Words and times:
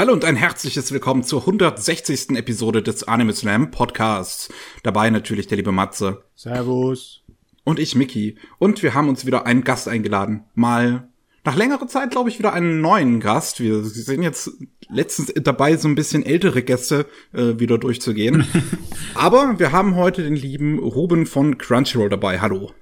Hallo 0.00 0.14
und 0.14 0.24
ein 0.24 0.36
herzliches 0.36 0.92
Willkommen 0.92 1.24
zur 1.24 1.40
160. 1.40 2.30
Episode 2.30 2.82
des 2.82 3.06
Anime 3.06 3.34
Slam 3.34 3.70
Podcasts. 3.70 4.48
Dabei 4.82 5.10
natürlich 5.10 5.46
der 5.46 5.58
liebe 5.58 5.72
Matze. 5.72 6.24
Servus. 6.34 7.20
Und 7.64 7.78
ich, 7.78 7.94
Mickey. 7.94 8.38
Und 8.58 8.82
wir 8.82 8.94
haben 8.94 9.10
uns 9.10 9.26
wieder 9.26 9.44
einen 9.44 9.62
Gast 9.62 9.88
eingeladen. 9.88 10.44
Mal 10.54 11.06
nach 11.44 11.54
längerer 11.54 11.86
Zeit, 11.86 12.12
glaube 12.12 12.30
ich, 12.30 12.38
wieder 12.38 12.54
einen 12.54 12.80
neuen 12.80 13.20
Gast. 13.20 13.60
Wir 13.60 13.84
sind 13.84 14.22
jetzt 14.22 14.52
letztens 14.88 15.34
dabei, 15.34 15.76
so 15.76 15.86
ein 15.86 15.96
bisschen 15.96 16.24
ältere 16.24 16.62
Gäste 16.62 17.04
äh, 17.34 17.58
wieder 17.58 17.76
durchzugehen. 17.76 18.46
Aber 19.14 19.58
wir 19.58 19.70
haben 19.70 19.96
heute 19.96 20.22
den 20.22 20.34
lieben 20.34 20.78
Ruben 20.78 21.26
von 21.26 21.58
Crunchyroll 21.58 22.08
dabei. 22.08 22.40
Hallo. 22.40 22.72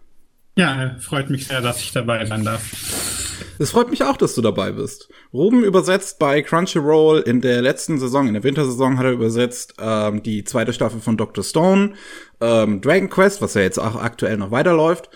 Ja, 0.56 0.94
freut 1.00 1.30
mich 1.30 1.48
sehr, 1.48 1.62
dass 1.62 1.80
ich 1.80 1.90
dabei 1.90 2.24
sein 2.26 2.44
darf. 2.44 3.27
Es 3.58 3.70
freut 3.70 3.90
mich 3.90 4.04
auch, 4.04 4.16
dass 4.16 4.34
du 4.34 4.42
dabei 4.42 4.72
bist. 4.72 5.08
Ruben 5.32 5.64
übersetzt 5.64 6.18
bei 6.18 6.42
Crunchyroll 6.42 7.20
in 7.20 7.40
der 7.40 7.60
letzten 7.62 7.98
Saison, 7.98 8.28
in 8.28 8.34
der 8.34 8.44
Wintersaison 8.44 8.98
hat 8.98 9.06
er 9.06 9.12
übersetzt 9.12 9.74
ähm, 9.80 10.22
die 10.22 10.44
zweite 10.44 10.72
Staffel 10.72 11.00
von 11.00 11.16
Dr. 11.16 11.42
Stone, 11.42 11.94
ähm, 12.40 12.80
Dragon 12.80 13.10
Quest, 13.10 13.42
was 13.42 13.54
ja 13.54 13.62
jetzt 13.62 13.78
auch 13.78 13.96
aktuell 13.96 14.36
noch 14.36 14.50
weiterläuft. 14.50 15.10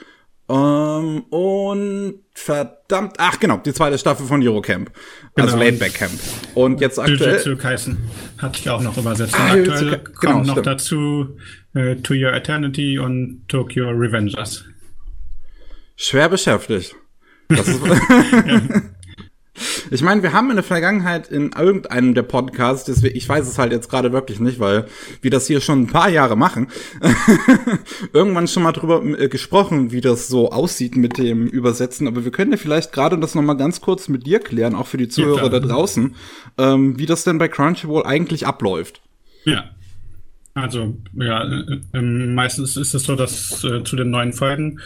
Ähm, 0.48 1.20
und 1.30 2.20
verdammt, 2.34 3.15
ach 3.18 3.38
genau, 3.38 3.59
die 3.59 3.73
zweite 3.73 3.96
Staffel 3.96 4.27
von 4.27 4.43
Eurocamp. 4.43 4.90
Also 5.34 5.56
genau. 5.56 5.65
Laidback 5.65 5.95
Camp. 5.95 6.12
Und 6.54 6.80
jetzt 6.80 6.98
aktuell. 6.98 7.38
Jujutsu 7.38 7.56
Kaisen 7.56 7.98
hatte 8.38 8.59
ich 8.59 8.68
auch 8.68 8.82
noch 8.82 8.96
übersetzt. 8.98 9.34
Ah, 9.38 9.52
aktuell 9.52 9.98
kommt 9.98 10.20
genau, 10.20 10.38
noch 10.38 10.52
stimmt. 10.52 10.66
dazu 10.66 11.37
äh, 11.74 11.96
To 11.96 12.15
Your 12.15 12.32
Eternity 12.32 12.98
und 12.98 13.45
Tokyo 13.48 13.90
Revengers. 13.90 14.65
Schwer 15.96 16.29
beschäftigt. 16.29 16.96
ich 19.91 20.02
meine, 20.02 20.23
wir 20.23 20.33
haben 20.33 20.51
in 20.51 20.56
der 20.56 20.65
Vergangenheit 20.65 21.29
in 21.29 21.52
irgendeinem 21.52 22.15
der 22.15 22.23
Podcasts, 22.23 22.84
deswegen, 22.84 23.16
ich 23.16 23.29
weiß 23.29 23.47
es 23.47 23.59
halt 23.59 23.73
jetzt 23.73 23.91
gerade 23.91 24.12
wirklich 24.12 24.41
nicht, 24.41 24.60
weil 24.60 24.87
wir 25.20 25.30
das 25.30 25.47
hier 25.47 25.60
schon 25.60 25.83
ein 25.83 25.87
paar 25.87 26.09
Jahre 26.09 26.37
machen, 26.37 26.68
irgendwann 28.13 28.49
schon 28.49 28.63
mal 28.63 28.73
drüber 28.73 29.02
äh, 29.04 29.29
gesprochen, 29.29 29.93
wie 29.93 30.01
das 30.01 30.29
so 30.29 30.51
aussieht 30.51 30.96
mit 30.96 31.18
dem 31.18 31.46
Übersetzen. 31.46 32.07
Aber 32.07 32.24
wir 32.24 32.32
können 32.32 32.52
ja 32.52 32.57
vielleicht 32.57 32.93
gerade 32.93 33.18
das 33.18 33.35
noch 33.35 33.43
mal 33.43 33.54
ganz 33.54 33.80
kurz 33.80 34.09
mit 34.09 34.26
dir 34.26 34.41
klären, 34.41 34.74
auch 34.74 34.87
für 34.87 34.98
die 34.98 35.09
Zuhörer 35.09 35.45
ja, 35.45 35.48
da 35.48 35.60
draußen, 35.60 36.15
ähm, 36.59 36.98
wie 36.98 37.07
das 37.07 37.24
denn 37.24 37.38
bei 37.38 37.48
Crunchyroll 37.48 38.04
eigentlich 38.04 38.46
abläuft. 38.46 39.02
Ja. 39.45 39.65
Also, 40.54 40.98
ja, 41.15 41.45
äh, 41.45 41.80
äh, 41.95 42.02
meistens 42.02 42.76
ist 42.76 42.93
es 42.93 43.04
so, 43.04 43.16
dass 43.16 43.65
äh, 43.65 43.85
zu 43.85 43.96
den 43.96 44.10
neuen 44.10 44.35
Folgen 44.35 44.80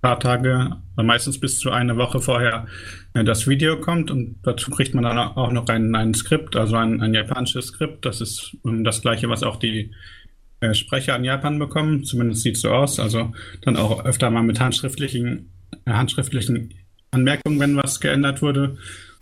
paar 0.00 0.18
Tage, 0.18 0.76
meistens 0.96 1.38
bis 1.38 1.58
zu 1.58 1.70
eine 1.70 1.96
Woche 1.96 2.20
vorher 2.20 2.66
äh, 3.14 3.24
das 3.24 3.46
Video 3.46 3.80
kommt 3.80 4.10
und 4.10 4.36
dazu 4.42 4.70
kriegt 4.70 4.94
man 4.94 5.04
dann 5.04 5.18
auch 5.18 5.52
noch 5.52 5.66
ein, 5.68 5.94
ein 5.94 6.14
Skript, 6.14 6.56
also 6.56 6.76
ein, 6.76 7.00
ein 7.00 7.14
japanisches 7.14 7.66
Skript. 7.68 8.04
Das 8.04 8.20
ist 8.20 8.56
um, 8.62 8.84
das 8.84 9.02
gleiche, 9.02 9.28
was 9.28 9.42
auch 9.42 9.56
die 9.56 9.90
äh, 10.60 10.74
Sprecher 10.74 11.16
in 11.16 11.24
Japan 11.24 11.58
bekommen. 11.58 12.04
Zumindest 12.04 12.42
sieht 12.42 12.56
es 12.56 12.62
so 12.62 12.70
aus. 12.70 13.00
Also 13.00 13.32
dann 13.62 13.76
auch 13.76 14.04
öfter 14.04 14.30
mal 14.30 14.42
mit 14.42 14.60
handschriftlichen, 14.60 15.50
äh, 15.86 15.92
handschriftlichen 15.92 16.74
Anmerkungen, 17.10 17.58
wenn 17.60 17.76
was 17.76 18.00
geändert 18.00 18.42
wurde. 18.42 18.78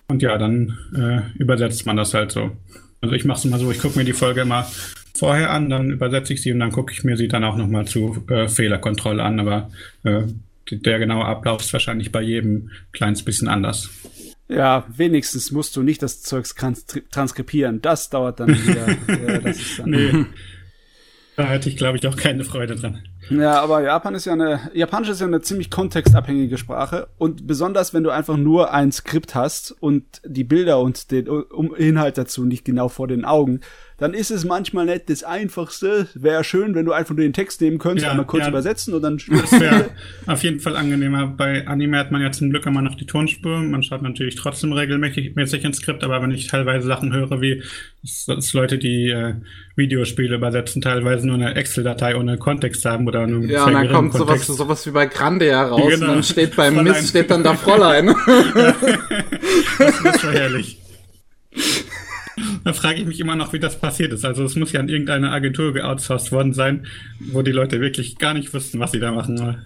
Und 0.09 0.23
ja, 0.23 0.39
dann 0.39 0.79
äh, 0.95 1.39
übersetzt 1.39 1.87
man 1.87 1.97
das 1.97 2.15
halt 2.15 2.33
so. 2.33 2.57
Also 3.01 3.15
ich 3.15 3.25
mache 3.25 3.39
es 3.39 3.45
immer 3.45 3.59
so, 3.59 3.71
ich 3.71 3.79
gucke 3.79 3.99
mir 3.99 4.05
die 4.05 4.13
Folge 4.13 4.41
immer 4.41 4.67
vorher 5.15 5.51
an, 5.51 5.69
dann 5.69 5.91
übersetze 5.91 6.33
ich 6.33 6.43
sie 6.43 6.53
und 6.53 6.61
dann 6.61 6.73
gucke 6.73 6.93
ich 6.93 7.05
mir 7.05 7.17
sie 7.17 7.29
dann 7.29 7.45
auch 7.45 7.57
nochmal 7.57 7.87
zu 7.87 8.25
äh, 8.29 8.49
Fehlerkontrolle 8.49 9.23
an. 9.23 9.39
Aber 9.41 9.71
äh, 10.05 10.23
der 10.71 10.99
genaue 10.99 11.25
Ablauf 11.25 11.61
ist 11.61 11.73
wahrscheinlich 11.73 12.13
bei 12.13 12.23
jedem 12.23 12.71
kleines 12.93 13.23
bisschen 13.23 13.49
anders. 13.49 13.91
Ja, 14.49 14.87
wenigstens 14.89 15.53
musst 15.53 15.77
du 15.77 15.83
nicht 15.83 16.03
das 16.03 16.23
Zeugs 16.23 16.55
transkribieren. 17.11 17.83
Das 17.83 18.09
dauert 18.09 18.41
dann 18.41 18.49
wieder. 18.49 18.89
ja, 19.33 19.39
das 19.39 19.59
ist 19.59 19.79
dann 19.79 19.91
nee. 19.91 20.25
Da 21.37 21.45
hätte 21.45 21.69
ich, 21.69 21.77
glaube 21.77 21.97
ich, 21.97 22.07
auch 22.09 22.17
keine 22.17 22.43
Freude 22.43 22.75
dran. 22.75 23.01
Ja, 23.31 23.61
aber 23.61 23.83
Japan 23.83 24.15
ist 24.15 24.25
ja 24.25 24.33
eine, 24.33 24.71
Japanisch 24.75 25.11
ist 25.11 25.21
ja 25.21 25.27
eine 25.27 25.41
ziemlich 25.41 25.71
kontextabhängige 25.71 26.59
Sprache 26.59 27.09
und 27.19 27.47
besonders, 27.47 27.95
wenn 27.95 28.03
du 28.03 28.11
einfach 28.11 28.37
nur 28.37 28.73
ein 28.73 28.91
Skript 28.91 29.37
hast 29.37 29.71
und 29.71 30.05
die 30.25 30.45
Bilder 30.45 30.81
und 30.81 31.11
den 31.13 31.29
Inhalt 31.77 32.19
dazu 32.19 32.45
nicht 32.45 32.65
genau 32.65 32.89
vor 32.89 33.07
den 33.07 33.25
Augen, 33.25 33.61
dann 33.99 34.15
ist 34.15 34.31
es 34.31 34.45
manchmal 34.45 34.87
nicht 34.87 35.11
das 35.11 35.25
Einfachste. 35.25 36.07
Wäre 36.15 36.45
schön, 36.45 36.77
wenn 36.77 36.85
du 36.85 36.93
einfach 36.93 37.17
nur 37.17 37.25
den 37.25 37.33
Text 37.33 37.61
nehmen 37.61 37.79
könntest, 37.79 38.05
ja, 38.05 38.13
einmal 38.13 38.27
kurz 38.27 38.45
ja, 38.45 38.49
übersetzen 38.49 38.95
und 38.95 39.03
dann. 39.03 39.19
Das 39.29 39.61
wäre 39.61 39.91
auf 40.27 40.43
jeden 40.45 40.61
Fall 40.61 40.77
angenehmer. 40.77 41.27
Bei 41.27 41.67
Anime 41.67 41.99
hat 41.99 42.13
man 42.13 42.23
ja 42.23 42.31
zum 42.31 42.51
Glück 42.51 42.65
immer 42.67 42.83
noch 42.83 42.95
die 42.95 43.07
Tonspur. 43.07 43.59
Man 43.59 43.83
schreibt 43.83 44.03
natürlich 44.03 44.37
trotzdem 44.37 44.73
regelmäßig 44.73 45.65
ins 45.65 45.79
Skript, 45.79 46.05
aber 46.05 46.23
wenn 46.23 46.31
ich 46.31 46.47
teilweise 46.47 46.87
Sachen 46.87 47.13
höre, 47.13 47.41
wie 47.41 47.63
dass 48.27 48.53
Leute, 48.53 48.79
die 48.79 49.11
äh, 49.11 49.35
Videospiele 49.75 50.37
übersetzen, 50.37 50.81
teilweise 50.81 51.27
nur 51.27 51.35
eine 51.35 51.57
Excel-Datei 51.57 52.17
ohne 52.17 52.39
Kontext 52.39 52.85
haben 52.85 53.09
oder 53.09 53.27
nur 53.27 53.45
Ja, 53.45 53.65
und 53.65 53.73
dann 53.73 53.89
kommt 53.89 54.13
sowas, 54.13 54.47
sowas 54.47 54.87
wie 54.87 54.93
bei 54.93 55.07
Grande 55.07 55.47
heraus 55.47 55.83
genau. 55.89 56.07
und 56.07 56.15
dann 56.15 56.23
steht 56.23 56.55
beim 56.55 56.83
Mist 56.85 57.09
steht 57.09 57.31
dann 57.31 57.43
da 57.43 57.55
Fräulein. 57.55 58.07
das 59.79 60.01
ist 60.01 60.21
schon 60.21 60.33
herrlich. 60.33 60.79
Da 62.69 62.75
frage 62.75 63.01
ich 63.01 63.07
mich 63.07 63.19
immer 63.19 63.35
noch, 63.35 63.55
wie 63.55 63.61
das 63.61 63.81
passiert 63.81 64.13
ist. 64.13 64.27
Also 64.27 64.45
es 64.45 64.55
muss 64.55 64.73
ja 64.73 64.81
an 64.81 64.91
irgendeine 64.91 65.31
Agentur 65.31 65.73
geoutsourced 65.73 66.33
worden 66.33 66.53
sein, 66.53 66.85
wo 67.19 67.41
die 67.41 67.51
Leute 67.51 67.81
wirklich 67.81 68.19
gar 68.19 68.35
nicht 68.35 68.53
wussten, 68.53 68.79
was 68.79 68.93
sie 68.93 69.01
da 69.01 69.11
machen. 69.11 69.65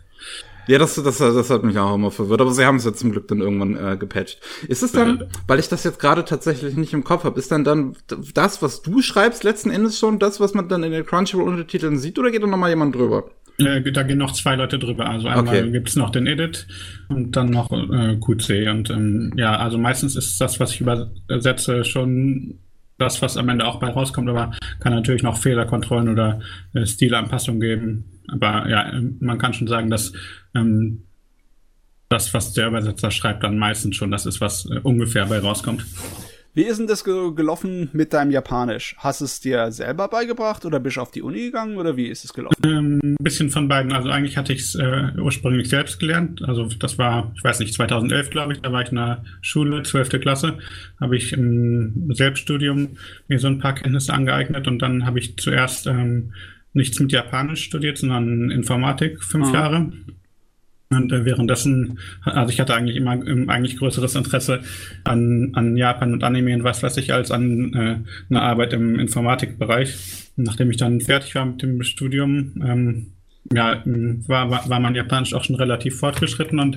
Ja, 0.68 0.78
das, 0.78 0.94
das, 0.94 1.18
das 1.18 1.50
hat 1.50 1.64
mich 1.64 1.76
auch 1.78 1.96
immer 1.96 2.12
verwirrt, 2.12 2.40
aber 2.40 2.52
sie 2.52 2.64
haben 2.64 2.76
es 2.76 2.84
jetzt 2.84 3.00
zum 3.00 3.10
Glück 3.10 3.26
dann 3.26 3.40
irgendwann 3.40 3.74
äh, 3.74 3.96
gepatcht. 3.96 4.38
Ist 4.68 4.84
es 4.84 4.92
dann, 4.92 5.24
weil 5.48 5.58
ich 5.58 5.68
das 5.68 5.82
jetzt 5.82 5.98
gerade 5.98 6.24
tatsächlich 6.24 6.76
nicht 6.76 6.92
im 6.92 7.02
Kopf 7.02 7.24
habe, 7.24 7.40
ist 7.40 7.50
dann 7.50 7.64
dann 7.64 7.96
das, 8.34 8.62
was 8.62 8.82
du 8.82 9.02
schreibst, 9.02 9.42
letzten 9.42 9.70
Endes 9.70 9.98
schon 9.98 10.20
das, 10.20 10.38
was 10.38 10.54
man 10.54 10.68
dann 10.68 10.84
in 10.84 10.92
den 10.92 11.04
Crunchyroll-Untertiteln 11.04 11.98
sieht, 11.98 12.20
oder 12.20 12.30
geht 12.30 12.44
da 12.44 12.46
nochmal 12.46 12.70
jemand 12.70 12.94
drüber? 12.94 13.24
Äh, 13.58 13.82
da 13.90 14.04
gehen 14.04 14.18
noch 14.18 14.32
zwei 14.32 14.54
Leute 14.54 14.78
drüber. 14.78 15.10
Also 15.10 15.26
einmal 15.26 15.58
okay. 15.58 15.72
gibt's 15.72 15.96
noch 15.96 16.10
den 16.10 16.28
Edit 16.28 16.68
und 17.08 17.34
dann 17.34 17.50
noch 17.50 17.72
äh, 17.72 18.16
QC. 18.20 18.70
Und 18.70 18.90
ähm, 18.90 19.32
ja, 19.36 19.56
also 19.56 19.76
meistens 19.76 20.14
ist 20.14 20.40
das, 20.40 20.60
was 20.60 20.72
ich 20.72 20.80
übersetze, 20.80 21.84
schon 21.84 22.60
das, 23.02 23.20
was 23.22 23.36
am 23.36 23.48
Ende 23.48 23.66
auch 23.66 23.80
bei 23.80 23.88
rauskommt, 23.88 24.28
aber 24.28 24.52
kann 24.80 24.94
natürlich 24.94 25.22
noch 25.22 25.36
Fehlerkontrollen 25.36 26.08
oder 26.08 26.40
äh, 26.74 26.86
Stilanpassungen 26.86 27.60
geben. 27.60 28.04
Aber 28.28 28.68
ja, 28.68 28.92
man 29.20 29.38
kann 29.38 29.52
schon 29.52 29.68
sagen, 29.68 29.90
dass 29.90 30.12
ähm, 30.54 31.02
das, 32.08 32.32
was 32.34 32.52
der 32.52 32.68
Übersetzer 32.68 33.10
schreibt, 33.10 33.42
dann 33.42 33.58
meistens 33.58 33.96
schon 33.96 34.10
das 34.10 34.26
ist, 34.26 34.40
was 34.40 34.66
äh, 34.66 34.80
ungefähr 34.82 35.26
bei 35.26 35.38
rauskommt. 35.38 35.84
Wie 36.54 36.64
ist 36.64 36.78
denn 36.78 36.86
das 36.86 37.02
gelaufen 37.02 37.88
mit 37.94 38.12
deinem 38.12 38.30
Japanisch? 38.30 38.94
Hast 38.98 39.22
du 39.22 39.24
es 39.24 39.40
dir 39.40 39.72
selber 39.72 40.08
beigebracht 40.08 40.66
oder 40.66 40.80
bist 40.80 40.98
du 40.98 41.00
auf 41.00 41.10
die 41.10 41.22
Uni 41.22 41.46
gegangen 41.46 41.78
oder 41.78 41.96
wie 41.96 42.08
ist 42.08 42.26
es 42.26 42.34
gelaufen? 42.34 42.54
Ähm, 42.62 43.00
ein 43.02 43.16
bisschen 43.20 43.48
von 43.48 43.68
beiden. 43.68 43.92
Also 43.92 44.10
eigentlich 44.10 44.36
hatte 44.36 44.52
ich 44.52 44.60
es 44.60 44.74
äh, 44.74 45.12
ursprünglich 45.18 45.70
selbst 45.70 45.98
gelernt. 45.98 46.42
Also 46.46 46.66
das 46.66 46.98
war, 46.98 47.32
ich 47.34 47.42
weiß 47.42 47.60
nicht, 47.60 47.72
2011 47.72 48.28
glaube 48.28 48.52
ich, 48.52 48.60
da 48.60 48.70
war 48.70 48.82
ich 48.82 48.90
in 48.90 48.96
der 48.96 49.24
Schule, 49.40 49.82
12. 49.82 50.20
Klasse, 50.20 50.58
habe 51.00 51.16
ich 51.16 51.32
im 51.32 52.12
Selbststudium 52.12 52.98
mir 53.28 53.38
so 53.38 53.46
ein 53.46 53.58
paar 53.58 53.74
Kenntnisse 53.74 54.12
angeeignet 54.12 54.68
und 54.68 54.80
dann 54.80 55.06
habe 55.06 55.20
ich 55.20 55.38
zuerst 55.38 55.86
ähm, 55.86 56.34
nichts 56.74 57.00
mit 57.00 57.12
Japanisch 57.12 57.64
studiert, 57.64 57.96
sondern 57.96 58.50
Informatik, 58.50 59.24
fünf 59.24 59.48
ah. 59.48 59.54
Jahre. 59.54 59.92
Und 60.94 61.12
äh, 61.12 61.24
währenddessen, 61.24 61.98
also 62.24 62.52
ich 62.52 62.60
hatte 62.60 62.74
eigentlich 62.74 62.96
immer 62.96 63.14
ähm, 63.26 63.48
eigentlich 63.48 63.76
größeres 63.76 64.14
Interesse 64.14 64.60
an, 65.04 65.50
an 65.54 65.76
Japan 65.76 66.12
und 66.12 66.24
Anime 66.24 66.54
und 66.54 66.64
was 66.64 66.82
weiß 66.82 66.96
ich, 66.98 67.12
als 67.12 67.30
an 67.30 67.74
äh, 67.74 67.96
eine 68.30 68.42
Arbeit 68.42 68.72
im 68.72 68.98
Informatikbereich. 68.98 69.96
Nachdem 70.36 70.70
ich 70.70 70.76
dann 70.76 71.00
fertig 71.00 71.34
war 71.34 71.44
mit 71.44 71.62
dem 71.62 71.82
Studium, 71.82 72.52
ähm, 72.64 73.06
ja, 73.52 73.82
war, 73.84 74.50
war, 74.50 74.68
war 74.68 74.80
mein 74.80 74.94
Japanisch 74.94 75.34
auch 75.34 75.44
schon 75.44 75.56
relativ 75.56 75.98
fortgeschritten 75.98 76.58
und 76.60 76.76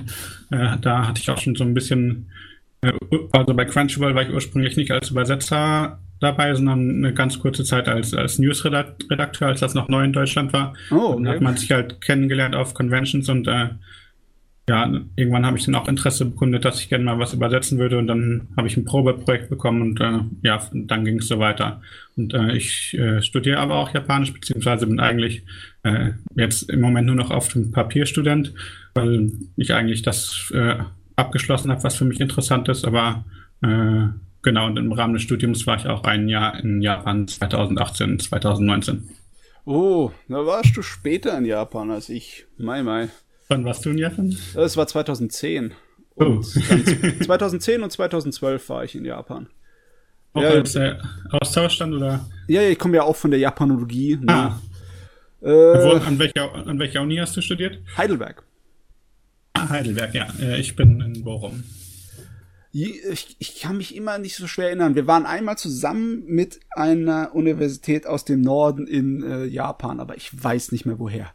äh, 0.50 0.76
da 0.80 1.06
hatte 1.06 1.20
ich 1.20 1.30
auch 1.30 1.38
schon 1.38 1.54
so 1.54 1.64
ein 1.64 1.74
bisschen, 1.74 2.30
äh, 2.82 2.92
also 3.32 3.54
bei 3.54 3.64
Crunchyroll 3.64 4.14
war 4.14 4.22
ich 4.22 4.30
ursprünglich 4.30 4.76
nicht 4.76 4.90
als 4.90 5.10
Übersetzer 5.10 5.98
dabei, 6.20 6.54
sondern 6.54 6.90
eine 6.90 7.14
ganz 7.14 7.38
kurze 7.38 7.64
Zeit 7.64 7.88
als, 7.88 8.14
als 8.14 8.38
Newsredakteur, 8.38 9.48
als 9.48 9.60
das 9.60 9.74
noch 9.74 9.88
neu 9.88 10.04
in 10.04 10.12
Deutschland 10.12 10.52
war. 10.52 10.74
Oh, 10.90 10.94
okay. 10.94 11.24
Dann 11.24 11.28
hat 11.34 11.40
man 11.40 11.56
sich 11.56 11.70
halt 11.70 12.00
kennengelernt 12.00 12.56
auf 12.56 12.74
Conventions 12.74 13.28
und 13.28 13.46
äh, 13.48 13.68
ja, 14.68 14.90
irgendwann 15.14 15.46
habe 15.46 15.56
ich 15.56 15.64
dann 15.64 15.76
auch 15.76 15.86
Interesse 15.86 16.24
bekundet, 16.24 16.64
dass 16.64 16.80
ich 16.80 16.88
gerne 16.88 17.04
mal 17.04 17.20
was 17.20 17.32
übersetzen 17.32 17.78
würde 17.78 17.98
und 17.98 18.08
dann 18.08 18.48
habe 18.56 18.66
ich 18.66 18.76
ein 18.76 18.84
Probeprojekt 18.84 19.48
bekommen 19.48 19.80
und 19.80 20.00
äh, 20.00 20.20
ja, 20.42 20.60
dann 20.72 21.04
ging 21.04 21.18
es 21.18 21.28
so 21.28 21.38
weiter. 21.38 21.80
Und 22.16 22.34
äh, 22.34 22.56
ich 22.56 22.94
äh, 22.94 23.22
studiere 23.22 23.58
aber 23.58 23.76
auch 23.76 23.94
Japanisch, 23.94 24.32
beziehungsweise 24.32 24.88
bin 24.88 24.98
eigentlich 24.98 25.44
äh, 25.84 26.10
jetzt 26.34 26.68
im 26.68 26.80
Moment 26.80 27.06
nur 27.06 27.14
noch 27.14 27.30
auf 27.30 27.46
dem 27.48 27.70
Papierstudent, 27.70 28.54
weil 28.94 29.30
ich 29.56 29.72
eigentlich 29.72 30.02
das 30.02 30.50
äh, 30.52 30.76
abgeschlossen 31.14 31.70
habe, 31.70 31.84
was 31.84 31.94
für 31.94 32.04
mich 32.04 32.20
interessant 32.20 32.68
ist, 32.68 32.84
aber 32.84 33.24
äh, 33.62 34.08
genau, 34.42 34.66
und 34.66 34.78
im 34.78 34.90
Rahmen 34.90 35.14
des 35.14 35.22
Studiums 35.22 35.64
war 35.68 35.76
ich 35.76 35.86
auch 35.86 36.02
ein 36.02 36.28
Jahr 36.28 36.58
in 36.58 36.82
Japan 36.82 37.28
2018, 37.28 38.18
2019. 38.18 39.08
Oh, 39.64 40.10
da 40.28 40.44
warst 40.44 40.76
du 40.76 40.82
später 40.82 41.38
in 41.38 41.44
Japan 41.44 41.92
als 41.92 42.08
ich. 42.08 42.46
Mai, 42.58 42.82
mai. 42.82 43.08
Wann 43.48 43.64
warst 43.64 43.84
du 43.84 43.90
in 43.90 43.98
Japan? 43.98 44.36
Das 44.54 44.76
war 44.76 44.86
2010. 44.86 45.72
Und 46.14 46.38
oh. 46.38 46.42
2010 46.42 47.82
und 47.82 47.90
2012 47.92 48.68
war 48.68 48.84
ich 48.84 48.94
in 48.94 49.04
Japan. 49.04 49.48
Auch 50.32 50.42
Ja. 50.42 50.50
als 50.50 50.74
äh, 50.74 50.94
Austausch 51.30 51.78
dann 51.78 51.94
oder? 51.94 52.26
Ja, 52.48 52.62
ich 52.62 52.78
komme 52.78 52.96
ja 52.96 53.02
auch 53.02 53.16
von 53.16 53.30
der 53.30 53.40
Japanologie. 53.40 54.16
Ne? 54.16 54.32
Ah. 54.32 54.60
Wo, 55.40 55.48
Äh, 55.48 56.00
an, 56.00 56.18
welcher, 56.18 56.52
an 56.54 56.78
welcher 56.78 57.02
Uni 57.02 57.16
hast 57.16 57.36
du 57.36 57.40
studiert? 57.40 57.78
Heidelberg. 57.96 58.42
Ah, 59.52 59.68
Heidelberg, 59.68 60.14
ja. 60.14 60.26
Äh, 60.40 60.58
ich 60.60 60.74
bin 60.74 61.00
in 61.00 61.22
Bochum. 61.24 61.62
Ich, 62.72 63.36
ich 63.38 63.60
kann 63.60 63.78
mich 63.78 63.94
immer 63.96 64.18
nicht 64.18 64.36
so 64.36 64.46
schwer 64.46 64.66
erinnern. 64.66 64.96
Wir 64.96 65.06
waren 65.06 65.24
einmal 65.24 65.56
zusammen 65.56 66.24
mit 66.26 66.60
einer 66.72 67.30
Universität 67.34 68.06
aus 68.06 68.26
dem 68.26 68.42
Norden 68.42 68.86
in 68.86 69.22
äh, 69.22 69.44
Japan, 69.46 69.98
aber 69.98 70.16
ich 70.16 70.30
weiß 70.42 70.72
nicht 70.72 70.84
mehr 70.84 70.98
woher. 70.98 71.30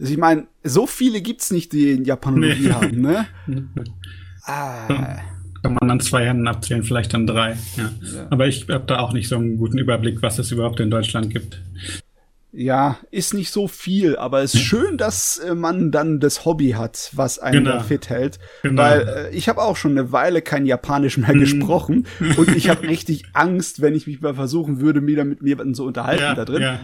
Also 0.00 0.12
ich 0.12 0.18
meine, 0.18 0.46
so 0.64 0.86
viele 0.86 1.20
gibt's 1.20 1.50
nicht, 1.50 1.72
die 1.72 1.92
in 1.92 2.04
Japanologie 2.04 2.66
Nee. 2.68 2.72
haben, 2.72 3.00
ne? 3.00 3.26
Ah, 4.44 4.88
Kann 5.62 5.74
man 5.80 5.90
an 5.90 6.00
zwei 6.00 6.26
Händen 6.26 6.48
abzählen, 6.48 6.82
vielleicht 6.82 7.14
dann 7.14 7.26
drei. 7.28 7.56
Ja. 7.76 7.90
Aber 8.30 8.48
ich 8.48 8.66
habe 8.68 8.84
da 8.86 8.98
auch 8.98 9.12
nicht 9.12 9.28
so 9.28 9.36
einen 9.36 9.56
guten 9.56 9.78
Überblick, 9.78 10.20
was 10.22 10.38
es 10.40 10.50
überhaupt 10.50 10.80
in 10.80 10.90
Deutschland 10.90 11.30
gibt. 11.30 11.62
ja, 12.54 12.98
ist 13.12 13.32
nicht 13.34 13.50
so 13.52 13.68
viel, 13.68 14.16
aber 14.16 14.42
es 14.42 14.54
ist 14.54 14.60
schön, 14.62 14.98
dass 14.98 15.38
äh, 15.38 15.54
man 15.54 15.90
dann 15.92 16.18
das 16.20 16.44
Hobby 16.44 16.72
hat, 16.72 17.10
was 17.12 17.38
einen 17.38 17.64
Genau. 17.64 17.76
da 17.76 17.80
fit 17.84 18.10
hält. 18.10 18.40
Genau. 18.62 18.82
Weil 18.82 19.00
äh, 19.08 19.30
ich 19.36 19.48
habe 19.48 19.62
auch 19.62 19.76
schon 19.76 19.92
eine 19.92 20.10
Weile 20.12 20.42
kein 20.42 20.66
Japanisch 20.66 21.16
mehr 21.18 21.32
gesprochen 21.34 22.06
und 22.36 22.48
ich 22.56 22.68
habe 22.68 22.82
richtig 22.88 23.22
Angst, 23.32 23.80
wenn 23.80 23.94
ich 23.94 24.06
mich 24.08 24.20
mal 24.20 24.34
versuchen 24.34 24.80
würde, 24.80 25.06
wieder 25.06 25.24
mit 25.24 25.40
jemandem 25.42 25.74
zu 25.74 25.84
unterhalten 25.86 26.22
Ja, 26.22 26.34
da 26.34 26.44
drin. 26.44 26.62
ja. 26.62 26.80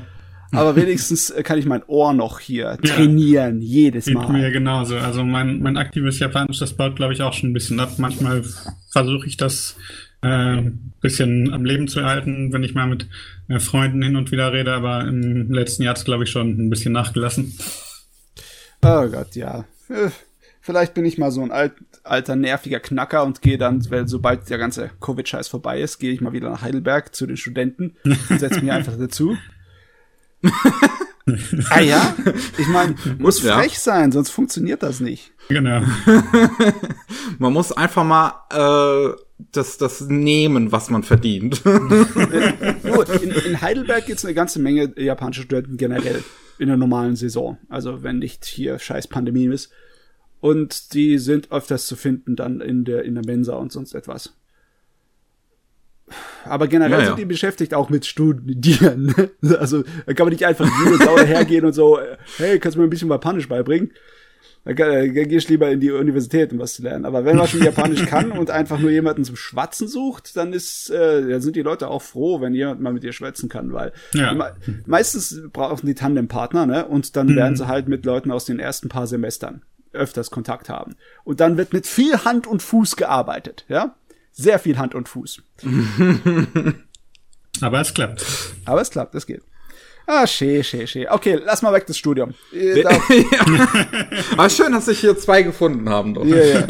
Aber 0.52 0.76
wenigstens 0.76 1.30
äh, 1.30 1.42
kann 1.42 1.58
ich 1.58 1.66
mein 1.66 1.82
Ohr 1.86 2.12
noch 2.14 2.40
hier 2.40 2.78
trainieren, 2.82 3.60
jedes 3.60 4.06
Geht 4.06 4.16
mir 4.16 4.28
Mal. 4.28 4.52
genauso. 4.52 4.96
Also 4.96 5.24
mein, 5.24 5.60
mein 5.60 5.76
aktives 5.76 6.18
Japanisch, 6.18 6.58
das 6.58 6.74
baut, 6.74 6.96
glaube 6.96 7.12
ich, 7.12 7.22
auch 7.22 7.32
schon 7.34 7.50
ein 7.50 7.54
bisschen 7.54 7.80
ab. 7.80 7.92
Manchmal 7.98 8.44
versuche 8.90 9.26
ich 9.26 9.36
das 9.36 9.76
äh, 10.22 10.62
bisschen 11.00 11.52
am 11.52 11.64
Leben 11.64 11.86
zu 11.88 12.00
erhalten, 12.00 12.52
wenn 12.52 12.62
ich 12.64 12.74
mal 12.74 12.86
mit 12.86 13.08
äh, 13.48 13.60
Freunden 13.60 14.02
hin 14.02 14.16
und 14.16 14.32
wieder 14.32 14.52
rede, 14.52 14.72
aber 14.72 15.02
im 15.02 15.52
letzten 15.52 15.82
Jahr 15.82 15.90
hat 15.90 15.98
es, 15.98 16.04
glaube 16.04 16.24
ich, 16.24 16.30
schon 16.30 16.58
ein 16.58 16.70
bisschen 16.70 16.92
nachgelassen. 16.92 17.56
Oh 18.82 19.06
Gott, 19.08 19.34
ja. 19.34 19.64
Äh, 19.88 20.10
Vielleicht 20.68 20.92
bin 20.92 21.06
ich 21.06 21.16
mal 21.16 21.30
so 21.30 21.40
ein 21.40 21.50
alt, 21.50 21.72
alter, 22.04 22.36
nerviger 22.36 22.78
Knacker 22.78 23.24
und 23.24 23.40
gehe 23.40 23.56
dann, 23.56 23.90
weil 23.90 24.06
sobald 24.06 24.50
der 24.50 24.58
ganze 24.58 24.90
Covid-Scheiß 25.00 25.48
vorbei 25.48 25.80
ist, 25.80 25.98
gehe 25.98 26.12
ich 26.12 26.20
mal 26.20 26.34
wieder 26.34 26.50
nach 26.50 26.60
Heidelberg 26.60 27.14
zu 27.14 27.26
den 27.26 27.38
Studenten 27.38 27.96
und 28.04 28.38
setze 28.38 28.60
mich 28.60 28.70
einfach 28.70 28.98
dazu. 28.98 29.34
ah 31.70 31.80
ja? 31.80 32.14
Ich 32.58 32.68
meine, 32.68 32.94
muss 33.18 33.42
Ja. 33.42 33.58
frech 33.58 33.78
sein, 33.78 34.12
sonst 34.12 34.30
funktioniert 34.30 34.82
das 34.82 35.00
nicht. 35.00 35.32
Genau. 35.48 35.82
Man 37.38 37.52
muss 37.52 37.72
einfach 37.72 38.04
mal 38.04 38.34
äh, 38.50 39.16
das, 39.52 39.78
das 39.78 40.02
nehmen, 40.02 40.72
was 40.72 40.90
man 40.90 41.02
verdient. 41.04 41.62
In, 43.22 43.30
in 43.30 43.60
Heidelberg 43.60 44.06
gibt 44.06 44.18
es 44.18 44.24
eine 44.24 44.34
ganze 44.34 44.58
Menge 44.58 44.92
japanische 45.00 45.42
Studenten 45.42 45.76
generell 45.76 46.22
in 46.58 46.66
der 46.68 46.76
normalen 46.76 47.14
Saison. 47.16 47.56
Also 47.68 48.02
wenn 48.02 48.18
nicht 48.18 48.44
hier 48.44 48.78
scheiß 48.78 49.06
Pandemie 49.06 49.46
ist. 49.46 49.70
Und 50.40 50.92
die 50.94 51.18
sind 51.18 51.50
öfters 51.52 51.86
zu 51.86 51.96
finden 51.96 52.36
dann 52.36 52.60
in 52.60 52.84
der, 52.84 53.04
in 53.04 53.14
der 53.14 53.24
Mensa 53.24 53.54
und 53.54 53.72
sonst 53.72 53.94
etwas. 53.94 54.34
Aber 56.44 56.66
generell 56.68 56.92
Ja, 56.92 56.98
ja. 57.00 57.06
sind 57.06 57.18
die 57.18 57.24
beschäftigt 57.24 57.74
auch 57.74 57.90
mit 57.90 58.06
Studieren. 58.06 59.14
ne? 59.16 59.30
Also 59.58 59.82
da 60.06 60.12
kann 60.14 60.26
man 60.26 60.32
nicht 60.32 60.44
einfach 60.44 60.68
jede 60.84 60.96
Sau 61.04 61.18
hergehen 61.18 61.64
und 61.64 61.72
so, 61.72 61.98
äh, 61.98 62.16
hey, 62.38 62.58
kannst 62.58 62.76
du 62.76 62.80
mir 62.80 62.86
ein 62.86 62.90
bisschen 62.90 63.08
Japanisch 63.10 63.48
beibringen? 63.48 63.90
Da 64.64 64.74
kann- 64.74 64.90
äh, 64.90 65.08
gehst 65.26 65.48
lieber 65.48 65.70
in 65.70 65.80
die 65.80 65.90
Universität, 65.90 66.52
um 66.52 66.58
was 66.58 66.74
zu 66.74 66.82
lernen. 66.82 67.04
Aber 67.06 67.24
wenn 67.24 67.36
man 67.36 67.46
schon 67.46 67.62
Japanisch 67.62 68.04
kann 68.06 68.32
und 68.32 68.50
einfach 68.50 68.78
nur 68.78 68.90
jemanden 68.90 69.24
zum 69.24 69.36
Schwatzen 69.36 69.88
sucht, 69.88 70.36
dann 70.36 70.52
ist, 70.52 70.90
äh, 70.90 71.26
dann 71.28 71.40
sind 71.40 71.56
die 71.56 71.62
Leute 71.62 71.88
auch 71.88 72.02
froh, 72.02 72.40
wenn 72.40 72.52
jemand 72.54 72.80
mal 72.80 72.92
mit 72.92 73.02
dir 73.02 73.12
schwätzen 73.12 73.48
kann, 73.48 73.72
weil 73.72 73.92
Ja. 74.12 74.34
me 74.34 74.52
meistens 74.86 75.40
brauchen 75.52 75.86
die 75.86 75.94
Tandempartner, 75.94 76.66
ne? 76.66 76.84
Und 76.86 77.16
dann 77.16 77.34
werden 77.34 77.56
sie 77.56 77.66
halt 77.68 77.88
mit 77.88 78.04
Leuten 78.04 78.30
aus 78.30 78.44
den 78.44 78.58
ersten 78.58 78.88
paar 78.88 79.06
Semestern 79.06 79.62
öfters 79.94 80.30
Kontakt 80.30 80.68
haben. 80.68 80.96
Und 81.24 81.40
dann 81.40 81.56
wird 81.56 81.72
mit 81.72 81.86
viel 81.86 82.18
Hand 82.24 82.46
und 82.46 82.60
Fuß 82.62 82.96
gearbeitet, 82.96 83.64
ja? 83.68 83.94
Sehr 84.32 84.58
viel 84.58 84.78
Hand 84.78 84.94
und 84.94 85.08
Fuß. 85.08 85.42
Aber 87.60 87.80
es 87.80 87.92
klappt. 87.92 88.24
Aber 88.64 88.80
es 88.80 88.90
klappt, 88.90 89.14
es 89.14 89.26
geht. 89.26 89.42
Ah, 90.06 90.26
schee, 90.26 90.62
schee, 90.62 90.86
schee. 90.86 91.06
Okay, 91.08 91.38
lass 91.44 91.60
mal 91.60 91.72
weg 91.72 91.86
das 91.86 91.98
Studium. 91.98 92.32
Äh, 92.52 92.82
da- 92.82 92.90
Aber 94.32 94.48
schön, 94.48 94.72
dass 94.72 94.86
sich 94.86 95.00
hier 95.00 95.18
zwei 95.18 95.42
gefunden 95.42 95.88
haben. 95.90 96.14
Doch. 96.14 96.24
Ja, 96.24 96.36
ja. 96.42 96.66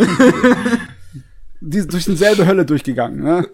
Die 1.60 1.80
sind 1.80 1.92
durch 1.92 2.04
dieselbe 2.04 2.46
Hölle 2.46 2.64
durchgegangen, 2.64 3.22
ne? 3.22 3.46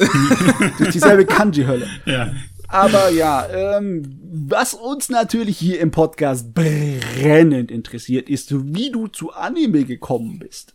durch 0.79 0.91
dieselbe 0.91 1.27
Kanji-Hölle. 1.27 1.87
Ja. 2.06 2.33
Aber 2.69 3.11
ja, 3.11 3.47
ähm, 3.77 4.19
was 4.33 4.75
uns 4.75 5.09
natürlich 5.11 5.59
hier 5.59 5.81
im 5.81 5.91
Podcast 5.91 6.55
brennend 6.55 7.71
interessiert, 7.71 8.29
ist, 8.29 8.53
wie 8.75 8.91
du 8.91 9.06
zu 9.09 9.33
Anime 9.33 9.85
gekommen 9.85 10.39
bist. 10.39 10.74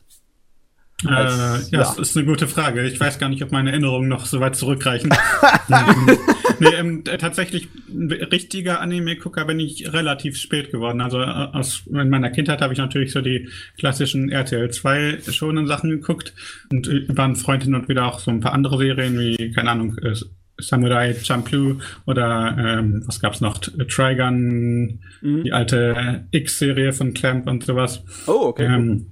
Äh, 1.06 1.10
ja, 1.10 1.57
ja. 1.57 1.80
das 1.80 1.98
ist 1.98 2.18
eine 2.18 2.25
gute 2.25 2.48
Frage. 2.48 2.86
Ich 2.86 3.00
weiß 3.00 3.19
gar 3.19 3.30
nicht, 3.30 3.42
ob 3.42 3.51
meine 3.51 3.72
Erinnerungen 3.72 4.10
noch 4.10 4.25
so 4.25 4.42
weit 4.42 4.56
zurückreichen. 4.56 5.10
nee, 6.60 6.68
ähm, 6.78 7.04
äh, 7.07 7.18
tatsächlich, 7.18 7.69
ein 7.88 8.12
richtiger 8.12 8.81
Anime-Gucker 8.81 9.46
bin 9.46 9.62
ich 9.62 9.94
relativ 9.94 10.38
spät 10.38 10.72
geworden. 10.72 11.00
Also 11.00 11.22
äh, 11.22 11.24
aus 11.25 11.84
in 11.88 12.10
meiner 12.10 12.30
Kindheit 12.31 12.62
habe 12.62 12.74
ich 12.74 12.80
natürlich 12.80 13.13
so 13.13 13.22
die 13.22 13.48
klassischen 13.78 14.30
RTL 14.30 14.72
2 14.72 15.19
schonen 15.30 15.68
Sachen 15.68 15.90
geguckt 15.90 16.34
und 16.69 16.88
äh, 16.88 16.98
über 16.98 17.24
einen 17.24 17.38
Freund 17.38 17.63
hin 17.63 17.75
und 17.75 17.88
wieder 17.88 18.06
auch 18.06 18.19
so 18.19 18.31
ein 18.31 18.42
paar 18.42 18.54
andere 18.54 18.78
Serien 18.78 19.18
wie, 19.18 19.52
keine 19.54 19.72
Ahnung, 19.72 19.98
äh, 20.00 20.16
Samurai 20.62 21.13
Champloo 21.13 21.78
oder 22.06 22.57
ähm, 22.60 23.04
was 23.06 23.22
gab's 23.22 23.40
noch? 23.40 23.60
Trigun, 23.60 25.00
die 25.22 25.54
alte 25.54 26.25
X-Serie 26.31 26.92
von 26.92 27.13
Clamp 27.13 27.48
und 27.48 27.63
sowas. 27.63 28.04
Oh, 28.28 28.48
okay. 28.48 28.66
Ähm, 28.66 29.06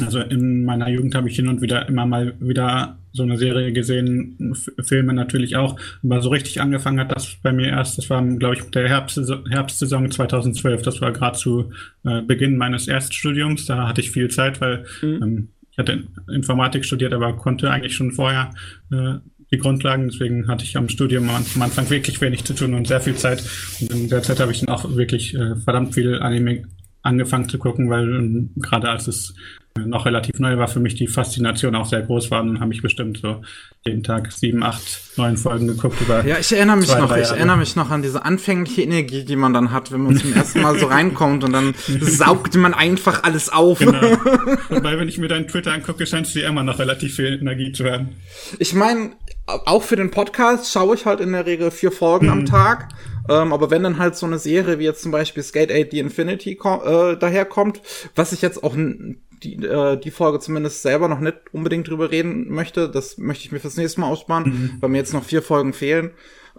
also 0.00 0.20
in 0.20 0.64
meiner 0.64 0.88
Jugend 0.88 1.14
habe 1.14 1.28
ich 1.28 1.36
hin 1.36 1.48
und 1.48 1.60
wieder 1.60 1.88
immer 1.88 2.04
mal 2.04 2.34
wieder 2.40 2.98
so 3.12 3.22
eine 3.22 3.38
Serie 3.38 3.72
gesehen, 3.72 4.52
F 4.52 4.68
Filme 4.86 5.12
natürlich 5.12 5.56
auch. 5.56 5.78
Aber 6.02 6.20
so 6.20 6.30
richtig 6.30 6.60
angefangen 6.60 6.98
hat 6.98 7.14
das 7.14 7.36
bei 7.42 7.52
mir 7.52 7.68
erst, 7.68 7.96
das 7.96 8.10
war, 8.10 8.22
glaube 8.24 8.56
ich, 8.56 8.62
der 8.70 8.88
Herbstsaison, 8.88 9.46
Herbstsaison 9.48 10.10
2012. 10.10 10.82
Das 10.82 11.00
war 11.00 11.12
gerade 11.12 11.38
zu 11.38 11.70
äh, 12.04 12.22
Beginn 12.22 12.56
meines 12.56 12.88
Erststudiums. 12.88 13.66
Da 13.66 13.88
hatte 13.88 14.00
ich 14.00 14.10
viel 14.10 14.28
Zeit, 14.30 14.60
weil 14.60 14.84
ähm, 15.02 15.50
ich 15.70 15.78
hatte 15.78 16.04
Informatik 16.32 16.84
studiert, 16.84 17.12
aber 17.12 17.36
konnte 17.36 17.70
eigentlich 17.70 17.94
schon 17.94 18.10
vorher 18.10 18.50
äh, 18.90 19.14
die 19.52 19.58
Grundlagen. 19.58 20.08
Deswegen 20.08 20.48
hatte 20.48 20.64
ich 20.64 20.76
am 20.76 20.88
Studium 20.88 21.30
am 21.30 21.44
am 21.54 21.62
Anfang 21.62 21.88
wirklich 21.90 22.20
wenig 22.20 22.42
zu 22.44 22.54
tun 22.54 22.74
und 22.74 22.88
sehr 22.88 23.00
viel 23.00 23.14
Zeit. 23.14 23.44
Und 23.80 23.92
in 23.92 24.08
der 24.08 24.22
Zeit 24.22 24.40
habe 24.40 24.50
ich 24.50 24.60
dann 24.60 24.74
auch 24.74 24.96
wirklich 24.96 25.34
äh, 25.34 25.54
verdammt 25.56 25.94
viel 25.94 26.18
Anime 26.20 26.64
angefangen 27.04 27.48
zu 27.48 27.58
gucken, 27.58 27.90
weil 27.90 28.12
ähm, 28.14 28.50
gerade 28.56 28.88
als 28.88 29.06
es 29.06 29.34
äh, 29.76 29.80
noch 29.80 30.06
relativ 30.06 30.38
neu 30.38 30.56
war, 30.56 30.68
für 30.68 30.80
mich 30.80 30.94
die 30.94 31.06
Faszination 31.06 31.74
auch 31.74 31.86
sehr 31.86 32.02
groß 32.02 32.30
war. 32.30 32.40
Und 32.40 32.54
dann 32.54 32.60
habe 32.60 32.72
ich 32.72 32.80
bestimmt 32.80 33.18
so 33.18 33.42
jeden 33.84 34.02
Tag 34.02 34.32
sieben, 34.32 34.62
acht, 34.62 34.82
neun 35.16 35.36
Folgen 35.36 35.66
geguckt 35.66 36.00
über. 36.00 36.24
Ja, 36.24 36.38
ich 36.38 36.50
erinnere 36.52 36.76
mich 36.78 36.88
Zwei, 36.88 37.00
noch, 37.00 37.16
ich 37.16 37.28
erinnere 37.28 37.58
mich 37.58 37.76
noch 37.76 37.90
an 37.90 38.00
diese 38.00 38.24
anfängliche 38.24 38.82
Energie, 38.82 39.24
die 39.24 39.36
man 39.36 39.52
dann 39.52 39.70
hat, 39.70 39.92
wenn 39.92 40.00
man 40.00 40.16
zum 40.16 40.32
ersten 40.32 40.62
Mal 40.62 40.78
so 40.78 40.86
reinkommt 40.86 41.44
und 41.44 41.52
dann 41.52 41.74
saugt 42.00 42.54
man 42.56 42.72
einfach 42.72 43.22
alles 43.22 43.50
auf. 43.50 43.80
Genau. 43.80 44.00
Wobei, 44.70 44.98
wenn 44.98 45.08
ich 45.08 45.18
mir 45.18 45.28
deinen 45.28 45.46
Twitter 45.46 45.72
angucke, 45.72 46.06
scheint 46.06 46.26
es 46.26 46.32
dir 46.32 46.46
immer 46.46 46.62
noch 46.62 46.78
relativ 46.78 47.16
viel 47.16 47.38
Energie 47.38 47.72
zu 47.72 47.84
haben. 47.84 48.10
Ich 48.58 48.74
meine, 48.74 49.10
auch 49.46 49.82
für 49.82 49.96
den 49.96 50.10
Podcast 50.10 50.72
schaue 50.72 50.94
ich 50.94 51.04
halt 51.04 51.20
in 51.20 51.32
der 51.32 51.44
Regel 51.44 51.70
vier 51.70 51.92
Folgen 51.92 52.30
am 52.30 52.46
Tag. 52.46 52.88
Ähm, 53.28 53.52
aber 53.52 53.70
wenn 53.70 53.82
dann 53.82 53.98
halt 53.98 54.16
so 54.16 54.26
eine 54.26 54.38
Serie 54.38 54.78
wie 54.78 54.84
jetzt 54.84 55.02
zum 55.02 55.12
Beispiel 55.12 55.42
Skate 55.42 55.72
8 55.72 55.90
The 55.90 55.98
Infinity 56.00 56.52
äh, 56.52 57.16
daherkommt, 57.16 57.80
was 58.14 58.32
ich 58.32 58.42
jetzt 58.42 58.62
auch 58.62 58.74
die, 58.76 59.64
äh, 59.64 59.96
die 59.96 60.10
Folge 60.10 60.40
zumindest 60.40 60.82
selber 60.82 61.08
noch 61.08 61.20
nicht 61.20 61.36
unbedingt 61.52 61.88
drüber 61.88 62.10
reden 62.10 62.52
möchte, 62.52 62.88
das 62.88 63.18
möchte 63.18 63.44
ich 63.44 63.52
mir 63.52 63.60
fürs 63.60 63.76
nächste 63.76 64.00
Mal 64.00 64.08
aussparen, 64.08 64.76
weil 64.80 64.90
mir 64.90 64.98
jetzt 64.98 65.14
noch 65.14 65.24
vier 65.24 65.42
Folgen 65.42 65.72
fehlen. 65.72 66.12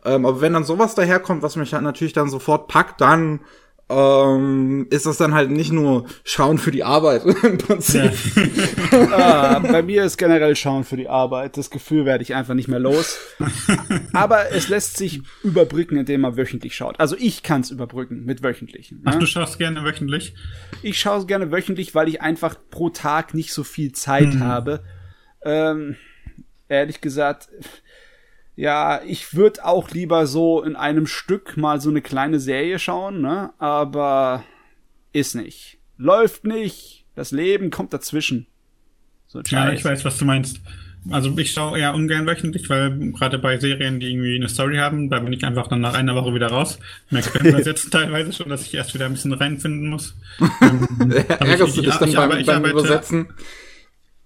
Ähm, 0.03 0.25
aber 0.25 0.41
wenn 0.41 0.53
dann 0.53 0.63
sowas 0.63 0.95
daherkommt, 0.95 1.41
was 1.41 1.55
mich 1.55 1.73
halt 1.73 1.83
natürlich 1.83 2.13
dann 2.13 2.29
sofort 2.29 2.67
packt, 2.67 3.01
dann 3.01 3.41
ähm, 3.87 4.87
ist 4.89 5.05
das 5.05 5.17
dann 5.17 5.33
halt 5.35 5.51
nicht 5.51 5.71
nur 5.71 6.05
Schauen 6.23 6.57
für 6.57 6.71
die 6.71 6.83
Arbeit 6.83 7.23
im 7.43 7.57
Prinzip. 7.57 8.11
Ah, 9.11 9.59
bei 9.59 9.81
mir 9.83 10.03
ist 10.05 10.17
generell 10.17 10.55
Schauen 10.55 10.83
für 10.83 10.95
die 10.97 11.09
Arbeit. 11.09 11.57
Das 11.57 11.69
Gefühl 11.69 12.05
werde 12.05 12.23
ich 12.23 12.33
einfach 12.33 12.53
nicht 12.53 12.67
mehr 12.67 12.79
los. 12.79 13.17
Aber 14.13 14.51
es 14.51 14.69
lässt 14.69 14.97
sich 14.97 15.21
überbrücken, 15.43 15.97
indem 15.97 16.21
man 16.21 16.37
wöchentlich 16.37 16.75
schaut. 16.75 16.99
Also 16.99 17.15
ich 17.19 17.43
kann 17.43 17.61
es 17.61 17.71
überbrücken 17.71 18.23
mit 18.25 18.41
wöchentlichen. 18.43 19.01
Ach, 19.05 19.13
Ne? 19.15 19.19
du 19.19 19.25
schaust 19.25 19.57
gerne 19.59 19.83
wöchentlich? 19.83 20.33
Ich 20.81 20.99
schaue 20.99 21.19
es 21.19 21.27
gerne 21.27 21.51
wöchentlich, 21.51 21.93
weil 21.95 22.07
ich 22.07 22.21
einfach 22.21 22.55
pro 22.69 22.89
Tag 22.89 23.33
nicht 23.33 23.53
so 23.53 23.63
viel 23.63 23.91
Zeit 23.91 24.39
habe. 24.39 24.83
Ähm, 25.43 25.95
ehrlich 26.69 27.01
gesagt, 27.01 27.49
ja, 28.55 29.01
ich 29.05 29.33
würde 29.35 29.65
auch 29.65 29.91
lieber 29.91 30.27
so 30.27 30.63
in 30.63 30.75
einem 30.75 31.07
Stück 31.07 31.57
mal 31.57 31.81
so 31.81 31.89
eine 31.89 32.01
kleine 32.01 32.39
Serie 32.39 32.79
schauen, 32.79 33.21
ne? 33.21 33.51
Aber 33.57 34.43
ist 35.11 35.35
nicht. 35.35 35.77
Läuft 35.97 36.45
nicht. 36.45 37.05
Das 37.15 37.31
Leben 37.31 37.69
kommt 37.69 37.93
dazwischen. 37.93 38.47
So 39.27 39.41
Ja, 39.47 39.71
ich 39.71 39.83
weiß, 39.83 40.05
was 40.05 40.17
du 40.17 40.25
meinst. 40.25 40.61
also 41.09 41.37
ich 41.37 41.51
schaue 41.51 41.79
eher 41.79 41.93
ungern 41.93 42.25
wöchentlich, 42.25 42.69
weil 42.69 43.11
gerade 43.11 43.39
bei 43.39 43.57
Serien, 43.57 43.99
die 43.99 44.11
irgendwie 44.11 44.35
eine 44.35 44.49
Story 44.49 44.77
haben, 44.77 45.09
da 45.09 45.19
bin 45.19 45.33
ich 45.33 45.43
einfach 45.45 45.67
dann 45.67 45.81
nach 45.81 45.93
einer 45.93 46.15
Woche 46.15 46.33
wieder 46.33 46.47
raus. 46.47 46.79
Merke 47.09 47.37
beim 47.37 47.47
Übersetzen 47.47 47.91
teilweise 47.91 48.31
schon, 48.31 48.49
dass 48.49 48.65
ich 48.65 48.73
erst 48.73 48.93
wieder 48.93 49.05
ein 49.05 49.13
bisschen 49.13 49.33
reinfinden 49.33 49.89
muss. 49.89 50.15
Ähm, 50.61 51.11
Ärgerst 51.11 51.77
du 51.77 51.81
dich 51.81 51.95
dann 51.95 52.13
beim, 52.13 52.45
beim 52.45 52.65
Übersetzen? 52.65 53.27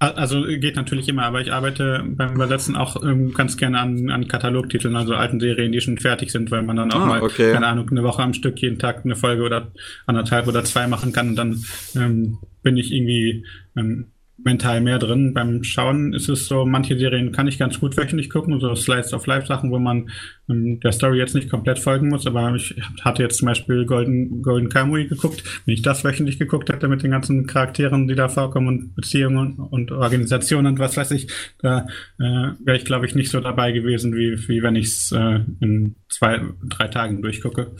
Also 0.01 0.44
geht 0.44 0.77
natürlich 0.77 1.10
immer, 1.10 1.24
aber 1.24 1.41
ich 1.41 1.51
arbeite 1.51 2.06
beim 2.08 2.34
Übersetzen 2.34 2.77
auch 2.77 3.03
ähm, 3.03 3.34
ganz 3.34 3.58
gerne 3.58 3.79
an, 3.79 4.10
an 4.10 4.29
Katalogtiteln, 4.29 4.96
also 4.96 5.13
alten 5.13 5.41
Serien, 5.41 5.74
die 5.74 5.82
schon 5.82 5.98
fertig 5.98 6.32
sind, 6.32 6.51
weil 6.51 6.62
man 6.63 6.77
dann 6.77 6.94
auch 6.94 7.01
ah, 7.01 7.06
mal, 7.06 7.22
okay. 7.22 7.51
keine 7.51 7.68
Ahnung, 7.68 7.89
eine 7.89 8.03
Woche 8.03 8.24
am 8.24 8.34
Stück 8.34 8.62
jeden 8.62 8.79
Tag 8.79 9.03
eine 9.03 9.18
Folge 9.18 9.44
oder 9.44 9.74
anderthalb 10.06 10.48
oder 10.48 10.63
zwei 10.63 10.88
machen 10.88 11.12
kann 11.12 11.29
und 11.29 11.36
dann 11.36 11.62
ähm, 11.98 12.38
bin 12.63 12.77
ich 12.77 12.94
irgendwie 12.94 13.46
ähm, 13.75 14.12
mental 14.43 14.81
mehr 14.81 15.00
drin. 15.00 15.34
Beim 15.34 15.63
Schauen 15.63 16.13
ist 16.13 16.29
es 16.29 16.48
so, 16.48 16.65
manche 16.65 16.98
Serien 16.98 17.31
kann 17.31 17.48
ich 17.48 17.58
ganz 17.58 17.79
gut 17.79 17.98
wöchentlich 17.98 18.29
gucken, 18.29 18.60
so 18.60 18.74
Slice 18.75 19.15
of 19.15 19.25
Life 19.27 19.48
Sachen, 19.48 19.72
wo 19.72 19.79
man 19.79 20.10
ähm, 20.50 20.79
der 20.79 20.91
Story 20.91 21.17
jetzt 21.17 21.36
nicht 21.36 21.50
komplett 21.50 21.79
folgen 21.79 22.10
muss, 22.10 22.25
aber 22.25 22.53
ich 22.55 22.75
hatte 23.01 23.24
jetzt 23.24 23.38
zum 23.38 23.48
Beispiel 23.48 23.86
Golden, 23.86 24.41
Golden 24.41 24.69
Kamui 24.69 25.08
geguckt. 25.08 25.43
Wenn 25.65 25.74
ich 25.74 25.81
das 25.81 26.03
wöchentlich 26.03 26.39
geguckt 26.39 26.69
hätte 26.69 26.88
mit 26.88 27.03
den 27.03 27.12
ganzen 27.12 27.48
Charakteren, 27.48 28.08
die 28.08 28.15
da 28.15 28.29
vorkommen 28.29 28.67
und 28.67 28.96
Beziehungen 28.96 29.55
und 29.58 29.91
Organisationen 29.91 30.67
und 30.74 30.79
was 30.79 30.98
weiß 30.98 31.12
ich, 31.12 31.27
da 31.60 31.88
äh, 32.19 32.53
wäre 32.63 32.77
ich 32.77 32.86
glaube 32.86 33.05
ich 33.05 33.15
nicht 33.15 33.31
so 33.31 33.39
dabei 33.39 33.72
gewesen, 33.72 34.15
wie, 34.15 34.48
wie 34.48 34.63
wenn 34.63 34.75
ich 34.75 34.88
es 34.88 35.12
äh, 35.12 35.41
in 35.60 35.96
zwei, 36.08 36.41
drei 36.67 36.88
Tagen 36.88 37.22
durchgucke. 37.22 37.72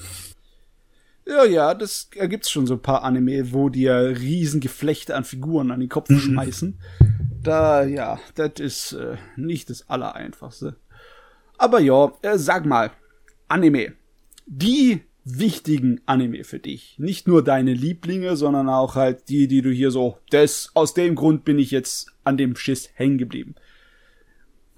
Ja, 1.29 1.45
ja, 1.45 1.74
das 1.75 2.09
ergibt's 2.15 2.50
schon 2.50 2.65
so 2.65 2.74
ein 2.74 2.81
paar 2.81 3.03
Anime, 3.03 3.53
wo 3.53 3.69
dir 3.69 4.15
riesen 4.19 4.62
Geflechte 4.62 5.15
an 5.15 5.24
Figuren 5.24 5.69
an 5.69 5.79
den 5.79 5.88
Kopf 5.88 6.09
mhm. 6.09 6.19
schmeißen. 6.19 6.79
Da, 7.43 7.83
ja, 7.83 8.19
das 8.33 8.53
ist 8.59 8.93
äh, 8.93 9.17
nicht 9.36 9.69
das 9.69 9.88
Allereinfachste. 9.89 10.77
Aber 11.59 11.79
ja, 11.81 12.12
äh, 12.24 12.39
sag 12.39 12.65
mal, 12.65 12.91
Anime. 13.48 13.93
Die 14.48 15.03
wichtigen 15.24 16.01
Anime 16.07 16.43
für 16.43 16.57
dich. 16.57 16.95
Nicht 16.98 17.27
nur 17.27 17.43
deine 17.43 17.74
Lieblinge, 17.74 18.36
sondern 18.36 18.67
auch 18.67 18.95
halt 18.95 19.29
die, 19.29 19.48
die 19.48 19.62
du 19.62 19.69
hier 19.69 19.91
so, 19.91 20.17
das, 20.31 20.71
aus 20.74 20.95
dem 20.95 21.13
Grund 21.13 21.45
bin 21.45 21.59
ich 21.59 21.69
jetzt 21.69 22.12
an 22.24 22.38
dem 22.38 22.55
Schiss 22.55 22.89
hängen 22.95 23.19
geblieben 23.19 23.53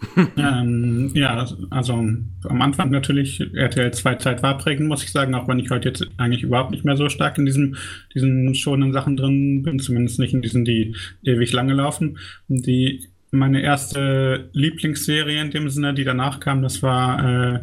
ähm, 0.37 1.11
ja, 1.13 1.45
also 1.69 1.93
am 1.93 2.61
Anfang 2.61 2.89
natürlich 2.89 3.39
RTL 3.53 3.91
2 3.91 4.15
Zeit 4.15 4.43
war 4.43 4.57
prägend, 4.57 4.87
muss 4.87 5.03
ich 5.03 5.11
sagen, 5.11 5.35
auch 5.35 5.47
wenn 5.47 5.59
ich 5.59 5.69
heute 5.69 5.89
jetzt 5.89 6.07
eigentlich 6.17 6.43
überhaupt 6.43 6.71
nicht 6.71 6.85
mehr 6.85 6.97
so 6.97 7.07
stark 7.09 7.37
in 7.37 7.45
diesem, 7.45 7.75
diesen 8.13 8.55
schonen 8.55 8.93
Sachen 8.93 9.15
drin 9.15 9.63
bin, 9.63 9.79
zumindest 9.79 10.19
nicht 10.19 10.33
in 10.33 10.41
diesen, 10.41 10.65
die 10.65 10.95
ewig 11.23 11.53
lange 11.53 11.73
laufen. 11.73 12.17
Die, 12.47 13.07
meine 13.31 13.61
erste 13.61 14.49
Lieblingsserie 14.53 15.39
in 15.39 15.51
dem 15.51 15.69
Sinne, 15.69 15.93
die 15.93 16.03
danach 16.03 16.39
kam, 16.39 16.61
das 16.61 16.81
war 16.81 17.53
äh, 17.53 17.59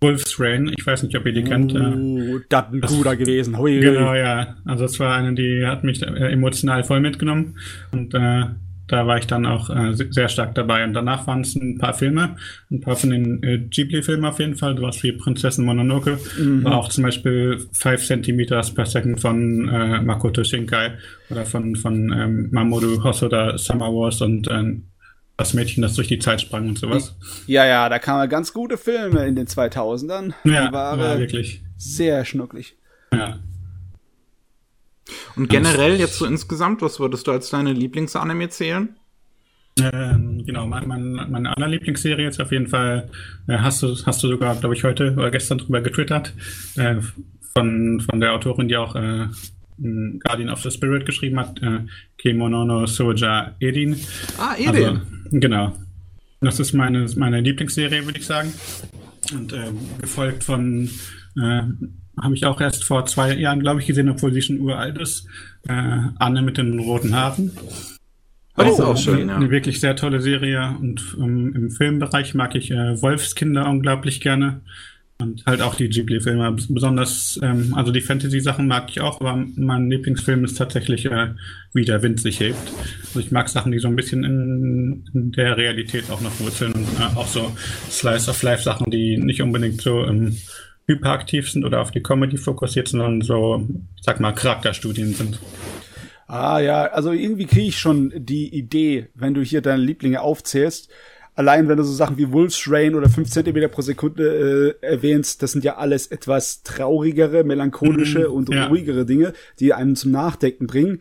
Wolf's 0.00 0.38
Rain. 0.38 0.72
Ich 0.76 0.86
weiß 0.86 1.02
nicht, 1.02 1.16
ob 1.16 1.26
ihr 1.26 1.32
die 1.32 1.42
kennt. 1.42 1.74
Uh, 1.74 2.40
das 2.48 2.66
ist 2.72 2.72
ein 2.72 2.80
guter 2.96 3.16
gewesen. 3.16 3.58
Hui. 3.58 3.80
Genau, 3.80 4.14
ja. 4.14 4.56
Also 4.64 4.84
es 4.84 5.00
war 5.00 5.16
eine, 5.16 5.34
die 5.34 5.66
hat 5.66 5.82
mich 5.82 6.02
äh, 6.02 6.32
emotional 6.32 6.84
voll 6.84 7.00
mitgenommen 7.00 7.56
und 7.92 8.14
äh, 8.14 8.44
da 8.88 9.06
war 9.06 9.18
ich 9.18 9.26
dann 9.26 9.46
auch 9.46 9.70
äh, 9.70 9.94
sehr 9.94 10.28
stark 10.28 10.54
dabei. 10.54 10.82
Und 10.84 10.94
danach 10.94 11.26
waren 11.26 11.42
es 11.42 11.54
ein 11.54 11.78
paar 11.78 11.94
Filme, 11.94 12.36
ein 12.70 12.80
paar 12.80 12.96
von 12.96 13.10
den 13.10 13.42
äh, 13.42 13.58
Ghibli-Filmen 13.58 14.24
auf 14.24 14.40
jeden 14.40 14.56
Fall, 14.56 14.76
sowas 14.76 15.02
wie 15.02 15.12
Prinzessin 15.12 15.64
Mononoke, 15.64 16.18
mhm. 16.38 16.64
war 16.64 16.78
auch 16.78 16.88
zum 16.88 17.04
Beispiel 17.04 17.66
5 17.72 18.04
Centimeters 18.04 18.74
per 18.74 18.86
Second 18.86 19.20
von 19.20 19.68
äh, 19.68 20.00
Makoto 20.00 20.42
Shinkai 20.42 20.92
oder 21.30 21.44
von, 21.44 21.76
von 21.76 22.12
ähm, 22.12 22.48
Mamoru 22.50 23.04
Hosoda 23.04 23.56
Summer 23.58 23.92
Wars 23.92 24.22
und 24.22 24.48
äh, 24.48 24.80
das 25.36 25.54
Mädchen, 25.54 25.82
das 25.82 25.94
durch 25.94 26.08
die 26.08 26.18
Zeit 26.18 26.40
sprang 26.40 26.68
und 26.68 26.78
sowas. 26.78 27.14
Ja, 27.46 27.64
ja, 27.64 27.88
da 27.88 27.98
kamen 27.98 28.28
ganz 28.28 28.52
gute 28.52 28.76
Filme 28.76 29.26
in 29.26 29.36
den 29.36 29.46
2000ern. 29.46 30.32
Ja, 30.44 30.66
die 30.66 30.72
waren 30.72 30.98
ja, 30.98 31.18
wirklich. 31.18 31.62
Sehr 31.76 32.24
schnucklig. 32.24 32.76
Ja. 33.12 33.38
Und 35.36 35.48
generell 35.48 35.98
jetzt 35.98 36.18
so 36.18 36.26
insgesamt, 36.26 36.82
was 36.82 37.00
würdest 37.00 37.26
du 37.26 37.32
als 37.32 37.50
deine 37.50 37.72
Lieblingsanime 37.72 38.48
zählen? 38.48 38.96
Ähm, 39.80 40.42
genau, 40.44 40.66
mein, 40.66 40.88
mein, 40.88 41.12
meine 41.30 41.56
allerlieblingsserie 41.56 42.24
jetzt 42.24 42.40
auf 42.40 42.50
jeden 42.50 42.66
Fall, 42.66 43.10
äh, 43.46 43.58
hast 43.58 43.82
du, 43.82 43.94
hast 44.06 44.22
du 44.22 44.28
sogar, 44.28 44.56
glaube 44.56 44.74
ich, 44.74 44.84
heute 44.84 45.12
oder 45.12 45.30
gestern 45.30 45.58
drüber 45.58 45.80
getwittert, 45.80 46.34
äh, 46.76 46.96
von, 47.54 48.00
von 48.00 48.20
der 48.20 48.32
Autorin, 48.32 48.68
die 48.68 48.76
auch 48.76 48.96
äh, 48.96 49.28
Guardian 49.78 50.50
of 50.50 50.62
the 50.62 50.70
Spirit 50.70 51.06
geschrieben 51.06 51.38
hat, 51.38 51.62
äh, 51.62 51.80
Kemonono 52.18 52.86
Soja 52.86 53.54
Edin. 53.60 53.96
Ah, 54.38 54.54
Edin. 54.58 54.84
Also, 54.84 55.00
genau. 55.30 55.76
Das 56.40 56.60
ist 56.60 56.72
meine, 56.72 57.06
meine 57.16 57.40
Lieblingsserie, 57.40 58.04
würde 58.04 58.18
ich 58.18 58.26
sagen. 58.26 58.52
Und 59.32 59.52
äh, 59.52 59.70
gefolgt 60.00 60.44
von 60.44 60.88
äh, 61.36 61.62
habe 62.22 62.34
ich 62.34 62.46
auch 62.46 62.60
erst 62.60 62.84
vor 62.84 63.06
zwei 63.06 63.34
Jahren, 63.34 63.60
glaube 63.60 63.80
ich, 63.80 63.86
gesehen, 63.86 64.08
obwohl 64.08 64.32
sie 64.32 64.42
schon 64.42 64.60
uralt 64.60 64.98
ist. 64.98 65.26
Äh, 65.68 65.98
Anne 66.18 66.42
mit 66.42 66.58
den 66.58 66.78
roten 66.78 67.14
Haaren. 67.14 67.52
Oh, 68.56 68.62
das 68.62 68.72
ist 68.72 68.80
auch 68.80 68.96
schön, 68.96 69.28
ja. 69.28 69.36
Eine 69.36 69.50
wirklich 69.50 69.80
sehr 69.80 69.94
tolle 69.94 70.20
Serie. 70.20 70.74
Und 70.80 71.14
um, 71.16 71.24
ähm, 71.24 71.54
im 71.54 71.70
Filmbereich 71.70 72.34
mag 72.34 72.54
ich 72.56 72.70
äh, 72.70 73.00
Wolfskinder 73.00 73.68
unglaublich 73.68 74.20
gerne. 74.20 74.62
Und 75.20 75.44
halt 75.46 75.62
auch 75.62 75.74
die 75.74 75.88
Ghibli-Filme. 75.88 76.56
Besonders, 76.68 77.40
ähm, 77.42 77.74
also 77.74 77.90
die 77.90 78.00
Fantasy-Sachen 78.00 78.68
mag 78.68 78.88
ich 78.88 79.00
auch, 79.00 79.20
aber 79.20 79.44
mein 79.56 79.90
Lieblingsfilm 79.90 80.44
ist 80.44 80.56
tatsächlich, 80.56 81.06
äh, 81.06 81.34
wie 81.72 81.84
der 81.84 82.02
Wind 82.02 82.20
sich 82.20 82.38
hebt. 82.38 82.72
Also 83.06 83.20
ich 83.20 83.32
mag 83.32 83.48
Sachen, 83.48 83.72
die 83.72 83.80
so 83.80 83.88
ein 83.88 83.96
bisschen 83.96 84.22
in, 84.22 85.04
in 85.12 85.32
der 85.32 85.56
Realität 85.56 86.10
auch 86.10 86.20
noch 86.20 86.38
wurzeln 86.38 86.72
und 86.72 86.86
äh, 87.00 87.16
auch 87.16 87.26
so 87.26 87.52
Slice-of-Life-Sachen, 87.90 88.92
die 88.92 89.16
nicht 89.16 89.42
unbedingt 89.42 89.80
so 89.80 90.04
ähm, 90.04 90.36
hyperaktiv 90.88 91.50
sind 91.50 91.64
oder 91.64 91.80
auf 91.80 91.90
die 91.90 92.02
Comedy 92.02 92.38
fokussiert, 92.38 92.88
sondern 92.88 93.20
so, 93.20 93.66
ich 93.96 94.02
sag 94.02 94.18
mal, 94.20 94.32
Charakterstudien 94.32 95.14
sind. 95.14 95.38
Ah 96.26 96.60
ja, 96.60 96.86
also 96.86 97.12
irgendwie 97.12 97.46
kriege 97.46 97.68
ich 97.68 97.78
schon 97.78 98.12
die 98.16 98.54
Idee, 98.54 99.08
wenn 99.14 99.34
du 99.34 99.42
hier 99.42 99.62
deine 99.62 99.82
Lieblinge 99.82 100.20
aufzählst. 100.20 100.90
Allein 101.34 101.68
wenn 101.68 101.76
du 101.76 101.84
so 101.84 101.92
Sachen 101.92 102.18
wie 102.18 102.32
Wolf's 102.32 102.66
Rain 102.68 102.94
oder 102.96 103.08
5 103.08 103.30
cm 103.30 103.70
pro 103.70 103.80
Sekunde 103.80 104.76
äh, 104.82 104.86
erwähnst, 104.86 105.42
das 105.42 105.52
sind 105.52 105.62
ja 105.62 105.76
alles 105.76 106.08
etwas 106.08 106.64
traurigere, 106.64 107.44
melancholische 107.44 108.28
mhm, 108.28 108.34
und 108.34 108.52
ja. 108.52 108.66
ruhigere 108.66 109.06
Dinge, 109.06 109.34
die 109.60 109.72
einem 109.72 109.94
zum 109.94 110.10
Nachdenken 110.10 110.66
bringen. 110.66 111.00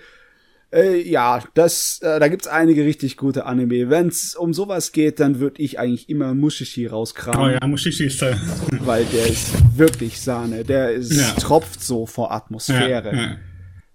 Äh, 0.74 1.02
ja, 1.02 1.44
das, 1.54 2.00
äh, 2.02 2.20
da 2.20 2.28
gibt's 2.28 2.48
einige 2.48 2.84
richtig 2.84 3.16
gute 3.16 3.46
Anime. 3.46 3.90
Wenn's 3.90 4.36
um 4.36 4.54
sowas 4.54 4.92
geht, 4.92 5.20
dann 5.20 5.40
würde 5.40 5.62
ich 5.62 5.80
eigentlich 5.80 6.10
immer 6.10 6.34
Mushishi 6.34 6.88
rauskramen. 6.88 7.42
Oh 7.42 7.50
ja, 7.50 7.68
Mushishi 7.68 8.06
ist 8.06 8.22
da. 8.22 8.38
Weil 8.82 9.06
der 9.06 9.28
ist 9.28 9.54
wirklich 9.78 10.20
Sahne. 10.20 10.66
Der 10.66 10.92
ist, 10.92 11.14
ja. 11.14 11.32
tropft 11.40 11.82
so 11.82 12.06
vor 12.06 12.32
Atmosphäre. 12.32 13.16
Ja, 13.16 13.22
ja. 13.22 13.38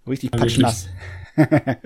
Richtig 0.06 0.32
also 0.32 0.44
patschnass. 0.44 0.88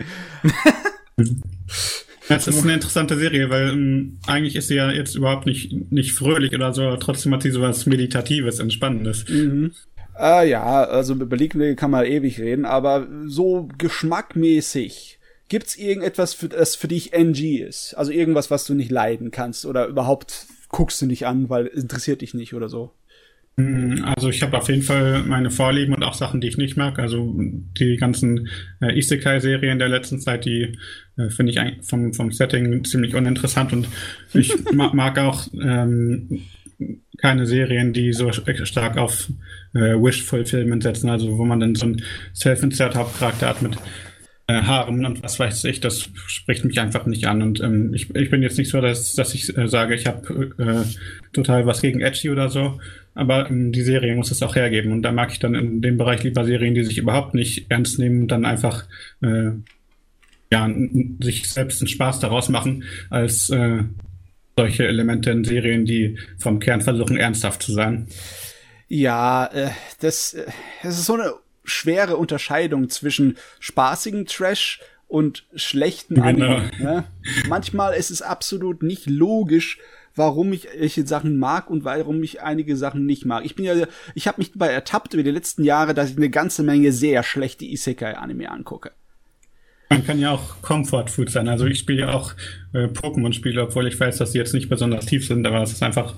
Das 2.29 2.49
ist 2.49 2.65
eine 2.65 2.75
interessante 2.75 3.17
Serie, 3.17 3.51
weil 3.51 3.69
ähm, 3.69 4.19
eigentlich 4.27 4.57
ist 4.57 4.69
sie 4.69 4.75
ja 4.75 4.91
jetzt 4.91 5.15
überhaupt 5.15 5.47
nicht, 5.47 5.93
nicht 5.93 6.13
fröhlich 6.13 6.55
oder 6.55 6.75
so, 6.75 6.97
trotzdem 6.97 7.33
hat 7.33 7.43
sie 7.43 7.51
sowas 7.51 7.87
Meditatives, 7.87 8.59
Entspannendes. 8.59 9.29
Mhm. 9.29 9.73
Äh, 10.19 10.49
ja, 10.49 10.85
also 10.85 11.15
über 11.15 11.37
Lieblinge 11.37 11.77
kann 11.77 11.91
man 11.91 12.07
ewig 12.07 12.41
reden, 12.41 12.65
aber 12.65 13.07
so 13.27 13.69
geschmackmäßig 13.79 15.19
gibt's 15.49 15.77
irgendetwas, 15.77 16.35
für, 16.35 16.49
das 16.49 16.77
für 16.77 16.89
dich 16.89 17.13
NG 17.13 17.59
ist? 17.59 17.95
Also 17.95 18.13
irgendwas, 18.13 18.51
was 18.51 18.65
du 18.65 18.75
nicht 18.75 18.91
leiden 18.91 19.31
kannst 19.31 19.67
oder 19.67 19.87
überhaupt 19.87 20.47
guckst 20.69 21.01
du 21.03 21.07
nicht 21.07 21.27
an, 21.27 21.49
weil 21.49 21.67
interessiert 21.67 22.23
dich 22.23 22.35
nicht 22.35 22.55
oder 22.55 22.69
so? 22.69 22.93
Mm, 23.57 24.05
also 24.05 24.29
ich 24.29 24.43
habe 24.43 24.57
auf 24.59 24.69
jeden 24.69 24.83
Fall 24.83 25.23
meine 25.23 25.51
Vorlieben 25.51 25.95
und 25.95 26.03
auch 26.03 26.15
Sachen, 26.15 26.41
die 26.41 26.49
ich 26.49 26.59
nicht 26.59 26.77
mag. 26.77 26.99
Also 26.99 27.35
die 27.37 27.97
ganzen 27.97 28.49
äh, 28.81 28.99
Isekai-Serien 28.99 29.79
der 29.79 29.89
letzten 29.89 30.21
Zeit, 30.21 30.45
die 30.45 30.77
äh, 31.17 31.31
finde 31.31 31.53
ich 31.53 31.87
vom, 31.87 32.13
vom 32.13 32.33
Setting 32.33 32.85
ziemlich 32.85 33.15
uninteressant 33.15 33.73
und 33.73 33.89
ich 34.35 34.53
mag 34.73 35.19
auch 35.19 35.47
ähm, 35.55 36.43
keine 37.19 37.47
Serien, 37.47 37.93
die 37.93 38.13
so 38.13 38.31
stark 38.33 38.99
auf 38.99 39.31
äh, 39.75 39.95
Wish-Fulfillment 39.95 40.83
setzen, 40.83 41.09
also 41.09 41.39
wo 41.39 41.45
man 41.45 41.61
dann 41.61 41.75
so 41.75 41.87
einen 41.87 42.03
self-insert 42.35 42.95
Hauptcharakter 42.95 43.49
hat 43.49 43.63
mit 43.63 43.77
äh, 44.49 44.63
Haaren 44.63 45.05
und 45.05 45.23
was 45.23 45.39
weiß 45.39 45.65
ich, 45.65 45.81
das 45.81 46.09
spricht 46.27 46.65
mich 46.65 46.79
einfach 46.79 47.07
nicht 47.07 47.27
an. 47.27 47.43
Und 47.43 47.61
ähm, 47.61 47.93
ich, 47.95 48.15
ich 48.15 48.31
bin 48.31 48.43
jetzt 48.43 48.59
nicht 48.59 48.71
so, 48.71 48.81
dass, 48.81 49.15
dass 49.15 49.35
ich 49.35 49.57
äh, 49.57 49.69
sage, 49.69 49.95
ich 49.95 50.07
habe 50.07 50.53
äh, 50.59 50.85
total 51.33 51.67
was 51.67 51.81
gegen 51.81 52.01
Edgy 52.01 52.31
oder 52.31 52.49
so, 52.49 52.79
aber 53.15 53.51
ähm, 53.51 53.73
die 53.73 53.83
Serie 53.83 54.15
muss 54.15 54.31
es 54.31 54.43
auch 54.43 54.55
hergeben. 54.55 54.93
Und 54.93 55.03
da 55.03 55.13
mag 55.13 55.33
ich 55.33 55.39
dann 55.39 55.55
in 55.55 55.83
dem 55.83 55.97
Bereich 55.97 56.23
lieber 56.23 56.45
Serien, 56.45 56.75
die 56.75 56.85
sich 56.85 56.99
überhaupt 56.99 57.35
nicht 57.35 57.67
ernst 57.71 57.99
nehmen 57.99 58.23
und 58.23 58.29
dann 58.29 58.45
einfach 58.45 58.85
äh, 59.23 59.51
ja, 60.53 60.71
sich 61.21 61.51
selbst 61.51 61.81
einen 61.81 61.89
Spaß 61.89 62.21
daraus 62.21 62.49
machen, 62.49 62.85
als 63.11 63.51
äh, 63.51 63.83
solche 64.59 64.87
Elemente 64.87 65.31
in 65.31 65.45
Serien, 65.45 65.85
die 65.85 66.19
vom 66.39 66.61
Kern 66.61 66.81
versuchen, 66.81 67.19
ernsthaft 67.19 67.63
zu 67.63 67.73
sein. 67.73 68.09
Ja, 68.89 69.47
äh, 69.53 69.71
das, 70.01 70.33
äh, 70.33 70.47
das 70.83 70.99
ist 70.99 71.05
so 71.05 71.15
eine 71.15 71.35
schwere 71.65 72.17
Unterscheidung 72.17 72.89
zwischen 72.89 73.37
spaßigen 73.61 74.25
Trash 74.25 74.81
und 75.09 75.45
schlechten 75.55 76.15
Genau. 76.15 76.27
Anime. 76.27 76.71
Ne? 76.79 77.05
Manchmal 77.49 77.95
ist 77.97 78.11
es 78.11 78.23
absolut 78.23 78.83
nicht 78.83 79.07
logisch, 79.11 79.79
warum 80.15 80.55
ich 80.55 80.69
welche 80.79 81.07
Sachen 81.07 81.37
mag 81.37 81.69
und 81.69 81.85
warum 81.85 82.23
ich 82.23 82.41
einige 82.41 82.77
Sachen 82.77 83.05
nicht 83.05 83.27
mag. 83.27 83.45
Ich 83.45 83.57
bin 83.57 83.67
ja, 83.67 83.75
ich 84.15 84.27
habe 84.27 84.41
mich 84.41 84.53
dabei 84.53 84.69
ertappt 84.69 85.13
über 85.13 85.23
die 85.23 85.31
letzten 85.33 85.65
Jahre, 85.65 85.93
dass 85.93 86.11
ich 86.11 86.17
eine 86.17 86.31
ganze 86.31 86.63
Menge 86.63 86.93
sehr 86.93 87.23
schlechte 87.23 87.67
Isekai-Anime 87.67 88.51
angucke. 88.51 88.93
Man 89.89 90.05
kann 90.05 90.19
ja 90.19 90.33
auch 90.33 90.61
Comfort 90.63 91.07
Food 91.09 91.31
sein. 91.31 91.49
Also 91.49 91.67
ich 91.67 91.79
spiele 91.79 92.01
ja 92.01 92.13
auch 92.13 92.35
äh, 92.73 92.87
Pokémon-Spiele, 92.87 93.63
obwohl 93.63 93.87
ich 93.87 93.99
weiß, 93.99 94.19
dass 94.19 94.33
die 94.33 94.39
jetzt 94.39 94.53
nicht 94.55 94.69
besonders 94.69 95.07
tief 95.07 95.27
sind, 95.27 95.47
aber 95.47 95.63
es 95.63 95.73
ist 95.73 95.83
einfach 95.83 96.15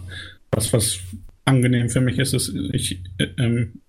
was, 0.50 0.72
was 0.72 0.98
angenehm 1.44 1.90
für 1.90 2.00
mich 2.00 2.18
ist. 2.18 2.32
ist 2.32 2.52
ich 2.72 3.00
äh, 3.18 3.28
ähm, 3.38 3.80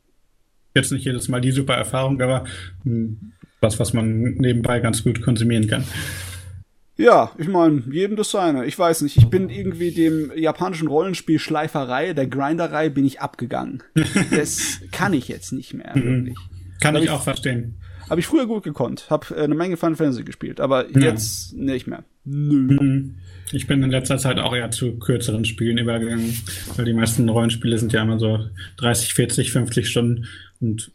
jetzt 0.75 0.91
nicht 0.91 1.05
jedes 1.05 1.29
Mal 1.29 1.39
die 1.41 1.51
super 1.51 1.75
Erfahrung, 1.75 2.21
aber 2.21 2.43
mh, 2.83 3.15
was, 3.61 3.79
was 3.79 3.93
man 3.93 4.35
nebenbei 4.35 4.79
ganz 4.79 5.03
gut 5.03 5.21
konsumieren 5.21 5.67
kann. 5.67 5.83
Ja, 6.97 7.31
ich 7.37 7.47
meine, 7.47 7.81
jedem 7.89 8.17
das 8.17 8.31
seine. 8.31 8.65
Ich 8.65 8.77
weiß 8.77 9.03
nicht, 9.03 9.15
ich 9.15 9.27
bin 9.29 9.49
irgendwie 9.49 9.91
dem 9.91 10.33
japanischen 10.35 10.89
Rollenspiel 10.89 11.39
Schleiferei, 11.39 12.11
der 12.11 12.27
Grinderei, 12.27 12.89
bin 12.89 13.05
ich 13.05 13.21
abgegangen. 13.21 13.81
das 14.31 14.81
kann 14.91 15.13
ich 15.13 15.29
jetzt 15.29 15.53
nicht 15.53 15.73
mehr, 15.73 15.93
wirklich. 15.95 16.35
Kann 16.81 16.97
ich 16.97 17.03
ich- 17.05 17.09
auch 17.09 17.23
verstehen. 17.23 17.75
Habe 18.09 18.19
ich 18.19 18.27
früher 18.27 18.47
gut 18.47 18.63
gekonnt, 18.63 19.05
hab 19.09 19.29
äh, 19.31 19.35
eine 19.35 19.55
Menge 19.55 19.77
Final 19.77 19.95
Fantasy 19.95 20.23
gespielt, 20.23 20.59
aber 20.59 20.89
Ja. 20.89 20.99
jetzt 20.99 21.53
nicht 21.53 21.87
mehr. 21.87 22.03
Nö. 22.25 22.73
Mhm. 22.79 23.15
Ich 23.51 23.65
bin 23.67 23.81
in 23.81 23.89
letzter 23.89 24.17
Zeit 24.17 24.37
auch 24.39 24.55
eher 24.55 24.69
zu 24.71 24.97
kürzeren 24.99 25.43
Spielen 25.45 25.77
übergegangen, 25.79 26.35
weil 26.75 26.85
die 26.85 26.93
meisten 26.93 27.27
Rollenspiele 27.29 27.77
sind 27.79 27.93
ja 27.93 28.03
immer 28.03 28.19
so 28.19 28.39
30, 28.77 29.13
40, 29.15 29.51
50 29.51 29.87
Stunden 29.89 30.25
und 30.59 30.91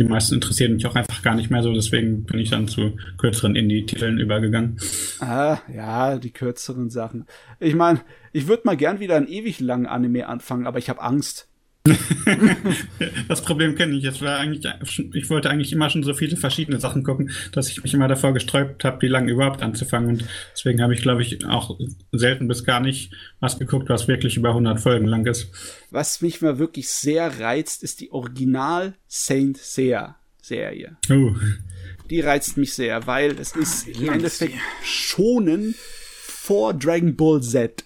die 0.00 0.06
meisten 0.06 0.34
interessieren 0.36 0.72
mich 0.74 0.86
auch 0.86 0.94
einfach 0.94 1.20
gar 1.20 1.34
nicht 1.34 1.50
mehr 1.50 1.62
so, 1.62 1.74
deswegen 1.74 2.24
bin 2.24 2.38
ich 2.40 2.48
dann 2.48 2.68
zu 2.68 2.96
kürzeren 3.18 3.54
Indie-Titeln 3.54 4.18
übergegangen. 4.18 4.78
Ah, 5.20 5.58
ja, 5.74 6.16
die 6.16 6.30
kürzeren 6.30 6.88
Sachen. 6.88 7.26
Ich 7.58 7.74
meine, 7.74 8.00
ich 8.32 8.46
würde 8.48 8.62
mal 8.64 8.78
gern 8.78 8.98
wieder 9.00 9.16
einen 9.16 9.28
ewig 9.28 9.60
langen 9.60 9.84
Anime 9.86 10.26
anfangen, 10.26 10.66
aber 10.66 10.78
ich 10.78 10.88
habe 10.88 11.02
Angst. 11.02 11.48
Das 13.28 13.42
Problem 13.42 13.74
kenne 13.74 13.96
ich. 13.96 14.04
Es 14.04 14.20
war 14.20 14.38
eigentlich, 14.38 14.66
ich 15.14 15.30
wollte 15.30 15.50
eigentlich 15.50 15.72
immer 15.72 15.88
schon 15.90 16.02
so 16.02 16.14
viele 16.14 16.36
verschiedene 16.36 16.80
Sachen 16.80 17.04
gucken, 17.04 17.30
dass 17.52 17.68
ich 17.68 17.82
mich 17.82 17.94
immer 17.94 18.08
davor 18.08 18.32
gesträubt 18.32 18.84
habe, 18.84 18.98
die 19.00 19.06
lang 19.06 19.28
überhaupt 19.28 19.62
anzufangen. 19.62 20.10
Und 20.10 20.24
deswegen 20.52 20.82
habe 20.82 20.94
ich, 20.94 21.02
glaube 21.02 21.22
ich, 21.22 21.44
auch 21.46 21.78
selten 22.12 22.48
bis 22.48 22.64
gar 22.64 22.80
nicht 22.80 23.12
was 23.40 23.58
geguckt, 23.58 23.88
was 23.88 24.08
wirklich 24.08 24.36
über 24.36 24.50
100 24.50 24.80
Folgen 24.80 25.06
lang 25.06 25.26
ist. 25.26 25.50
Was 25.90 26.20
mich 26.20 26.42
mal 26.42 26.58
wirklich 26.58 26.88
sehr 26.88 27.40
reizt, 27.40 27.82
ist 27.82 28.00
die 28.00 28.12
Original 28.12 28.94
Saint 29.06 29.56
Seiya 29.56 30.16
Serie. 30.42 30.96
Uh, 31.08 31.34
Die 32.08 32.20
reizt 32.20 32.56
mich 32.56 32.74
sehr, 32.74 33.06
weil 33.06 33.38
es 33.38 33.54
ist 33.54 33.86
im 33.88 34.12
Endeffekt 34.12 34.54
schonen 34.82 35.74
vor 36.26 36.74
Dragon 36.74 37.14
Ball 37.14 37.40
Z. 37.42 37.84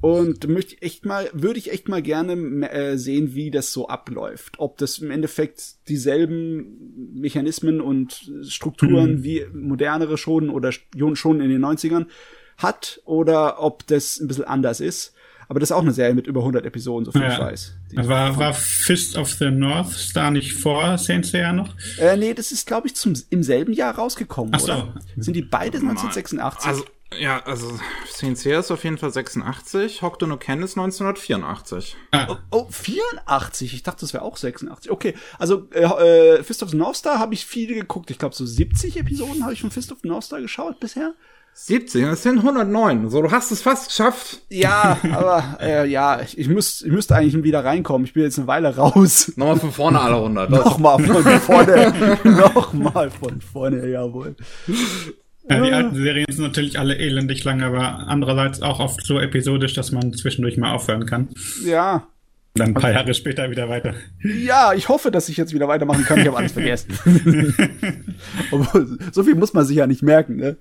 Und 0.00 0.48
möchte 0.48 0.74
ich 0.74 0.82
echt 0.82 1.04
mal, 1.04 1.28
würde 1.32 1.58
ich 1.58 1.70
echt 1.72 1.88
mal 1.88 2.00
gerne 2.00 2.70
äh, 2.70 2.96
sehen, 2.96 3.34
wie 3.34 3.50
das 3.50 3.72
so 3.72 3.88
abläuft. 3.88 4.54
Ob 4.58 4.78
das 4.78 4.98
im 4.98 5.10
Endeffekt 5.10 5.88
dieselben 5.88 7.12
Mechanismen 7.14 7.80
und 7.80 8.30
Strukturen 8.48 9.22
wie 9.22 9.44
modernere 9.52 10.16
schon 10.16 10.48
oder 10.48 10.72
schon 10.72 11.40
in 11.40 11.50
den 11.50 11.64
90ern 11.64 12.06
hat 12.56 13.00
oder 13.04 13.62
ob 13.62 13.86
das 13.86 14.20
ein 14.20 14.28
bisschen 14.28 14.44
anders 14.44 14.80
ist. 14.80 15.14
Aber 15.48 15.58
das 15.58 15.70
ist 15.70 15.76
auch 15.76 15.82
eine 15.82 15.92
Serie 15.92 16.14
mit 16.14 16.28
über 16.28 16.40
100 16.40 16.64
Episoden, 16.64 17.04
so 17.04 17.10
viel 17.10 17.22
ich 17.22 17.28
ja. 17.32 17.40
weiß. 17.40 17.74
Die- 17.90 17.96
war, 17.96 18.36
war 18.38 18.54
Fist 18.54 19.16
of 19.18 19.32
the 19.32 19.50
North 19.50 19.90
Star 19.90 20.30
nicht 20.30 20.52
vor 20.52 20.96
Saint 20.96 21.26
Seiya 21.26 21.52
noch? 21.52 21.74
Äh, 21.98 22.16
nee, 22.16 22.34
das 22.34 22.52
ist, 22.52 22.68
glaube 22.68 22.86
ich, 22.86 22.94
zum, 22.94 23.14
im 23.30 23.42
selben 23.42 23.72
Jahr 23.72 23.96
rausgekommen, 23.96 24.52
Ach 24.54 24.60
so. 24.60 24.72
oder? 24.72 24.94
Sind 25.16 25.34
die 25.34 25.42
beide 25.42 25.78
1986? 25.78 26.68
Also, 26.68 26.84
ja, 27.18 27.42
also 27.44 27.72
CNC 28.12 28.46
ist 28.58 28.70
auf 28.70 28.84
jeden 28.84 28.98
Fall 28.98 29.10
86, 29.12 30.02
Hokuto 30.02 30.26
no 30.26 30.36
Ken 30.36 30.62
ist 30.62 30.76
1984. 30.78 31.96
Ah, 32.12 32.36
Oh, 32.50 32.66
84. 32.70 33.74
Ich 33.74 33.82
dachte, 33.82 34.00
das 34.02 34.12
wäre 34.14 34.22
auch 34.24 34.36
86. 34.36 34.90
Okay, 34.90 35.14
also 35.38 35.68
äh, 35.72 35.82
äh, 36.38 36.42
Fist 36.42 36.62
of 36.62 36.70
the 36.70 36.76
North 36.76 36.96
Star 36.96 37.18
habe 37.18 37.34
ich 37.34 37.46
viele 37.46 37.74
geguckt. 37.74 38.10
Ich 38.10 38.18
glaube, 38.18 38.34
so 38.34 38.46
70 38.46 38.96
Episoden 38.98 39.42
habe 39.42 39.52
ich 39.52 39.60
von 39.60 39.70
Fist 39.70 39.90
of 39.92 39.98
the 40.02 40.08
North 40.08 40.24
Star 40.24 40.40
geschaut 40.40 40.78
bisher. 40.80 41.14
70, 41.52 42.04
das 42.04 42.22
sind 42.22 42.38
109. 42.38 43.10
So, 43.10 43.22
du 43.22 43.30
hast 43.32 43.50
es 43.50 43.60
fast 43.60 43.88
geschafft. 43.88 44.40
Ja, 44.48 44.96
aber 45.12 45.58
äh, 45.60 45.86
ja, 45.88 46.20
ich, 46.20 46.38
ich, 46.38 46.46
müsst, 46.48 46.84
ich 46.84 46.92
müsste 46.92 47.16
eigentlich 47.16 47.42
wieder 47.42 47.64
reinkommen. 47.64 48.04
Ich 48.06 48.12
bin 48.12 48.22
jetzt 48.22 48.38
eine 48.38 48.46
Weile 48.46 48.76
raus. 48.76 49.32
Nochmal 49.34 49.58
von 49.58 49.72
vorne 49.72 50.00
alle 50.00 50.14
100. 50.14 50.52
Das- 50.52 50.64
Nochmal 50.64 51.02
von 51.04 51.40
vorne. 51.40 52.18
Nochmal 52.24 53.10
von 53.10 53.40
vorne, 53.40 53.88
jawohl. 53.88 54.36
Ja, 55.48 55.60
die 55.64 55.72
alten 55.72 55.94
Serien 55.96 56.26
sind 56.30 56.42
natürlich 56.44 56.78
alle 56.78 56.96
elendig 56.96 57.42
lang, 57.44 57.62
aber 57.62 58.06
andererseits 58.08 58.62
auch 58.62 58.78
oft 58.80 59.04
so 59.04 59.18
episodisch, 59.18 59.74
dass 59.74 59.90
man 59.92 60.12
zwischendurch 60.12 60.56
mal 60.56 60.72
aufhören 60.72 61.06
kann. 61.06 61.28
Ja. 61.64 62.06
Dann 62.54 62.68
ein 62.68 62.74
paar 62.74 62.90
Jahre 62.92 63.14
später 63.14 63.48
wieder 63.50 63.68
weiter. 63.68 63.94
Ja, 64.24 64.72
ich 64.74 64.88
hoffe, 64.88 65.10
dass 65.12 65.28
ich 65.28 65.36
jetzt 65.36 65.54
wieder 65.54 65.68
weitermachen 65.68 66.04
kann. 66.04 66.18
Ich 66.18 66.26
habe 66.26 66.36
alles 66.36 66.52
vergessen. 66.52 66.88
Obwohl, 68.50 68.98
so 69.12 69.22
viel 69.22 69.36
muss 69.36 69.52
man 69.54 69.64
sich 69.64 69.76
ja 69.76 69.86
nicht 69.86 70.02
merken, 70.02 70.36
ne? 70.36 70.56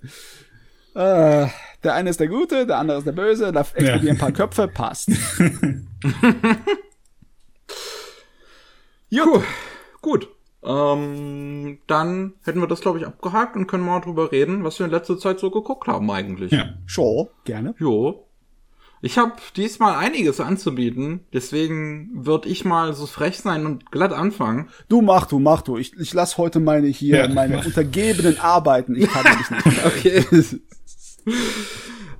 Äh, 0.95 1.47
der 1.83 1.93
eine 1.95 2.09
ist 2.11 2.19
der 2.19 2.27
Gute, 2.27 2.67
der 2.67 2.77
andere 2.77 2.99
ist 2.99 3.05
der 3.07 3.11
Böse, 3.13 3.51
da 3.51 3.61
explodieren 3.61 4.03
Ja. 4.05 4.11
ein 4.11 4.17
paar 4.19 4.31
Köpfe, 4.31 4.67
passt. 4.67 5.09
Gut. 9.11 9.43
Gut. 10.01 10.27
Ähm, 10.63 11.79
dann 11.87 12.33
hätten 12.43 12.59
wir 12.59 12.67
das, 12.67 12.81
glaube 12.81 12.99
ich, 12.99 13.07
abgehakt 13.07 13.55
und 13.55 13.67
können 13.67 13.85
mal 13.85 13.99
drüber 14.01 14.31
reden, 14.31 14.63
was 14.63 14.77
wir 14.79 14.85
in 14.85 14.91
letzter 14.91 15.17
Zeit 15.17 15.39
so 15.39 15.49
geguckt 15.51 15.87
haben 15.87 16.09
eigentlich. 16.11 16.51
Ja. 16.51 16.73
Sure, 16.87 17.29
gerne. 17.45 17.75
Jo. 17.79 18.25
Ich 19.01 19.17
habe 19.17 19.31
diesmal 19.55 19.95
einiges 19.95 20.41
anzubieten, 20.41 21.21
deswegen 21.31 22.09
würde 22.25 22.49
ich 22.49 22.65
mal 22.65 22.93
so 22.93 23.05
frech 23.05 23.37
sein 23.37 23.65
und 23.65 23.89
glatt 23.91 24.11
anfangen. 24.11 24.67
Du 24.89 25.01
mach, 25.01 25.25
du 25.25 25.39
mach, 25.39 25.61
du. 25.61 25.77
Ich, 25.77 25.93
ich 25.97 26.13
lass 26.13 26.37
heute 26.37 26.59
meine 26.59 26.87
hier, 26.87 27.19
Ja. 27.19 27.27
meine 27.29 27.59
Untergebenen 27.63 28.37
arbeiten. 28.41 28.95
Ich 28.97 29.09
kann 29.09 29.23
nämlich 29.23 29.49
nicht. 29.51 29.85
Okay. 29.85 30.25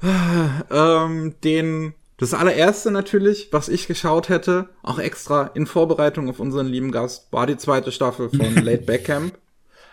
ähm, 0.72 1.36
den, 1.44 1.94
das 2.20 2.34
allererste 2.34 2.92
natürlich, 2.92 3.50
was 3.52 3.70
ich 3.70 3.88
geschaut 3.88 4.30
hätte, 4.30 4.70
auch 4.84 5.00
extra 5.00 5.48
in 5.56 5.66
Vorbereitung 5.68 6.30
auf 6.30 6.40
unseren 6.40 6.68
lieben 6.68 6.92
Gast, 6.92 7.32
war 7.32 7.48
die 7.48 7.58
zweite 7.58 7.92
Staffel 7.92 8.30
von 8.30 8.56
Late 8.64 8.84
Back 8.84 9.06
Camp. 9.06 9.34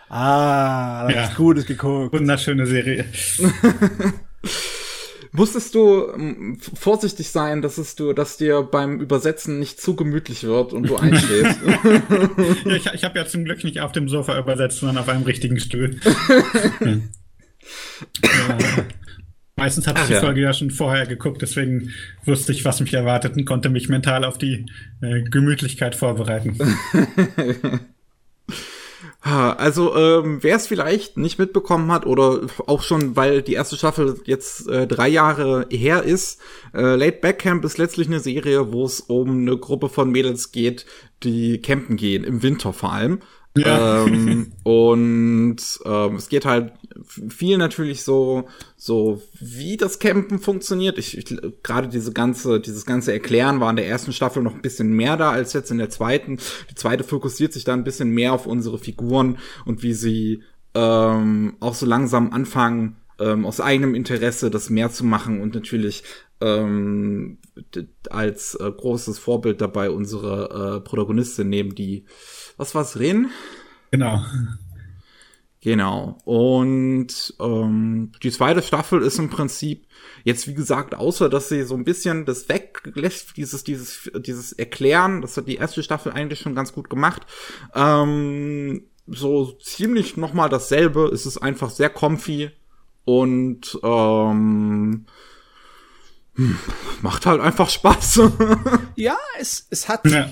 Ah, 0.09 1.03
da 1.03 1.07
hab 1.09 1.15
Ja. 1.15 1.29
ich 1.29 1.35
Gutes 1.35 1.65
geguckt. 1.65 2.13
Wunderschöne 2.13 2.65
Serie. 2.65 3.05
Musstest 5.33 5.75
du 5.75 6.57
vorsichtig 6.73 7.29
sein, 7.29 7.61
dass 7.61 7.77
es 7.77 7.95
du, 7.95 8.13
dass 8.13 8.37
dir 8.37 8.63
beim 8.63 8.99
Übersetzen 9.01 9.59
nicht 9.59 9.79
zu 9.81 9.95
gemütlich 9.95 10.43
wird 10.45 10.71
und 10.73 10.89
du 10.89 10.95
einschläfst. 10.97 11.59
Ja, 12.65 12.71
ich 12.75 12.85
ich 12.93 13.03
habe 13.03 13.19
ja 13.19 13.25
zum 13.25 13.43
Glück 13.43 13.63
nicht 13.63 13.81
auf 13.81 13.91
dem 13.91 14.07
Sofa 14.07 14.39
übersetzt, 14.39 14.79
sondern 14.79 14.97
auf 14.99 15.09
einem 15.09 15.23
richtigen 15.23 15.59
Stuhl. 15.59 15.99
ja. 16.79 16.97
Meistens 19.57 19.87
hatte 19.87 20.01
ich 20.01 20.07
die 20.07 20.13
ja. 20.13 20.19
Folge 20.19 20.41
ja 20.41 20.53
schon 20.53 20.69
vorher 20.69 21.07
geguckt, 21.07 21.41
deswegen 21.41 21.91
wusste 22.25 22.51
ich, 22.51 22.63
was 22.63 22.79
mich 22.79 22.93
erwartet 22.93 23.35
und 23.35 23.45
konnte 23.45 23.69
mich 23.69 23.89
mental 23.89 24.23
auf 24.23 24.37
die 24.37 24.67
äh, 25.01 25.23
Gemütlichkeit 25.23 25.95
vorbereiten. 25.95 26.57
Also, 29.19 29.93
ähm, 29.97 30.37
wer 30.41 30.55
es 30.55 30.67
vielleicht 30.67 31.17
nicht 31.17 31.37
mitbekommen 31.37 31.91
hat 31.91 32.05
oder 32.05 32.41
auch 32.65 32.81
schon, 32.81 33.17
weil 33.17 33.41
die 33.41 33.55
erste 33.55 33.75
Staffel 33.75 34.21
jetzt 34.23 34.69
äh, 34.69 34.87
drei 34.87 35.09
Jahre 35.09 35.65
her 35.69 36.03
ist, 36.03 36.39
äh, 36.73 36.95
Late 36.95 37.17
Back 37.19 37.39
Camp 37.39 37.65
ist 37.65 37.77
letztlich 37.77 38.07
eine 38.07 38.21
Serie, 38.21 38.71
wo 38.71 38.85
es 38.85 39.01
um 39.01 39.41
eine 39.41 39.57
Gruppe 39.57 39.89
von 39.89 40.11
Mädels 40.11 40.53
geht, 40.53 40.85
die 41.23 41.61
campen 41.61 41.97
gehen, 41.97 42.23
im 42.23 42.41
Winter 42.41 42.71
vor 42.71 42.93
allem. 42.93 43.19
Ja. 43.57 44.05
Ähm, 44.05 44.51
und 44.63 45.57
ähm, 45.85 46.15
es 46.15 46.29
geht 46.29 46.45
halt 46.45 46.73
viel 47.29 47.57
natürlich 47.57 48.03
so, 48.03 48.47
so 48.75 49.21
wie 49.39 49.77
das 49.77 49.99
Campen 49.99 50.39
funktioniert. 50.39 50.97
Ich, 50.97 51.17
ich 51.17 51.25
gerade 51.63 51.87
diese 51.87 52.13
ganze, 52.13 52.59
dieses 52.59 52.85
ganze 52.85 53.13
Erklären 53.13 53.59
war 53.59 53.69
in 53.69 53.75
der 53.75 53.87
ersten 53.87 54.13
Staffel 54.13 54.43
noch 54.43 54.53
ein 54.53 54.61
bisschen 54.61 54.91
mehr 54.93 55.17
da 55.17 55.31
als 55.31 55.53
jetzt 55.53 55.71
in 55.71 55.77
der 55.77 55.89
zweiten. 55.89 56.37
Die 56.69 56.75
zweite 56.75 57.03
fokussiert 57.03 57.53
sich 57.53 57.63
da 57.63 57.73
ein 57.73 57.83
bisschen 57.83 58.09
mehr 58.09 58.33
auf 58.33 58.45
unsere 58.47 58.77
Figuren 58.77 59.37
und 59.65 59.83
wie 59.83 59.93
sie 59.93 60.43
ähm, 60.73 61.55
auch 61.59 61.73
so 61.73 61.85
langsam 61.85 62.31
anfangen, 62.31 62.97
ähm, 63.19 63.45
aus 63.45 63.59
eigenem 63.59 63.95
Interesse 63.95 64.51
das 64.51 64.69
mehr 64.69 64.91
zu 64.91 65.05
machen 65.05 65.41
und 65.41 65.55
natürlich 65.55 66.03
ähm, 66.39 67.39
als 68.09 68.55
äh, 68.55 68.71
großes 68.71 69.17
Vorbild 69.17 69.61
dabei 69.61 69.89
unsere 69.89 70.77
äh, 70.77 70.87
Protagonistin 70.87 71.49
nehmen, 71.49 71.73
die 71.73 72.05
was 72.57 72.75
war's, 72.75 72.99
Ren? 72.99 73.29
Genau. 73.91 74.23
Genau. 75.61 76.17
Und 76.23 77.33
ähm, 77.39 78.11
die 78.21 78.31
zweite 78.31 78.61
Staffel 78.61 79.01
ist 79.01 79.19
im 79.19 79.29
Prinzip 79.29 79.87
jetzt, 80.23 80.47
wie 80.47 80.53
gesagt, 80.53 80.95
außer 80.95 81.29
dass 81.29 81.49
sie 81.49 81.63
so 81.63 81.75
ein 81.75 81.83
bisschen 81.83 82.25
das 82.25 82.47
weglässt, 82.47 83.35
dieses, 83.37 83.63
dieses, 83.63 84.11
dieses 84.19 84.53
Erklären, 84.53 85.21
das 85.21 85.35
hat 85.35 85.47
die 85.47 85.55
erste 85.55 85.83
Staffel 85.83 86.11
eigentlich 86.11 86.39
schon 86.39 86.55
ganz 86.55 86.73
gut 86.73 86.89
gemacht, 86.89 87.23
ähm, 87.73 88.83
so 89.07 89.51
ziemlich 89.53 90.17
nochmal 90.17 90.49
dasselbe. 90.49 91.09
Es 91.13 91.25
ist 91.25 91.37
einfach 91.37 91.69
sehr 91.69 91.89
comfy 91.89 92.51
und 93.05 93.79
ähm, 93.83 95.05
hm, 96.35 96.59
macht 97.01 97.25
halt 97.25 97.41
einfach 97.41 97.69
Spaß. 97.69 98.21
ja, 98.95 99.17
es, 99.39 99.67
es 99.69 99.89
hat, 99.89 100.05
ja. 100.05 100.29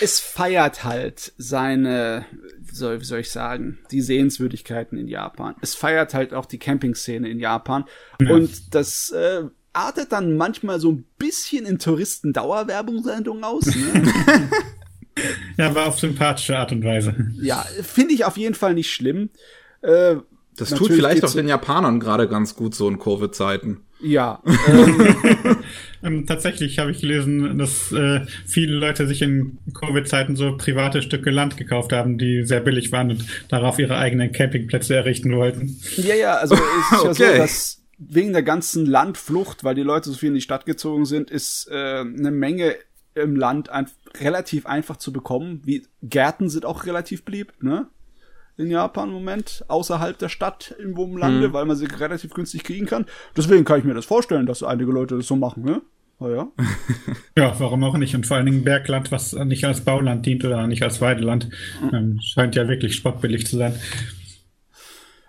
Es 0.00 0.20
feiert 0.20 0.84
halt 0.84 1.32
seine, 1.38 2.24
soll, 2.70 3.00
wie 3.00 3.04
soll 3.04 3.20
ich 3.20 3.30
sagen, 3.30 3.78
die 3.90 4.00
Sehenswürdigkeiten 4.00 4.98
in 4.98 5.08
Japan. 5.08 5.54
Es 5.60 5.74
feiert 5.74 6.14
halt 6.14 6.34
auch 6.34 6.46
die 6.46 6.58
Campingszene 6.58 7.28
in 7.28 7.38
Japan. 7.38 7.84
Ja. 8.20 8.30
Und 8.34 8.74
das 8.74 9.10
äh, 9.10 9.44
artet 9.72 10.12
dann 10.12 10.36
manchmal 10.36 10.80
so 10.80 10.92
ein 10.92 11.04
bisschen 11.18 11.66
in 11.66 11.78
Touristen-Dauerwerbungssendungen 11.78 13.44
aus. 13.44 13.66
Ne? 13.66 14.08
ja, 15.58 15.68
aber 15.68 15.86
auf 15.86 15.98
sympathische 15.98 16.58
Art 16.58 16.72
und 16.72 16.84
Weise. 16.84 17.14
Ja, 17.40 17.64
finde 17.82 18.14
ich 18.14 18.24
auf 18.24 18.36
jeden 18.36 18.54
Fall 18.54 18.74
nicht 18.74 18.92
schlimm. 18.92 19.30
Äh, 19.82 20.16
das 20.56 20.70
tut 20.70 20.88
vielleicht 20.88 21.24
auch 21.24 21.32
den 21.32 21.48
Japanern 21.48 22.00
gerade 22.00 22.28
ganz 22.28 22.56
gut 22.56 22.74
so 22.74 22.88
in 22.88 22.98
Covid-Zeiten. 22.98 23.82
Ja. 24.00 24.42
Ähm. 24.68 25.56
ähm, 26.02 26.26
tatsächlich 26.26 26.78
habe 26.78 26.90
ich 26.90 27.00
gelesen, 27.00 27.58
dass 27.58 27.92
äh, 27.92 28.20
viele 28.46 28.76
Leute 28.76 29.06
sich 29.06 29.22
in 29.22 29.58
Covid-Zeiten 29.74 30.36
so 30.36 30.56
private 30.56 31.02
Stücke 31.02 31.30
Land 31.30 31.56
gekauft 31.56 31.92
haben, 31.92 32.18
die 32.18 32.44
sehr 32.44 32.60
billig 32.60 32.92
waren 32.92 33.10
und 33.10 33.26
darauf 33.48 33.78
ihre 33.78 33.96
eigenen 33.96 34.32
Campingplätze 34.32 34.94
errichten 34.94 35.34
wollten. 35.34 35.80
Ja, 35.96 36.14
ja, 36.14 36.34
also 36.34 36.54
es 36.54 36.60
ist 36.60 36.92
ja 36.92 36.98
okay. 37.10 37.32
so, 37.32 37.38
dass 37.38 37.82
wegen 37.98 38.32
der 38.32 38.42
ganzen 38.42 38.84
Landflucht, 38.84 39.64
weil 39.64 39.74
die 39.74 39.82
Leute 39.82 40.10
so 40.10 40.16
viel 40.16 40.28
in 40.28 40.34
die 40.34 40.40
Stadt 40.40 40.66
gezogen 40.66 41.06
sind, 41.06 41.30
ist 41.30 41.68
äh, 41.70 42.00
eine 42.00 42.30
Menge 42.30 42.76
im 43.14 43.34
Land 43.34 43.70
ein, 43.70 43.86
relativ 44.20 44.66
einfach 44.66 44.96
zu 44.96 45.12
bekommen. 45.12 45.62
Wie 45.64 45.86
Gärten 46.02 46.50
sind 46.50 46.66
auch 46.66 46.84
relativ 46.84 47.24
beliebt, 47.24 47.62
ne? 47.62 47.88
In 48.58 48.70
Japan 48.70 49.08
im 49.08 49.14
Moment, 49.14 49.64
außerhalb 49.68 50.16
der 50.16 50.30
Stadt 50.30 50.74
im 50.78 50.94
Lande, 51.16 51.48
hm. 51.48 51.52
weil 51.52 51.66
man 51.66 51.76
sie 51.76 51.86
relativ 51.86 52.32
günstig 52.32 52.64
kriegen 52.64 52.86
kann. 52.86 53.04
Deswegen 53.36 53.64
kann 53.64 53.78
ich 53.78 53.84
mir 53.84 53.94
das 53.94 54.06
vorstellen, 54.06 54.46
dass 54.46 54.62
einige 54.62 54.90
Leute 54.90 55.16
das 55.16 55.26
so 55.26 55.36
machen, 55.36 55.62
ne? 55.62 55.82
Oh 56.18 56.30
ja. 56.30 56.48
ja, 57.36 57.54
warum 57.58 57.84
auch 57.84 57.98
nicht? 57.98 58.14
Und 58.14 58.26
vor 58.26 58.38
allen 58.38 58.46
Dingen 58.46 58.64
Bergland, 58.64 59.12
was 59.12 59.34
nicht 59.34 59.64
als 59.66 59.82
Bauland 59.82 60.24
dient 60.24 60.44
oder 60.44 60.66
nicht 60.66 60.82
als 60.82 61.02
Weideland, 61.02 61.50
ähm, 61.92 62.18
scheint 62.22 62.54
ja 62.54 62.66
wirklich 62.68 62.94
spottbillig 62.94 63.46
zu 63.46 63.58
sein. 63.58 63.74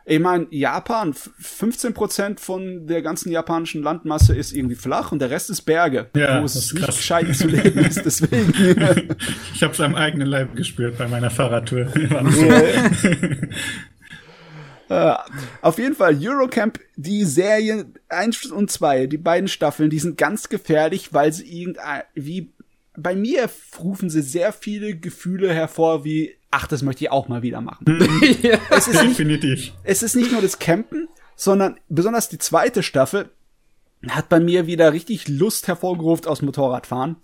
Ich 0.10 0.22
meine, 0.22 0.48
Japan, 0.52 1.12
15% 1.14 2.40
von 2.40 2.88
der 2.88 3.02
ganzen 3.02 3.30
japanischen 3.30 3.84
Landmasse 3.84 4.34
ist 4.34 4.54
irgendwie 4.54 4.76
flach 4.76 5.12
und 5.12 5.20
der 5.20 5.30
Rest 5.30 5.50
ist 5.50 5.64
Berge, 5.64 6.10
ja, 6.16 6.40
wo 6.40 6.46
es 6.46 6.56
nicht 6.56 6.86
gescheit 6.86 7.36
zu 7.36 7.48
leben 7.48 7.80
ist. 7.80 8.06
Deswegen. 8.06 8.54
ich 9.54 9.62
habe 9.62 9.74
es 9.74 9.82
am 9.82 9.96
eigenen 9.96 10.30
Leib 10.30 10.56
gespürt 10.56 10.98
bei 10.98 11.10
meiner 11.10 11.30
Fahrradtour. 11.30 11.88
Uh, 14.90 15.16
auf 15.62 15.78
jeden 15.80 15.96
Fall 15.96 16.18
Eurocamp, 16.18 16.80
die 16.96 17.26
Serien 17.26 17.94
1 18.08 18.46
und 18.46 18.72
2, 18.72 19.08
die 19.08 19.18
beiden 19.18 19.50
Staffeln, 19.50 19.90
die 19.90 20.00
sind 20.00 20.18
ganz 20.18 20.48
gefährlich, 20.48 21.14
weil 21.14 21.34
sie 21.34 21.44
irgendwie 21.62 22.54
bei 22.98 23.16
mir 23.16 23.50
rufen 23.80 24.10
sie 24.10 24.22
sehr 24.22 24.52
viele 24.52 24.98
Gefühle 24.98 25.54
hervor, 25.54 26.04
wie 26.04 26.36
ach, 26.50 26.68
das 26.68 26.82
möchte 26.82 27.06
ich 27.06 27.12
auch 27.12 27.28
mal 27.28 27.44
wieder 27.44 27.62
machen. 27.62 27.86
ja, 28.42 28.58
es 28.72 28.88
ist 28.88 29.02
definitiv. 29.02 29.60
Nicht, 29.60 29.76
es 29.84 30.04
ist 30.04 30.16
nicht 30.16 30.32
nur 30.32 30.42
das 30.42 30.60
Campen, 30.60 31.08
sondern 31.36 31.80
besonders 31.88 32.30
die 32.30 32.40
zweite 32.40 32.82
Staffel 32.82 33.30
hat 34.10 34.30
bei 34.30 34.40
mir 34.40 34.66
wieder 34.66 34.94
richtig 34.94 35.28
Lust 35.28 35.68
hervorgerufen 35.68 36.28
aus 36.28 36.42
Motorradfahren. 36.42 37.18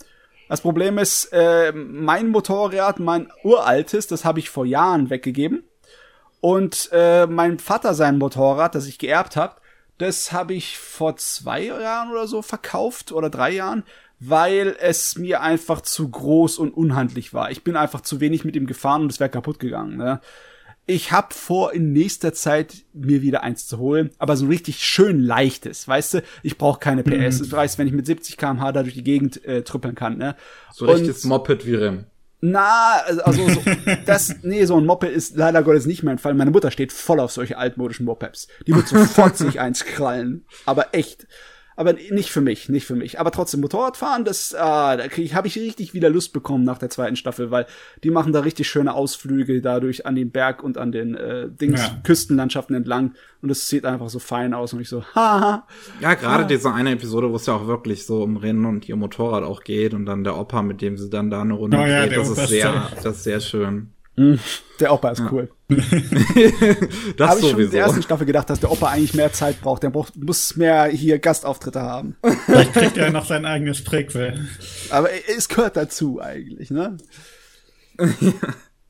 Das 0.48 0.62
Problem 0.62 1.00
ist, 1.00 1.30
äh, 1.32 1.72
mein 1.72 2.30
Motorrad, 2.30 3.00
mein 3.00 3.32
uraltes, 3.44 4.06
das 4.08 4.26
habe 4.26 4.40
ich 4.40 4.50
vor 4.50 4.66
Jahren 4.66 5.10
weggegeben. 5.10 5.64
Und 6.42 6.90
äh, 6.92 7.26
mein 7.26 7.58
Vater 7.58 7.94
sein 7.94 8.20
Motorrad, 8.20 8.76
das 8.76 8.86
ich 8.86 9.00
geerbt 9.00 9.36
habe, 9.36 9.56
das 9.98 10.32
habe 10.32 10.54
ich 10.54 10.78
vor 10.78 11.16
zwei 11.16 11.64
Jahren 11.64 12.12
oder 12.12 12.28
so 12.28 12.42
verkauft 12.42 13.12
oder 13.12 13.30
drei 13.30 13.52
Jahren 13.52 13.84
weil 14.26 14.76
es 14.80 15.18
mir 15.18 15.42
einfach 15.42 15.82
zu 15.82 16.10
groß 16.10 16.58
und 16.58 16.74
unhandlich 16.74 17.34
war. 17.34 17.52
Ich 17.52 17.64
bin 17.64 17.76
einfach 17.76 18.02
zu 18.02 18.20
wenig 18.20 18.46
mit 18.46 18.56
ihm 18.56 18.68
gefahren 18.68 19.02
und 19.04 19.12
es 19.12 19.20
wäre 19.20 19.30
kaputt 19.30 19.60
gegangen. 19.60 19.98
Ne? 19.98 20.22
Ich 20.86 21.12
hab 21.12 21.34
vor, 21.34 21.74
in 21.74 21.94
nächster 21.94 22.34
Zeit 22.34 22.84
mir 22.94 23.22
wieder 23.22 23.44
eins 23.44 23.68
zu 23.68 23.78
holen, 23.78 24.12
aber 24.18 24.36
so 24.36 24.48
richtig 24.48 24.84
schön 24.84 25.20
leichtes, 25.20 25.88
weißt 25.88 26.16
du? 26.16 26.24
Ich 26.42 26.58
brauche 26.58 26.80
keine 26.80 27.04
PS. 27.04 27.40
Mhm. 27.40 27.46
Ich 27.46 27.52
weiß, 27.52 27.78
wenn 27.78 27.88
ich 27.88 27.94
mit 27.94 28.06
70 28.06 28.38
km/h 28.38 28.72
da 28.72 28.84
durch 28.84 28.96
die 28.96 29.04
Gegend 29.04 29.44
äh, 29.46 29.64
trüppeln 29.64 29.96
kann, 29.96 30.18
ne? 30.18 30.36
So 30.74 30.86
richtiges 30.86 31.24
Moped 31.24 31.66
wie 31.66 31.76
Rem. 31.76 32.06
Na, 32.46 32.98
also 33.06 33.48
so, 33.48 33.62
das, 34.06 34.36
nee, 34.44 34.66
so 34.66 34.76
ein 34.76 34.86
Moped 34.86 35.10
ist 35.10 35.38
leider 35.38 35.64
Gottes 35.64 35.86
nicht 35.86 36.04
mein 36.04 36.18
Fall. 36.18 36.34
Meine 36.34 36.52
Mutter 36.52 36.72
steht 36.72 36.92
voll 36.92 37.22
auf 37.22 37.32
solche 37.32 37.58
altmodischen 37.58 38.06
Mopeds. 38.06 38.50
Die 38.68 38.76
wird 38.76 38.90
sofort 38.90 39.38
sich 39.38 39.62
eins 39.62 39.86
krallen. 39.86 40.46
Aber 40.66 40.94
echt 40.94 41.26
aber 41.76 41.94
nicht 41.94 42.30
für 42.30 42.42
mich, 42.42 42.70
nicht 42.70 42.86
für 42.86 42.96
mich. 42.96 43.20
Aber 43.20 43.32
trotzdem 43.32 43.62
Motorradfahren, 43.62 44.26
das, 44.26 44.54
ah, 44.54 44.98
da 44.98 45.04
habe 45.06 45.48
ich 45.48 45.58
richtig 45.58 45.94
wieder 45.94 46.10
Lust 46.10 46.34
bekommen 46.34 46.64
nach 46.64 46.78
der 46.78 46.90
zweiten 46.90 47.16
Staffel, 47.16 47.52
weil 47.52 47.66
die 48.04 48.12
machen 48.12 48.34
da 48.34 48.42
richtig 48.42 48.68
schöne 48.68 48.94
Ausflüge 48.94 49.62
dadurch 49.62 50.06
an 50.06 50.16
den 50.16 50.32
Berg 50.32 50.64
und 50.64 50.78
an 50.78 50.92
den 50.92 51.16
äh, 51.16 51.50
Dings, 51.50 51.82
ja. 51.82 52.02
Küstenlandschaften 52.04 52.76
entlang 52.76 53.14
und 53.42 53.50
es 53.50 53.68
sieht 53.68 53.86
einfach 53.86 54.10
so 54.10 54.20
fein 54.20 54.54
aus 54.54 54.74
und 54.74 54.82
ich 54.82 54.90
so, 54.90 55.04
haha. 55.16 55.68
Ja, 56.02 56.14
gerade 56.14 56.44
ah. 56.44 56.48
diese 56.48 56.74
eine 56.74 56.92
Episode, 56.92 57.32
wo 57.32 57.36
es 57.36 57.46
ja 57.46 57.56
auch 57.56 57.68
wirklich 57.68 58.06
so 58.06 58.24
um 58.24 58.38
Rennen 58.38 58.66
und 58.66 58.88
ihr 58.88 58.96
Motorrad 58.96 59.44
auch 59.44 59.64
geht 59.64 59.94
und 59.94 60.06
dann 60.06 60.24
der 60.24 60.38
Opa, 60.38 60.62
mit 60.62 60.82
dem 60.82 60.98
sie 60.98 61.10
dann 61.10 61.30
da 61.30 61.42
eine 61.42 61.54
Runde 61.54 61.78
oh, 61.78 61.86
ja, 61.86 62.08
das 62.08 62.30
ist 62.30 62.48
sehr, 62.48 62.90
das 62.96 63.18
ist 63.18 63.24
sehr 63.24 63.40
schön. 63.40 63.94
Mhm. 64.16 64.40
Der 64.80 64.92
Opa 64.92 65.12
ist 65.12 65.22
cool. 65.32 65.50
das 65.70 67.30
Habe 67.30 67.40
ich 67.40 67.50
schon 67.50 67.60
in 67.60 67.72
der 67.72 67.82
ersten 67.84 68.02
Staffel 68.02 68.26
gedacht, 68.26 68.50
dass 68.50 68.60
der 68.60 68.72
Opa 68.72 68.90
eigentlich 68.90 69.14
mehr 69.14 69.32
Zeit 69.32 69.62
braucht. 69.62 69.84
Der 69.84 69.92
braucht, 69.92 70.16
muss 70.16 70.58
mehr 70.58 70.86
hier 70.88 71.20
Gastauftritte 71.20 71.82
haben. 71.82 72.16
Vielleicht 72.46 72.74
kriegt 72.74 72.98
er 72.98 73.12
noch 73.12 73.26
sein 73.26 73.46
eigenes 73.46 73.84
Prequel. 73.84 74.48
Aber 74.90 75.10
es 75.38 75.48
gehört 75.48 75.78
dazu 75.78 76.20
eigentlich, 76.20 76.70
ne? 76.70 76.98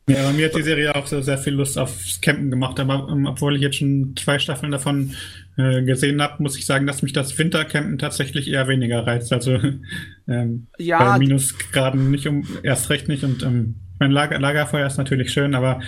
Ja, 0.10 0.24
bei 0.28 0.34
mir 0.34 0.48
hat 0.48 0.56
die 0.56 0.64
Serie 0.64 0.94
auch 0.96 1.08
so 1.08 1.22
sehr 1.22 1.38
viel 1.38 1.54
Lust 1.54 1.78
aufs 1.78 2.20
Campen 2.20 2.50
gemacht, 2.50 2.78
aber 2.80 3.08
um, 3.08 3.26
obwohl 3.26 3.56
ich 3.56 3.62
jetzt 3.62 3.78
schon 3.78 4.16
zwei 4.18 4.38
Staffeln 4.38 4.72
davon 4.72 5.16
äh, 5.58 5.82
gesehen 5.84 6.22
habe, 6.22 6.44
muss 6.44 6.58
ich 6.58 6.66
sagen, 6.66 6.86
dass 6.86 7.04
mich 7.04 7.14
das 7.14 7.38
Wintercampen 7.38 7.98
tatsächlich 7.98 8.50
eher 8.50 8.68
weniger 8.68 9.08
reizt. 9.08 9.32
Also 9.32 9.58
ähm, 10.28 10.68
ja, 10.78 11.00
bei 11.00 11.20
Minusgraden 11.20 12.12
nicht 12.12 12.28
um 12.28 12.46
erst 12.64 12.90
recht 12.90 13.08
nicht 13.08 13.24
und 13.24 13.44
ähm, 13.44 13.76
mein 14.00 14.12
Lager, 14.12 14.40
Lagerfeuer 14.40 14.88
ist 14.88 14.98
natürlich 14.98 15.32
schön, 15.32 15.56
aber 15.56 15.80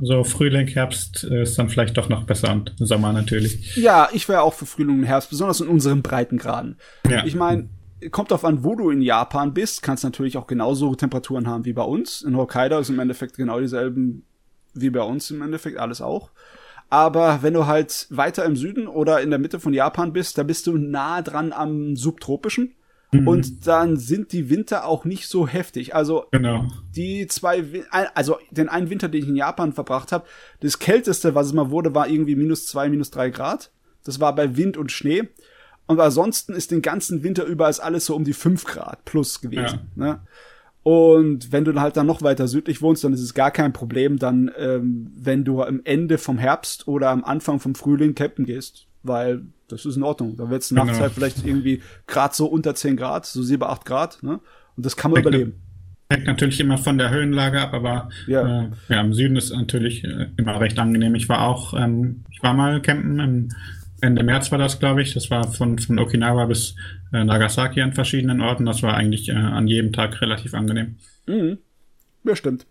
so 0.00 0.24
Frühling, 0.24 0.66
Herbst 0.68 1.24
äh, 1.30 1.42
ist 1.42 1.58
dann 1.58 1.68
vielleicht 1.68 1.96
doch 1.96 2.08
noch 2.08 2.24
besser 2.24 2.52
und 2.52 2.74
Sommer 2.78 3.12
natürlich. 3.12 3.76
Ja, 3.76 4.08
ich 4.12 4.28
wäre 4.28 4.42
auch 4.42 4.54
für 4.54 4.66
Frühling 4.66 5.00
und 5.00 5.04
Herbst, 5.04 5.30
besonders 5.30 5.60
in 5.60 5.68
unseren 5.68 6.02
Breitengraden. 6.02 6.76
Ja. 7.08 7.24
Ich 7.24 7.34
meine, 7.34 7.68
kommt 8.10 8.32
auf 8.32 8.44
an, 8.44 8.64
wo 8.64 8.74
du 8.74 8.90
in 8.90 9.02
Japan 9.02 9.54
bist, 9.54 9.82
kannst 9.82 10.04
natürlich 10.04 10.36
auch 10.36 10.46
genauso 10.46 10.94
Temperaturen 10.94 11.46
haben 11.46 11.64
wie 11.64 11.72
bei 11.72 11.82
uns. 11.82 12.22
In 12.22 12.36
Hokkaido 12.36 12.78
ist 12.78 12.90
im 12.90 12.98
Endeffekt 12.98 13.36
genau 13.36 13.60
dieselben 13.60 14.24
wie 14.74 14.90
bei 14.90 15.02
uns 15.02 15.30
im 15.30 15.42
Endeffekt, 15.42 15.78
alles 15.78 16.00
auch. 16.00 16.30
Aber 16.90 17.42
wenn 17.42 17.54
du 17.54 17.66
halt 17.66 18.06
weiter 18.10 18.44
im 18.44 18.56
Süden 18.56 18.86
oder 18.86 19.20
in 19.20 19.30
der 19.30 19.38
Mitte 19.38 19.58
von 19.58 19.72
Japan 19.72 20.12
bist, 20.12 20.36
da 20.36 20.42
bist 20.42 20.66
du 20.66 20.76
nah 20.76 21.22
dran 21.22 21.52
am 21.52 21.96
Subtropischen. 21.96 22.74
Mhm. 23.22 23.28
Und 23.28 23.66
dann 23.66 23.96
sind 23.96 24.32
die 24.32 24.50
Winter 24.50 24.86
auch 24.86 25.04
nicht 25.04 25.28
so 25.28 25.46
heftig. 25.46 25.94
Also 25.94 26.26
genau. 26.30 26.68
die 26.94 27.26
zwei, 27.26 27.64
also 27.90 28.38
den 28.50 28.68
einen 28.68 28.90
Winter, 28.90 29.08
den 29.08 29.22
ich 29.22 29.28
in 29.28 29.36
Japan 29.36 29.72
verbracht 29.72 30.12
habe, 30.12 30.26
das 30.60 30.78
kälteste, 30.78 31.34
was 31.34 31.48
es 31.48 31.52
mal 31.52 31.70
wurde, 31.70 31.94
war 31.94 32.08
irgendwie 32.08 32.36
minus 32.36 32.66
zwei, 32.66 32.88
minus 32.88 33.10
drei 33.10 33.30
Grad. 33.30 33.70
Das 34.04 34.20
war 34.20 34.34
bei 34.34 34.56
Wind 34.56 34.76
und 34.76 34.92
Schnee. 34.92 35.28
Und 35.86 36.00
ansonsten 36.00 36.54
ist 36.54 36.70
den 36.70 36.82
ganzen 36.82 37.22
Winter 37.22 37.44
über 37.44 37.68
ist 37.68 37.80
alles 37.80 38.06
so 38.06 38.16
um 38.16 38.24
die 38.24 38.32
fünf 38.32 38.64
Grad 38.64 39.04
plus 39.04 39.40
gewesen. 39.40 39.90
Ja. 39.96 40.04
Ne? 40.04 40.20
Und 40.82 41.52
wenn 41.52 41.64
du 41.64 41.78
halt 41.80 41.96
dann 41.96 42.06
noch 42.06 42.22
weiter 42.22 42.46
südlich 42.46 42.82
wohnst, 42.82 43.04
dann 43.04 43.14
ist 43.14 43.22
es 43.22 43.32
gar 43.32 43.50
kein 43.50 43.72
Problem, 43.72 44.18
dann, 44.18 44.50
ähm, 44.58 45.10
wenn 45.16 45.44
du 45.44 45.62
am 45.62 45.80
Ende 45.84 46.18
vom 46.18 46.36
Herbst 46.38 46.88
oder 46.88 47.10
am 47.10 47.24
Anfang 47.24 47.58
vom 47.58 47.74
Frühling 47.74 48.14
campen 48.14 48.44
gehst 48.44 48.86
weil 49.04 49.42
das 49.68 49.86
ist 49.86 49.96
in 49.96 50.02
Ordnung. 50.02 50.36
Da 50.36 50.50
wird 50.50 50.62
es 50.62 50.70
nachts 50.70 50.92
genau. 50.92 51.02
halt 51.02 51.12
vielleicht 51.12 51.44
irgendwie 51.44 51.82
grad 52.06 52.34
so 52.34 52.46
unter 52.46 52.74
10 52.74 52.96
Grad, 52.96 53.26
so 53.26 53.42
7, 53.42 53.62
8 53.62 53.84
Grad, 53.84 54.22
ne? 54.22 54.40
Und 54.76 54.84
das 54.84 54.96
kann 54.96 55.10
man 55.10 55.22
Hängt 55.22 55.28
überleben. 55.28 55.60
Hängt 56.10 56.26
natürlich 56.26 56.60
immer 56.60 56.76
von 56.76 56.98
der 56.98 57.10
Höhenlage 57.10 57.60
ab, 57.60 57.72
aber 57.72 58.10
ja. 58.26 58.64
Äh, 58.64 58.70
ja, 58.88 59.00
im 59.00 59.14
Süden 59.14 59.36
ist 59.36 59.54
natürlich 59.54 60.04
äh, 60.04 60.28
immer 60.36 60.60
recht 60.60 60.78
angenehm. 60.78 61.14
Ich 61.14 61.28
war 61.28 61.42
auch, 61.42 61.74
ähm, 61.74 62.24
ich 62.30 62.42
war 62.42 62.54
mal 62.54 62.82
campen 62.82 63.20
im 63.20 63.48
Ende 64.00 64.22
März 64.22 64.52
war 64.52 64.58
das, 64.58 64.78
glaube 64.80 65.02
ich. 65.02 65.14
Das 65.14 65.30
war 65.30 65.50
von, 65.50 65.78
von 65.78 65.98
Okinawa 65.98 66.44
bis 66.44 66.76
äh, 67.12 67.24
Nagasaki 67.24 67.80
an 67.80 67.94
verschiedenen 67.94 68.42
Orten. 68.42 68.66
Das 68.66 68.82
war 68.82 68.94
eigentlich 68.94 69.30
äh, 69.30 69.32
an 69.32 69.66
jedem 69.66 69.92
Tag 69.92 70.20
relativ 70.20 70.52
angenehm. 70.52 70.96
Mhm. 71.26 71.58
Ja, 72.24 72.36
stimmt. 72.36 72.66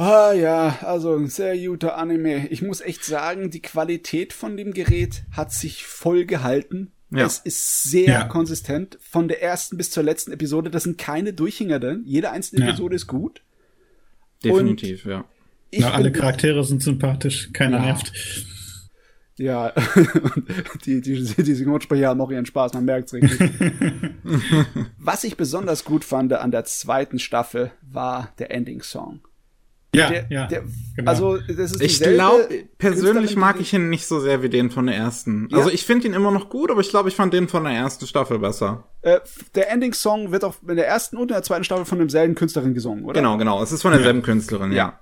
Ah 0.00 0.32
ja, 0.32 0.78
also 0.80 1.14
ein 1.14 1.26
sehr 1.26 1.58
guter 1.58 1.98
Anime. 1.98 2.46
Ich 2.48 2.62
muss 2.62 2.80
echt 2.80 3.04
sagen, 3.04 3.50
die 3.50 3.60
Qualität 3.60 4.32
von 4.32 4.56
dem 4.56 4.72
Gerät 4.72 5.24
hat 5.30 5.52
sich 5.52 5.84
voll 5.84 6.24
gehalten. 6.24 6.90
Ja. 7.10 7.26
Es 7.26 7.36
ist 7.36 7.82
sehr 7.82 8.08
ja. 8.08 8.24
konsistent. 8.24 8.96
Von 9.02 9.28
der 9.28 9.42
ersten 9.42 9.76
bis 9.76 9.90
zur 9.90 10.02
letzten 10.02 10.32
Episode, 10.32 10.70
das 10.70 10.84
sind 10.84 10.96
keine 10.96 11.34
Durchhänger 11.34 11.78
drin. 11.80 12.02
Jede 12.06 12.30
einzelne 12.30 12.62
ja. 12.64 12.70
Episode 12.70 12.96
ist 12.96 13.08
gut. 13.08 13.42
Definitiv, 14.42 15.04
Und 15.04 15.10
ja. 15.10 15.24
Na, 15.76 15.90
alle 15.92 16.10
Charaktere 16.12 16.64
sind 16.64 16.82
sympathisch, 16.82 17.50
keiner 17.52 17.76
Ja. 17.76 17.84
nervt. 17.84 18.10
Ja, 19.36 19.74
die, 20.86 21.02
die, 21.02 21.22
die 21.22 21.54
Synchronsprecher 21.54 22.08
haben 22.08 22.22
auch 22.22 22.30
ihren 22.30 22.46
Spaß, 22.46 22.72
man 22.72 22.86
merkt's 22.86 23.12
richtig. 23.12 23.38
Was 24.98 25.24
ich 25.24 25.36
besonders 25.36 25.84
gut 25.84 26.04
fand 26.04 26.32
an 26.32 26.50
der 26.50 26.64
zweiten 26.64 27.18
Staffel 27.18 27.70
war 27.82 28.32
der 28.38 28.50
Ending-Song. 28.50 29.20
Ja, 29.94 30.08
Der, 30.08 30.26
ja. 30.30 30.46
der, 30.46 30.62
genau. 30.94 31.10
Also, 31.10 31.38
das 31.38 31.72
ist 31.72 31.80
Ich 31.80 32.00
glaube, 32.00 32.48
persönlich 32.78 33.34
mag 33.36 33.60
ich 33.60 33.72
ihn 33.72 33.90
nicht 33.90 34.06
so 34.06 34.20
sehr 34.20 34.42
wie 34.42 34.48
den 34.48 34.70
von 34.70 34.86
der 34.86 34.94
ersten. 34.94 35.48
Ja. 35.50 35.58
Also 35.58 35.70
ich 35.70 35.84
finde 35.84 36.06
ihn 36.06 36.14
immer 36.14 36.30
noch 36.30 36.48
gut, 36.48 36.70
aber 36.70 36.80
ich 36.80 36.90
glaube, 36.90 37.08
ich 37.08 37.16
fand 37.16 37.34
den 37.34 37.48
von 37.48 37.64
der 37.64 37.72
ersten 37.72 38.06
Staffel 38.06 38.38
besser. 38.38 38.84
Äh, 39.02 39.18
der 39.56 39.70
Ending-Song 39.70 40.30
wird 40.30 40.44
auch 40.44 40.56
in 40.66 40.76
der 40.76 40.86
ersten 40.86 41.16
und 41.16 41.30
in 41.30 41.34
der 41.34 41.42
zweiten 41.42 41.64
Staffel 41.64 41.84
von 41.84 41.98
demselben 41.98 42.36
Künstlerin 42.36 42.72
gesungen, 42.72 43.04
oder? 43.04 43.14
Genau, 43.14 43.36
genau. 43.36 43.60
Es 43.62 43.72
ist 43.72 43.82
von 43.82 43.92
derselben 43.92 44.22
Künstlerin, 44.22 44.70
ja. 44.70 44.76
Ja. 44.78 45.00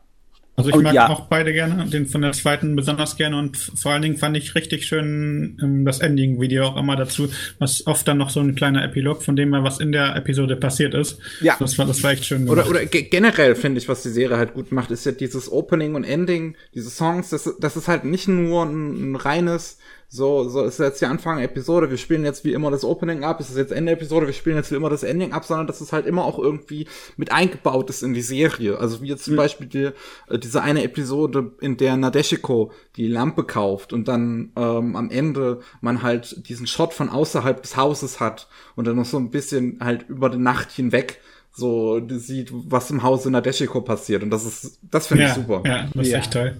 Also 0.58 0.70
ich 0.70 0.76
Und 0.76 0.82
mag 0.82 0.92
ja. 0.92 1.08
auch 1.08 1.26
beide 1.26 1.52
gerne, 1.52 1.86
den 1.86 2.06
von 2.06 2.20
der 2.20 2.32
zweiten 2.32 2.74
besonders 2.74 3.16
gerne 3.16 3.38
und 3.38 3.56
vor 3.56 3.92
allen 3.92 4.02
Dingen 4.02 4.16
fand 4.16 4.36
ich 4.36 4.56
richtig 4.56 4.86
schön 4.86 5.56
ähm, 5.62 5.84
das 5.84 6.00
Ending-Video 6.00 6.64
auch 6.66 6.76
immer 6.76 6.96
dazu, 6.96 7.28
was 7.60 7.86
oft 7.86 8.08
dann 8.08 8.18
noch 8.18 8.28
so 8.30 8.40
ein 8.40 8.56
kleiner 8.56 8.82
Epilog 8.82 9.22
von 9.22 9.36
dem, 9.36 9.52
was 9.52 9.78
in 9.78 9.92
der 9.92 10.16
Episode 10.16 10.56
passiert 10.56 10.94
ist. 10.94 11.20
Ja. 11.40 11.56
Das 11.60 11.78
war, 11.78 11.86
das 11.86 12.02
war 12.02 12.10
echt 12.10 12.24
schön. 12.24 12.48
Oder, 12.48 12.64
gemacht. 12.64 12.70
oder 12.70 12.86
ge- 12.86 13.02
generell 13.02 13.54
finde 13.54 13.78
ich, 13.78 13.88
was 13.88 14.02
die 14.02 14.08
Serie 14.08 14.36
halt 14.36 14.52
gut 14.52 14.72
macht, 14.72 14.90
ist 14.90 15.06
ja 15.06 15.12
dieses 15.12 15.50
Opening 15.50 15.94
und 15.94 16.02
Ending, 16.02 16.56
diese 16.74 16.90
Songs, 16.90 17.30
das, 17.30 17.48
das 17.60 17.76
ist 17.76 17.86
halt 17.86 18.04
nicht 18.04 18.26
nur 18.26 18.64
ein, 18.64 19.12
ein 19.12 19.16
reines, 19.16 19.78
so, 20.10 20.48
so 20.48 20.64
ist 20.64 20.78
jetzt 20.78 21.02
der 21.02 21.10
Anfang 21.10 21.36
der 21.36 21.44
Episode, 21.44 21.90
wir 21.90 21.98
spielen 21.98 22.24
jetzt 22.24 22.42
wie 22.44 22.54
immer 22.54 22.70
das 22.70 22.82
Opening 22.82 23.24
ab, 23.24 23.40
ist 23.40 23.50
es 23.50 23.56
jetzt 23.58 23.72
Ende 23.72 23.92
Episode, 23.92 24.26
wir 24.26 24.32
spielen 24.32 24.56
jetzt 24.56 24.70
wie 24.70 24.76
immer 24.76 24.88
das 24.88 25.02
Ending 25.02 25.32
ab, 25.32 25.44
sondern 25.44 25.66
dass 25.66 25.82
es 25.82 25.92
halt 25.92 26.06
immer 26.06 26.24
auch 26.24 26.38
irgendwie 26.38 26.88
mit 27.18 27.30
eingebaut 27.30 27.90
ist 27.90 28.02
in 28.02 28.14
die 28.14 28.22
Serie. 28.22 28.78
Also 28.78 29.02
wie 29.02 29.08
jetzt 29.08 29.24
zum 29.24 29.36
Beispiel 29.36 29.66
die, 29.66 29.90
äh, 30.32 30.38
diese 30.38 30.62
eine 30.62 30.82
Episode, 30.82 31.52
in 31.60 31.76
der 31.76 31.98
Nadeshiko 31.98 32.72
die 32.96 33.06
Lampe 33.06 33.44
kauft 33.44 33.92
und 33.92 34.08
dann 34.08 34.50
ähm, 34.56 34.96
am 34.96 35.10
Ende 35.10 35.60
man 35.82 36.02
halt 36.02 36.48
diesen 36.48 36.66
Shot 36.66 36.94
von 36.94 37.10
außerhalb 37.10 37.60
des 37.60 37.76
Hauses 37.76 38.18
hat 38.18 38.48
und 38.76 38.86
dann 38.86 38.96
noch 38.96 39.04
so 39.04 39.18
ein 39.18 39.30
bisschen 39.30 39.78
halt 39.82 40.08
über 40.08 40.30
die 40.30 40.38
Nacht 40.38 40.70
hinweg 40.72 41.20
so 41.52 41.98
die 42.00 42.18
sieht, 42.18 42.50
was 42.52 42.90
im 42.90 43.02
Hause 43.02 43.30
Nadeshiko 43.30 43.80
passiert. 43.80 44.22
Und 44.22 44.30
das 44.30 44.44
ist, 44.46 44.78
das 44.82 45.08
finde 45.08 45.24
ja, 45.24 45.28
ich 45.30 45.34
super. 45.34 45.62
Ja, 45.66 45.88
das 45.92 46.06
ist 46.06 46.12
Ja. 46.12 46.18
echt 46.18 46.32
toll. 46.32 46.56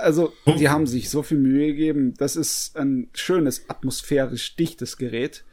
Also, 0.00 0.32
die 0.58 0.68
haben 0.70 0.86
sich 0.86 1.10
so 1.10 1.22
viel 1.22 1.38
Mühe 1.38 1.66
gegeben. 1.68 2.14
Das 2.16 2.36
ist 2.36 2.76
ein 2.78 3.08
schönes, 3.14 3.68
atmosphärisch 3.68 4.56
dichtes 4.56 4.96
Gerät. 4.96 5.44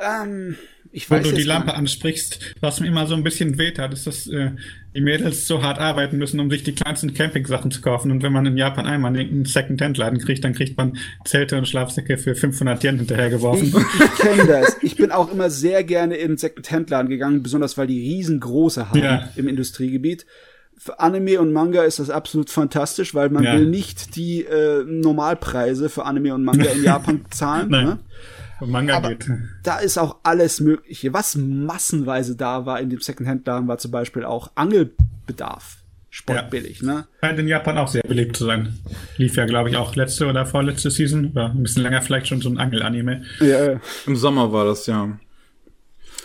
Ähm, 0.00 0.56
ich 0.90 1.08
Wo 1.10 1.14
weiß 1.14 1.28
du 1.28 1.32
die 1.32 1.42
Lampe 1.44 1.74
ansprichst, 1.74 2.56
was 2.60 2.80
mir 2.80 2.88
immer 2.88 3.06
so 3.06 3.14
ein 3.14 3.22
bisschen 3.22 3.56
weht 3.58 3.78
hat, 3.78 3.92
ist, 3.92 4.06
dass 4.06 4.26
äh, 4.26 4.50
die 4.96 5.00
Mädels 5.00 5.46
so 5.46 5.62
hart 5.62 5.78
arbeiten 5.78 6.18
müssen, 6.18 6.40
um 6.40 6.50
sich 6.50 6.64
die 6.64 6.74
kleinsten 6.74 7.14
Campingsachen 7.14 7.70
zu 7.70 7.80
kaufen. 7.82 8.10
Und 8.10 8.22
wenn 8.22 8.32
man 8.32 8.44
in 8.46 8.56
Japan 8.56 8.86
einmal 8.86 9.16
einen 9.16 9.44
Second-Hand-Laden 9.44 10.18
kriegt, 10.18 10.42
dann 10.44 10.54
kriegt 10.54 10.76
man 10.76 10.98
Zelte 11.24 11.56
und 11.56 11.68
Schlafsäcke 11.68 12.18
für 12.18 12.34
500 12.34 12.82
Yen 12.82 12.98
hinterhergeworfen. 12.98 13.68
Ich, 13.68 13.74
ich 13.74 14.14
kenne 14.18 14.46
das. 14.46 14.76
Ich 14.82 14.96
bin 14.96 15.12
auch 15.12 15.30
immer 15.32 15.50
sehr 15.50 15.84
gerne 15.84 16.16
in 16.16 16.36
Second-Hand-Laden 16.36 17.08
gegangen, 17.08 17.42
besonders 17.42 17.78
weil 17.78 17.86
die 17.86 18.00
riesengroße 18.00 18.90
haben 18.90 18.98
Ja. 18.98 19.28
im 19.36 19.46
Industriegebiet. 19.46 20.26
Für 20.84 20.98
Anime 20.98 21.40
und 21.40 21.52
Manga 21.52 21.84
ist 21.84 22.00
das 22.00 22.10
absolut 22.10 22.50
fantastisch, 22.50 23.14
weil 23.14 23.30
man 23.30 23.44
Ja. 23.44 23.54
will 23.54 23.66
nicht 23.66 24.16
die 24.16 24.42
äh, 24.44 24.82
Normalpreise 24.84 25.88
für 25.88 26.04
Anime 26.04 26.34
und 26.34 26.42
Manga 26.42 26.64
in 26.70 26.82
Japan 26.82 27.24
zahlen. 27.30 27.68
Nein. 27.70 27.84
Ne? 27.86 27.98
Manga 28.66 28.96
Aber- 28.96 29.10
geht. 29.10 29.30
Da 29.62 29.78
ist 29.78 29.96
auch 29.96 30.16
alles 30.24 30.58
Mögliche. 30.60 31.12
Was 31.12 31.36
massenweise 31.36 32.34
da 32.34 32.66
war 32.66 32.80
in 32.80 32.90
dem 32.90 33.00
Second-Hand-Laden, 33.00 33.68
war 33.68 33.78
zum 33.78 33.92
Beispiel 33.92 34.24
auch 34.24 34.50
Angelbedarf. 34.56 35.76
Sportbillig, 36.10 36.82
ne? 36.82 37.06
Scheint 37.22 37.38
in 37.38 37.48
Japan 37.48 37.78
auch 37.78 37.88
sehr 37.88 38.02
beliebt 38.02 38.36
zu 38.36 38.44
sein. 38.44 38.78
Lief 39.16 39.36
ja, 39.36 39.46
glaube 39.46 39.70
ich, 39.70 39.76
auch 39.76 39.94
letzte 39.96 40.26
oder 40.26 40.44
vorletzte 40.46 40.90
Season, 40.90 41.34
war 41.34 41.50
ein 41.50 41.62
bisschen 41.62 41.82
länger 41.84 42.02
vielleicht 42.02 42.26
schon 42.26 42.40
so 42.42 42.50
ein 42.50 42.58
Angel-Anime. 42.58 43.22
Ja, 43.40 43.80
Im 44.06 44.16
Sommer 44.16 44.52
war 44.52 44.64
das, 44.66 44.86
ja. 44.86 45.16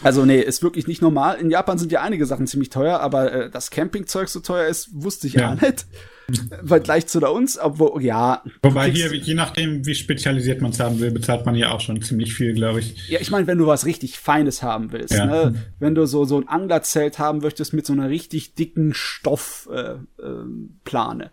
Also 0.04 0.26
nee, 0.26 0.40
ist 0.40 0.62
wirklich 0.62 0.88
nicht 0.88 1.02
normal. 1.02 1.38
In 1.40 1.50
Japan 1.50 1.78
sind 1.78 1.92
ja 1.92 2.02
einige 2.02 2.26
Sachen 2.26 2.46
ziemlich 2.48 2.70
teuer, 2.70 3.00
aber 3.00 3.32
äh, 3.32 3.50
dass 3.50 3.72
Campingzeug 3.72 4.30
so 4.30 4.40
teuer 4.42 4.68
ist, 4.68 4.90
wusste 4.94 5.28
ich 5.28 5.34
Ja. 5.34 5.56
ja 5.56 5.68
nicht. 5.68 5.86
Weil 6.62 6.82
gleich 6.82 7.08
zu 7.08 7.22
da 7.22 7.30
uns, 7.30 7.58
obwohl, 7.58 8.04
ja. 8.04 8.44
Wobei 8.62 8.92
hier, 8.92 9.14
je 9.16 9.34
nachdem, 9.34 9.86
wie 9.86 9.96
spezialisiert 9.96 10.62
man 10.62 10.72
es 10.72 10.80
haben 10.82 11.00
will, 11.00 11.12
bezahlt 11.12 11.46
man 11.46 11.56
ja 11.56 11.72
auch 11.72 11.80
schon 11.80 12.02
ziemlich 12.02 12.34
viel, 12.34 12.54
glaube 12.54 12.82
ich. 12.82 13.08
Ja, 13.08 13.20
ich 13.22 13.32
meine, 13.32 13.48
wenn 13.48 13.58
du 13.58 13.66
was 13.66 13.86
richtig 13.86 14.20
Feines 14.20 14.62
haben 14.62 14.92
willst, 14.92 15.14
Ja. 15.14 15.26
ne? 15.26 15.56
wenn 15.80 15.96
du 15.96 16.06
so, 16.06 16.26
so 16.26 16.38
ein 16.38 16.48
Anglerzelt 16.50 17.18
haben 17.18 17.40
möchtest 17.40 17.72
mit 17.74 17.86
so 17.86 17.94
einer 17.94 18.10
richtig 18.10 18.56
dicken 18.56 18.94
Stoffplane, 18.94 20.06
äh, 20.20 20.26
ähm, 20.26 20.80
Plane, 20.84 21.32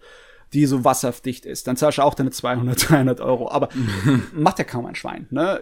die 0.54 0.66
so 0.66 0.84
wasserdicht 0.84 1.44
ist, 1.46 1.66
dann 1.66 1.76
zahlst 1.76 1.98
du 1.98 2.02
auch 2.02 2.14
deine 2.14 2.30
200, 2.30 2.88
300 2.90 3.20
Euro. 3.20 3.50
Aber 3.50 3.68
macht 4.34 4.58
ja 4.58 4.64
kaum 4.64 4.86
ein 4.86 4.94
Schwein. 4.94 5.26
Ne? 5.30 5.60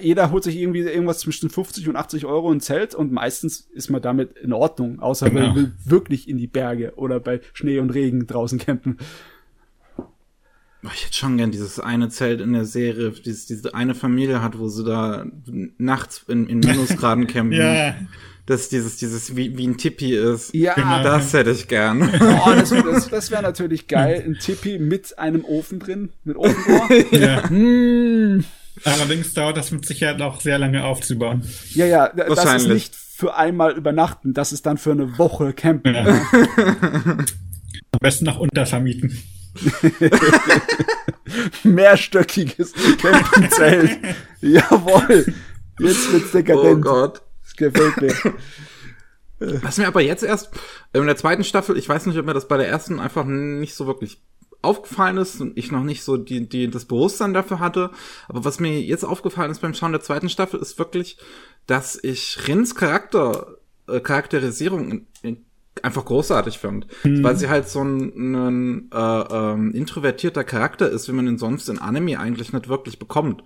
Jeder 0.00 0.30
holt 0.30 0.44
sich 0.44 0.56
irgendwie 0.56 0.80
irgendwas 0.80 1.18
zwischen 1.18 1.50
50 1.50 1.88
und 1.88 1.96
80 1.96 2.26
Euro 2.26 2.50
ein 2.50 2.60
Zelt 2.60 2.94
und 2.94 3.12
meistens 3.12 3.60
ist 3.72 3.90
man 3.90 4.02
damit 4.02 4.36
in 4.38 4.52
Ordnung, 4.52 5.00
außer 5.00 5.30
Genau. 5.30 5.46
man 5.48 5.56
will 5.56 5.72
wirklich 5.84 6.28
in 6.28 6.36
die 6.38 6.46
Berge 6.46 6.92
oder 6.96 7.18
bei 7.20 7.40
Schnee 7.52 7.78
und 7.78 7.90
Regen 7.90 8.26
draußen 8.26 8.58
campen. 8.58 8.98
Oh, 10.86 10.90
Ich 10.94 11.04
hätte 11.06 11.14
schon 11.14 11.36
gern 11.36 11.50
dieses 11.50 11.80
eine 11.80 12.08
Zelt 12.08 12.40
in 12.40 12.52
der 12.52 12.64
Serie, 12.64 13.10
dieses, 13.10 13.46
diese 13.46 13.74
eine 13.74 13.94
Familie 13.94 14.42
hat, 14.42 14.58
wo 14.58 14.68
sie 14.68 14.84
da 14.84 15.26
nachts 15.78 16.24
in, 16.28 16.46
in 16.46 16.60
Minusgraden 16.60 17.26
campen. 17.28 18.08
Das 18.46 18.68
dieses, 18.68 18.96
dieses, 18.96 19.34
wie, 19.34 19.58
wie 19.58 19.66
ein 19.66 19.76
Tipi 19.76 20.14
ist. 20.14 20.54
Ja, 20.54 20.74
Genau. 20.74 21.02
Das 21.02 21.32
hätte 21.32 21.50
ich 21.50 21.66
gern. 21.66 22.02
Oh, 22.20 22.50
das, 22.52 22.70
das, 22.70 23.08
das 23.10 23.30
wäre 23.32 23.42
natürlich 23.42 23.88
geil. 23.88 24.22
Ein 24.24 24.34
Tipi 24.38 24.78
mit 24.78 25.18
einem 25.18 25.44
Ofen 25.44 25.80
drin, 25.80 26.10
mit 26.22 26.36
Ofenrohr. 26.36 26.88
Ja. 27.10 27.48
Hm. 27.48 28.44
Allerdings 28.84 29.34
dauert 29.34 29.56
das 29.56 29.72
mit 29.72 29.84
Sicherheit 29.84 30.20
auch 30.22 30.40
sehr 30.40 30.58
lange 30.58 30.84
aufzubauen. 30.84 31.42
Ja, 31.74 31.86
ja, 31.86 32.08
das 32.08 32.62
ist 32.62 32.68
nicht 32.68 32.94
für 32.94 33.34
einmal 33.34 33.72
übernachten, 33.76 34.34
das 34.34 34.52
ist 34.52 34.66
dann 34.66 34.76
für 34.76 34.92
eine 34.92 35.18
Woche 35.18 35.52
campen. 35.54 35.94
Ja. 35.94 36.04
Am 37.90 37.98
besten 38.00 38.26
noch 38.26 38.38
untervermieten. 38.38 39.16
Mehrstöckiges 41.64 42.72
Campingzelt. 43.00 43.98
Jawohl. 44.40 45.34
Jetzt 45.78 46.12
wird's 46.12 46.30
Oh 46.30 46.38
dekadent. 46.38 46.82
Gott. 46.82 47.22
das 47.42 47.56
gefällt 47.56 48.00
mir. 48.00 48.34
Was 49.62 49.76
mir 49.76 49.86
aber 49.86 50.00
jetzt 50.00 50.22
erst 50.22 50.50
in 50.92 51.06
der 51.06 51.16
zweiten 51.16 51.44
Staffel, 51.44 51.76
ich 51.76 51.88
weiß 51.88 52.06
nicht, 52.06 52.18
ob 52.18 52.24
mir 52.24 52.32
das 52.32 52.48
bei 52.48 52.56
der 52.56 52.68
ersten 52.68 53.00
einfach 53.00 53.24
nicht 53.24 53.74
so 53.74 53.86
wirklich 53.86 54.22
aufgefallen 54.62 55.18
ist 55.18 55.40
und 55.40 55.56
ich 55.56 55.70
noch 55.70 55.84
nicht 55.84 56.02
so 56.02 56.16
die, 56.16 56.48
die, 56.48 56.68
das 56.68 56.86
Bewusstsein 56.86 57.34
dafür 57.34 57.60
hatte. 57.60 57.90
Aber 58.28 58.44
was 58.44 58.60
mir 58.60 58.80
jetzt 58.80 59.04
aufgefallen 59.04 59.50
ist 59.50 59.60
beim 59.60 59.74
Schauen 59.74 59.92
der 59.92 60.00
zweiten 60.00 60.28
Staffel, 60.28 60.60
ist 60.60 60.78
wirklich, 60.78 61.18
dass 61.66 62.02
ich 62.02 62.48
Rins 62.48 62.74
Charakter, 62.74 63.58
äh, 63.88 64.00
Charakterisierung 64.00 64.90
in, 64.90 65.06
in, 65.22 65.44
einfach 65.82 66.04
großartig 66.04 66.58
finde. 66.58 66.86
Weil 67.22 67.36
sie 67.36 67.48
halt 67.48 67.68
so 67.68 67.82
ein, 67.82 68.12
ein 68.34 68.90
äh, 68.92 68.96
ähm, 68.98 69.72
introvertierter 69.72 70.44
Charakter 70.44 70.88
ist, 70.90 71.08
wie 71.08 71.12
man 71.12 71.26
ihn 71.26 71.38
sonst 71.38 71.68
in 71.68 71.78
Anime 71.78 72.18
eigentlich 72.18 72.52
nicht 72.52 72.68
wirklich 72.68 72.98
bekommt. 72.98 73.42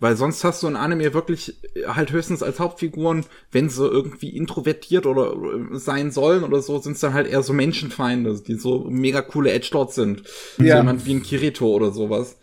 Weil 0.00 0.16
sonst 0.16 0.42
hast 0.44 0.62
du 0.62 0.66
in 0.66 0.76
Anime 0.76 1.14
wirklich 1.14 1.56
äh, 1.76 1.86
halt 1.88 2.12
höchstens 2.12 2.42
als 2.42 2.58
Hauptfiguren, 2.58 3.24
wenn 3.52 3.68
sie 3.68 3.86
irgendwie 3.86 4.30
introvertiert 4.36 5.06
oder 5.06 5.32
äh, 5.32 5.78
sein 5.78 6.10
sollen 6.10 6.44
oder 6.44 6.62
so, 6.62 6.78
sind 6.78 6.92
es 6.92 7.00
dann 7.00 7.14
halt 7.14 7.26
eher 7.26 7.42
so 7.42 7.52
Menschenfeinde, 7.52 8.40
die 8.46 8.54
so 8.54 8.86
mega 8.88 9.22
coole 9.22 9.52
Edgelords 9.52 9.94
sind. 9.94 10.22
So 10.56 10.64
Ja. 10.64 10.78
jemand 10.78 11.04
wie 11.06 11.14
ein 11.14 11.22
Kirito 11.22 11.66
oder 11.66 11.90
sowas. 11.92 12.38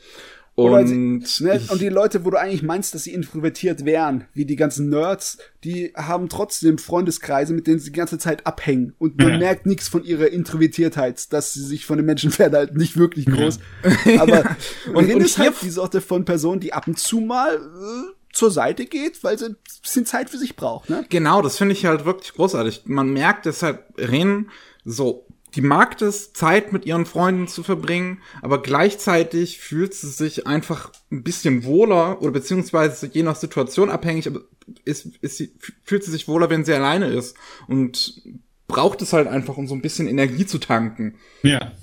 Und, 0.56 1.26
sie, 1.28 1.44
ne, 1.46 1.62
und 1.70 1.82
die 1.82 1.88
Leute, 1.90 2.26
wo 2.26 2.30
du 2.30 2.38
eigentlich 2.40 2.62
meinst, 2.62 2.94
dass 2.94 3.04
sie 3.06 3.14
introvertiert 3.14 3.86
wären, 3.86 4.26
wie 4.34 4.46
die 4.46 4.58
ganzen 4.58 4.90
Nerds, 4.90 5.38
die 5.64 5.94
haben 5.96 6.28
trotzdem 6.30 6.78
Freundeskreise, 6.78 7.54
mit 7.54 7.68
denen 7.68 7.80
sie 7.80 7.92
die 7.92 7.98
ganze 7.98 8.18
Zeit 8.18 8.46
abhängen. 8.46 8.94
Und 9.00 9.18
man 9.18 9.30
Ja. 9.32 9.38
merkt 9.40 9.66
nichts 9.66 9.88
von 9.88 10.04
ihrer 10.04 10.28
Introvertiertheit, 10.28 11.32
dass 11.34 11.54
sie 11.54 11.64
sich 11.64 11.86
von 11.86 11.98
den 11.98 12.06
Menschen 12.06 12.32
fernhalten, 12.32 12.78
nicht 12.78 12.98
wirklich 12.98 13.26
groß. 13.28 13.60
Aber 14.20 14.44
Und- 14.88 14.96
und, 15.10 15.14
und 15.16 15.22
ist 15.22 15.38
halt 15.38 15.54
die 15.62 15.70
Sorte 15.70 16.02
von 16.02 16.26
Person, 16.26 16.60
die 16.60 16.74
ab 16.74 16.86
und 16.88 17.00
zu 17.00 17.22
mal 17.22 17.56
äh, 17.56 18.14
zur 18.34 18.52
Seite 18.52 18.86
geht, 18.86 19.24
weil 19.24 19.38
sie 19.40 19.46
ein 19.48 19.56
bisschen 19.82 20.06
Zeit 20.06 20.30
für 20.30 20.38
sich 20.38 20.56
braucht. 20.56 20.90
Ne? 20.90 21.06
Genau, 21.10 21.42
das 21.42 21.58
finde 21.58 21.74
ich 21.74 21.86
halt 21.86 22.06
wirklich 22.06 22.34
großartig. 22.34 22.84
Man 22.86 23.12
merkt 23.14 23.46
deshalb, 23.46 23.86
Ren, 23.98 24.50
so, 24.84 25.26
die 25.56 25.62
mag 25.62 26.02
es, 26.02 26.32
Zeit 26.34 26.72
mit 26.72 26.86
ihren 26.86 27.06
Freunden 27.06 27.48
zu 27.48 27.64
verbringen, 27.64 28.20
aber 28.42 28.62
gleichzeitig 28.62 29.60
fühlt 29.60 29.94
sie 29.94 30.10
sich 30.10 30.48
einfach 30.48 30.92
ein 31.12 31.24
bisschen 31.24 31.64
wohler 31.66 32.22
oder 32.22 32.32
beziehungsweise 32.32 33.08
je 33.08 33.24
nach 33.24 33.36
Situation 33.36 33.90
abhängig, 33.90 34.28
aber 34.28 34.42
ist, 34.86 35.08
ist 35.22 35.38
sie, 35.38 35.54
fühlt 35.84 36.04
sie 36.04 36.12
sich 36.12 36.28
wohler, 36.28 36.50
wenn 36.50 36.64
sie 36.64 36.74
alleine 36.74 37.08
ist 37.08 37.36
und 37.68 38.22
braucht 38.68 39.02
es 39.02 39.12
halt 39.12 39.28
einfach, 39.28 39.58
um 39.58 39.68
so 39.68 39.76
ein 39.76 39.82
bisschen 39.82 40.08
Energie 40.08 40.46
zu 40.46 40.58
tanken. 40.58 41.16
Ja. 41.44 41.74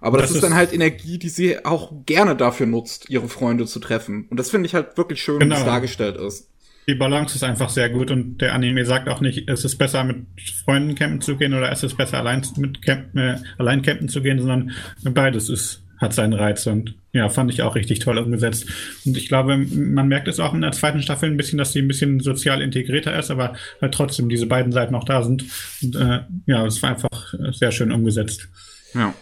Aber 0.00 0.18
das, 0.18 0.28
Das 0.28 0.36
ist 0.36 0.42
dann 0.42 0.52
ist- 0.52 0.56
halt 0.58 0.72
Energie, 0.72 1.18
die 1.18 1.28
sie 1.28 1.64
auch 1.64 1.92
gerne 2.06 2.36
dafür 2.36 2.66
nutzt, 2.66 3.10
ihre 3.10 3.28
Freunde 3.28 3.66
zu 3.66 3.80
treffen. 3.80 4.26
Und 4.30 4.36
das 4.38 4.50
finde 4.50 4.66
ich 4.66 4.74
halt 4.74 4.96
wirklich 4.96 5.22
schön, 5.22 5.36
wie 5.36 5.44
Genau. 5.44 5.56
es 5.56 5.64
dargestellt 5.64 6.16
ist. 6.16 6.48
Die 6.88 6.94
Balance 6.94 7.36
ist 7.36 7.44
einfach 7.44 7.68
sehr 7.68 7.90
gut 7.90 8.10
und 8.10 8.38
der 8.38 8.54
Anime 8.54 8.84
sagt 8.84 9.08
auch 9.08 9.20
nicht, 9.20 9.48
es 9.48 9.64
ist 9.64 9.76
besser 9.76 10.02
mit 10.04 10.26
Freunden 10.64 10.94
campen 10.94 11.20
zu 11.20 11.36
gehen 11.36 11.54
oder 11.54 11.70
es 11.70 11.82
ist 11.82 11.96
besser 11.96 12.18
allein 12.18 12.42
mit 12.56 12.82
campen, 12.82 13.18
äh, 13.18 13.38
allein 13.58 13.82
campen 13.82 14.08
zu 14.08 14.20
gehen, 14.20 14.38
sondern 14.38 14.72
beides 15.02 15.48
ist, 15.48 15.82
hat 15.98 16.12
seinen 16.12 16.32
Reiz 16.32 16.66
und 16.66 16.96
ja, 17.12 17.28
fand 17.28 17.52
ich 17.52 17.62
auch 17.62 17.76
richtig 17.76 18.00
toll 18.00 18.18
umgesetzt. 18.18 18.66
Und 19.04 19.16
ich 19.16 19.28
glaube, 19.28 19.56
man 19.58 20.08
merkt 20.08 20.26
es 20.26 20.40
auch 20.40 20.54
in 20.54 20.62
der 20.62 20.72
zweiten 20.72 21.02
Staffel 21.02 21.30
ein 21.30 21.36
bisschen, 21.36 21.58
dass 21.58 21.72
sie 21.72 21.80
ein 21.80 21.88
bisschen 21.88 22.20
sozial 22.20 22.60
integrierter 22.60 23.16
ist, 23.16 23.30
aber 23.30 23.54
halt 23.80 23.94
trotzdem 23.94 24.28
diese 24.28 24.46
beiden 24.46 24.72
Seiten 24.72 24.94
auch 24.94 25.04
da 25.04 25.22
sind. 25.22 25.44
Und 25.82 25.94
äh, 25.94 26.20
ja, 26.46 26.66
es 26.66 26.82
war 26.82 26.90
einfach 26.90 27.34
sehr 27.52 27.70
schön 27.70 27.92
umgesetzt. 27.92 28.48
Ja. 28.94 29.14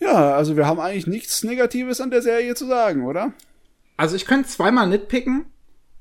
Ja, 0.00 0.34
also 0.34 0.56
wir 0.56 0.66
haben 0.66 0.80
eigentlich 0.80 1.06
nichts 1.06 1.44
Negatives 1.44 2.00
an 2.00 2.10
der 2.10 2.22
Serie 2.22 2.54
zu 2.54 2.66
sagen, 2.66 3.04
oder? 3.06 3.32
Also 3.96 4.16
ich 4.16 4.26
könnte 4.26 4.48
zweimal 4.48 4.88
nitpicken 4.88 5.46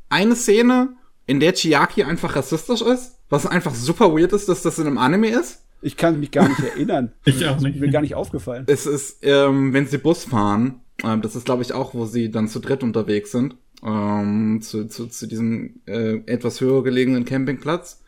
eine 0.09 0.35
Szene, 0.35 0.95
in 1.27 1.39
der 1.39 1.53
Chiaki 1.53 2.03
einfach 2.03 2.35
rassistisch 2.35 2.81
ist, 2.81 3.19
was 3.29 3.45
einfach 3.45 3.73
super 3.73 4.13
weird 4.13 4.33
ist, 4.33 4.47
dass 4.47 4.61
das 4.61 4.77
in 4.79 4.87
einem 4.87 4.97
Anime 4.97 5.29
ist. 5.29 5.63
Ich 5.81 5.97
kann 5.97 6.19
mich 6.19 6.31
gar 6.31 6.47
nicht 6.47 6.61
erinnern. 6.61 7.11
ich 7.25 7.45
auch 7.47 7.59
nicht. 7.59 7.79
Mir 7.79 7.89
gar 7.89 8.01
nicht 8.01 8.15
aufgefallen. 8.15 8.65
Es 8.67 8.85
ist, 8.85 9.19
ähm, 9.21 9.73
wenn 9.73 9.87
sie 9.87 9.97
Bus 9.97 10.25
fahren, 10.25 10.81
ähm, 11.03 11.21
das 11.21 11.35
ist 11.35 11.45
glaube 11.45 11.63
ich 11.63 11.73
auch, 11.73 11.93
wo 11.93 12.05
sie 12.05 12.31
dann 12.31 12.47
zu 12.47 12.59
dritt 12.59 12.83
unterwegs 12.83 13.31
sind, 13.31 13.55
ähm, 13.83 14.61
zu, 14.61 14.87
zu, 14.87 15.07
zu 15.07 15.27
diesem 15.27 15.81
äh, 15.85 16.17
etwas 16.25 16.61
höher 16.61 16.83
gelegenen 16.83 17.25
Campingplatz. 17.25 18.01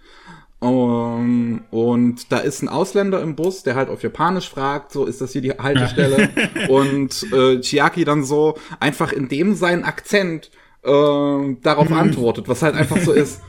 Um, 0.59 1.61
und 1.69 2.31
da 2.31 2.39
ist 2.39 2.63
ein 2.63 2.67
Ausländer 2.67 3.21
im 3.21 3.35
Bus, 3.35 3.61
der 3.61 3.75
halt 3.75 3.89
auf 3.89 4.01
Japanisch 4.01 4.49
fragt, 4.49 4.91
so 4.91 5.05
ist 5.05 5.21
das 5.21 5.31
hier 5.31 5.41
die 5.41 5.51
Haltestelle. 5.51 6.29
und 6.69 7.31
äh, 7.31 7.61
Chiaki 7.61 8.05
dann 8.05 8.23
so 8.23 8.57
einfach 8.79 9.11
in 9.13 9.29
dem 9.29 9.53
seinen 9.53 9.83
Akzent 9.83 10.49
äh, 10.83 11.55
darauf 11.61 11.89
mhm. 11.89 11.97
antwortet, 11.97 12.47
was 12.47 12.61
halt 12.61 12.75
einfach 12.75 12.97
so 12.97 13.11
ist. 13.11 13.41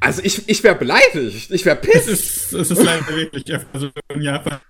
Also 0.00 0.22
ich, 0.22 0.48
ich 0.48 0.62
wäre 0.62 0.76
beleidigt, 0.76 1.50
ich 1.50 1.64
wäre 1.64 1.76
piss. 1.76 2.06
Es 2.06 2.08
ist, 2.08 2.52
es 2.52 2.70
ist 2.70 2.84
leider 2.84 3.08
wirklich 3.08 3.44
also 3.72 3.90
in 4.12 4.22
Japan. 4.22 4.60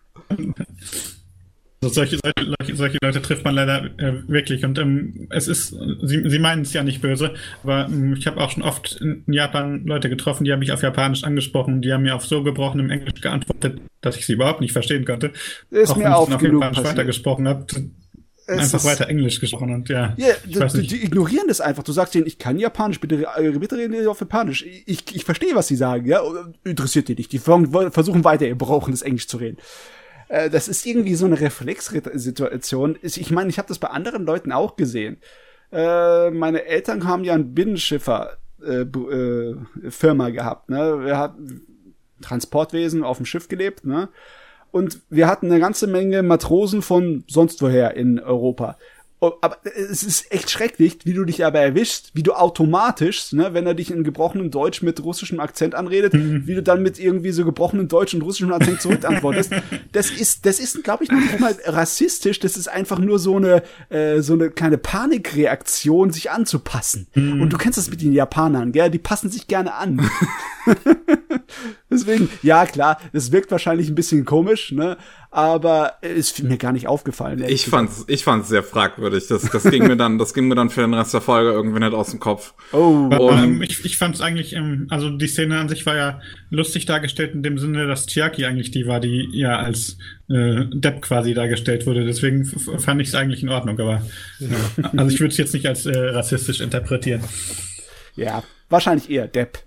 Also 1.82 1.94
solche, 1.94 2.18
solche, 2.24 2.76
solche 2.76 2.98
Leute 3.02 3.20
trifft 3.20 3.44
man 3.44 3.54
leider 3.54 3.84
äh, 3.98 4.26
wirklich. 4.26 4.64
Und 4.64 4.78
ähm, 4.78 5.28
es 5.28 5.48
ist, 5.48 5.76
sie, 6.02 6.28
sie 6.28 6.38
meinen 6.38 6.62
es 6.62 6.72
ja 6.72 6.82
nicht 6.82 7.02
böse, 7.02 7.34
aber 7.62 7.86
ähm, 7.86 8.14
ich 8.14 8.26
habe 8.26 8.40
auch 8.40 8.50
schon 8.50 8.62
oft 8.62 8.98
in 9.02 9.22
Japan 9.26 9.84
Leute 9.84 10.08
getroffen, 10.08 10.44
die 10.44 10.52
haben 10.52 10.60
mich 10.60 10.72
auf 10.72 10.82
Japanisch 10.82 11.24
angesprochen, 11.24 11.82
die 11.82 11.92
haben 11.92 12.02
mir 12.02 12.14
auf 12.14 12.24
so 12.24 12.42
gebrochenem 12.42 12.90
Englisch 12.90 13.20
geantwortet, 13.20 13.82
dass 14.00 14.16
ich 14.16 14.24
sie 14.24 14.32
überhaupt 14.32 14.62
nicht 14.62 14.72
verstehen 14.72 15.04
konnte. 15.04 15.32
Ist 15.70 15.90
auch 15.90 15.96
mir 15.96 16.04
wenn 16.04 16.12
ich 16.12 16.34
auf 16.34 16.42
Japanisch 16.42 16.84
weitergesprochen 16.84 17.48
habe 17.48 17.66
einfach 18.46 18.78
ist, 18.78 18.84
weiter 18.84 19.08
Englisch 19.08 19.40
gesprochen 19.40 19.72
und 19.72 19.88
ja. 19.88 20.14
Ja, 20.16 20.34
die, 20.44 20.86
die, 20.86 21.04
ignorieren 21.04 21.48
das 21.48 21.60
einfach. 21.60 21.82
Du 21.82 21.92
sagst 21.92 22.14
denen, 22.14 22.26
ich 22.26 22.38
kann 22.38 22.58
Japanisch, 22.58 23.00
bitte, 23.00 23.26
äh, 23.36 23.50
bitte 23.58 23.76
reden 23.76 24.06
auf 24.06 24.20
Japanisch. 24.20 24.64
Ich, 24.64 25.14
ich 25.14 25.24
verstehe, 25.24 25.54
was 25.54 25.68
sie 25.68 25.76
sagen, 25.76 26.06
ja. 26.06 26.20
Interessiert 26.64 27.08
die 27.08 27.14
nicht. 27.14 27.32
Die 27.32 27.38
versuchen 27.38 28.24
weiter 28.24 28.46
ihr 28.46 28.58
brauchendes 28.58 29.02
Englisch 29.02 29.28
zu 29.28 29.38
reden. 29.38 29.58
Äh, 30.28 30.50
das 30.50 30.68
ist 30.68 30.84
irgendwie 30.86 31.14
so 31.14 31.26
eine 31.26 31.40
Reflexsituation. 31.40 32.98
Ich 33.02 33.30
meine, 33.30 33.50
ich 33.50 33.58
habe 33.58 33.68
das 33.68 33.78
bei 33.78 33.88
anderen 33.88 34.24
Leuten 34.24 34.52
auch 34.52 34.76
gesehen. 34.76 35.18
Äh, 35.72 36.30
meine 36.30 36.64
Eltern 36.66 37.06
haben 37.06 37.24
ja 37.24 37.34
ein 37.34 37.54
Binnenschiffer 37.54 38.38
äh, 38.64 38.86
Firma 39.90 40.30
gehabt, 40.30 40.70
ne? 40.70 41.04
Wir 41.04 41.18
hatten 41.18 41.62
Transportwesen 42.22 43.02
auf 43.02 43.18
dem 43.18 43.26
Schiff 43.26 43.48
gelebt, 43.48 43.84
ne? 43.84 44.08
Und 44.74 45.02
wir 45.08 45.28
hatten 45.28 45.46
eine 45.46 45.60
ganze 45.60 45.86
Menge 45.86 46.24
Matrosen 46.24 46.82
von 46.82 47.22
sonst 47.28 47.62
woher 47.62 47.94
in 47.94 48.18
Europa. 48.18 48.76
Oh, 49.20 49.34
aber 49.40 49.58
es 49.64 50.02
ist 50.02 50.32
echt 50.32 50.50
schrecklich, 50.50 50.98
wie 51.04 51.14
du 51.14 51.24
dich 51.24 51.44
aber 51.44 51.60
erwischst, 51.60 52.10
wie 52.14 52.24
du 52.24 52.32
automatisch, 52.32 53.32
ne, 53.32 53.54
wenn 53.54 53.68
er 53.68 53.74
dich 53.74 53.92
in 53.92 54.02
gebrochenem 54.02 54.50
Deutsch 54.50 54.82
mit 54.82 55.02
russischem 55.04 55.38
Akzent 55.38 55.76
anredet, 55.76 56.14
mhm. 56.14 56.42
wie 56.48 56.56
du 56.56 56.62
dann 56.62 56.82
mit 56.82 56.98
irgendwie 56.98 57.30
so 57.30 57.44
gebrochenem 57.44 57.86
Deutsch 57.86 58.14
und 58.14 58.22
russischem 58.22 58.52
Akzent 58.52 58.80
zurückantwortest. 58.82 59.52
das 59.92 60.10
ist, 60.10 60.44
das 60.44 60.58
ist, 60.58 60.82
glaube 60.82 61.04
ich, 61.04 61.12
nicht 61.12 61.38
mal 61.38 61.54
rassistisch. 61.66 62.40
Das 62.40 62.56
ist 62.56 62.66
einfach 62.66 62.98
nur 62.98 63.20
so 63.20 63.36
eine, 63.36 63.62
äh, 63.90 64.22
so 64.22 64.32
eine 64.32 64.50
kleine 64.50 64.76
Panikreaktion, 64.76 66.10
sich 66.10 66.32
anzupassen. 66.32 67.06
Mhm. 67.14 67.42
Und 67.42 67.52
du 67.52 67.58
kennst 67.58 67.78
das 67.78 67.90
mit 67.90 68.02
den 68.02 68.12
Japanern, 68.12 68.72
gell? 68.72 68.90
Die 68.90 68.98
passen 68.98 69.30
sich 69.30 69.46
gerne 69.46 69.74
an. 69.74 70.10
Deswegen, 71.90 72.28
ja 72.42 72.66
klar, 72.66 72.98
es 73.12 73.32
wirkt 73.32 73.50
wahrscheinlich 73.50 73.88
ein 73.88 73.94
bisschen 73.94 74.24
komisch, 74.24 74.72
ne? 74.72 74.96
aber 75.34 75.94
ist 76.00 76.44
mir 76.44 76.58
gar 76.58 76.70
nicht 76.70 76.86
aufgefallen. 76.86 77.44
Ich 77.48 77.66
fand's, 77.66 78.04
ich 78.06 78.22
fand's 78.22 78.48
sehr 78.48 78.62
fragwürdig. 78.62 79.26
Das, 79.26 79.42
das 79.42 79.64
ging 79.64 79.84
mir 79.84 79.96
dann, 79.96 80.16
das 80.16 80.32
ging 80.32 80.46
mir 80.46 80.54
dann 80.54 80.70
für 80.70 80.82
den 80.82 80.94
Rest 80.94 81.12
der 81.12 81.20
Folge 81.20 81.50
irgendwie 81.50 81.80
nicht 81.80 81.92
aus 81.92 82.12
dem 82.12 82.20
Kopf. 82.20 82.54
Oh. 82.70 83.08
Und, 83.10 83.42
ähm, 83.42 83.60
ich, 83.60 83.84
ich 83.84 83.98
fand's 83.98 84.20
eigentlich, 84.20 84.52
ähm, 84.52 84.86
also 84.90 85.10
die 85.10 85.26
Szene 85.26 85.58
an 85.58 85.68
sich 85.68 85.86
war 85.86 85.96
ja 85.96 86.20
lustig 86.50 86.86
dargestellt 86.86 87.34
in 87.34 87.42
dem 87.42 87.58
Sinne, 87.58 87.88
dass 87.88 88.06
Chiaki 88.06 88.44
eigentlich 88.44 88.70
die 88.70 88.86
war, 88.86 89.00
die 89.00 89.28
ja 89.32 89.58
als 89.58 89.98
äh, 90.28 90.66
Depp 90.72 91.02
quasi 91.02 91.34
dargestellt 91.34 91.84
wurde. 91.84 92.04
Deswegen 92.04 92.44
fand 92.44 93.02
ich 93.02 93.08
es 93.08 93.16
eigentlich 93.16 93.42
in 93.42 93.48
Ordnung. 93.48 93.80
Aber 93.80 94.02
ja. 94.38 94.90
also 94.96 95.12
ich 95.12 95.18
würde 95.18 95.32
es 95.32 95.36
jetzt 95.38 95.52
nicht 95.52 95.66
als 95.66 95.84
äh, 95.84 95.98
rassistisch 95.98 96.60
interpretieren. 96.60 97.24
Ja, 98.14 98.44
wahrscheinlich 98.68 99.10
eher 99.10 99.26
Depp. 99.26 99.58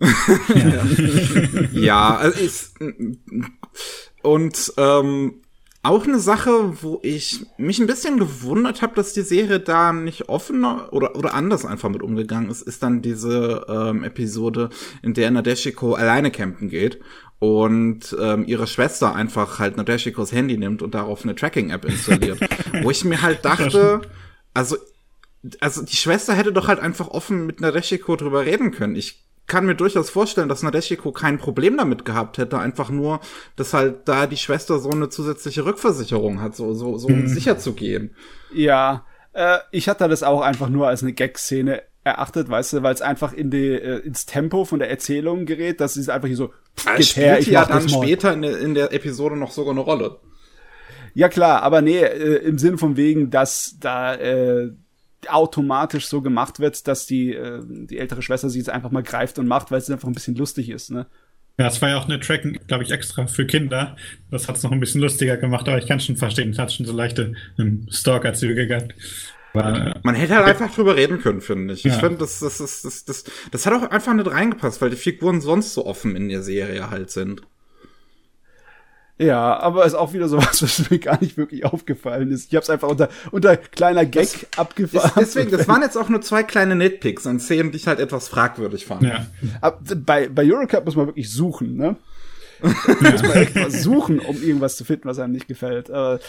Ja, 0.00 0.86
ja 1.72 2.16
also 2.16 2.40
ist 2.40 2.74
und 4.22 4.72
ähm, 4.76 5.42
auch 5.82 6.06
eine 6.06 6.18
Sache, 6.18 6.82
wo 6.82 7.00
ich 7.02 7.46
mich 7.56 7.78
ein 7.78 7.86
bisschen 7.86 8.18
gewundert 8.18 8.82
habe, 8.82 8.94
dass 8.94 9.14
die 9.14 9.22
Serie 9.22 9.60
da 9.60 9.92
nicht 9.92 10.28
offener 10.28 10.88
oder, 10.92 11.16
oder 11.16 11.32
anders 11.32 11.64
einfach 11.64 11.88
mit 11.88 12.02
umgegangen 12.02 12.50
ist, 12.50 12.60
ist 12.60 12.82
dann 12.82 13.00
diese 13.00 13.64
ähm, 13.68 14.04
Episode, 14.04 14.68
in 15.02 15.14
der 15.14 15.30
Nadeshiko 15.30 15.94
alleine 15.94 16.30
campen 16.30 16.68
geht 16.68 17.00
und 17.38 18.14
ähm, 18.20 18.44
ihre 18.46 18.66
Schwester 18.66 19.14
einfach 19.14 19.58
halt 19.58 19.78
Nadeshikos 19.78 20.32
Handy 20.32 20.58
nimmt 20.58 20.82
und 20.82 20.94
darauf 20.94 21.24
eine 21.24 21.34
Tracking-App 21.34 21.86
installiert. 21.86 22.40
wo 22.82 22.90
ich 22.90 23.04
mir 23.04 23.22
halt 23.22 23.46
dachte, 23.46 24.02
also, 24.52 24.76
also 25.60 25.82
die 25.82 25.96
Schwester 25.96 26.34
hätte 26.34 26.52
doch 26.52 26.68
halt 26.68 26.80
einfach 26.80 27.08
offen 27.08 27.46
mit 27.46 27.62
Nadeshiko 27.62 28.16
drüber 28.16 28.44
reden 28.44 28.70
können. 28.72 28.96
Ich 28.96 29.24
kann 29.50 29.66
mir 29.66 29.74
durchaus 29.74 30.10
vorstellen, 30.10 30.48
dass 30.48 30.62
Nadeshiko 30.62 31.10
kein 31.10 31.36
Problem 31.36 31.76
damit 31.76 32.04
gehabt 32.04 32.38
hätte, 32.38 32.60
einfach 32.60 32.88
nur, 32.88 33.18
dass 33.56 33.74
halt 33.74 34.06
da 34.08 34.28
die 34.28 34.36
Schwester 34.36 34.78
so 34.78 34.90
eine 34.90 35.08
zusätzliche 35.08 35.64
Rückversicherung 35.64 36.40
hat, 36.40 36.54
so, 36.54 36.72
so, 36.72 36.96
so 36.98 37.08
um 37.08 37.22
mhm. 37.22 37.26
sicher 37.26 37.58
zu 37.58 37.72
gehen. 37.72 38.14
Ja, 38.54 39.04
äh, 39.32 39.58
ich 39.72 39.88
hatte 39.88 40.08
das 40.08 40.22
auch 40.22 40.40
einfach 40.40 40.68
nur 40.68 40.86
als 40.86 41.02
eine 41.02 41.12
Gag-Szene 41.12 41.82
erachtet, 42.04 42.48
weißt 42.48 42.74
du, 42.74 42.82
weil 42.84 42.94
es 42.94 43.02
einfach 43.02 43.32
in 43.32 43.50
die, 43.50 43.72
äh, 43.72 43.98
ins 43.98 44.24
Tempo 44.24 44.64
von 44.64 44.78
der 44.78 44.88
Erzählung 44.88 45.46
gerät, 45.46 45.80
dass 45.80 45.94
sie 45.94 46.12
einfach 46.12 46.28
hier 46.28 46.36
so 46.36 46.52
pff, 46.76 46.96
geht 46.96 47.16
her, 47.16 47.40
ich 47.40 47.48
ja 47.48 47.64
dann 47.64 47.88
später 47.88 48.32
in 48.32 48.42
der, 48.42 48.58
in 48.60 48.74
der 48.74 48.92
Episode 48.92 49.36
noch 49.36 49.50
sogar 49.50 49.72
eine 49.72 49.80
Rolle. 49.80 50.20
Ja 51.12 51.28
klar, 51.28 51.64
aber 51.64 51.82
nee, 51.82 51.98
äh, 51.98 52.36
im 52.36 52.56
Sinn 52.56 52.78
von 52.78 52.96
wegen, 52.96 53.30
dass 53.30 53.78
da 53.80 54.14
äh, 54.14 54.70
automatisch 55.28 56.06
so 56.06 56.22
gemacht 56.22 56.60
wird, 56.60 56.86
dass 56.88 57.06
die, 57.06 57.34
äh, 57.34 57.62
die 57.64 57.98
ältere 57.98 58.22
Schwester 58.22 58.48
sie 58.48 58.58
jetzt 58.58 58.70
einfach 58.70 58.90
mal 58.90 59.02
greift 59.02 59.38
und 59.38 59.46
macht, 59.46 59.70
weil 59.70 59.78
es 59.78 59.90
einfach 59.90 60.08
ein 60.08 60.14
bisschen 60.14 60.34
lustig 60.34 60.70
ist, 60.70 60.90
ne? 60.90 61.06
Ja, 61.58 61.66
es 61.66 61.82
war 61.82 61.90
ja 61.90 61.98
auch 61.98 62.06
eine 62.06 62.18
Tracking, 62.18 62.58
glaube 62.66 62.84
ich, 62.84 62.90
extra 62.90 63.26
für 63.26 63.44
Kinder. 63.44 63.96
Das 64.30 64.48
hat 64.48 64.56
es 64.56 64.62
noch 64.62 64.72
ein 64.72 64.80
bisschen 64.80 65.02
lustiger 65.02 65.36
gemacht, 65.36 65.68
aber 65.68 65.76
ich 65.76 65.86
kann 65.86 66.00
schon 66.00 66.16
verstehen, 66.16 66.50
es 66.50 66.58
hat 66.58 66.72
schon 66.72 66.86
so 66.86 66.92
leichte 66.94 67.34
ähm, 67.58 67.86
Stalker-Züge 67.90 68.66
gehabt. 68.66 68.94
Aber, 69.52 69.94
Man 70.02 70.14
hätte 70.14 70.36
halt 70.36 70.46
einfach 70.46 70.74
drüber 70.74 70.96
reden 70.96 71.20
können, 71.20 71.40
finde 71.40 71.74
ich. 71.74 71.84
Ja. 71.84 71.92
Ich 71.92 72.00
finde, 72.00 72.18
das, 72.18 72.38
das, 72.38 72.58
das, 72.58 72.82
das, 72.82 73.04
das, 73.04 73.24
das 73.50 73.66
hat 73.66 73.74
auch 73.74 73.90
einfach 73.90 74.14
nicht 74.14 74.30
reingepasst, 74.30 74.80
weil 74.80 74.90
die 74.90 74.96
Figuren 74.96 75.40
sonst 75.40 75.74
so 75.74 75.84
offen 75.84 76.16
in 76.16 76.28
der 76.28 76.42
Serie 76.42 76.88
halt 76.90 77.10
sind. 77.10 77.42
Ja, 79.20 79.60
aber 79.60 79.84
ist 79.84 79.94
auch 79.94 80.14
wieder 80.14 80.28
sowas, 80.28 80.62
was 80.62 80.90
mir 80.90 80.98
gar 80.98 81.20
nicht 81.20 81.36
wirklich 81.36 81.66
aufgefallen 81.66 82.32
ist. 82.32 82.48
Ich 82.48 82.56
habe 82.56 82.62
es 82.62 82.70
einfach 82.70 82.88
unter, 82.88 83.10
unter 83.30 83.56
kleiner 83.58 84.06
Gag 84.06 84.28
abgefahren. 84.56 85.12
Deswegen, 85.14 85.50
das 85.50 85.68
waren 85.68 85.82
jetzt 85.82 85.98
auch 85.98 86.08
nur 86.08 86.22
zwei 86.22 86.42
kleine 86.42 86.74
Nitpicks 86.74 87.26
an 87.26 87.38
Szenen, 87.38 87.70
die 87.70 87.76
ich 87.76 87.86
halt 87.86 88.00
etwas 88.00 88.28
fragwürdig 88.28 88.86
fand. 88.86 89.02
Ja. 89.02 89.26
Aber 89.60 89.78
bei, 89.94 90.28
bei 90.28 90.44
Eurocup 90.50 90.86
muss 90.86 90.96
man 90.96 91.06
wirklich 91.06 91.30
suchen, 91.30 91.76
ne? 91.76 91.96
muss 92.62 93.22
man 93.22 93.32
echt 93.32 93.54
mal 93.54 93.70
suchen, 93.70 94.20
um 94.20 94.42
irgendwas 94.42 94.76
zu 94.76 94.84
finden, 94.84 95.08
was 95.08 95.18
einem 95.18 95.32
nicht 95.32 95.48
gefällt. 95.48 95.90
Aber 95.90 96.20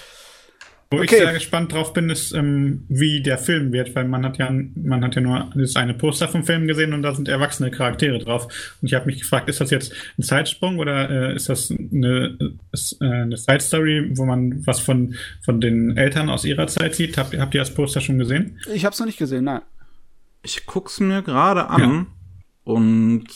wo 0.91 0.97
okay. 0.97 1.06
ich 1.06 1.21
sehr 1.21 1.34
gespannt 1.34 1.71
drauf 1.71 1.93
bin, 1.93 2.10
ist, 2.10 2.34
ähm, 2.34 2.84
wie 2.89 3.21
der 3.21 3.38
Film 3.38 3.72
wird, 3.72 3.95
weil 3.95 4.03
man 4.03 4.26
hat 4.26 4.38
ja, 4.38 4.51
man 4.51 5.01
hat 5.03 5.16
ja 5.16 5.22
nur 5.22 5.49
das 5.55 5.78
eine 5.78 5.93
Poster 5.93 6.28
vom 6.28 6.43
Film 6.43 6.68
gesehen 6.68 6.93
und 6.93 7.01
da 7.01 7.16
sind 7.16 7.30
erwachsene 7.30 7.72
Charaktere 7.72 8.20
drauf. 8.20 8.43
Und 8.82 8.88
ich 8.89 8.93
habe 8.93 9.05
mich 9.05 9.20
gefragt, 9.20 9.47
ist 9.47 9.61
das 9.61 9.72
jetzt 9.72 9.93
ein 10.20 10.24
Zeitsprung 10.24 10.80
oder 10.80 11.09
äh, 11.09 11.36
ist 11.36 11.47
das 11.47 11.72
eine, 11.72 12.38
ist, 12.74 13.01
äh, 13.01 13.05
eine 13.05 13.38
Side 13.38 13.61
Story, 13.61 14.11
wo 14.16 14.26
man 14.26 14.68
was 14.68 14.82
von 14.82 15.16
von 15.41 15.61
den 15.61 15.95
Eltern 15.95 16.30
aus 16.30 16.43
ihrer 16.43 16.68
Zeit 16.68 16.93
sieht? 16.95 17.18
Habt, 17.18 17.38
habt 17.38 17.55
ihr 17.55 17.61
das 17.61 17.74
Poster 17.74 18.01
schon 18.01 18.20
gesehen? 18.20 18.59
Ich 18.74 18.84
habe 18.84 18.93
es 18.93 18.99
noch 18.99 19.07
nicht 19.07 19.18
gesehen, 19.18 19.45
nein. 19.45 19.61
Ich 20.43 20.66
guck's 20.66 20.99
mir 20.99 21.22
gerade 21.22 21.70
an 21.70 21.82
ja. 21.82 22.05
und 22.66 23.28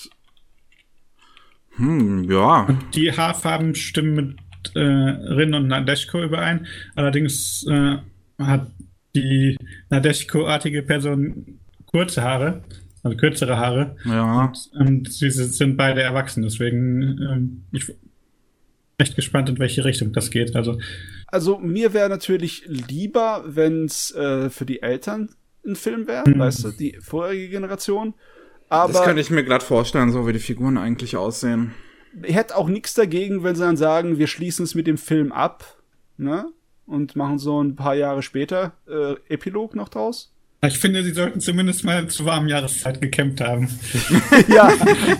hm, 1.77 2.29
ja. 2.29 2.63
Und 2.63 2.95
die 2.95 3.11
Haarfarben 3.11 3.75
stimmen 3.75 4.15
mit 4.15 4.37
äh, 4.75 4.79
Rin 4.79 5.53
und 5.53 5.67
Nadeshko 5.67 6.23
überein. 6.23 6.67
Allerdings 6.95 7.65
äh, 7.69 7.97
hat 8.39 8.71
die 9.15 9.57
Nadeshko-artige 9.89 10.83
Person 10.83 11.59
kurze 11.85 12.23
Haare 12.23 12.63
also 13.05 13.17
kürzere 13.17 13.57
Haare. 13.57 13.95
Ja. 14.03 14.45
Und, 14.45 14.71
ähm, 14.79 15.05
sie 15.05 15.29
sind 15.29 15.77
beide 15.77 16.01
erwachsen, 16.01 16.41
deswegen 16.41 17.01
ähm, 17.21 17.63
ich 17.71 17.85
bin 17.85 17.95
echt 18.97 19.15
gespannt, 19.15 19.47
in 19.47 19.59
welche 19.59 19.85
Richtung 19.85 20.11
das 20.11 20.31
geht. 20.31 20.55
Also, 20.55 20.79
Also 21.27 21.59
mir 21.59 21.93
wäre 21.93 22.09
natürlich 22.09 22.63
lieber, 22.65 23.43
wenn 23.45 23.85
es 23.85 24.13
äh, 24.15 24.49
für 24.49 24.65
die 24.65 24.81
Eltern 24.81 25.29
ein 25.65 25.75
Film 25.75 26.07
wäre, 26.07 26.23
weißt 26.25 26.63
du, 26.63 26.71
die 26.71 26.97
vorherige 26.99 27.49
Generation. 27.49 28.15
Das 28.69 28.95
Aber 28.95 29.03
kann 29.03 29.17
ich 29.19 29.29
mir 29.29 29.43
glatt 29.43 29.61
vorstellen, 29.61 30.11
so 30.11 30.27
wie 30.27 30.33
die 30.33 30.39
Figuren 30.39 30.77
eigentlich 30.77 31.15
aussehen. 31.15 31.73
Hätte 32.23 32.55
auch 32.55 32.67
nichts 32.67 32.93
dagegen, 32.93 33.43
wenn 33.43 33.55
sie 33.55 33.63
dann 33.63 33.77
sagen, 33.77 34.17
wir 34.17 34.27
schließen 34.27 34.63
es 34.63 34.75
mit 34.75 34.87
dem 34.87 34.97
Film 34.97 35.31
ab, 35.31 35.77
ne? 36.17 36.51
Und 36.85 37.15
machen 37.15 37.39
so 37.39 37.63
ein 37.63 37.75
paar 37.75 37.95
Jahre 37.95 38.21
später 38.21 38.73
äh, 38.87 39.15
Epilog 39.27 39.75
noch 39.75 39.89
draus. 39.89 40.34
Ich 40.67 40.79
finde, 40.79 41.03
sie 41.03 41.11
sollten 41.11 41.39
zumindest 41.39 41.83
mal 41.83 42.07
zur 42.07 42.25
warmen 42.25 42.47
Jahreszeit 42.47 43.01
gecampt 43.01 43.41
haben. 43.41 43.67
ja, 44.47 44.71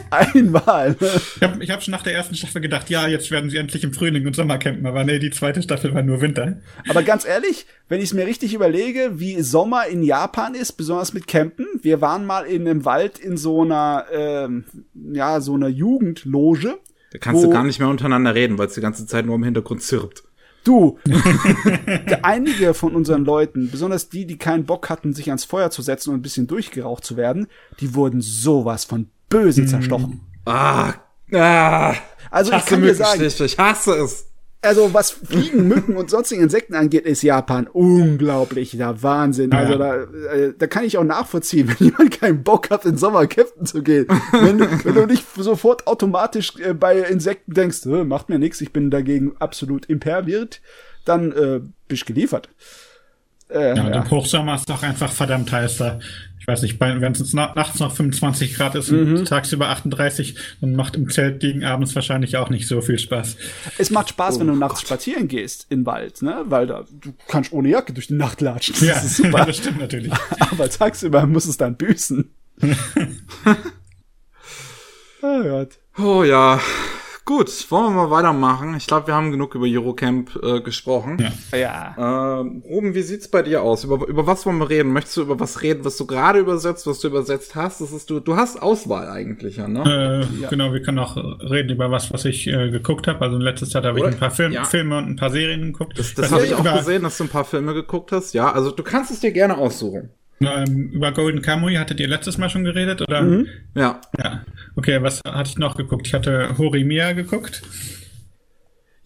einmal. 0.10 0.96
Ich 1.36 1.42
habe 1.42 1.64
ich 1.64 1.72
hab 1.72 1.84
schon 1.84 1.92
nach 1.92 2.04
der 2.04 2.14
ersten 2.14 2.36
Staffel 2.36 2.62
gedacht, 2.62 2.90
ja, 2.90 3.08
jetzt 3.08 3.32
werden 3.32 3.50
sie 3.50 3.58
endlich 3.58 3.84
im 3.84 3.94
Frühling 3.94 4.26
und 4.28 4.36
Sommer 4.36 4.58
campen, 4.58 4.86
aber 4.86 5.04
nee, 5.04 5.20
die 5.20 5.32
zweite 5.32 5.62
Staffel 5.62 5.94
war 5.94 6.04
nur 6.04 6.22
Winter. 6.22 6.58
Aber 6.90 7.04
ganz 7.04 7.26
ehrlich, 7.26 7.66
wenn 7.88 8.00
ich 8.00 8.06
es 8.06 8.14
mir 8.14 8.26
richtig 8.26 8.54
überlege, 8.54 9.20
wie 9.20 9.42
Sommer 9.42 9.88
in 9.88 10.04
Japan 10.04 10.56
ist, 10.56 10.74
besonders 10.74 11.14
mit 11.14 11.28
Campen. 11.28 11.68
Wir 11.82 12.02
waren 12.02 12.26
mal 12.26 12.46
in 12.46 12.68
einem 12.68 12.86
Wald 12.86 13.20
in 13.20 13.38
so 13.38 13.62
einer, 13.62 14.06
ähm, 14.12 14.66
ja, 15.14 15.42
so 15.42 15.54
einer 15.54 15.68
Jugendloge. 15.68 16.78
Da 17.12 17.20
kannst 17.20 17.44
du 17.44 17.50
gar 17.50 17.64
nicht 17.64 17.80
mehr 17.80 17.88
untereinander 17.88 18.36
reden, 18.36 18.58
weil 18.58 18.68
es 18.68 18.74
die 18.74 18.82
ganze 18.82 19.06
Zeit 19.06 19.26
nur 19.26 19.36
im 19.36 19.44
Hintergrund 19.44 19.82
zirpt. 19.82 20.25
Du, 20.66 20.98
einige 22.24 22.74
von 22.74 22.96
unseren 22.96 23.24
Leuten, 23.24 23.70
besonders 23.72 24.10
die, 24.10 24.26
die 24.26 24.38
keinen 24.38 24.66
Bock 24.66 24.90
hatten, 24.90 25.14
sich 25.14 25.30
ans 25.30 25.46
Feuer 25.46 25.70
zu 25.70 25.82
setzen 25.82 26.10
und 26.10 26.18
ein 26.18 26.22
bisschen 26.22 26.48
durchgeraucht 26.48 27.06
zu 27.06 27.16
werden, 27.16 27.48
die 27.80 27.94
wurden 27.96 28.20
sowas 28.20 28.84
von 28.84 29.08
böse 29.30 29.66
zerstochen. 29.66 30.22
Ah, 30.46 30.94
ah. 31.32 31.94
Also 32.32 32.52
ich 32.52 32.66
kann 32.66 32.82
dir 32.82 32.96
sagen, 32.96 33.22
ich 33.24 33.58
hasse 33.58 33.94
es. 33.94 34.28
Also 34.66 34.94
was 34.94 35.12
Fliegen, 35.12 35.68
Mücken 35.68 35.96
und 35.98 36.10
sonstige 36.10 36.42
Insekten 36.42 36.76
angeht, 36.76 37.06
ist 37.06 37.22
Japan 37.22 37.68
unglaublich 37.68 38.72
der 38.78 39.02
Wahnsinn. 39.04 39.52
Also 39.54 39.74
Ja. 39.74 39.78
da, 39.78 39.96
äh, 40.34 40.54
da 40.58 40.68
kann 40.68 40.84
ich 40.84 40.98
auch 40.98 41.04
nachvollziehen, 41.04 41.68
wenn 41.80 41.88
jemand 41.88 42.12
keinen 42.20 42.44
Bock 42.44 42.70
hat, 42.70 42.86
in 42.86 42.98
Sommer 42.98 43.28
campen 43.28 43.66
zu 43.66 43.84
gehen. 43.84 44.08
Wenn, 44.32 44.58
du- 44.58 44.68
wenn 44.86 44.94
du 44.96 45.06
nicht 45.06 45.26
sofort 45.38 45.88
automatisch 45.88 46.54
äh, 46.60 46.74
bei 46.74 47.00
Insekten 47.00 47.54
denkst, 47.54 47.86
macht 47.86 48.30
mir 48.30 48.40
nichts, 48.40 48.62
ich 48.62 48.74
bin 48.74 48.90
dagegen 48.92 49.34
absolut 49.40 49.86
imperviert, 49.88 50.62
dann 51.06 51.32
äh, 51.32 51.62
bist 51.88 52.04
du 52.04 52.14
geliefert. 52.14 52.50
Äh, 53.50 53.76
Ja, 53.78 53.90
ja. 53.90 54.02
im 54.02 54.10
Hochsommer 54.12 54.56
ist 54.56 54.70
doch 54.70 54.82
einfach 54.82 55.12
verdammt 55.12 55.52
heiß 55.52 55.78
da. 55.78 56.00
Ich 56.48 56.52
weiß 56.54 56.62
nicht, 56.62 56.80
wenn 56.80 57.12
es 57.12 57.34
na 57.34 57.52
nachts 57.56 57.80
noch 57.80 57.96
25 57.96 58.54
Grad 58.54 58.76
ist 58.76 58.92
Mhm. 58.92 59.16
und 59.18 59.28
tagsüber 59.28 59.70
38, 59.70 60.36
dann 60.62 60.76
macht 60.76 60.96
im 60.96 61.10
Zelt 61.10 61.42
liegen 61.42 61.64
abends 61.64 61.96
wahrscheinlich 61.96 62.38
auch 62.38 62.52
nicht 62.52 62.68
so 62.68 62.82
viel 62.82 63.00
Spaß. 63.00 63.36
Es 63.80 63.90
macht 63.90 64.10
Spaß, 64.10 64.36
Oh 64.36 64.40
wenn 64.42 64.48
du 64.48 64.56
nachts 64.56 64.82
spazieren 64.82 65.28
gehst 65.28 65.66
im 65.70 65.88
Wald, 65.88 66.22
ne? 66.22 66.44
Weil 66.48 66.68
da 66.68 66.86
du 67.02 67.14
kannst 67.28 67.52
ohne 67.52 67.70
Jacke 67.70 67.94
durch 67.94 68.06
die 68.08 68.14
Nacht 68.14 68.42
latschen. 68.42 68.76
Das 68.76 68.84
Ja, 68.84 68.94
ist 69.00 69.18
super. 69.18 69.44
das 69.48 69.58
stimmt 69.58 69.80
natürlich. 69.80 70.14
Aber 70.52 70.70
tagsüber 70.70 71.26
muss 71.26 71.46
es 71.48 71.58
dann 71.58 71.78
büßen. 71.78 72.30
oh 75.22 75.44
Gott. 75.44 75.70
Oh 75.98 76.24
ja. 76.24 76.60
Gut, 77.28 77.50
wollen 77.72 77.86
wir 77.96 78.04
mal 78.06 78.12
weitermachen. 78.12 78.76
Ich 78.78 78.86
glaube, 78.86 79.08
wir 79.08 79.16
haben 79.16 79.32
genug 79.32 79.56
über 79.56 79.66
Eurocamp 79.68 80.40
äh, 80.44 80.62
gesprochen. 80.62 81.18
Ja. 81.52 81.58
Ja. 81.58 82.40
Ähm, 82.42 82.62
Ruben, 82.64 82.94
wie 82.94 83.02
sieht's 83.02 83.28
bei 83.28 83.42
dir 83.42 83.64
aus? 83.64 83.84
Über, 83.84 84.08
über 84.08 84.28
was 84.28 84.46
wollen 84.46 84.60
wir 84.60 84.70
reden? 84.70 84.94
Möchtest 84.94 85.18
du 85.18 85.22
über 85.24 85.40
was 85.40 85.64
reden, 85.64 85.84
was 85.84 85.98
du 85.98 86.06
gerade 86.06 86.38
übersetzt, 86.38 86.86
was 86.86 87.00
du 87.00 87.08
übersetzt 87.08 87.56
hast? 87.56 87.82
Das 87.82 87.92
ist 87.92 88.12
du, 88.12 88.20
du 88.20 88.36
hast 88.36 88.62
Auswahl 88.62 89.10
eigentlich, 89.10 89.58
ja, 89.58 89.68
ne? 89.68 90.28
Äh, 90.42 90.48
Genau, 90.52 90.72
wir 90.72 90.84
können 90.84 91.00
auch 91.00 91.18
reden 91.18 91.72
über 91.72 91.90
was, 91.90 92.14
was 92.14 92.26
ich 92.26 92.46
äh, 92.46 92.70
geguckt 92.70 93.08
habe. 93.08 93.22
Also 93.22 93.38
in 93.38 93.42
letzter 93.42 93.66
Zeit 93.66 93.86
habe 93.86 93.98
ich 93.98 94.06
ein 94.06 94.18
paar 94.18 94.30
Film, 94.30 94.52
ja. 94.52 94.64
Filme 94.64 94.96
und 95.00 95.10
ein 95.10 95.16
paar 95.16 95.32
Serien 95.32 95.74
geguckt. 95.74 95.98
das 95.98 96.14
das 96.14 96.32
habe 96.32 96.46
ich 96.46 96.54
auch 96.54 96.64
gesehen, 96.64 97.02
dass 97.02 97.18
du 97.18 97.24
ein 97.24 97.30
paar 97.30 97.46
Filme 97.46 97.74
geguckt 97.74 98.12
hast. 98.12 98.36
Ja, 98.36 98.52
also 98.52 98.70
du 98.70 98.84
kannst 98.84 99.10
es 99.10 99.22
dir 99.22 99.32
gerne 99.32 99.58
aussuchen. 99.58 100.12
Ähm, 100.42 100.92
über 100.92 101.12
Golden 101.12 101.42
Kamuy 101.42 101.76
hattet 101.76 102.00
ihr 102.00 102.08
letztes 102.08 102.38
Mal 102.38 102.50
schon 102.50 102.66
geredet, 102.66 103.02
oder? 103.02 103.22
Mhm. 103.22 103.48
Ja. 103.74 104.02
Ja. 104.20 104.42
Okay, 104.76 105.02
was 105.02 105.22
hatte 105.26 105.50
ich 105.50 105.58
noch 105.58 105.76
geguckt? 105.76 106.08
Ich 106.08 106.14
hatte 106.14 106.58
Horimiya 106.58 107.14
geguckt. 107.14 107.62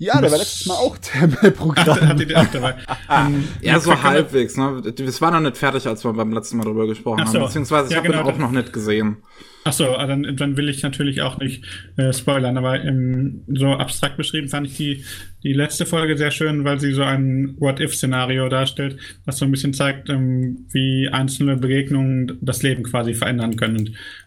Ja, 0.01 0.21
der 0.21 0.31
war 0.31 0.37
letztes 0.37 0.65
Mal 0.65 0.75
auch 0.75 0.97
der 0.97 1.51
Programm. 1.51 1.99
Hattet 2.07 2.29
ihr 2.29 2.39
auch 2.39 2.45
dabei? 2.53 2.75
Ähm, 3.09 3.43
Ja, 3.61 3.81
so 3.81 4.01
halbwegs, 4.01 4.55
ne? 4.55 4.81
Es 5.05 5.21
war 5.21 5.29
noch 5.31 5.41
nicht 5.41 5.57
fertig, 5.57 5.85
als 5.87 6.05
wir 6.05 6.13
beim 6.13 6.31
letzten 6.31 6.55
Mal 6.57 6.63
drüber 6.63 6.87
gesprochen 6.87 7.19
Ach 7.21 7.27
so. 7.27 7.37
haben. 7.39 7.47
Beziehungsweise 7.47 7.87
ich 7.87 7.91
Ja, 7.91 7.97
habe 7.97 8.07
genau, 8.07 8.21
ihn 8.21 8.25
auch 8.27 8.31
dann- 8.31 8.39
noch 8.41 8.51
nicht 8.51 8.71
gesehen. 8.71 9.17
Ach 9.65 9.73
so, 9.73 9.97
ah, 9.97 10.07
dann, 10.07 10.37
dann 10.37 10.55
will 10.55 10.69
ich 10.69 10.81
natürlich 10.83 11.21
auch 11.21 11.37
nicht 11.37 11.65
äh, 11.97 12.13
spoilern, 12.13 12.57
aber 12.57 12.81
ähm, 12.81 13.43
so 13.49 13.73
abstrakt 13.73 14.15
beschrieben 14.15 14.47
fand 14.47 14.67
ich 14.67 14.77
die, 14.77 15.03
die 15.43 15.51
letzte 15.51 15.85
Folge 15.85 16.17
sehr 16.17 16.31
schön, 16.31 16.63
weil 16.63 16.79
sie 16.79 16.93
so 16.93 17.03
ein 17.03 17.55
What-If-Szenario 17.59 18.47
darstellt, 18.47 18.97
was 19.25 19.37
so 19.37 19.43
ein 19.43 19.51
bisschen 19.51 19.73
zeigt, 19.73 20.09
ähm, 20.09 20.65
wie 20.71 21.09
einzelne 21.11 21.57
Begegnungen 21.57 22.37
das 22.41 22.63
Leben 22.63 22.83
quasi 22.83 23.13
verändern 23.13 23.57
können. 23.57 23.75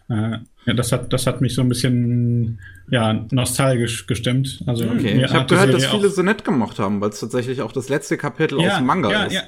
Und, 0.07 0.15
äh, 0.15 0.37
ja, 0.65 0.73
das 0.73 0.91
hat, 0.91 1.11
das 1.11 1.27
hat 1.27 1.41
mich 1.41 1.53
so 1.53 1.61
ein 1.61 1.69
bisschen 1.69 2.59
ja, 2.89 3.25
nostalgisch 3.31 4.07
gestimmt. 4.07 4.61
Also 4.65 4.85
Okay. 4.85 5.23
Ich 5.25 5.33
habe 5.33 5.47
gehört, 5.47 5.73
dass 5.73 5.85
viele 5.85 6.09
so 6.09 6.21
nett 6.21 6.43
gemacht 6.43 6.79
haben, 6.79 7.01
weil 7.01 7.09
es 7.09 7.19
tatsächlich 7.19 7.61
auch 7.61 7.71
das 7.71 7.89
letzte 7.89 8.17
Kapitel 8.17 8.59
aus 8.59 8.77
dem 8.77 8.85
Manga 8.85 9.11
ja, 9.11 9.23
ist. 9.23 9.33
Ja, 9.33 9.43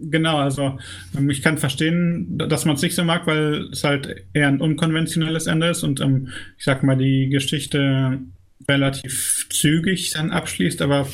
genau, 0.00 0.38
also 0.38 0.78
ähm, 1.16 1.30
ich 1.30 1.42
kann 1.42 1.58
verstehen, 1.58 2.38
dass 2.38 2.64
man 2.64 2.76
es 2.76 2.82
nicht 2.82 2.94
so 2.94 3.04
mag, 3.04 3.26
weil 3.26 3.68
es 3.72 3.84
halt 3.84 4.24
eher 4.32 4.48
ein 4.48 4.60
unkonventionelles 4.60 5.46
Ende 5.46 5.68
ist 5.68 5.82
und 5.82 6.00
ähm, 6.00 6.28
ich 6.58 6.64
sag 6.64 6.82
mal, 6.82 6.96
die 6.96 7.28
Geschichte 7.28 8.18
relativ 8.68 9.46
zügig 9.50 10.10
dann 10.10 10.30
abschließt, 10.30 10.82
aber 10.82 11.06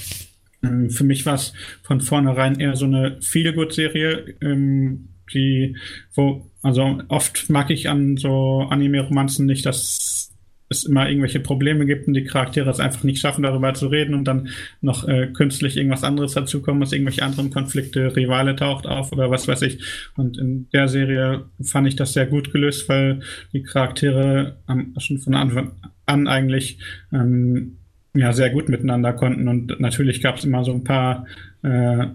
ähm, 0.62 0.90
für 0.90 1.04
mich 1.04 1.26
war 1.26 1.34
es 1.34 1.52
von 1.82 2.00
vornherein 2.00 2.60
eher 2.60 2.76
so 2.76 2.86
eine 2.86 3.18
Feel-Good-Serie, 3.20 4.36
ähm, 4.40 5.08
die, 5.32 5.76
wo, 6.14 6.50
also 6.62 7.00
oft 7.08 7.50
mag 7.50 7.70
ich 7.70 7.88
an 7.88 8.16
so 8.16 8.66
Anime-Romanzen 8.70 9.46
nicht, 9.46 9.66
dass 9.66 10.30
es 10.72 10.84
immer 10.84 11.08
irgendwelche 11.08 11.40
Probleme 11.40 11.86
gibt 11.86 12.08
und 12.08 12.14
die 12.14 12.24
Charaktere 12.24 12.70
es 12.70 12.80
einfach 12.80 13.04
nicht 13.04 13.20
schaffen, 13.20 13.42
darüber 13.42 13.74
zu 13.74 13.88
reden 13.88 14.14
und 14.14 14.24
dann 14.24 14.48
noch 14.80 15.06
äh, 15.06 15.28
künstlich 15.28 15.76
irgendwas 15.76 16.04
anderes 16.04 16.32
dazukommen 16.32 16.80
muss, 16.80 16.92
irgendwelche 16.92 17.22
anderen 17.22 17.50
Konflikte, 17.50 18.16
Rivale 18.16 18.56
taucht 18.56 18.86
auf 18.86 19.12
oder 19.12 19.30
was 19.30 19.46
weiß 19.46 19.62
ich. 19.62 19.82
Und 20.16 20.38
in 20.38 20.68
der 20.72 20.88
Serie 20.88 21.44
fand 21.62 21.88
ich 21.88 21.96
das 21.96 22.14
sehr 22.14 22.26
gut 22.26 22.52
gelöst, 22.52 22.88
weil 22.88 23.20
die 23.52 23.62
Charaktere 23.62 24.56
am, 24.66 24.94
schon 24.98 25.18
von 25.18 25.34
Anfang 25.34 25.72
an 26.06 26.26
eigentlich 26.26 26.78
ähm, 27.12 27.76
ja 28.14 28.32
sehr 28.32 28.50
gut 28.50 28.68
miteinander 28.68 29.12
konnten 29.12 29.48
und 29.48 29.80
natürlich 29.80 30.20
gab 30.20 30.36
es 30.36 30.44
immer 30.44 30.64
so 30.64 30.72
ein 30.72 30.84
paar 30.84 31.26
äh, 31.62 32.06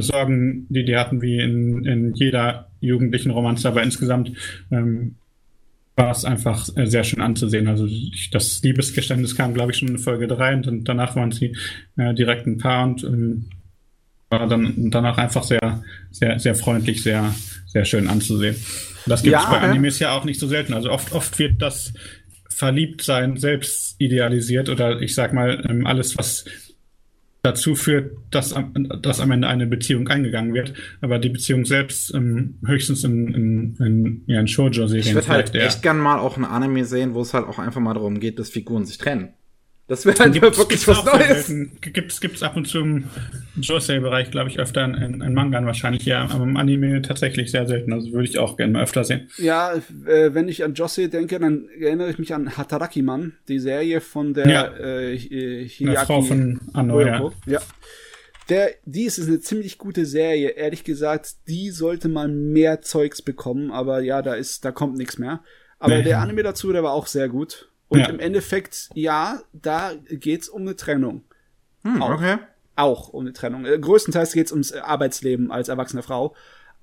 Sorgen, 0.00 0.66
die 0.68 0.84
die 0.84 0.96
hatten, 0.96 1.22
wie 1.22 1.38
in, 1.38 1.84
in 1.84 2.14
jeder 2.14 2.70
jugendlichen 2.80 3.30
Romanze, 3.30 3.68
aber 3.68 3.82
insgesamt 3.82 4.32
ähm, 4.70 5.16
war 5.96 6.10
es 6.12 6.24
einfach 6.24 6.68
äh, 6.76 6.86
sehr 6.86 7.04
schön 7.04 7.20
anzusehen. 7.20 7.66
Also 7.68 7.88
das 8.32 8.62
Liebesgeständnis 8.62 9.34
kam, 9.36 9.54
glaube 9.54 9.72
ich, 9.72 9.78
schon 9.78 9.88
in 9.88 9.98
Folge 9.98 10.28
3 10.28 10.54
und 10.54 10.66
dann, 10.66 10.84
danach 10.84 11.16
waren 11.16 11.32
sie 11.32 11.56
äh, 11.96 12.14
direkt 12.14 12.46
ein 12.46 12.58
Paar 12.58 12.84
und 12.86 13.02
ähm, 13.04 13.46
war 14.30 14.46
dann 14.46 14.90
danach 14.90 15.18
einfach 15.18 15.42
sehr, 15.42 15.82
sehr, 16.10 16.38
sehr 16.38 16.54
freundlich, 16.54 17.02
sehr, 17.02 17.34
sehr 17.66 17.84
schön 17.84 18.08
anzusehen. 18.08 18.56
Das 19.06 19.22
gibt 19.22 19.36
es 19.36 19.42
Ja, 19.42 19.50
bei 19.50 19.56
okay. 19.56 19.66
Animes 19.66 19.98
ja 19.98 20.12
auch 20.16 20.24
nicht 20.24 20.38
so 20.38 20.46
selten. 20.46 20.74
Also 20.74 20.90
oft, 20.90 21.12
oft 21.12 21.38
wird 21.38 21.62
das 21.62 21.92
Verliebtsein 22.50 23.36
selbst 23.36 23.96
idealisiert 23.98 24.68
oder 24.68 25.00
ich 25.00 25.14
sag 25.14 25.32
mal, 25.32 25.64
ähm, 25.68 25.86
alles, 25.86 26.18
was 26.18 26.44
dazu 27.50 27.74
führt, 27.74 28.12
dass, 28.30 28.52
am- 28.52 28.72
dass 29.02 29.20
am 29.20 29.30
Ende 29.30 29.48
eine 29.48 29.66
Beziehung 29.66 30.08
eingegangen 30.08 30.54
wird, 30.54 30.74
aber 31.00 31.18
die 31.18 31.28
Beziehung 31.30 31.64
selbst 31.64 32.14
ähm, 32.14 32.58
höchstens 32.66 33.04
in, 33.04 33.28
in, 33.34 33.76
in, 33.86 34.22
ja, 34.26 34.40
in 34.40 34.48
Shoujo-Serien 34.48 35.06
Ich 35.06 35.14
würde 35.14 35.28
halt 35.28 35.54
echt 35.66 35.82
gern 35.82 35.98
mal 35.98 36.18
auch 36.18 36.36
ein 36.36 36.44
Anime 36.44 36.84
sehen, 36.84 37.14
wo 37.14 37.20
es 37.22 37.34
halt 37.34 37.46
auch 37.46 37.58
einfach 37.58 37.80
mal 37.80 37.94
darum 37.94 38.20
geht, 38.20 38.38
dass 38.38 38.50
Figuren 38.50 38.84
sich 38.84 38.98
trennen. 38.98 39.30
Das 39.88 40.04
wäre 40.04 40.18
halt 40.18 40.34
Gibt's- 40.34 40.58
wirklich 40.58 40.84
gibt's 40.84 40.86
was 40.86 41.04
Neues. 41.04 41.52
Gibt's, 41.80 42.20
gibt's 42.20 42.42
ab 42.42 42.56
und 42.56 42.66
zu 42.68 42.78
im 42.80 43.04
Josei-Bereich, 43.60 44.30
glaube 44.30 44.50
ich, 44.50 44.58
öfter 44.58 44.84
in, 44.84 44.94
in, 44.94 45.20
in 45.22 45.32
Mangan 45.34 45.64
wahrscheinlich, 45.66 46.04
ja, 46.04 46.28
aber 46.28 46.44
im 46.44 46.56
Anime 46.58 47.00
tatsächlich 47.02 47.50
sehr 47.50 47.66
selten. 47.66 47.92
Also 47.94 48.12
würde 48.12 48.28
ich 48.28 48.38
auch 48.38 48.56
gerne 48.58 48.74
mal 48.74 48.82
öfter 48.82 49.02
sehen. 49.04 49.30
Ja, 49.38 49.72
äh, 50.06 50.34
wenn 50.34 50.48
ich 50.48 50.62
an 50.62 50.74
Jose 50.74 51.08
denke, 51.08 51.38
dann 51.40 51.68
erinnere 51.80 52.10
ich 52.10 52.18
mich 52.18 52.34
an 52.34 52.56
Hatarakiman, 52.56 53.32
die 53.48 53.58
Serie 53.58 54.00
von 54.02 54.34
der 54.34 54.48
Ja. 54.48 54.66
äh, 54.78 55.14
äh, 55.14 55.66
Hideaki 55.68 56.04
Frau 56.06 56.20
von 56.22 56.60
Anno, 56.74 57.00
ja. 57.00 57.30
Ja. 57.46 57.60
Der, 58.50 58.70
die 58.84 59.04
ist 59.04 59.18
eine 59.26 59.40
ziemlich 59.40 59.76
gute 59.78 60.06
Serie. 60.06 60.50
Ehrlich 60.50 60.84
gesagt, 60.84 61.32
die 61.48 61.70
sollte 61.70 62.08
mal 62.08 62.28
mehr 62.28 62.80
Zeugs 62.82 63.20
bekommen, 63.22 63.70
aber 63.70 64.00
ja, 64.00 64.22
da 64.22 64.34
ist, 64.34 64.64
da 64.64 64.70
kommt 64.70 64.96
nichts 64.96 65.18
mehr. 65.18 65.42
Aber 65.78 65.96
Nee. 65.98 66.02
der 66.04 66.18
Anime 66.20 66.42
dazu, 66.42 66.72
der 66.72 66.82
war 66.82 66.92
auch 66.92 67.06
sehr 67.06 67.28
gut. 67.28 67.67
Und 67.88 68.00
Ja. 68.00 68.06
im 68.08 68.20
Endeffekt, 68.20 68.90
ja, 68.94 69.40
da 69.52 69.92
geht's 70.10 70.48
um 70.48 70.62
eine 70.62 70.76
Trennung. 70.76 71.24
Hm, 71.84 72.02
Auch. 72.02 72.10
okay. 72.10 72.36
Auch 72.76 73.08
um 73.08 73.22
eine 73.24 73.32
Trennung. 73.32 73.64
Äh, 73.64 73.78
größtenteils 73.78 74.32
geht's 74.32 74.52
ums 74.52 74.70
äh, 74.70 74.78
Arbeitsleben 74.78 75.50
als 75.50 75.68
erwachsene 75.68 76.02
Frau. 76.02 76.34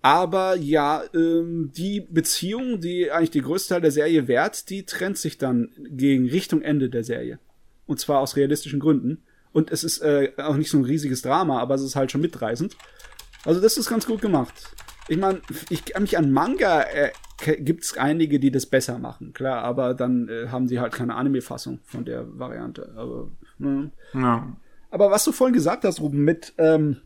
Aber 0.01 0.55
ja, 0.55 1.03
ähm, 1.13 1.71
die 1.75 2.01
Beziehung, 2.01 2.79
die 2.79 3.11
eigentlich 3.11 3.31
die 3.31 3.41
größte 3.41 3.75
Teil 3.75 3.81
der 3.81 3.91
Serie 3.91 4.27
währt, 4.27 4.69
die 4.69 4.85
trennt 4.85 5.17
sich 5.17 5.37
dann 5.37 5.71
gegen 5.77 6.27
Richtung 6.29 6.61
Ende 6.61 6.89
der 6.89 7.03
Serie. 7.03 7.39
Und 7.87 7.99
zwar 7.99 8.19
aus 8.19 8.35
realistischen 8.35 8.79
Gründen. 8.79 9.23
Und 9.51 9.71
es 9.71 9.83
ist 9.83 9.99
äh, 9.99 10.31
auch 10.37 10.57
nicht 10.57 10.69
so 10.69 10.77
ein 10.77 10.85
riesiges 10.85 11.21
Drama, 11.21 11.59
aber 11.59 11.75
es 11.75 11.81
ist 11.81 11.95
halt 11.95 12.11
schon 12.11 12.21
mitreißend. 12.21 12.75
Also 13.45 13.61
das 13.61 13.77
ist 13.77 13.89
ganz 13.89 14.05
gut 14.05 14.21
gemacht. 14.21 14.53
Ich 15.07 15.17
meine, 15.17 15.39
ich 15.69 15.85
kann 15.85 16.01
mich 16.03 16.17
an 16.17 16.31
Manga 16.31 16.81
äh, 16.81 17.11
gibt's 17.37 17.97
einige, 17.97 18.39
die 18.39 18.51
das 18.51 18.65
besser 18.65 18.97
machen, 18.99 19.33
klar, 19.33 19.63
aber 19.63 19.93
dann 19.93 20.29
äh, 20.29 20.47
haben 20.49 20.67
sie 20.67 20.79
halt 20.79 20.93
keine 20.93 21.15
Anime-Fassung 21.15 21.79
von 21.83 22.05
der 22.05 22.25
Variante. 22.39 22.93
Aber, 22.95 23.29
ne. 23.57 23.91
Ja. 24.13 24.55
aber 24.89 25.11
was 25.11 25.23
du 25.25 25.31
vorhin 25.31 25.53
gesagt 25.53 25.83
hast, 25.83 25.99
Ruben, 25.99 26.23
mit 26.23 26.53
ähm, 26.57 26.97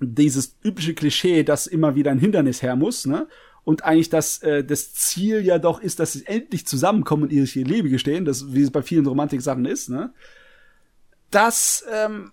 dieses 0.00 0.56
übliche 0.62 0.94
Klischee, 0.94 1.42
dass 1.42 1.66
immer 1.66 1.94
wieder 1.94 2.10
ein 2.10 2.18
Hindernis 2.18 2.62
her 2.62 2.76
muss, 2.76 3.06
ne? 3.06 3.26
Und 3.64 3.84
eigentlich 3.84 4.08
das, 4.08 4.42
äh, 4.42 4.64
das 4.64 4.94
Ziel 4.94 5.44
ja 5.44 5.58
doch 5.58 5.80
ist, 5.80 6.00
dass 6.00 6.14
sie 6.14 6.24
endlich 6.24 6.66
zusammenkommen 6.66 7.24
und 7.24 7.32
ihre 7.32 7.44
Liebe 7.68 7.90
gestehen, 7.90 8.24
das, 8.24 8.54
wie 8.54 8.62
es 8.62 8.70
bei 8.70 8.80
vielen 8.80 9.06
Romantik-Sachen 9.06 9.66
ist, 9.66 9.90
ne? 9.90 10.14
Das 11.30 11.84
ähm, 11.92 12.32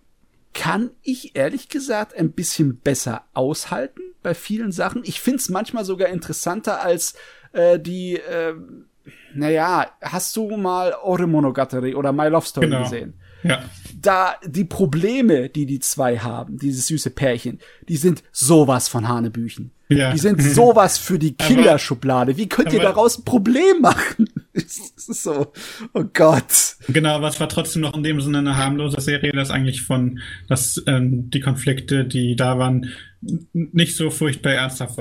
kann 0.55 0.89
ich 1.03 1.35
ehrlich 1.35 1.69
gesagt 1.69 2.15
ein 2.17 2.31
bisschen 2.31 2.77
besser 2.77 3.23
aushalten 3.33 4.01
bei 4.23 4.33
vielen 4.33 4.71
Sachen. 4.71 5.03
Ich 5.05 5.19
find's 5.19 5.49
manchmal 5.49 5.85
sogar 5.85 6.07
interessanter 6.07 6.81
als 6.81 7.13
äh, 7.51 7.77
die, 7.77 8.15
äh, 8.15 8.55
naja, 9.35 9.91
hast 10.01 10.35
du 10.35 10.57
mal 10.57 10.95
Ore 11.03 11.27
Monogatari 11.27 11.93
oder 11.93 12.11
My 12.11 12.29
Love 12.29 12.47
Story 12.47 12.67
Genau. 12.67 12.83
gesehen? 12.83 13.13
Ja. 13.43 13.63
da 14.01 14.37
die 14.43 14.63
Probleme, 14.63 15.49
die 15.49 15.67
die 15.67 15.79
zwei 15.79 16.17
haben, 16.17 16.57
dieses 16.57 16.87
süße 16.87 17.11
Pärchen, 17.11 17.59
die 17.87 17.97
sind 17.97 18.23
sowas 18.31 18.87
von 18.87 19.07
Hanebüchen. 19.07 19.69
Ja. 19.89 20.11
Die 20.11 20.17
sind 20.17 20.41
sowas 20.55 20.97
für 20.97 21.19
die 21.19 21.35
Kinderschublade. 21.35 22.37
Wie 22.37 22.49
könnt 22.49 22.73
ihr 22.73 22.79
daraus 22.79 23.19
ein 23.19 23.23
Problem 23.25 23.81
machen? 23.81 24.27
So, 24.97 25.53
oh 25.93 26.03
Gott. 26.13 26.77
Genau, 26.87 27.21
was 27.21 27.39
war 27.39 27.49
trotzdem 27.49 27.81
noch 27.81 27.95
in 27.95 28.03
dem 28.03 28.21
Sinne 28.21 28.39
eine 28.39 28.57
harmlose 28.57 29.01
Serie, 29.01 29.31
dass 29.31 29.51
eigentlich 29.51 29.81
von, 29.81 30.19
dass 30.47 30.81
ähm, 30.87 31.29
die 31.29 31.41
Konflikte, 31.41 32.05
die 32.05 32.35
da 32.35 32.57
waren, 32.57 32.89
nicht 33.51 33.95
so 33.95 34.09
furchtbar 34.09 34.53
ernsthaft, 34.53 34.99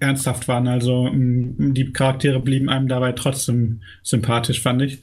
ernsthaft 0.00 0.48
waren. 0.48 0.68
Also 0.68 1.10
die 1.12 1.92
Charaktere 1.92 2.40
blieben 2.40 2.68
einem 2.68 2.88
dabei 2.88 3.12
trotzdem 3.12 3.82
sympathisch, 4.02 4.62
fand 4.62 4.82
ich. 4.82 5.02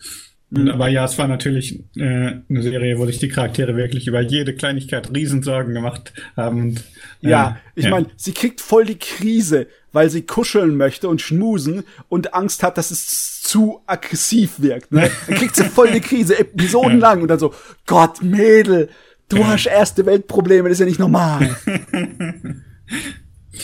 Aber 0.53 0.89
ja, 0.89 1.05
es 1.05 1.17
war 1.17 1.29
natürlich 1.29 1.79
äh, 1.95 2.01
eine 2.01 2.61
Serie, 2.61 2.97
wo 2.97 3.05
sich 3.05 3.19
die 3.19 3.29
Charaktere 3.29 3.77
wirklich 3.77 4.07
über 4.07 4.19
jede 4.19 4.53
Kleinigkeit 4.53 5.09
Riesensorgen 5.13 5.73
gemacht 5.73 6.11
haben. 6.35 6.61
Und, 6.61 6.79
äh, 7.21 7.29
Ja, 7.29 7.57
ich 7.73 7.89
meine, 7.89 8.07
sie 8.17 8.33
kriegt 8.33 8.59
voll 8.59 8.85
die 8.85 8.99
Krise, 8.99 9.67
weil 9.93 10.09
sie 10.09 10.23
kuscheln 10.23 10.75
möchte 10.75 11.07
und 11.07 11.21
schmusen 11.21 11.83
und 12.09 12.33
Angst 12.33 12.63
hat, 12.63 12.77
dass 12.77 12.91
es 12.91 13.41
zu 13.41 13.81
aggressiv 13.85 14.55
wirkt. 14.57 14.91
Ne? 14.91 15.09
Dann 15.27 15.37
kriegt 15.37 15.55
sie 15.55 15.63
voll 15.63 15.91
die 15.91 16.01
Krise, 16.01 16.37
episodenlang 16.37 17.21
und 17.21 17.29
dann 17.29 17.39
so, 17.39 17.53
Gott, 17.85 18.21
Mädel, 18.21 18.89
du 19.29 19.45
hast 19.45 19.67
erste 19.67 20.05
Weltprobleme, 20.05 20.67
das 20.67 20.75
ist 20.75 20.79
ja 20.81 20.85
nicht 20.85 20.99
normal. 20.99 21.55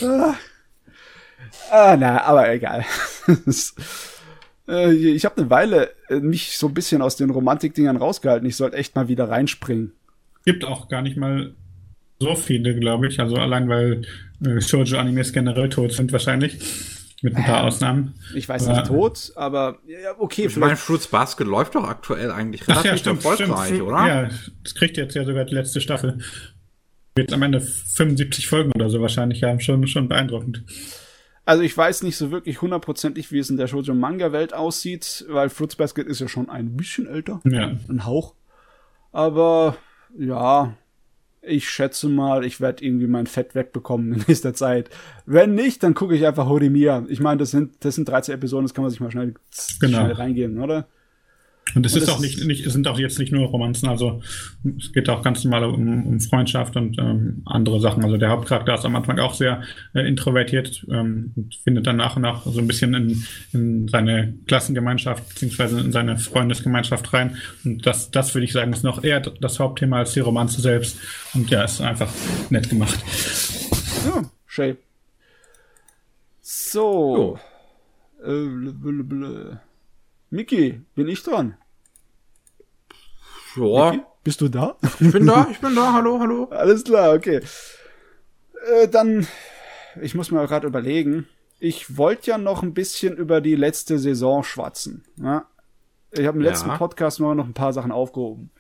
ah. 0.02 0.36
ah, 1.70 1.98
na, 2.00 2.24
aber 2.24 2.50
egal. 2.52 2.86
Äh, 4.68 4.94
ich 4.94 5.26
habe 5.26 5.38
eine 5.38 5.50
Weile 5.50 5.92
äh, 6.10 6.16
mich 6.20 6.58
so 6.58 6.68
ein 6.68 6.74
bisschen 6.74 7.02
aus 7.02 7.16
den 7.16 7.30
Romantikdingern 7.30 7.98
rausgehalten. 7.98 8.48
Ich 8.48 8.56
sollte 8.56 8.78
echt 8.78 8.96
mal 8.96 9.08
wieder 9.08 9.30
reinspringen. 9.30 9.94
gibt 10.46 10.66
auch 10.66 10.88
gar 10.88 11.02
nicht 11.02 11.18
mal 11.18 11.54
so 12.20 12.36
viele, 12.36 12.78
glaube 12.80 13.08
ich. 13.08 13.20
Also 13.20 13.36
allein 13.38 13.70
weil 13.70 14.04
äh, 14.46 14.62
Shoujo-Animes 14.62 15.34
generell 15.34 15.70
tot 15.70 15.94
sind 15.94 16.12
wahrscheinlich. 16.12 16.60
Mit 17.24 17.36
ein 17.36 17.44
paar 17.44 17.64
Ausnahmen. 17.64 18.14
Ich 18.36 18.48
weiß 18.48 18.68
nicht 18.68 18.86
tot, 18.86 19.32
aber 19.36 19.80
ja, 19.88 20.12
okay, 20.20 20.46
Ich 20.46 20.56
meine, 20.56 20.76
Fruits 20.76 21.08
Basket 21.08 21.48
läuft 21.48 21.74
doch 21.74 21.84
aktuell 21.84 22.30
eigentlich 22.30 22.62
Ach 22.64 22.68
relativ 22.68 22.92
ja, 22.92 22.98
stimmt, 22.98 23.26
erfolgreich, 23.26 23.68
stimmt. 23.70 23.82
oder? 23.82 24.08
Ja, 24.08 24.30
das 24.64 24.76
kriegt 24.76 24.98
jetzt 24.98 25.16
ja 25.16 25.26
sogar 25.26 25.46
die 25.46 25.56
letzte 25.56 25.82
Staffel. 25.82 26.20
Wird 27.16 27.34
am 27.34 27.42
Ende 27.42 27.60
75 27.60 28.48
Folgen 28.48 28.72
oder 28.76 28.92
so 28.92 29.02
wahrscheinlich 29.02 29.44
haben. 29.44 29.60
Schon, 29.60 29.88
schon 29.88 30.08
beeindruckend. 30.08 30.64
Also 31.48 31.64
ich 31.64 31.76
weiß 31.78 32.04
nicht 32.04 32.18
so 32.18 32.30
wirklich 32.30 32.62
hundertprozentig, 32.62 33.32
wie 33.32 33.40
es 33.40 33.50
in 33.50 33.56
der 33.56 33.68
Shoujo-Manga-Welt 33.68 34.54
aussieht, 34.54 35.26
weil 35.30 35.48
Fruits 35.50 35.78
Basket 35.78 36.06
ist 36.06 36.20
ja 36.20 36.28
schon 36.28 36.50
ein 36.50 36.76
bisschen 36.76 37.08
älter. 37.08 37.40
Ja. 37.46 37.72
Ein 37.88 38.06
Hauch. 38.06 38.34
Aber 39.14 39.78
ja, 40.18 40.74
ich 41.42 41.70
schätze 41.70 42.10
mal, 42.10 42.44
ich 42.44 42.60
werde 42.60 42.84
irgendwie 42.84 43.08
mein 43.08 43.28
Fett 43.28 43.56
wegbekommen 43.56 44.12
in 44.14 44.26
nächster 44.28 44.54
Zeit. 44.54 44.90
Wenn 45.26 45.56
nicht, 45.56 45.84
dann 45.84 45.94
gucke 45.94 46.16
ich 46.16 46.28
einfach 46.28 46.48
Horimiya. 46.48 47.06
Ich 47.08 47.22
meine, 47.22 47.38
das 47.38 47.52
sind, 47.52 47.76
das 47.86 47.96
sind 47.96 48.10
13 48.10 48.36
Episoden, 48.36 48.66
das 48.66 48.74
kann 48.74 48.84
man 48.84 48.92
sich 48.92 49.00
mal 49.00 49.10
schnell, 49.10 49.34
Genau. 49.80 50.00
schnell 50.02 50.12
reingehen, 50.12 50.60
oder? 50.60 50.88
Und 51.76 51.86
es 51.86 51.94
Und 51.94 52.02
ist 52.02 52.08
das 52.08 52.16
auch 52.16 52.20
nicht, 52.20 52.44
nicht, 52.46 52.66
es 52.66 52.74
sind 52.74 52.88
auch 52.88 53.00
jetzt 53.00 53.20
nicht 53.20 53.32
nur 53.32 53.48
Romanzen, 53.48 53.88
also 53.88 54.22
es 54.78 54.94
geht 54.94 55.10
auch 55.10 55.22
ganz 55.22 55.44
normal 55.44 55.66
um, 55.66 56.06
um 56.06 56.20
Freundschaft 56.20 56.76
und 56.76 56.98
ähm, 57.00 57.42
andere 57.46 57.80
Sachen. 57.80 58.04
Also 58.04 58.18
der 58.18 58.30
Hauptcharakter 58.30 58.76
ist 58.76 58.86
am 58.86 58.96
Anfang 58.96 59.20
auch 59.20 59.34
sehr 59.34 59.62
äh, 59.94 60.08
introvertiert 60.08 60.86
ähm, 60.90 61.32
und 61.36 61.56
findet 61.56 61.88
dann 61.88 61.98
nach 61.98 62.16
und 62.16 62.22
nach 62.22 62.46
so 62.46 62.60
ein 62.60 62.68
bisschen 62.68 62.94
in, 62.94 63.24
in 63.54 63.88
seine 63.88 64.34
Klassengemeinschaft 64.48 65.28
beziehungsweise 65.30 65.80
in 65.80 65.92
seine 65.92 66.18
Freundesgemeinschaft 66.18 67.14
rein. 67.14 67.38
Und 67.64 67.86
das, 67.86 68.12
das 68.12 68.34
würde 68.34 68.46
ich 68.46 68.54
sagen, 68.54 68.74
ist 68.74 68.84
noch 68.84 69.04
eher 69.04 69.20
das 69.20 69.60
Hauptthema 69.60 70.00
als 70.00 70.14
die 70.14 70.22
Romanze 70.22 70.62
selbst. 70.62 70.98
Und 71.34 71.50
ja, 71.50 71.64
ist 71.64 71.82
einfach 71.82 72.10
nett 72.50 72.70
gemacht. 72.70 73.00
Ja, 74.06 74.30
Shay. 74.46 74.76
So. 76.42 77.38
Äh, 78.24 78.26
blö, 78.26 78.72
blö, 78.74 79.04
blö. 79.04 79.58
Miki, 80.30 80.82
bin 80.96 81.08
ich 81.08 81.24
dran? 81.24 81.56
Ja, 83.56 84.06
Bist 84.24 84.42
du 84.42 84.50
da? 84.50 84.78
ich 85.00 85.12
bin 85.12 85.26
da, 85.26 85.48
ich 85.52 85.60
bin 85.60 85.76
da, 85.76 85.94
hallo, 85.94 86.20
hallo. 86.20 86.46
Alles 86.52 86.84
klar, 86.84 87.16
okay. 87.16 87.42
Äh, 88.72 88.88
dann, 88.88 89.26
ich 90.02 90.14
muss 90.16 90.32
mir 90.32 90.46
gerade 90.48 90.68
überlegen. 90.68 91.28
Ich 91.60 91.98
wollte 91.98 92.30
ja 92.32 92.38
noch 92.38 92.62
ein 92.62 92.74
bisschen 92.74 93.16
über 93.18 93.42
die 93.42 93.56
letzte 93.56 93.98
Saison 93.98 94.44
schwatzen. 94.44 95.06
Ja? 95.16 95.48
Ich 96.12 96.26
habe 96.28 96.38
im 96.38 96.44
Ja. 96.44 96.52
letzten 96.52 96.70
Podcast 96.78 97.20
nur 97.20 97.34
noch 97.34 97.46
ein 97.46 97.54
paar 97.56 97.74
Sachen 97.74 97.92
aufgehoben. 97.92 98.52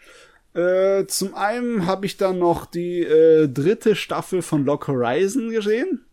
Äh, 0.55 1.05
zum 1.05 1.36
einen 1.36 1.86
habe 1.86 2.07
ich 2.07 2.18
dann 2.18 2.39
noch 2.39 2.65
die 2.65 3.01
äh, 3.03 3.47
dritte 3.47 3.95
Staffel 3.95 4.41
von 4.41 4.65
Lock 4.65 4.88
Horizon 4.88 5.49
gesehen. 5.51 6.05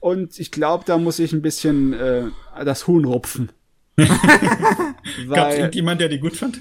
Und 0.00 0.38
ich 0.38 0.50
glaube, 0.52 0.84
da 0.86 0.98
muss 0.98 1.18
ich 1.18 1.32
ein 1.32 1.40
bisschen 1.40 1.94
äh, 1.94 2.24
das 2.62 2.86
Huhn 2.86 3.06
rupfen. 3.06 3.50
Gab 5.28 5.50
es 5.50 5.58
irgendjemand, 5.58 6.00
der 6.00 6.08
die 6.08 6.18
gut 6.18 6.36
fand? 6.36 6.60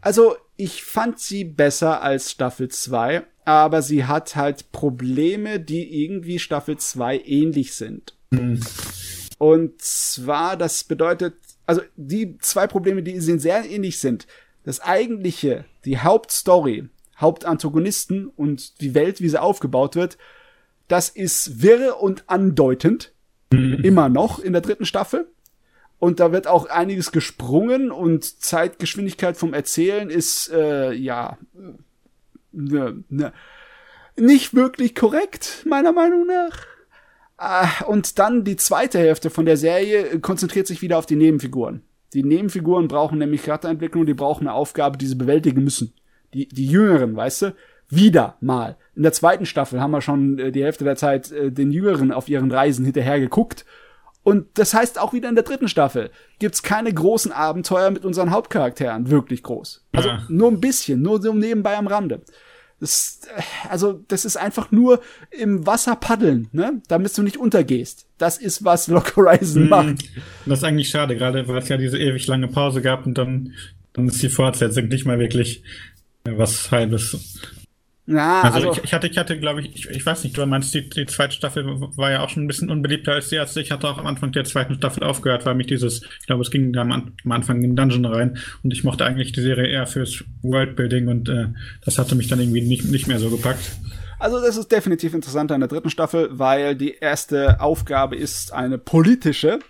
also, 0.00 0.36
ich 0.56 0.82
fand 0.84 1.18
sie 1.18 1.44
besser 1.44 2.02
als 2.02 2.30
Staffel 2.30 2.68
2, 2.68 3.22
aber 3.44 3.82
sie 3.82 4.04
hat 4.04 4.36
halt 4.36 4.72
Probleme, 4.72 5.58
die 5.58 6.04
irgendwie 6.04 6.38
Staffel 6.38 6.76
2 6.76 7.22
ähnlich 7.24 7.74
sind. 7.74 8.14
Und 9.38 9.80
zwar, 9.80 10.56
das 10.56 10.84
bedeutet, 10.84 11.34
also 11.66 11.80
die 11.96 12.36
zwei 12.38 12.66
Probleme, 12.66 13.02
die 13.02 13.20
sind 13.20 13.40
sehr 13.40 13.64
ähnlich 13.68 13.98
sind. 13.98 14.26
Das 14.64 14.80
eigentliche, 14.80 15.64
die 15.84 15.98
Hauptstory, 15.98 16.88
Hauptantagonisten 17.18 18.28
und 18.28 18.80
die 18.80 18.94
Welt, 18.94 19.20
wie 19.20 19.28
sie 19.28 19.40
aufgebaut 19.40 19.96
wird, 19.96 20.18
das 20.88 21.08
ist 21.08 21.62
wirre 21.62 21.94
und 21.94 22.24
andeutend. 22.28 23.12
Immer 23.52 24.08
noch 24.08 24.38
in 24.38 24.52
der 24.52 24.62
dritten 24.62 24.84
Staffel. 24.84 25.26
Und 26.00 26.18
da 26.18 26.32
wird 26.32 26.46
auch 26.46 26.66
einiges 26.66 27.12
gesprungen 27.12 27.92
und 27.92 28.42
Zeitgeschwindigkeit 28.42 29.36
vom 29.36 29.52
Erzählen 29.52 30.08
ist, 30.08 30.50
äh, 30.50 30.92
ja, 30.92 31.36
ne, 32.52 33.04
ne, 33.10 33.32
nicht 34.16 34.54
wirklich 34.54 34.94
korrekt, 34.94 35.62
meiner 35.68 35.92
Meinung 35.92 36.26
nach. 36.26 36.66
Ah, 37.36 37.84
Und 37.86 38.18
dann 38.18 38.44
die 38.44 38.56
zweite 38.56 38.98
Hälfte 38.98 39.28
von 39.28 39.44
der 39.44 39.58
Serie 39.58 40.18
konzentriert 40.20 40.66
sich 40.66 40.80
wieder 40.80 40.96
auf 40.96 41.06
die 41.06 41.16
Nebenfiguren. 41.16 41.82
Die 42.14 42.24
Nebenfiguren 42.24 42.88
brauchen 42.88 43.18
nämlich 43.18 43.42
Charakterentwicklung, 43.42 44.06
die 44.06 44.14
brauchen 44.14 44.46
eine 44.46 44.54
Aufgabe, 44.54 44.96
die 44.96 45.06
sie 45.06 45.14
bewältigen 45.14 45.62
müssen. 45.62 45.92
Die, 46.32 46.48
die 46.48 46.66
Jüngeren, 46.66 47.14
weißt 47.14 47.42
du? 47.42 47.54
Wieder 47.90 48.36
mal. 48.40 48.78
In 48.94 49.02
der 49.02 49.12
zweiten 49.12 49.44
Staffel 49.44 49.80
haben 49.82 49.90
wir 49.90 50.00
schon 50.00 50.38
äh, 50.38 50.50
die 50.50 50.64
Hälfte 50.64 50.84
der 50.84 50.96
Zeit 50.96 51.30
äh, 51.30 51.50
den 51.50 51.72
Jüngeren 51.72 52.10
auf 52.10 52.28
ihren 52.28 52.50
Reisen 52.50 52.86
hinterher 52.86 53.20
geguckt. 53.20 53.66
Und 54.22 54.46
das 54.58 54.74
heißt 54.74 54.98
auch 54.98 55.12
wieder 55.12 55.28
in 55.28 55.34
der 55.34 55.44
dritten 55.44 55.68
Staffel 55.68 56.10
gibt's 56.38 56.62
keine 56.62 56.92
großen 56.92 57.32
Abenteuer 57.32 57.90
mit 57.90 58.04
unseren 58.04 58.30
Hauptcharakteren, 58.30 59.10
wirklich 59.10 59.42
groß. 59.42 59.82
Also 59.92 60.08
Ja. 60.10 60.26
nur 60.28 60.50
ein 60.50 60.60
bisschen, 60.60 61.00
nur 61.02 61.22
so 61.22 61.32
nebenbei 61.32 61.76
am 61.76 61.86
Rande. 61.86 62.20
Das, 62.80 63.20
äh, 63.36 63.42
also 63.68 64.02
das 64.08 64.24
ist 64.24 64.36
einfach 64.36 64.70
nur 64.70 65.00
im 65.30 65.66
Wasser 65.66 65.96
paddeln, 65.96 66.48
ne? 66.52 66.80
Damit 66.88 67.16
du 67.16 67.22
nicht 67.22 67.36
untergehst. 67.36 68.06
Das 68.18 68.38
ist 68.38 68.64
was 68.64 68.88
Lock 68.88 69.16
Horizon 69.16 69.68
macht. 69.68 69.96
Das 70.46 70.58
ist 70.60 70.64
eigentlich 70.64 70.88
schade, 70.90 71.16
gerade 71.16 71.46
weil 71.48 71.58
es 71.58 71.68
ja 71.68 71.76
diese 71.76 71.98
ewig 71.98 72.26
lange 72.26 72.48
Pause 72.48 72.80
gab 72.82 73.06
und 73.06 73.16
dann, 73.18 73.54
dann 73.92 74.08
ist 74.08 74.22
die 74.22 74.28
Fortsetzung 74.30 74.88
nicht 74.88 75.04
mal 75.06 75.18
wirklich 75.18 75.62
was 76.24 76.70
Halbes. 76.70 77.16
Ja, 78.10 78.42
also, 78.42 78.70
also 78.70 78.72
ich, 78.72 78.84
ich, 78.86 78.92
hatte, 78.92 79.06
ich 79.06 79.16
hatte, 79.16 79.38
glaube 79.38 79.60
ich, 79.60 79.72
ich, 79.72 79.88
ich 79.88 80.04
weiß 80.04 80.24
nicht, 80.24 80.36
du 80.36 80.44
meinst, 80.44 80.74
die, 80.74 80.90
die 80.90 81.06
zweite 81.06 81.32
Staffel 81.32 81.64
war 81.96 82.10
ja 82.10 82.24
auch 82.24 82.28
schon 82.28 82.42
ein 82.42 82.48
bisschen 82.48 82.68
unbeliebter 82.68 83.12
als 83.12 83.28
die 83.28 83.36
erste. 83.36 83.60
Ich 83.60 83.70
hatte 83.70 83.86
auch 83.86 83.98
am 83.98 84.06
Anfang 84.08 84.32
der 84.32 84.42
zweiten 84.42 84.74
Staffel 84.74 85.04
aufgehört, 85.04 85.46
weil 85.46 85.54
mich 85.54 85.68
dieses, 85.68 86.02
ich 86.02 86.26
glaube, 86.26 86.42
es 86.42 86.50
ging 86.50 86.72
da 86.72 86.80
am, 86.80 87.12
am 87.24 87.32
Anfang 87.32 87.58
in 87.58 87.70
den 87.70 87.76
Dungeon 87.76 88.04
rein 88.04 88.38
und 88.64 88.72
ich 88.72 88.82
mochte 88.82 89.04
eigentlich 89.04 89.30
die 89.30 89.42
Serie 89.42 89.68
eher 89.68 89.86
fürs 89.86 90.24
Worldbuilding 90.42 91.06
und 91.06 91.28
äh, 91.28 91.46
das 91.84 91.98
hatte 92.00 92.16
mich 92.16 92.26
dann 92.26 92.40
irgendwie 92.40 92.62
nicht, 92.62 92.86
nicht 92.86 93.06
mehr 93.06 93.20
so 93.20 93.30
gepackt. 93.30 93.70
Also 94.18 94.40
das 94.40 94.56
ist 94.56 94.72
definitiv 94.72 95.14
interessanter 95.14 95.54
in 95.54 95.60
der 95.60 95.68
dritten 95.68 95.88
Staffel, 95.88 96.30
weil 96.32 96.74
die 96.74 96.96
erste 96.96 97.60
Aufgabe 97.60 98.16
ist 98.16 98.52
eine 98.52 98.76
politische. 98.76 99.60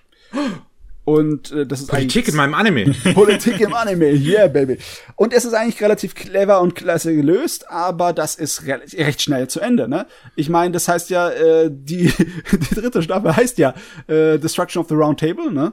Und 1.11 1.51
äh, 1.51 1.67
das 1.67 1.81
ist 1.81 1.89
Politik 1.89 2.29
in 2.29 2.37
meinem 2.37 2.55
Anime. 2.55 2.95
Politik 3.15 3.61
im 3.61 3.75
Anime, 3.75 4.13
yeah, 4.13 4.47
baby. 4.47 4.79
Und 5.17 5.33
es 5.33 5.45
ist 5.45 5.55
eigentlich 5.55 5.83
relativ 5.83 6.15
clever 6.15 6.61
und 6.61 6.77
klasse 6.77 7.13
gelöst, 7.13 7.69
aber 7.69 8.13
das 8.13 8.37
ist 8.37 8.65
re 8.65 8.81
recht 8.95 9.21
schnell 9.21 9.49
zu 9.49 9.59
Ende, 9.59 9.89
ne? 9.89 10.07
Ich 10.37 10.49
meine, 10.49 10.71
das 10.71 10.87
heißt 10.87 11.11
ja, 11.11 11.29
äh, 11.31 11.69
die, 11.69 12.13
die 12.53 12.75
dritte 12.77 13.03
Staffel 13.03 13.35
heißt 13.35 13.59
ja 13.59 13.75
äh, 14.07 14.39
Destruction 14.39 14.81
of 14.83 14.89
the 14.89 14.95
Round 14.95 15.19
Table, 15.19 15.51
ne? 15.53 15.73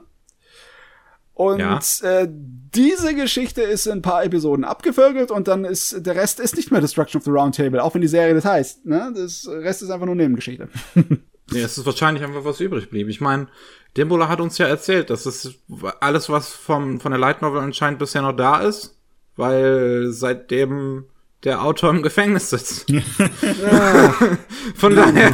Und 1.36 1.60
ja. 1.60 1.80
äh, 2.02 2.28
diese 2.28 3.14
Geschichte 3.14 3.62
ist 3.62 3.86
in 3.86 3.94
ein 3.94 4.02
paar 4.02 4.24
Episoden 4.24 4.66
abgevögelt 4.66 5.30
und 5.30 5.48
dann 5.48 5.66
ist 5.66 6.04
der 6.04 6.16
Rest 6.16 6.40
ist 6.40 6.56
nicht 6.56 6.72
mehr 6.72 6.82
Destruction 6.82 7.20
of 7.20 7.26
the 7.26 7.30
Round 7.30 7.56
Table, 7.56 7.84
auch 7.84 7.94
wenn 7.94 8.02
die 8.02 8.08
Serie 8.08 8.34
das 8.34 8.46
heißt. 8.46 8.88
Ne? 8.88 9.14
Das 9.16 9.48
Rest 9.48 9.84
ist 9.84 9.92
einfach 9.92 10.08
nur 10.08 10.16
Nebengeschichte. 10.16 10.68
ja, 11.52 11.66
es 11.66 11.78
ist 11.78 11.86
wahrscheinlich 11.86 12.24
einfach 12.24 12.44
was 12.44 12.60
übrig 12.60 12.90
blieb. 12.90 13.08
Ich 13.08 13.22
meine, 13.22 13.48
Dembula 13.96 14.28
hat 14.28 14.42
uns 14.42 14.58
ja 14.58 14.68
erzählt, 14.68 15.10
dass 15.10 15.26
es 15.26 15.56
alles, 16.00 16.30
was 16.30 16.50
vom, 16.50 17.00
von 17.00 17.12
der 17.12 17.20
Light 17.20 17.42
Novel 17.42 17.62
anscheinend 17.62 18.00
bisher 18.00 18.22
noch 18.22 18.36
da 18.36 18.60
ist, 18.60 18.98
weil 19.36 20.10
seitdem 20.12 21.06
der 21.44 21.64
Autor 21.64 21.92
im 21.92 22.02
Gefängnis 22.02 22.50
sitzt. 22.50 22.88
von 24.76 24.96
daher. 24.96 25.34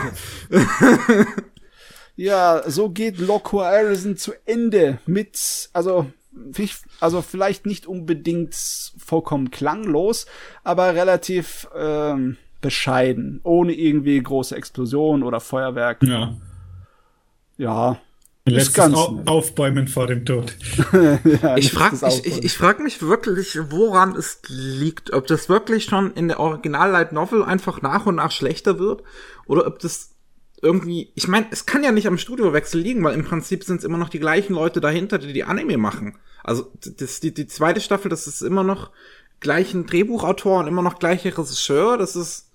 ja, 2.16 2.64
so 2.70 2.90
geht 2.90 3.18
Loco 3.18 3.62
Harrison 3.62 4.18
zu 4.18 4.34
Ende 4.46 5.00
mit, 5.06 5.70
also, 5.74 6.12
also 7.00 7.22
vielleicht 7.22 7.66
nicht 7.66 7.88
unbedingt 7.88 8.56
vollkommen 8.98 9.50
klanglos, 9.50 10.26
aber 10.64 10.94
relativ 10.94 11.68
ähm, 11.76 12.38
bescheiden, 12.64 13.40
ohne 13.44 13.74
irgendwie 13.74 14.22
große 14.22 14.56
Explosionen 14.56 15.22
oder 15.22 15.40
Feuerwerk. 15.40 16.02
Ja. 16.02 16.36
Ja, 17.58 18.00
Letztes 18.46 18.74
ganz 18.74 18.96
Au 18.96 19.22
Aufbäumen 19.26 19.88
vor 19.88 20.08
dem 20.08 20.26
Tod. 20.26 20.54
ja, 21.42 21.56
ich 21.56 21.72
frage 21.72 21.96
ich, 22.08 22.26
ich, 22.26 22.44
ich 22.44 22.54
frag 22.54 22.82
mich 22.82 23.02
wirklich, 23.02 23.58
woran 23.70 24.16
es 24.18 24.42
liegt. 24.48 25.14
Ob 25.14 25.28
das 25.28 25.48
wirklich 25.48 25.86
schon 25.86 26.12
in 26.14 26.28
der 26.28 26.42
Original 26.42 26.92
Light 26.92 27.14
Novel 27.14 27.44
einfach 27.44 27.82
nach 27.82 28.06
und 28.06 28.16
nach 28.16 28.32
schlechter 28.32 28.80
wird 28.80 29.04
oder 29.46 29.66
ob 29.66 29.80
das 29.80 30.10
irgendwie, 30.62 31.12
ich 31.16 31.28
meine, 31.30 31.46
es 31.52 31.66
kann 31.66 31.84
ja 31.84 31.92
nicht 31.94 32.08
am 32.08 32.18
Studiowechsel 32.18 32.82
liegen, 32.82 33.04
weil 33.04 33.16
im 33.16 33.24
Prinzip 33.24 33.64
sind 33.64 33.78
es 33.78 33.84
immer 33.86 33.98
noch 33.98 34.10
die 34.10 34.20
gleichen 34.20 34.54
Leute 34.54 34.82
dahinter, 34.82 35.20
die 35.20 35.32
die 35.32 35.44
Anime 35.46 35.78
machen. 35.78 36.18
Also 36.44 36.70
das, 36.98 37.22
die, 37.22 37.34
die 37.34 37.48
zweite 37.48 37.80
Staffel, 37.80 38.10
das 38.10 38.28
ist 38.28 38.42
immer 38.42 38.64
noch 38.64 38.92
gleichen 39.40 39.86
Drehbuchautor 39.86 40.60
und 40.60 40.68
immer 40.68 40.82
noch 40.82 41.00
gleicher 41.00 41.38
Regisseur. 41.38 41.98
Das 41.98 42.18
ist, 42.18 42.50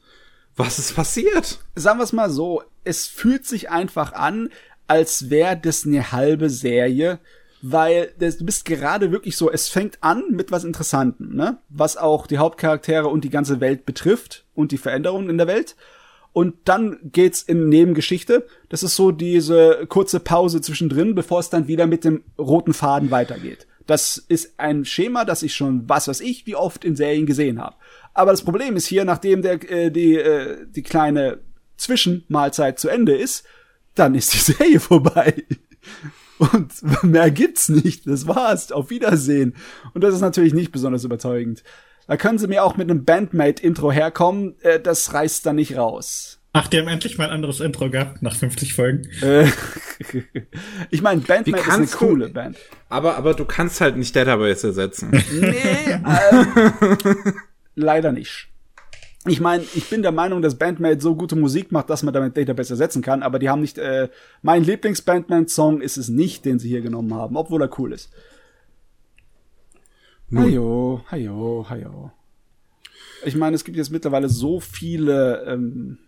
was 0.58 0.78
ist 0.78 0.94
passiert? 0.94 1.60
Sagen 1.74 1.98
wir 1.98 2.04
es 2.04 2.12
mal 2.12 2.30
so, 2.30 2.62
es 2.84 3.06
fühlt 3.06 3.46
sich 3.46 3.70
einfach 3.70 4.12
an, 4.12 4.50
als 4.86 5.30
wäre 5.30 5.56
das 5.56 5.86
eine 5.86 6.12
halbe 6.12 6.50
Serie, 6.50 7.20
weil 7.62 8.12
das, 8.18 8.38
du 8.38 8.44
bist 8.44 8.64
gerade 8.64 9.12
wirklich 9.12 9.36
so, 9.36 9.50
es 9.50 9.68
fängt 9.68 9.98
an 10.02 10.24
mit 10.30 10.50
was 10.50 10.64
Interessantem, 10.64 11.34
ne? 11.34 11.58
Was 11.68 11.96
auch 11.96 12.26
die 12.26 12.38
Hauptcharaktere 12.38 13.08
und 13.08 13.24
die 13.24 13.30
ganze 13.30 13.60
Welt 13.60 13.86
betrifft 13.86 14.44
und 14.54 14.72
die 14.72 14.78
Veränderungen 14.78 15.30
in 15.30 15.38
der 15.38 15.46
Welt. 15.46 15.76
Und 16.32 16.54
dann 16.64 16.98
geht's 17.04 17.42
in 17.42 17.68
Nebengeschichte. 17.68 18.46
Das 18.68 18.82
ist 18.82 18.96
so 18.96 19.10
diese 19.10 19.86
kurze 19.88 20.20
Pause 20.20 20.60
zwischendrin, 20.60 21.14
bevor 21.14 21.40
es 21.40 21.50
dann 21.50 21.66
wieder 21.66 21.86
mit 21.86 22.04
dem 22.04 22.22
roten 22.38 22.74
Faden 22.74 23.10
weitergeht. 23.10 23.66
Das 23.86 24.18
ist 24.28 24.54
ein 24.58 24.84
Schema, 24.84 25.24
das 25.24 25.42
ich 25.42 25.54
schon, 25.54 25.88
was 25.88 26.08
weiß 26.08 26.20
ich, 26.20 26.46
wie 26.46 26.54
oft 26.54 26.84
in 26.84 26.94
Serien 26.94 27.26
gesehen 27.26 27.60
habe. 27.60 27.76
Aber 28.18 28.32
das 28.32 28.42
Problem 28.42 28.74
ist 28.74 28.88
hier, 28.88 29.04
nachdem 29.04 29.42
der, 29.42 29.70
äh, 29.70 29.92
die, 29.92 30.16
äh, 30.16 30.66
die 30.68 30.82
kleine 30.82 31.38
Zwischenmahlzeit 31.76 32.76
zu 32.76 32.88
Ende 32.88 33.16
ist, 33.16 33.44
dann 33.94 34.16
ist 34.16 34.34
die 34.34 34.38
Serie 34.52 34.80
vorbei. 34.80 35.44
Und 36.38 37.04
mehr 37.04 37.30
gibt's 37.30 37.68
nicht. 37.68 38.08
Das 38.08 38.26
war's. 38.26 38.72
Auf 38.72 38.90
Wiedersehen. 38.90 39.54
Und 39.94 40.02
das 40.02 40.14
ist 40.14 40.20
natürlich 40.20 40.52
nicht 40.52 40.72
besonders 40.72 41.04
überzeugend. 41.04 41.62
Da 42.08 42.16
können 42.16 42.38
sie 42.38 42.48
mir 42.48 42.64
auch 42.64 42.76
mit 42.76 42.90
einem 42.90 43.04
Bandmate-Intro 43.04 43.92
herkommen. 43.92 44.56
Äh, 44.62 44.80
das 44.80 45.14
reißt 45.14 45.46
dann 45.46 45.54
nicht 45.54 45.76
raus. 45.76 46.40
Ach, 46.52 46.66
die 46.66 46.78
haben 46.78 46.88
endlich 46.88 47.18
mal 47.18 47.26
ein 47.26 47.34
anderes 47.34 47.60
Intro 47.60 47.88
gehabt 47.88 48.20
nach 48.20 48.34
50 48.34 48.74
Folgen. 48.74 49.08
Äh, 49.22 49.46
ich 50.90 51.02
meine, 51.02 51.20
Bandmate 51.20 51.62
ist 51.62 51.70
eine 51.72 51.86
coole 51.86 52.26
du, 52.26 52.32
Band. 52.32 52.56
Aber, 52.88 53.16
aber 53.16 53.34
du 53.34 53.44
kannst 53.44 53.80
halt 53.80 53.96
nicht 53.96 54.16
Database 54.16 54.66
ersetzen. 54.66 55.10
nee, 55.12 55.92
ähm, 55.92 57.34
leider 57.78 58.12
nicht. 58.12 58.48
Ich 59.26 59.40
meine, 59.40 59.64
ich 59.74 59.90
bin 59.90 60.02
der 60.02 60.12
Meinung, 60.12 60.42
dass 60.42 60.56
Bandmate 60.56 61.00
so 61.00 61.14
gute 61.14 61.36
Musik 61.36 61.72
macht, 61.72 61.90
dass 61.90 62.02
man 62.02 62.14
damit 62.14 62.36
Database 62.36 62.72
ersetzen 62.72 63.02
kann, 63.02 63.22
aber 63.22 63.38
die 63.38 63.48
haben 63.48 63.60
nicht, 63.60 63.76
äh, 63.78 64.08
mein 64.42 64.64
Lieblings-Bandmate-Song 64.64 65.80
ist 65.80 65.96
es 65.96 66.08
nicht, 66.08 66.44
den 66.44 66.58
sie 66.58 66.68
hier 66.68 66.80
genommen 66.80 67.12
haben, 67.14 67.36
obwohl 67.36 67.62
er 67.62 67.78
cool 67.78 67.92
ist. 67.92 68.10
Hajo, 70.34 71.02
hajo, 71.10 71.66
hajo. 71.68 72.12
Ich 73.24 73.34
meine, 73.34 73.56
es 73.56 73.64
gibt 73.64 73.76
jetzt 73.76 73.90
mittlerweile 73.90 74.28
so 74.28 74.60
viele 74.60 75.44
ähm, 75.46 75.98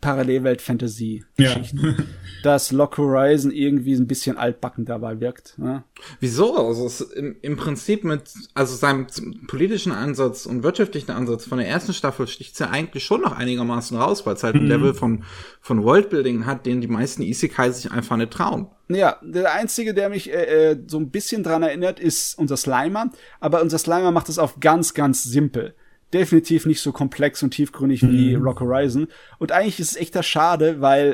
Parallelwelt-Fantasy-Geschichten, 0.00 1.84
ja. 1.98 2.04
dass 2.42 2.70
Lock 2.70 2.98
Horizon 2.98 3.50
irgendwie 3.50 3.94
ein 3.94 4.06
bisschen 4.06 4.36
altbacken 4.36 4.84
dabei 4.84 5.20
wirkt. 5.20 5.58
Ne? 5.58 5.84
Wieso? 6.20 6.54
Also 6.54 7.04
im, 7.14 7.36
im 7.40 7.56
Prinzip 7.56 8.04
mit 8.04 8.22
also 8.54 8.76
seinem 8.76 9.06
politischen 9.46 9.92
Ansatz 9.92 10.46
und 10.46 10.62
wirtschaftlichen 10.62 11.10
Ansatz 11.10 11.46
von 11.46 11.58
der 11.58 11.66
ersten 11.68 11.94
Staffel 11.94 12.26
sticht 12.26 12.60
ja 12.60 12.70
eigentlich 12.70 13.04
schon 13.04 13.22
noch 13.22 13.32
einigermaßen 13.32 13.96
raus, 13.96 14.26
weil 14.26 14.34
es 14.34 14.42
halt 14.42 14.56
ein 14.56 14.64
mhm. 14.64 14.68
Level 14.68 14.94
von, 14.94 15.24
von 15.60 15.82
Worldbuilding 15.82 16.44
hat, 16.44 16.66
den 16.66 16.80
die 16.80 16.88
meisten 16.88 17.22
Isekai 17.22 17.70
sich 17.70 17.90
einfach 17.90 18.16
nicht 18.16 18.32
trauen. 18.32 18.68
Ja, 18.88 19.18
der 19.22 19.52
einzige, 19.54 19.94
der 19.94 20.10
mich 20.10 20.30
äh, 20.30 20.72
äh, 20.72 20.78
so 20.86 20.98
ein 20.98 21.10
bisschen 21.10 21.42
dran 21.42 21.62
erinnert, 21.62 21.98
ist 21.98 22.38
unser 22.38 22.56
Slimer. 22.56 23.10
Aber 23.40 23.62
unser 23.62 23.78
Slimer 23.78 24.12
macht 24.12 24.28
es 24.28 24.38
auf 24.38 24.60
ganz, 24.60 24.94
ganz 24.94 25.24
simpel 25.24 25.74
definitiv 26.12 26.66
nicht 26.66 26.80
so 26.80 26.92
komplex 26.92 27.42
und 27.42 27.50
tiefgründig 27.50 28.02
mhm. 28.02 28.12
wie 28.12 28.34
Rock 28.34 28.60
Horizon. 28.60 29.08
Und 29.38 29.52
eigentlich 29.52 29.80
ist 29.80 29.92
es 29.92 29.96
echter 29.96 30.22
Schade, 30.22 30.80
weil, 30.80 31.12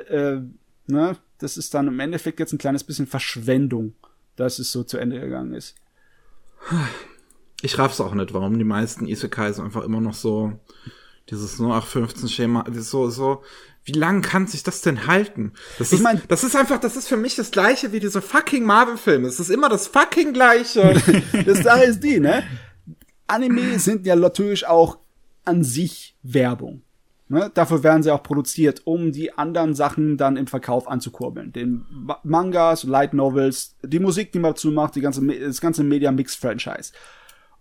äh, 0.88 0.92
ne, 0.92 1.16
das 1.38 1.56
ist 1.56 1.74
dann 1.74 1.88
im 1.88 2.00
Endeffekt 2.00 2.40
jetzt 2.40 2.52
ein 2.52 2.58
kleines 2.58 2.84
bisschen 2.84 3.06
Verschwendung, 3.06 3.94
dass 4.36 4.58
es 4.58 4.70
so 4.70 4.84
zu 4.84 4.98
Ende 4.98 5.20
gegangen 5.20 5.54
ist. 5.54 5.74
Ich 7.62 7.78
raff's 7.78 8.00
auch 8.00 8.14
nicht, 8.14 8.32
warum 8.32 8.58
die 8.58 8.64
meisten 8.64 9.06
Isekais 9.06 9.58
einfach 9.58 9.82
immer 9.82 10.00
noch 10.00 10.14
so 10.14 10.52
dieses 11.30 11.58
0815 11.58 12.28
Schema, 12.28 12.64
so, 12.72 13.08
so, 13.10 13.42
wie 13.84 13.92
lang 13.92 14.22
kann 14.22 14.46
sich 14.46 14.62
das 14.62 14.80
denn 14.80 15.06
halten? 15.06 15.52
Das 15.78 15.88
ich 15.88 15.98
ist, 15.98 16.02
mein, 16.02 16.22
das 16.28 16.44
ist 16.44 16.54
einfach, 16.54 16.78
das 16.78 16.96
ist 16.96 17.08
für 17.08 17.16
mich 17.16 17.34
das 17.34 17.50
gleiche 17.50 17.92
wie 17.92 18.00
diese 18.00 18.22
fucking 18.22 18.64
Marvel-Filme. 18.64 19.26
Es 19.26 19.40
ist 19.40 19.50
immer 19.50 19.68
das 19.68 19.88
fucking 19.88 20.32
gleiche. 20.32 20.94
das 21.46 21.58
Sache 21.58 21.84
ist 21.84 22.02
die, 22.02 22.20
ne? 22.20 22.44
Anime 23.32 23.78
sind 23.78 24.06
ja 24.06 24.14
natürlich 24.14 24.66
auch 24.66 24.98
an 25.44 25.64
sich 25.64 26.14
Werbung. 26.22 26.82
Ne? 27.28 27.50
Dafür 27.54 27.82
werden 27.82 28.02
sie 28.02 28.10
auch 28.10 28.22
produziert, 28.22 28.82
um 28.84 29.10
die 29.10 29.32
anderen 29.32 29.74
Sachen 29.74 30.18
dann 30.18 30.36
im 30.36 30.46
Verkauf 30.46 30.86
anzukurbeln. 30.86 31.50
Den 31.52 31.86
Mangas, 32.24 32.84
Light 32.84 33.14
Novels, 33.14 33.74
die 33.82 34.00
Musik, 34.00 34.32
die 34.32 34.38
man 34.38 34.52
dazu 34.52 34.70
macht, 34.70 34.96
die 34.96 35.00
ganze, 35.00 35.26
das 35.26 35.62
ganze 35.62 35.82
Media 35.82 36.12
Mix 36.12 36.34
Franchise. 36.34 36.92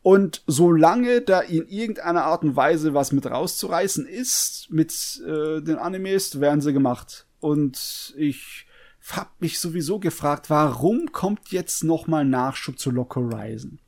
Und 0.03 0.43
solange 0.45 1.22
da 1.22 1.39
in 1.39 1.67
irgendeiner 1.67 2.26
Art 2.26 2.43
und 2.43 2.55
Weise 2.55 2.93
was 2.93 3.13
mit 3.13 3.26
rauszureißen 3.28 4.05
ist, 4.07 4.67
mit 4.72 5.22
äh, 5.26 5.61
den 5.61 5.78
Animes, 5.78 6.41
werden 6.41 6.59
sie 6.59 6.74
gemacht. 6.74 7.28
Und 7.39 8.13
ich 8.17 8.65
hab 9.09 9.39
mich 9.39 9.59
sowieso 9.59 9.99
gefragt, 9.99 10.49
warum 10.49 11.11
kommt 11.11 11.51
jetzt 11.51 11.84
noch 11.84 12.07
mal 12.07 12.26
Nachschub 12.26 12.78
zu 12.78 12.91
Lock 12.91 13.15
Horizon? 13.15 13.80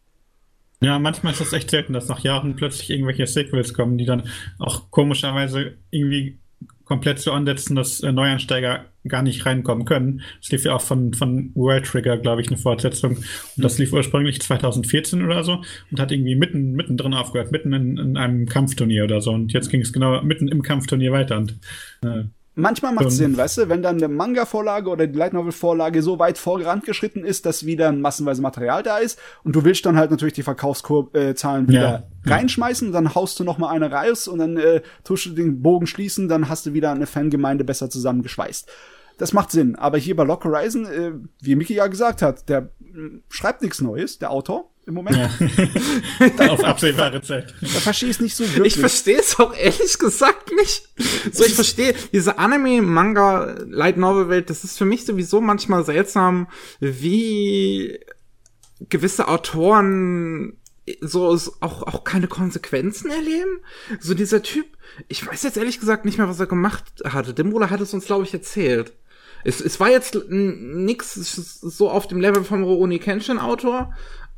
Ja, 0.83 0.99
manchmal 0.99 1.33
ist 1.33 1.41
es 1.41 1.53
echt 1.53 1.69
selten, 1.69 1.93
dass 1.93 2.09
nach 2.09 2.19
Jahren 2.19 2.55
plötzlich 2.55 2.89
irgendwelche 2.89 3.25
Sequels 3.25 3.73
kommen, 3.73 3.97
die 3.97 4.05
dann 4.05 4.23
auch 4.59 4.91
komischerweise 4.91 5.77
irgendwie 5.91 6.39
komplett 6.83 7.19
so 7.19 7.31
ansetzen, 7.31 7.75
dass 7.75 8.01
äh, 8.01 8.11
Neuansteiger 8.11 8.85
gar 9.07 9.21
nicht 9.21 9.45
reinkommen 9.45 9.85
können. 9.85 10.21
Es 10.41 10.51
lief 10.51 10.65
ja 10.65 10.75
auch 10.75 10.81
von, 10.81 11.13
von 11.13 11.51
World 11.55 11.85
Trigger, 11.85 12.17
glaube 12.17 12.41
ich, 12.41 12.47
eine 12.47 12.57
Fortsetzung. 12.57 13.17
Und 13.17 13.63
das 13.63 13.77
lief 13.77 13.93
ursprünglich 13.93 14.41
2014 14.41 15.23
oder 15.23 15.43
so 15.43 15.61
und 15.91 15.99
hat 15.99 16.11
irgendwie 16.11 16.35
mitten, 16.35 16.73
mittendrin 16.73 17.13
aufgehört, 17.13 17.51
mitten 17.51 17.73
in, 17.73 17.97
in 17.97 18.17
einem 18.17 18.47
Kampfturnier 18.47 19.05
oder 19.05 19.21
so. 19.21 19.31
Und 19.31 19.53
jetzt 19.53 19.69
ging 19.69 19.81
es 19.81 19.93
genau 19.93 20.21
mitten 20.21 20.49
im 20.49 20.61
Kampfturnier 20.61 21.11
weiter. 21.11 21.37
Und 21.37 21.57
äh, 22.03 22.25
Manchmal 22.55 22.93
macht 22.93 23.07
es 23.07 23.17
Sinn, 23.17 23.35
weißt 23.35 23.57
du, 23.57 23.69
wenn 23.69 23.81
dann 23.81 23.97
eine 23.97 24.07
Manga-Vorlage 24.07 24.87
oder 24.89 25.07
die 25.07 25.17
Light 25.17 25.33
Novel-Vorlage 25.33 26.03
so 26.03 26.19
weit 26.19 26.37
vorangeschritten 26.37 27.25
ist, 27.25 27.47
dass 27.47 27.65
wieder 27.65 27.91
massenweise 27.91 28.43
Material 28.43 28.83
da 28.83 28.99
ist 28.99 29.17
und 29.43 29.55
du 29.55 29.63
willst 29.63 29.85
dann 29.87 29.97
halt 29.97 30.11
natürlich 30.11 30.35
die 30.35 30.43
Verkaufszahlen 30.43 31.67
wieder 31.67 32.07
reinschmeißen, 32.25 32.91
dann 32.91 33.15
haust 33.15 33.39
du 33.39 33.43
noch 33.43 33.57
mal 33.57 33.69
eine 33.69 33.91
raus 33.91 34.27
und 34.27 34.37
dann 34.37 34.57
äh, 34.57 34.81
tust 35.03 35.25
du 35.25 35.29
den 35.31 35.63
Bogen 35.63 35.87
schließen, 35.87 36.27
dann 36.27 36.47
hast 36.47 36.67
du 36.67 36.73
wieder 36.73 36.91
eine 36.91 37.07
Fangemeinde 37.07 37.63
besser 37.63 37.89
zusammengeschweißt. 37.89 38.69
Das 39.17 39.33
macht 39.33 39.51
Sinn. 39.51 39.75
Aber 39.75 39.97
hier 39.97 40.15
bei 40.15 40.23
Lock 40.23 40.45
Horizon, 40.45 40.85
äh, 40.85 41.11
wie 41.41 41.55
Mickey 41.55 41.73
ja 41.73 41.87
gesagt 41.87 42.21
hat, 42.21 42.49
der 42.49 42.69
äh, 42.81 43.19
schreibt 43.29 43.63
nichts 43.63 43.81
Neues, 43.81 44.19
der 44.19 44.31
Autor 44.31 44.69
im 44.85 44.95
Moment. 44.95 45.17
Ja. 45.17 46.49
Auf 46.51 46.63
absehbare 46.63 47.21
Zeit. 47.21 47.53
Da 47.61 47.67
verstehe 47.67 48.09
ich 48.09 48.17
es 48.17 48.21
nicht 48.21 48.35
so 48.35 48.43
wirklich. 48.43 48.73
Ich 48.73 48.79
verstehe 48.79 49.19
es 49.19 49.39
auch 49.39 49.55
ehrlich 49.55 49.97
gesagt 49.97 50.51
nicht. 50.55 50.89
So, 51.31 51.45
ich 51.45 51.53
verstehe 51.53 51.95
diese 52.11 52.37
Anime, 52.37 52.81
Manga, 52.81 53.55
Light 53.67 53.97
Novel 53.97 54.29
Welt, 54.29 54.49
das 54.49 54.63
ist 54.63 54.77
für 54.77 54.85
mich 54.85 55.05
sowieso 55.05 55.41
manchmal 55.41 55.85
seltsam, 55.85 56.47
wie 56.79 57.99
gewisse 58.89 59.27
Autoren 59.27 60.57
so 60.99 61.29
auch, 61.61 61.83
auch 61.83 62.03
keine 62.03 62.27
Konsequenzen 62.27 63.09
erleben. 63.09 63.61
So 63.99 64.13
dieser 64.13 64.43
Typ, 64.43 64.65
ich 65.07 65.25
weiß 65.25 65.43
jetzt 65.43 65.57
ehrlich 65.57 65.79
gesagt 65.79 66.03
nicht 66.03 66.17
mehr, 66.17 66.27
was 66.27 66.39
er 66.39 66.47
gemacht 66.47 66.85
hatte. 67.05 67.33
Demola 67.33 67.69
hat 67.69 67.79
es 67.79 67.93
uns, 67.93 68.05
glaube 68.05 68.25
ich, 68.25 68.33
erzählt. 68.33 68.93
Es, 69.45 69.59
es 69.61 69.79
war 69.79 69.89
jetzt 69.89 70.17
nix 70.29 71.13
so 71.13 71.89
auf 71.89 72.07
dem 72.07 72.19
Level 72.19 72.43
vom 72.43 72.63
Rurouni 72.63 72.99
Kenshin 72.99 73.39
Autor, 73.39 73.93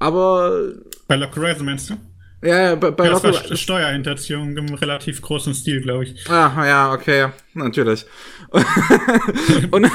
aber. 0.06 0.74
Bei 1.08 1.16
Lock 1.16 1.36
Horizon 1.36 1.66
meinst 1.66 1.90
du? 1.90 1.98
Ja, 2.42 2.62
ja 2.62 2.76
bei, 2.76 2.92
bei 2.92 3.06
ja, 3.06 3.12
Lock 3.12 3.58
Steuerhinterziehung 3.58 4.56
im 4.56 4.74
relativ 4.76 5.22
großen 5.22 5.54
Stil, 5.56 5.82
glaube 5.82 6.06
ich. 6.06 6.30
Ah, 6.30 6.66
ja, 6.66 6.94
okay, 6.94 7.30
natürlich. 7.54 8.06
Und 9.72 9.90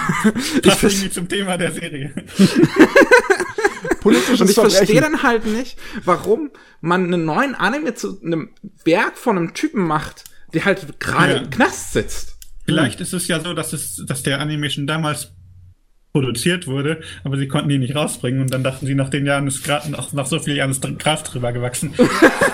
ich 0.64 0.74
verstehe 0.74 1.10
zum 1.10 1.28
Thema 1.28 1.56
der 1.56 1.72
Serie. 1.72 2.12
Politisches 4.00 4.40
Und 4.40 4.50
ich 4.50 4.56
verstehe 4.56 5.00
dann 5.00 5.22
halt 5.22 5.46
nicht, 5.46 5.78
warum 6.04 6.50
man 6.80 7.04
einen 7.04 7.24
neuen 7.24 7.54
Anime 7.54 7.94
zu 7.94 8.20
einem 8.22 8.50
Werk 8.84 9.16
von 9.16 9.36
einem 9.36 9.54
Typen 9.54 9.86
macht, 9.86 10.24
der 10.52 10.64
halt 10.64 10.98
gerade 10.98 11.34
ja. 11.34 11.38
im 11.38 11.50
Knast 11.50 11.92
sitzt. 11.92 12.36
Vielleicht 12.64 12.98
hm. 12.98 13.02
ist 13.02 13.12
es 13.12 13.28
ja 13.28 13.40
so, 13.40 13.54
dass 13.54 13.72
es, 13.72 14.04
dass 14.06 14.22
der 14.22 14.40
Anime 14.40 14.70
schon 14.70 14.86
damals 14.86 15.32
produziert 16.12 16.66
wurde, 16.66 17.00
aber 17.22 17.36
sie 17.36 17.46
konnten 17.46 17.70
ihn 17.70 17.80
nicht 17.80 17.94
rausbringen 17.94 18.40
und 18.40 18.52
dann 18.52 18.64
dachten 18.64 18.86
sie, 18.86 18.94
nach 18.94 19.10
den 19.10 19.26
Jahren 19.26 19.46
ist 19.46 19.62
gerade 19.62 19.90
nach, 19.90 20.12
nach 20.12 20.26
so 20.26 20.38
vielen 20.38 20.56
Jahren 20.56 20.70
ist 20.70 20.82
Gras 20.98 21.22
drüber 21.22 21.52
gewachsen. 21.52 21.94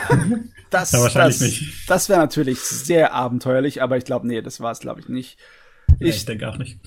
das 0.71 0.93
ja, 0.93 1.01
wahrscheinlich 1.01 1.39
das, 1.39 1.49
nicht. 1.49 1.91
Das 1.91 2.09
wäre 2.09 2.21
natürlich 2.21 2.61
sehr 2.61 3.15
abenteuerlich, 3.15 3.83
aber 3.83 3.97
ich 3.97 4.05
glaube, 4.05 4.27
nee, 4.27 4.43
das 4.43 4.61
war 4.61 4.73
es, 4.73 4.81
glaube 4.81 5.01
ich, 5.01 5.09
nicht. 5.09 5.39
Ich, 5.99 6.17
ich 6.17 6.25
denke 6.27 6.49
auch 6.49 6.59
nicht. 6.59 6.79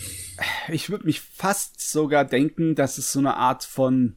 Ich 0.71 0.89
würde 0.89 1.05
mich 1.05 1.21
fast 1.21 1.81
sogar 1.81 2.25
denken, 2.25 2.75
dass 2.75 2.97
es 2.97 3.11
so 3.11 3.19
eine 3.19 3.35
Art 3.35 3.63
von 3.63 4.15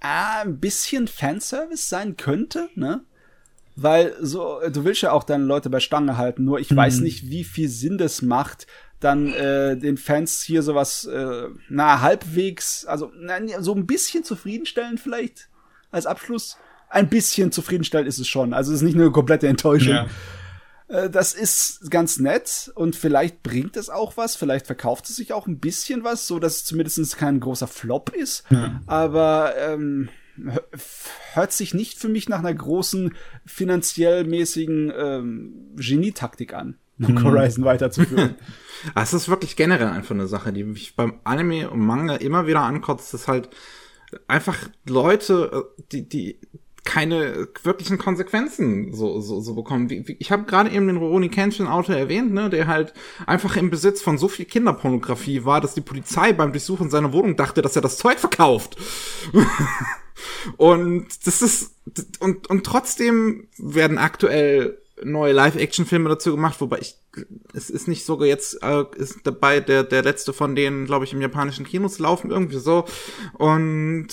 ah, 0.00 0.42
ein 0.42 0.58
bisschen 0.60 1.08
Fanservice 1.08 1.88
sein 1.88 2.16
könnte, 2.16 2.68
ne? 2.74 3.02
Weil 3.80 4.16
so, 4.20 4.60
du 4.72 4.84
willst 4.84 5.02
ja 5.02 5.12
auch 5.12 5.22
deine 5.22 5.44
Leute 5.44 5.70
bei 5.70 5.78
Stange 5.78 6.16
halten, 6.16 6.44
nur 6.44 6.58
ich 6.58 6.70
mhm. 6.70 6.76
weiß 6.76 6.98
nicht, 6.98 7.30
wie 7.30 7.44
viel 7.44 7.68
Sinn 7.68 7.96
das 7.96 8.22
macht, 8.22 8.66
dann 9.00 9.32
äh, 9.32 9.76
den 9.76 9.96
Fans 9.96 10.42
hier 10.42 10.62
sowas, 10.62 11.04
äh, 11.04 11.48
na, 11.68 12.00
halbwegs, 12.00 12.84
also 12.84 13.12
na, 13.16 13.38
so 13.60 13.74
ein 13.74 13.86
bisschen 13.86 14.24
zufriedenstellen 14.24 14.98
vielleicht 14.98 15.48
als 15.90 16.06
Abschluss. 16.06 16.56
Ein 16.90 17.08
bisschen 17.08 17.52
zufriedenstellen 17.52 18.06
ist 18.06 18.18
es 18.18 18.28
schon. 18.28 18.54
Also 18.54 18.72
es 18.72 18.78
ist 18.78 18.82
nicht 18.82 18.96
eine 18.96 19.10
komplette 19.10 19.46
Enttäuschung. 19.46 19.94
Ja. 19.94 20.06
Äh, 20.88 21.10
das 21.10 21.34
ist 21.34 21.90
ganz 21.90 22.18
nett 22.18 22.72
und 22.74 22.96
vielleicht 22.96 23.42
bringt 23.42 23.76
es 23.76 23.90
auch 23.90 24.16
was, 24.16 24.36
vielleicht 24.36 24.66
verkauft 24.66 25.08
es 25.08 25.16
sich 25.16 25.32
auch 25.32 25.46
ein 25.46 25.58
bisschen 25.58 26.02
was, 26.02 26.26
so 26.26 26.38
dass 26.38 26.56
es 26.56 26.64
zumindest 26.64 27.16
kein 27.16 27.40
großer 27.40 27.68
Flop 27.68 28.10
ist. 28.10 28.44
Ja. 28.50 28.80
Aber 28.86 29.54
ähm, 29.58 30.08
hört 31.34 31.52
sich 31.52 31.74
nicht 31.74 31.98
für 31.98 32.08
mich 32.08 32.28
nach 32.28 32.38
einer 32.38 32.54
großen 32.54 33.14
finanziell 33.44 34.24
mäßigen 34.24 34.92
ähm, 34.96 35.52
Genietaktik 35.76 36.54
an, 36.54 36.78
hm. 36.98 37.24
Horizon 37.24 37.64
weiterzuführen. 37.64 38.34
Es 38.94 39.12
ist 39.12 39.28
wirklich 39.28 39.56
generell 39.56 39.88
einfach 39.88 40.14
eine 40.14 40.28
Sache, 40.28 40.52
die 40.52 40.62
mich 40.62 40.94
beim 40.94 41.14
Anime 41.24 41.68
und 41.68 41.80
Manga 41.80 42.14
immer 42.14 42.46
wieder 42.46 42.60
ankotzt, 42.60 43.12
dass 43.12 43.26
halt 43.26 43.48
einfach 44.28 44.56
Leute, 44.86 45.50
äh, 45.52 45.82
die, 45.90 46.08
die 46.08 46.38
keine 46.84 47.48
wirklichen 47.64 47.98
Konsequenzen 47.98 48.94
so, 48.94 49.20
so, 49.20 49.40
so 49.40 49.54
bekommen. 49.54 49.90
Wie, 49.90 50.08
wie, 50.08 50.16
ich 50.18 50.32
habe 50.32 50.44
gerade 50.44 50.70
eben 50.70 50.86
den 50.86 50.96
Roni 50.96 51.28
Kenshin 51.28 51.66
Autor 51.66 51.96
erwähnt, 51.96 52.32
ne, 52.32 52.48
der 52.48 52.66
halt 52.66 52.94
einfach 53.26 53.56
im 53.56 53.68
Besitz 53.68 54.00
von 54.00 54.16
so 54.16 54.26
viel 54.26 54.46
Kinderpornografie 54.46 55.44
war, 55.44 55.60
dass 55.60 55.74
die 55.74 55.82
Polizei 55.82 56.32
beim 56.32 56.52
Durchsuchen 56.52 56.88
seiner 56.88 57.12
Wohnung 57.12 57.36
dachte, 57.36 57.60
dass 57.60 57.76
er 57.76 57.82
das 57.82 57.98
Zeug 57.98 58.18
verkauft. 58.18 58.78
und 60.56 61.08
das 61.26 61.42
ist 61.42 61.74
und 62.20 62.48
und 62.48 62.64
trotzdem 62.64 63.48
werden 63.58 63.98
aktuell 63.98 64.78
neue 65.04 65.32
Live-Action-Filme 65.32 66.08
dazu 66.08 66.32
gemacht, 66.32 66.60
wobei 66.60 66.78
ich 66.78 66.96
es 67.52 67.70
ist 67.70 67.88
nicht 67.88 68.04
sogar 68.04 68.28
jetzt 68.28 68.62
äh, 68.62 68.84
ist 68.96 69.20
dabei 69.24 69.60
der 69.60 69.82
der 69.82 70.02
letzte 70.02 70.32
von 70.32 70.54
denen, 70.54 70.84
glaube 70.84 71.04
ich, 71.04 71.12
im 71.12 71.20
japanischen 71.20 71.64
Kinos 71.64 71.98
laufen 71.98 72.30
irgendwie 72.30 72.58
so 72.58 72.84
und 73.32 74.08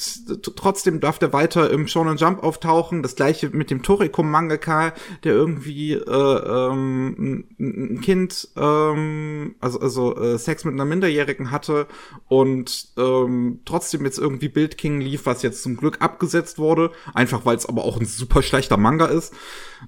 trotzdem 0.55 0.99
darf 0.99 1.19
der 1.19 1.33
weiter 1.33 1.69
im 1.71 1.88
Shonen 1.88 2.17
Jump 2.17 2.41
auftauchen. 2.41 3.03
Das 3.03 3.15
gleiche 3.15 3.49
mit 3.49 3.69
dem 3.69 3.83
Toriko 3.83 4.23
Mangaka, 4.23 4.93
der 5.23 5.33
irgendwie 5.33 5.93
äh, 5.93 6.01
ähm, 6.09 7.45
ein 7.59 8.01
Kind 8.01 8.49
ähm, 8.55 9.55
also 9.59 9.79
also 9.79 10.17
äh, 10.17 10.38
Sex 10.38 10.63
mit 10.65 10.73
einer 10.73 10.86
Minderjährigen 10.86 11.51
hatte 11.51 11.88
und 12.27 12.89
ähm, 12.97 13.59
trotzdem 13.65 14.05
jetzt 14.05 14.17
irgendwie 14.17 14.49
Bild 14.49 14.77
King 14.77 15.01
lief, 15.01 15.25
was 15.25 15.41
jetzt 15.41 15.63
zum 15.63 15.77
Glück 15.77 16.01
abgesetzt 16.01 16.57
wurde, 16.57 16.91
einfach 17.13 17.45
weil 17.45 17.57
es 17.57 17.65
aber 17.65 17.83
auch 17.83 17.99
ein 17.99 18.05
super 18.05 18.41
schlechter 18.41 18.77
Manga 18.77 19.05
ist. 19.05 19.33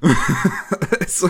also, 0.99 1.29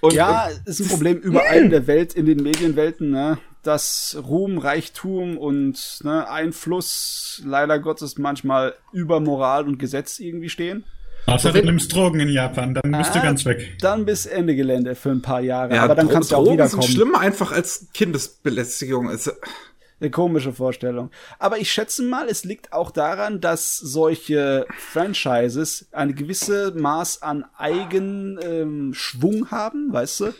und, 0.00 0.12
ja, 0.12 0.48
ist 0.64 0.80
ein 0.80 0.88
Problem 0.88 1.18
überall 1.18 1.62
in 1.62 1.70
der 1.70 1.86
Welt, 1.86 2.14
in 2.14 2.26
den 2.26 2.42
Medienwelten, 2.42 3.10
ne? 3.10 3.38
dass 3.62 4.16
Ruhm, 4.26 4.58
Reichtum 4.58 5.36
und 5.36 6.00
ne, 6.02 6.28
Einfluss 6.28 7.42
leider 7.44 7.78
Gottes 7.78 8.16
manchmal 8.18 8.74
über 8.92 9.20
Moral 9.20 9.66
und 9.66 9.78
Gesetz 9.78 10.20
irgendwie 10.20 10.48
stehen. 10.48 10.84
Außer 11.26 11.52
du 11.52 11.62
nimmst 11.62 11.94
Drogen 11.94 12.20
in 12.20 12.30
Japan, 12.30 12.72
dann 12.72 12.90
bist 12.92 13.10
ah, 13.10 13.18
du 13.18 13.22
ganz 13.22 13.44
weg. 13.44 13.76
Dann 13.80 14.06
bis 14.06 14.24
Ende 14.24 14.56
Gelände 14.56 14.94
für 14.94 15.10
ein 15.10 15.20
paar 15.20 15.42
Jahre. 15.42 15.74
Ja, 15.74 15.82
Aber 15.82 15.94
dann 15.94 16.08
kannst 16.08 16.32
du 16.32 16.36
auch 16.36 16.50
wiederkommen. 16.50 16.80
Sind 16.80 16.94
schlimmer 16.94 17.20
einfach 17.20 17.52
als 17.52 17.88
Kindesbelästigung. 17.92 19.10
Also, 19.10 19.32
eine 20.00 20.10
komische 20.10 20.52
Vorstellung. 20.52 21.10
Aber 21.38 21.58
ich 21.58 21.72
schätze 21.72 22.02
mal, 22.02 22.28
es 22.28 22.44
liegt 22.44 22.72
auch 22.72 22.90
daran, 22.90 23.40
dass 23.40 23.76
solche 23.76 24.66
Franchises 24.76 25.88
eine 25.92 26.14
gewisse 26.14 26.72
Maß 26.76 27.22
an 27.22 27.44
Eigenschwung 27.56 29.34
ähm, 29.34 29.50
haben, 29.50 29.92
weißt 29.92 30.20
du? 30.20 30.34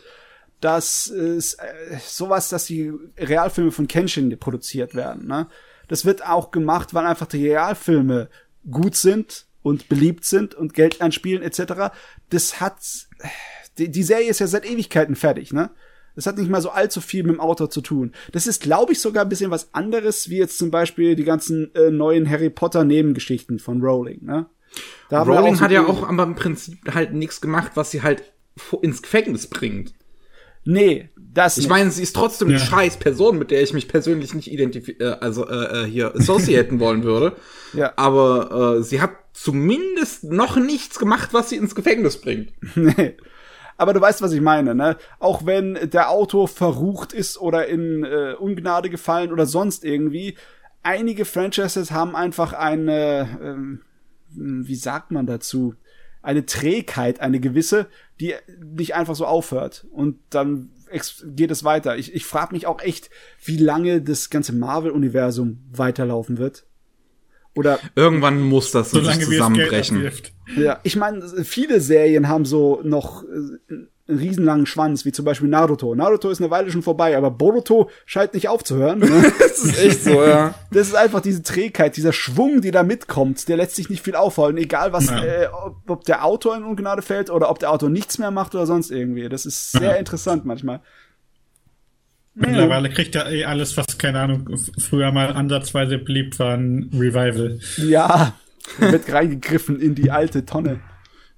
Dass 0.60 1.08
es 1.08 1.54
äh, 1.54 1.98
sowas, 2.04 2.48
dass 2.48 2.66
die 2.66 2.92
Realfilme 3.16 3.72
von 3.72 3.88
Kenshin 3.88 4.36
produziert 4.38 4.94
werden. 4.94 5.26
Ne? 5.26 5.46
Das 5.88 6.04
wird 6.04 6.26
auch 6.26 6.50
gemacht, 6.50 6.94
weil 6.94 7.06
einfach 7.06 7.26
die 7.26 7.48
Realfilme 7.48 8.28
gut 8.70 8.96
sind 8.96 9.46
und 9.62 9.88
beliebt 9.88 10.24
sind 10.24 10.54
und 10.54 10.74
Geld 10.74 11.00
einspielen 11.00 11.42
etc. 11.42 11.94
Das 12.30 12.60
hat 12.60 12.76
die, 13.78 13.90
die 13.90 14.02
Serie 14.02 14.30
ist 14.30 14.40
ja 14.40 14.46
seit 14.46 14.68
Ewigkeiten 14.68 15.16
fertig, 15.16 15.52
ne? 15.52 15.70
Das 16.18 16.26
hat 16.26 16.36
nicht 16.36 16.50
mal 16.50 16.60
so 16.60 16.70
allzu 16.70 17.00
viel 17.00 17.22
mit 17.22 17.34
dem 17.34 17.40
Autor 17.40 17.70
zu 17.70 17.80
tun. 17.80 18.10
Das 18.32 18.48
ist, 18.48 18.60
glaube 18.60 18.90
ich, 18.90 19.00
sogar 19.00 19.24
ein 19.24 19.28
bisschen 19.28 19.52
was 19.52 19.72
anderes, 19.72 20.28
wie 20.28 20.38
jetzt 20.38 20.58
zum 20.58 20.72
Beispiel 20.72 21.14
die 21.14 21.22
ganzen 21.22 21.72
äh, 21.76 21.92
neuen 21.92 22.28
Harry 22.28 22.50
Potter 22.50 22.82
Nebengeschichten 22.82 23.60
von 23.60 23.80
Rowling. 23.80 24.24
Ne? 24.24 24.46
Da 25.10 25.22
Rowling 25.22 25.54
so 25.54 25.60
hat 25.60 25.70
ja 25.70 25.86
auch 25.86 26.08
aber 26.08 26.24
im 26.24 26.34
Prinzip 26.34 26.92
halt 26.92 27.14
nichts 27.14 27.40
gemacht, 27.40 27.70
was 27.76 27.92
sie 27.92 28.02
halt 28.02 28.32
ins 28.82 29.00
Gefängnis 29.00 29.46
bringt. 29.46 29.94
Nee, 30.64 31.08
das 31.16 31.56
Ich 31.56 31.68
meine, 31.68 31.92
sie 31.92 32.02
ist 32.02 32.16
trotzdem 32.16 32.48
eine 32.48 32.58
scheiß 32.58 32.96
Person, 32.96 33.38
mit 33.38 33.52
der 33.52 33.62
ich 33.62 33.72
mich 33.72 33.86
persönlich 33.86 34.34
nicht 34.34 34.50
identifizieren, 34.50 35.12
äh, 35.12 35.16
also 35.20 35.46
äh, 35.46 35.84
äh, 35.84 35.86
hier 35.86 36.16
associaten 36.16 36.80
wollen 36.80 37.04
würde. 37.04 37.36
Ja. 37.74 37.92
Aber 37.94 38.78
äh, 38.78 38.82
sie 38.82 39.00
hat 39.00 39.12
zumindest 39.34 40.24
noch 40.24 40.56
nichts 40.56 40.98
gemacht, 40.98 41.28
was 41.32 41.50
sie 41.50 41.56
ins 41.58 41.76
Gefängnis 41.76 42.20
bringt. 42.20 42.52
Nee. 42.74 43.14
Aber 43.78 43.94
du 43.94 44.00
weißt, 44.00 44.20
was 44.20 44.32
ich 44.32 44.40
meine, 44.40 44.74
ne? 44.74 44.96
Auch 45.20 45.46
wenn 45.46 45.74
der 45.90 46.10
Autor 46.10 46.48
verrucht 46.48 47.12
ist 47.12 47.40
oder 47.40 47.68
in 47.68 48.04
äh, 48.04 48.34
Ungnade 48.38 48.90
gefallen 48.90 49.32
oder 49.32 49.46
sonst 49.46 49.84
irgendwie, 49.84 50.36
einige 50.82 51.24
Franchises 51.24 51.92
haben 51.92 52.16
einfach 52.16 52.52
eine, 52.52 53.38
ähm, 53.40 53.82
wie 54.30 54.74
sagt 54.74 55.12
man 55.12 55.26
dazu? 55.26 55.74
Eine 56.22 56.44
Trägheit, 56.44 57.20
eine 57.20 57.38
gewisse, 57.38 57.86
die 58.20 58.34
nicht 58.60 58.96
einfach 58.96 59.14
so 59.14 59.24
aufhört. 59.24 59.86
Und 59.92 60.18
dann 60.30 60.70
geht 61.24 61.50
es 61.50 61.62
weiter. 61.62 61.96
Ich, 61.96 62.12
ich 62.14 62.26
frage 62.26 62.54
mich 62.54 62.66
auch 62.66 62.80
echt, 62.80 63.10
wie 63.44 63.58
lange 63.58 64.02
das 64.02 64.28
ganze 64.28 64.52
Marvel-Universum 64.52 65.62
weiterlaufen 65.70 66.38
wird. 66.38 66.64
Oder 67.58 67.78
irgendwann 67.96 68.40
muss 68.40 68.70
das 68.70 68.90
so 68.92 69.00
zusammenbrechen. 69.02 70.10
Ja, 70.56 70.78
ich 70.84 70.96
meine, 70.96 71.22
viele 71.44 71.80
Serien 71.80 72.28
haben 72.28 72.44
so 72.44 72.80
noch 72.84 73.24
äh, 73.24 73.26
einen 74.10 74.18
riesenlangen 74.20 74.64
Schwanz, 74.64 75.04
wie 75.04 75.12
zum 75.12 75.24
Beispiel 75.26 75.48
Naruto. 75.48 75.94
Naruto 75.94 76.30
ist 76.30 76.40
eine 76.40 76.50
Weile 76.50 76.70
schon 76.70 76.82
vorbei, 76.82 77.14
aber 77.16 77.30
Boruto 77.30 77.90
scheint 78.06 78.32
nicht 78.32 78.48
aufzuhören. 78.48 79.00
Ne? 79.00 79.32
das 79.38 79.58
ist 79.62 79.78
echt 79.78 80.04
so, 80.04 80.24
ja. 80.24 80.54
Das 80.70 80.86
ist 80.88 80.94
einfach 80.94 81.20
diese 81.20 81.42
Trägheit, 81.42 81.96
dieser 81.98 82.14
Schwung, 82.14 82.62
die 82.62 82.70
da 82.70 82.82
mitkommt, 82.84 83.48
der 83.48 83.58
lässt 83.58 83.76
sich 83.76 83.90
nicht 83.90 84.02
viel 84.02 84.14
aufhalten, 84.14 84.56
egal 84.56 84.94
was, 84.94 85.10
Ja. 85.10 85.22
äh, 85.22 85.48
ob, 85.48 85.76
ob 85.90 86.04
der 86.04 86.24
Autor 86.24 86.56
in 86.56 86.62
Ungnade 86.62 87.02
fällt 87.02 87.28
oder 87.28 87.50
ob 87.50 87.58
der 87.58 87.70
Autor 87.70 87.90
nichts 87.90 88.16
mehr 88.18 88.30
macht 88.30 88.54
oder 88.54 88.64
sonst 88.66 88.90
irgendwie. 88.90 89.28
Das 89.28 89.44
ist 89.44 89.72
sehr 89.72 89.90
Ja. 89.90 89.96
interessant 89.96 90.46
manchmal. 90.46 90.80
Mittlerweile 92.38 92.88
kriegt 92.90 93.14
er 93.14 93.30
eh 93.30 93.44
alles, 93.44 93.76
was, 93.76 93.98
keine 93.98 94.20
Ahnung, 94.20 94.56
früher 94.78 95.10
mal 95.12 95.32
ansatzweise 95.32 95.98
beliebt 95.98 96.38
war, 96.38 96.54
ein 96.56 96.90
Revival. 96.92 97.58
Ja, 97.78 98.34
wird 98.78 99.10
reingegriffen 99.12 99.80
in 99.80 99.94
die 99.94 100.10
alte 100.10 100.44
Tonne. 100.46 100.80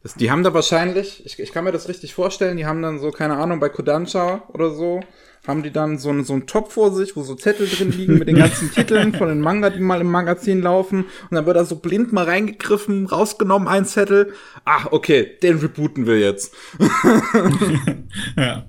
Das, 0.02 0.14
die 0.14 0.30
haben 0.30 0.42
da 0.42 0.54
wahrscheinlich, 0.54 1.24
ich, 1.26 1.38
ich 1.38 1.52
kann 1.52 1.64
mir 1.64 1.72
das 1.72 1.88
richtig 1.88 2.14
vorstellen, 2.14 2.56
die 2.56 2.64
haben 2.66 2.80
dann 2.82 2.98
so, 2.98 3.10
keine 3.10 3.36
Ahnung, 3.36 3.60
bei 3.60 3.68
Kodansha 3.68 4.42
oder 4.48 4.70
so, 4.70 5.00
haben 5.46 5.62
die 5.62 5.70
dann 5.70 5.98
so, 5.98 6.08
einen- 6.10 6.24
so 6.24 6.32
einen 6.34 6.46
Topf 6.46 6.72
vor 6.74 6.92
sich, 6.92 7.16
wo 7.16 7.22
so 7.22 7.34
Zettel 7.34 7.66
drin 7.68 7.92
liegen 7.92 8.18
mit 8.18 8.28
den 8.28 8.36
ganzen 8.38 8.70
Titeln 8.72 9.14
von 9.14 9.28
den 9.28 9.40
Manga, 9.40 9.68
die 9.70 9.80
mal 9.80 10.00
im 10.00 10.10
Magazin 10.10 10.60
laufen. 10.62 11.04
Und 11.04 11.32
dann 11.34 11.44
wird 11.46 11.56
da 11.56 11.64
so 11.66 11.76
blind 11.76 12.12
mal 12.12 12.24
reingegriffen, 12.24 13.06
rausgenommen, 13.06 13.68
ein 13.68 13.84
Zettel. 13.86 14.32
Ach, 14.64 14.88
okay, 14.90 15.36
den 15.42 15.58
rebooten 15.58 16.06
wir 16.06 16.18
jetzt. 16.18 16.54
Ja. 18.36 18.64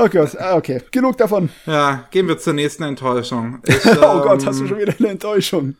Oh 0.00 0.08
Gott, 0.08 0.36
ah, 0.38 0.56
okay, 0.56 0.80
genug 0.92 1.16
davon. 1.18 1.48
Ja, 1.66 2.06
gehen 2.12 2.28
wir 2.28 2.38
zur 2.38 2.52
nächsten 2.52 2.84
Enttäuschung. 2.84 3.58
Ich, 3.66 3.84
oh 3.86 4.20
Gott, 4.20 4.42
ähm, 4.42 4.46
hast 4.48 4.60
du 4.60 4.66
schon 4.68 4.78
wieder 4.78 4.94
eine 4.96 5.08
Enttäuschung. 5.08 5.74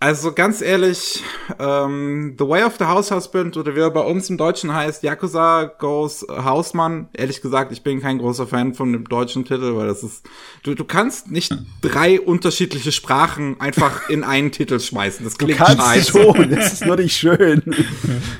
Also 0.00 0.30
ganz 0.30 0.62
ehrlich, 0.62 1.24
ähm, 1.58 2.36
The 2.38 2.46
Way 2.46 2.62
of 2.62 2.76
the 2.78 2.84
House 2.84 3.10
Husband 3.10 3.56
oder 3.56 3.74
wie 3.74 3.80
er 3.80 3.90
bei 3.90 4.02
uns 4.02 4.30
im 4.30 4.36
Deutschen 4.36 4.72
heißt, 4.72 5.02
Yakuza 5.02 5.64
Goes 5.64 6.24
Hausmann. 6.30 7.08
Ehrlich 7.12 7.42
gesagt, 7.42 7.72
ich 7.72 7.82
bin 7.82 8.00
kein 8.00 8.18
großer 8.18 8.46
Fan 8.46 8.74
von 8.74 8.92
dem 8.92 9.08
deutschen 9.08 9.44
Titel, 9.44 9.74
weil 9.74 9.88
das 9.88 10.04
ist, 10.04 10.24
du, 10.62 10.76
du 10.76 10.84
kannst 10.84 11.32
nicht 11.32 11.52
drei 11.80 12.20
unterschiedliche 12.20 12.92
Sprachen 12.92 13.60
einfach 13.60 14.08
in 14.08 14.22
einen 14.22 14.52
Titel 14.52 14.78
schmeißen. 14.78 15.24
Das 15.24 15.34
Du 15.34 15.46
klingt 15.46 15.58
kannst 15.58 15.82
scheiße. 15.82 16.12
schon, 16.12 16.50
das 16.50 16.74
ist 16.74 16.86
nur 16.86 16.94
nicht 16.94 17.16
schön. 17.16 17.64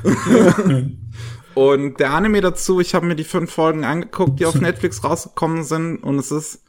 Und 1.58 1.98
der 1.98 2.12
Anime 2.12 2.40
dazu, 2.40 2.78
ich 2.78 2.94
habe 2.94 3.04
mir 3.04 3.16
die 3.16 3.24
fünf 3.24 3.52
Folgen 3.52 3.82
angeguckt, 3.82 4.38
die 4.38 4.46
auf 4.46 4.54
Netflix 4.60 5.02
rausgekommen 5.02 5.64
sind. 5.64 5.96
Und 6.04 6.16
es 6.16 6.30
ist 6.30 6.62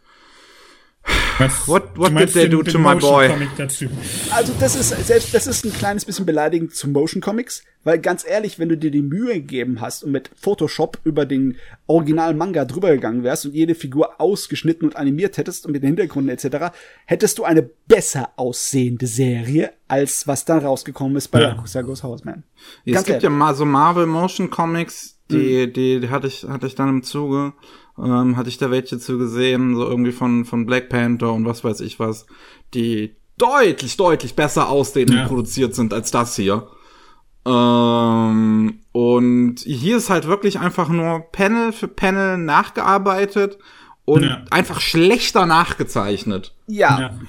Was, 1.38 1.68
What- 1.68 1.98
what 1.98 2.10
du 2.10 2.14
meinst 2.14 2.36
did 2.36 2.42
they 2.44 2.50
do 2.50 2.62
to 2.64 2.78
my 2.78 2.96
Motion 2.96 3.12
boy? 3.12 3.28
Comic 3.30 3.50
dazu? 3.58 3.86
Also 4.32 4.54
das 4.60 4.76
ist 4.76 4.90
selbst 5.08 5.34
das 5.34 5.48
ist 5.48 5.66
ein 5.66 5.74
kleines 5.74 6.04
bisschen 6.06 6.26
beleidigend 6.26 6.76
zu 6.76 6.90
Motion 6.90 7.22
Comics, 7.22 7.64
weil 7.86 8.00
ganz 8.00 8.26
ehrlich, 8.28 8.60
wenn 8.60 8.68
du 8.70 8.78
dir 8.78 8.92
die 8.92 9.02
Mühe 9.02 9.36
gegeben 9.36 9.80
hast 9.80 10.04
und 10.04 10.12
mit 10.12 10.30
Photoshop 10.36 11.00
über 11.06 11.26
den 11.26 11.56
originalen 11.88 12.38
Manga 12.38 12.66
drüber 12.66 12.92
gegangen 12.92 13.24
wärst 13.24 13.46
und 13.46 13.54
jede 13.56 13.74
Figur 13.76 14.20
ausgeschnitten 14.20 14.86
und 14.88 14.96
animiert 14.98 15.38
hättest 15.38 15.66
und 15.66 15.72
mit 15.72 15.82
den 15.84 15.88
Hintergründen 15.96 16.30
etc., 16.30 16.76
hättest 17.06 17.38
du 17.38 17.46
eine 17.46 17.64
besser 17.88 18.30
aussehende 18.36 19.08
Serie 19.08 19.72
als 19.88 20.28
was 20.28 20.44
dann 20.46 20.60
rausgekommen 20.60 21.16
ist 21.16 21.30
bei 21.30 21.42
Ja. 21.42 21.50
Yakuza 21.50 21.82
Goes 21.84 22.04
Houseman. 22.04 22.44
Es 22.86 22.94
Ganz 22.94 23.06
gibt 23.06 23.10
ehrlich. 23.16 23.24
ja 23.24 23.30
mal 23.30 23.56
so 23.56 23.66
Marvel 23.66 24.06
Motion 24.08 24.50
Comics, 24.50 25.16
die, 25.32 25.72
die, 25.72 26.00
die 26.02 26.10
hatte 26.10 26.28
ich, 26.28 26.44
hatte 26.44 26.68
ich 26.68 26.76
dann 26.76 26.90
im 26.90 27.04
Zuge, 27.04 27.54
ähm, 28.04 28.38
hatte 28.38 28.50
ich 28.50 28.58
da 28.58 28.72
welche 28.72 29.00
zu 29.00 29.18
gesehen, 29.18 29.76
so 29.76 29.86
irgendwie 29.88 30.12
von, 30.12 30.46
von 30.46 30.66
Black 30.66 30.90
Panther 30.90 31.34
und 31.34 31.46
was 31.46 31.64
weiß 31.64 31.82
ich 31.82 32.00
was, 32.00 32.26
die 32.74 33.16
deutlich, 33.38 33.98
deutlich 33.98 34.36
besser 34.36 34.70
aussehen 34.70 35.12
Ja. 35.12 35.22
und 35.24 35.28
produziert 35.28 35.76
sind 35.76 35.94
als 35.94 36.12
das 36.12 36.36
hier. 36.36 36.68
Ähm, 37.46 38.80
und 38.92 39.60
hier 39.60 39.98
ist 39.98 40.10
halt 40.10 40.28
wirklich 40.28 40.60
einfach 40.60 40.90
nur 40.90 41.22
Panel 41.32 41.72
für 41.72 41.88
Panel 41.88 42.38
nachgearbeitet 42.38 43.58
und 44.06 44.24
Ja. 44.24 44.44
einfach 44.52 44.82
schlechter 44.82 45.46
nachgezeichnet. 45.46 46.56
Ja. 46.68 47.00
Ja. 47.00 47.20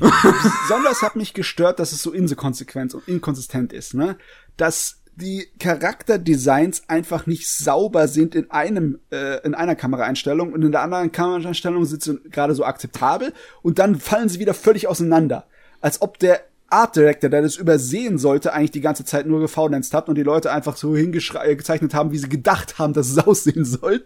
Besonders 0.63 1.03
hat 1.03 1.17
mich 1.17 1.35
gestört, 1.35 1.79
dass 1.79 1.93
es 1.93 2.03
so 2.03 2.11
inkonsequent 2.13 2.95
und 2.95 3.07
inkonsistent 3.09 3.73
ist, 3.73 3.95
ne? 3.95 4.17
Dass 4.57 5.00
die 5.17 5.49
Charakterdesigns 5.59 6.85
einfach 6.89 7.27
nicht 7.27 7.49
sauber 7.49 8.09
sind 8.09 8.35
in 8.35 8.51
einem 8.51 8.99
äh, 9.11 9.45
in 9.45 9.55
einer 9.55 9.75
Kameraeinstellung 9.75 10.53
und 10.53 10.63
in 10.63 10.73
der 10.73 10.83
anderen 10.83 11.13
Kameraeinstellung 11.13 11.85
sind 11.85 12.03
sie 12.03 12.19
gerade 12.31 12.55
so 12.55 12.65
akzeptabel 12.65 13.33
und 13.63 13.79
dann 13.79 13.99
fallen 13.99 14.29
sie 14.29 14.39
wieder 14.39 14.55
völlig 14.55 14.89
auseinander, 14.89 15.47
als 15.81 16.01
ob 16.03 16.19
der 16.19 16.41
Art 16.71 16.95
Director, 16.95 17.29
der 17.29 17.43
das 17.43 17.57
übersehen 17.57 18.17
sollte, 18.17 18.53
eigentlich 18.53 18.71
die 18.71 18.81
ganze 18.81 19.05
Zeit 19.05 19.27
nur 19.27 19.41
gefaulenzt 19.41 19.93
hat 19.93 20.09
und 20.09 20.15
die 20.15 20.23
Leute 20.23 20.53
einfach 20.53 20.77
so 20.77 20.97
hingezeichnet 20.97 21.95
haben, 21.95 22.13
wie 22.13 22.19
sie 22.19 22.29
gedacht 22.29 22.79
haben, 22.79 22.93
dass 22.93 23.11
es 23.11 23.19
aussehen 23.27 23.65
soll. 23.65 24.05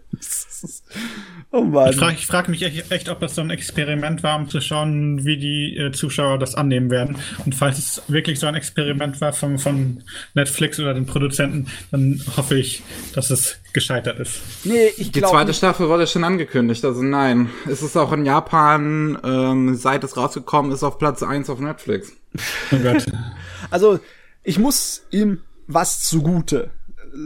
Oh 1.55 1.63
Mann. 1.63 1.89
Ich 1.89 1.95
frage 1.95 2.17
frag 2.17 2.49
mich 2.49 2.63
echt, 2.63 2.91
echt, 2.91 3.07
ob 3.07 3.21
das 3.21 3.35
so 3.35 3.41
ein 3.41 3.49
Experiment 3.49 4.23
war, 4.23 4.37
um 4.37 4.49
zu 4.49 4.59
schauen, 4.59 5.23
wie 5.23 5.37
die 5.37 5.77
äh, 5.77 5.93
Zuschauer 5.93 6.37
das 6.37 6.53
annehmen 6.53 6.91
werden. 6.91 7.15
Und 7.45 7.55
falls 7.55 7.77
es 7.77 8.01
wirklich 8.09 8.41
so 8.41 8.47
ein 8.47 8.55
Experiment 8.55 9.21
war 9.21 9.31
von, 9.31 9.57
von 9.57 10.03
Netflix 10.33 10.81
oder 10.81 10.93
den 10.93 11.05
Produzenten, 11.05 11.67
dann 11.91 12.21
hoffe 12.35 12.57
ich, 12.57 12.83
dass 13.13 13.29
es 13.29 13.57
gescheitert 13.71 14.19
ist. 14.19 14.41
Nee, 14.65 14.87
ich 14.97 15.13
Die 15.13 15.19
glaube 15.21 15.31
zweite 15.31 15.47
nicht. 15.47 15.57
Staffel 15.59 15.87
wurde 15.87 16.05
schon 16.07 16.25
angekündigt, 16.25 16.83
also 16.83 17.01
nein. 17.01 17.49
Es 17.71 17.81
ist 17.81 17.95
auch 17.95 18.11
in 18.11 18.25
Japan, 18.25 19.17
ähm, 19.23 19.75
seit 19.75 20.03
es 20.03 20.17
rausgekommen 20.17 20.73
ist, 20.73 20.83
auf 20.83 20.99
Platz 20.99 21.23
1 21.23 21.49
auf 21.49 21.61
Netflix. 21.61 22.11
Oh 22.71 22.77
Gott. 22.77 23.05
Also, 23.71 23.99
ich 24.43 24.59
muss 24.59 25.03
ihm 25.09 25.39
was 25.65 26.01
zugute 26.01 26.69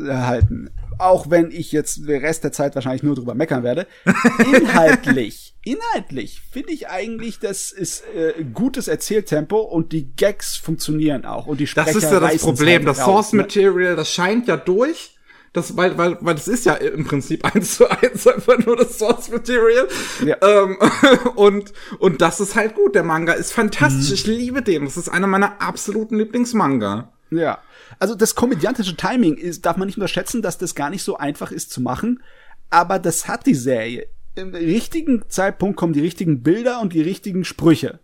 äh, 0.07 0.13
halten. 0.13 0.69
Auch 0.99 1.29
wenn 1.29 1.49
ich 1.49 1.71
jetzt 1.71 2.07
den 2.07 2.21
Rest 2.21 2.43
der 2.43 2.51
Zeit 2.51 2.75
wahrscheinlich 2.75 3.03
nur 3.03 3.15
drüber 3.15 3.33
meckern 3.33 3.63
werde. 3.63 3.87
Inhaltlich, 4.53 5.55
inhaltlich 5.63 6.41
finde 6.51 6.73
ich 6.73 6.89
eigentlich, 6.89 7.39
das 7.39 7.71
ist 7.71 8.03
äh, 8.15 8.43
gutes 8.53 8.87
Erzähltempo 8.87 9.59
und 9.61 9.91
die 9.93 10.13
Gags 10.15 10.57
funktionieren 10.57 11.25
auch 11.25 11.47
und 11.47 11.59
die 11.59 11.67
Sprecher 11.67 11.93
Das 11.93 12.03
ist 12.03 12.11
ja 12.11 12.19
das 12.19 12.37
Problem. 12.37 12.85
halt 12.85 12.87
Das 12.87 12.97
Source 13.05 13.33
ne? 13.33 13.41
Material, 13.41 13.95
das 13.95 14.13
scheint 14.13 14.47
ja 14.47 14.57
durch. 14.57 15.15
Das, 15.53 15.75
weil, 15.75 15.97
weil, 15.97 16.17
weil 16.21 16.35
das 16.35 16.47
ist 16.47 16.65
ja 16.65 16.73
im 16.75 17.05
Prinzip 17.05 17.43
eins 17.55 17.75
zu 17.75 17.89
eins 17.89 18.27
einfach 18.27 18.57
nur 18.59 18.75
das 18.75 18.99
Source 18.99 19.29
Material. 19.29 19.87
Ja. 20.25 20.37
Ähm, 20.41 20.77
und, 21.35 21.73
und 21.99 22.21
das 22.21 22.39
ist 22.39 22.55
halt 22.55 22.75
gut. 22.75 22.93
Der 22.93 23.03
Manga 23.03 23.33
ist 23.33 23.51
fantastisch. 23.51 24.09
Mhm. 24.09 24.13
Ich 24.13 24.27
liebe 24.27 24.61
den. 24.61 24.85
Das 24.85 24.97
ist 24.97 25.09
einer 25.09 25.27
meiner 25.27 25.61
absoluten 25.61 26.17
Lieblingsmanga. 26.17 27.11
Ja. 27.31 27.59
Also 27.99 28.15
das 28.15 28.35
komödiantische 28.35 28.95
Timing 28.95 29.35
ist, 29.35 29.65
darf 29.65 29.77
man 29.77 29.85
nicht 29.85 29.97
unterschätzen, 29.97 30.41
dass 30.41 30.57
das 30.57 30.73
gar 30.73 30.89
nicht 30.89 31.03
so 31.03 31.17
einfach 31.17 31.51
ist 31.51 31.71
zu 31.71 31.81
machen. 31.81 32.23
Aber 32.69 32.97
das 32.97 33.27
hat 33.27 33.45
die 33.45 33.55
Serie. 33.55 34.07
Im 34.35 34.55
richtigen 34.55 35.23
Zeitpunkt 35.27 35.75
kommen 35.75 35.93
die 35.93 35.99
richtigen 35.99 36.41
Bilder 36.41 36.79
und 36.81 36.93
die 36.93 37.01
richtigen 37.01 37.43
Sprüche. 37.43 37.99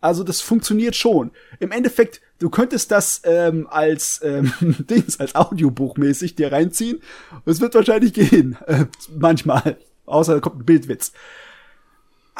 Also 0.00 0.22
das 0.22 0.40
funktioniert 0.40 0.94
schon. 0.94 1.30
Im 1.58 1.72
Endeffekt, 1.72 2.20
du 2.38 2.50
könntest 2.50 2.90
das 2.90 3.22
ähm, 3.24 3.66
als 3.68 4.20
ähm, 4.22 4.52
Dings, 4.60 5.18
als 5.18 5.34
Audiobuch 5.34 5.96
mäßig 5.96 6.34
dir 6.34 6.52
reinziehen. 6.52 7.00
Es 7.46 7.60
wird 7.60 7.74
wahrscheinlich 7.74 8.12
gehen. 8.12 8.56
Äh, 8.66 8.84
manchmal. 9.16 9.76
Außer 10.06 10.34
da 10.34 10.40
kommt 10.40 10.60
ein 10.60 10.64
Bildwitz. 10.66 11.12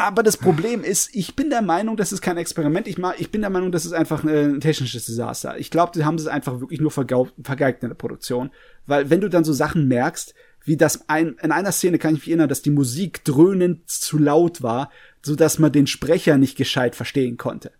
Aber 0.00 0.22
das 0.22 0.36
Problem 0.36 0.84
ist, 0.84 1.10
ich 1.12 1.34
bin 1.34 1.50
der 1.50 1.60
Meinung, 1.60 1.96
das 1.96 2.12
ist 2.12 2.22
kein 2.22 2.36
Experiment. 2.36 2.86
Ich, 2.86 2.98
ma- 2.98 3.14
ich 3.18 3.32
bin 3.32 3.40
der 3.40 3.50
Meinung, 3.50 3.72
das 3.72 3.84
ist 3.84 3.92
einfach 3.92 4.24
äh, 4.24 4.44
ein 4.44 4.60
technisches 4.60 5.06
Desaster. 5.06 5.58
Ich 5.58 5.72
glaube, 5.72 5.90
die 5.92 6.04
haben 6.04 6.16
das 6.16 6.28
einfach 6.28 6.60
wirklich 6.60 6.80
nur 6.80 6.92
vergeigt 6.92 7.82
in 7.82 7.88
der 7.88 7.96
Produktion. 7.96 8.50
Weil 8.86 9.10
wenn 9.10 9.20
du 9.20 9.28
dann 9.28 9.42
so 9.42 9.52
Sachen 9.52 9.88
merkst, 9.88 10.34
wie 10.64 10.76
das 10.76 11.08
ein, 11.08 11.36
in 11.42 11.50
einer 11.50 11.72
Szene 11.72 11.98
kann 11.98 12.14
ich 12.14 12.20
mich 12.20 12.28
erinnern, 12.28 12.48
dass 12.48 12.62
die 12.62 12.70
Musik 12.70 13.24
dröhnend 13.24 13.90
zu 13.90 14.18
laut 14.18 14.62
war, 14.62 14.92
so 15.20 15.34
dass 15.34 15.58
man 15.58 15.72
den 15.72 15.88
Sprecher 15.88 16.38
nicht 16.38 16.56
gescheit 16.56 16.94
verstehen 16.94 17.36
konnte. 17.36 17.72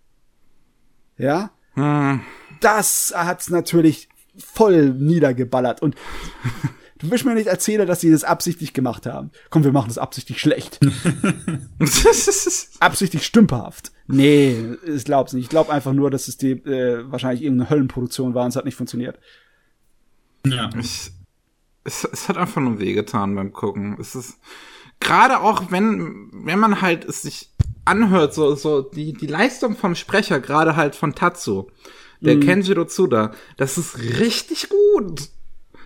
Ja? 1.19 1.53
Das 2.61 3.13
hat's 3.15 3.49
natürlich 3.49 4.09
voll 4.37 4.91
niedergeballert 4.91 5.83
und 5.83 5.95
du 6.99 7.11
willst 7.11 7.25
mir 7.25 7.35
nicht 7.35 7.47
erzählen, 7.47 7.87
dass 7.87 8.01
sie 8.01 8.11
das 8.11 8.25
absichtlich 8.25 8.73
gemacht 8.73 9.07
haben. 9.07 9.31
Komm, 9.51 9.65
wir 9.65 9.73
machen 9.73 9.89
das 9.89 9.99
absichtlich 9.99 10.41
schlecht. 10.41 10.81
absichtlich 12.81 13.25
stümperhaft. 13.25 13.93
Nee, 14.07 14.77
ich 14.87 15.05
glaub's 15.05 15.33
nicht. 15.33 15.45
Ich 15.45 15.51
glaube 15.51 15.73
einfach 15.73 15.93
nur, 15.93 16.11
dass 16.11 16.29
es 16.29 16.37
die 16.37 16.53
äh, 16.53 17.05
wahrscheinlich 17.11 17.43
irgendeine 17.43 17.71
Höllenproduktion 17.71 18.35
war 18.35 18.45
und 18.45 18.51
es 18.51 18.57
hat 18.57 18.65
nicht 18.65 18.75
funktioniert. 18.75 19.19
Ja. 20.47 20.71
Ich, 20.79 21.13
es, 21.85 22.05
es 22.05 22.29
hat 22.29 22.37
einfach 22.37 22.61
nur 22.61 22.79
wehgetan 22.79 23.35
beim 23.35 23.53
Gucken. 23.53 23.97
Es 24.01 24.15
ist 24.15 24.39
gerade 25.01 25.41
auch 25.41 25.71
wenn 25.71 26.31
wenn 26.33 26.59
man 26.59 26.81
halt 26.81 27.05
es 27.05 27.23
sich 27.23 27.51
anhört, 27.85 28.35
so 28.35 28.55
so 28.55 28.83
die 28.83 29.13
die 29.13 29.27
Leistung 29.27 29.77
vom 29.77 29.95
Sprecher, 29.95 30.41
gerade 30.41 30.77
halt 30.77 30.95
von 30.95 31.15
Tatsu, 31.15 31.69
der 32.21 32.41
Kenjiro 32.41 32.85
Tsuda, 32.85 33.33
das 33.57 33.79
ist 33.79 33.99
richtig 33.99 34.69
gut. 34.69 35.29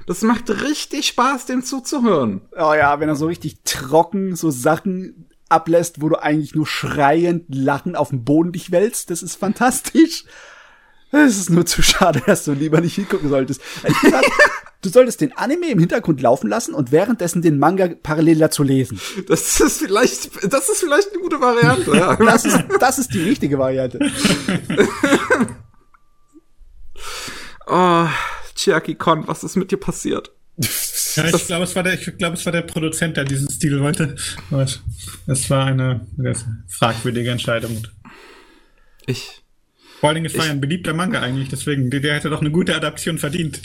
Das 0.07 0.23
macht 0.23 0.51
richtig 0.51 1.07
Spaß, 1.07 1.47
dem 1.47 1.63
zuzuhören. 1.65 2.43
Oh 2.53 2.75
ja, 2.75 3.01
wenn 3.01 3.09
er 3.09 3.17
so 3.17 3.27
richtig 3.27 3.59
trocken 3.65 4.37
so 4.37 4.51
Sachen 4.51 5.29
ablässt, 5.49 6.01
wo 6.01 6.09
du 6.09 6.17
eigentlich 6.17 6.55
nur 6.55 6.67
schreiend 6.67 7.55
lachen 7.55 7.95
auf 7.97 8.09
dem 8.09 8.25
Boden 8.25 8.53
dich 8.53 8.73
wälzt, 8.73 9.11
das 9.11 9.23
ist 9.23 9.37
fantastisch. 9.37 10.25
Es 11.11 11.39
ist 11.39 11.51
nur 11.51 11.67
zu 11.67 11.83
schade, 11.83 12.23
dass 12.27 12.45
du 12.45 12.53
lieber 12.53 12.81
nicht 12.81 12.95
hingucken 12.95 13.29
solltest. 13.29 13.61
Halt, 13.83 13.95
Du 14.83 14.89
solltest 14.89 15.21
den 15.21 15.33
Anime 15.37 15.69
im 15.71 15.79
Hintergrund 15.79 16.21
laufen 16.21 16.49
lassen 16.49 16.75
und 16.75 16.91
währenddessen 16.91 17.41
den 17.41 17.57
Manga 17.57 17.89
parallel 18.03 18.39
dazu 18.39 18.65
lesen. 18.65 19.01
Das 19.29 19.61
ist 19.61 19.79
vielleicht, 19.79 20.53
das 20.53 20.69
ist 20.69 20.81
vielleicht 20.81 21.13
eine 21.13 21.23
gute 21.23 21.41
Variante. 21.41 21.97
Ja. 21.97 22.17
Das 22.33 22.45
ist, 22.45 22.59
das 22.81 22.99
ist 22.99 23.15
die 23.15 23.23
richtige 23.23 23.59
Variante. 23.59 24.01
oh, 27.67 28.07
Chiaki 28.57 28.95
Kon, 28.95 29.27
was 29.27 29.45
ist 29.45 29.57
mit 29.57 29.71
dir 29.71 29.79
passiert? 29.79 30.33
Ja, 31.17 31.25
ich 31.27 31.47
glaube, 31.47 31.65
es 31.65 31.75
war 31.75 31.83
der, 31.83 31.95
ich 31.95 32.19
glaube, 32.19 32.37
es 32.37 32.45
war 32.45 32.53
der 32.53 32.63
Produzent, 32.63 33.17
der 33.17 33.25
diesen 33.25 33.51
Stil 33.51 33.81
wollte. 33.81 34.17
Es 35.27 35.51
war 35.51 35.67
eine 35.67 36.07
fragwürdige 36.69 37.31
Entscheidung. 37.31 37.87
Ich. 39.07 39.43
Vor 40.01 40.09
allen 40.09 40.17
Dingen, 40.17 40.27
es 40.27 40.37
war 40.37 40.47
ja 40.47 40.51
ein 40.51 40.61
beliebter 40.61 40.95
Manga 40.95 41.21
eigentlich, 41.21 41.49
deswegen, 41.49 41.91
der, 41.91 42.01
der 42.01 42.15
hätte 42.15 42.29
doch 42.29 42.41
eine 42.41 42.51
gute 42.51 42.75
Adaption 42.75 43.19
verdient. 43.19 43.61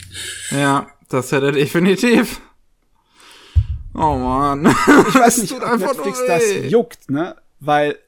Ja, 0.50 0.88
das 1.08 1.32
hätte 1.32 1.52
definitiv. 1.52 2.40
Oh 3.94 4.16
man. 4.16 4.66
Ich 4.66 5.14
weiß 5.14 5.38
nicht, 5.42 5.52
ob 5.52 5.78
Netflix 5.78 6.24
das 6.26 6.42
juckt, 6.70 7.10
ne? 7.10 7.34
Weil, 7.60 7.98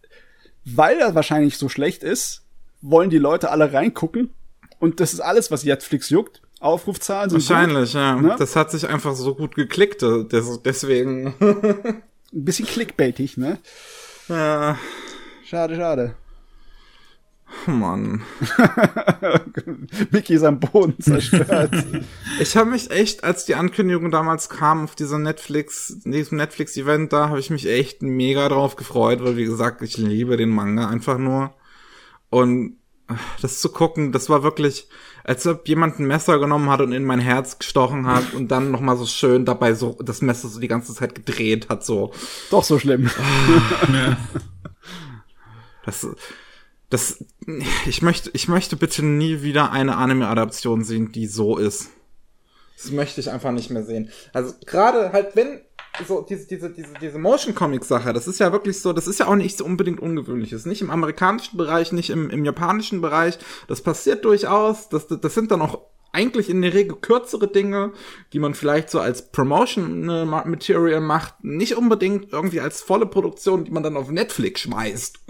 weil 0.65 0.99
er 0.99 1.15
wahrscheinlich 1.15 1.57
so 1.57 1.69
schlecht 1.69 2.05
ist, 2.05 2.43
wollen 2.81 3.11
die 3.11 3.19
Leute 3.19 3.51
alle 3.51 3.73
reingucken. 3.73 4.31
Und 4.79 5.01
das 5.01 5.13
ist 5.13 5.21
alles, 5.21 5.51
was 5.51 5.65
Netflix 5.65 6.09
juckt. 6.09 6.41
Aufrufzahlen 6.61 7.31
sind 7.31 7.49
Wahrscheinlich, 7.49 7.93
gut, 7.93 8.01
ja. 8.01 8.17
Ne? 8.17 8.37
Das 8.39 8.55
hat 8.55 8.71
sich 8.71 8.87
einfach 8.89 9.15
so 9.15 9.35
gut 9.35 9.55
geklickt, 9.55 10.03
äh, 10.03 10.25
deswegen. 10.25 11.35
Ein 11.41 12.45
bisschen 12.45 12.67
clickbaitig, 12.67 13.39
ne? 13.39 13.59
Ja. 14.29 14.79
Schade, 15.45 15.75
schade. 15.75 16.15
Mann. 17.67 18.23
Mickey 20.11 20.35
ist 20.35 20.45
am 20.45 20.61
Boden 20.61 21.01
zerstört. 21.01 21.75
ich 22.41 22.57
habe 22.57 22.71
mich 22.71 22.91
echt, 22.91 23.25
als 23.25 23.45
die 23.45 23.55
Ankündigung 23.55 24.11
damals 24.11 24.49
kam 24.49 24.85
auf 24.85 24.95
dieser 24.95 25.19
Netflix, 25.19 25.97
diesem 26.05 26.39
Netflix-Event 26.39 27.13
da, 27.13 27.29
habe 27.29 27.41
ich 27.41 27.51
mich 27.51 27.69
echt 27.69 28.03
mega 28.03 28.49
drauf 28.49 28.77
gefreut, 28.77 29.25
weil 29.25 29.37
wie 29.37 29.45
gesagt, 29.45 29.83
ich 29.83 29.97
liebe 29.97 30.37
den 30.37 30.51
Manga 30.51 30.89
einfach 30.89 31.19
nur. 31.19 31.55
Und 32.29 32.77
das 33.43 33.61
zu 33.61 33.71
gucken, 33.71 34.13
das 34.13 34.29
war 34.29 34.43
wirklich, 34.43 34.89
als 35.25 35.47
ob 35.47 35.69
jemand 35.69 35.99
ein 35.99 36.07
Messer 36.07 36.39
genommen 36.39 36.71
hat 36.71 36.81
und 36.81 36.93
in 36.93 37.05
mein 37.05 37.21
Herz 37.21 37.59
gestochen 37.59 38.07
hat 38.07 38.35
und 38.35 38.49
dann 38.49 38.71
noch 38.71 38.81
mal 38.81 38.97
so 38.97 39.07
schön 39.07 39.45
dabei 39.45 39.75
so 39.75 39.97
das 40.03 40.23
Messer 40.23 40.49
so 40.49 40.61
die 40.61 40.69
ganze 40.69 40.95
Zeit 40.95 41.15
gedreht 41.15 41.69
hat, 41.69 41.85
so. 41.85 42.13
Doch 42.51 42.65
so 42.65 42.79
schlimm. 42.79 43.11
Das, 45.85 46.07
das, 46.91 47.25
ich 47.87 48.03
möchte, 48.03 48.31
ich 48.35 48.47
möchte 48.49 48.77
bitte 48.77 49.05
nie 49.05 49.43
wieder 49.43 49.73
eine 49.73 49.97
Anime-Adaption 49.97 50.85
sehen, 50.85 51.11
die 51.11 51.27
so 51.27 51.57
ist. 51.57 51.89
Das 52.77 52.91
möchte 52.93 53.21
ich 53.21 53.31
einfach 53.31 53.53
nicht 53.53 53.71
mehr 53.71 53.83
sehen. 53.83 54.11
Also 54.33 54.55
gerade 54.67 55.13
halt, 55.13 55.37
wenn 55.37 55.61
so 56.07 56.25
diese, 56.29 56.47
diese, 56.47 56.71
diese, 56.71 56.95
diese 57.01 57.19
Motion 57.19 57.55
Comic 57.55 57.85
Sache, 57.85 58.13
das 58.13 58.27
ist 58.27 58.41
ja 58.41 58.53
wirklich 58.53 58.81
so, 58.81 58.93
das 58.93 59.07
ist 59.07 59.21
ja 59.21 59.27
auch 59.27 59.35
nicht 59.35 59.59
so 59.59 59.65
unbedingt 59.65 60.01
ungewöhnlich. 60.01 60.51
Das 60.51 60.61
ist 60.61 60.67
nicht 60.67 60.83
im 60.83 60.91
amerikanischen 60.91 61.57
Bereich, 61.57 61.93
nicht 61.93 62.11
im, 62.11 62.31
im 62.31 62.45
japanischen 62.45 63.01
Bereich. 63.01 63.39
Das 63.69 63.83
passiert 63.83 64.25
durchaus. 64.25 64.89
Das, 64.89 65.07
das 65.09 65.35
sind 65.35 65.51
dann 65.51 65.63
auch 65.63 65.81
eigentlich 66.13 66.51
in 66.51 66.63
der 66.63 66.75
Regel 66.75 66.97
kürzere 67.01 67.49
Dinge, 67.49 67.93
die 68.33 68.39
man 68.39 68.55
vielleicht 68.55 68.91
so 68.91 69.01
als 69.01 69.31
Promotion 69.31 70.07
Material 70.29 71.01
macht, 71.01 71.45
nicht 71.45 71.77
unbedingt 71.77 72.33
irgendwie 72.33 72.61
als 72.61 72.83
volle 72.83 73.07
Produktion, 73.07 73.65
die 73.65 73.71
man 73.71 73.83
dann 73.83 73.97
auf 73.97 74.11
Netflix 74.11 74.63
schmeißt. 74.63 75.21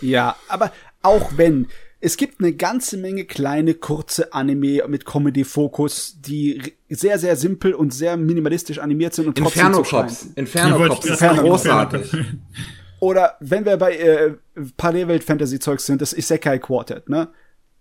Ja, 0.00 0.36
aber 0.48 0.72
auch 1.02 1.32
wenn 1.36 1.68
es 2.00 2.16
gibt 2.16 2.40
eine 2.40 2.52
ganze 2.52 2.98
Menge 2.98 3.24
kleine, 3.24 3.74
kurze 3.74 4.32
Anime 4.32 4.86
mit 4.86 5.06
Comedy-Fokus, 5.06 6.20
die 6.20 6.74
sehr, 6.88 7.18
sehr 7.18 7.36
simpel 7.36 7.74
und 7.74 7.92
sehr 7.92 8.16
minimalistisch 8.16 8.78
animiert 8.78 9.14
sind 9.14 9.28
und 9.28 9.38
trotzdem 9.38 9.66
Inferno 9.66 9.82
Cops. 9.82 10.28
Inferno 10.34 10.86
Cops 10.86 11.06
ist 11.06 11.20
großartig. 11.20 12.12
Oder 13.00 13.36
wenn 13.40 13.64
wir 13.64 13.76
bei 13.76 13.96
äh, 13.96 14.34
Parallelwelt-Fantasy-Zeugs 14.76 15.86
sind, 15.86 16.02
das 16.02 16.12
Isekai 16.12 16.58
Quartet, 16.58 17.08
ne? 17.08 17.28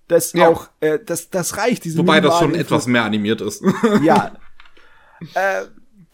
Das 0.07 0.34
ja. 0.34 0.49
auch, 0.49 0.70
äh, 0.82 0.99
das, 1.03 1.30
das 1.30 1.57
reicht. 1.57 1.86
Wobei 1.97 2.22
das 2.22 2.39
schon 2.39 2.53
etwas 2.53 2.86
mehr 2.86 3.03
animiert 3.03 3.41
ist. 3.41 3.63
ja. 4.03 4.34
Äh, 5.34 5.63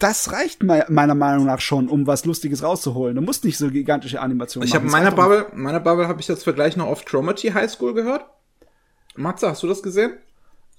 das 0.02 0.32
reicht 0.32 0.62
meiner 0.62 1.14
Meinung 1.14 1.46
nach 1.46 1.60
schon, 1.60 1.88
um 1.88 2.06
was 2.06 2.24
Lustiges 2.24 2.62
rauszuholen. 2.62 3.14
Du 3.14 3.22
musst 3.22 3.44
nicht 3.44 3.56
so 3.56 3.70
gigantische 3.70 4.20
Animationen 4.20 4.66
ich 4.66 4.74
machen. 4.74 4.88
Ich 4.88 4.94
habe 4.94 5.04
meine 5.04 5.14
Bubble, 5.14 5.46
meine 5.54 5.80
Bubble 5.80 6.08
habe 6.08 6.20
ich 6.20 6.28
jetzt 6.28 6.42
Vergleich 6.42 6.76
noch 6.76 6.86
auf 6.86 7.04
Chromity 7.04 7.48
High 7.48 7.70
School 7.70 7.94
gehört. 7.94 8.24
Matze, 9.14 9.48
hast 9.48 9.62
du 9.62 9.68
das 9.68 9.82
gesehen? 9.82 10.14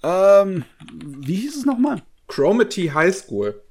Ähm, 0.02 0.64
wie 0.92 1.36
hieß 1.36 1.56
es 1.56 1.64
nochmal? 1.64 2.02
Chromity 2.28 2.88
High 2.88 3.14
School. 3.14 3.62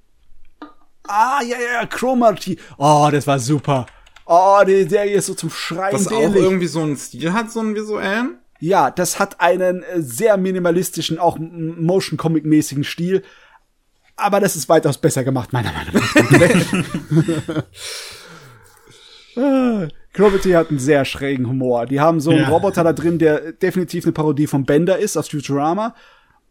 Ah, 1.03 1.41
ja, 1.43 1.57
ja, 1.57 1.85
Chromity. 1.85 2.57
Oh, 2.77 3.09
das 3.11 3.27
war 3.27 3.37
super. 3.37 3.85
Oh, 4.25 4.61
die 4.65 4.87
Serie 4.87 5.15
ist 5.15 5.27
so 5.27 5.33
zum 5.35 5.49
Schreien. 5.49 5.93
Was 5.93 6.07
auch 6.07 6.35
irgendwie 6.35 6.67
so 6.67 6.81
einen 6.81 6.97
Stil 6.97 7.33
hat, 7.33 7.51
so 7.51 7.59
einen 7.59 7.75
visuellen? 7.75 8.39
Ja, 8.59 8.89
das 8.89 9.19
hat 9.19 9.41
einen 9.41 9.83
äh, 9.83 10.01
sehr 10.01 10.37
minimalistischen, 10.37 11.19
auch 11.19 11.37
Motion 11.37 12.17
Comic 12.17 12.45
mäßigen 12.45 12.85
Stil. 12.85 13.21
Aber 14.15 14.39
das 14.39 14.55
ist 14.55 14.69
weitaus 14.69 14.97
besser 14.97 15.23
gemacht, 15.23 15.53
meiner 15.53 15.71
Meinung 15.71 15.93
nach. 15.95 17.63
Gravity 20.13 20.51
hat 20.51 20.69
einen 20.69 20.79
sehr 20.79 21.05
schrägen 21.05 21.47
Humor. 21.47 21.87
Die 21.87 21.99
haben 21.99 22.19
so 22.19 22.29
einen 22.29 22.41
ja. 22.41 22.49
Roboter 22.49 22.83
da 22.83 22.93
drin, 22.93 23.17
der 23.17 23.51
definitiv 23.53 24.05
eine 24.05 24.13
Parodie 24.13 24.47
von 24.47 24.65
Bender 24.65 24.99
ist 24.99 25.17
aus 25.17 25.29
Futurama. 25.29 25.95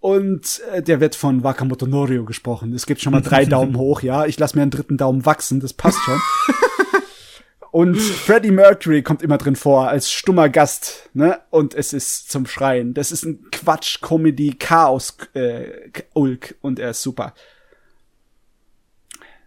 Und 0.00 0.60
äh, 0.72 0.82
der 0.82 1.00
wird 1.00 1.14
von 1.14 1.44
Wakamoto 1.44 1.86
Norio 1.86 2.24
gesprochen. 2.24 2.74
Es 2.74 2.86
gibt 2.86 3.00
schon 3.00 3.12
mal 3.12 3.22
drei 3.22 3.44
Daumen 3.46 3.76
hoch, 3.76 4.02
ja. 4.02 4.26
Ich 4.26 4.36
lasse 4.38 4.56
mir 4.56 4.62
einen 4.62 4.72
dritten 4.72 4.96
Daumen 4.96 5.24
wachsen, 5.24 5.60
das 5.60 5.72
passt 5.72 6.00
schon. 6.00 6.18
Und 7.70 7.96
Freddie 7.96 8.50
Mercury 8.50 9.02
kommt 9.02 9.22
immer 9.22 9.38
drin 9.38 9.56
vor 9.56 9.88
als 9.88 10.12
stummer 10.12 10.50
Gast, 10.50 11.08
ne? 11.14 11.40
Und 11.48 11.74
es 11.74 11.94
ist 11.94 12.30
zum 12.30 12.44
Schreien. 12.46 12.92
Das 12.92 13.10
ist 13.12 13.24
ein 13.24 13.46
Quatsch, 13.50 14.02
Comedy, 14.02 14.54
Chaos, 14.58 15.16
äh, 15.32 15.90
und 16.12 16.78
er 16.78 16.90
ist 16.90 17.00
super. 17.00 17.32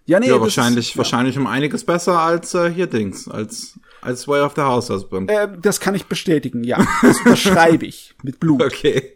Ja, 0.06 0.20
nee, 0.20 0.28
ja 0.28 0.39
wahrscheinlich, 0.39 0.91
ist, 0.91 0.97
wahrscheinlich 0.97 1.38
um 1.38 1.47
einiges 1.47 1.84
besser 1.84 2.20
als 2.20 2.53
äh, 2.53 2.72
hier 2.72 2.88
Dings, 2.88 3.28
als 3.28 3.80
als 4.01 4.28
Way 4.28 4.41
of 4.41 4.53
the 4.56 4.62
House 4.62 4.89
Husband. 4.89 5.32
Äh, 5.32 5.47
das 5.60 5.80
kann 5.80 5.95
ich 5.95 6.06
bestätigen, 6.06 6.64
ja. 6.64 6.86
Das 7.01 7.20
unterschreibe 7.20 7.86
ich 7.86 8.14
mit 8.24 8.39
Blut. 8.39 8.62
Okay. 8.62 9.14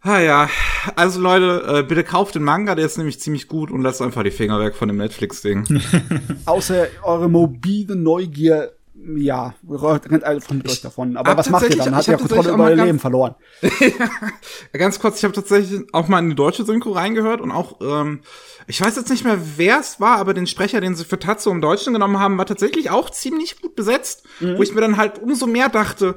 Ah 0.00 0.20
ja, 0.20 0.48
also 0.94 1.20
Leute, 1.20 1.64
äh, 1.66 1.82
bitte 1.82 2.04
kauft 2.04 2.36
den 2.36 2.44
Manga, 2.44 2.76
der 2.76 2.86
ist 2.86 2.98
nämlich 2.98 3.20
ziemlich 3.20 3.48
gut 3.48 3.70
und 3.70 3.82
lasst 3.82 4.00
einfach 4.00 4.22
die 4.22 4.30
Finger 4.30 4.60
weg 4.60 4.76
von 4.76 4.86
dem 4.88 4.96
Netflix-Ding. 4.96 5.64
Außer 6.46 6.86
eure 7.02 7.28
mobile 7.28 7.96
Neugier, 7.96 8.72
ja, 9.16 9.54
rennt 9.68 10.24
einfach 10.24 10.54
mit 10.54 10.68
euch 10.68 10.80
davon. 10.80 11.16
Aber 11.16 11.36
was 11.36 11.50
macht 11.50 11.70
ihr 11.70 11.76
dann? 11.76 11.94
Hat 11.94 12.08
ihr 12.08 12.16
Kontrolle 12.16 12.50
über 12.50 12.64
euer 12.64 12.76
Leben 12.76 12.98
verloren. 12.98 13.34
ja, 13.62 14.78
ganz 14.78 14.98
kurz, 14.98 15.18
ich 15.18 15.24
habe 15.24 15.34
tatsächlich 15.34 15.82
auch 15.92 16.08
mal 16.08 16.18
in 16.18 16.30
die 16.30 16.36
deutsche 16.36 16.64
Synchro 16.64 16.92
reingehört 16.92 17.40
und 17.40 17.50
auch, 17.50 17.80
ähm, 17.80 18.20
ich 18.66 18.80
weiß 18.80 18.96
jetzt 18.96 19.10
nicht 19.10 19.24
mehr, 19.24 19.38
wer 19.56 19.80
es 19.80 20.00
war, 20.00 20.18
aber 20.18 20.34
den 20.34 20.46
Sprecher, 20.46 20.80
den 20.80 20.94
sie 20.94 21.04
für 21.04 21.18
Tatsu 21.18 21.50
im 21.50 21.60
Deutschen 21.60 21.92
genommen 21.92 22.18
haben, 22.18 22.38
war 22.38 22.46
tatsächlich 22.46 22.90
auch 22.90 23.10
ziemlich 23.10 23.60
gut 23.60 23.74
besetzt, 23.74 24.26
mhm. 24.40 24.58
wo 24.58 24.62
ich 24.62 24.74
mir 24.74 24.80
dann 24.80 24.96
halt 24.96 25.18
umso 25.18 25.46
mehr 25.46 25.68
dachte, 25.68 26.16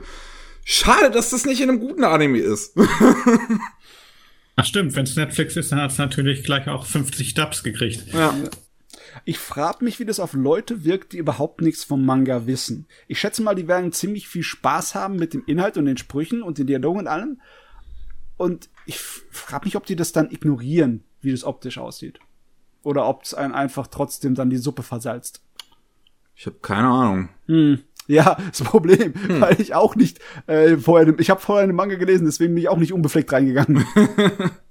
Schade, 0.63 1.11
dass 1.11 1.31
das 1.31 1.45
nicht 1.45 1.61
in 1.61 1.69
einem 1.69 1.79
guten 1.79 2.03
Anime 2.03 2.39
ist. 2.39 2.77
Ach 4.55 4.65
stimmt, 4.65 4.95
wenn 4.95 5.03
es 5.03 5.15
Netflix 5.15 5.55
ist, 5.55 5.71
dann 5.71 5.81
hat 5.81 5.91
es 5.91 5.97
natürlich 5.97 6.43
gleich 6.43 6.67
auch 6.67 6.85
50 6.85 7.33
Dubs 7.33 7.63
gekriegt. 7.63 8.13
Ja. 8.13 8.35
Ich 9.25 9.37
frage 9.37 9.83
mich, 9.83 9.99
wie 9.99 10.05
das 10.05 10.19
auf 10.19 10.33
Leute 10.33 10.83
wirkt, 10.83 11.13
die 11.13 11.17
überhaupt 11.17 11.61
nichts 11.61 11.83
vom 11.83 12.05
Manga 12.05 12.47
wissen. 12.47 12.87
Ich 13.07 13.19
schätze 13.19 13.43
mal, 13.43 13.55
die 13.55 13.67
werden 13.67 13.91
ziemlich 13.91 14.27
viel 14.27 14.43
Spaß 14.43 14.95
haben 14.95 15.15
mit 15.17 15.33
dem 15.33 15.43
Inhalt 15.45 15.77
und 15.77 15.85
den 15.85 15.97
Sprüchen 15.97 16.41
und 16.41 16.57
den 16.57 16.67
Dialogen 16.67 16.99
und 16.99 17.07
allem. 17.07 17.41
Und 18.37 18.69
ich 18.85 18.99
frage 18.99 19.65
mich, 19.65 19.75
ob 19.75 19.85
die 19.85 19.95
das 19.95 20.11
dann 20.11 20.31
ignorieren, 20.31 21.03
wie 21.21 21.31
das 21.31 21.43
optisch 21.43 21.77
aussieht. 21.77 22.19
Oder 22.83 23.07
ob 23.07 23.23
es 23.23 23.33
einen 23.33 23.53
einfach 23.53 23.87
trotzdem 23.87 24.33
dann 24.33 24.49
die 24.49 24.57
Suppe 24.57 24.81
versalzt. 24.81 25.43
Ich 26.35 26.47
habe 26.47 26.57
keine 26.61 26.87
Ahnung. 26.87 27.29
Hm. 27.45 27.81
Ja, 28.07 28.37
das 28.49 28.63
Problem, 28.63 29.13
hm. 29.13 29.41
weil 29.41 29.61
ich 29.61 29.75
auch 29.75 29.95
nicht 29.95 30.19
äh, 30.47 30.77
vorher, 30.77 31.13
ich 31.19 31.29
habe 31.29 31.39
vorher 31.39 31.63
eine 31.63 31.73
Manga 31.73 31.95
gelesen, 31.95 32.25
deswegen 32.25 32.55
bin 32.55 32.63
ich 32.63 32.69
auch 32.69 32.77
nicht 32.77 32.93
unbefleckt 32.93 33.31
reingegangen. 33.31 33.85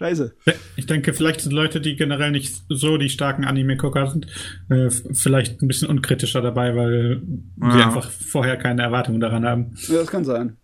Scheiße. 0.00 0.34
Ich 0.76 0.86
denke, 0.86 1.12
vielleicht 1.12 1.42
sind 1.42 1.52
Leute, 1.52 1.78
die 1.78 1.94
generell 1.94 2.30
nicht 2.30 2.62
so 2.70 2.96
die 2.96 3.10
starken 3.10 3.44
Anime-Gucker 3.44 4.06
sind, 4.06 4.28
äh, 4.70 4.88
vielleicht 4.88 5.60
ein 5.60 5.68
bisschen 5.68 5.90
unkritischer 5.90 6.40
dabei, 6.40 6.74
weil 6.74 7.20
ja. 7.60 7.70
sie 7.70 7.82
einfach 7.82 8.10
vorher 8.10 8.56
keine 8.56 8.80
Erwartungen 8.80 9.20
daran 9.20 9.44
haben. 9.44 9.74
Ja, 9.88 9.98
das 9.98 10.06
kann 10.06 10.24
sein. 10.24 10.56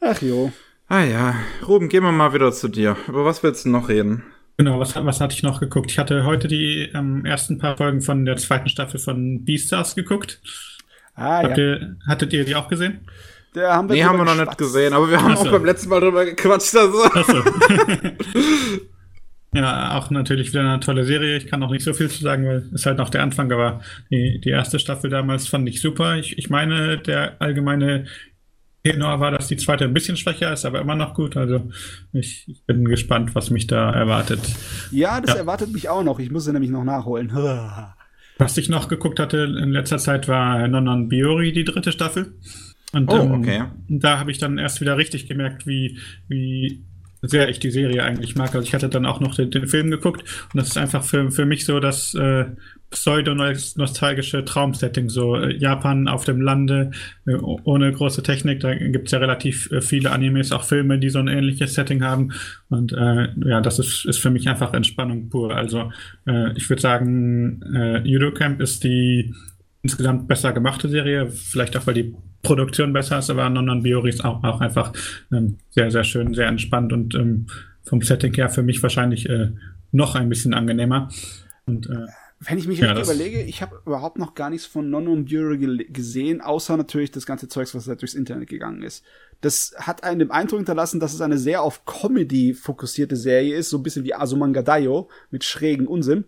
Ach 0.00 0.20
jo. 0.20 0.52
Ah 0.88 1.04
ja, 1.04 1.36
Ruben, 1.68 1.88
gehen 1.88 2.02
wir 2.02 2.10
mal 2.10 2.34
wieder 2.34 2.50
zu 2.50 2.66
dir. 2.66 2.96
Über 3.06 3.24
was 3.24 3.44
willst 3.44 3.64
du 3.64 3.68
noch 3.68 3.88
reden? 3.88 4.24
Genau, 4.56 4.80
was, 4.80 4.96
was 4.96 5.20
hatte 5.20 5.36
ich 5.36 5.44
noch 5.44 5.60
geguckt? 5.60 5.92
Ich 5.92 6.00
hatte 6.00 6.24
heute 6.24 6.48
die 6.48 6.90
ähm, 6.92 7.24
ersten 7.24 7.58
paar 7.58 7.76
Folgen 7.76 8.00
von 8.00 8.24
der 8.24 8.38
zweiten 8.38 8.68
Staffel 8.68 8.98
von 8.98 9.44
Beastars 9.44 9.94
geguckt. 9.94 10.40
Ah, 11.14 11.44
Habt 11.44 11.58
ja. 11.58 11.64
Ihr, 11.64 11.96
hattet 12.08 12.32
ihr 12.32 12.44
die 12.44 12.56
auch 12.56 12.66
gesehen? 12.66 13.06
Der 13.58 13.72
haben 13.72 13.88
wir 13.88 13.96
nee, 13.96 14.04
haben 14.04 14.18
wir 14.18 14.24
noch 14.24 14.36
nicht 14.36 14.56
gesehen, 14.56 14.92
aber 14.92 15.10
wir 15.10 15.20
haben 15.20 15.32
Ach 15.32 15.38
so. 15.38 15.48
auch 15.48 15.52
beim 15.52 15.64
letzten 15.64 15.88
Mal 15.88 16.00
drüber 16.00 16.24
gequatscht. 16.24 16.76
Also. 16.76 17.02
Achso. 17.02 17.42
ja, 19.52 19.98
auch 19.98 20.10
natürlich 20.10 20.50
wieder 20.50 20.60
eine 20.60 20.78
tolle 20.78 21.04
Serie. 21.04 21.36
Ich 21.36 21.48
kann 21.48 21.58
noch 21.58 21.72
nicht 21.72 21.84
so 21.84 21.92
viel 21.92 22.08
zu 22.08 22.22
sagen, 22.22 22.46
weil 22.46 22.70
es 22.72 22.86
halt 22.86 22.98
noch 22.98 23.10
der 23.10 23.22
Anfang, 23.22 23.50
aber 23.50 23.80
die, 24.10 24.40
die 24.40 24.50
erste 24.50 24.78
Staffel 24.78 25.10
damals 25.10 25.48
fand 25.48 25.68
ich 25.68 25.80
super. 25.80 26.16
Ich, 26.16 26.38
ich 26.38 26.50
meine, 26.50 26.98
der 26.98 27.42
allgemeine 27.42 28.06
Tenor 28.84 29.18
war, 29.18 29.32
dass 29.32 29.48
die 29.48 29.56
zweite 29.56 29.84
ein 29.84 29.92
bisschen 29.92 30.16
schwächer 30.16 30.52
ist, 30.52 30.64
aber 30.64 30.80
immer 30.80 30.94
noch 30.94 31.14
gut. 31.14 31.36
Also 31.36 31.68
ich, 32.12 32.46
ich 32.48 32.64
bin 32.64 32.84
gespannt, 32.84 33.34
was 33.34 33.50
mich 33.50 33.66
da 33.66 33.90
erwartet. 33.90 34.40
Ja, 34.92 35.20
das 35.20 35.34
Ja. 35.34 35.40
erwartet 35.40 35.72
mich 35.72 35.88
auch 35.88 36.04
noch. 36.04 36.20
Ich 36.20 36.30
muss 36.30 36.44
sie 36.44 36.52
nämlich 36.52 36.70
noch 36.70 36.84
nachholen. 36.84 37.32
Was 38.40 38.56
ich 38.56 38.68
noch 38.68 38.86
geguckt 38.86 39.18
hatte 39.18 39.38
in 39.38 39.72
letzter 39.72 39.98
Zeit 39.98 40.28
war 40.28 40.68
Nonon 40.68 41.08
Biori, 41.08 41.52
die 41.52 41.64
dritte 41.64 41.90
Staffel. 41.90 42.34
Und 42.92 43.12
Oh, 43.12 43.18
ähm, 43.18 43.32
okay. 43.32 43.64
da 43.88 44.18
habe 44.18 44.30
ich 44.30 44.38
dann 44.38 44.58
erst 44.58 44.80
wieder 44.80 44.96
richtig 44.96 45.26
gemerkt, 45.28 45.66
wie, 45.66 45.98
wie 46.28 46.84
sehr 47.22 47.48
ich 47.48 47.58
die 47.58 47.70
Serie 47.70 48.04
eigentlich 48.04 48.36
mag. 48.36 48.54
Also 48.54 48.66
ich 48.66 48.74
hatte 48.74 48.88
dann 48.88 49.04
auch 49.06 49.20
noch 49.20 49.34
den, 49.34 49.50
den 49.50 49.66
Film 49.66 49.90
geguckt 49.90 50.22
und 50.52 50.58
das 50.58 50.68
ist 50.68 50.78
einfach 50.78 51.02
für, 51.02 51.30
für 51.30 51.46
mich 51.46 51.64
so 51.64 51.80
das 51.80 52.14
äh, 52.14 52.46
pseudo-nostalgische 52.90 54.44
Traumsetting, 54.44 55.08
so 55.08 55.36
äh, 55.36 55.54
Japan 55.56 56.08
auf 56.08 56.24
dem 56.24 56.40
Lande, 56.40 56.92
äh, 57.26 57.34
ohne 57.34 57.92
große 57.92 58.22
Technik. 58.22 58.60
Da 58.60 58.74
gibt's 58.74 59.10
ja 59.10 59.18
relativ 59.18 59.70
äh, 59.72 59.80
viele 59.80 60.12
Animes, 60.12 60.52
auch 60.52 60.64
Filme, 60.64 60.98
die 60.98 61.10
so 61.10 61.18
ein 61.18 61.28
ähnliches 61.28 61.74
Setting 61.74 62.02
haben. 62.02 62.32
Und 62.68 62.92
äh, 62.92 63.28
ja, 63.44 63.60
das 63.60 63.78
ist, 63.78 64.06
ist 64.06 64.20
für 64.20 64.30
mich 64.30 64.48
einfach 64.48 64.72
Entspannung 64.72 65.28
pur. 65.28 65.54
Also 65.54 65.92
äh, 66.26 66.52
ich 66.56 66.70
würde 66.70 66.80
sagen, 66.80 67.62
äh, 67.74 67.98
Judo 68.08 68.32
Camp 68.32 68.60
ist 68.60 68.84
die 68.84 69.34
insgesamt 69.82 70.28
besser 70.28 70.52
gemachte 70.52 70.88
Serie, 70.88 71.30
vielleicht 71.30 71.76
auch, 71.76 71.86
weil 71.86 71.94
die 71.94 72.14
Produktion 72.42 72.92
besser 72.92 73.18
ist, 73.18 73.30
aber 73.30 73.48
Non 73.48 73.82
Biori 73.82 74.10
ist 74.10 74.24
auch, 74.24 74.42
auch 74.44 74.60
einfach 74.60 74.92
ähm, 75.32 75.58
sehr, 75.70 75.90
sehr 75.90 76.04
schön, 76.04 76.34
sehr 76.34 76.48
entspannt 76.48 76.92
und 76.92 77.14
ähm, 77.14 77.46
vom 77.84 78.02
Setting 78.02 78.34
her 78.34 78.48
für 78.50 78.62
mich 78.62 78.82
wahrscheinlich 78.82 79.28
äh, 79.28 79.50
noch 79.92 80.14
ein 80.14 80.28
bisschen 80.28 80.54
angenehmer. 80.54 81.08
Und 81.66 81.88
äh, 81.88 82.06
Wenn 82.40 82.58
ich 82.58 82.68
mich 82.68 82.78
Ja, 82.80 82.92
richtig 82.92 83.04
überlege, 83.14 83.42
ich 83.42 83.62
habe 83.62 83.80
überhaupt 83.86 84.18
noch 84.18 84.34
gar 84.34 84.50
nichts 84.50 84.66
von 84.66 84.90
Non 84.90 85.08
und 85.08 85.28
Bureau 85.30 85.54
gele- 85.54 85.90
gesehen, 85.90 86.40
außer 86.40 86.76
natürlich 86.76 87.10
das 87.10 87.26
ganze 87.26 87.48
Zeugs, 87.48 87.74
was 87.74 87.86
da 87.86 87.94
durchs 87.94 88.14
Internet 88.14 88.48
gegangen 88.48 88.82
ist. 88.82 89.04
Das 89.40 89.74
hat 89.78 90.04
einen 90.04 90.18
den 90.18 90.30
Eindruck 90.30 90.58
hinterlassen, 90.58 91.00
dass 91.00 91.14
es 91.14 91.20
eine 91.20 91.38
sehr 91.38 91.62
auf 91.62 91.84
Comedy 91.86 92.54
fokussierte 92.54 93.16
Serie 93.16 93.56
ist, 93.56 93.70
so 93.70 93.78
ein 93.78 93.82
bisschen 93.82 94.04
wie 94.04 94.14
Azumanga 94.14 94.62
Daioh 94.62 95.08
mit 95.30 95.44
schrägen 95.44 95.86
Unsinn. 95.86 96.24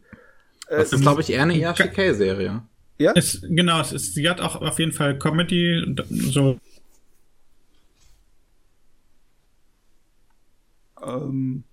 Das 0.68 0.92
ist, 0.92 1.00
glaube 1.00 1.20
ich, 1.20 1.30
eher 1.30 1.42
eine 1.42 1.60
ERCK-Serie. 1.60 2.62
Ja? 3.00 3.12
es, 3.14 3.40
genau, 3.42 3.80
es 3.80 3.92
ist, 3.92 4.14
sie 4.14 4.28
hat 4.28 4.40
auch 4.40 4.60
auf 4.60 4.78
jeden 4.78 4.92
Fall 4.92 5.18
Comedy, 5.18 5.96
so 6.08 6.58
Ähm, 11.02 11.64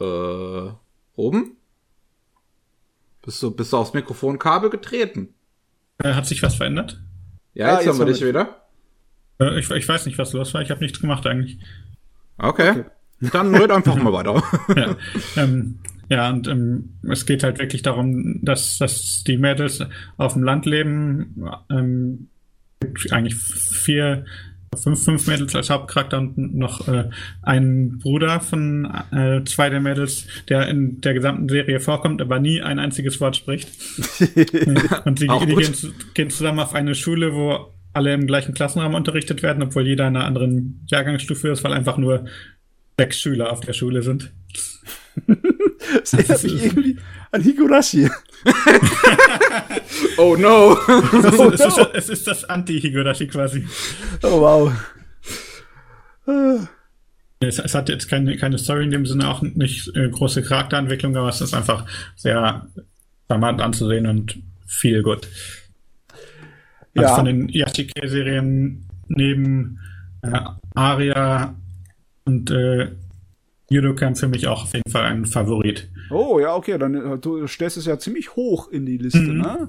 Äh, 0.00 0.70
oben? 1.16 1.56
Bist 3.24 3.42
du, 3.42 3.50
bist 3.50 3.72
du 3.72 3.76
aufs 3.76 3.92
Mikrofonkabel 3.94 4.70
getreten? 4.70 5.34
äh, 6.02 6.14
hat 6.14 6.24
sich 6.26 6.42
was 6.42 6.54
verändert. 6.54 7.00
Ja, 7.54 7.66
Ah, 7.66 7.70
jetzt, 7.72 7.86
jetzt 7.86 7.98
haben 7.98 8.06
wir 8.06 8.12
dich 8.14 8.24
wieder. 8.24 8.68
Äh, 9.40 9.58
ich, 9.58 9.68
ich 9.70 9.88
weiß 9.88 10.06
nicht, 10.06 10.16
was 10.18 10.32
los 10.32 10.54
war. 10.54 10.62
Ich 10.62 10.70
habe 10.70 10.80
nichts 10.80 11.00
gemacht 11.00 11.26
eigentlich. 11.26 11.58
Okay. 12.38 12.70
Okay. 12.70 12.84
Dann 13.32 13.52
red 13.54 13.72
einfach 13.72 13.96
mal 14.02 14.12
weiter. 14.12 14.40
ja, 14.76 14.96
ähm, 15.36 15.80
ja, 16.08 16.30
und 16.30 16.48
ähm, 16.48 16.94
es 17.10 17.26
geht 17.26 17.42
halt 17.42 17.58
wirklich 17.58 17.82
darum, 17.82 18.40
dass, 18.42 18.78
dass 18.78 19.24
die 19.24 19.36
Mädels 19.36 19.84
auf 20.16 20.32
dem 20.32 20.42
Land 20.42 20.64
leben. 20.66 21.50
Ähm, 21.70 22.28
eigentlich 23.10 23.34
vier, 23.34 24.24
fünf, 24.74 25.04
fünf 25.04 25.26
Mädels 25.26 25.54
als 25.54 25.68
Hauptcharakter 25.68 26.18
und 26.18 26.54
noch 26.54 26.88
äh, 26.88 27.10
einen 27.42 27.98
Bruder 27.98 28.40
von 28.40 28.86
äh, 29.12 29.44
zwei 29.44 29.68
der 29.68 29.80
Mädels, 29.80 30.26
der 30.48 30.68
in 30.68 31.00
der 31.00 31.14
gesamten 31.14 31.48
Serie 31.48 31.80
vorkommt, 31.80 32.22
aber 32.22 32.38
nie 32.38 32.62
ein 32.62 32.78
einziges 32.78 33.20
Wort 33.20 33.36
spricht. 33.36 33.68
und 35.04 35.18
sie 35.18 35.26
die 35.26 35.54
gehen, 35.54 35.74
gehen 36.14 36.30
zusammen 36.30 36.60
auf 36.60 36.74
eine 36.74 36.94
Schule, 36.94 37.34
wo 37.34 37.74
alle 37.92 38.14
im 38.14 38.26
gleichen 38.26 38.54
Klassenraum 38.54 38.94
unterrichtet 38.94 39.42
werden, 39.42 39.62
obwohl 39.62 39.86
jeder 39.86 40.06
in 40.06 40.16
einer 40.16 40.24
anderen 40.24 40.86
Jahrgangsstufe 40.86 41.48
ist, 41.48 41.64
weil 41.64 41.72
einfach 41.72 41.98
nur 41.98 42.26
sechs 42.98 43.20
Schüler 43.20 43.52
auf 43.52 43.60
der 43.60 43.72
Schule 43.72 44.02
sind. 44.02 44.32
das 45.94 46.12
erinnert 46.14 46.42
mich 46.44 46.64
irgendwie 46.64 46.96
an 47.32 47.42
Higurashi. 47.42 48.10
Oh 50.16 50.36
no. 50.36 50.76
Es 50.88 51.24
ist, 51.24 51.38
Oh, 51.38 51.50
es 51.50 51.60
ist, 51.60 51.78
es 51.94 52.08
ist 52.08 52.26
das 52.26 52.44
Anti-Higurashi 52.44 53.26
quasi. 53.26 53.66
Oh 54.22 54.40
wow. 54.40 54.72
Es, 57.40 57.58
es 57.58 57.74
hat 57.74 57.88
jetzt 57.88 58.08
keine, 58.08 58.36
keine 58.36 58.58
Story 58.58 58.84
in 58.84 58.90
dem 58.90 59.06
Sinne, 59.06 59.28
auch 59.28 59.42
nicht 59.42 59.94
äh, 59.96 60.08
große 60.08 60.42
Charakterentwicklung, 60.42 61.16
aber 61.16 61.28
es 61.28 61.40
ist 61.40 61.54
einfach 61.54 61.86
sehr 62.16 62.68
charmant 63.28 63.60
anzusehen 63.60 64.06
und 64.06 64.38
viel 64.66 65.02
gut. 65.02 65.28
Also 66.96 67.08
Ja. 67.08 67.14
von 67.14 67.24
den 67.24 67.48
Yashike-Serien 67.48 68.86
neben 69.08 69.78
äh, 70.22 70.38
Aria 70.74 71.54
und 72.24 72.50
äh, 72.50 72.90
Judokan 73.70 74.14
für 74.16 74.28
mich 74.28 74.46
auch 74.48 74.64
auf 74.64 74.72
jeden 74.74 74.90
Fall 74.90 75.04
ein 75.04 75.26
Favorit. 75.26 75.88
Oh 76.10 76.38
ja, 76.40 76.54
okay, 76.54 76.78
dann 76.78 76.94
äh, 76.94 77.18
du 77.18 77.46
stellst 77.46 77.76
es 77.76 77.84
ja 77.86 77.98
ziemlich 77.98 78.34
hoch 78.36 78.68
in 78.70 78.86
die 78.86 78.96
Liste, 78.98 79.18
Mhm. 79.20 79.38
ne? 79.42 79.68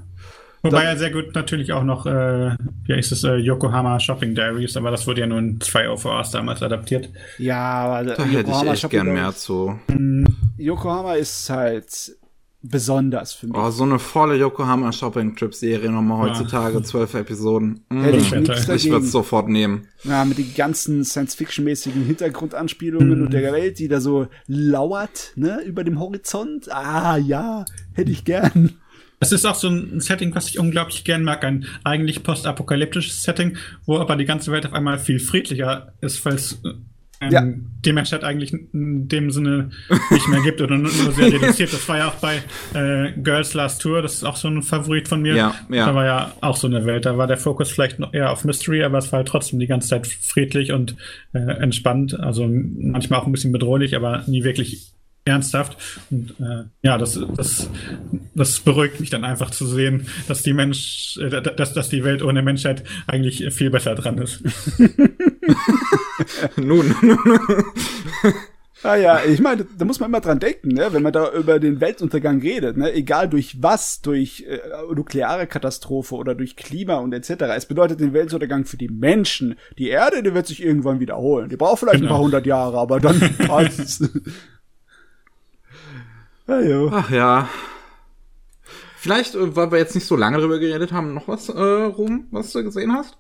Wobei 0.62 0.78
Dann- 0.84 0.86
ja 0.88 0.96
sehr 0.98 1.12
gut 1.12 1.34
natürlich 1.36 1.72
auch 1.72 1.84
noch, 1.84 2.06
äh, 2.06 2.52
wie 2.86 2.94
heißt 2.94 3.14
es, 3.14 3.24
äh, 3.24 3.36
Yokohama 3.36 3.98
Shopping 4.00 4.36
Diaries, 4.36 4.76
aber 4.76 4.92
das 4.92 5.08
wurde 5.08 5.22
ja 5.22 5.28
nur 5.28 5.40
in 5.40 5.60
zwei 5.62 5.90
OVAs 5.90 6.32
damals 6.32 6.62
adaptiert. 6.62 7.10
Ja, 7.38 7.60
aber 7.62 8.04
Da 8.04 8.24
hätte 8.24 8.28
ich 8.30 8.34
Yokohama 8.48 8.72
echt 8.74 8.82
Shopping 8.82 9.04
gern 9.04 9.14
mehr 9.14 9.34
zu. 9.34 9.80
Yokohama 10.58 11.14
ist 11.16 11.50
halt 11.50 12.12
besonders 12.62 13.34
für 13.34 13.48
mich. 13.48 13.56
Oh, 13.58 13.70
so 13.70 13.84
eine 13.84 14.00
volle 14.00 14.36
Yokohama 14.36 14.92
Shopping 14.92 15.36
Trip 15.36 15.54
Serie 15.54 15.90
nochmal 15.92 16.28
Ja. 16.28 16.34
heutzutage, 16.34 16.82
zwölf 16.84 17.14
Episoden. 17.14 17.86
Mm, 17.90 18.02
Hätte 18.02 18.18
ich 18.18 18.32
nichts 18.32 18.68
ich 18.68 18.90
würde 18.92 19.06
es 19.06 19.12
sofort 19.12 19.48
nehmen. 19.48 19.88
Ja, 20.04 20.26
mit 20.26 20.38
den 20.38 20.54
ganzen 20.56 21.06
Science-Fiction-mäßigen 21.06 22.04
Hintergrundanspielungen 22.04 23.18
Mhm. 23.20 23.26
und 23.26 23.34
der 23.34 23.54
Welt, 23.54 23.80
die 23.80 23.88
da 23.88 24.02
so 24.02 24.28
lauert, 24.48 25.32
ne, 25.36 25.62
über 25.66 25.84
dem 25.84 26.00
Horizont. 26.00 26.72
Ah, 26.72 27.18
ja, 27.18 27.66
hätte 27.94 28.12
ich 28.12 28.26
gern. 28.26 28.74
Es 29.22 29.32
ist 29.34 29.46
auch 29.46 29.56
so 29.56 29.68
ein 29.68 30.00
Setting, 30.00 30.34
was 30.34 30.48
ich 30.48 30.60
unglaublich 30.60 31.04
gern 31.04 31.24
mag, 31.24 31.44
ein 31.44 31.66
eigentlich 31.84 32.24
postapokalyptisches 32.24 33.22
Setting, 33.24 33.58
wo 33.86 33.98
aber 34.00 34.16
die 34.16 34.24
ganze 34.26 34.52
Welt 34.52 34.66
auf 34.66 34.74
einmal 34.74 34.98
viel 35.00 35.20
friedlicher 35.20 35.92
ist, 36.00 36.24
weil 36.26 36.36
es 36.36 36.62
ähm, 37.22 37.32
Ja. 37.32 37.44
die 37.86 37.94
Menschheit 37.94 38.24
eigentlich 38.24 38.54
in 38.54 39.08
dem 39.08 39.32
Sinne 39.32 39.72
nicht 40.12 40.28
mehr 40.28 40.42
gibt 40.42 40.62
oder 40.62 40.78
nur, 40.78 40.92
nur 40.92 41.12
sehr 41.12 41.32
reduziert. 41.34 41.74
Das 41.74 41.88
war 41.90 41.98
ja 41.98 42.08
auch 42.10 42.16
bei 42.16 42.42
äh, 42.74 43.12
Girls 43.22 43.54
Last 43.54 43.82
Tour, 43.82 44.02
das 44.02 44.16
ist 44.16 44.24
auch 44.24 44.36
so 44.36 44.48
ein 44.48 44.62
Favorit 44.64 45.08
von 45.08 45.22
mir. 45.22 45.36
Ja, 45.36 45.56
ja. 45.70 45.86
Da 45.88 45.96
war 45.96 46.06
ja 46.06 46.34
auch 46.42 46.56
so 46.58 46.68
eine 46.68 46.86
Welt, 46.86 47.06
da 47.06 47.18
war 47.18 47.28
der 47.28 47.38
Fokus 47.38 47.70
vielleicht 47.72 48.00
noch 48.00 48.14
eher 48.14 48.32
auf 48.32 48.44
Mystery, 48.46 48.84
aber 48.84 48.98
es 49.00 49.12
war 49.12 49.18
halt 49.18 49.28
trotzdem 49.28 49.60
die 49.60 49.68
ganze 49.68 49.90
Zeit 49.90 50.08
friedlich 50.08 50.72
und 50.72 50.96
äh, 51.34 51.40
entspannt, 51.40 52.20
also 52.20 52.48
manchmal 52.48 53.20
auch 53.20 53.26
ein 53.26 53.32
bisschen 53.32 53.52
bedrohlich, 53.52 53.96
aber 53.96 54.24
nie 54.28 54.44
wirklich 54.44 54.92
ernsthaft. 55.26 55.78
Und 56.10 56.32
äh, 56.40 56.64
ja, 56.82 56.98
das, 56.98 57.20
das, 57.36 57.70
das 58.34 58.60
beruhigt 58.62 59.00
mich 59.00 59.10
dann 59.12 59.24
einfach 59.26 59.52
zu 59.52 59.68
sehen, 59.68 60.08
dass 60.28 60.42
die 60.42 60.54
Mensch, 60.54 61.20
äh, 61.22 61.42
dass, 61.42 61.74
dass 61.74 61.90
die 61.90 62.04
Welt 62.04 62.24
ohne 62.24 62.42
Menschheit 62.42 62.84
eigentlich 63.06 63.54
viel 63.54 63.70
besser 63.70 63.94
dran 63.96 64.18
ist. 64.18 64.42
Nun. 66.58 66.96
Ah 68.82 68.96
ja, 68.96 69.20
ich 69.26 69.42
meine, 69.42 69.66
da 69.78 69.84
muss 69.84 70.00
man 70.00 70.10
immer 70.10 70.22
dran 70.22 70.40
denken, 70.40 70.70
ne? 70.70 70.94
wenn 70.94 71.04
man 71.04 71.12
da 71.12 71.30
über 71.34 71.60
den 71.60 71.82
Weltuntergang 71.82 72.40
redet, 72.40 72.78
ne? 72.78 72.94
egal 72.94 73.28
durch 73.28 73.62
was, 73.62 74.00
durch 74.02 74.46
äh, 74.48 74.60
nukleare 74.96 75.48
Katastrophe 75.48 76.16
oder 76.16 76.34
durch 76.34 76.56
Klima 76.56 76.96
und 76.96 77.12
etc. 77.14 77.32
Es 77.58 77.66
bedeutet 77.66 78.00
den 78.00 78.14
Weltuntergang 78.14 78.64
für 78.64 78.78
die 78.78 78.88
Menschen. 78.88 79.56
Die 79.78 79.90
Erde, 79.90 80.24
die 80.24 80.34
wird 80.34 80.48
sich 80.48 80.64
irgendwann 80.64 81.02
wiederholen. 81.02 81.50
Die 81.50 81.58
braucht 81.58 81.80
vielleicht 81.80 81.96
ein 81.96 82.02
Genau. 82.04 82.14
paar 82.14 82.24
hundert 82.24 82.46
Jahre, 82.46 82.78
aber 82.78 83.02
dann 83.02 83.20
passt's. 83.48 84.10
ja, 86.48 86.62
jo. 86.62 86.90
Ach 86.94 87.10
ja. 87.12 87.50
Vielleicht, 88.96 89.36
äh, 89.36 89.56
weil 89.58 89.72
wir 89.74 89.78
jetzt 89.80 89.96
nicht 89.96 90.08
so 90.08 90.16
lange 90.16 90.38
drüber 90.38 90.58
geredet 90.58 90.94
haben, 90.94 91.14
noch 91.14 91.28
was, 91.28 91.50
äh, 91.50 91.60
rum, 91.62 92.28
was 92.32 92.54
du 92.54 92.64
gesehen 92.64 92.94
hast? 92.94 93.18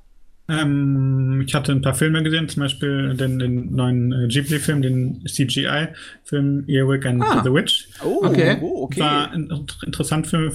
Ähm, 0.49 1.43
ich 1.45 1.53
hatte 1.53 1.71
ein 1.71 1.81
paar 1.81 1.93
Filme 1.93 2.23
gesehen, 2.23 2.49
zum 2.49 2.63
Beispiel 2.63 3.15
den, 3.15 3.39
den 3.39 3.75
neuen 3.75 4.11
äh, 4.11 4.27
Ghibli-Film, 4.27 4.81
den 4.81 5.23
CGI-Film 5.27 6.65
Earwig 6.67 7.05
and 7.05 7.21
Ah. 7.23 7.41
the 7.43 7.53
Witch. 7.53 7.87
Oh, 8.03 8.21
Okay. 8.25 8.57
oh, 8.61 8.83
okay. 8.83 8.99
War 9.01 9.33
in, 9.33 9.49
interessant 9.85 10.27
für, 10.27 10.51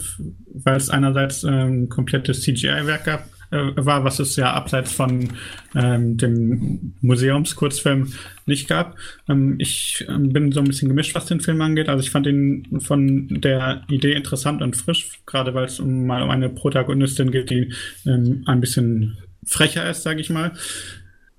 weil 0.53 0.77
es 0.77 0.91
einerseits 0.91 1.45
ähm, 1.45 1.89
komplettes 1.89 2.43
CGI-Werk 2.43 3.05
gab, 3.05 3.29
äh, 3.51 3.73
war, 3.77 4.05
was 4.05 4.19
es 4.19 4.37
ja 4.37 4.53
abseits 4.53 4.93
von 4.93 5.29
ähm, 5.75 6.17
dem 6.17 6.95
Museumskurzfilm 7.01 8.13
nicht 8.47 8.69
gab. 8.69 8.97
Ähm, 9.29 9.57
ich 9.59 10.05
ähm, 10.09 10.33
bin 10.33 10.51
so 10.53 10.61
ein 10.61 10.67
bisschen 10.67 10.89
gemischt, 10.89 11.15
was 11.15 11.27
den 11.27 11.41
Film 11.41 11.61
angeht. 11.61 11.89
Also 11.89 12.03
ich 12.03 12.11
fand 12.11 12.27
ihn 12.27 12.81
von 12.81 13.29
der 13.29 13.83
Idee 13.89 14.13
interessant 14.15 14.61
und 14.63 14.77
frisch, 14.77 15.21
gerade 15.27 15.55
weil 15.55 15.67
es 15.67 15.79
um, 15.79 16.07
mal 16.07 16.23
um 16.23 16.31
eine 16.31 16.49
Protagonistin 16.49 17.31
geht, 17.31 17.51
die 17.51 17.73
ähm, 18.07 18.43
ein 18.47 18.61
bisschen 18.61 19.19
frecher 19.47 19.89
ist, 19.89 20.03
sage 20.03 20.21
ich 20.21 20.31
mal. 20.31 20.53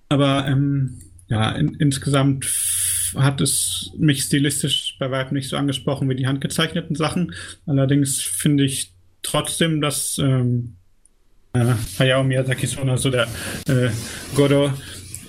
Aber 0.09 0.45
ähm, 0.47 0.99
ja, 1.27 1.51
in, 1.51 1.75
insgesamt 1.75 2.45
hat 3.15 3.41
es 3.41 3.91
mich 3.97 4.23
stilistisch 4.23 4.95
bei 4.99 5.09
weitem 5.09 5.35
nicht 5.35 5.49
so 5.49 5.57
angesprochen 5.57 6.09
wie 6.09 6.15
die 6.15 6.27
handgezeichneten 6.27 6.95
Sachen. 6.95 7.33
Allerdings 7.65 8.21
finde 8.21 8.65
ich 8.65 8.93
trotzdem, 9.21 9.81
dass 9.81 10.17
ähm, 10.19 10.75
äh, 11.53 11.73
Hayao 11.99 12.23
Miyazaki 12.23 12.67
Sohn, 12.67 12.89
also 12.89 13.09
der 13.09 13.27
äh, 13.67 13.89
Godo, 14.35 14.71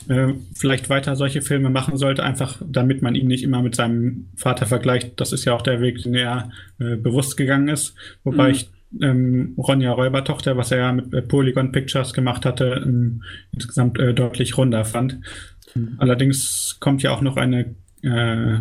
äh, 0.09 0.35
vielleicht 0.55 0.89
weiter 0.89 1.17
solche 1.17 1.43
Filme 1.43 1.71
machen 1.71 1.97
sollte, 1.97 2.23
einfach 2.23 2.61
damit 2.65 3.03
man 3.03 3.15
ihn 3.15 3.27
nicht 3.27 3.43
immer 3.43 3.63
mit 3.63 3.75
seinem 3.75 4.29
Vater 4.37 4.67
vergleicht. 4.67 5.21
Das 5.21 5.33
ist 5.33 5.45
ja 5.45 5.55
auch 5.55 5.63
der 5.63 5.81
Weg, 5.81 6.03
den 6.03 6.15
er 6.15 6.51
äh, 6.79 6.97
bewusst 6.97 7.37
gegangen 7.37 7.69
ist. 7.69 7.95
Wobei 8.23 8.49
mhm. 8.49 8.55
ich 8.55 8.71
ähm, 9.01 9.55
Ronja 9.59 9.93
Räubertochter, 9.93 10.57
was 10.57 10.71
er 10.71 10.79
ja 10.79 10.93
mit 10.93 11.13
äh, 11.13 11.23
Polygon 11.23 11.73
Pictures 11.73 12.13
gemacht 12.13 12.45
hatte, 12.45 12.83
ähm, 12.85 13.23
insgesamt 13.53 13.99
äh, 13.99 14.15
deutlich 14.15 14.57
runder 14.57 14.85
fand. 14.85 15.21
Mhm. 15.75 15.97
Allerdings 15.99 16.77
kommt 16.81 17.03
ja 17.03 17.11
auch 17.11 17.21
noch 17.21 17.37
eine 17.37 17.75
äh, 18.03 18.59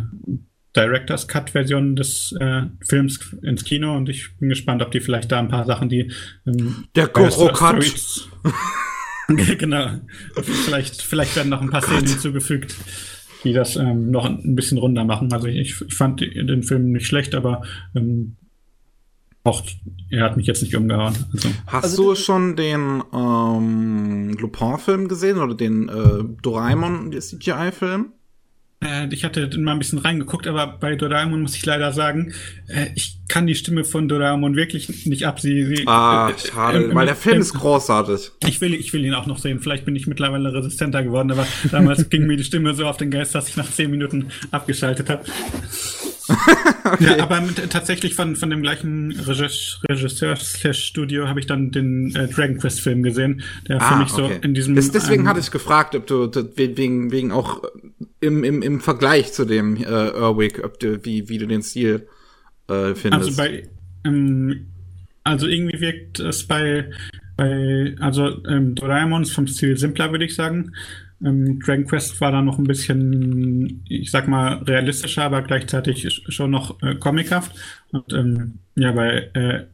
Director's 0.76 1.28
Cut 1.28 1.52
Version 1.52 1.96
des 1.96 2.36
äh, 2.40 2.64
Films 2.82 3.34
ins 3.42 3.64
Kino 3.64 3.96
und 3.96 4.10
ich 4.10 4.36
bin 4.38 4.50
gespannt, 4.50 4.82
ob 4.82 4.92
die 4.92 5.00
vielleicht 5.00 5.32
da 5.32 5.40
ein 5.40 5.48
paar 5.48 5.66
Sachen, 5.66 5.90
die 5.90 6.12
ähm, 6.46 6.86
der 6.96 7.08
Goro 7.08 7.52
Cut 7.54 7.86
genau. 9.58 9.90
Vielleicht, 10.36 11.02
vielleicht 11.02 11.36
werden 11.36 11.50
noch 11.50 11.62
ein 11.62 11.72
paar 11.72 11.82
oh 11.84 11.88
Szenen 11.88 12.08
hinzugefügt, 12.08 12.76
die 13.44 13.54
das 13.54 13.76
ähm, 13.76 14.12
noch 14.12 14.26
ein 14.26 14.56
bisschen 14.56 14.78
runder 14.78 15.04
machen. 15.04 15.34
Also 15.34 15.48
ich, 15.48 15.82
ich 15.82 15.94
fand 15.96 16.22
den 16.22 16.62
Film 16.62 16.92
nicht 16.92 17.08
schlecht, 17.08 17.34
aber 17.34 17.64
ähm, 17.96 18.36
auch 19.46 19.64
er 20.10 20.24
hat 20.24 20.38
mich 20.38 20.48
jetzt 20.48 20.62
nicht 20.62 20.76
umgehauen. 20.76 21.16
Also. 21.34 21.50
Hast 21.68 21.84
also, 21.84 22.10
du 22.10 22.16
schon 22.16 22.56
den 22.56 23.04
ähm, 23.14 24.36
Lupin-Film 24.40 25.08
gesehen 25.08 25.38
oder 25.38 25.56
den 25.56 25.88
äh, 25.88 26.24
Doraemon 26.42 27.12
CGI-Film? 27.12 28.12
Äh, 28.84 29.08
ich 29.12 29.24
hatte 29.24 29.50
mal 29.60 29.74
ein 29.74 29.80
bisschen 29.80 30.00
reingeguckt, 30.00 30.48
aber 30.48 30.68
bei 30.68 30.96
Doraemon 30.96 31.42
muss 31.42 31.56
ich 31.56 31.66
leider 31.66 31.92
sagen, 31.92 32.34
äh, 32.68 32.88
ich 32.96 33.20
kann 33.28 33.48
die 33.48 33.56
Stimme 33.56 33.84
von 33.84 34.08
Doraemon 34.08 34.56
wirklich 34.56 35.06
nicht 35.06 35.26
ab. 35.26 35.40
Sie, 35.40 35.66
sie, 35.66 35.88
ah, 35.88 36.30
äh, 36.30 36.40
schade, 36.40 36.86
äh, 36.86 36.96
weil 36.96 37.06
der 37.06 37.16
Film 37.16 37.40
ist 37.40 37.54
großartig. 37.54 38.32
Ich 38.48 38.62
will, 38.62 38.74
ich 38.74 38.94
will 38.94 39.06
ihn 39.06 39.14
auch 39.14 39.28
noch 39.28 39.38
sehen. 39.38 39.60
Vielleicht 39.60 39.86
bin 39.86 39.96
ich 39.96 40.08
mittlerweile 40.08 40.54
resistenter 40.54 41.04
geworden, 41.04 41.32
aber 41.32 41.48
damals 41.72 42.10
ging 42.10 42.26
mir 42.26 42.38
die 42.38 42.44
Stimme 42.44 42.74
so 42.74 42.86
auf 42.86 42.98
den 42.98 43.12
Geist, 43.12 43.36
dass 43.36 43.48
ich 43.48 43.58
nach 43.58 43.70
zehn 43.70 43.92
Minuten 43.92 44.30
abgeschaltet 44.52 45.10
habe. 45.10 45.24
okay. 46.84 47.18
Ja, 47.18 47.24
aber 47.24 47.42
mit, 47.42 47.70
tatsächlich 47.70 48.16
von, 48.16 48.36
von 48.36 48.50
dem 48.50 48.62
gleichen 48.62 49.12
Regisseur-Studio 49.12 51.28
habe 51.28 51.40
ich 51.40 51.46
dann 51.46 51.72
den 51.72 52.16
äh, 52.16 52.28
Dragon 52.28 52.58
Quest 52.58 52.82
Film 52.82 53.04
gesehen, 53.04 53.44
der 53.68 53.82
ah, 53.82 53.92
für 53.92 54.00
mich 54.00 54.14
okay. 54.14 54.36
so 54.36 54.42
in 54.42 54.54
diesem. 54.54 54.76
Das, 54.76 54.92
deswegen 54.92 55.24
ähm, 55.24 55.30
hatte 55.30 55.40
ich 55.40 55.52
gefragt, 55.52 55.96
ob 55.96 56.08
du, 56.08 56.30
wegen, 56.56 57.12
wegen 57.12 57.32
auch 57.32 57.64
im, 58.20 58.44
im, 58.44 58.62
im 58.62 58.82
Vergleich 58.82 59.34
zu 59.34 59.46
dem 59.46 59.78
äh, 59.78 59.84
Erwick, 59.84 60.64
ob 60.64 60.80
du, 60.80 61.04
wie, 61.06 61.30
wie 61.30 61.38
du 61.38 61.48
den 61.48 61.62
Stil 61.62 62.08
äh, 62.68 62.96
findest. 62.96 63.30
Also 63.30 63.38
bei, 63.38 63.70
ähm, 64.04 64.68
also 65.24 65.48
irgendwie 65.48 65.80
wirkt 65.80 66.20
es 66.20 66.48
bei, 66.48 66.92
bei, 67.38 67.96
also 68.00 68.44
ähm, 68.46 68.76
Doraemon 68.76 69.24
ist 69.24 69.34
vom 69.34 69.48
Stil 69.48 69.78
simpler, 69.78 70.12
würde 70.12 70.26
ich 70.26 70.36
sagen. 70.36 70.74
Ähm, 71.24 71.60
Dragon 71.60 71.86
Quest 71.86 72.20
war 72.22 72.32
da 72.32 72.42
noch 72.42 72.58
ein 72.58 72.66
bisschen, 72.66 73.84
ich 73.88 74.12
sag 74.12 74.28
mal, 74.28 74.64
realistischer, 74.64 75.24
aber 75.24 75.42
gleichzeitig 75.42 76.24
schon 76.30 76.52
noch 76.52 76.82
äh, 76.82 76.96
comichaft. 76.96 77.56
Und 77.92 78.12
ähm, 78.14 78.60
ja, 78.76 78.92
bei 78.92 79.30
äh, 79.34 79.66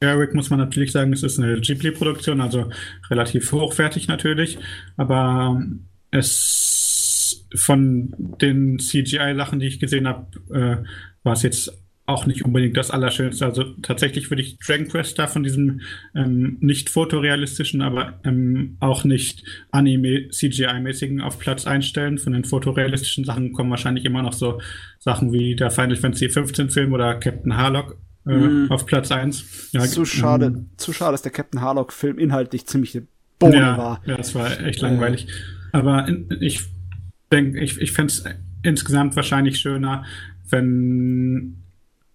Eric 0.00 0.34
muss 0.34 0.50
man 0.50 0.58
natürlich 0.58 0.92
sagen, 0.92 1.12
es 1.12 1.22
ist 1.22 1.38
eine 1.38 1.60
Ghibli-Produktion, 1.60 2.40
also 2.40 2.70
relativ 3.10 3.50
hochwertig 3.52 4.08
natürlich, 4.08 4.58
aber 4.96 5.62
es 6.10 7.46
von 7.54 8.14
den 8.40 8.78
CGI-Sachen, 8.78 9.58
die 9.58 9.66
ich 9.66 9.80
gesehen 9.80 10.06
habe, 10.06 10.26
äh, 10.52 10.86
war 11.22 11.32
es 11.32 11.42
jetzt 11.42 11.72
auch 12.06 12.26
nicht 12.26 12.44
unbedingt 12.44 12.76
das 12.76 12.90
Allerschönste. 12.90 13.44
Also 13.44 13.64
tatsächlich 13.82 14.30
würde 14.30 14.42
ich 14.42 14.58
Dragon 14.58 14.88
Quest 14.88 15.18
da 15.18 15.26
von 15.26 15.42
diesem 15.42 15.80
ähm, 16.14 16.56
nicht 16.60 16.88
fotorealistischen, 16.88 17.82
aber 17.82 18.20
ähm, 18.24 18.76
auch 18.80 19.04
nicht 19.04 19.44
Anime-CGI-mäßigen 19.72 21.20
auf 21.20 21.38
Platz 21.38 21.66
einstellen. 21.66 22.18
Von 22.18 22.32
den 22.32 22.44
fotorealistischen 22.44 23.24
Sachen 23.24 23.52
kommen 23.52 23.70
wahrscheinlich 23.70 24.04
immer 24.04 24.22
noch 24.22 24.32
so 24.32 24.60
Sachen 25.00 25.32
wie 25.32 25.56
der 25.56 25.70
Final 25.70 25.96
Fantasy 25.96 26.28
15 26.28 26.70
Film 26.70 26.92
oder 26.92 27.16
Captain 27.16 27.56
Harlock 27.56 27.98
äh, 28.26 28.34
mm. 28.34 28.70
auf 28.70 28.86
Platz 28.86 29.10
1. 29.10 29.70
Ja, 29.72 29.82
zu 29.82 30.04
schade, 30.04 30.46
ähm, 30.46 30.70
zu 30.76 30.92
schade, 30.92 31.12
dass 31.12 31.22
der 31.22 31.32
Captain 31.32 31.60
Harlock 31.60 31.92
Film 31.92 32.18
inhaltlich 32.18 32.66
ziemlich 32.66 33.02
Bohne 33.38 33.56
ja, 33.56 33.78
war. 33.78 34.02
Ja, 34.06 34.16
das 34.16 34.34
war 34.34 34.60
echt 34.60 34.80
langweilig. 34.80 35.26
Äh. 35.26 35.76
Aber 35.76 36.06
in, 36.08 36.28
ich 36.40 36.62
denke, 37.32 37.60
ich, 37.60 37.80
ich 37.80 37.92
fände 37.92 38.12
es 38.12 38.24
insgesamt 38.62 39.16
wahrscheinlich 39.16 39.58
schöner, 39.58 40.04
wenn 40.48 41.65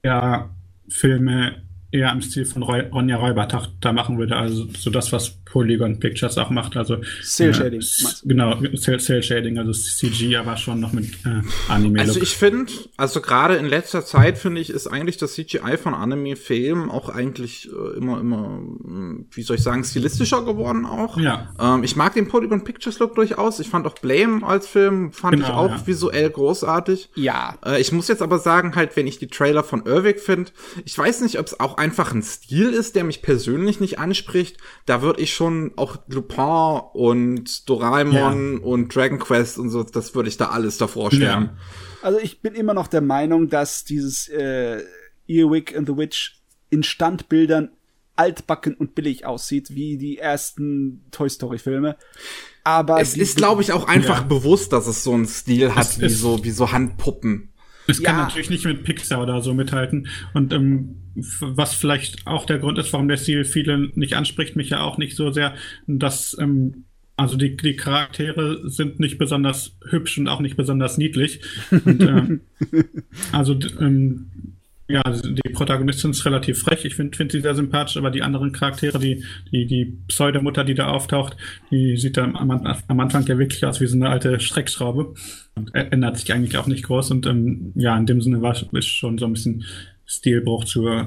ja 0.03 0.49
Filme 0.89 1.70
eher 1.91 2.11
im 2.11 2.21
Stil 2.21 2.45
von 2.45 2.63
Roy, 2.63 2.81
Ronja 2.81 3.17
Räubertochter 3.17 3.93
machen 3.93 4.17
würde, 4.17 4.35
also 4.37 4.67
so 4.77 4.89
das, 4.89 5.11
was 5.11 5.31
Polygon 5.45 5.99
Pictures 5.99 6.37
auch 6.37 6.49
macht, 6.49 6.77
also 6.77 6.97
Cell 7.21 7.53
Shading. 7.53 7.81
Äh, 7.81 8.07
genau, 8.23 8.57
Cell, 8.77 8.99
Cell 8.99 9.21
Shading, 9.21 9.57
also 9.57 9.73
CG, 9.73 10.35
aber 10.37 10.55
schon 10.55 10.79
noch 10.79 10.93
mit 10.93 11.13
äh, 11.25 11.41
Anime. 11.67 11.99
-Look. 11.99 12.07
Also 12.07 12.21
ich 12.21 12.35
finde, 12.37 12.71
also 12.95 13.19
gerade 13.21 13.55
in 13.57 13.65
letzter 13.65 14.05
Zeit 14.05 14.37
finde 14.37 14.61
ich, 14.61 14.69
ist 14.69 14.87
eigentlich 14.87 15.17
das 15.17 15.33
CGI 15.33 15.77
von 15.77 15.93
Anime-Filmen 15.93 16.89
auch 16.89 17.09
eigentlich 17.09 17.69
äh, 17.69 17.97
immer, 17.97 18.19
immer, 18.21 18.45
hm, 18.45 19.27
wie 19.31 19.41
soll 19.43 19.57
ich 19.57 19.63
sagen, 19.63 19.83
stilistischer 19.83 20.43
geworden 20.45 20.85
auch. 20.85 21.17
Ja. 21.17 21.49
Ähm, 21.59 21.83
ich 21.83 21.97
mag 21.97 22.13
den 22.13 22.29
Polygon 22.29 22.63
Pictures 22.63 22.99
Look 22.99 23.15
durchaus. 23.15 23.59
Ich 23.59 23.67
fand 23.67 23.85
auch 23.85 23.95
Blame 23.95 24.45
als 24.45 24.67
Film 24.67 25.11
fand 25.11 25.35
genau, 25.35 25.47
ich 25.47 25.53
auch 25.53 25.69
ja. 25.69 25.87
visuell 25.87 26.29
großartig. 26.29 27.09
Ja. 27.15 27.57
Äh, 27.65 27.81
ich 27.81 27.91
muss 27.91 28.07
jetzt 28.07 28.21
aber 28.21 28.39
sagen, 28.39 28.75
halt, 28.75 28.95
wenn 28.95 29.07
ich 29.07 29.19
die 29.19 29.27
Trailer 29.27 29.63
von 29.63 29.85
Irvik 29.85 30.19
finde, 30.19 30.51
ich 30.85 30.97
weiß 30.97 31.21
nicht, 31.21 31.39
ob 31.39 31.47
es 31.47 31.59
auch 31.59 31.77
einfach 31.81 32.13
ein 32.13 32.21
Stil 32.21 32.69
ist, 32.73 32.95
der 32.95 33.03
mich 33.03 33.23
persönlich 33.23 33.79
nicht 33.79 33.97
anspricht. 33.97 34.57
Da 34.85 35.01
würde 35.01 35.19
ich 35.19 35.33
schon 35.33 35.71
auch 35.77 35.97
Lupin 36.07 36.79
und 36.93 37.67
Doraemon 37.67 38.57
ja. 38.57 38.63
und 38.63 38.95
Dragon 38.95 39.17
Quest 39.17 39.57
und 39.57 39.71
so, 39.71 39.81
das 39.81 40.13
würde 40.13 40.29
ich 40.29 40.37
da 40.37 40.49
alles 40.49 40.77
davor 40.77 41.11
stellen. 41.11 41.23
Ja. 41.45 41.57
Also 42.03 42.19
ich 42.19 42.41
bin 42.41 42.53
immer 42.53 42.75
noch 42.75 42.87
der 42.87 43.01
Meinung, 43.01 43.49
dass 43.49 43.83
dieses 43.83 44.27
äh, 44.29 44.83
Earwig 45.27 45.75
and 45.75 45.87
the 45.87 45.97
Witch 45.97 46.39
in 46.69 46.83
Standbildern 46.83 47.71
altbacken 48.15 48.75
und 48.75 48.93
billig 48.93 49.25
aussieht, 49.25 49.73
wie 49.73 49.97
die 49.97 50.19
ersten 50.19 51.03
Toy 51.09 51.29
Story 51.29 51.57
Filme. 51.57 51.97
Aber 52.63 53.01
es 53.01 53.17
ist, 53.17 53.37
glaube 53.37 53.63
ich, 53.63 53.71
auch 53.71 53.87
einfach 53.87 54.21
ja. 54.21 54.27
bewusst, 54.27 54.71
dass 54.71 54.85
es 54.85 55.03
so 55.03 55.13
einen 55.13 55.25
Stil 55.25 55.73
hat, 55.73 55.99
wie 55.99 56.09
so, 56.09 56.43
wie 56.43 56.51
so 56.51 56.71
Handpuppen. 56.71 57.50
Es 57.91 57.99
ja. 57.99 58.09
kann 58.09 58.21
natürlich 58.21 58.49
nicht 58.49 58.65
mit 58.65 58.83
Pixar 58.83 59.21
oder 59.21 59.41
so 59.41 59.53
mithalten. 59.53 60.07
Und 60.33 60.53
ähm, 60.53 60.95
was 61.39 61.73
vielleicht 61.73 62.25
auch 62.25 62.45
der 62.45 62.59
Grund 62.59 62.77
ist, 62.77 62.91
warum 62.93 63.07
der 63.07 63.17
Stil 63.17 63.45
viele 63.45 63.91
nicht 63.95 64.15
anspricht, 64.15 64.55
mich 64.55 64.69
ja 64.69 64.81
auch 64.81 64.97
nicht 64.97 65.15
so 65.15 65.31
sehr, 65.31 65.55
dass 65.87 66.35
ähm, 66.39 66.85
also 67.17 67.37
die, 67.37 67.55
die 67.55 67.75
Charaktere 67.75 68.67
sind 68.69 68.99
nicht 68.99 69.17
besonders 69.17 69.77
hübsch 69.89 70.17
und 70.17 70.27
auch 70.27 70.39
nicht 70.39 70.57
besonders 70.57 70.97
niedlich. 70.97 71.41
Und, 71.69 72.01
ähm, 72.01 72.41
also 73.31 73.57
ähm, 73.79 74.31
ja, 74.91 75.01
die 75.05 75.49
Protagonistin 75.53 76.11
ist 76.11 76.25
relativ 76.25 76.59
frech. 76.59 76.85
Ich 76.85 76.95
finde 76.95 77.15
find 77.15 77.31
sie 77.31 77.41
sehr 77.41 77.55
sympathisch, 77.55 77.97
aber 77.97 78.11
die 78.11 78.21
anderen 78.21 78.51
Charaktere, 78.51 78.99
die, 78.99 79.23
die, 79.51 79.65
die 79.65 79.97
Pseudomutter, 80.07 80.63
die 80.63 80.73
da 80.73 80.87
auftaucht, 80.87 81.37
die 81.71 81.97
sieht 81.97 82.17
dann 82.17 82.35
am, 82.35 82.51
am 82.51 82.99
Anfang 82.99 83.25
ja 83.25 83.37
wirklich 83.37 83.65
aus 83.65 83.81
wie 83.81 83.87
so 83.87 83.95
eine 83.95 84.09
alte 84.09 84.39
Schreckschraube. 84.39 85.13
Und 85.55 85.75
ändert 85.75 86.17
sich 86.17 86.33
eigentlich 86.33 86.57
auch 86.57 86.67
nicht 86.67 86.83
groß. 86.83 87.11
Und 87.11 87.25
ähm, 87.25 87.73
ja, 87.75 87.97
in 87.97 88.05
dem 88.05 88.21
Sinne 88.21 88.41
war 88.41 88.53
es 88.53 88.85
schon 88.85 89.17
so 89.17 89.25
ein 89.25 89.33
bisschen 89.33 89.65
Stilbruch 90.11 90.65
zu 90.65 90.87
äh, 90.87 91.05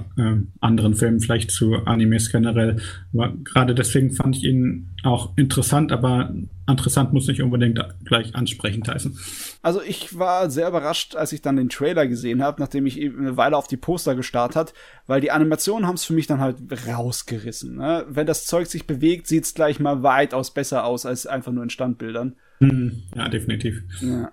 anderen 0.61 0.95
Filmen, 0.95 1.21
vielleicht 1.21 1.51
zu 1.51 1.75
Animes 1.85 2.33
generell. 2.33 2.77
Aber 3.13 3.35
gerade 3.45 3.75
deswegen 3.75 4.13
fand 4.13 4.37
ich 4.37 4.45
ihn 4.45 4.95
auch 5.03 5.37
interessant, 5.37 5.93
aber 5.93 6.35
interessant 6.67 7.13
muss 7.13 7.27
nicht 7.29 7.43
unbedingt 7.43 7.79
gleich 8.07 8.35
ansprechend 8.35 8.89
heißen. 8.89 9.19
Also 9.61 9.83
ich 9.83 10.19
war 10.19 10.49
sehr 10.49 10.69
überrascht, 10.69 11.17
als 11.17 11.33
ich 11.33 11.43
dann 11.43 11.57
den 11.57 11.69
Trailer 11.69 12.07
gesehen 12.07 12.43
habe, 12.43 12.63
nachdem 12.63 12.87
ich 12.87 12.99
eben 12.99 13.19
eine 13.19 13.37
Weile 13.37 13.59
auf 13.59 13.67
die 13.67 13.77
Poster 13.77 14.15
gestarrt 14.15 14.57
hat, 14.57 14.73
weil 15.07 15.21
die 15.21 15.31
Animationen 15.31 15.87
haben 15.87 15.97
es 15.97 16.05
für 16.05 16.15
mich 16.15 16.27
dann 16.27 16.41
halt 16.41 16.57
rausgerissen. 16.89 17.77
Ne? 17.77 18.07
Wenn 18.09 18.27
das 18.27 18.47
Zeug 18.47 18.69
sich 18.69 18.87
bewegt, 18.87 19.27
sieht 19.27 19.45
es 19.45 19.53
gleich 19.53 19.81
mal 19.81 20.03
weitaus 20.03 20.55
besser 20.55 20.87
aus 20.87 21.05
als 21.05 21.27
einfach 21.27 21.53
nur 21.53 21.63
in 21.63 21.71
Standbildern. 21.71 22.37
Hm, 22.61 23.03
ja, 23.15 23.29
definitiv. 23.29 23.83
Ja. 24.01 24.33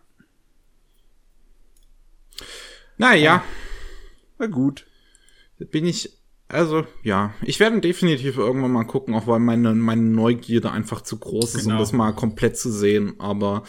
Naja. 2.98 3.44
Na 4.42 4.48
gut. 4.48 4.88
Bin 5.60 5.86
ich, 5.86 6.18
also, 6.48 6.88
ja. 7.04 7.36
Ich 7.44 7.60
werde 7.60 7.80
definitiv 7.80 8.40
irgendwann 8.40 8.72
mal 8.72 8.86
gucken, 8.86 9.14
auch 9.14 9.28
weil 9.28 9.40
meine, 9.40 9.76
meine 9.76 10.02
Neugierde 10.02 10.72
einfach 10.72 11.02
zu 11.02 11.20
groß 11.20 11.54
ist, 11.54 11.64
genau. 11.66 11.76
um 11.76 11.80
das 11.80 11.94
mal 11.94 12.12
komplett 12.14 12.58
zu 12.58 12.72
sehen. 12.72 13.14
Aber, 13.20 13.62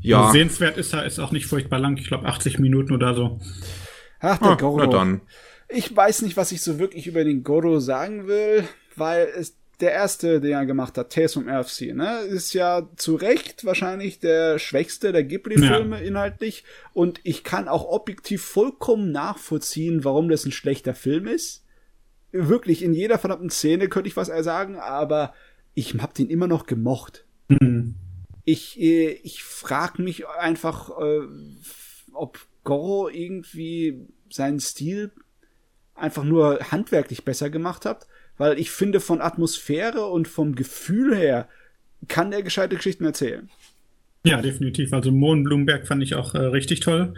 ja. 0.00 0.22
Also 0.22 0.32
sehenswert 0.32 0.76
ist 0.76 0.92
er, 0.92 1.06
ist 1.06 1.20
auch 1.20 1.30
nicht 1.30 1.46
furchtbar 1.46 1.78
lang. 1.78 1.96
Ich 1.98 2.08
glaube, 2.08 2.26
80 2.26 2.58
Minuten 2.58 2.92
oder 2.92 3.14
so. 3.14 3.38
Ach, 4.18 4.38
der 4.38 4.48
ah, 4.48 4.54
Goro. 4.56 4.78
Na 4.78 4.86
dann. 4.88 5.20
Ich 5.68 5.94
weiß 5.94 6.22
nicht, 6.22 6.36
was 6.36 6.50
ich 6.50 6.62
so 6.62 6.80
wirklich 6.80 7.06
über 7.06 7.22
den 7.22 7.44
Goro 7.44 7.78
sagen 7.78 8.26
will, 8.26 8.64
weil 8.96 9.28
es, 9.36 9.56
der 9.82 9.92
erste, 9.92 10.40
den 10.40 10.52
er 10.52 10.64
gemacht 10.64 10.96
hat, 10.96 11.12
Tales 11.12 11.34
from 11.34 11.48
RFC, 11.48 11.92
ne, 11.92 12.20
ist 12.20 12.54
ja 12.54 12.88
zu 12.96 13.16
Recht 13.16 13.64
wahrscheinlich 13.64 14.20
der 14.20 14.60
schwächste 14.60 15.12
der 15.12 15.24
Ghibli-Filme 15.24 15.98
ja. 15.98 16.06
inhaltlich. 16.06 16.64
Und 16.94 17.20
ich 17.24 17.42
kann 17.42 17.68
auch 17.68 17.84
objektiv 17.84 18.42
vollkommen 18.42 19.10
nachvollziehen, 19.10 20.04
warum 20.04 20.28
das 20.28 20.46
ein 20.46 20.52
schlechter 20.52 20.94
Film 20.94 21.26
ist. 21.26 21.64
Wirklich, 22.30 22.82
in 22.82 22.94
jeder 22.94 23.18
verdammten 23.18 23.50
Szene 23.50 23.88
könnte 23.88 24.08
ich 24.08 24.16
was 24.16 24.28
sagen, 24.28 24.76
aber 24.76 25.34
ich 25.74 25.94
hab 25.94 26.14
den 26.14 26.30
immer 26.30 26.46
noch 26.46 26.66
gemocht. 26.66 27.26
Mhm. 27.48 27.96
Ich, 28.44 28.80
äh, 28.80 29.10
ich 29.24 29.42
frag 29.42 29.98
mich 29.98 30.28
einfach, 30.28 30.90
äh, 31.00 31.26
ob 32.12 32.38
Goro 32.62 33.08
irgendwie 33.08 34.06
seinen 34.30 34.60
Stil 34.60 35.10
einfach 35.94 36.24
nur 36.24 36.60
handwerklich 36.70 37.24
besser 37.24 37.50
gemacht 37.50 37.84
hat 37.84 38.06
weil 38.42 38.58
ich 38.58 38.72
finde, 38.72 38.98
von 38.98 39.20
Atmosphäre 39.20 40.06
und 40.06 40.26
vom 40.26 40.56
Gefühl 40.56 41.14
her 41.14 41.46
kann 42.08 42.32
der 42.32 42.42
gescheite 42.42 42.74
Geschichten 42.74 43.04
erzählen. 43.04 43.48
Ja, 44.24 44.42
definitiv. 44.42 44.92
Also 44.92 45.12
Mohn 45.12 45.44
Blumberg 45.44 45.86
fand 45.86 46.02
ich 46.02 46.16
auch 46.16 46.34
äh, 46.34 46.38
richtig 46.38 46.80
toll. 46.80 47.14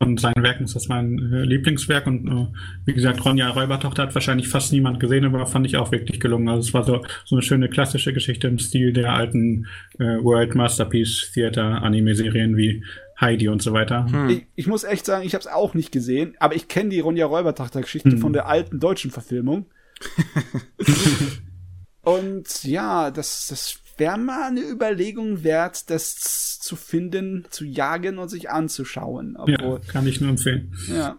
Von 0.00 0.16
seinen 0.16 0.42
Werken 0.42 0.64
ist 0.64 0.74
das 0.74 0.88
mein 0.88 1.32
äh, 1.32 1.44
Lieblingswerk 1.44 2.08
und 2.08 2.26
äh, 2.26 2.46
wie 2.84 2.94
gesagt, 2.94 3.24
Ronja 3.24 3.50
Räubertochter 3.50 4.02
hat 4.02 4.14
wahrscheinlich 4.16 4.48
fast 4.48 4.72
niemand 4.72 4.98
gesehen, 4.98 5.24
aber 5.24 5.46
fand 5.46 5.66
ich 5.66 5.76
auch 5.76 5.92
wirklich 5.92 6.18
gelungen. 6.18 6.48
Also 6.48 6.66
es 6.66 6.74
war 6.74 6.82
so, 6.82 7.04
so 7.24 7.36
eine 7.36 7.42
schöne 7.42 7.68
klassische 7.68 8.12
Geschichte 8.12 8.48
im 8.48 8.58
Stil 8.58 8.92
der 8.92 9.12
alten 9.12 9.68
äh, 10.00 10.18
World 10.20 10.56
Masterpiece 10.56 11.30
Theater 11.32 11.80
Anime-Serien 11.84 12.56
wie 12.56 12.82
Heidi 13.22 13.48
und 13.48 13.62
so 13.62 13.72
weiter. 13.72 14.06
Hm. 14.10 14.28
Ich, 14.28 14.46
ich, 14.54 14.66
muss 14.66 14.84
echt 14.84 15.06
sagen, 15.06 15.24
ich 15.24 15.34
habe 15.34 15.40
es 15.40 15.46
auch 15.46 15.72
nicht 15.72 15.92
gesehen, 15.92 16.34
aber 16.38 16.54
ich 16.54 16.68
kenne 16.68 16.90
die 16.90 17.00
Ronja 17.00 17.24
Räubertochter-Geschichte 17.26 18.10
hm. 18.10 18.18
von 18.18 18.32
der 18.34 18.46
alten 18.46 18.80
deutschen 18.80 19.10
Verfilmung. 19.10 19.66
und 22.02 22.64
ja, 22.64 23.10
das, 23.10 23.46
das 23.46 23.78
wäre 23.96 24.18
mal 24.18 24.48
eine 24.48 24.60
Überlegung 24.60 25.44
wert, 25.44 25.88
das 25.88 26.58
zu 26.58 26.76
finden, 26.76 27.46
zu 27.50 27.64
jagen 27.64 28.18
und 28.18 28.28
sich 28.28 28.50
anzuschauen. 28.50 29.36
Obwohl, 29.36 29.80
ja, 29.80 29.92
kann 29.92 30.06
ich 30.06 30.20
nur 30.20 30.30
empfehlen. 30.30 30.74
Ja. 30.88 31.18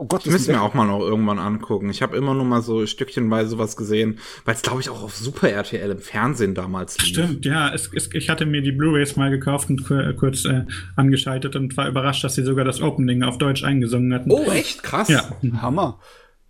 Oh 0.00 0.06
Gott, 0.06 0.24
das 0.24 0.32
müssen 0.32 0.54
wir 0.54 0.62
auch 0.62 0.72
mal 0.72 0.86
noch 0.86 1.00
irgendwann 1.00 1.38
angucken. 1.38 1.90
Ich 1.90 2.00
habe 2.00 2.16
immer 2.16 2.32
nur 2.32 2.46
mal 2.46 2.62
so 2.62 2.86
stückchenweise 2.86 3.58
was 3.58 3.76
gesehen, 3.76 4.18
weil 4.46 4.54
es 4.54 4.62
glaube 4.62 4.80
ich 4.80 4.88
auch 4.88 5.02
auf 5.02 5.14
Super 5.14 5.50
RTL 5.50 5.90
im 5.90 5.98
Fernsehen 5.98 6.54
damals 6.54 6.96
lief. 6.96 7.08
Stimmt, 7.08 7.44
ja. 7.44 7.70
Es, 7.74 7.90
es, 7.92 8.08
ich 8.14 8.30
hatte 8.30 8.46
mir 8.46 8.62
die 8.62 8.72
Blu-rays 8.72 9.16
mal 9.16 9.28
gekauft 9.28 9.68
und 9.68 9.84
kurz 10.16 10.46
äh, 10.46 10.64
angeschaltet 10.96 11.54
und 11.54 11.76
war 11.76 11.86
überrascht, 11.86 12.24
dass 12.24 12.34
sie 12.34 12.44
sogar 12.44 12.64
das 12.64 12.80
Opening 12.80 13.22
auf 13.22 13.36
Deutsch 13.36 13.62
eingesungen 13.62 14.14
hatten. 14.14 14.30
Oh, 14.30 14.50
echt 14.50 14.82
krass. 14.82 15.08
Ja. 15.08 15.36
Hammer. 15.60 15.98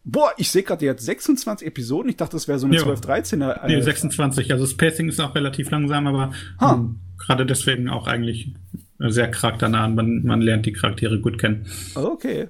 Boah, 0.05 0.31
ich 0.37 0.49
sehe 0.49 0.63
gerade, 0.63 0.85
jetzt 0.85 1.05
26 1.05 1.67
Episoden. 1.67 2.09
Ich 2.09 2.19
dachte, 2.19 2.37
das 2.37 2.47
wäre 2.47 2.61
so 2.61 2.69
eine 2.69 2.77
12, 2.77 3.01
13er. 3.01 3.65
Äh, 3.65 3.67
nee, 3.67 3.81
26. 3.81 4.53
Also 4.53 4.63
das 4.63 4.77
Pacing 4.77 5.09
ist 5.09 5.19
auch 5.19 5.35
relativ 5.35 5.73
langsam, 5.73 6.07
aber 6.07 6.31
ähm, 6.63 7.01
gerade 7.19 7.45
deswegen 7.47 7.89
auch 7.89 8.07
eigentlich 8.07 8.55
sehr 9.01 9.29
charakternah. 9.29 9.89
Man, 9.89 10.23
man 10.23 10.41
lernt 10.41 10.67
die 10.67 10.73
Charaktere 10.73 11.21
gut 11.21 11.37
kennen. 11.39 11.67
Okay. 11.97 12.49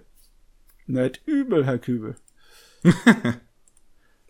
Nicht 0.91 1.23
übel, 1.27 1.65
Herr 1.65 1.79
Kübel. 1.79 2.17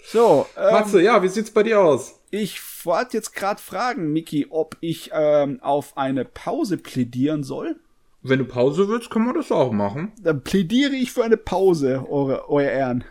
so. 0.05 0.47
Ähm, 0.57 0.73
Matze, 0.73 1.01
ja, 1.01 1.23
wie 1.23 1.29
sieht's 1.29 1.51
bei 1.51 1.63
dir 1.63 1.81
aus? 1.81 2.21
Ich 2.31 2.61
wollte 2.85 3.17
jetzt 3.17 3.35
gerade 3.35 3.61
fragen, 3.61 4.13
Miki, 4.13 4.47
ob 4.51 4.77
ich 4.81 5.11
ähm, 5.13 5.61
auf 5.63 5.97
eine 5.97 6.25
Pause 6.25 6.77
plädieren 6.77 7.43
soll. 7.43 7.77
Wenn 8.23 8.39
du 8.39 8.45
Pause 8.45 8.87
willst, 8.89 9.09
können 9.09 9.25
wir 9.27 9.33
das 9.33 9.51
auch 9.51 9.73
machen. 9.73 10.13
Dann 10.23 10.43
plädiere 10.43 10.95
ich 10.95 11.11
für 11.11 11.25
eine 11.25 11.39
Pause, 11.39 12.07
eure, 12.09 12.51
euer 12.51 12.71
Ehren. 12.71 13.05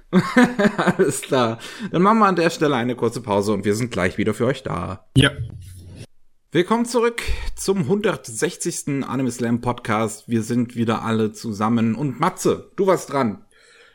Alles 0.77 1.21
klar. 1.21 1.57
Dann 1.91 2.03
machen 2.03 2.19
wir 2.19 2.27
an 2.27 2.35
der 2.35 2.51
Stelle 2.51 2.76
eine 2.76 2.95
kurze 2.95 3.21
Pause 3.21 3.53
und 3.53 3.65
wir 3.65 3.73
sind 3.73 3.91
gleich 3.91 4.19
wieder 4.19 4.35
für 4.35 4.45
euch 4.45 4.61
da. 4.61 5.07
Ja. 5.17 5.31
Willkommen 6.51 6.85
zurück 6.85 7.21
zum 7.55 7.81
160. 7.81 9.05
Anime 9.07 9.30
Slam 9.30 9.61
Podcast. 9.61 10.27
Wir 10.27 10.41
sind 10.41 10.76
wieder 10.76 11.03
alle 11.03 11.31
zusammen. 11.31 11.93
Und 11.93 12.19
Matze, 12.19 12.71
du 12.76 12.88
warst 12.88 13.13
dran. 13.13 13.45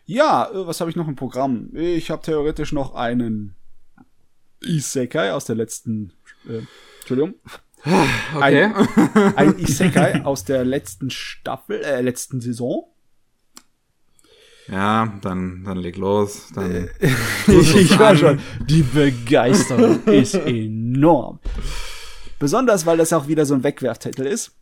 Ja, 0.06 0.48
äh, 0.52 0.64
was 0.64 0.78
habe 0.78 0.88
ich 0.88 0.94
noch 0.94 1.08
im 1.08 1.16
Programm? 1.16 1.70
Ich 1.74 2.12
habe 2.12 2.22
theoretisch 2.22 2.70
noch 2.70 2.94
einen 2.94 3.56
Isekai 4.64 5.32
aus 5.32 5.46
der 5.46 5.56
letzten. 5.56 6.12
Äh, 6.48 6.60
Entschuldigung. 7.00 7.34
Okay. 8.36 8.70
Ein, 8.72 8.74
ein 9.36 9.58
Isekai 9.58 10.24
aus 10.24 10.44
der 10.44 10.64
letzten 10.64 11.10
Staffel, 11.10 11.82
äh, 11.82 12.02
letzten 12.02 12.40
Saison. 12.40 12.84
Ja, 14.68 15.12
dann, 15.22 15.64
dann 15.64 15.78
leg 15.78 15.96
los. 15.96 16.52
Dann 16.54 16.88
ich, 17.48 17.74
ich 17.74 17.98
war 17.98 18.14
schon. 18.14 18.38
Die 18.68 18.82
Begeisterung 18.82 20.04
ist 20.04 20.34
enorm. 20.46 21.40
Besonders, 22.38 22.86
weil 22.86 22.96
das 22.96 23.12
auch 23.12 23.28
wieder 23.28 23.46
so 23.46 23.54
ein 23.54 23.64
Wegwerftitel 23.64 24.22
ist. 24.22 24.52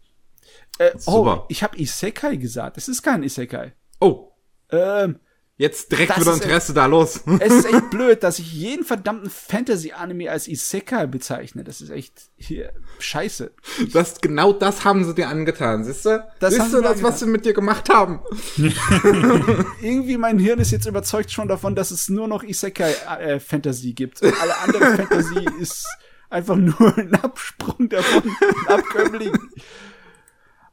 Äh, 0.78 0.92
oh, 1.06 1.42
ich 1.48 1.62
habe 1.62 1.78
Isekai 1.78 2.36
gesagt. 2.36 2.78
Es 2.78 2.88
ist 2.88 3.02
kein 3.02 3.22
Isekai. 3.22 3.72
Oh. 4.00 4.32
Ähm, 4.70 5.18
Jetzt 5.58 5.92
direkt 5.92 6.18
wieder 6.18 6.32
Interesse 6.32 6.72
echt, 6.72 6.76
da 6.76 6.86
los. 6.86 7.20
es 7.38 7.52
ist 7.52 7.66
echt 7.66 7.90
blöd, 7.90 8.22
dass 8.22 8.38
ich 8.38 8.52
jeden 8.52 8.84
verdammten 8.84 9.30
Fantasy-Anime 9.30 10.28
als 10.28 10.48
Isekai 10.48 11.06
bezeichne. 11.06 11.62
Das 11.62 11.80
ist 11.80 11.90
echt 11.90 12.14
hier 12.36 12.72
scheiße. 12.98 13.52
Das, 13.92 14.20
genau 14.20 14.52
das 14.52 14.84
haben 14.84 15.04
sie 15.04 15.14
dir 15.14 15.28
angetan, 15.28 15.84
siehst 15.84 16.06
du? 16.06 16.26
Das 16.40 16.54
siehst 16.54 16.72
du 16.72 16.80
das, 16.80 16.92
angetan. 16.92 17.12
was 17.12 17.20
sie 17.20 17.26
mit 17.26 17.44
dir 17.44 17.52
gemacht 17.52 17.90
haben? 17.90 18.20
Irgendwie 19.82 20.16
mein 20.16 20.38
Hirn 20.38 20.58
ist 20.58 20.72
jetzt 20.72 20.86
überzeugt 20.86 21.30
schon 21.30 21.48
davon, 21.48 21.76
dass 21.76 21.90
es 21.92 22.08
nur 22.08 22.26
noch 22.26 22.42
Isekai-Fantasy 22.42 23.90
äh, 23.90 23.92
gibt. 23.92 24.22
Und 24.22 24.34
alle 24.40 24.58
andere 24.58 24.96
Fantasy 24.96 25.46
ist 25.60 25.86
einfach 26.32 26.56
nur 26.56 26.74
ein 26.98 27.14
Absprung 27.14 27.88
davon, 27.88 28.22
ein 28.24 28.74
Abkömmling. 28.74 29.38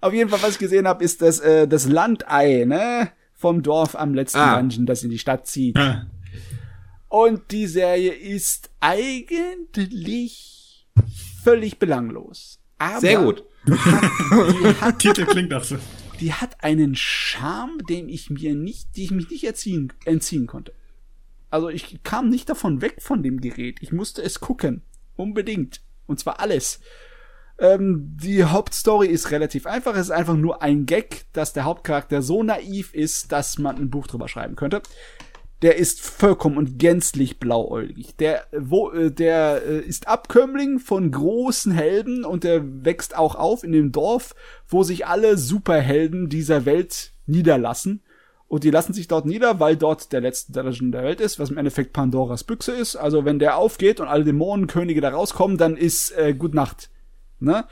Auf 0.02 0.14
jeden 0.14 0.30
Fall, 0.30 0.42
was 0.42 0.52
ich 0.52 0.60
gesehen 0.60 0.88
habe, 0.88 1.04
ist 1.04 1.22
das, 1.22 1.40
äh, 1.40 1.68
das 1.68 1.88
Landei, 1.88 2.66
ne? 2.66 3.12
Vom 3.36 3.64
Dorf 3.64 3.96
am 3.96 4.14
letzten 4.14 4.40
ah. 4.40 4.58
Dungeon, 4.58 4.86
das 4.86 5.04
in 5.04 5.10
die 5.10 5.20
Stadt 5.20 5.48
zieht. 5.48 5.78
Ah. 5.78 6.08
Und 7.10 7.52
die 7.52 7.68
Serie 7.68 8.14
ist 8.14 8.70
eigentlich 8.80 10.88
völlig 11.44 11.80
belanglos. 11.80 12.60
Aber 12.78 13.02
Sehr 13.02 13.22
gut. 13.22 13.44
Hat, 14.82 15.00
Titel 15.00 15.26
klingt 15.26 15.54
auch 15.54 15.64
so. 15.64 15.78
Die 16.20 16.34
hat 16.34 16.64
einen 16.64 16.96
Charme, 16.96 17.80
dem 17.90 18.10
ich 18.10 18.30
mir 18.30 18.56
nicht, 18.56 18.96
die 18.96 19.06
ich 19.06 19.12
mich 19.12 19.30
nicht 19.30 19.46
erziehen, 19.46 19.92
entziehen 20.06 20.48
konnte. 20.48 20.74
Also 21.50 21.70
ich 21.70 22.04
kam 22.04 22.30
nicht 22.30 22.50
davon 22.50 22.82
weg 22.82 22.98
von 23.00 23.24
dem 23.24 23.42
Gerät. 23.42 23.78
Ich 23.82 23.92
musste 23.92 24.22
es 24.22 24.40
gucken. 24.40 24.84
Unbedingt. 25.20 25.82
Und 26.08 26.18
zwar 26.18 26.40
alles. 26.40 26.80
Ähm, 27.60 28.16
die 28.16 28.46
Hauptstory 28.46 29.08
ist 29.08 29.32
relativ 29.32 29.68
einfach. 29.68 29.94
Es 29.96 30.04
ist 30.04 30.12
einfach 30.12 30.38
nur 30.38 30.62
ein 30.62 30.86
Gag, 30.86 31.26
dass 31.34 31.52
der 31.52 31.66
Hauptcharakter 31.66 32.22
so 32.22 32.42
naiv 32.42 32.94
ist, 32.94 33.34
dass 33.34 33.58
man 33.58 33.76
ein 33.76 33.90
Buch 33.90 34.08
drüber 34.08 34.30
schreiben 34.30 34.56
könnte. 34.56 34.82
Der 35.62 35.76
ist 35.76 36.00
vollkommen 36.00 36.58
und 36.58 36.80
gänzlich 36.80 37.38
blauäugig. 37.38 38.16
Der, 38.16 38.46
wo, 38.58 38.92
äh, 38.92 39.12
der 39.12 39.62
äh, 39.66 39.80
ist 39.82 40.08
Abkömmling 40.08 40.80
von 40.80 41.12
großen 41.12 41.74
Helden 41.74 42.24
und 42.24 42.46
der 42.46 42.86
wächst 42.86 43.18
auch 43.18 43.36
auf 43.36 43.66
in 43.66 43.74
dem 43.74 43.92
Dorf, 43.92 44.36
wo 44.70 44.84
sich 44.84 45.06
alle 45.06 45.38
Superhelden 45.38 46.30
dieser 46.30 46.64
Welt 46.64 47.12
niederlassen. 47.26 48.04
Und 48.50 48.64
die 48.64 48.72
lassen 48.72 48.94
sich 48.94 49.08
dort 49.08 49.28
nieder, 49.28 49.60
weil 49.60 49.78
dort 49.78 50.12
der 50.12 50.22
letzte 50.22 50.52
Dungeon 50.52 50.92
der 50.92 51.04
Welt 51.04 51.22
ist, 51.22 51.38
was 51.38 51.52
im 51.52 51.58
Endeffekt 51.58 51.94
Pandoras 51.94 52.44
Büchse 52.44 52.72
ist. 52.72 52.96
Also 52.96 53.24
wenn 53.24 53.38
der 53.38 53.58
aufgeht 53.58 54.00
und 54.00 54.08
alle 54.08 54.24
Dämonenkönige 54.24 55.02
da 55.02 55.10
rauskommen, 55.10 55.58
dann 55.58 55.78
ist 55.78 56.18
äh, 56.18 56.34
Gut 56.34 56.56
Nacht. 56.56 56.90
Ne? 57.40 57.66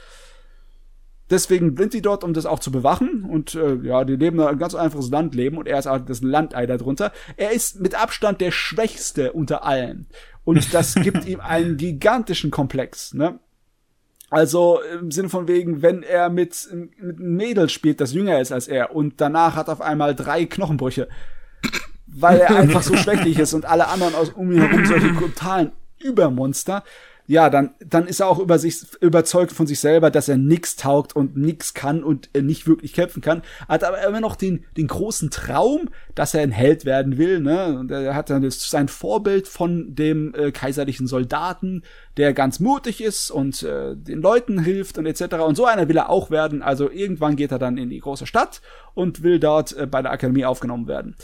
Deswegen 1.30 1.76
sind 1.76 1.90
sie 1.90 2.00
dort, 2.00 2.22
um 2.22 2.32
das 2.32 2.46
auch 2.46 2.60
zu 2.60 2.70
bewachen. 2.70 3.24
Und 3.24 3.56
äh, 3.56 3.74
ja, 3.82 4.04
die 4.04 4.14
leben 4.14 4.40
ein 4.40 4.56
ganz 4.56 4.76
einfaches 4.76 5.10
Landleben 5.10 5.58
und 5.58 5.66
er 5.66 5.80
ist 5.80 5.88
auch 5.88 5.98
das 5.98 6.22
Landei 6.22 6.64
darunter. 6.66 7.10
Er 7.36 7.50
ist 7.50 7.80
mit 7.80 8.00
Abstand 8.00 8.40
der 8.40 8.52
Schwächste 8.52 9.32
unter 9.32 9.64
allen. 9.64 10.06
Und 10.44 10.72
das 10.72 10.94
gibt 10.94 11.26
ihm 11.26 11.40
einen 11.40 11.76
gigantischen 11.76 12.52
Komplex. 12.52 13.14
Ne? 13.14 13.40
Also 14.30 14.80
im 15.00 15.10
Sinne 15.10 15.30
von 15.30 15.48
wegen, 15.48 15.80
wenn 15.80 16.02
er 16.02 16.28
mit, 16.28 16.68
mit 16.72 17.18
einem 17.18 17.36
Mädel 17.36 17.68
spielt, 17.70 18.00
das 18.00 18.12
jünger 18.12 18.40
ist 18.40 18.52
als 18.52 18.68
er 18.68 18.94
und 18.94 19.20
danach 19.20 19.56
hat 19.56 19.68
auf 19.70 19.80
einmal 19.80 20.14
drei 20.14 20.44
Knochenbrüche, 20.44 21.08
weil 22.06 22.40
er 22.40 22.56
einfach 22.56 22.82
so 22.82 22.94
schwächlich 22.96 23.38
ist 23.38 23.54
und 23.54 23.64
alle 23.64 23.88
anderen 23.88 24.14
aus 24.14 24.30
um 24.30 24.52
ihn 24.52 24.60
herum 24.60 24.84
solche 24.84 25.14
totalen 25.14 25.72
Übermonster, 25.98 26.84
ja, 27.28 27.50
dann, 27.50 27.74
dann 27.84 28.06
ist 28.06 28.20
er 28.20 28.28
auch 28.28 28.38
über 28.38 28.58
sich, 28.58 28.86
überzeugt 29.02 29.52
von 29.52 29.66
sich 29.66 29.80
selber, 29.80 30.10
dass 30.10 30.30
er 30.30 30.38
nix 30.38 30.76
taugt 30.76 31.14
und 31.14 31.36
nix 31.36 31.74
kann 31.74 32.02
und 32.02 32.30
nicht 32.34 32.66
wirklich 32.66 32.94
kämpfen 32.94 33.20
kann. 33.20 33.42
Hat 33.68 33.84
aber 33.84 34.02
immer 34.02 34.22
noch 34.22 34.34
den, 34.34 34.64
den 34.78 34.86
großen 34.86 35.28
Traum, 35.28 35.90
dass 36.14 36.32
er 36.32 36.40
ein 36.40 36.52
Held 36.52 36.86
werden 36.86 37.18
will, 37.18 37.40
ne? 37.40 37.78
Und 37.78 37.90
er 37.90 38.14
hat 38.14 38.30
dann 38.30 38.50
sein 38.50 38.88
Vorbild 38.88 39.46
von 39.46 39.94
dem 39.94 40.34
äh, 40.34 40.52
kaiserlichen 40.52 41.06
Soldaten, 41.06 41.82
der 42.16 42.32
ganz 42.32 42.60
mutig 42.60 43.02
ist 43.02 43.30
und 43.30 43.62
äh, 43.62 43.94
den 43.94 44.22
Leuten 44.22 44.58
hilft 44.58 44.96
und 44.96 45.04
etc. 45.04 45.34
Und 45.46 45.54
so 45.54 45.66
einer 45.66 45.86
will 45.86 45.98
er 45.98 46.08
auch 46.08 46.30
werden. 46.30 46.62
Also 46.62 46.90
irgendwann 46.90 47.36
geht 47.36 47.52
er 47.52 47.58
dann 47.58 47.76
in 47.76 47.90
die 47.90 48.00
große 48.00 48.26
Stadt 48.26 48.62
und 48.94 49.22
will 49.22 49.38
dort 49.38 49.76
äh, 49.76 49.86
bei 49.86 50.00
der 50.00 50.12
Akademie 50.12 50.46
aufgenommen 50.46 50.88
werden. 50.88 51.14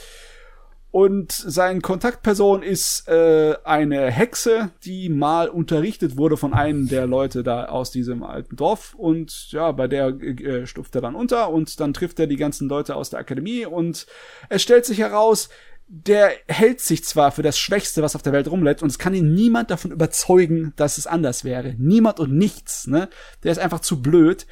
Und 0.95 1.33
sein 1.33 1.83
Kontaktperson 1.83 2.63
ist 2.63 3.09
äh, 3.09 3.57
eine 3.65 4.13
Hexe, 4.13 4.71
die 4.85 5.09
mal 5.09 5.49
unterrichtet 5.49 6.17
wurde 6.17 6.37
von 6.37 6.55
einem 6.55 6.87
der 6.87 7.09
Leute 7.09 7.43
da 7.43 7.65
aus 7.65 7.91
diesem 7.91 8.23
alten 8.23 8.55
Dorf. 8.55 8.95
Und 8.95 9.51
ja, 9.51 9.73
bei 9.73 9.89
der 9.89 10.11
äh, 10.11 10.69
stuft 10.69 10.95
er 10.95 11.01
dann 11.01 11.17
unter 11.17 11.51
und 11.51 11.81
dann 11.81 11.95
trifft 11.95 12.21
er 12.21 12.29
die 12.29 12.37
ganzen 12.37 12.69
Leute 12.69 12.95
aus 12.95 13.11
der 13.11 13.19
Akademie 13.19 13.67
und 13.67 14.07
es 14.49 14.63
stellt 14.63 14.87
sich 14.87 14.99
heraus, 14.99 15.49
der 15.89 16.31
hält 16.47 16.79
sich 16.81 17.03
zwar 17.03 17.33
für 17.33 17.43
das 17.43 17.59
Schwächste, 17.59 18.01
was 18.01 18.15
auf 18.15 18.23
der 18.23 18.33
Welt 18.33 18.49
rumläuft, 18.49 18.85
und 18.85 18.89
es 18.89 19.01
kann 19.01 19.15
ihn 19.15 19.35
niemand 19.35 19.73
davon 19.73 19.91
überzeugen, 19.91 20.75
dass 20.77 20.97
es 20.97 21.09
anders 21.09 21.43
wäre. 21.43 21.75
Niemand 21.77 22.21
und 22.21 22.33
nichts, 22.33 22.87
ne? 22.87 23.09
Der 23.43 23.51
ist 23.51 23.59
einfach 23.59 23.81
zu 23.81 24.01
blöd. 24.01 24.47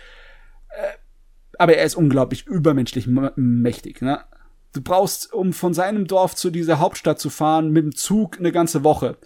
Äh, 0.71 0.89
aber 1.57 1.77
er 1.77 1.85
ist 1.85 1.95
unglaublich 1.95 2.49
übermenschlich 2.49 3.07
mächtig, 3.37 4.03
ne? 4.03 4.25
Du 4.73 4.81
brauchst, 4.81 5.33
um 5.33 5.53
von 5.53 5.75
seinem 5.75 6.07
Dorf 6.07 6.35
zu 6.35 6.51
dieser 6.51 6.79
Hauptstadt 6.79 7.21
zu 7.21 7.31
fahren, 7.31 7.71
mit 7.71 7.85
dem 7.85 7.95
Zug 7.95 8.39
eine 8.39 8.53
ganze 8.53 8.85
Woche. 8.85 9.19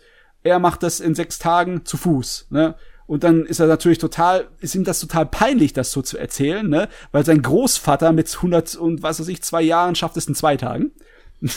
Er 0.43 0.59
macht 0.59 0.83
das 0.83 1.01
in 1.01 1.15
sechs 1.15 1.39
Tagen 1.39 1.85
zu 1.85 1.97
Fuß, 1.97 2.49
ne? 2.51 2.75
Und 3.07 3.23
dann 3.23 3.47
ist 3.47 3.61
er 3.61 3.69
natürlich 3.69 3.99
total, 3.99 4.49
ist 4.61 4.75
ihm 4.75 4.83
das 4.83 4.99
total 4.99 5.27
peinlich, 5.27 5.73
das 5.73 5.93
so 5.93 6.03
zu 6.03 6.19
erzählen, 6.19 6.69
ne? 6.69 6.89
Weil 7.13 7.25
sein 7.25 7.41
Großvater 7.41 8.13
mit 8.13 8.35
100 8.35 8.75
und 8.75 9.03
was 9.05 9.21
weiß 9.21 9.29
ich, 9.29 9.43
zwei 9.43 9.63
Jahren 9.63 9.95
schafft 9.95 10.17
es 10.17 10.27
in 10.27 10.35
zwei 10.35 10.57
Tagen. 10.57 10.91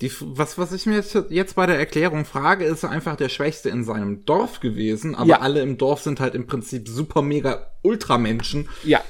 Die, 0.00 0.12
was, 0.20 0.58
was 0.58 0.72
ich 0.72 0.86
mir 0.86 0.96
jetzt, 0.96 1.16
jetzt 1.30 1.56
bei 1.56 1.66
der 1.66 1.78
Erklärung 1.78 2.24
frage, 2.24 2.64
ist 2.66 2.84
einfach 2.84 3.16
der 3.16 3.30
Schwächste 3.30 3.70
in 3.70 3.84
seinem 3.84 4.24
Dorf 4.24 4.60
gewesen, 4.60 5.14
aber 5.14 5.28
ja. 5.28 5.40
alle 5.40 5.62
im 5.62 5.78
Dorf 5.78 6.02
sind 6.02 6.20
halt 6.20 6.34
im 6.34 6.46
Prinzip 6.46 6.88
super 6.88 7.22
mega 7.22 7.70
Ultramenschen. 7.82 8.68
Ja. 8.84 9.02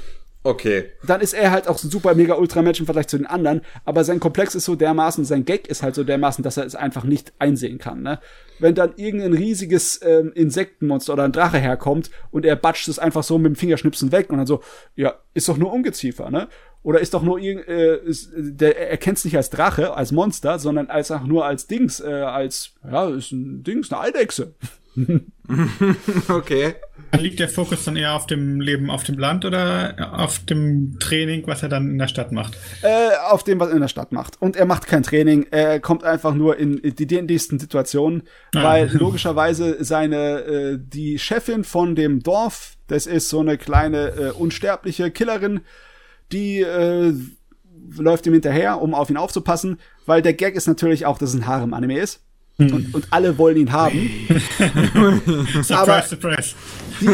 Okay. 0.46 0.92
Dann 1.04 1.20
ist 1.20 1.32
er 1.32 1.50
halt 1.50 1.66
auch 1.66 1.76
so 1.76 1.88
ein 1.88 1.90
super 1.90 2.14
mega 2.14 2.34
Ultramatch 2.36 2.78
im 2.78 2.86
Vergleich 2.86 3.08
zu 3.08 3.16
den 3.16 3.26
anderen, 3.26 3.62
aber 3.84 4.04
sein 4.04 4.20
Komplex 4.20 4.54
ist 4.54 4.64
so 4.64 4.76
dermaßen, 4.76 5.24
sein 5.24 5.44
Gag 5.44 5.66
ist 5.66 5.82
halt 5.82 5.96
so 5.96 6.04
dermaßen, 6.04 6.44
dass 6.44 6.56
er 6.56 6.64
es 6.64 6.76
einfach 6.76 7.02
nicht 7.02 7.32
einsehen 7.40 7.78
kann, 7.78 8.02
ne? 8.02 8.20
Wenn 8.60 8.76
dann 8.76 8.92
irgendein 8.94 9.32
riesiges 9.32 10.00
ähm, 10.04 10.30
Insektenmonster 10.36 11.14
oder 11.14 11.24
ein 11.24 11.32
Drache 11.32 11.58
herkommt 11.58 12.12
und 12.30 12.44
er 12.44 12.54
batscht 12.54 12.86
es 12.86 13.00
einfach 13.00 13.24
so 13.24 13.38
mit 13.38 13.46
dem 13.46 13.56
Fingerschnipsen 13.56 14.12
weg 14.12 14.30
und 14.30 14.38
dann 14.38 14.46
so, 14.46 14.62
ja, 14.94 15.14
ist 15.34 15.48
doch 15.48 15.56
nur 15.56 15.72
Ungeziefer, 15.72 16.30
ne? 16.30 16.46
Oder 16.84 17.00
ist 17.00 17.14
doch 17.14 17.24
nur 17.24 17.40
irgend, 17.40 17.66
äh, 17.66 17.96
ist, 18.04 18.30
der, 18.36 18.88
er 18.88 18.98
kennt 18.98 19.18
es 19.18 19.24
nicht 19.24 19.36
als 19.36 19.50
Drache, 19.50 19.94
als 19.94 20.12
Monster, 20.12 20.60
sondern 20.60 20.90
als 20.90 21.10
auch 21.10 21.24
nur 21.24 21.44
als 21.44 21.66
Dings, 21.66 21.98
äh, 21.98 22.06
als, 22.06 22.74
ja, 22.88 23.08
ist 23.08 23.32
ein 23.32 23.64
Dings, 23.64 23.90
eine 23.90 24.00
Eidechse. 24.00 24.54
okay. 26.28 26.76
Liegt 27.20 27.40
der 27.40 27.48
Fokus 27.48 27.84
dann 27.84 27.96
eher 27.96 28.14
auf 28.14 28.26
dem 28.26 28.60
Leben 28.60 28.90
auf 28.90 29.04
dem 29.04 29.18
Land 29.18 29.44
oder 29.44 30.14
auf 30.18 30.38
dem 30.40 30.98
Training, 30.98 31.46
was 31.46 31.62
er 31.62 31.68
dann 31.68 31.90
in 31.90 31.98
der 31.98 32.08
Stadt 32.08 32.32
macht? 32.32 32.56
Äh, 32.82 33.16
auf 33.28 33.44
dem, 33.44 33.60
was 33.60 33.68
er 33.68 33.74
in 33.74 33.80
der 33.80 33.88
Stadt 33.88 34.12
macht. 34.12 34.40
Und 34.40 34.56
er 34.56 34.66
macht 34.66 34.86
kein 34.86 35.02
Training, 35.02 35.46
er 35.50 35.80
kommt 35.80 36.04
einfach 36.04 36.34
nur 36.34 36.56
in 36.56 36.80
die 36.82 37.22
nächsten 37.22 37.58
Situationen, 37.58 38.22
ah. 38.54 38.62
weil 38.62 38.90
logischerweise 38.92 39.82
seine, 39.84 40.40
äh, 40.40 40.78
die 40.80 41.18
Chefin 41.18 41.64
von 41.64 41.94
dem 41.94 42.22
Dorf, 42.22 42.76
das 42.86 43.06
ist 43.06 43.28
so 43.28 43.40
eine 43.40 43.58
kleine 43.58 44.08
äh, 44.08 44.30
unsterbliche 44.30 45.10
Killerin, 45.10 45.60
die 46.32 46.60
äh, 46.60 47.12
läuft 47.96 48.26
ihm 48.26 48.32
hinterher, 48.32 48.80
um 48.80 48.94
auf 48.94 49.10
ihn 49.10 49.16
aufzupassen, 49.16 49.78
weil 50.06 50.22
der 50.22 50.34
Gag 50.34 50.54
ist 50.54 50.66
natürlich 50.66 51.06
auch, 51.06 51.18
dass 51.18 51.30
es 51.30 51.36
ein 51.36 51.46
Harem-Anime 51.46 51.98
ist. 51.98 52.25
Hm. 52.58 52.72
Und, 52.72 52.94
und 52.94 53.06
alle 53.10 53.36
wollen 53.36 53.58
ihn 53.58 53.72
haben. 53.72 54.10
surprise, 55.62 55.76
Aber 55.76 56.02
surprise. 56.02 56.54
Die, 57.00 57.08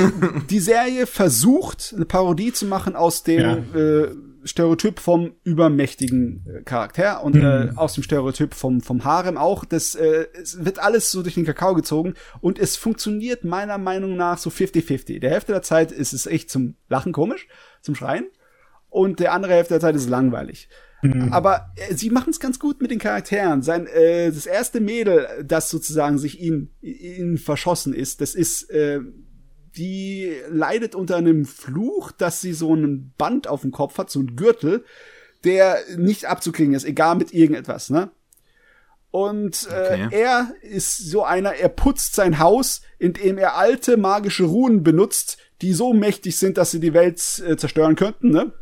die 0.49 0.61
Serie 0.61 1.07
versucht, 1.07 1.93
eine 1.97 2.05
Parodie 2.05 2.53
zu 2.53 2.67
machen 2.67 2.95
aus 2.95 3.25
dem 3.25 3.41
ja. 3.41 3.79
äh, 3.79 4.15
Stereotyp 4.45 4.99
vom 5.01 5.33
übermächtigen 5.45 6.45
äh, 6.47 6.63
Charakter 6.63 7.23
und 7.23 7.35
mhm. 7.35 7.43
äh, 7.43 7.73
aus 7.77 7.95
dem 7.95 8.03
Stereotyp 8.03 8.55
vom, 8.55 8.81
vom 8.81 9.05
Harem 9.05 9.37
auch. 9.37 9.65
Das 9.65 9.95
äh, 9.95 10.27
es 10.41 10.65
wird 10.65 10.79
alles 10.79 11.11
so 11.11 11.23
durch 11.23 11.35
den 11.35 11.45
Kakao 11.45 11.75
gezogen 11.75 12.15
und 12.41 12.59
es 12.59 12.77
funktioniert 12.77 13.45
meiner 13.45 13.79
Meinung 13.79 14.17
nach 14.17 14.39
so 14.39 14.51
50-50. 14.51 15.21
Der 15.21 15.31
Hälfte 15.31 15.53
der 15.53 15.63
Zeit 15.63 15.93
ist 15.93 16.13
es 16.13 16.27
echt 16.27 16.51
zum 16.51 16.77
Lachen 16.89 17.13
komisch, 17.13 17.47
zum 17.81 17.95
Schreien 17.95 18.27
und 18.91 19.21
der 19.21 19.33
andere 19.33 19.55
Hälfte 19.55 19.75
der 19.75 19.81
Zeit 19.81 19.97
ist 19.97 20.09
langweilig. 20.09 20.69
Mhm. 21.03 21.33
Aber 21.33 21.73
äh, 21.77 21.95
sie 21.95 22.11
machen 22.11 22.31
es 22.31 22.41
ganz 22.41 22.59
gut 22.59 22.81
mit 22.81 22.91
den 22.91 22.99
Charakteren. 22.99 23.63
Sein 23.63 23.87
äh, 23.87 24.31
das 24.31 24.47
erste 24.47 24.81
Mädel, 24.81 25.27
das 25.45 25.69
sozusagen 25.69 26.19
sich 26.19 26.41
ihn, 26.41 26.71
ihn 26.81 27.39
verschossen 27.39 27.93
ist, 27.93 28.21
das 28.21 28.35
ist 28.35 28.71
äh, 28.71 29.01
die 29.77 30.33
leidet 30.49 30.95
unter 30.95 31.17
einem 31.17 31.45
Fluch, 31.45 32.13
dass 32.13 32.41
sie 32.41 32.53
so 32.53 32.75
ein 32.75 33.13
Band 33.17 33.49
auf 33.49 33.63
dem 33.63 33.73
Kopf 33.73 33.99
hat, 33.99 34.11
so 34.11 34.21
ein 34.21 34.37
Gürtel, 34.37 34.85
der 35.45 35.79
nicht 35.97 36.27
abzukriegen 36.27 36.75
ist, 36.75 36.85
egal 36.85 37.17
mit 37.17 37.33
irgendetwas, 37.33 37.91
ne? 37.91 38.11
Und 39.11 39.69
äh, 39.71 40.07
okay. 40.07 40.09
er 40.11 40.55
ist 40.63 40.97
so 40.97 41.23
einer, 41.23 41.55
er 41.55 41.69
putzt 41.69 42.15
sein 42.15 42.39
Haus, 42.39 42.81
indem 42.99 43.37
er 43.37 43.57
alte 43.57 43.99
magische 43.99 44.45
Runen 44.45 44.83
benutzt, 44.83 45.37
die 45.61 45.75
so 45.75 45.93
mächtig 45.93 46.39
sind, 46.39 46.57
dass 46.57 46.71
sie 46.71 46.81
die 46.81 46.95
Welt 46.95 47.21
äh, 47.47 47.57
zerstören 47.57 47.95
könnten, 47.95 48.31
ne? 48.31 48.53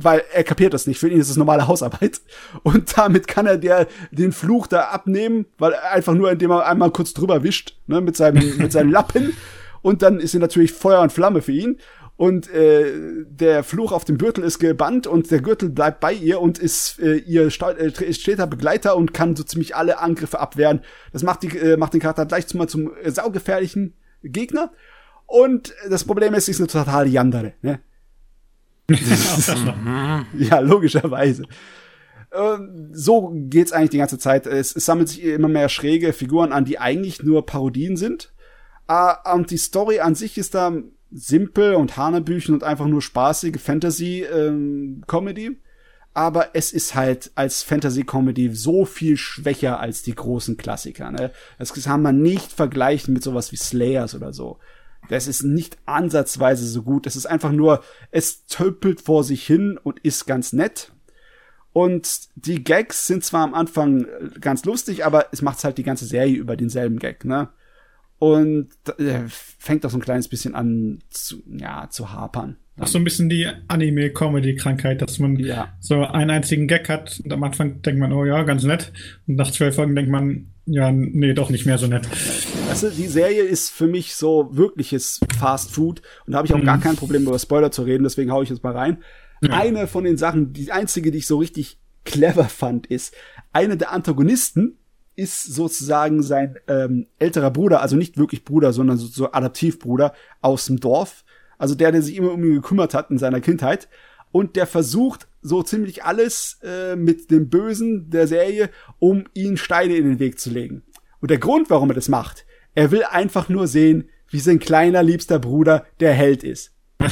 Weil 0.00 0.22
er 0.32 0.44
kapiert 0.44 0.74
das 0.74 0.86
nicht. 0.86 0.98
Für 0.98 1.08
ihn 1.08 1.20
ist 1.20 1.28
es 1.28 1.36
normale 1.36 1.66
Hausarbeit. 1.66 2.20
Und 2.62 2.96
damit 2.96 3.26
kann 3.26 3.46
er 3.46 3.58
der, 3.58 3.88
den 4.12 4.32
Fluch 4.32 4.66
da 4.66 4.82
abnehmen, 4.84 5.46
weil 5.58 5.72
er 5.72 5.92
einfach 5.92 6.14
nur, 6.14 6.30
indem 6.30 6.52
er 6.52 6.66
einmal 6.66 6.90
kurz 6.90 7.12
drüber 7.14 7.42
wischt, 7.42 7.76
ne, 7.86 8.00
mit 8.00 8.16
seinem, 8.16 8.56
mit 8.58 8.72
seinem 8.72 8.92
Lappen. 8.92 9.36
Und 9.82 10.02
dann 10.02 10.20
ist 10.20 10.34
er 10.34 10.40
natürlich 10.40 10.72
Feuer 10.72 11.02
und 11.02 11.12
Flamme 11.12 11.42
für 11.42 11.52
ihn. 11.52 11.78
Und 12.16 12.50
äh, 12.50 13.24
der 13.28 13.62
Fluch 13.62 13.92
auf 13.92 14.04
dem 14.04 14.18
Gürtel 14.18 14.42
ist 14.42 14.58
gebannt 14.58 15.06
und 15.06 15.30
der 15.30 15.40
Gürtel 15.40 15.70
bleibt 15.70 16.00
bei 16.00 16.12
ihr 16.12 16.40
und 16.40 16.58
ist 16.58 16.98
äh, 16.98 17.14
ihr 17.14 17.46
äh, 17.46 18.12
steter 18.12 18.48
Begleiter 18.48 18.96
und 18.96 19.14
kann 19.14 19.36
so 19.36 19.44
ziemlich 19.44 19.76
alle 19.76 20.00
Angriffe 20.00 20.40
abwehren. 20.40 20.80
Das 21.12 21.22
macht, 21.22 21.44
die, 21.44 21.56
äh, 21.56 21.76
macht 21.76 21.94
den 21.94 22.00
Charakter 22.00 22.26
gleich 22.26 22.52
mal 22.54 22.68
zum 22.68 22.92
äh, 23.02 23.10
saugefährlichen 23.10 23.94
Gegner. 24.24 24.72
Und 25.26 25.74
das 25.88 26.04
Problem 26.04 26.34
ist, 26.34 26.46
sie 26.46 26.52
ist 26.52 26.60
eine 26.60 26.68
totale 26.68 27.08
Yandere. 27.08 27.52
Ne? 27.62 27.80
ja, 30.38 30.60
logischerweise. 30.60 31.44
Ähm, 32.32 32.90
so 32.92 33.32
geht's 33.34 33.72
eigentlich 33.72 33.90
die 33.90 33.98
ganze 33.98 34.18
Zeit. 34.18 34.46
Es, 34.46 34.74
es, 34.74 34.86
sammelt 34.86 35.08
sich 35.08 35.24
immer 35.24 35.48
mehr 35.48 35.68
schräge 35.68 36.12
Figuren 36.12 36.52
an, 36.52 36.64
die 36.64 36.78
eigentlich 36.78 37.22
nur 37.22 37.46
Parodien 37.46 37.96
sind. 37.96 38.32
Uh, 38.90 39.34
und 39.34 39.50
die 39.50 39.58
Story 39.58 40.00
an 40.00 40.14
sich 40.14 40.38
ist 40.38 40.54
da 40.54 40.72
simpel 41.10 41.74
und 41.74 41.98
Hanebüchen 41.98 42.54
und 42.54 42.64
einfach 42.64 42.86
nur 42.86 43.02
spaßige 43.02 43.60
Fantasy-Comedy. 43.60 45.46
Ähm, 45.46 45.56
aber 46.14 46.54
es 46.54 46.72
ist 46.72 46.94
halt 46.94 47.30
als 47.34 47.62
Fantasy-Comedy 47.62 48.54
so 48.54 48.86
viel 48.86 49.16
schwächer 49.16 49.78
als 49.78 50.02
die 50.02 50.14
großen 50.14 50.56
Klassiker. 50.56 51.10
Ne? 51.10 51.30
Das 51.58 51.72
kann 51.74 52.02
man 52.02 52.22
nicht 52.22 52.52
vergleichen 52.52 53.12
mit 53.14 53.22
sowas 53.22 53.52
wie 53.52 53.56
Slayers 53.56 54.14
oder 54.14 54.32
so. 54.32 54.58
Das 55.08 55.26
ist 55.26 55.42
nicht 55.42 55.78
ansatzweise 55.86 56.66
so 56.66 56.82
gut. 56.82 57.06
Es 57.06 57.16
ist 57.16 57.26
einfach 57.26 57.52
nur, 57.52 57.82
es 58.10 58.46
töpelt 58.46 59.00
vor 59.00 59.24
sich 59.24 59.46
hin 59.46 59.78
und 59.82 60.00
ist 60.00 60.26
ganz 60.26 60.52
nett. 60.52 60.92
Und 61.72 62.28
die 62.34 62.64
Gags 62.64 63.06
sind 63.06 63.24
zwar 63.24 63.44
am 63.44 63.54
Anfang 63.54 64.04
äh, 64.04 64.40
ganz 64.40 64.64
lustig, 64.64 65.04
aber 65.04 65.26
es 65.32 65.42
macht 65.42 65.62
halt 65.64 65.78
die 65.78 65.84
ganze 65.84 66.06
Serie 66.06 66.36
über 66.36 66.56
denselben 66.56 66.98
Gag, 66.98 67.24
ne? 67.24 67.48
Und 68.18 68.70
äh, 68.98 69.20
fängt 69.28 69.86
auch 69.86 69.90
so 69.90 69.98
ein 69.98 70.02
kleines 70.02 70.26
bisschen 70.26 70.56
an 70.56 70.98
zu, 71.08 71.40
ja, 71.46 71.88
zu 71.88 72.12
hapern. 72.12 72.56
Ach, 72.80 72.88
so 72.88 72.98
ein 72.98 73.04
bisschen 73.04 73.28
die 73.28 73.46
Anime-Comedy-Krankheit, 73.68 75.02
dass 75.02 75.18
man 75.18 75.36
ja. 75.36 75.72
so 75.78 76.04
einen 76.04 76.30
einzigen 76.30 76.66
Gag 76.66 76.88
hat 76.88 77.20
und 77.24 77.32
am 77.32 77.42
Anfang 77.44 77.82
denkt 77.82 78.00
man, 78.00 78.12
oh 78.12 78.24
ja, 78.24 78.42
ganz 78.42 78.64
nett. 78.64 78.92
Und 79.26 79.36
nach 79.36 79.50
zwölf 79.50 79.76
Folgen 79.76 79.94
denkt 79.94 80.10
man, 80.10 80.48
ja, 80.68 80.92
nee, 80.92 81.32
doch 81.32 81.50
nicht 81.50 81.66
mehr 81.66 81.78
so 81.78 81.86
nett. 81.86 82.08
Du, 82.80 82.90
die 82.90 83.06
Serie 83.06 83.42
ist 83.42 83.70
für 83.70 83.86
mich 83.86 84.14
so 84.14 84.48
wirkliches 84.52 85.20
Fast 85.38 85.70
Food 85.70 86.02
und 86.26 86.32
da 86.32 86.38
habe 86.38 86.46
ich 86.46 86.54
auch 86.54 86.58
mhm. 86.58 86.66
gar 86.66 86.80
kein 86.80 86.96
Problem 86.96 87.22
über 87.22 87.38
Spoiler 87.38 87.70
zu 87.70 87.82
reden, 87.82 88.04
deswegen 88.04 88.30
hau 88.30 88.42
ich 88.42 88.50
jetzt 88.50 88.62
mal 88.62 88.76
rein. 88.76 89.02
Ja. 89.40 89.54
Eine 89.54 89.86
von 89.86 90.04
den 90.04 90.16
Sachen, 90.16 90.52
die 90.52 90.70
einzige, 90.72 91.10
die 91.10 91.18
ich 91.18 91.26
so 91.26 91.38
richtig 91.38 91.78
clever 92.04 92.44
fand, 92.44 92.86
ist, 92.86 93.14
eine 93.52 93.76
der 93.76 93.92
Antagonisten 93.92 94.78
ist 95.16 95.42
sozusagen 95.42 96.22
sein 96.22 96.56
ähm, 96.68 97.06
älterer 97.18 97.50
Bruder, 97.50 97.80
also 97.82 97.96
nicht 97.96 98.18
wirklich 98.18 98.44
Bruder, 98.44 98.72
sondern 98.72 98.98
so, 98.98 99.06
so 99.06 99.32
Adaptivbruder 99.32 100.12
aus 100.40 100.66
dem 100.66 100.78
Dorf. 100.78 101.24
Also 101.56 101.74
der, 101.74 101.90
der 101.90 102.02
sich 102.02 102.16
immer 102.16 102.32
um 102.32 102.44
ihn 102.44 102.54
gekümmert 102.54 102.94
hat 102.94 103.10
in 103.10 103.18
seiner 103.18 103.40
Kindheit. 103.40 103.88
Und 104.30 104.56
der 104.56 104.66
versucht 104.66 105.27
so 105.40 105.62
ziemlich 105.62 106.04
alles 106.04 106.58
äh, 106.62 106.96
mit 106.96 107.30
dem 107.30 107.48
Bösen 107.48 108.10
der 108.10 108.26
Serie, 108.26 108.70
um 108.98 109.24
ihn 109.34 109.56
Steine 109.56 109.96
in 109.96 110.04
den 110.04 110.18
Weg 110.18 110.38
zu 110.38 110.50
legen. 110.50 110.82
Und 111.20 111.30
der 111.30 111.38
Grund, 111.38 111.70
warum 111.70 111.90
er 111.90 111.94
das 111.94 112.08
macht, 112.08 112.46
er 112.74 112.90
will 112.90 113.04
einfach 113.04 113.48
nur 113.48 113.66
sehen, 113.66 114.08
wie 114.30 114.40
sein 114.40 114.58
kleiner 114.58 115.02
liebster 115.02 115.38
Bruder 115.38 115.86
der 116.00 116.12
Held 116.12 116.44
ist. 116.44 116.72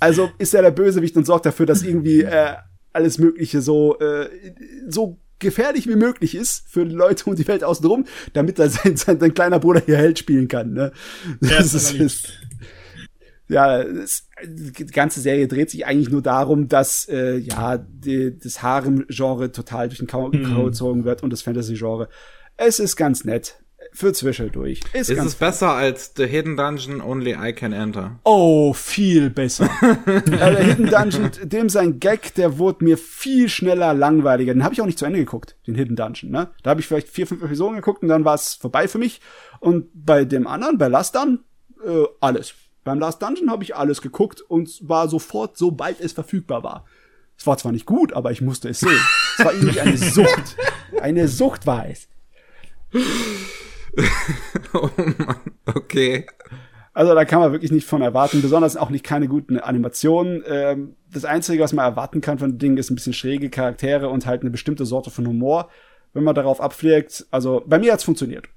also 0.00 0.30
ist 0.38 0.54
er 0.54 0.62
der 0.62 0.70
Bösewicht 0.70 1.16
und 1.16 1.26
sorgt 1.26 1.46
dafür, 1.46 1.66
dass 1.66 1.82
irgendwie 1.82 2.22
äh, 2.22 2.54
alles 2.92 3.18
Mögliche 3.18 3.62
so 3.62 3.98
äh, 3.98 4.28
so 4.88 5.18
gefährlich 5.38 5.88
wie 5.88 5.96
möglich 5.96 6.34
ist 6.34 6.64
für 6.68 6.84
die 6.84 6.94
Leute 6.94 7.24
und 7.28 7.38
die 7.38 7.48
Welt 7.48 7.64
außenrum, 7.64 8.04
damit 8.34 8.58
er 8.58 8.68
sein, 8.68 8.96
sein, 8.96 9.18
sein 9.18 9.34
kleiner 9.34 9.58
Bruder 9.58 9.82
hier 9.84 9.96
Held 9.96 10.18
spielen 10.18 10.48
kann. 10.48 10.74
Ne? 10.74 10.92
Das, 11.40 11.74
ist, 11.74 11.92
ist, 11.94 12.32
Ja, 13.50 13.80
es, 13.82 14.28
die 14.44 14.86
ganze 14.86 15.20
Serie 15.20 15.48
dreht 15.48 15.70
sich 15.70 15.84
eigentlich 15.86 16.08
nur 16.10 16.22
darum, 16.22 16.68
dass 16.68 17.08
äh, 17.08 17.36
ja 17.36 17.78
die, 17.78 18.38
das 18.38 18.62
Harem-Genre 18.62 19.52
total 19.52 19.88
durch 19.88 19.98
den 19.98 20.06
Kau 20.06 20.28
Mhm. 20.28 20.64
gezogen 20.64 21.04
wird 21.04 21.22
und 21.22 21.30
das 21.30 21.42
Fantasy-Genre. 21.42 22.08
Es 22.56 22.78
ist 22.78 22.96
ganz 22.96 23.24
nett 23.24 23.56
für 23.92 24.12
zwischendurch. 24.12 24.80
Ist, 24.92 25.10
Ist 25.10 25.18
es 25.24 25.34
besser 25.34 25.70
als 25.72 26.12
The 26.16 26.26
Hidden 26.26 26.56
Dungeon 26.56 27.00
Only 27.00 27.32
I 27.32 27.52
Can 27.52 27.72
Enter? 27.72 28.20
Oh, 28.24 28.72
viel 28.72 29.30
besser. 29.30 29.68
äh, 30.06 30.30
der 30.30 30.58
Hidden 30.64 30.86
Dungeon, 30.90 31.30
dem 31.42 31.68
sein 31.68 31.98
Gag, 31.98 32.34
der 32.34 32.58
wurde 32.58 32.84
mir 32.84 32.96
viel 32.98 33.48
schneller 33.48 33.92
langweiliger. 33.94 34.52
Den 34.54 34.62
habe 34.62 34.74
ich 34.74 34.80
auch 34.80 34.86
nicht 34.86 34.98
zu 34.98 35.06
Ende 35.06 35.18
geguckt, 35.18 35.56
den 35.66 35.74
Hidden 35.74 35.96
Dungeon. 35.96 36.30
Ne? 36.30 36.50
Da 36.62 36.70
habe 36.70 36.80
ich 36.80 36.86
vielleicht 36.86 37.08
vier, 37.08 37.26
fünf 37.26 37.42
Episoden 37.42 37.74
geguckt 37.76 38.02
und 38.02 38.08
dann 38.08 38.24
war 38.24 38.34
es 38.34 38.54
vorbei 38.54 38.86
für 38.86 38.98
mich. 38.98 39.20
Und 39.58 39.88
bei 39.94 40.24
dem 40.24 40.46
anderen, 40.46 40.78
bei 40.78 40.86
Last 40.88 41.16
Dun, 41.16 41.40
äh, 41.84 42.04
alles. 42.20 42.54
Beim 42.84 42.98
Last 42.98 43.22
Dungeon 43.22 43.50
habe 43.50 43.62
ich 43.62 43.76
alles 43.76 44.00
geguckt 44.00 44.40
und 44.40 44.88
war 44.88 45.08
sofort, 45.08 45.56
sobald 45.56 46.00
es 46.00 46.12
verfügbar 46.12 46.62
war. 46.62 46.84
Es 47.36 47.46
war 47.46 47.56
zwar 47.56 47.72
nicht 47.72 47.86
gut, 47.86 48.12
aber 48.12 48.30
ich 48.30 48.40
musste 48.40 48.68
es 48.68 48.80
sehen. 48.80 49.00
Es 49.38 49.44
war 49.44 49.52
irgendwie 49.52 49.80
eine 49.80 49.96
Sucht. 49.98 50.56
Eine 51.00 51.28
Sucht 51.28 51.66
war 51.66 51.86
es. 51.88 52.08
Oh 54.72 54.88
Mann, 54.96 55.40
okay. 55.66 56.24
Also 56.92 57.14
da 57.14 57.24
kann 57.24 57.40
man 57.40 57.50
wirklich 57.50 57.72
nicht 57.72 57.86
von 57.86 58.02
erwarten, 58.02 58.42
besonders 58.42 58.76
auch 58.76 58.90
nicht 58.90 59.04
keine 59.04 59.26
guten 59.26 59.58
Animationen. 59.58 60.44
Ähm, 60.46 60.96
das 61.12 61.24
Einzige, 61.24 61.62
was 61.62 61.72
man 61.72 61.84
erwarten 61.84 62.20
kann 62.20 62.38
von 62.38 62.52
dem 62.52 62.58
Ding, 62.58 62.76
ist 62.76 62.90
ein 62.90 62.94
bisschen 62.94 63.12
schräge 63.12 63.50
Charaktere 63.50 64.08
und 64.08 64.26
halt 64.26 64.42
eine 64.42 64.50
bestimmte 64.50 64.86
Sorte 64.86 65.10
von 65.10 65.26
Humor. 65.26 65.70
Wenn 66.12 66.24
man 66.24 66.34
darauf 66.34 66.60
abfliegt, 66.60 67.26
also 67.30 67.64
bei 67.66 67.78
mir 67.78 67.92
hat's 67.92 68.04
funktioniert. 68.04 68.48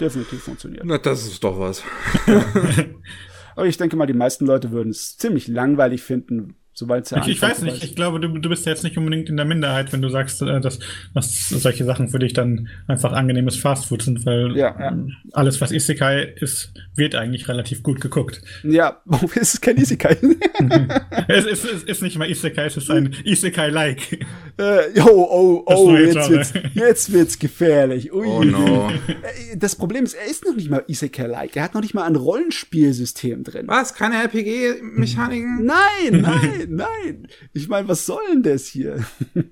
Definitiv 0.00 0.42
funktioniert. 0.42 0.84
Na, 0.84 0.98
das 0.98 1.26
ist 1.26 1.44
doch 1.44 1.58
was. 1.60 1.82
Aber 3.56 3.66
ich 3.66 3.76
denke 3.76 3.96
mal, 3.96 4.06
die 4.06 4.14
meisten 4.14 4.46
Leute 4.46 4.70
würden 4.70 4.90
es 4.90 5.18
ziemlich 5.18 5.46
langweilig 5.46 6.02
finden, 6.02 6.56
sobald 6.80 7.06
sie 7.06 7.16
Ich, 7.20 7.28
ich 7.28 7.42
weiß 7.42 7.62
nicht, 7.62 7.84
ich 7.84 7.94
glaube, 7.94 8.18
du, 8.20 8.28
du 8.28 8.48
bist 8.48 8.66
jetzt 8.66 8.82
nicht 8.82 8.96
unbedingt 8.98 9.28
in 9.28 9.36
der 9.36 9.44
Minderheit, 9.46 9.92
wenn 9.92 10.02
du 10.02 10.08
sagst, 10.08 10.42
äh, 10.42 10.60
dass, 10.60 10.78
dass 11.14 11.48
solche 11.48 11.84
Sachen 11.84 12.08
für 12.08 12.18
dich 12.18 12.32
dann 12.32 12.68
einfach 12.88 13.12
angenehmes 13.12 13.56
Fastfood 13.56 14.02
sind, 14.02 14.26
weil 14.26 14.56
Ja, 14.56 14.74
ja. 14.78 14.96
alles, 15.32 15.60
was 15.60 15.70
Isekai 15.70 16.34
ist, 16.40 16.72
wird 16.96 17.14
eigentlich 17.14 17.48
relativ 17.48 17.82
gut 17.82 18.00
geguckt. 18.00 18.42
Ja, 18.64 19.00
es 19.36 19.54
ist 19.54 19.62
kein 19.62 19.76
Isekai. 19.76 20.16
es 21.28 21.44
ist, 21.46 21.64
es 21.64 21.82
ist 21.84 22.02
nicht 22.02 22.18
mal 22.18 22.28
Isekai, 22.28 22.64
es 22.66 22.76
ist 22.76 22.90
ein 22.90 23.14
Isekai-like. 23.24 24.26
äh, 24.58 24.90
jo, 24.98 25.06
oh, 25.06 25.62
oh, 25.66 25.90
neue 25.90 26.06
jetzt 26.06 26.14
Genre. 26.14 26.30
wird's, 26.30 26.52
jetzt 26.74 27.12
wird's 27.12 27.38
gefährlich. 27.38 28.12
Ui. 28.12 28.26
Oh 28.26 28.42
no. 28.42 28.90
Äh, 29.08 29.56
Das 29.56 29.76
Problem 29.76 30.04
ist, 30.04 30.14
er 30.14 30.26
ist 30.30 30.44
noch 30.46 30.54
nicht 30.56 30.70
mal 30.70 30.82
Isekai-like. 30.86 31.56
Er 31.56 31.64
hat 31.64 31.74
noch 31.74 31.82
nicht 31.82 31.94
mal 31.94 32.04
ein 32.04 32.16
Rollenspielsystem 32.16 33.44
drin. 33.44 33.66
Was? 33.68 33.94
Keine 33.94 34.16
RPG-Mechaniken? 34.22 35.64
Nein, 35.64 36.20
nein, 36.22 36.66
nein. 36.70 37.28
Ich 37.52 37.68
meine, 37.68 37.88
was 37.88 38.06
soll 38.06 38.22
denn 38.32 38.42
das 38.42 38.66
hier? 38.66 39.04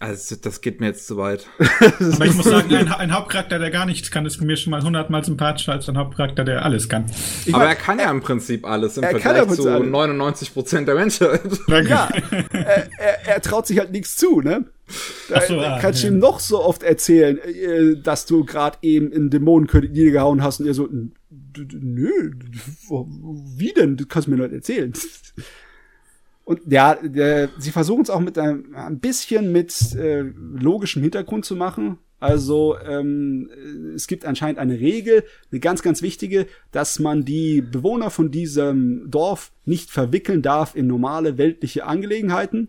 Also, 0.00 0.34
das 0.34 0.60
geht 0.62 0.80
mir 0.80 0.86
jetzt 0.86 1.06
zu 1.06 1.16
weit. 1.16 1.46
Aber 1.60 2.24
ich 2.26 2.34
muss 2.34 2.46
sagen, 2.46 2.74
ein, 2.74 2.88
ein 2.88 3.12
Hauptcharakter, 3.12 3.60
der 3.60 3.70
gar 3.70 3.86
nichts 3.86 4.10
kann, 4.10 4.26
ist 4.26 4.40
mir 4.40 4.56
schon 4.56 4.72
mal 4.72 4.82
hundertmal 4.82 5.24
sympathischer 5.24 5.70
als 5.70 5.88
ein 5.88 5.96
Hauptcharakter, 5.96 6.42
der 6.42 6.64
alles 6.64 6.88
kann. 6.88 7.04
Ich 7.46 7.54
Aber 7.54 7.62
mein, 7.66 7.68
er 7.68 7.76
kann 7.76 8.00
ja 8.00 8.10
im 8.10 8.20
Prinzip 8.20 8.66
alles 8.66 8.96
im 8.96 9.04
er 9.04 9.10
kann 9.12 9.36
Vergleich 9.36 9.56
zu 9.56 9.68
alles. 9.70 9.88
99 9.88 10.52
Prozent 10.54 10.88
der 10.88 10.96
Menschheit. 10.96 11.42
ja, 11.68 12.08
er, 12.52 12.88
er, 12.98 13.28
er 13.28 13.40
traut 13.42 13.68
sich 13.68 13.78
halt 13.78 13.92
nichts 13.92 14.16
zu, 14.16 14.40
ne? 14.40 14.64
Da, 15.28 15.36
Ach 15.36 15.42
so, 15.42 15.60
ah, 15.60 15.78
kannst 15.80 16.02
du 16.02 16.08
ja. 16.08 16.12
ihm 16.12 16.18
noch 16.18 16.40
so 16.40 16.60
oft 16.64 16.82
erzählen, 16.82 17.38
äh, 17.38 17.96
dass 18.02 18.26
du 18.26 18.44
gerade 18.44 18.78
eben 18.82 19.12
einen 19.12 19.30
Dämonenkönig 19.30 19.92
niedergehauen 19.92 20.42
hast 20.42 20.58
und 20.58 20.66
er 20.66 20.74
so, 20.74 20.88
"N- 20.88 21.12
d- 21.12 21.12
d- 21.12 21.21
nö, 21.56 22.32
wie 23.56 23.72
denn? 23.72 23.96
Das 23.96 24.08
kannst 24.08 24.28
du 24.28 24.32
mir 24.32 24.38
nicht 24.38 24.52
erzählen. 24.52 24.92
Und 26.44 26.60
ja, 26.70 26.96
der, 26.96 27.50
sie 27.58 27.70
versuchen 27.70 28.02
es 28.02 28.10
auch 28.10 28.20
mit 28.20 28.36
einem 28.36 28.74
ein 28.74 28.98
bisschen 28.98 29.52
mit 29.52 29.94
äh, 29.94 30.20
logischem 30.20 31.02
Hintergrund 31.02 31.44
zu 31.44 31.54
machen. 31.54 31.98
Also 32.18 32.76
ähm, 32.78 33.50
es 33.96 34.06
gibt 34.06 34.24
anscheinend 34.24 34.60
eine 34.60 34.78
Regel, 34.78 35.24
eine 35.50 35.60
ganz, 35.60 35.82
ganz 35.82 36.02
wichtige, 36.02 36.46
dass 36.70 37.00
man 37.00 37.24
die 37.24 37.62
Bewohner 37.62 38.10
von 38.10 38.30
diesem 38.30 39.10
Dorf 39.10 39.52
nicht 39.64 39.90
verwickeln 39.90 40.40
darf 40.40 40.76
in 40.76 40.86
normale 40.86 41.36
weltliche 41.36 41.84
Angelegenheiten, 41.84 42.68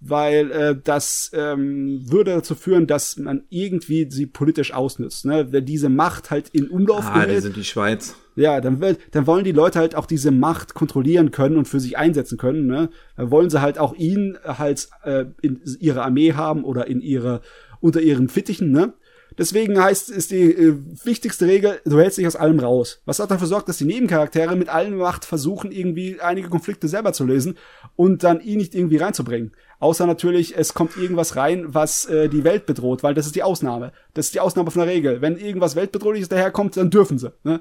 weil 0.00 0.50
äh, 0.50 0.76
das 0.82 1.30
ähm, 1.34 2.02
würde 2.10 2.32
dazu 2.32 2.54
führen, 2.54 2.86
dass 2.86 3.16
man 3.16 3.44
irgendwie 3.48 4.08
sie 4.10 4.26
politisch 4.26 4.72
ausnützt. 4.74 5.24
Ne? 5.24 5.52
Wenn 5.52 5.64
diese 5.64 5.88
Macht 5.88 6.30
halt 6.30 6.48
in 6.50 6.68
Umlauf 6.68 7.06
Ah, 7.06 7.20
die 7.20 7.26
gerät, 7.26 7.42
sind 7.42 7.56
die 7.56 7.64
Schweiz. 7.64 8.14
ja, 8.36 8.60
dann, 8.60 8.80
will, 8.80 8.98
dann 9.12 9.26
wollen 9.26 9.44
die 9.44 9.52
Leute 9.52 9.78
halt 9.78 9.94
auch 9.94 10.06
diese 10.06 10.30
Macht 10.30 10.74
kontrollieren 10.74 11.30
können 11.30 11.56
und 11.56 11.66
für 11.66 11.80
sich 11.80 11.96
einsetzen 11.96 12.36
können. 12.38 12.66
Ne? 12.66 12.90
Dann 13.16 13.30
wollen 13.30 13.50
sie 13.50 13.60
halt 13.62 13.78
auch 13.78 13.94
ihn 13.94 14.38
halt 14.44 14.88
äh, 15.04 15.24
in 15.40 15.60
ihre 15.80 16.02
Armee 16.02 16.34
haben 16.34 16.64
oder 16.64 16.86
in 16.86 17.00
ihre 17.00 17.40
unter 17.80 18.00
ihren 18.00 18.28
Fittichen. 18.28 18.70
Ne? 18.70 18.94
Deswegen 19.38 19.80
heißt 19.80 20.10
ist 20.10 20.30
die 20.30 20.50
äh, 20.50 20.76
wichtigste 21.04 21.46
Regel: 21.46 21.80
Du 21.84 21.98
hältst 21.98 22.18
dich 22.18 22.26
aus 22.26 22.36
allem 22.36 22.58
raus. 22.58 23.00
Was 23.04 23.20
auch 23.20 23.26
dafür 23.26 23.46
sorgt, 23.46 23.68
dass 23.68 23.78
die 23.78 23.84
Nebencharaktere 23.84 24.56
mit 24.56 24.68
allen 24.68 24.96
Macht 24.96 25.24
versuchen, 25.24 25.72
irgendwie 25.72 26.20
einige 26.20 26.48
Konflikte 26.48 26.88
selber 26.88 27.12
zu 27.12 27.24
lösen 27.24 27.56
und 27.96 28.22
dann 28.22 28.40
ihn 28.40 28.58
nicht 28.58 28.74
irgendwie 28.74 28.96
reinzubringen. 28.96 29.52
Außer 29.78 30.06
natürlich, 30.06 30.56
es 30.56 30.72
kommt 30.72 30.96
irgendwas 30.96 31.36
rein, 31.36 31.66
was 31.68 32.06
äh, 32.06 32.28
die 32.28 32.44
Welt 32.44 32.66
bedroht, 32.66 33.02
weil 33.02 33.14
das 33.14 33.26
ist 33.26 33.36
die 33.36 33.42
Ausnahme. 33.42 33.92
Das 34.14 34.26
ist 34.26 34.34
die 34.34 34.40
Ausnahme 34.40 34.70
von 34.70 34.80
der 34.80 34.92
Regel. 34.92 35.20
Wenn 35.20 35.36
irgendwas 35.36 35.76
weltbedrohliches 35.76 36.28
daherkommt, 36.28 36.76
dann 36.76 36.90
dürfen 36.90 37.18
sie. 37.18 37.32
Ne? 37.44 37.60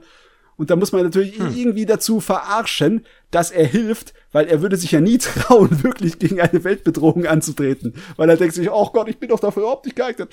Und 0.57 0.69
da 0.69 0.77
muss 0.77 0.93
man 0.93 1.03
natürlich 1.03 1.37
ihn 1.37 1.53
irgendwie 1.53 1.85
dazu 1.85 2.21
verarschen, 2.21 3.05
dass 3.29 3.51
er 3.51 3.65
hilft, 3.65 4.13
weil 4.31 4.47
er 4.47 4.61
würde 4.61 4.77
sich 4.77 4.91
ja 4.91 5.01
nie 5.01 5.17
trauen, 5.19 5.83
wirklich 5.83 6.19
gegen 6.19 6.39
eine 6.39 6.63
Weltbedrohung 6.63 7.25
anzutreten. 7.25 7.93
Weil 8.15 8.29
er 8.29 8.37
denkt 8.37 8.55
sich, 8.55 8.71
oh 8.71 8.89
Gott, 8.93 9.09
ich 9.09 9.17
bin 9.17 9.29
doch 9.29 9.39
dafür 9.39 9.63
überhaupt 9.63 9.85
nicht 9.85 9.97
geeignet. 9.97 10.29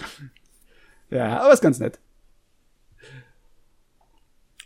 Ja, 1.13 1.41
aber 1.43 1.53
ist 1.53 1.61
ganz 1.61 1.79
nett. 1.79 1.99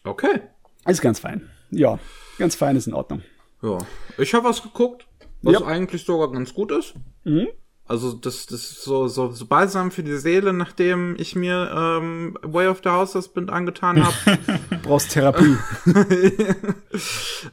Okay. 0.05 0.41
Ist 0.87 1.03
ganz 1.03 1.19
fein. 1.19 1.51
Ja, 1.71 1.99
ganz 2.39 2.55
fein 2.55 2.77
ist 2.77 2.87
in 2.87 2.95
Ordnung. 2.95 3.23
Ja. 3.63 3.79
Ich 4.19 4.33
habe 4.35 4.49
was 4.49 4.63
geguckt, 4.63 5.07
was 5.43 5.55
Ja. 5.55 5.67
eigentlich 5.67 6.05
sogar 6.05 6.31
ganz 6.31 6.55
gut 6.55 6.71
ist. 6.71 6.95
Mhm. 7.25 7.49
Also 7.89 8.13
das, 8.13 8.47
das 8.47 8.63
ist 8.63 8.83
so, 8.83 9.07
so, 9.07 9.31
so 9.31 9.47
balsam 9.47 9.93
für 9.93 10.03
die 10.03 10.17
Seele, 10.17 10.53
nachdem 10.53 11.15
ich 11.19 11.37
mir 11.37 11.71
ähm, 11.73 12.37
Way 12.43 12.67
of 12.67 12.81
the 12.83 12.91
House 12.91 13.15
Husband 13.15 13.49
angetan 13.49 14.05
habe. 14.05 14.39
Du 14.71 14.79
brauchst 14.83 15.13
Therapie. 15.13 15.57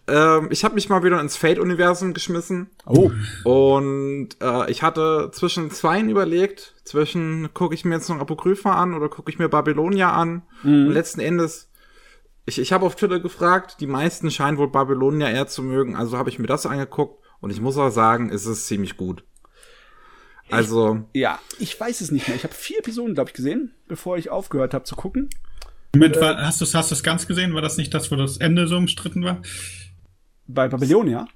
ähm, 0.07 0.47
ich 0.49 0.63
habe 0.63 0.73
mich 0.73 0.89
mal 0.89 1.03
wieder 1.03 1.21
ins 1.21 1.37
Fate-Universum 1.37 2.15
geschmissen. 2.15 2.71
Oh. 2.87 3.11
Und 3.43 4.29
äh, 4.41 4.71
ich 4.71 4.81
hatte 4.81 5.29
zwischen 5.33 5.69
zweien 5.69 6.09
überlegt, 6.09 6.73
zwischen 6.83 7.53
gucke 7.53 7.75
ich 7.75 7.85
mir 7.85 7.95
jetzt 7.95 8.09
noch 8.09 8.19
Apokrypha 8.19 8.71
an 8.71 8.95
oder 8.95 9.09
gucke 9.09 9.29
ich 9.29 9.37
mir 9.37 9.49
Babylonia 9.49 10.13
an. 10.13 10.41
Und 10.63 10.89
letzten 10.89 11.21
Endes, 11.21 11.69
ich, 12.45 12.59
ich 12.59 12.73
habe 12.73 12.87
auf 12.87 12.95
Twitter 12.95 13.19
gefragt, 13.19 13.77
die 13.81 13.87
meisten 13.87 14.31
scheinen 14.31 14.57
wohl 14.57 14.69
Babylonia 14.69 15.29
eher 15.29 15.47
zu 15.47 15.61
mögen, 15.61 15.95
also 15.95 16.17
habe 16.17 16.29
ich 16.29 16.39
mir 16.39 16.47
das 16.47 16.65
angeguckt 16.65 17.23
und 17.39 17.51
ich 17.51 17.61
muss 17.61 17.77
auch 17.77 17.89
sagen, 17.89 18.31
es 18.31 18.45
ist 18.45 18.65
ziemlich 18.65 18.97
gut. 18.97 19.23
Also, 20.53 21.03
Ja, 21.13 21.39
ich 21.59 21.79
weiß 21.79 22.01
es 22.01 22.11
nicht 22.11 22.27
mehr. 22.27 22.35
Ich 22.37 22.43
habe 22.43 22.53
vier 22.53 22.79
Episoden, 22.79 23.13
glaube 23.15 23.29
ich, 23.29 23.33
gesehen, 23.35 23.71
bevor 23.87 24.17
ich 24.17 24.29
aufgehört 24.29 24.73
habe 24.73 24.83
zu 24.85 24.95
gucken. 24.95 25.29
Moment, 25.95 26.19
war, 26.19 26.37
hast 26.45 26.59
du 26.61 26.65
hast 26.65 26.91
du's 26.91 27.03
ganz 27.03 27.27
gesehen? 27.27 27.53
War 27.53 27.61
das 27.61 27.77
nicht 27.77 27.93
das, 27.93 28.11
wo 28.11 28.15
das 28.15 28.37
Ende 28.37 28.67
so 28.67 28.77
umstritten 28.77 29.23
war? 29.23 29.41
Bei 30.47 30.67
Babylonia. 30.67 31.27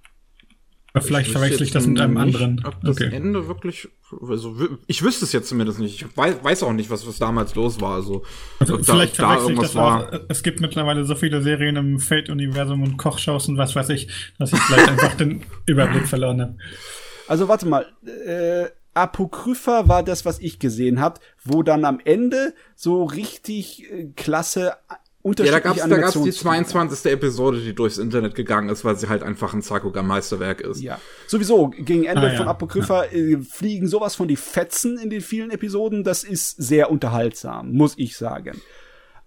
Oder 0.93 1.03
vielleicht 1.03 1.27
ich 1.27 1.33
verwechsel 1.33 1.61
ich 1.61 1.67
jetzt 1.69 1.75
das 1.75 1.85
mit 1.87 1.99
einem 1.99 2.13
nicht, 2.15 2.21
anderen. 2.23 2.63
Ob 2.65 2.81
das 2.81 2.97
Okay. 2.97 3.13
Ende 3.15 3.47
wirklich, 3.47 3.87
also 4.19 4.55
ich 4.87 5.03
wüsste 5.03 5.25
es 5.25 5.31
jetzt 5.31 5.47
zumindest 5.49 5.79
nicht. 5.79 6.01
Ich 6.01 6.17
weiß, 6.17 6.43
weiß 6.43 6.63
auch 6.63 6.73
nicht, 6.73 6.89
was, 6.89 7.05
was 7.07 7.19
damals 7.19 7.53
los 7.53 7.79
war. 7.81 7.95
Also, 7.95 8.23
Also 8.59 8.75
ob 8.75 8.85
vielleicht 8.85 9.19
da, 9.19 9.23
da 9.23 9.27
verwechsel 9.37 9.43
ich 9.43 9.49
irgendwas 9.49 9.73
das 9.73 9.75
war. 9.75 10.13
auch. 10.13 10.19
Es 10.29 10.41
gibt 10.41 10.59
mittlerweile 10.59 11.05
so 11.05 11.13
viele 11.15 11.41
Serien 11.43 11.75
im 11.75 11.99
Fate-Universum 11.99 12.81
und 12.81 12.97
Kochshows 12.97 13.47
und 13.49 13.57
was 13.57 13.75
weiß 13.75 13.89
ich, 13.89 14.07
dass 14.39 14.53
ich 14.53 14.59
vielleicht 14.59 14.89
einfach 14.89 15.13
den 15.15 15.43
Überblick 15.67 16.07
verloren 16.07 16.41
habe. 16.41 16.57
Also 17.27 17.47
warte 17.47 17.67
mal, 17.67 17.85
äh, 18.25 18.69
Apokrypha 18.97 19.87
war 19.87 20.03
das, 20.03 20.25
was 20.25 20.39
ich 20.39 20.59
gesehen 20.59 20.99
habe, 20.99 21.19
wo 21.43 21.63
dann 21.63 21.85
am 21.85 21.99
Ende 22.03 22.53
so 22.75 23.03
richtig 23.03 23.91
äh, 23.91 24.07
klasse 24.15 24.73
äh, 24.89 24.95
Ja, 25.43 25.51
da 25.51 25.59
gab's, 25.59 25.81
da 25.81 25.87
gab's 25.97 26.13
die 26.13 26.19
Animations- 26.19 26.39
22. 26.39 27.11
Episode, 27.11 27.59
die 27.61 27.73
durchs 27.75 27.97
Internet 27.97 28.33
gegangen 28.35 28.69
ist, 28.69 28.85
weil 28.85 28.95
sie 28.97 29.09
halt 29.09 29.23
einfach 29.23 29.53
ein 29.53 29.61
Sakuga-Meisterwerk 29.61 30.61
ist. 30.61 30.81
Ja, 30.81 30.99
sowieso, 31.27 31.67
gegen 31.69 32.05
Ende 32.05 32.21
Ah, 32.27 32.31
ja. 32.31 32.37
von 32.37 32.47
Apokrypha 32.47 33.05
äh, 33.05 33.37
fliegen 33.39 33.87
sowas 33.87 34.15
von 34.15 34.27
die 34.27 34.37
Fetzen 34.37 34.97
in 34.97 35.09
den 35.09 35.21
vielen 35.21 35.51
Episoden, 35.51 36.03
das 36.03 36.23
ist 36.23 36.51
sehr 36.57 36.89
unterhaltsam, 36.91 37.73
muss 37.73 37.93
ich 37.97 38.15
sagen. 38.17 38.61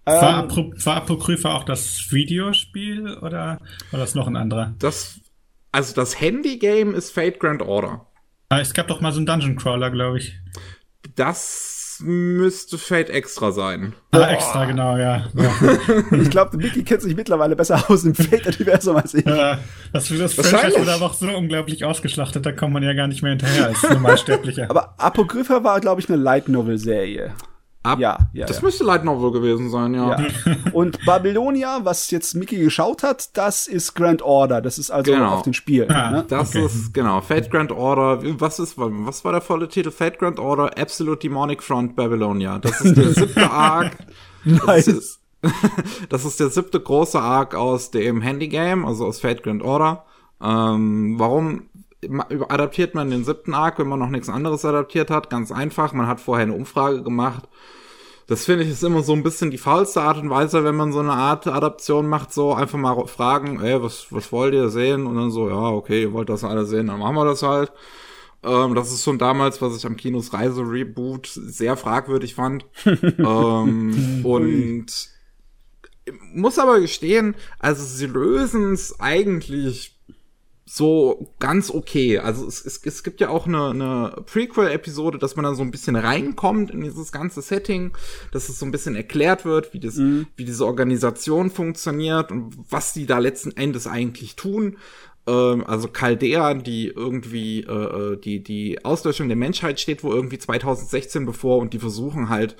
War, 0.05 0.43
Ähm, 0.43 0.49
Apro- 0.49 0.85
war 0.85 0.95
Apokrypha 0.97 1.55
auch 1.55 1.63
das 1.63 2.11
Videospiel 2.11 3.17
oder 3.19 3.59
war 3.91 3.99
das 3.99 4.15
noch 4.15 4.25
ein 4.27 4.35
anderer? 4.35 4.73
Das, 4.79 5.19
also 5.71 5.93
das 5.93 6.19
Handy-Game 6.19 6.95
ist 6.95 7.11
Fate 7.11 7.39
Grand 7.39 7.61
Order. 7.61 8.07
Ah, 8.51 8.59
es 8.59 8.73
gab 8.73 8.89
doch 8.89 8.99
mal 8.99 9.13
so 9.13 9.19
einen 9.19 9.25
Dungeon 9.25 9.55
Crawler, 9.55 9.89
glaube 9.91 10.17
ich. 10.17 10.37
Das 11.15 12.01
müsste 12.03 12.77
Fate 12.77 13.09
Extra 13.09 13.53
sein. 13.53 13.93
Ah, 14.11 14.29
extra, 14.29 14.65
genau, 14.65 14.97
ja. 14.97 15.29
ja. 15.33 15.77
Ich 16.11 16.29
glaube, 16.29 16.57
Mickey 16.57 16.83
kennt 16.83 17.01
sich 17.01 17.15
mittlerweile 17.15 17.55
besser 17.55 17.81
aus 17.89 18.03
im 18.03 18.13
Fate-Universum 18.13 18.97
als 18.97 19.13
ich. 19.13 19.25
Äh, 19.25 19.55
das, 19.93 20.09
das 20.09 20.33
Franchise 20.33 20.77
wurde 20.77 20.91
aber 20.91 21.05
auch 21.05 21.13
so 21.13 21.29
unglaublich 21.29 21.85
ausgeschlachtet, 21.85 22.45
da 22.45 22.51
kommt 22.51 22.73
man 22.73 22.83
ja 22.83 22.91
gar 22.91 23.07
nicht 23.07 23.21
mehr 23.21 23.31
hinterher 23.31 23.67
als 23.67 23.83
Normalsterblicher. 23.83 24.69
Aber 24.69 24.95
Apokrypha 24.97 25.63
war, 25.63 25.79
glaube 25.79 26.01
ich, 26.01 26.09
eine 26.09 26.21
Light-Novel-Serie. 26.21 27.33
Ab, 27.83 27.97
Ja, 27.99 28.17
ja, 28.33 28.45
Das 28.45 28.57
ja. 28.57 28.63
müsste 28.63 28.83
Light 28.83 29.03
Novel 29.03 29.31
gewesen 29.31 29.69
sein, 29.71 29.93
ja. 29.95 30.19
Ja. 30.19 30.27
Und 30.73 31.03
Babylonia, 31.05 31.79
was 31.83 32.11
jetzt 32.11 32.35
Mickey 32.35 32.57
geschaut 32.59 33.01
hat, 33.01 33.35
das 33.37 33.65
ist 33.67 33.95
Grand 33.95 34.21
Order. 34.21 34.61
Das 34.61 34.77
ist 34.77 34.91
also 34.91 35.11
Genau. 35.11 35.29
auf 35.35 35.41
den 35.41 35.53
Spielen. 35.55 35.89
Ah. 35.91 36.11
Ne? 36.11 36.25
Das 36.27 36.49
Okay. 36.55 36.65
ist, 36.65 36.93
genau, 36.93 37.21
Fate 37.21 37.49
Grand 37.49 37.71
Order, 37.71 38.19
was 38.39 38.59
ist, 38.59 38.75
was 38.77 39.25
war 39.25 39.31
der 39.31 39.41
volle 39.41 39.67
Titel? 39.67 39.89
Fate 39.89 40.19
Grand 40.19 40.37
Order, 40.39 40.77
Absolute 40.77 41.19
Demonic 41.27 41.63
Front 41.63 41.95
Babylonia. 41.95 42.59
Das 42.59 42.81
ist 42.81 42.95
der 42.95 43.09
siebte 43.13 43.49
Arc. 43.49 43.97
Das 44.67 44.87
ist, 44.87 45.19
das 46.09 46.23
ist 46.25 46.39
der 46.39 46.49
siebte 46.49 46.79
große 46.79 47.19
Arc 47.19 47.55
aus 47.55 47.89
dem 47.89 48.21
Handy-Game, 48.21 48.85
also 48.85 49.07
aus 49.07 49.19
Fate 49.19 49.41
Grand 49.41 49.63
Order. 49.63 50.05
Ähm, 50.43 51.15
warum 51.19 51.63
adaptiert 52.49 52.95
man 52.95 53.11
den 53.11 53.23
siebten 53.23 53.53
Arc, 53.53 53.79
wenn 53.79 53.87
man 53.87 53.99
noch 53.99 54.09
nichts 54.09 54.29
anderes 54.29 54.65
adaptiert 54.65 55.09
hat? 55.09 55.29
Ganz 55.29 55.51
einfach, 55.51 55.93
man 55.93 56.07
hat 56.07 56.19
vorher 56.19 56.45
eine 56.45 56.55
Umfrage 56.55 57.03
gemacht. 57.03 57.47
Das 58.27 58.45
finde 58.45 58.63
ich 58.63 58.69
ist 58.69 58.83
immer 58.83 59.03
so 59.03 59.13
ein 59.13 59.23
bisschen 59.23 59.51
die 59.51 59.57
faulste 59.57 60.01
Art 60.01 60.17
und 60.17 60.29
Weise, 60.29 60.63
wenn 60.63 60.75
man 60.75 60.93
so 60.93 60.99
eine 60.99 61.11
Art 61.11 61.47
Adaption 61.47 62.07
macht, 62.07 62.31
so 62.31 62.53
einfach 62.53 62.77
mal 62.77 63.05
fragen, 63.07 63.59
ey, 63.61 63.81
was, 63.81 64.07
was 64.09 64.31
wollt 64.31 64.53
ihr 64.53 64.69
sehen? 64.69 65.05
Und 65.05 65.15
dann 65.17 65.31
so, 65.31 65.49
ja, 65.49 65.69
okay, 65.69 66.03
ihr 66.03 66.13
wollt 66.13 66.29
das 66.29 66.43
alle 66.43 66.65
sehen, 66.65 66.87
dann 66.87 66.99
machen 66.99 67.15
wir 67.15 67.25
das 67.25 67.43
halt. 67.43 67.73
Ähm, 68.43 68.73
das 68.73 68.91
ist 68.91 69.03
schon 69.03 69.17
damals, 69.17 69.61
was 69.61 69.75
ich 69.75 69.85
am 69.85 69.97
Kinos 69.97 70.33
Reise 70.33 70.61
Reboot 70.61 71.27
sehr 71.27 71.75
fragwürdig 71.77 72.33
fand. 72.33 72.65
ähm, 72.85 74.21
und 74.23 74.85
muss 76.33 76.57
aber 76.57 76.79
gestehen, 76.79 77.35
also 77.59 77.83
sie 77.83 78.07
lösen 78.07 78.73
es 78.73 78.99
eigentlich 78.99 80.00
so 80.65 81.33
ganz 81.39 81.69
okay. 81.71 82.19
Also 82.19 82.47
es, 82.47 82.65
es, 82.65 82.81
es 82.83 83.03
gibt 83.03 83.19
ja 83.19 83.29
auch 83.29 83.47
eine, 83.47 83.69
eine 83.69 84.23
Prequel-Episode, 84.25 85.17
dass 85.17 85.35
man 85.35 85.43
dann 85.43 85.55
so 85.55 85.63
ein 85.63 85.71
bisschen 85.71 85.95
reinkommt 85.95 86.71
in 86.71 86.81
dieses 86.81 87.11
ganze 87.11 87.41
Setting, 87.41 87.91
dass 88.31 88.47
es 88.47 88.59
so 88.59 88.65
ein 88.65 88.71
bisschen 88.71 88.95
erklärt 88.95 89.43
wird, 89.43 89.73
wie 89.73 89.79
das, 89.79 89.97
wie 89.97 90.45
diese 90.45 90.65
Organisation 90.65 91.49
funktioniert 91.49 92.31
und 92.31 92.55
was 92.69 92.93
die 92.93 93.05
da 93.05 93.17
letzten 93.17 93.51
Endes 93.57 93.87
eigentlich 93.87 94.35
tun. 94.35 94.77
Ähm, 95.27 95.63
also 95.65 95.87
Chaldea, 95.87 96.53
die 96.53 96.87
irgendwie 96.87 97.61
äh, 97.61 98.13
äh, 98.13 98.17
die 98.17 98.43
die 98.43 98.83
Auslöschung 98.83 99.27
der 99.27 99.37
Menschheit 99.37 99.79
steht 99.79 100.03
wo 100.03 100.11
irgendwie 100.11 100.39
2016 100.39 101.25
bevor 101.25 101.57
und 101.59 101.73
die 101.73 101.79
versuchen 101.79 102.29
halt 102.29 102.55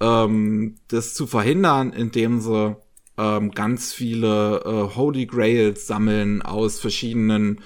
ähm, 0.00 0.76
das 0.88 1.14
zu 1.14 1.26
verhindern, 1.26 1.92
indem 1.92 2.40
sie 2.40 2.76
ähm, 3.18 3.50
ganz 3.52 3.92
viele 3.92 4.62
äh, 4.64 4.96
Holy 4.96 5.26
Grails 5.26 5.86
sammeln 5.86 6.42
aus 6.42 6.80
verschiedenen 6.80 7.60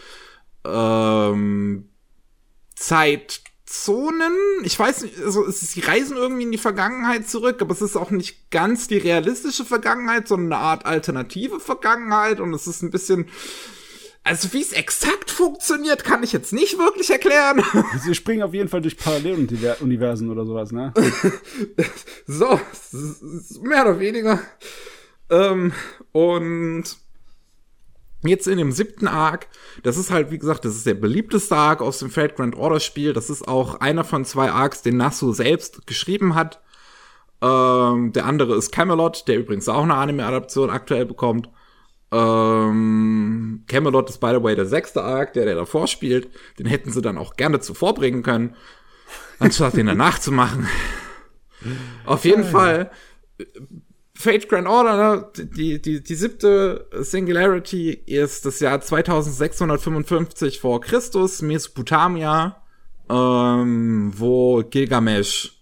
ähm, 0.65 1.89
Zeitzonen. 2.77 4.33
Ich 4.63 4.79
weiß 4.79 5.03
nicht, 5.03 5.19
also 5.23 5.47
es 5.47 5.63
ist, 5.63 5.73
sie 5.73 5.81
reisen 5.81 6.17
irgendwie 6.17 6.45
in 6.45 6.53
die 6.53 6.59
Vergangenheit 6.59 7.29
zurück, 7.29 7.61
aber 7.63 7.73
es 7.73 7.83
ist 7.83 7.97
auch 7.97 8.11
nicht 8.11 8.51
ganz 8.51 8.89
die 8.89 8.99
realistische 8.99 9.65
Vergangenheit, 9.65 10.29
sondern 10.29 10.53
eine 10.53 10.63
Art 10.63 10.87
alternative 10.87 11.61
Vergangenheit 11.61 12.41
und 12.41 12.55
es 12.55 12.67
ist 12.67 12.83
ein 12.83 12.91
bisschen 12.91 13.27
also 14.23 14.53
wie 14.53 14.61
es 14.61 14.73
exakt 14.73 15.31
funktioniert, 15.31 16.05
kann 16.05 16.23
ich 16.23 16.33
jetzt 16.33 16.53
nicht 16.53 16.79
wirklich 16.79 17.11
erklären. 17.11 17.63
Sie 18.05 18.15
springen 18.15 18.43
auf 18.43 18.53
jeden 18.53 18.69
Fall 18.69 18.83
durch 18.83 18.97
Paralleluniversen 18.99 20.31
oder 20.31 20.45
sowas, 20.45 20.73
ne? 20.73 20.93
So, 22.27 22.61
mehr 23.63 23.83
oder 23.83 23.99
weniger. 23.99 24.41
Ähm, 25.31 25.73
und 26.13 26.85
jetzt 28.23 28.47
in 28.47 28.59
dem 28.59 28.73
siebten 28.73 29.09
Arc, 29.09 29.47
das 29.83 29.97
ist 29.97 30.11
halt, 30.11 30.31
wie 30.31 30.39
gesagt, 30.39 30.65
das 30.65 30.75
ist 30.77 30.87
der 30.87 30.95
beliebteste 30.95 31.57
Arc 31.57 31.81
aus 31.81 31.99
dem 31.99 32.11
Fate 32.11 32.37
Grand 32.37 32.57
Order 32.57 32.81
Spiel. 32.81 33.13
Das 33.13 33.31
ist 33.31 33.47
auch 33.47 33.81
einer 33.81 34.05
von 34.05 34.25
zwei 34.25 34.51
Arcs, 34.51 34.83
den 34.83 34.97
Nasu 34.97 35.33
selbst 35.33 35.87
geschrieben 35.87 36.35
hat. 36.35 36.61
Ähm, 37.43 38.13
der 38.13 38.27
andere 38.27 38.57
ist 38.57 38.73
Camelot, 38.73 39.27
der 39.27 39.39
übrigens 39.39 39.69
auch 39.69 39.83
eine 39.83 39.95
Anime-Adaption 39.95 40.69
aktuell 40.69 41.07
bekommt. 41.07 41.49
Ähm, 42.13 43.65
Camelot 43.69 44.11
ist, 44.11 44.19
by 44.19 44.33
the 44.35 44.43
way, 44.43 44.57
der 44.57 44.67
sechste 44.67 45.03
Arc, 45.03 45.33
der, 45.33 45.45
der 45.47 45.55
davor 45.55 45.87
spielt. 45.87 46.29
Den 46.59 46.67
hätten 46.67 46.91
sie 46.91 47.01
dann 47.01 47.17
auch 47.17 47.37
gerne 47.37 47.61
zuvor 47.61 47.95
bringen 47.95 48.23
können, 48.23 48.57
anstatt 49.39 49.77
den 49.77 49.87
danach 49.87 50.19
zu 50.19 50.33
machen. 50.33 50.69
Auf 52.05 52.25
jeden 52.25 52.45
Fall, 52.45 52.91
Fate 54.21 54.51
Grand 54.51 54.69
Order, 54.69 54.97
ne? 54.97 55.47
die, 55.57 55.81
die, 55.81 56.03
die 56.03 56.15
siebte 56.15 56.87
Singularity 56.93 57.91
ist 58.05 58.45
das 58.45 58.61
Jahr 58.61 58.79
2655 58.79 60.61
vor 60.61 60.83
Christus, 60.83 61.41
Mesopotamia, 61.41 62.63
ähm, 63.09 64.13
wo 64.15 64.63
Gilgamesh 64.63 65.59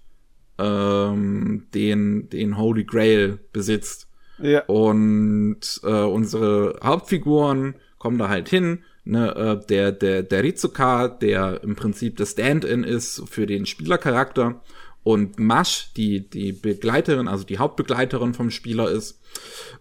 ähm, 0.59 1.69
den, 1.73 2.31
den 2.31 2.59
Holy 2.59 2.83
Grail 2.83 3.39
besitzt. 3.53 4.09
Ja. 4.41 4.65
Und 4.65 5.81
äh, 5.85 6.03
unsere 6.03 6.81
Hauptfiguren 6.83 7.77
kommen 7.99 8.19
da 8.19 8.29
halt 8.29 8.49
hin. 8.49 8.81
Ne, 9.05 9.37
äh, 9.37 9.67
der, 9.67 9.93
der, 9.93 10.25
der 10.25 10.43
Rizuka, 10.43 11.07
der 11.07 11.63
im 11.63 11.77
Prinzip 11.77 12.17
das 12.17 12.33
Stand-in 12.33 12.83
ist 12.83 13.23
für 13.31 13.47
den 13.47 13.67
Spielercharakter. 13.67 14.61
Und 15.09 15.39
Mash, 15.39 15.91
die, 15.97 16.29
die 16.29 16.53
Begleiterin, 16.53 17.29
also 17.29 17.43
die 17.43 17.57
Hauptbegleiterin 17.57 18.35
vom 18.35 18.51
Spieler 18.51 18.91
ist. 18.91 19.23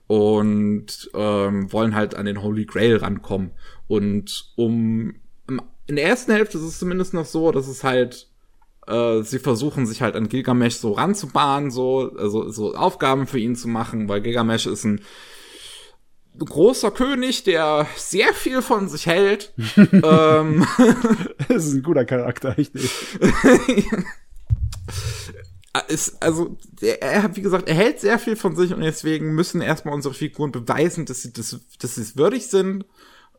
Und 0.07 1.09
ähm, 1.13 1.69
wollen 1.73 1.95
halt 1.95 2.15
an 2.15 2.25
den 2.25 2.41
Holy 2.41 2.63
Grail 2.63 2.95
rankommen. 2.95 3.51
Und 3.87 4.53
um 4.55 5.15
in 5.85 5.97
der 5.97 6.05
ersten 6.05 6.31
Hälfte 6.31 6.57
ist 6.57 6.63
es 6.63 6.79
zumindest 6.79 7.13
noch 7.13 7.25
so, 7.25 7.51
dass 7.51 7.67
es 7.67 7.83
halt 7.83 8.29
äh, 8.87 9.21
sie 9.21 9.39
versuchen 9.39 9.85
sich 9.85 10.01
halt 10.01 10.15
an 10.15 10.29
Gilgamesh 10.29 10.77
so 10.77 10.93
ranzubahnen, 10.93 11.71
so, 11.71 12.09
also 12.17 12.49
so 12.49 12.73
Aufgaben 12.73 13.27
für 13.27 13.39
ihn 13.39 13.57
zu 13.57 13.67
machen, 13.67 14.07
weil 14.07 14.21
Gilgamesh 14.21 14.65
ist 14.65 14.85
ein 14.85 15.01
großer 16.39 16.91
König, 16.91 17.43
der 17.43 17.85
sehr 17.97 18.33
viel 18.33 18.61
von 18.61 18.87
sich 18.87 19.07
hält. 19.07 19.53
ähm, 19.75 20.65
Das 21.49 21.65
ist 21.65 21.73
ein 21.73 21.83
guter 21.83 22.05
Charakter, 22.05 22.57
echt 22.57 22.75
nicht. 22.75 22.93
ist, 25.87 26.21
also, 26.21 26.57
er, 26.81 27.23
hat, 27.23 27.35
wie 27.35 27.41
gesagt, 27.41 27.67
er 27.67 27.75
hält 27.75 27.99
sehr 27.99 28.19
viel 28.19 28.35
von 28.35 28.55
sich 28.55 28.73
und 28.73 28.81
deswegen 28.81 29.35
müssen 29.35 29.61
erstmal 29.61 29.93
unsere 29.93 30.13
Figuren 30.13 30.51
beweisen, 30.51 31.05
dass 31.05 31.21
sie, 31.21 31.33
das, 31.33 31.59
dass 31.79 31.95
sie 31.95 32.01
es 32.01 32.17
würdig 32.17 32.47
sind. 32.47 32.85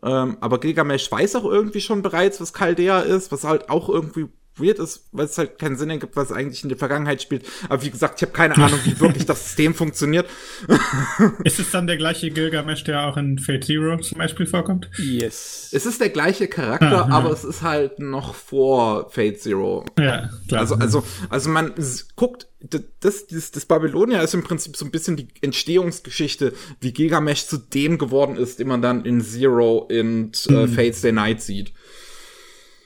Ähm, 0.02 0.38
aber 0.40 0.60
Gilgamesh 0.60 1.10
weiß 1.10 1.36
auch 1.36 1.44
irgendwie 1.44 1.80
schon 1.80 2.02
bereits, 2.02 2.40
was 2.40 2.52
Chaldea 2.52 3.00
ist, 3.00 3.32
was 3.32 3.44
halt 3.44 3.68
auch 3.70 3.88
irgendwie 3.88 4.28
weird 4.60 4.78
ist, 4.78 5.04
weil 5.12 5.26
es 5.26 5.38
halt 5.38 5.58
keinen 5.58 5.76
Sinn 5.76 5.90
ergibt, 5.90 6.16
was 6.16 6.32
eigentlich 6.32 6.62
in 6.62 6.68
der 6.68 6.78
Vergangenheit 6.78 7.22
spielt. 7.22 7.44
Aber 7.68 7.82
wie 7.82 7.90
gesagt, 7.90 8.20
ich 8.20 8.22
habe 8.22 8.32
keine 8.32 8.56
Ahnung, 8.56 8.78
wie 8.84 8.98
wirklich 9.00 9.26
das 9.26 9.44
System 9.44 9.74
funktioniert. 9.74 10.26
Ist 11.44 11.58
es 11.58 11.70
dann 11.70 11.86
der 11.86 11.96
gleiche 11.96 12.30
Gilgamesh, 12.30 12.84
der 12.84 13.06
auch 13.06 13.16
in 13.16 13.38
Fate 13.38 13.64
Zero 13.64 13.98
zum 13.98 14.18
Beispiel 14.18 14.46
vorkommt? 14.46 14.90
Yes. 14.98 15.70
Es 15.72 15.86
ist 15.86 16.00
der 16.00 16.10
gleiche 16.10 16.48
Charakter, 16.48 17.06
Aha. 17.06 17.16
aber 17.16 17.30
es 17.30 17.44
ist 17.44 17.62
halt 17.62 17.98
noch 17.98 18.34
vor 18.34 19.10
Fate 19.10 19.40
Zero. 19.40 19.84
Ja, 19.98 20.30
klar. 20.48 20.60
Also, 20.60 20.74
also, 20.76 21.04
also 21.28 21.50
man 21.50 21.74
guckt, 22.16 22.48
das, 22.60 23.26
das, 23.28 23.50
das 23.52 23.66
Babylonia 23.66 24.20
ist 24.20 24.34
im 24.34 24.42
Prinzip 24.42 24.76
so 24.76 24.84
ein 24.84 24.90
bisschen 24.90 25.16
die 25.16 25.28
Entstehungsgeschichte, 25.42 26.54
wie 26.80 26.92
Gilgamesh 26.92 27.46
zu 27.46 27.56
dem 27.56 27.98
geworden 27.98 28.36
ist, 28.36 28.58
den 28.58 28.68
man 28.68 28.82
dann 28.82 29.04
in 29.04 29.20
Zero 29.20 29.88
und 29.88 30.46
äh, 30.48 30.66
Fates 30.66 31.02
Day 31.02 31.12
Night 31.12 31.40
sieht. 31.40 31.72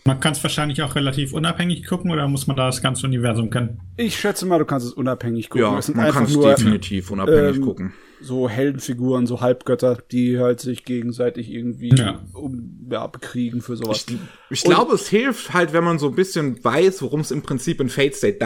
Man 0.05 0.19
kann 0.21 0.33
es 0.33 0.43
wahrscheinlich 0.43 0.83
auch 0.83 0.95
relativ 0.97 1.33
unabhängig 1.33 1.87
gucken 1.87 2.11
oder 2.11 2.27
muss 2.29 2.47
man 2.47 2.57
da 2.57 2.67
das 2.67 2.83
ganze 2.83 3.07
Universum 3.07 3.51
kennen? 3.51 3.81
Ich 3.97 4.19
schätze 4.19 4.47
mal, 4.47 4.59
du 4.59 4.65
kannst 4.65 4.87
es 4.87 4.93
unabhängig 4.93 5.49
gucken. 5.51 5.65
Ja, 5.67 5.79
Es 5.79 5.87
sind 5.87 5.97
man 5.97 6.11
kann 6.11 6.25
es 6.25 6.39
definitiv 6.39 7.11
unabhängig 7.11 7.57
ähm, 7.57 7.63
gucken. 7.63 7.93
so 8.21 8.49
Heldenfiguren, 8.49 9.27
so 9.27 9.41
Halbgötter, 9.41 9.99
die 10.11 10.39
halt 10.41 10.61
sich 10.61 10.85
gegenseitig 10.85 11.51
irgendwie 11.51 11.91
Ja. 11.95 12.21
um, 12.33 12.87
ja, 12.91 13.07
bekriegen 13.07 13.61
für 13.63 13.77
sowas. 13.77 14.05
Ich, 14.09 14.17
ich 14.51 14.65
glaube, 14.65 14.95
es 14.95 15.09
hilft 15.09 15.55
halt, 15.55 15.73
wenn 15.73 15.85
man 15.85 15.99
so 15.99 16.09
ein 16.09 16.15
bisschen 16.17 16.63
weiß, 16.65 17.01
worum 17.03 17.21
es 17.21 17.31
im 17.31 17.43
Prinzip 17.43 17.81
in 17.81 17.89
Fates 17.89 18.21
Day 18.21 18.37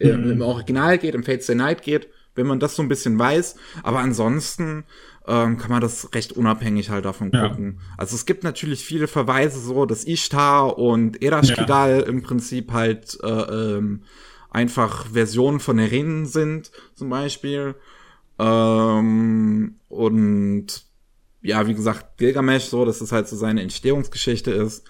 Die 0.00 0.04
äh, 0.06 0.10
im 0.10 0.40
Original 0.40 0.96
geht, 0.98 1.14
im 1.14 1.24
Fates 1.24 1.46
Day 1.46 1.56
Night 1.56 1.82
geht, 1.82 2.08
wenn 2.34 2.46
man 2.46 2.58
das 2.58 2.74
so 2.74 2.82
ein 2.82 2.88
bisschen 2.88 3.18
weiß. 3.18 3.56
Aber 3.82 3.98
ansonsten 3.98 4.84
ähm, 5.26 5.56
kann 5.56 5.70
man 5.70 5.80
das 5.80 6.12
recht 6.14 6.32
unabhängig 6.32 6.90
halt 6.90 7.04
davon 7.04 7.30
Ja. 7.32 7.48
gucken. 7.48 7.80
Also 7.96 8.16
es 8.16 8.26
gibt 8.26 8.42
natürlich 8.44 8.84
viele 8.84 9.06
Verweise 9.06 9.60
so, 9.60 9.86
dass 9.86 10.04
Ishtar 10.04 10.78
und 10.78 11.22
Erashkigal 11.22 12.00
im 12.00 12.22
Prinzip 12.22 12.72
halt 12.72 13.18
äh, 13.22 13.28
ähm, 13.28 14.02
einfach 14.50 15.06
Versionen 15.06 15.60
von 15.60 15.78
Eren 15.78 16.26
sind, 16.26 16.72
zum 16.94 17.08
Beispiel. 17.08 17.74
Ähm, 18.38 19.76
und 19.88 20.66
ja, 21.40 21.66
wie 21.66 21.74
gesagt, 21.74 22.18
Gilgamesh 22.18 22.64
so, 22.64 22.84
dass 22.84 23.00
es 23.00 23.12
halt 23.12 23.28
so 23.28 23.36
seine 23.36 23.62
Entstehungsgeschichte 23.62 24.50
ist. 24.50 24.84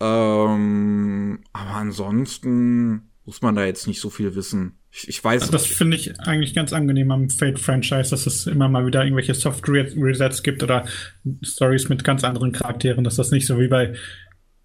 Ähm, 0.00 1.40
aber 1.52 1.70
ansonsten, 1.70 3.10
muss 3.24 3.40
man 3.40 3.54
da 3.54 3.64
jetzt 3.64 3.86
nicht 3.86 4.00
so 4.00 4.10
viel 4.10 4.34
wissen. 4.34 4.78
Ich, 4.90 5.08
ich 5.08 5.24
weiß. 5.24 5.42
Also 5.42 5.52
das 5.52 5.66
finde 5.66 5.96
ich 5.96 6.20
eigentlich 6.20 6.54
ganz 6.54 6.72
angenehm 6.72 7.10
am 7.10 7.30
Fate-Franchise, 7.30 8.10
dass 8.10 8.26
es 8.26 8.46
immer 8.46 8.68
mal 8.68 8.86
wieder 8.86 9.02
irgendwelche 9.02 9.34
Soft-Resets 9.34 10.42
gibt 10.42 10.62
oder 10.62 10.86
Stories 11.42 11.88
mit 11.88 12.04
ganz 12.04 12.22
anderen 12.22 12.52
Charakteren, 12.52 13.02
dass 13.02 13.16
das 13.16 13.30
nicht 13.30 13.46
so 13.46 13.58
wie 13.58 13.68
bei 13.68 13.94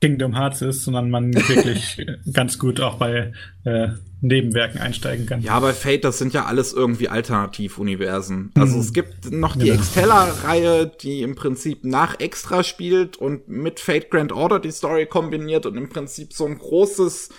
Kingdom 0.01 0.35
Hearts 0.35 0.61
ist, 0.61 0.83
sondern 0.83 1.09
man 1.09 1.33
wirklich 1.47 2.05
ganz 2.33 2.59
gut 2.59 2.79
auch 2.79 2.95
bei 2.95 3.31
äh, 3.63 3.89
Nebenwerken 4.21 4.79
einsteigen 4.81 5.25
kann. 5.25 5.41
Ja, 5.41 5.59
bei 5.59 5.73
Fate, 5.73 6.03
das 6.03 6.17
sind 6.17 6.33
ja 6.33 6.45
alles 6.45 6.73
irgendwie 6.73 7.07
Alternativuniversen. 7.07 8.51
Also 8.55 8.75
mhm. 8.75 8.81
es 8.81 8.93
gibt 8.93 9.31
noch 9.31 9.55
die 9.55 9.65
genau. 9.65 9.79
Extella-Reihe, 9.79 10.91
die 11.01 11.21
im 11.21 11.35
Prinzip 11.35 11.85
nach 11.85 12.19
Extra 12.19 12.63
spielt 12.63 13.17
und 13.17 13.47
mit 13.47 13.79
Fate 13.79 14.09
Grand 14.09 14.31
Order 14.31 14.59
die 14.59 14.71
Story 14.71 15.05
kombiniert 15.05 15.65
und 15.65 15.77
im 15.77 15.89
Prinzip 15.89 16.33
so 16.33 16.45
ein 16.45 16.57
großes 16.57 17.29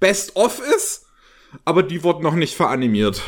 Best-of 0.00 0.60
ist, 0.76 1.06
aber 1.64 1.82
die 1.82 2.02
wurde 2.02 2.22
noch 2.22 2.34
nicht 2.34 2.54
veranimiert. 2.54 3.22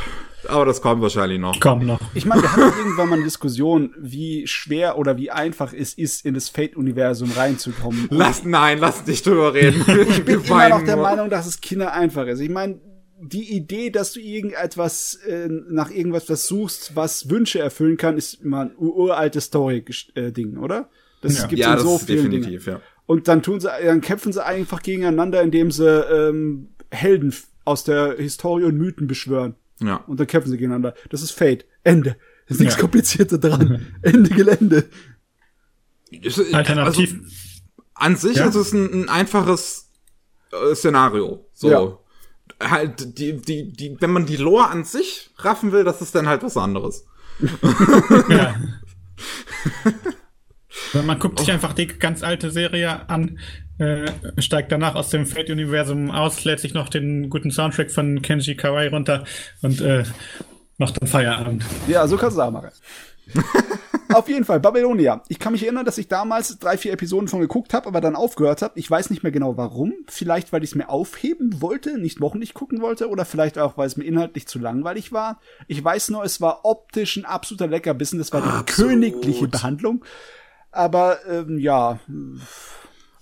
Aber 0.48 0.64
das 0.64 0.82
kommt 0.82 1.02
wahrscheinlich 1.02 1.38
noch. 1.38 1.58
Kommt 1.60 1.84
noch. 1.84 2.00
Ich 2.14 2.26
meine, 2.26 2.42
wir 2.42 2.52
hatten 2.52 2.78
irgendwann 2.78 3.08
mal 3.08 3.14
eine 3.16 3.24
Diskussion, 3.24 3.94
wie 3.96 4.46
schwer 4.46 4.98
oder 4.98 5.16
wie 5.16 5.30
einfach 5.30 5.72
es 5.72 5.94
ist, 5.94 6.24
in 6.26 6.34
das 6.34 6.48
Fate-Universum 6.48 7.30
reinzukommen. 7.32 8.08
Lass, 8.10 8.44
nein, 8.44 8.78
lass 8.78 9.04
dich 9.04 9.22
drüber 9.22 9.54
reden. 9.54 9.84
ich 10.08 10.24
bin 10.24 10.42
immer 10.42 10.68
noch 10.68 10.82
der 10.82 10.96
Meinung, 10.96 11.30
dass 11.30 11.46
es 11.46 11.60
Kinder 11.60 11.92
einfach 11.92 12.26
ist. 12.26 12.40
Ich 12.40 12.50
meine, 12.50 12.80
die 13.20 13.54
Idee, 13.54 13.90
dass 13.90 14.12
du 14.12 14.20
irgendetwas 14.20 15.14
äh, 15.26 15.48
nach 15.48 15.90
irgendwas 15.90 16.26
das 16.26 16.46
suchst, 16.46 16.96
was 16.96 17.30
Wünsche 17.30 17.60
erfüllen 17.60 17.96
kann, 17.96 18.16
ist 18.16 18.34
immer 18.34 18.62
ein 18.62 18.72
uraltes 18.76 19.44
Story-Ding, 19.44 20.56
oder? 20.56 20.88
Das 21.20 21.38
ja. 21.38 21.46
gibt 21.46 21.60
ja, 21.60 21.74
in 21.74 21.80
so 21.80 21.98
vielen 21.98 22.30
definitiv, 22.30 22.64
Dingen. 22.64 22.76
Ja. 22.78 22.82
Und 23.12 23.28
dann 23.28 23.42
tun 23.42 23.60
sie, 23.60 23.68
dann 23.84 24.00
kämpfen 24.00 24.32
sie 24.32 24.42
einfach 24.42 24.82
gegeneinander, 24.82 25.42
indem 25.42 25.70
sie 25.70 25.86
ähm, 25.86 26.70
Helden 26.90 27.34
aus 27.66 27.84
der 27.84 28.16
Historie 28.16 28.64
und 28.64 28.78
Mythen 28.78 29.06
beschwören. 29.06 29.54
Ja. 29.80 29.96
Und 30.06 30.18
dann 30.18 30.26
kämpfen 30.26 30.48
sie 30.48 30.56
gegeneinander. 30.56 30.94
Das 31.10 31.20
ist 31.20 31.32
Fate. 31.32 31.66
Ende. 31.84 32.16
ist 32.46 32.58
nichts 32.58 32.76
ja. 32.76 32.80
komplizierter 32.80 33.36
dran. 33.36 33.86
Ende 34.00 34.30
Gelände. 34.30 34.88
Alternativ. 36.54 37.12
Also, 37.12 37.34
an 37.92 38.16
sich 38.16 38.38
ja. 38.38 38.46
ist 38.46 38.54
es 38.54 38.72
ein, 38.72 39.02
ein 39.02 39.08
einfaches 39.10 39.90
äh, 40.50 40.74
Szenario. 40.74 41.46
So. 41.52 41.70
Ja. 41.70 41.98
Halt, 42.66 43.18
die, 43.18 43.36
die, 43.36 43.74
die, 43.74 43.94
wenn 44.00 44.10
man 44.10 44.24
die 44.24 44.38
Lore 44.38 44.68
an 44.68 44.84
sich 44.84 45.32
raffen 45.36 45.70
will, 45.70 45.84
das 45.84 46.00
ist 46.00 46.14
dann 46.14 46.28
halt 46.28 46.42
was 46.42 46.56
anderes. 46.56 47.04
ja. 48.30 48.54
Man 50.92 51.18
guckt 51.18 51.38
sich 51.38 51.50
einfach 51.50 51.72
die 51.72 51.86
ganz 51.86 52.22
alte 52.22 52.50
Serie 52.50 53.08
an, 53.08 53.38
äh, 53.78 54.10
steigt 54.38 54.72
danach 54.72 54.94
aus 54.94 55.10
dem 55.10 55.26
Fate-Universum 55.26 56.10
aus, 56.10 56.44
lädt 56.44 56.60
sich 56.60 56.74
noch 56.74 56.88
den 56.88 57.30
guten 57.30 57.50
Soundtrack 57.50 57.90
von 57.90 58.22
Kenji 58.22 58.54
Kawai 58.54 58.88
runter 58.88 59.24
und 59.62 59.80
äh, 59.80 60.04
macht 60.78 61.00
dann 61.00 61.08
Feierabend. 61.08 61.64
Ja, 61.88 62.06
so 62.06 62.16
kannst 62.16 62.36
du 62.36 62.42
auch 62.42 62.50
machen. 62.50 62.70
Auf 64.12 64.28
jeden 64.28 64.44
Fall, 64.44 64.60
Babylonia. 64.60 65.22
Ich 65.28 65.38
kann 65.38 65.52
mich 65.52 65.62
erinnern, 65.62 65.86
dass 65.86 65.96
ich 65.96 66.08
damals 66.08 66.58
drei, 66.58 66.76
vier 66.76 66.92
Episoden 66.92 67.28
von 67.28 67.40
geguckt 67.40 67.72
habe, 67.72 67.86
aber 67.86 68.00
dann 68.00 68.14
aufgehört 68.14 68.60
habe. 68.60 68.78
Ich 68.78 68.90
weiß 68.90 69.08
nicht 69.08 69.22
mehr 69.22 69.32
genau 69.32 69.56
warum. 69.56 69.94
Vielleicht, 70.06 70.52
weil 70.52 70.62
ich 70.62 70.70
es 70.70 70.74
mir 70.76 70.90
aufheben 70.90 71.62
wollte, 71.62 71.98
nicht 71.98 72.20
wochenlich 72.20 72.52
gucken 72.52 72.82
wollte, 72.82 73.08
oder 73.08 73.24
vielleicht 73.24 73.58
auch, 73.58 73.78
weil 73.78 73.86
es 73.86 73.96
mir 73.96 74.04
inhaltlich 74.04 74.46
zu 74.46 74.58
langweilig 74.58 75.12
war. 75.12 75.40
Ich 75.66 75.82
weiß 75.82 76.10
nur, 76.10 76.24
es 76.24 76.40
war 76.40 76.64
optisch 76.64 77.16
ein 77.16 77.24
absoluter 77.24 77.68
Leckerbissen. 77.68 78.18
Das 78.18 78.32
war 78.32 78.42
die 78.42 78.48
Absolut. 78.48 78.90
königliche 78.90 79.48
Behandlung. 79.48 80.04
Aber 80.72 81.18
ähm, 81.28 81.58
ja. 81.58 82.00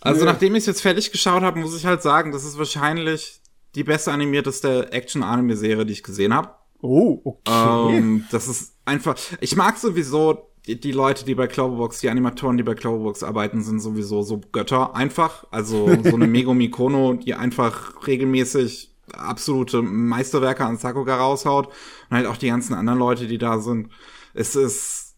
Also 0.01 0.25
nachdem 0.25 0.55
ich 0.55 0.61
es 0.61 0.67
jetzt 0.67 0.83
fertig 0.83 1.13
geschaut 1.13 1.43
habe, 1.43 1.61
muss 1.61 1.77
ich 1.77 1.85
halt 1.85 2.03
sagen, 2.03 2.33
das 2.33 2.45
ist 2.45 2.57
wahrscheinlich 2.57 3.41
die 3.75 3.85
beste 3.85 4.13
animierteste 4.13 4.93
Action-Anime-Serie, 4.93 5.85
die 5.85 5.93
ich 5.93 6.03
gesehen 6.03 6.35
habe. 6.35 6.51
Oh, 6.81 7.21
okay. 7.25 7.97
Ähm, 7.97 8.25
das 8.31 8.49
ist 8.49 8.75
einfach. 8.85 9.17
Ich 9.41 9.55
mag 9.57 9.77
sowieso 9.77 10.51
die, 10.67 10.81
die 10.81 10.93
Leute, 10.93 11.25
die 11.25 11.35
bei 11.35 11.47
Cloverbox, 11.47 12.01
die 12.01 12.09
Animatoren, 12.09 12.57
die 12.57 12.63
bei 12.63 12.75
Cloverbox 12.75 13.23
arbeiten, 13.23 13.63
sind 13.63 13.81
sowieso 13.81 14.23
so 14.23 14.41
Götter 14.53 14.95
einfach. 14.95 15.45
Also 15.51 15.89
so 16.03 16.15
eine 16.15 16.27
Megumi 16.29 16.71
Kono, 16.71 17.15
die 17.15 17.35
einfach 17.35 18.07
regelmäßig 18.07 18.95
absolute 19.13 19.83
Meisterwerke 19.83 20.65
an 20.65 20.79
Sakuga 20.79 21.17
raushaut 21.17 21.67
und 21.67 22.17
halt 22.17 22.27
auch 22.27 22.37
die 22.37 22.49
ganzen 22.49 22.75
anderen 22.75 22.99
Leute, 22.99 23.27
die 23.27 23.39
da 23.39 23.59
sind. 23.59 23.91
Es 24.35 24.55
ist 24.55 25.10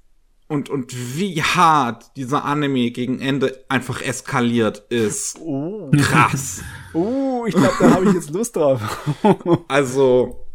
und, 0.49 0.69
und 0.69 0.93
wie 1.17 1.43
hart 1.43 2.17
dieser 2.17 2.45
Anime 2.45 2.91
gegen 2.91 3.21
Ende 3.21 3.65
einfach 3.69 4.03
eskaliert 4.03 4.85
ist. 4.91 5.39
Oh. 5.41 5.91
Krass. 5.97 6.63
Oh, 6.95 7.47
ich 7.47 7.55
glaube, 7.55 7.75
da 7.81 7.91
habe 7.93 8.05
ich 8.05 8.13
jetzt 8.13 8.29
Lust 8.29 8.55
drauf. 8.55 8.83
also, 9.69 10.47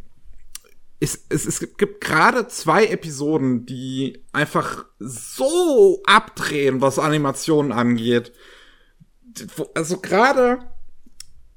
es, 1.00 1.26
es, 1.30 1.48
es 1.48 1.60
gibt 1.78 2.00
gerade 2.00 2.48
zwei 2.48 2.86
Episoden, 2.86 3.66
die 3.66 4.24
einfach 4.34 4.86
so 5.00 6.04
abdrehen, 6.06 6.80
was 6.80 7.00
Animationen 7.00 7.72
angeht. 7.72 8.34
Also 9.74 10.00
gerade 10.00 10.60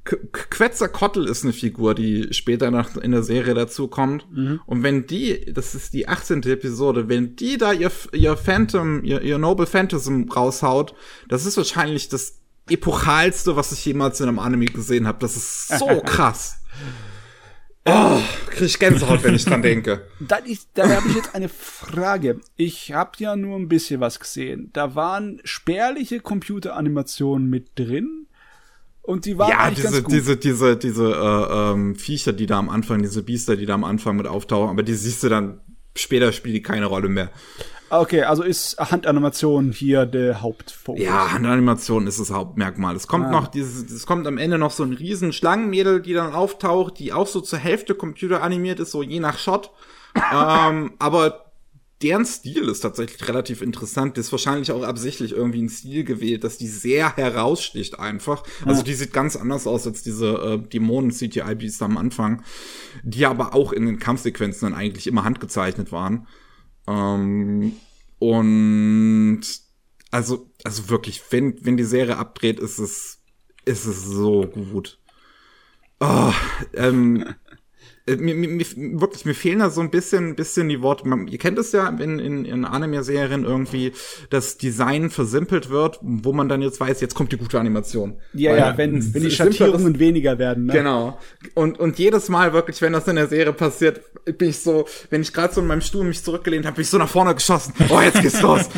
Quetzalcoatl 0.04 1.26
ist 1.26 1.44
eine 1.44 1.52
Figur, 1.52 1.94
die 1.94 2.32
später 2.32 2.70
noch 2.70 2.96
in 2.96 3.12
der 3.12 3.22
Serie 3.22 3.54
dazu 3.54 3.88
kommt. 3.88 4.26
Mhm. 4.32 4.60
Und 4.66 4.82
wenn 4.82 5.06
die, 5.06 5.52
das 5.52 5.74
ist 5.74 5.92
die 5.92 6.08
18. 6.08 6.42
Episode, 6.44 7.08
wenn 7.08 7.36
die 7.36 7.58
da 7.58 7.72
ihr, 7.72 7.90
ihr 8.12 8.36
Phantom, 8.36 9.04
ihr, 9.04 9.20
ihr 9.20 9.38
Noble 9.38 9.66
Phantasm 9.66 10.24
raushaut, 10.24 10.94
das 11.28 11.44
ist 11.44 11.56
wahrscheinlich 11.56 12.08
das 12.08 12.40
epochalste, 12.68 13.56
was 13.56 13.72
ich 13.72 13.84
jemals 13.84 14.20
in 14.20 14.28
einem 14.28 14.38
Anime 14.38 14.66
gesehen 14.66 15.06
habe. 15.06 15.18
Das 15.20 15.36
ist 15.36 15.68
so 15.68 16.00
krass. 16.04 16.56
Oh, 17.86 18.20
krieg 18.50 18.66
ich 18.66 18.78
Gänsehaut, 18.78 19.24
wenn 19.24 19.34
ich 19.34 19.44
dran 19.44 19.62
denke. 19.62 20.06
Da, 20.20 20.38
da 20.74 20.88
habe 20.88 21.08
ich 21.08 21.14
jetzt 21.14 21.34
eine 21.34 21.48
Frage. 21.48 22.40
Ich 22.56 22.92
habe 22.92 23.12
ja 23.18 23.36
nur 23.36 23.58
ein 23.58 23.68
bisschen 23.68 24.00
was 24.00 24.20
gesehen. 24.20 24.70
Da 24.74 24.94
waren 24.94 25.40
spärliche 25.44 26.20
Computeranimationen 26.20 27.48
mit 27.48 27.70
drin. 27.78 28.26
Und 29.02 29.24
die 29.24 29.38
waren 29.38 29.50
ja, 29.50 29.70
diese, 29.70 30.02
diese, 30.02 30.36
diese, 30.36 30.76
diese, 30.76 31.10
äh, 31.10 31.72
ähm, 31.72 31.96
Viecher, 31.96 32.32
die 32.32 32.46
da 32.46 32.58
am 32.58 32.68
Anfang, 32.68 33.02
diese 33.02 33.22
Biester, 33.22 33.56
die 33.56 33.66
da 33.66 33.74
am 33.74 33.84
Anfang 33.84 34.16
mit 34.16 34.26
auftauchen, 34.26 34.70
aber 34.70 34.82
die 34.82 34.94
siehst 34.94 35.22
du 35.22 35.28
dann, 35.28 35.60
später 35.96 36.32
spielt 36.32 36.54
die 36.54 36.62
keine 36.62 36.86
Rolle 36.86 37.08
mehr. 37.08 37.30
Okay, 37.92 38.22
also 38.22 38.44
ist 38.44 38.78
Handanimation 38.78 39.72
hier 39.72 40.06
der 40.06 40.42
Hauptfokus. 40.42 41.02
Ja, 41.02 41.32
Handanimation 41.32 42.06
ist 42.06 42.20
das 42.20 42.30
Hauptmerkmal. 42.30 42.94
Es 42.94 43.08
kommt 43.08 43.26
ah. 43.26 43.30
noch 43.32 43.48
dieses, 43.48 43.90
es 43.90 44.06
kommt 44.06 44.28
am 44.28 44.38
Ende 44.38 44.58
noch 44.58 44.70
so 44.70 44.84
ein 44.84 44.92
riesen 44.92 45.32
Schlangenmädel, 45.32 46.00
die 46.00 46.12
dann 46.12 46.32
auftaucht, 46.32 47.00
die 47.00 47.12
auch 47.12 47.26
so 47.26 47.40
zur 47.40 47.58
Hälfte 47.58 47.96
computeranimiert 47.96 48.78
ist, 48.78 48.92
so 48.92 49.02
je 49.02 49.18
nach 49.18 49.38
Shot. 49.38 49.72
ähm, 50.14 50.92
aber 51.00 51.49
deren 52.02 52.24
Stil 52.24 52.68
ist 52.68 52.80
tatsächlich 52.80 53.28
relativ 53.28 53.60
interessant. 53.60 54.16
Das 54.16 54.26
ist 54.26 54.32
wahrscheinlich 54.32 54.72
auch 54.72 54.82
absichtlich 54.82 55.32
irgendwie 55.32 55.62
ein 55.62 55.68
Stil 55.68 56.04
gewählt, 56.04 56.44
dass 56.44 56.56
die 56.56 56.68
sehr 56.68 57.16
heraussticht 57.16 57.98
einfach. 57.98 58.42
Also 58.64 58.82
die 58.82 58.94
sieht 58.94 59.12
ganz 59.12 59.36
anders 59.36 59.66
aus 59.66 59.86
als 59.86 60.02
diese 60.02 60.32
äh, 60.34 60.58
Dämonen-CGI-Beasts 60.58 61.82
am 61.82 61.98
Anfang, 61.98 62.42
die 63.02 63.26
aber 63.26 63.54
auch 63.54 63.72
in 63.72 63.84
den 63.84 63.98
Kampfsequenzen 63.98 64.70
dann 64.70 64.78
eigentlich 64.78 65.06
immer 65.06 65.24
handgezeichnet 65.24 65.92
waren. 65.92 66.26
Ähm, 66.86 67.72
und 68.18 69.42
also, 70.10 70.50
also 70.64 70.88
wirklich, 70.88 71.22
wenn, 71.30 71.64
wenn 71.64 71.76
die 71.76 71.84
Serie 71.84 72.16
abdreht, 72.16 72.60
ist 72.60 72.78
es, 72.78 73.18
ist 73.64 73.84
es 73.84 74.04
so 74.04 74.46
gut. 74.46 74.98
Oh, 76.00 76.32
ähm, 76.74 77.22
äh, 77.22 77.34
mir, 78.16 78.34
mir, 78.34 78.48
mir, 78.48 78.66
wirklich, 79.00 79.24
mir 79.24 79.34
fehlen 79.34 79.60
da 79.60 79.70
so 79.70 79.80
ein 79.80 79.90
bisschen, 79.90 80.36
bisschen 80.36 80.68
die 80.68 80.82
Worte. 80.82 81.06
Man, 81.06 81.28
ihr 81.28 81.38
kennt 81.38 81.58
es 81.58 81.72
ja 81.72 81.88
in, 81.88 82.18
in, 82.18 82.44
in 82.44 82.64
Anime-Serien 82.64 83.44
irgendwie, 83.44 83.92
dass 84.30 84.58
Design 84.58 85.10
versimpelt 85.10 85.70
wird, 85.70 85.98
wo 86.02 86.32
man 86.32 86.48
dann 86.48 86.62
jetzt 86.62 86.80
weiß, 86.80 87.00
jetzt 87.00 87.14
kommt 87.14 87.32
die 87.32 87.36
gute 87.36 87.58
Animation. 87.58 88.16
Ja, 88.32 88.52
Weil, 88.52 88.58
ja, 88.58 88.78
wenn, 88.78 89.14
wenn 89.14 89.22
die 89.22 89.30
Schattierungen 89.30 89.98
weniger 89.98 90.38
werden. 90.38 90.66
Ne? 90.66 90.72
Genau. 90.72 91.18
Und, 91.54 91.78
und 91.78 91.98
jedes 91.98 92.28
Mal 92.28 92.52
wirklich, 92.52 92.80
wenn 92.82 92.92
das 92.92 93.08
in 93.08 93.16
der 93.16 93.28
Serie 93.28 93.52
passiert, 93.52 94.00
bin 94.24 94.50
ich 94.50 94.58
so, 94.58 94.86
wenn 95.10 95.22
ich 95.22 95.32
gerade 95.32 95.54
so 95.54 95.60
in 95.60 95.66
meinem 95.66 95.80
Stuhl 95.80 96.04
mich 96.04 96.22
zurückgelehnt 96.22 96.66
habe, 96.66 96.76
bin 96.76 96.82
ich 96.82 96.90
so 96.90 96.98
nach 96.98 97.08
vorne 97.08 97.34
geschossen. 97.34 97.74
Oh, 97.88 98.00
jetzt 98.00 98.20
geht's 98.20 98.42
los. 98.42 98.68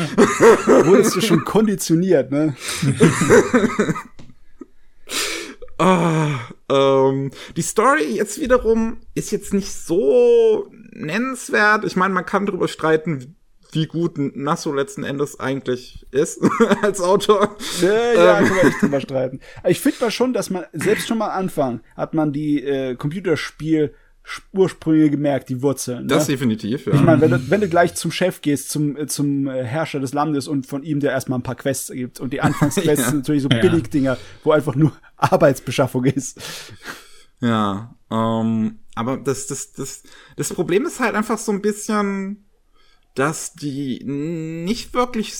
Wurdest 0.65 1.15
du 1.15 1.21
schon 1.21 1.43
konditioniert, 1.43 2.31
ne? 2.31 2.55
Ah, 5.83 6.39
ähm, 6.69 7.31
die 7.57 7.61
Story 7.61 8.15
jetzt 8.15 8.39
wiederum 8.39 9.01
ist 9.15 9.31
jetzt 9.31 9.53
nicht 9.53 9.69
so 9.69 10.71
nennenswert. 10.91 11.83
Ich 11.83 11.97
meine, 11.97 12.13
man 12.13 12.25
kann 12.25 12.45
darüber 12.45 12.69
streiten, 12.69 13.35
wie 13.73 13.87
gut 13.87 14.17
Nasso 14.17 14.71
letzten 14.71 15.03
Endes 15.03 15.41
eigentlich 15.41 16.07
ist 16.11 16.39
als 16.81 17.01
Autor. 17.01 17.57
Ja, 17.81 18.13
ja 18.13 18.39
ähm. 18.39 18.45
kann 18.45 18.55
man 18.55 18.65
nicht 18.67 18.81
drüber 18.81 19.01
streiten. 19.01 19.41
Ich 19.67 19.81
finde 19.81 19.97
mal 19.99 20.11
schon, 20.11 20.31
dass 20.31 20.49
man 20.49 20.63
selbst 20.71 21.05
schon 21.05 21.17
mal 21.17 21.31
anfangen, 21.31 21.81
hat 21.97 22.13
man 22.13 22.31
die 22.31 22.63
äh, 22.63 22.95
Computerspiel 22.95 23.93
Ursprünge 24.53 25.09
gemerkt, 25.09 25.49
die 25.49 25.61
Wurzeln. 25.61 26.07
Das 26.07 26.27
ne? 26.27 26.33
definitiv, 26.33 26.85
ja. 26.85 26.93
Ich 26.93 27.01
meine, 27.01 27.21
wenn 27.21 27.31
du, 27.31 27.49
wenn 27.49 27.61
du 27.61 27.67
gleich 27.67 27.93
zum 27.95 28.11
Chef 28.11 28.41
gehst, 28.41 28.69
zum, 28.69 28.95
äh, 28.95 29.07
zum 29.07 29.47
äh, 29.47 29.63
Herrscher 29.63 29.99
des 29.99 30.13
Landes 30.13 30.47
und 30.47 30.65
von 30.65 30.83
ihm 30.83 30.99
dir 30.99 31.11
erstmal 31.11 31.39
ein 31.39 31.43
paar 31.43 31.55
Quests 31.55 31.91
gibt 31.91 32.19
und 32.19 32.31
die 32.31 32.41
Anfangsquests 32.41 32.85
ja. 33.05 33.09
sind 33.09 33.17
natürlich 33.17 33.43
so 33.43 33.49
ja. 33.49 33.59
Billigdinger, 33.59 34.17
wo 34.43 34.51
einfach 34.51 34.75
nur 34.75 34.93
Arbeitsbeschaffung 35.17 36.05
ist. 36.05 36.39
Ja, 37.41 37.95
ähm, 38.09 38.79
aber 38.95 39.17
das, 39.17 39.47
das, 39.47 39.73
das, 39.73 40.03
das 40.37 40.53
Problem 40.53 40.85
ist 40.85 40.99
halt 40.99 41.15
einfach 41.15 41.37
so 41.37 41.51
ein 41.51 41.61
bisschen, 41.61 42.45
dass 43.15 43.53
die 43.53 44.01
nicht 44.05 44.93
wirklich, 44.93 45.33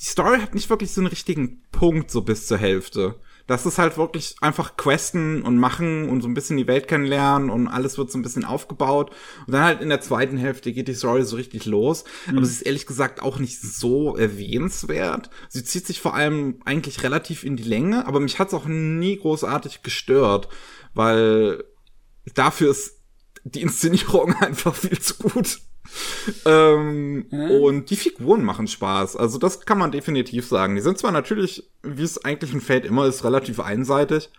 die 0.00 0.04
Story 0.04 0.40
hat 0.40 0.54
nicht 0.54 0.70
wirklich 0.70 0.92
so 0.92 1.00
einen 1.00 1.08
richtigen 1.08 1.62
Punkt 1.72 2.10
so 2.10 2.22
bis 2.22 2.46
zur 2.46 2.58
Hälfte. 2.58 3.16
Das 3.48 3.64
ist 3.64 3.78
halt 3.78 3.96
wirklich 3.96 4.36
einfach 4.42 4.76
questen 4.76 5.42
und 5.42 5.56
machen 5.56 6.08
und 6.10 6.20
so 6.20 6.28
ein 6.28 6.34
bisschen 6.34 6.58
die 6.58 6.66
Welt 6.66 6.86
kennenlernen 6.86 7.48
und 7.48 7.66
alles 7.66 7.96
wird 7.96 8.12
so 8.12 8.18
ein 8.18 8.22
bisschen 8.22 8.44
aufgebaut. 8.44 9.10
Und 9.46 9.54
dann 9.54 9.64
halt 9.64 9.80
in 9.80 9.88
der 9.88 10.02
zweiten 10.02 10.36
Hälfte 10.36 10.70
geht 10.72 10.86
die 10.86 10.94
Story 10.94 11.24
so 11.24 11.36
richtig 11.36 11.64
los. 11.64 12.04
Mhm. 12.26 12.36
Aber 12.36 12.46
es 12.46 12.52
ist 12.52 12.62
ehrlich 12.62 12.84
gesagt 12.84 13.22
auch 13.22 13.38
nicht 13.38 13.60
so 13.60 14.16
erwähnenswert. 14.16 15.30
Sie 15.48 15.64
zieht 15.64 15.86
sich 15.86 16.00
vor 16.00 16.14
allem 16.14 16.60
eigentlich 16.66 17.02
relativ 17.02 17.42
in 17.42 17.56
die 17.56 17.64
Länge, 17.64 18.06
aber 18.06 18.20
mich 18.20 18.38
hat's 18.38 18.52
auch 18.52 18.66
nie 18.66 19.16
großartig 19.16 19.82
gestört, 19.82 20.48
weil 20.92 21.64
dafür 22.34 22.70
ist 22.70 22.98
die 23.44 23.62
Inszenierung 23.62 24.34
einfach 24.40 24.74
viel 24.74 24.98
zu 24.98 25.14
gut. 25.14 25.60
ähm, 26.44 27.26
mhm. 27.30 27.50
Und 27.50 27.90
die 27.90 27.96
Figuren 27.96 28.44
machen 28.44 28.66
Spaß. 28.66 29.16
Also 29.16 29.38
das 29.38 29.64
kann 29.64 29.78
man 29.78 29.92
definitiv 29.92 30.46
sagen. 30.46 30.74
Die 30.74 30.82
sind 30.82 30.98
zwar 30.98 31.12
natürlich, 31.12 31.70
wie 31.82 32.02
es 32.02 32.24
eigentlich 32.24 32.52
ein 32.52 32.60
Fate 32.60 32.84
immer 32.84 33.06
ist, 33.06 33.24
relativ 33.24 33.60
einseitig. 33.60 34.30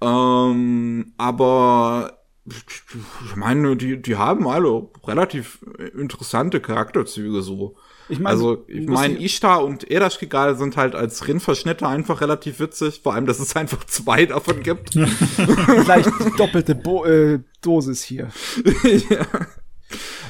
Ähm, 0.00 1.14
aber 1.16 2.18
ich 2.46 3.36
meine, 3.36 3.74
die, 3.76 4.00
die 4.00 4.16
haben 4.16 4.46
alle 4.46 4.86
relativ 5.04 5.64
interessante 5.96 6.60
Charakterzüge 6.60 7.40
so. 7.40 7.76
Ich 8.10 8.18
mein, 8.18 8.32
also, 8.32 8.64
ich 8.68 8.86
meine, 8.86 9.18
Ishtar 9.18 9.64
und 9.64 9.90
Erashkigal 9.90 10.56
sind 10.58 10.76
halt 10.76 10.94
als 10.94 11.26
Rindverschnitte 11.26 11.88
einfach 11.88 12.20
relativ 12.20 12.60
witzig, 12.60 13.00
vor 13.02 13.14
allem, 13.14 13.24
dass 13.24 13.38
es 13.38 13.56
einfach 13.56 13.84
zwei 13.86 14.26
davon 14.26 14.62
gibt. 14.62 14.90
Vielleicht 14.92 16.10
doppelte 16.38 16.74
Bo 16.74 17.06
äh, 17.06 17.40
Dosis 17.62 18.02
hier. 18.02 18.28
ja. 19.08 19.26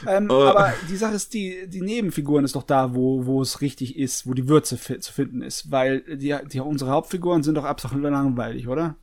Ähm, 0.07 0.31
uh. 0.31 0.35
Aber 0.35 0.73
die 0.89 0.97
Sache 0.97 1.15
ist, 1.15 1.35
die, 1.35 1.67
die 1.69 1.81
Nebenfiguren 1.81 2.45
ist 2.45 2.57
doch 2.57 2.63
da, 2.63 2.95
wo, 2.95 3.27
wo 3.27 3.43
es 3.43 3.61
richtig 3.61 3.97
ist, 3.97 4.27
wo 4.27 4.35
die 4.35 4.49
Würze 4.49 4.79
zu 4.79 5.13
finden 5.13 5.43
ist. 5.43 5.71
Weil 5.71 6.01
die, 6.01 6.35
die, 6.51 6.61
unsere 6.61 6.91
Hauptfiguren 6.91 7.43
sind 7.43 7.57
doch 7.57 7.65
absolut 7.65 8.03
langweilig, 8.03 8.69
oder? 8.69 8.97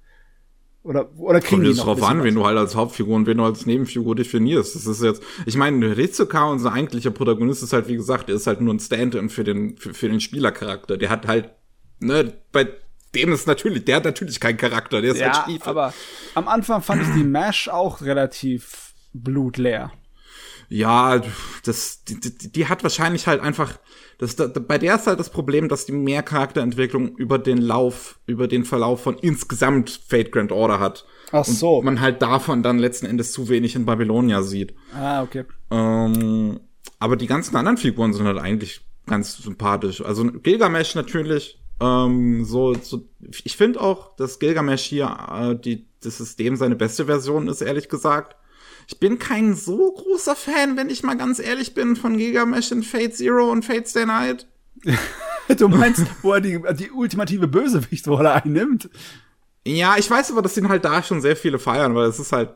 Oder, 0.83 1.11
oder 1.17 1.39
kriegen 1.41 1.57
Kommt 1.57 1.65
die 1.65 1.69
jetzt 1.69 1.85
drauf 1.85 2.01
an, 2.01 2.23
wen 2.23 2.33
du 2.33 2.43
halt 2.43 2.57
als 2.57 2.75
Hauptfigur 2.75 3.15
und 3.15 3.27
wen 3.27 3.37
du 3.37 3.43
als 3.43 3.67
Nebenfigur 3.67 4.15
definierst. 4.15 4.75
Das 4.75 4.87
ist 4.87 5.03
jetzt, 5.03 5.21
ich 5.45 5.55
meine, 5.55 5.95
Rizuka, 5.95 6.45
unser 6.45 6.73
eigentlicher 6.73 7.11
Protagonist, 7.11 7.61
ist 7.61 7.73
halt, 7.73 7.87
wie 7.87 7.95
gesagt, 7.95 8.29
der 8.29 8.35
ist 8.35 8.47
halt 8.47 8.61
nur 8.61 8.73
ein 8.73 8.79
Stand-in 8.79 9.29
für 9.29 9.43
den, 9.43 9.77
für, 9.77 9.93
für 9.93 10.09
den 10.09 10.19
Spielercharakter. 10.19 10.97
Der 10.97 11.11
hat 11.11 11.27
halt, 11.27 11.51
ne, 11.99 12.33
bei 12.51 12.67
dem 13.13 13.31
ist 13.31 13.45
natürlich, 13.45 13.85
der 13.85 13.97
hat 13.97 14.05
natürlich 14.05 14.39
keinen 14.39 14.57
Charakter, 14.57 15.01
der 15.01 15.11
ist 15.11 15.19
ja, 15.19 15.33
halt 15.33 15.43
Stiefel. 15.43 15.69
aber 15.69 15.93
am 16.33 16.47
Anfang 16.47 16.81
fand 16.81 17.03
ich 17.03 17.13
die 17.13 17.23
Mash 17.23 17.67
auch 17.69 18.01
relativ 18.01 18.93
blutleer. 19.13 19.91
Ja, 20.71 21.21
das, 21.65 22.05
die, 22.05 22.17
die, 22.17 22.49
die 22.49 22.67
hat 22.67 22.81
wahrscheinlich 22.81 23.27
halt 23.27 23.41
einfach, 23.41 23.77
das, 24.19 24.37
da, 24.37 24.47
bei 24.47 24.77
der 24.77 24.95
ist 24.95 25.05
halt 25.05 25.19
das 25.19 25.29
Problem, 25.29 25.67
dass 25.67 25.85
die 25.85 25.91
mehr 25.91 26.23
Charakterentwicklung 26.23 27.09
über 27.17 27.37
den 27.37 27.57
Lauf, 27.57 28.19
über 28.25 28.47
den 28.47 28.63
Verlauf 28.63 29.03
von 29.03 29.17
insgesamt 29.17 30.01
Fate 30.07 30.31
Grand 30.31 30.53
Order 30.53 30.79
hat. 30.79 31.05
Ach 31.33 31.43
so. 31.43 31.79
Und 31.79 31.85
man 31.85 31.99
halt 31.99 32.21
davon 32.21 32.63
dann 32.63 32.79
letzten 32.79 33.05
Endes 33.05 33.33
zu 33.33 33.49
wenig 33.49 33.75
in 33.75 33.85
Babylonia 33.85 34.43
sieht. 34.43 34.73
Ah, 34.95 35.23
okay. 35.23 35.43
Ähm, 35.71 36.61
aber 36.99 37.17
die 37.17 37.27
ganzen 37.27 37.57
anderen 37.57 37.77
Figuren 37.77 38.13
sind 38.13 38.25
halt 38.25 38.39
eigentlich 38.39 38.79
ganz 39.07 39.35
sympathisch. 39.39 40.01
Also 40.01 40.23
Gilgamesh 40.23 40.95
natürlich, 40.95 41.61
ähm, 41.81 42.45
so, 42.45 42.75
so 42.75 43.09
ich 43.43 43.57
finde 43.57 43.81
auch, 43.81 44.15
dass 44.15 44.39
Gilgamesh 44.39 44.83
hier 44.83 45.17
äh, 45.33 45.53
die, 45.53 45.85
das 46.01 46.19
System 46.19 46.55
seine 46.55 46.77
beste 46.77 47.07
Version 47.07 47.49
ist, 47.49 47.59
ehrlich 47.59 47.89
gesagt. 47.89 48.37
Ich 48.91 48.99
bin 48.99 49.19
kein 49.19 49.55
so 49.55 49.93
großer 49.93 50.35
Fan, 50.35 50.75
wenn 50.75 50.89
ich 50.89 51.01
mal 51.01 51.15
ganz 51.15 51.39
ehrlich 51.39 51.73
bin, 51.73 51.95
von 51.95 52.17
Gigamesh 52.17 52.71
in 52.71 52.83
Fate 52.83 53.15
Zero 53.15 53.49
und 53.49 53.63
Fate 53.63 53.87
Stay 53.87 54.05
Night. 54.05 54.47
du 55.57 55.69
meinst, 55.69 56.05
wo 56.21 56.33
er 56.33 56.41
die, 56.41 56.59
die 56.73 56.91
ultimative 56.91 57.47
Bösewichtrolle 57.47 58.33
einnimmt? 58.33 58.89
Ja, 59.65 59.95
ich 59.97 60.11
weiß 60.11 60.31
aber, 60.31 60.41
dass 60.41 60.57
ihn 60.57 60.67
halt 60.67 60.83
da 60.83 61.03
schon 61.03 61.21
sehr 61.21 61.37
viele 61.37 61.57
feiern, 61.57 61.95
weil 61.95 62.09
es 62.09 62.19
ist 62.19 62.33
halt, 62.33 62.49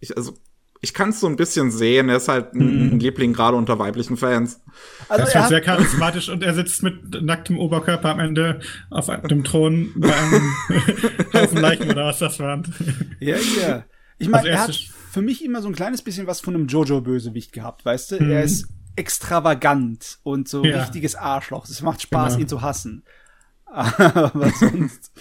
ich, 0.00 0.16
also, 0.16 0.32
ich 0.80 0.94
kann 0.94 1.10
es 1.10 1.20
so 1.20 1.26
ein 1.26 1.36
bisschen 1.36 1.70
sehen. 1.70 2.08
Er 2.08 2.16
ist 2.16 2.28
halt 2.28 2.54
ein, 2.54 2.92
mhm. 2.92 2.98
Liebling 2.98 3.34
gerade 3.34 3.56
unter 3.56 3.78
weiblichen 3.78 4.16
Fans. 4.16 4.62
Also 5.10 5.22
er 5.22 5.28
ist 5.28 5.34
halt 5.34 5.48
sehr 5.48 5.60
charismatisch 5.60 6.30
und 6.30 6.42
er 6.42 6.54
sitzt 6.54 6.82
mit 6.82 7.22
nacktem 7.22 7.58
Oberkörper 7.58 8.10
am 8.10 8.20
Ende 8.20 8.60
auf 8.88 9.10
dem 9.28 9.44
Thron 9.44 9.92
bei 9.96 10.14
einem 10.14 10.54
Haufen 11.34 11.58
Leichen 11.58 11.90
oder 11.90 12.06
was 12.06 12.20
das 12.20 12.38
waren. 12.38 12.74
Ja, 13.20 13.36
ja. 13.60 13.84
Ich 14.18 14.28
meine, 14.28 14.44
also 14.44 14.48
er 14.48 14.62
hat 14.62 14.94
für 15.14 15.22
mich 15.22 15.44
immer 15.44 15.62
so 15.62 15.68
ein 15.68 15.74
kleines 15.74 16.02
bisschen 16.02 16.26
was 16.26 16.40
von 16.40 16.54
einem 16.54 16.66
Jojo-Bösewicht 16.66 17.52
gehabt, 17.52 17.84
weißt 17.84 18.12
du? 18.12 18.22
Mhm. 18.22 18.30
Er 18.32 18.42
ist 18.42 18.66
extravagant 18.96 20.18
und 20.24 20.48
so 20.48 20.64
ja. 20.64 20.80
richtiges 20.80 21.14
Arschloch. 21.14 21.66
Es 21.68 21.82
macht 21.82 22.02
Spaß, 22.02 22.32
genau. 22.34 22.42
ihn 22.42 22.48
zu 22.48 22.62
hassen. 22.62 23.04
Aber 23.66 24.50
sonst. 24.50 25.12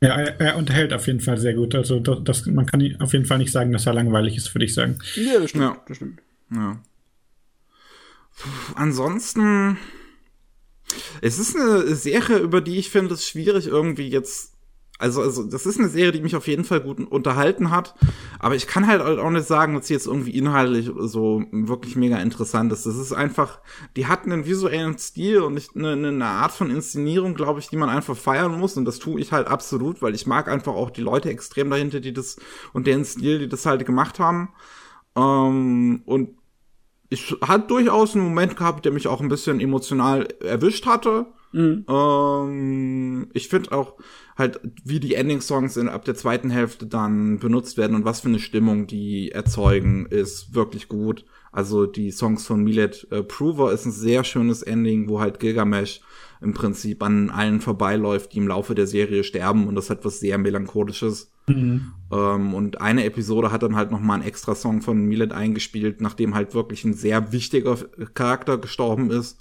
Ja, 0.00 0.16
er, 0.16 0.40
er, 0.40 0.56
unterhält 0.56 0.92
auf 0.92 1.06
jeden 1.06 1.20
Fall 1.20 1.38
sehr 1.38 1.54
gut. 1.54 1.74
Also 1.74 1.98
das, 1.98 2.18
das, 2.22 2.46
man 2.46 2.66
kann 2.66 2.96
auf 3.00 3.12
jeden 3.12 3.24
Fall 3.24 3.38
nicht 3.38 3.52
sagen, 3.52 3.72
dass 3.72 3.86
er 3.86 3.94
langweilig 3.94 4.36
ist, 4.36 4.54
würde 4.54 4.64
ich 4.66 4.74
sagen. 4.74 4.98
Ja, 5.16 5.40
das 5.40 5.50
stimmt. 5.50 5.64
Ja. 5.64 5.76
Das 5.88 5.96
stimmt. 5.96 6.20
Ja. 6.52 6.82
Puh, 8.36 8.74
ansonsten, 8.76 9.78
es 11.22 11.38
ist 11.38 11.56
eine 11.56 11.94
Serie, 11.96 12.38
über 12.38 12.60
die 12.60 12.78
ich 12.78 12.90
finde 12.90 13.14
es 13.14 13.26
schwierig 13.26 13.66
irgendwie 13.66 14.08
jetzt 14.08 14.53
also, 15.04 15.20
also, 15.20 15.44
das 15.44 15.66
ist 15.66 15.78
eine 15.78 15.90
Serie, 15.90 16.12
die 16.12 16.22
mich 16.22 16.34
auf 16.34 16.48
jeden 16.48 16.64
Fall 16.64 16.80
gut 16.80 16.98
unterhalten 16.98 17.70
hat. 17.70 17.94
Aber 18.38 18.54
ich 18.54 18.66
kann 18.66 18.86
halt 18.86 19.02
auch 19.02 19.30
nicht 19.30 19.46
sagen, 19.46 19.74
dass 19.74 19.86
sie 19.86 19.92
jetzt 19.92 20.06
irgendwie 20.06 20.30
inhaltlich 20.30 20.90
so 20.98 21.44
wirklich 21.52 21.94
mega 21.94 22.16
interessant 22.16 22.72
ist. 22.72 22.86
Das 22.86 22.96
ist 22.96 23.12
einfach, 23.12 23.60
die 23.96 24.06
hat 24.06 24.24
einen 24.24 24.46
visuellen 24.46 24.96
Stil 24.96 25.42
und 25.42 25.60
eine, 25.76 26.08
eine 26.08 26.24
Art 26.24 26.52
von 26.52 26.70
Inszenierung, 26.70 27.34
glaube 27.34 27.60
ich, 27.60 27.68
die 27.68 27.76
man 27.76 27.90
einfach 27.90 28.16
feiern 28.16 28.58
muss. 28.58 28.78
Und 28.78 28.86
das 28.86 28.98
tue 28.98 29.20
ich 29.20 29.30
halt 29.30 29.46
absolut, 29.46 30.00
weil 30.00 30.14
ich 30.14 30.26
mag 30.26 30.48
einfach 30.48 30.72
auch 30.72 30.88
die 30.88 31.02
Leute 31.02 31.28
extrem 31.28 31.68
dahinter, 31.68 32.00
die 32.00 32.14
das 32.14 32.36
und 32.72 32.86
deren 32.86 33.04
Stil, 33.04 33.40
die 33.40 33.48
das 33.48 33.66
halt 33.66 33.84
gemacht 33.84 34.18
haben. 34.18 34.54
Ähm, 35.16 36.00
und 36.06 36.30
ich 37.10 37.36
hatte 37.42 37.66
durchaus 37.66 38.14
einen 38.14 38.24
Moment 38.24 38.56
gehabt, 38.56 38.86
der 38.86 38.92
mich 38.92 39.06
auch 39.06 39.20
ein 39.20 39.28
bisschen 39.28 39.60
emotional 39.60 40.28
erwischt 40.40 40.86
hatte. 40.86 41.26
Mhm. 41.54 41.84
Ähm, 41.88 43.28
ich 43.32 43.48
finde 43.48 43.72
auch, 43.72 43.94
halt, 44.36 44.60
wie 44.84 44.98
die 44.98 45.14
Ending-Songs 45.14 45.76
in, 45.76 45.88
ab 45.88 46.04
der 46.04 46.16
zweiten 46.16 46.50
Hälfte 46.50 46.86
dann 46.86 47.38
benutzt 47.38 47.78
werden 47.78 47.94
und 47.94 48.04
was 48.04 48.20
für 48.20 48.28
eine 48.28 48.40
Stimmung 48.40 48.88
die 48.88 49.30
erzeugen, 49.30 50.06
ist 50.06 50.54
wirklich 50.54 50.88
gut. 50.88 51.24
Also 51.52 51.86
die 51.86 52.10
Songs 52.10 52.44
von 52.44 52.64
Milet 52.64 53.06
äh, 53.12 53.22
Prover 53.22 53.72
ist 53.72 53.86
ein 53.86 53.92
sehr 53.92 54.24
schönes 54.24 54.62
Ending, 54.62 55.08
wo 55.08 55.20
halt 55.20 55.38
Gilgamesh 55.38 56.00
im 56.40 56.52
Prinzip 56.52 57.00
an 57.04 57.30
allen 57.30 57.60
vorbeiläuft, 57.60 58.32
die 58.32 58.38
im 58.38 58.48
Laufe 58.48 58.74
der 58.74 58.88
Serie 58.88 59.22
sterben 59.22 59.68
und 59.68 59.76
das 59.76 59.88
hat 59.88 60.04
was 60.04 60.18
sehr 60.18 60.36
melancholisches. 60.36 61.30
Mhm. 61.46 61.92
Ähm, 62.10 62.54
und 62.54 62.80
eine 62.80 63.04
Episode 63.04 63.52
hat 63.52 63.62
dann 63.62 63.76
halt 63.76 63.92
noch 63.92 64.00
mal 64.00 64.14
einen 64.14 64.24
extra 64.24 64.56
Song 64.56 64.82
von 64.82 65.06
Milet 65.06 65.32
eingespielt, 65.32 66.00
nachdem 66.00 66.34
halt 66.34 66.52
wirklich 66.52 66.84
ein 66.84 66.94
sehr 66.94 67.30
wichtiger 67.30 67.78
Charakter 68.14 68.58
gestorben 68.58 69.12
ist 69.12 69.38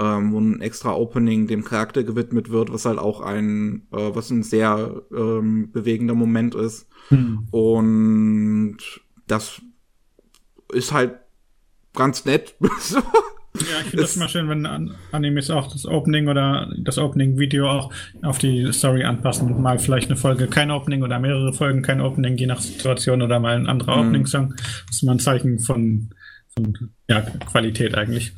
ähm, 0.00 0.32
wo 0.32 0.40
ein 0.40 0.60
extra 0.60 0.94
Opening 0.94 1.46
dem 1.46 1.64
Charakter 1.64 2.02
gewidmet 2.04 2.50
wird, 2.50 2.72
was 2.72 2.84
halt 2.84 2.98
auch 2.98 3.20
ein, 3.20 3.86
äh, 3.92 4.10
was 4.14 4.30
ein 4.30 4.42
sehr 4.42 5.02
ähm, 5.14 5.70
bewegender 5.72 6.14
Moment 6.14 6.54
ist. 6.54 6.88
Mhm. 7.10 7.46
Und 7.50 8.78
das 9.26 9.60
ist 10.72 10.92
halt 10.92 11.14
ganz 11.94 12.24
nett. 12.24 12.54
Ja, 13.54 13.80
ich 13.80 13.88
finde 13.88 14.02
das 14.04 14.16
immer 14.16 14.28
schön, 14.28 14.48
wenn 14.48 14.94
Animes 15.12 15.50
auch 15.50 15.70
das 15.70 15.84
Opening 15.84 16.28
oder 16.28 16.72
das 16.78 16.96
Opening-Video 16.96 17.68
auch 17.68 17.92
auf 18.22 18.38
die 18.38 18.72
Story 18.72 19.04
anpassen. 19.04 19.60
Mal 19.60 19.78
vielleicht 19.78 20.08
eine 20.08 20.16
Folge 20.16 20.46
kein 20.46 20.70
Opening 20.70 21.02
oder 21.02 21.18
mehrere 21.18 21.52
Folgen 21.52 21.82
kein 21.82 22.00
Opening, 22.00 22.38
je 22.38 22.46
nach 22.46 22.60
Situation 22.60 23.20
oder 23.20 23.40
mal 23.40 23.54
ein 23.56 23.66
anderer 23.66 23.96
mhm. 23.96 24.08
Opening-Song. 24.08 24.54
Das 24.86 24.96
ist 24.96 25.02
mal 25.02 25.12
ein 25.12 25.18
Zeichen 25.18 25.58
von, 25.58 26.14
von 26.54 26.92
ja, 27.08 27.20
Qualität 27.20 27.94
eigentlich. 27.94 28.32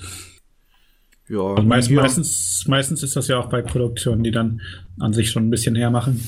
Ja, 1.28 1.40
und 1.40 1.66
meist, 1.66 1.90
meistens, 1.90 2.64
meistens 2.68 3.02
ist 3.02 3.16
das 3.16 3.28
ja 3.28 3.38
auch 3.38 3.48
bei 3.48 3.62
Produktionen, 3.62 4.22
die 4.22 4.30
dann 4.30 4.60
an 4.98 5.12
sich 5.12 5.30
schon 5.30 5.46
ein 5.46 5.51
bisschen 5.51 5.74
hermachen. 5.74 6.26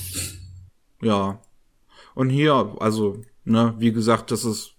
Ja. 1.02 1.40
Und 2.14 2.30
hier, 2.30 2.74
also, 2.80 3.22
ne, 3.44 3.74
wie 3.78 3.92
gesagt, 3.92 4.30
das 4.30 4.44
ist. 4.44 4.72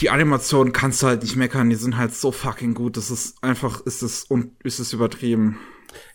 Die 0.00 0.10
Animation 0.10 0.72
kannst 0.72 1.02
du 1.02 1.06
halt 1.06 1.22
nicht 1.22 1.36
meckern, 1.36 1.70
die 1.70 1.76
sind 1.76 1.96
halt 1.96 2.12
so 2.12 2.32
fucking 2.32 2.74
gut. 2.74 2.96
Das 2.96 3.12
ist 3.12 3.40
einfach, 3.42 3.82
ist 3.82 4.02
es 4.02 4.24
und 4.24 4.50
ist 4.64 4.80
es 4.80 4.92
übertrieben. 4.92 5.58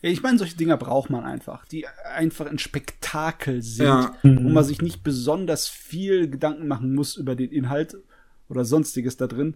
Ich 0.02 0.22
meine, 0.22 0.38
solche 0.38 0.58
Dinger 0.58 0.76
braucht 0.76 1.10
man 1.10 1.24
einfach, 1.24 1.66
die 1.66 1.86
einfach 1.88 2.48
ein 2.48 2.60
Spektakel 2.60 3.62
sind, 3.62 3.86
ja. 3.86 4.18
wo 4.24 4.50
man 4.50 4.66
sich 4.66 4.82
nicht 4.82 5.04
besonders 5.04 5.70
viel 5.70 6.30
Gedanken 6.30 6.68
machen 6.68 6.94
muss 6.94 7.16
über 7.16 7.36
den 7.36 7.52
Inhalt 7.52 7.96
oder 8.50 8.66
sonstiges 8.66 9.16
da 9.16 9.28
drin. 9.28 9.56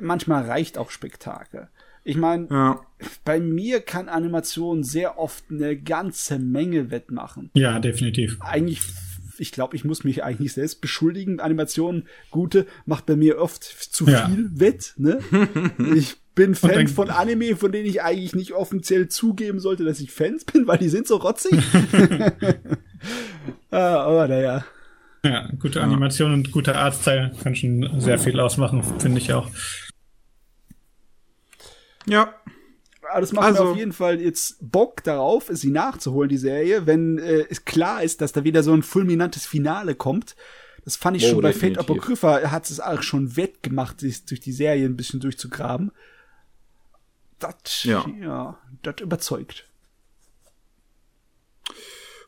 Manchmal 0.00 0.44
reicht 0.44 0.78
auch 0.78 0.90
Spektakel. 0.90 1.68
Ich 2.04 2.16
meine, 2.16 2.46
ja. 2.50 2.80
bei 3.24 3.38
mir 3.38 3.80
kann 3.80 4.08
Animation 4.08 4.82
sehr 4.82 5.18
oft 5.18 5.44
eine 5.50 5.76
ganze 5.76 6.38
Menge 6.38 6.90
wettmachen. 6.90 7.50
Ja, 7.54 7.78
definitiv. 7.80 8.38
Eigentlich 8.40 8.80
ich 9.40 9.52
glaube, 9.52 9.76
ich 9.76 9.84
muss 9.84 10.04
mich 10.04 10.24
eigentlich 10.24 10.52
selbst 10.52 10.80
beschuldigen. 10.80 11.40
Animationen, 11.40 12.06
gute, 12.30 12.66
macht 12.86 13.06
bei 13.06 13.16
mir 13.16 13.38
oft 13.38 13.62
zu 13.62 14.06
viel 14.06 14.14
Ja. 14.14 14.30
wett, 14.54 14.94
ne? 14.96 15.20
ich 15.94 16.16
bin 16.34 16.54
Fan 16.54 16.72
dann- 16.72 16.88
von 16.88 17.10
Anime, 17.10 17.56
von 17.56 17.72
denen 17.72 17.86
ich 17.86 18.02
eigentlich 18.02 18.34
nicht 18.34 18.52
offiziell 18.52 19.08
zugeben 19.08 19.60
sollte, 19.60 19.84
dass 19.84 20.00
ich 20.00 20.10
Fans 20.10 20.44
bin, 20.44 20.66
weil 20.66 20.78
die 20.78 20.88
sind 20.88 21.06
so 21.06 21.16
rotzig. 21.16 21.52
ah, 23.70 23.96
aber 24.00 24.28
naja. 24.28 24.64
Ja, 25.24 25.48
gute 25.58 25.82
Animation 25.82 26.32
und 26.32 26.52
guter 26.52 26.76
Artstyle 26.76 27.32
kann 27.42 27.56
schon 27.56 28.00
sehr 28.00 28.18
viel 28.18 28.38
ausmachen, 28.38 28.82
finde 29.00 29.18
ich 29.18 29.32
auch. 29.32 29.48
Ja, 32.06 32.34
Aber 33.10 33.22
das 33.22 33.32
macht 33.32 33.46
Also- 33.46 33.64
mir 33.64 33.70
auf 33.70 33.76
jeden 33.78 33.92
Fall 33.94 34.20
jetzt 34.20 34.58
Bock 34.60 35.02
darauf, 35.02 35.46
sie 35.50 35.70
nachzuholen, 35.70 36.28
die 36.28 36.36
Serie, 36.36 36.86
wenn 36.86 37.16
äh, 37.18 37.46
es 37.48 37.64
klar 37.64 38.02
ist, 38.02 38.20
dass 38.20 38.32
da 38.32 38.44
wieder 38.44 38.62
so 38.62 38.72
ein 38.74 38.82
fulminantes 38.82 39.46
Finale 39.46 39.94
kommt. 39.94 40.36
Das 40.84 40.96
fand 40.96 41.16
ich 41.16 41.24
Oh, 41.26 41.30
schon 41.30 41.40
bei 41.40 41.52
Fate. 41.54 41.78
Apocrypha, 41.78 42.50
hat 42.50 42.68
es 42.70 42.80
auch 42.80 43.02
schon 43.02 43.36
wettgemacht, 43.36 44.00
sich 44.00 44.24
durch 44.26 44.40
die 44.40 44.52
Serie 44.52 44.84
ein 44.86 44.96
bisschen 44.96 45.20
durchzugraben. 45.20 45.90
Das, 47.38 47.84
ja, 47.84 48.04
Ja. 48.20 48.24
ja 48.26 48.58
das 48.82 49.00
überzeugt. 49.00 49.64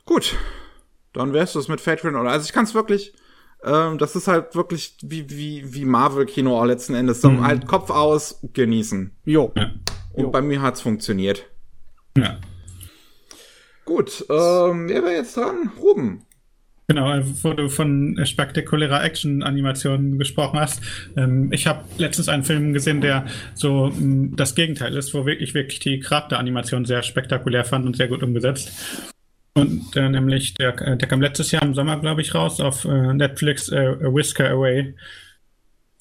gut. 0.07 0.35
Dann 1.12 1.32
wär's 1.32 1.53
das 1.55 1.69
mit 1.69 1.81
Fate 1.81 2.01
Grand 2.03 2.16
Order. 2.16 2.31
Also 2.31 2.45
ich 2.47 2.53
kann 2.53 2.65
es 2.65 2.74
wirklich, 2.74 3.12
ähm, 3.65 3.99
das 3.99 4.15
ist 4.16 4.28
halt 4.28 4.55
wirklich 4.55 4.97
wie, 5.03 5.28
wie, 5.31 5.74
wie 5.74 5.85
Marvel-Kino 5.85 6.59
auch 6.59 6.65
letzten 6.65 6.95
Endes. 6.95 7.20
So 7.20 7.43
halt 7.43 7.66
Kopf 7.66 7.91
aus, 7.91 8.41
genießen. 8.53 9.11
Jo. 9.24 9.53
Ja. 9.57 9.73
Und 10.12 10.24
Jo. 10.24 10.31
bei 10.31 10.41
mir 10.43 10.62
hat's 10.62 10.81
funktioniert. 10.81 11.47
ja. 12.16 12.39
Gut, 13.85 14.24
ähm, 14.31 14.89
wer 14.89 15.03
wäre 15.03 15.15
jetzt 15.15 15.37
dran? 15.37 15.73
Ruben. 15.81 16.23
Genau, 16.87 17.12
äh, 17.12 17.24
wo 17.43 17.53
du 17.55 17.69
von 17.69 18.20
spektakulärer 18.24 19.03
Action-Animation 19.03 20.16
gesprochen 20.19 20.61
hast. 20.61 20.81
Ähm, 21.16 21.53
ich 21.53 21.66
habe 21.66 21.85
letztens 21.99 22.28
einen 22.28 22.45
Film 22.45 22.73
gesehen, 22.73 23.01
der 23.01 23.27
so 23.55 23.91
mh, 23.97 24.37
das 24.37 24.55
Gegenteil 24.55 24.97
ist, 24.97 25.12
wo 25.15 25.27
ich 25.27 25.55
wirklich 25.55 25.81
die 25.81 25.99
Charakteranimation 25.99 26.85
sehr 26.85 27.03
spektakulär 27.03 27.65
fand 27.65 27.85
und 27.87 27.97
sehr 27.97 28.07
gut 28.09 28.23
umgesetzt. 28.23 28.70
Und 29.55 29.97
äh, 29.97 30.09
nämlich, 30.09 30.55
der, 30.55 30.81
äh, 30.81 30.97
der 30.97 31.09
kam 31.09 31.20
letztes 31.20 31.51
Jahr 31.51 31.62
im 31.62 31.74
Sommer, 31.74 31.98
glaube 32.01 32.20
ich, 32.20 32.35
raus 32.35 32.60
auf 32.60 32.85
äh, 32.85 33.12
Netflix, 33.14 33.68
äh, 33.68 33.77
A 33.78 34.14
Whisker 34.14 34.48
Away. 34.51 34.94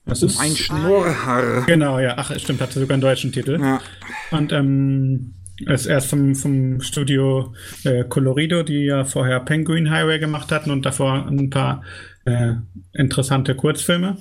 Das 0.05 0.23
ist 0.23 0.39
Ein 0.39 0.55
Schnurrhaar. 0.55 1.65
Genau, 1.65 1.99
ja. 1.99 2.15
Ach, 2.17 2.38
stimmt, 2.39 2.61
hatte 2.61 2.80
sogar 2.80 2.93
einen 2.95 3.01
deutschen 3.01 3.31
Titel. 3.31 3.59
Ja. 3.59 3.81
Und 4.31 4.51
ähm, 4.51 5.34
es 5.65 5.81
ist 5.81 5.88
erst 5.88 6.09
vom, 6.09 6.35
vom 6.35 6.81
Studio 6.81 7.53
äh, 7.84 8.03
Colorido, 8.05 8.63
die 8.63 8.85
ja 8.85 9.03
vorher 9.03 9.39
Penguin 9.41 9.91
Highway 9.91 10.19
gemacht 10.19 10.51
hatten 10.51 10.71
und 10.71 10.85
davor 10.85 11.27
ein 11.27 11.49
paar 11.49 11.84
äh, 12.26 12.53
interessante 12.93 13.55
Kurzfilme. 13.55 14.17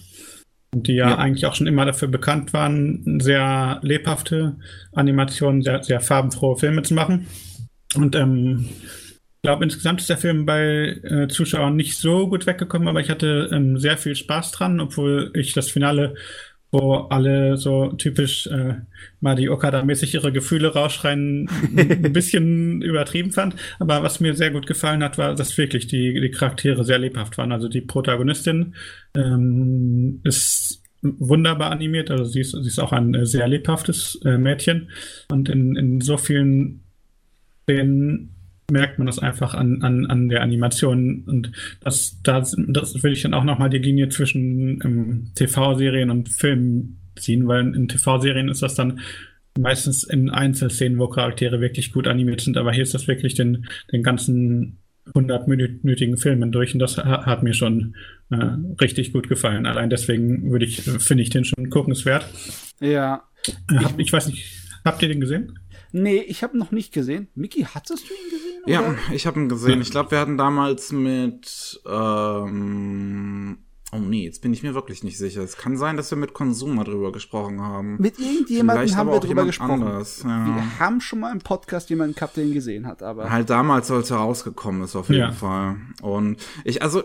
Und 0.75 0.89
die 0.89 0.95
ja, 0.95 1.11
Ja. 1.11 1.19
eigentlich 1.19 1.47
auch 1.47 1.55
schon 1.55 1.67
immer 1.67 1.87
dafür 1.87 2.09
bekannt 2.09 2.53
waren, 2.53 3.21
sehr 3.21 3.79
lebhafte 3.83 4.57
Animationen, 4.93 5.63
sehr, 5.63 5.83
sehr 5.83 6.01
farbenfrohe 6.01 6.59
Filme 6.59 6.83
zu 6.83 6.93
machen. 6.95 7.27
Und 7.95 8.15
ähm, 8.17 8.69
glaube, 9.49 9.65
insgesamt 9.65 10.03
ist 10.03 10.11
der 10.11 10.19
Film 10.19 10.45
bei 10.45 11.01
äh, 11.03 11.27
Zuschauern 11.29 11.75
nicht 11.75 11.97
so 11.97 12.29
gut 12.29 12.45
weggekommen, 12.47 12.87
aber 12.87 13.01
ich 13.01 13.09
hatte 13.09 13.49
ähm, 13.51 13.79
sehr 13.79 13.97
viel 13.97 14.15
Spaß 14.15 14.53
dran, 14.53 14.79
obwohl 14.79 15.31
ich 15.35 15.55
das 15.55 15.71
Finale, 15.71 16.17
wo 16.71 16.97
alle 17.09 17.57
so 17.57 17.93
typisch 17.93 18.47
äh, 18.49 18.75
Madi 19.21 19.49
Okada-mäßig 19.49 20.13
ihre 20.13 20.33
Gefühle 20.33 20.75
rausschreien, 20.75 21.49
ein 21.79 22.13
bisschen 22.13 22.83
übertrieben 22.83 23.33
fand. 23.33 23.55
Aber 23.79 24.03
was 24.03 24.21
mir 24.21 24.35
sehr 24.35 24.51
gut 24.51 24.67
gefallen 24.67 25.03
hat, 25.03 25.17
war, 25.17 25.35
dass 25.35 25.57
wirklich 25.57 25.87
die, 25.87 26.21
die 26.21 26.31
Charaktere 26.31 26.85
sehr 26.85 26.99
lebhaft 26.99 27.39
waren. 27.39 27.51
Also 27.51 27.71
die 27.71 27.81
Protagonistin 27.81 28.75
ähm, 29.17 30.21
ist 30.25 30.83
wunderbar 31.01 31.71
animiert, 31.71 32.11
also 32.11 32.25
sie 32.25 32.41
ist, 32.41 32.51
sie 32.51 32.69
ist 32.69 32.81
auch 32.81 32.93
ein 32.93 33.15
äh, 33.15 33.25
sehr 33.25 33.49
lebhaftes 33.49 34.21
äh, 34.27 34.37
Mädchen 34.37 34.91
und 35.31 35.49
in, 35.49 35.75
in 35.75 36.03
so 36.03 36.19
vielen 36.19 36.83
Szenen 37.63 38.35
merkt 38.71 38.99
man 38.99 39.07
das 39.07 39.19
einfach 39.19 39.55
an, 39.55 39.83
an, 39.83 40.07
an 40.07 40.29
der 40.29 40.43
Animation 40.43 41.25
und 41.27 41.53
das, 41.81 42.21
das, 42.23 42.55
das 42.69 43.03
will 43.03 43.13
ich 43.13 43.23
dann 43.23 43.35
auch 43.35 43.45
nochmal 43.45 43.71
die 43.71 43.79
Linie 43.79 44.11
zwischen 44.11 44.81
ähm, 44.85 45.31
TV-Serien 45.35 46.11
und 46.11 46.29
Filmen 46.29 46.99
ziehen, 47.17 47.49
weil 47.49 47.75
in 47.75 47.89
TV-Serien 47.89 48.49
ist 48.49 48.63
das 48.63 48.75
dann 48.75 49.01
meistens 49.59 50.05
in 50.05 50.29
Einzelszenen, 50.31 50.99
wo 50.99 51.09
Charaktere 51.09 51.61
wirklich 51.61 51.93
gut 51.93 52.07
animiert 52.07 52.43
sind, 52.43 52.57
aber 52.59 52.73
hier 52.73 52.83
ist 52.83 52.95
das 52.95 53.09
wirklich 53.09 53.35
den, 53.35 53.67
den 53.91 54.03
ganzen 54.03 54.79
100-minütigen 55.15 56.19
Filmen 56.19 56.53
durch 56.53 56.75
und 56.75 56.81
das 56.81 56.99
ha- 56.99 57.25
hat 57.25 57.43
mir 57.43 57.55
schon 57.55 57.97
äh, 58.31 58.37
richtig 58.81 59.15
gut 59.15 59.29
gefallen. 59.31 59.65
Allein 59.65 59.89
deswegen 59.89 60.51
würde 60.51 60.67
ich, 60.67 60.87
äh, 60.87 60.99
finde 60.99 61.23
ich 61.23 61.31
den 61.31 61.45
schon 61.47 61.71
guckenswert. 61.71 62.27
Ja. 62.81 63.23
Äh, 63.71 63.77
hab, 63.77 63.99
ich 63.99 64.13
weiß 64.13 64.27
nicht, 64.29 64.45
habt 64.85 65.01
ihr 65.03 65.09
den 65.09 65.21
gesehen? 65.21 65.59
Nee, 65.93 66.19
ich 66.21 66.43
habe 66.43 66.59
noch 66.59 66.71
nicht 66.71 66.93
gesehen. 66.93 67.29
Mickey, 67.35 67.63
hattest 67.63 68.09
du 68.09 68.15
ihn 68.15 68.31
gesehen? 68.31 68.63
Ja, 68.67 68.81
oder? 68.81 68.97
ich 69.13 69.27
habe 69.27 69.41
ihn 69.41 69.49
gesehen. 69.49 69.81
Ich 69.81 69.91
glaube, 69.91 70.11
wir 70.11 70.19
hatten 70.21 70.37
damals 70.37 70.93
mit. 70.93 71.81
Ähm, 71.87 73.59
oh 73.93 73.99
nee, 73.99 74.25
jetzt 74.25 74.43
bin 74.43 74.53
ich 74.53 74.63
mir 74.63 74.75
wirklich 74.75 75.03
nicht 75.05 75.17
sicher. 75.19 75.43
Es 75.43 75.57
kann 75.57 75.77
sein, 75.77 75.97
dass 75.97 76.11
wir 76.11 76.19
mit 76.19 76.35
Consumer 76.35 76.85
drüber 76.85 77.13
gesprochen 77.13 77.61
haben. 77.63 77.97
Mit 77.99 78.19
irgendjemandem 78.19 78.83
Vielleicht 78.83 78.97
haben 78.97 79.09
aber 79.09 79.13
wir 79.13 79.17
auch 79.19 79.21
drüber 79.21 79.31
jemand 79.43 79.49
gesprochen. 79.49 79.83
anders, 79.83 80.23
ja. 80.25 80.47
Wir 80.47 80.79
haben 80.79 81.01
schon 81.01 81.21
mal 81.21 81.33
im 81.33 81.39
Podcast 81.39 81.89
jemanden 81.91 82.15
gehabt, 82.15 82.37
der 82.37 82.45
ihn 82.45 82.53
gesehen 82.55 82.87
hat, 82.87 83.03
aber. 83.03 83.31
Halt 83.31 83.49
damals, 83.51 83.91
als 83.91 84.11
er 84.11 84.19
rausgekommen 84.19 84.83
ist, 84.83 84.97
auf 84.97 85.09
jeden 85.09 85.21
Ja. 85.21 85.33
Fall. 85.33 85.77
Und 86.03 86.37
ich, 86.65 86.83
also, 86.83 87.03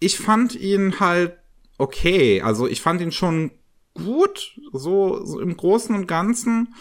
ich 0.00 0.18
fand 0.18 0.54
ihn 0.54 0.98
halt 1.00 1.36
okay. 1.78 2.42
Also, 2.42 2.66
ich 2.66 2.80
fand 2.80 3.00
ihn 3.00 3.12
schon 3.12 3.52
gut, 3.96 4.52
so, 4.72 5.24
so 5.24 5.40
im 5.40 5.56
Großen 5.56 5.94
und 5.94 6.06
Ganzen, 6.06 6.74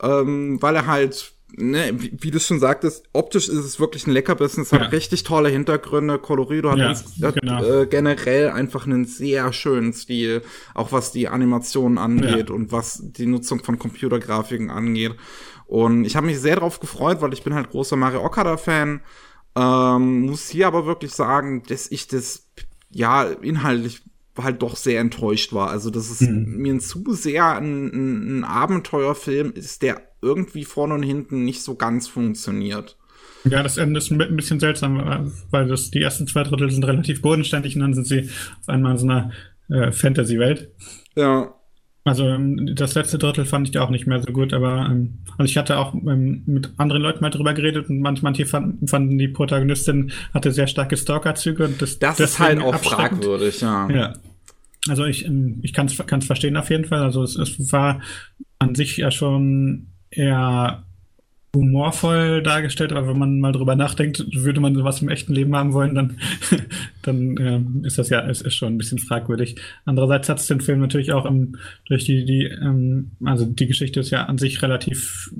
ähm, 0.00 0.60
weil 0.60 0.74
er 0.76 0.86
halt, 0.86 1.32
ne, 1.56 1.92
wie, 1.96 2.12
wie 2.20 2.30
du 2.30 2.40
schon 2.40 2.58
sagtest, 2.60 3.04
optisch 3.12 3.48
ist 3.48 3.58
es 3.64 3.78
wirklich 3.78 4.06
ein 4.06 4.12
Leckerbissen. 4.12 4.62
Es 4.62 4.72
hat 4.72 4.80
Ja. 4.80 4.86
richtig 4.88 5.22
tolle 5.22 5.48
Hintergründe. 5.50 6.18
Colorido 6.18 6.70
hat, 6.70 6.78
Ja, 6.78 6.88
ins, 6.90 7.04
hat 7.22 7.34
genau. 7.40 7.62
äh, 7.62 7.86
generell 7.86 8.50
einfach 8.50 8.86
einen 8.86 9.04
sehr 9.04 9.52
schönen 9.52 9.92
Stil, 9.92 10.42
auch 10.74 10.92
was 10.92 11.12
die 11.12 11.28
Animationen 11.28 11.98
angeht 11.98 12.48
Ja. 12.48 12.54
und 12.54 12.72
was 12.72 13.00
die 13.02 13.26
Nutzung 13.26 13.62
von 13.62 13.78
Computergrafiken 13.78 14.70
angeht. 14.70 15.14
Und 15.66 16.04
ich 16.04 16.16
habe 16.16 16.26
mich 16.26 16.40
sehr 16.40 16.56
darauf 16.56 16.80
gefreut, 16.80 17.20
weil 17.20 17.32
ich 17.32 17.42
bin 17.44 17.54
halt 17.54 17.70
großer 17.70 17.96
Mario 17.96 18.24
Okada-Fan. 18.24 19.00
Ähm, 19.54 20.20
muss 20.22 20.48
hier 20.48 20.66
aber 20.66 20.86
wirklich 20.86 21.12
sagen, 21.12 21.62
dass 21.68 21.90
ich 21.90 22.08
das 22.08 22.48
ja 22.90 23.24
inhaltlich 23.24 24.02
halt 24.40 24.62
doch 24.62 24.76
sehr 24.76 25.00
enttäuscht 25.00 25.52
war. 25.52 25.70
Also, 25.70 25.90
dass 25.90 26.10
es 26.10 26.20
mir 26.20 26.74
ein 26.74 26.80
zu 26.80 27.04
sehr 27.12 27.56
ein, 27.56 27.88
ein, 27.88 28.38
ein 28.38 28.44
Abenteuerfilm 28.44 29.52
ist, 29.52 29.82
der 29.82 30.02
irgendwie 30.22 30.64
vorne 30.64 30.94
und 30.94 31.02
hinten 31.02 31.44
nicht 31.44 31.62
so 31.62 31.74
ganz 31.74 32.08
funktioniert. 32.08 32.96
Ja, 33.44 33.62
das 33.62 33.76
Ende 33.76 33.98
ist 33.98 34.10
ein 34.10 34.18
bi- 34.18 34.24
ein 34.24 34.36
bisschen 34.36 34.60
seltsam, 34.60 35.32
weil 35.50 35.66
das, 35.66 35.90
die 35.90 36.00
ersten 36.00 36.26
zwei 36.28 36.44
Drittel 36.44 36.70
sind 36.70 36.84
relativ 36.84 37.22
bodenständig 37.22 37.74
und 37.74 37.82
dann 37.82 37.94
sind 37.94 38.06
sie 38.06 38.30
auf 38.60 38.68
einmal 38.68 38.92
in 38.92 38.98
so 38.98 39.06
einer 39.08 39.32
äh, 39.68 39.90
Fantasy-Welt. 39.90 40.70
Ja. 41.16 41.54
Also 42.04 42.28
ähm, 42.28 42.74
das 42.74 42.94
letzte 42.94 43.18
Drittel 43.18 43.44
fand 43.44 43.68
ich 43.68 43.78
auch 43.78 43.90
nicht 43.90 44.08
mehr 44.08 44.20
so 44.20 44.32
gut, 44.32 44.52
aber 44.52 44.88
ähm, 44.90 45.18
also 45.38 45.44
ich 45.44 45.56
hatte 45.56 45.78
auch 45.78 45.94
ähm, 45.94 46.42
mit 46.46 46.72
anderen 46.76 47.00
Leuten 47.00 47.20
mal 47.20 47.30
drüber 47.30 47.54
geredet 47.54 47.88
und 47.88 48.00
manch, 48.00 48.22
manche 48.22 48.44
fanden, 48.44 48.88
fanden 48.88 49.18
die 49.18 49.28
Protagonistin 49.28 50.10
hatte 50.34 50.50
sehr 50.50 50.66
starke 50.66 50.96
Stalker-Züge 50.96 51.64
und 51.64 51.80
das, 51.80 52.00
Das 52.00 52.18
ist 52.18 52.38
halt 52.40 52.60
auch 52.60 52.74
fragwürdig, 52.74 53.60
ja. 53.60 53.88
Ja. 53.88 54.14
Also 54.88 55.04
ich, 55.04 55.30
ich 55.62 55.72
kann 55.72 55.86
es 55.86 56.26
verstehen 56.26 56.56
auf 56.56 56.70
jeden 56.70 56.86
Fall. 56.86 57.02
Also 57.02 57.22
es, 57.22 57.36
es 57.36 57.72
war 57.72 58.00
an 58.58 58.74
sich 58.74 58.96
ja 58.96 59.12
schon 59.12 59.86
eher 60.10 60.82
humorvoll 61.54 62.42
dargestellt, 62.42 62.92
aber 62.92 63.06
wenn 63.08 63.18
man 63.18 63.38
mal 63.38 63.52
drüber 63.52 63.76
nachdenkt, 63.76 64.24
würde 64.32 64.60
man 64.60 64.74
sowas 64.74 65.02
im 65.02 65.10
echten 65.10 65.34
Leben 65.34 65.54
haben 65.54 65.74
wollen, 65.74 65.94
dann, 65.94 66.18
dann 67.02 67.36
ähm, 67.38 67.84
ist 67.84 67.98
das 67.98 68.08
ja 68.08 68.20
ist, 68.20 68.40
ist 68.40 68.54
schon 68.54 68.74
ein 68.74 68.78
bisschen 68.78 68.98
fragwürdig. 68.98 69.56
Andererseits 69.84 70.30
hat 70.30 70.38
es 70.38 70.46
den 70.46 70.62
Film 70.62 70.80
natürlich 70.80 71.12
auch 71.12 71.26
ähm, 71.26 71.56
durch 71.86 72.04
die, 72.04 72.24
die 72.24 72.44
ähm, 72.44 73.12
also 73.24 73.44
die 73.44 73.66
Geschichte 73.66 74.00
ist 74.00 74.10
ja 74.10 74.24
an 74.24 74.38
sich 74.38 74.62
relativ 74.62 75.30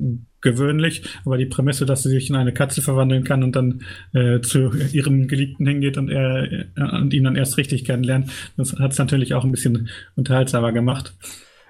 gewöhnlich, 0.42 1.02
aber 1.24 1.38
die 1.38 1.46
Prämisse, 1.46 1.86
dass 1.86 2.02
sie 2.02 2.10
sich 2.10 2.28
in 2.28 2.36
eine 2.36 2.52
Katze 2.52 2.82
verwandeln 2.82 3.24
kann 3.24 3.42
und 3.42 3.56
dann 3.56 3.82
äh, 4.12 4.40
zu 4.40 4.70
ihrem 4.92 5.28
Geliebten 5.28 5.66
hingeht 5.66 5.96
und 5.96 6.10
er 6.10 6.52
äh, 6.52 6.66
und 7.00 7.14
ihn 7.14 7.24
dann 7.24 7.36
erst 7.36 7.56
richtig 7.56 7.86
kennenlernt, 7.86 8.30
das 8.58 8.74
hat 8.78 8.92
es 8.92 8.98
natürlich 8.98 9.32
auch 9.32 9.44
ein 9.44 9.52
bisschen 9.52 9.88
unterhaltsamer 10.14 10.72
gemacht. 10.72 11.14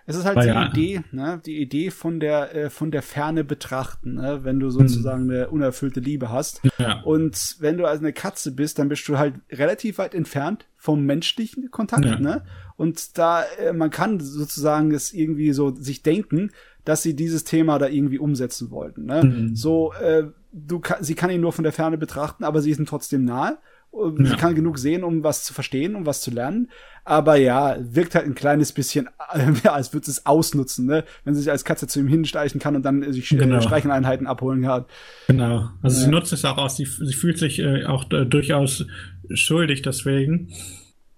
Es 0.06 0.16
ist 0.16 0.24
halt 0.24 0.36
Ah, 0.38 0.42
die 0.42 0.48
ja. 0.48 0.66
Idee, 0.68 1.00
ne, 1.12 1.40
die 1.46 1.60
Idee 1.60 1.90
von 1.90 2.18
der 2.18 2.54
äh, 2.54 2.70
von 2.70 2.90
der 2.90 3.02
Ferne 3.02 3.44
betrachten, 3.44 4.14
ne, 4.14 4.40
wenn 4.42 4.58
du 4.58 4.68
sozusagen 4.70 5.30
eine 5.30 5.48
unerfüllte 5.48 6.00
Liebe 6.00 6.30
hast. 6.30 6.60
Ja. 6.78 7.00
Und 7.02 7.56
wenn 7.60 7.78
du 7.78 7.86
also 7.86 8.00
eine 8.02 8.12
Katze 8.12 8.52
bist, 8.52 8.78
dann 8.78 8.88
bist 8.88 9.06
du 9.08 9.18
halt 9.18 9.34
relativ 9.50 9.98
weit 9.98 10.14
entfernt 10.14 10.66
vom 10.76 11.04
menschlichen 11.06 11.70
Kontakt, 11.70 12.04
Ja. 12.04 12.18
ne? 12.18 12.42
Und 12.76 13.16
da 13.18 13.44
äh, 13.58 13.72
man 13.72 13.90
kann 13.90 14.18
sozusagen 14.18 14.92
es 14.92 15.12
irgendwie 15.12 15.52
so 15.52 15.72
sich 15.74 16.02
denken, 16.02 16.50
dass 16.84 17.02
sie 17.02 17.14
dieses 17.14 17.44
Thema 17.44 17.78
da 17.78 17.86
irgendwie 17.86 18.18
umsetzen 18.18 18.70
wollten, 18.72 19.04
ne? 19.04 19.22
Mhm. 19.22 19.54
So 19.54 19.92
äh, 19.94 20.24
du 20.52 20.80
sie 21.00 21.14
kann 21.14 21.30
ihn 21.30 21.40
nur 21.40 21.52
von 21.52 21.62
der 21.62 21.72
Ferne 21.72 21.96
betrachten, 21.96 22.42
aber 22.44 22.60
sie 22.60 22.70
ist 22.72 22.78
ihm 22.80 22.86
trotzdem 22.86 23.24
nahe. 23.24 23.58
Und 23.92 24.24
Sie 24.26 24.36
kann 24.36 24.54
genug 24.54 24.78
sehen, 24.78 25.04
um 25.04 25.22
was 25.22 25.44
zu 25.44 25.52
verstehen, 25.52 25.94
um 25.94 26.06
was 26.06 26.22
zu 26.22 26.30
lernen. 26.30 26.70
Aber 27.04 27.36
ja, 27.36 27.76
wirkt 27.80 28.14
halt 28.14 28.24
ein 28.24 28.34
kleines 28.34 28.72
bisschen, 28.72 29.08
äh, 29.34 29.50
ja, 29.64 29.72
als 29.74 29.92
würde 29.92 30.10
es 30.10 30.24
ausnutzen, 30.24 30.86
ne? 30.86 31.04
Wenn 31.24 31.34
sie 31.34 31.42
sich 31.42 31.50
als 31.50 31.64
Katze 31.64 31.86
zu 31.86 32.00
ihm 32.00 32.08
hinsteichen 32.08 32.58
kann 32.58 32.74
und 32.74 32.82
dann 32.84 33.12
sich 33.12 33.28
Genau. 33.28 33.56
äh, 33.58 33.60
Streicheleinheiten 33.62 34.26
abholen 34.26 34.62
kann. 34.62 34.86
Genau. 35.28 35.68
Also 35.82 35.98
Ja. 35.98 36.04
sie 36.06 36.10
nutzt 36.10 36.32
es 36.32 36.44
auch 36.46 36.56
aus, 36.58 36.76
sie, 36.76 36.86
sie 36.86 37.12
fühlt 37.12 37.38
sich 37.38 37.58
äh, 37.58 37.84
auch 37.84 38.10
äh, 38.12 38.24
durchaus 38.24 38.86
schuldig 39.34 39.82
deswegen. 39.82 40.48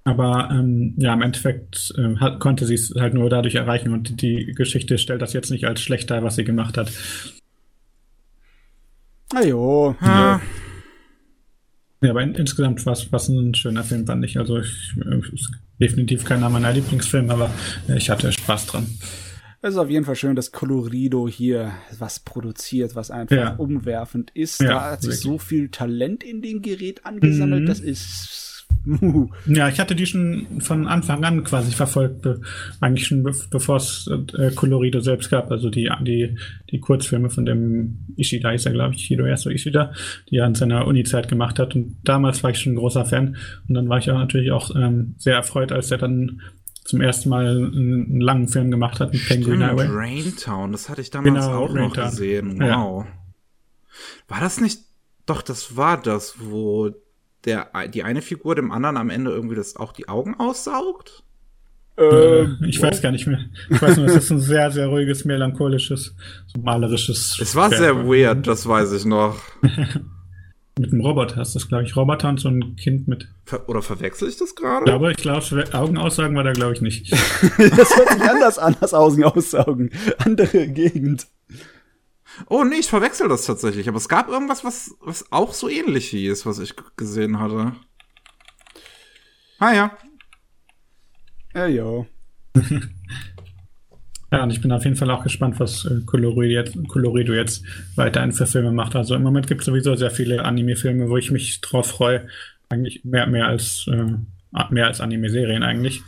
Aber 0.03 0.49
ähm, 0.51 0.95
ja, 0.99 1.15
im 1.15 1.23
Endeffekt 1.23 1.95
äh, 1.97 2.17
hat, 2.17 2.41
konnte 2.41 2.67
sie 2.67 2.75
es 2.75 2.93
halt 2.99 3.15
nur 3.15 3.31
dadurch 3.31 3.55
erreichen 3.55 3.93
und 3.93 4.21
die 4.21 4.47
Geschichte 4.55 4.99
stellt 4.99 5.23
das 5.23 5.33
jetzt 5.33 5.51
nicht 5.51 5.65
als 5.67 5.81
schlecht 5.81 6.11
dar, 6.11 6.23
was 6.25 6.35
sie 6.37 6.45
gemacht 6.45 6.77
hat. 6.77 6.91
Na 9.33 9.43
jo. 9.45 9.95
Ah, 10.01 10.41
Ja, 12.03 12.11
aber 12.11 12.23
in, 12.23 12.35
insgesamt 12.35 12.85
war 12.87 12.93
es 12.95 13.29
ein 13.29 13.55
schöner 13.55 13.85
Film, 13.85 14.07
fand 14.07 14.25
ich. 14.25 14.39
Also 14.39 14.59
ich, 14.59 14.93
ist 15.33 15.51
definitiv 15.81 16.25
keiner 16.25 16.49
meiner 16.51 16.73
Lieblingsfilme, 16.73 17.33
aber 17.33 17.51
äh, 17.89 17.97
ich 17.97 18.11
hatte 18.11 18.31
Spaß 18.31 18.67
dran. 18.67 18.87
Es 19.63 19.71
ist 19.71 19.79
auf 19.79 19.89
jeden 19.89 20.05
Fall 20.05 20.17
schön, 20.17 20.37
dass 20.37 20.53
Colorido 20.53 21.27
hier 21.27 21.73
was 21.99 22.21
produziert, 22.21 22.95
was 22.95 23.11
einfach 23.11 23.35
Ja. 23.37 23.55
umwerfend 23.55 24.31
ist. 24.35 24.61
Ja, 24.61 24.69
da 24.69 24.91
hat 24.93 25.01
sich 25.01 25.11
wirklich. 25.13 25.21
so 25.23 25.39
viel 25.39 25.69
Talent 25.71 26.23
in 26.23 26.43
dem 26.43 26.61
Gerät 26.61 27.07
angesammelt. 27.07 27.63
Mhm. 27.63 27.67
Das 27.67 27.81
ist. 27.81 28.54
Ja, 29.47 29.69
ich 29.69 29.81
hatte 29.81 29.95
die 29.95 30.07
schon 30.07 30.47
von 30.61 30.87
Anfang 30.87 31.25
an 31.25 31.43
quasi 31.45 31.73
verfolgt, 31.73 32.27
eigentlich 32.81 33.07
schon 33.07 33.23
be 33.23 33.33
bevor 33.51 33.77
es 33.77 34.11
äh, 34.37 34.51
Colorido 34.55 35.01
selbst 35.01 35.31
gab, 35.31 35.51
also 35.51 35.71
die, 35.71 35.91
die, 36.03 36.37
die 36.71 36.81
Kurzfilme 36.81 37.31
von 37.31 37.47
dem 37.47 37.99
Ishida 38.17 38.51
ist 38.53 38.67
er, 38.67 38.73
glaube 38.73 38.95
ich, 38.95 39.05
Hiroyasu 39.07 39.51
Ishida, 39.51 39.93
die 40.31 40.37
er 40.37 40.47
in 40.47 40.55
seiner 40.55 40.87
Uni-Zeit 40.87 41.29
gemacht 41.29 41.59
hat. 41.59 41.75
Und 41.75 41.97
damals 42.05 42.43
war 42.43 42.51
ich 42.51 42.59
schon 42.59 42.75
ein 42.75 42.77
großer 42.77 43.05
Fan. 43.07 43.37
Und 43.69 43.75
dann 43.75 43.89
war 43.89 43.99
ich 43.99 44.11
auch 44.11 44.19
natürlich 44.19 44.53
auch 44.53 44.75
ähm, 44.77 45.15
sehr 45.19 45.35
erfreut, 45.37 45.73
als 45.73 45.91
er 45.91 45.99
dann 45.99 46.43
zum 46.85 47.01
ersten 47.01 47.31
Mal 47.31 47.47
einen, 47.49 48.07
einen 48.07 48.21
langen 48.21 48.49
Film 48.49 48.71
gemacht 48.71 49.01
hat 49.01 49.13
mit 49.15 49.27
Penguin 49.27 49.57
stimmt, 49.63 49.71
Highway. 49.81 49.87
Raintown, 49.91 50.73
das 50.73 50.91
hatte 50.91 51.01
ich 51.01 51.11
damals 51.11 51.47
Genau, 51.47 51.57
auch 51.59 51.69
noch 51.71 51.77
Raintown. 51.97 52.11
gesehen. 52.11 52.57
Ja. 52.63 52.79
Wow. 52.79 53.07
War 54.29 54.41
das 54.41 54.61
nicht? 54.61 54.81
Doch, 55.25 55.41
das 55.41 55.77
war 55.77 56.01
das, 56.03 56.35
wo 56.39 56.91
der, 57.45 57.69
die 57.89 58.03
eine 58.03 58.23
Figur 58.23 58.55
dem 58.55 58.71
anderen 58.71 58.97
am 58.97 59.11
Ende 59.11 59.31
irgendwie 59.31 59.57
das 59.57 59.77
auch 59.77 59.93
die 59.93 60.09
Augen 60.09 60.35
aussaugt? 60.39 61.23
Äh, 61.97 62.45
ich 62.67 62.83
weiß 62.83 63.03
gar 63.03 63.13
nicht 63.13 63.27
mehr. 63.27 63.41
Ich 63.71 63.81
weiß 63.81 63.97
nur, 63.99 64.07
es 64.07 64.17
ist 64.17 64.31
ein 64.31 64.41
sehr, 64.41 64.71
sehr 64.71 64.89
ruhiges, 64.89 65.25
melancholisches, 65.25 66.15
so 66.47 66.61
malerisches. 66.61 67.39
Es 67.41 67.55
war 67.55 67.71
Werk. 67.71 67.81
sehr 67.81 68.09
weird, 68.09 68.47
das 68.47 68.67
weiß 68.67 68.93
ich 68.93 69.05
noch. 69.05 69.39
Mit 70.77 70.93
einem 70.93 71.03
Roboter 71.03 71.41
ist 71.41 71.55
das, 71.55 71.69
glaube 71.69 71.85
ich. 71.85 71.95
Roboter 71.95 72.29
und 72.31 72.41
so 72.41 72.49
ein 72.49 72.75
Kind 72.75 73.07
mit. 73.07 73.29
Ver 73.45 73.69
oder 73.69 73.81
verwechsel 73.81 74.29
ich 74.29 74.39
das 74.39 74.57
gerade? 74.57 74.85
glaube, 74.85 75.13
ich 75.13 75.19
glaube, 75.19 75.65
Augenaussagen 75.73 76.35
war 76.35 76.43
da, 76.43 76.51
glaube 76.51 76.73
ich, 76.73 76.81
nicht. 76.81 77.13
das 77.13 77.97
hört 77.97 78.11
sich 78.11 78.23
anders 78.23 78.59
an, 78.59 78.75
als 78.81 78.93
Augen 78.93 79.23
aussaugen. 79.23 79.91
Andere 80.19 80.67
Gegend. 80.67 81.29
Oh 82.49 82.65
nee, 82.65 82.77
ich 82.77 82.89
verwechsel 82.89 83.29
das 83.29 83.45
tatsächlich. 83.45 83.89
Aber 83.89 83.99
es 83.99 84.09
gab 84.09 84.29
irgendwas, 84.29 84.65
was, 84.65 84.95
was 85.01 85.31
auch 85.33 85.53
so 85.53 85.69
ähnlich 85.69 86.09
hieß, 86.09 86.47
was 86.47 86.59
ich 86.59 86.75
gesehen 86.97 87.39
hatte. 87.39 87.73
Ah 89.59 89.73
ja. 89.73 89.99
Ja, 91.55 91.67
jo. 91.67 92.07
Ja, 94.35 94.43
und 94.43 94.51
ich 94.51 94.61
bin 94.61 94.73
auf 94.73 94.83
jeden 94.83 94.97
Fall 94.97 95.13
auch 95.13 95.23
gespannt, 95.23 95.61
was 95.61 95.85
äh, 95.85 96.01
Colorido 96.05 96.43
jetzt, 96.43 96.77
Colorido 96.89 97.33
jetzt 97.35 97.63
weiterhin 97.95 98.33
für 98.33 98.49
Filme 98.49 98.73
macht. 98.73 98.97
Also 98.97 99.15
im 99.15 99.23
Moment 99.23 99.47
gibt 99.47 99.61
es 99.61 99.67
sowieso 99.67 99.95
sehr 99.95 100.11
viele 100.11 100.45
Anime-Filme, 100.45 101.09
wo 101.09 101.17
ich 101.17 101.31
mich 101.31 101.61
drauf 101.61 101.87
freue. 101.87 102.27
Eigentlich 102.69 103.05
mehr, 103.05 103.29
mehr 103.29 103.47
als, 103.47 103.87
äh, 103.87 104.17
mehr 104.71 104.87
als 104.89 105.01
Anime-Serien 105.01 105.63
eigentlich. 105.63 106.03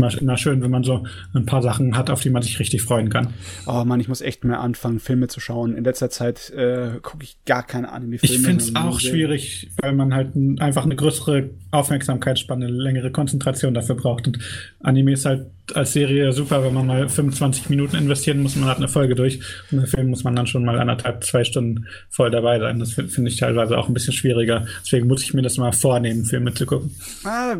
Immer, 0.00 0.16
immer 0.20 0.36
schön, 0.36 0.62
wenn 0.62 0.70
man 0.70 0.84
so 0.84 1.04
ein 1.34 1.44
paar 1.44 1.60
Sachen 1.60 1.96
hat, 1.96 2.08
auf 2.08 2.20
die 2.20 2.30
man 2.30 2.40
sich 2.40 2.60
richtig 2.60 2.82
freuen 2.82 3.10
kann. 3.10 3.34
Oh 3.66 3.82
Mann, 3.84 3.98
ich 3.98 4.06
muss 4.06 4.20
echt 4.20 4.44
mehr 4.44 4.60
anfangen, 4.60 5.00
Filme 5.00 5.26
zu 5.26 5.40
schauen. 5.40 5.74
In 5.74 5.82
letzter 5.82 6.08
Zeit 6.08 6.50
äh, 6.50 7.00
gucke 7.02 7.24
ich 7.24 7.44
gar 7.46 7.64
keine 7.64 7.90
Anime-Filme. 7.90 8.36
Ich 8.36 8.40
finde 8.40 8.62
es 8.62 8.76
auch 8.76 9.00
schwierig, 9.00 9.72
weil 9.82 9.92
man 9.94 10.14
halt 10.14 10.36
einfach 10.60 10.84
eine 10.84 10.94
größere 10.94 11.50
Aufmerksamkeitsspanne, 11.72 12.66
eine 12.66 12.76
längere 12.76 13.10
Konzentration 13.10 13.74
dafür 13.74 13.96
braucht. 13.96 14.28
Und 14.28 14.38
Anime 14.78 15.14
ist 15.14 15.24
halt 15.24 15.46
als 15.74 15.92
Serie 15.92 16.32
super, 16.32 16.64
wenn 16.64 16.74
man 16.74 16.86
mal 16.86 17.08
25 17.08 17.68
Minuten 17.68 17.96
investieren 17.96 18.42
muss, 18.42 18.56
man 18.56 18.68
hat 18.68 18.78
eine 18.78 18.88
Folge 18.88 19.14
durch. 19.14 19.40
Und 19.70 19.80
bei 19.80 19.86
Film 19.86 20.08
muss 20.08 20.24
man 20.24 20.34
dann 20.34 20.46
schon 20.46 20.64
mal 20.64 20.78
anderthalb, 20.78 21.24
zwei 21.24 21.44
Stunden 21.44 21.86
voll 22.08 22.30
dabei 22.30 22.58
sein. 22.58 22.78
Das 22.78 22.92
finde 22.92 23.10
find 23.10 23.28
ich 23.28 23.36
teilweise 23.36 23.76
auch 23.76 23.88
ein 23.88 23.94
bisschen 23.94 24.12
schwieriger. 24.12 24.66
Deswegen 24.82 25.06
muss 25.08 25.22
ich 25.22 25.34
mir 25.34 25.42
das 25.42 25.56
mal 25.56 25.72
vornehmen, 25.72 26.24
Filme 26.24 26.54
zu 26.54 26.66
gucken. 26.66 26.94
Ah, 27.24 27.56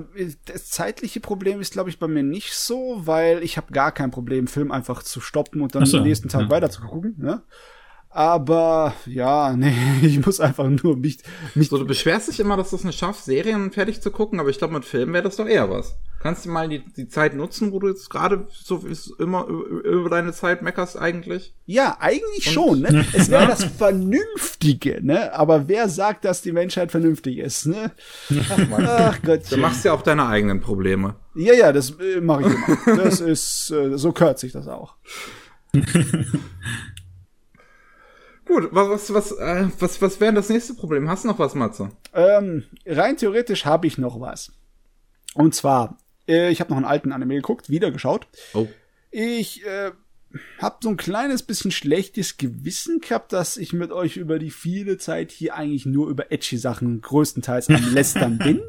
das 0.46 0.70
zeitliche 0.70 1.20
Problem 1.20 1.60
ist, 1.60 1.72
glaube 1.72 1.90
ich, 1.90 1.98
bei 1.98 2.08
mir 2.08 2.22
nicht 2.28 2.54
so, 2.54 3.06
weil 3.06 3.42
ich 3.42 3.56
habe 3.56 3.72
gar 3.72 3.92
kein 3.92 4.10
Problem, 4.10 4.46
Film 4.46 4.70
einfach 4.72 5.02
zu 5.02 5.20
stoppen 5.20 5.60
und 5.60 5.74
dann 5.74 5.86
so, 5.86 5.98
am 5.98 6.04
nächsten 6.04 6.28
Tag 6.28 6.42
ja. 6.42 6.50
weiter 6.50 6.70
zu 6.70 6.82
gucken. 6.82 7.14
Ne? 7.18 7.42
Aber 8.10 8.94
ja, 9.06 9.54
nee, 9.54 9.74
ich 10.02 10.24
muss 10.24 10.40
einfach 10.40 10.68
nur 10.68 10.96
mich, 10.96 11.18
mich 11.54 11.68
So, 11.68 11.78
du 11.78 11.86
beschwerst 11.86 12.28
dich 12.28 12.40
immer, 12.40 12.56
dass 12.56 12.70
du 12.70 12.76
es 12.76 12.84
nicht 12.84 12.98
schaffst, 12.98 13.26
Serien 13.26 13.70
fertig 13.70 14.00
zu 14.00 14.10
gucken, 14.10 14.40
aber 14.40 14.48
ich 14.48 14.58
glaube, 14.58 14.74
mit 14.74 14.84
Filmen 14.84 15.12
wäre 15.12 15.24
das 15.24 15.36
doch 15.36 15.46
eher 15.46 15.70
was. 15.70 15.96
Kannst 16.20 16.44
du 16.44 16.48
mal 16.50 16.68
die, 16.68 16.80
die 16.80 17.06
Zeit 17.06 17.36
nutzen, 17.36 17.70
wo 17.70 17.78
du 17.78 17.88
jetzt 17.88 18.10
gerade 18.10 18.48
so 18.50 18.82
immer 19.20 19.46
über, 19.46 20.10
deine 20.10 20.32
Zeit 20.32 20.62
meckerst 20.62 20.98
eigentlich? 20.98 21.54
Ja, 21.64 21.98
eigentlich 22.00 22.50
schon, 22.50 22.80
ne? 22.80 23.06
Es 23.12 23.30
wäre 23.30 23.46
das 23.46 23.62
Vernünftige, 23.62 24.98
ne? 25.00 25.32
Aber 25.32 25.68
wer 25.68 25.88
sagt, 25.88 26.24
dass 26.24 26.42
die 26.42 26.50
Menschheit 26.50 26.90
vernünftig 26.90 27.38
ist, 27.38 27.66
ne? 27.66 27.92
Ach 28.50 29.18
Du 29.18 29.26
Gottchen. 29.26 29.60
machst 29.60 29.84
ja 29.84 29.92
auch 29.92 30.02
deine 30.02 30.26
eigenen 30.26 30.60
Probleme. 30.60 31.14
Ja, 31.36 31.54
ja, 31.54 31.72
das 31.72 31.90
äh, 32.00 32.20
mache 32.20 32.48
ich 32.48 32.54
immer. 32.86 32.96
Das 32.96 33.20
ist, 33.20 33.70
äh, 33.70 33.96
so 33.96 34.10
kürzt 34.10 34.40
sich 34.40 34.52
das 34.52 34.66
auch. 34.66 34.96
Gut, 38.48 38.70
was, 38.72 38.88
was, 38.88 39.14
was, 39.14 39.32
äh, 39.32 39.68
was, 39.78 40.00
was 40.00 40.20
wäre 40.20 40.32
das 40.32 40.48
nächste 40.48 40.72
Problem? 40.72 41.08
Hast 41.08 41.24
du 41.24 41.28
noch 41.28 41.38
was, 41.38 41.54
Matze? 41.54 41.90
Ähm, 42.14 42.64
rein 42.86 43.18
theoretisch 43.18 43.66
habe 43.66 43.86
ich 43.86 43.98
noch 43.98 44.20
was. 44.20 44.52
Und 45.34 45.54
zwar, 45.54 45.98
äh, 46.26 46.50
ich 46.50 46.60
habe 46.60 46.70
noch 46.70 46.78
einen 46.78 46.86
alten 46.86 47.12
Anime 47.12 47.34
geguckt, 47.36 47.68
wieder 47.68 47.90
geschaut. 47.90 48.26
Oh. 48.54 48.66
Ich 49.10 49.66
äh, 49.66 49.90
habe 50.62 50.76
so 50.80 50.88
ein 50.88 50.96
kleines 50.96 51.42
bisschen 51.42 51.70
schlechtes 51.70 52.38
Gewissen 52.38 53.00
gehabt, 53.00 53.34
dass 53.34 53.58
ich 53.58 53.74
mit 53.74 53.92
euch 53.92 54.16
über 54.16 54.38
die 54.38 54.50
viele 54.50 54.96
Zeit 54.96 55.30
hier 55.30 55.54
eigentlich 55.54 55.84
nur 55.84 56.08
über 56.08 56.32
edgy 56.32 56.56
Sachen 56.56 57.02
größtenteils 57.02 57.68
am 57.68 57.92
Lästern 57.92 58.38
bin. 58.38 58.62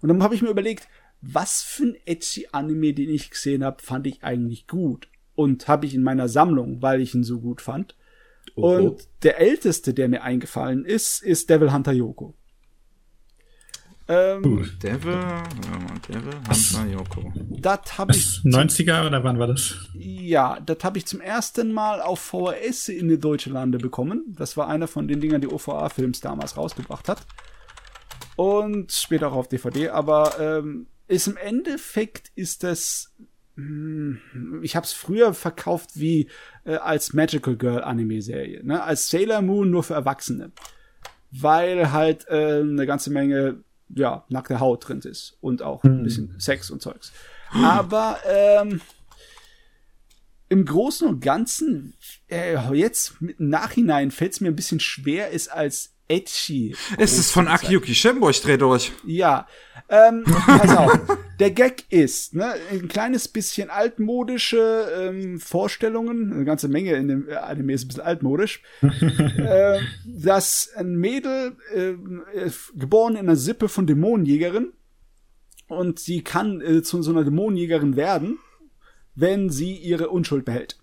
Und 0.00 0.08
dann 0.08 0.22
habe 0.22 0.34
ich 0.34 0.40
mir 0.40 0.50
überlegt, 0.50 0.88
was 1.20 1.62
für 1.62 1.84
ein 1.84 1.96
edgy 2.06 2.48
Anime, 2.52 2.94
den 2.94 3.10
ich 3.10 3.28
gesehen 3.28 3.62
habe, 3.62 3.82
fand 3.82 4.06
ich 4.06 4.24
eigentlich 4.24 4.66
gut. 4.66 5.08
Und 5.34 5.68
habe 5.68 5.84
ich 5.84 5.94
in 5.94 6.02
meiner 6.02 6.30
Sammlung, 6.30 6.80
weil 6.80 7.02
ich 7.02 7.14
ihn 7.14 7.24
so 7.24 7.40
gut 7.40 7.60
fand. 7.60 7.94
Oho. 8.54 8.76
Und 8.76 9.08
der 9.22 9.40
älteste, 9.40 9.94
der 9.94 10.08
mir 10.08 10.22
eingefallen 10.22 10.84
ist, 10.84 11.22
ist 11.22 11.50
Devil 11.50 11.72
Hunter 11.72 11.92
Yoko. 11.92 12.34
Ähm, 14.08 14.64
Devil, 14.80 15.12
ja, 15.14 15.42
Devil, 16.08 16.32
Hunter, 16.46 16.86
Yoko. 16.86 17.32
das 17.58 17.98
habe 17.98 18.12
ich, 18.12 18.40
90er 18.44 19.04
oder 19.04 19.24
wann 19.24 19.40
war 19.40 19.48
das? 19.48 19.74
ja, 19.94 20.60
das 20.60 20.78
habe 20.84 20.98
ich 20.98 21.06
zum 21.06 21.20
ersten 21.20 21.72
Mal 21.72 22.00
auf 22.00 22.20
VHS 22.20 22.88
in 22.88 23.08
die 23.08 23.18
deutsche 23.18 23.50
Lande 23.50 23.78
bekommen. 23.78 24.22
Das 24.28 24.56
war 24.56 24.68
einer 24.68 24.86
von 24.86 25.08
den 25.08 25.20
Dingern, 25.20 25.40
die 25.40 25.48
OVA-Films 25.48 26.20
damals 26.20 26.56
rausgebracht 26.56 27.08
hat. 27.08 27.26
Und 28.36 28.92
später 28.92 29.32
auch 29.32 29.36
auf 29.36 29.48
DVD. 29.48 29.88
Aber 29.88 30.38
ähm, 30.38 30.86
ist 31.08 31.26
im 31.26 31.36
Endeffekt 31.36 32.30
ist 32.36 32.62
das 32.62 33.12
ich 34.62 34.76
habe 34.76 34.84
es 34.84 34.92
früher 34.92 35.32
verkauft 35.32 35.92
wie 35.94 36.28
äh, 36.64 36.74
als 36.74 37.14
Magical 37.14 37.56
Girl 37.56 37.82
Anime-Serie, 37.82 38.62
ne? 38.62 38.82
als 38.82 39.08
Sailor 39.08 39.40
Moon 39.40 39.70
nur 39.70 39.82
für 39.82 39.94
Erwachsene, 39.94 40.52
weil 41.30 41.90
halt 41.90 42.28
äh, 42.28 42.60
eine 42.60 42.86
ganze 42.86 43.10
Menge 43.10 43.62
ja 43.88 44.24
nackte 44.28 44.60
Haut 44.60 44.86
drin 44.86 45.00
ist 45.00 45.38
und 45.40 45.62
auch 45.62 45.84
ein 45.84 46.02
bisschen 46.02 46.34
Sex 46.38 46.70
und 46.70 46.82
Zeugs. 46.82 47.12
Aber 47.52 48.18
ähm, 48.28 48.80
im 50.48 50.64
Großen 50.64 51.08
und 51.08 51.20
Ganzen 51.20 51.94
äh, 52.28 52.56
jetzt 52.74 53.14
im 53.20 53.48
Nachhinein 53.48 54.10
fällt 54.10 54.32
es 54.32 54.40
mir 54.40 54.48
ein 54.48 54.56
bisschen 54.56 54.80
schwer, 54.80 55.32
es 55.32 55.48
als 55.48 55.95
edgy. 56.08 56.74
Es 56.98 57.18
ist 57.18 57.30
von 57.32 57.48
Akiyuki 57.48 57.94
Shimbo, 57.94 58.30
ich 58.30 58.40
dreh 58.40 58.56
durch. 58.56 58.92
ja, 59.04 59.46
ähm, 59.88 60.24
pass 60.24 60.76
auf. 60.76 61.18
Der 61.38 61.50
Gag 61.50 61.84
ist, 61.90 62.34
ne, 62.34 62.54
ein 62.72 62.88
kleines 62.88 63.28
bisschen 63.28 63.70
altmodische 63.70 64.88
ähm, 64.98 65.38
Vorstellungen, 65.38 66.32
eine 66.32 66.44
ganze 66.44 66.68
Menge 66.68 66.94
in 66.94 67.08
dem 67.08 67.28
Anime 67.30 67.74
ist 67.74 67.84
ein 67.84 67.88
bisschen 67.88 68.02
altmodisch, 68.02 68.62
äh, 68.82 69.78
dass 70.04 70.70
ein 70.76 70.96
Mädel, 70.96 71.56
äh, 71.74 71.94
ist 72.32 72.72
geboren 72.74 73.14
in 73.14 73.20
einer 73.20 73.36
Sippe 73.36 73.68
von 73.68 73.86
Dämonenjägerin 73.86 74.72
und 75.68 75.98
sie 75.98 76.22
kann 76.22 76.60
äh, 76.60 76.82
zu 76.82 77.02
so 77.02 77.10
einer 77.10 77.24
Dämonenjägerin 77.24 77.96
werden, 77.96 78.38
wenn 79.14 79.50
sie 79.50 79.74
ihre 79.74 80.08
Unschuld 80.08 80.44
behält. 80.44 80.78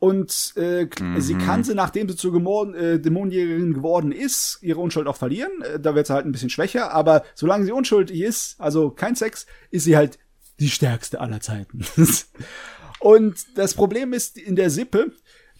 Und 0.00 0.54
äh, 0.56 0.88
mhm. 0.98 1.20
sie 1.20 1.34
kann 1.34 1.62
sie, 1.62 1.74
nachdem 1.74 2.08
sie 2.08 2.16
zur 2.16 2.32
Gemor 2.32 2.74
äh, 2.74 2.98
Dämonenjägerin 2.98 3.74
geworden 3.74 4.12
ist, 4.12 4.58
ihre 4.62 4.80
Unschuld 4.80 5.06
auch 5.06 5.16
verlieren. 5.16 5.52
Äh, 5.62 5.78
da 5.78 5.94
wird 5.94 6.06
sie 6.06 6.14
halt 6.14 6.24
ein 6.24 6.32
bisschen 6.32 6.48
schwächer, 6.48 6.90
aber 6.92 7.22
solange 7.34 7.66
sie 7.66 7.72
unschuldig 7.72 8.18
ist, 8.18 8.58
also 8.58 8.90
kein 8.90 9.14
Sex, 9.14 9.44
ist 9.70 9.84
sie 9.84 9.98
halt 9.98 10.18
die 10.58 10.70
stärkste 10.70 11.20
aller 11.20 11.40
Zeiten. 11.40 11.84
und 13.00 13.58
das 13.58 13.74
Problem 13.74 14.14
ist 14.14 14.38
in 14.38 14.56
der 14.56 14.70
Sippe, 14.70 15.12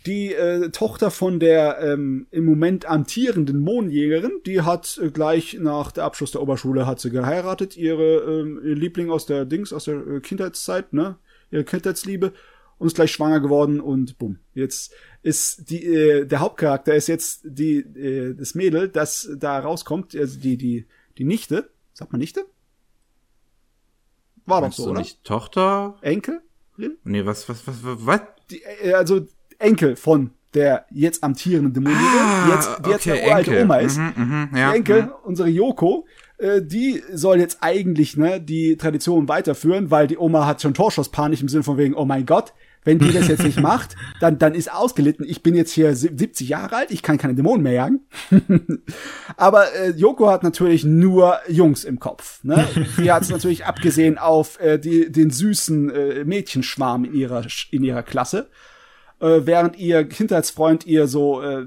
die 0.06 0.32
äh, 0.32 0.70
Tochter 0.70 1.10
von 1.10 1.38
der 1.38 1.78
ähm, 1.80 2.26
im 2.30 2.46
Moment 2.46 2.86
amtierenden 2.86 3.60
Mondjägerin, 3.60 4.40
die 4.46 4.62
hat 4.62 4.98
äh, 5.02 5.10
gleich 5.10 5.58
nach 5.60 5.92
der 5.92 6.04
Abschluss 6.04 6.30
der 6.30 6.40
Oberschule 6.40 6.86
hat 6.86 7.00
sie 7.00 7.10
geheiratet, 7.10 7.76
ihre 7.76 8.20
ähm, 8.20 8.58
ihr 8.64 8.74
Liebling 8.74 9.10
aus 9.10 9.26
der 9.26 9.44
Dings 9.44 9.74
aus 9.74 9.84
der 9.84 9.96
äh, 10.06 10.20
Kindheitszeit, 10.20 10.94
ne, 10.94 11.16
ihre 11.50 11.64
Kindheitsliebe 11.64 12.32
und 12.80 12.86
ist 12.86 12.94
gleich 12.94 13.12
schwanger 13.12 13.40
geworden 13.40 13.78
und 13.78 14.18
bumm. 14.18 14.38
Jetzt 14.54 14.92
ist 15.22 15.70
die 15.70 15.84
äh, 15.84 16.24
der 16.24 16.40
Hauptcharakter 16.40 16.94
ist 16.94 17.08
jetzt 17.08 17.42
die 17.44 17.76
äh, 17.76 18.34
das 18.34 18.54
Mädel, 18.54 18.88
das 18.88 19.30
da 19.36 19.58
rauskommt, 19.58 20.16
also 20.16 20.40
die 20.40 20.56
die 20.56 20.86
die 21.18 21.24
Nichte, 21.24 21.70
sagt 21.92 22.10
man 22.10 22.20
Nichte? 22.20 22.46
War 24.46 24.62
Meinst 24.62 24.78
doch 24.78 24.84
so, 24.84 24.90
oder? 24.90 25.00
nicht 25.00 25.22
Tochter? 25.22 25.98
Enkel? 26.00 26.40
Nee, 27.04 27.26
was 27.26 27.48
was 27.50 27.66
was 27.66 27.76
was? 27.84 28.20
Die, 28.50 28.62
äh, 28.62 28.94
also 28.94 29.26
Enkel 29.58 29.94
von 29.94 30.30
der 30.54 30.86
jetzt 30.90 31.22
amtierenden 31.22 31.74
Dämonin, 31.74 31.98
ah, 31.98 32.44
die 32.46 32.50
jetzt, 32.50 32.68
die 32.68 32.80
okay, 32.80 32.90
jetzt 32.90 33.08
eine 33.08 33.26
uralte 33.26 33.62
Oma 33.62 33.76
ist. 33.76 33.98
Mhm, 33.98 34.48
mh, 34.50 34.58
ja, 34.58 34.70
die 34.70 34.76
Enkel, 34.78 35.02
mh. 35.02 35.12
unsere 35.22 35.48
Yoko, 35.50 36.06
äh, 36.40 36.62
die 36.62 37.02
soll 37.12 37.38
jetzt 37.38 37.58
eigentlich 37.60 38.16
ne, 38.16 38.40
die 38.40 38.76
Tradition 38.76 39.28
weiterführen, 39.28 39.90
weil 39.90 40.06
die 40.06 40.18
Oma 40.18 40.46
hat 40.46 40.62
schon 40.62 40.74
Torschusspanik 40.74 41.40
im 41.40 41.48
Sinne 41.48 41.62
von 41.62 41.76
wegen, 41.76 41.94
oh 41.94 42.04
mein 42.04 42.26
Gott, 42.26 42.54
wenn 42.84 42.98
die 42.98 43.12
das 43.12 43.28
jetzt 43.28 43.42
nicht 43.42 43.60
macht, 43.62 43.94
dann, 44.20 44.38
dann 44.38 44.54
ist 44.54 44.72
ausgelitten. 44.72 45.26
Ich 45.28 45.42
bin 45.42 45.54
jetzt 45.54 45.72
hier 45.72 45.94
70 45.94 46.48
Jahre 46.48 46.76
alt, 46.76 46.90
ich 46.90 47.02
kann 47.02 47.18
keine 47.18 47.34
Dämonen 47.34 47.62
mehr 47.62 47.72
jagen. 47.72 48.00
Aber 49.36 49.74
äh, 49.74 49.90
Yoko 49.90 50.30
hat 50.30 50.42
natürlich 50.42 50.84
nur 50.84 51.38
Jungs 51.48 51.84
im 51.84 51.98
Kopf. 51.98 52.42
Ne? 52.42 52.66
Die 52.98 53.12
hat 53.12 53.22
es 53.22 53.28
natürlich 53.30 53.66
abgesehen 53.66 54.18
auf 54.18 54.58
äh, 54.60 54.78
die, 54.78 55.12
den 55.12 55.30
süßen 55.30 55.90
äh, 55.90 56.24
Mädchenschwarm 56.24 57.04
in 57.04 57.14
ihrer, 57.14 57.44
in 57.70 57.84
ihrer 57.84 58.02
Klasse. 58.02 58.48
Äh, 59.20 59.40
während 59.44 59.78
ihr 59.78 60.04
Kindheitsfreund 60.04 60.86
ihr 60.86 61.06
so 61.06 61.42
äh, 61.42 61.66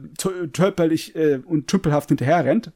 tölperlich 0.51 1.15
äh, 1.15 1.39
und 1.45 1.67
tümpelhaft 1.67 2.09
hinterher 2.09 2.43
rennt. 2.45 2.71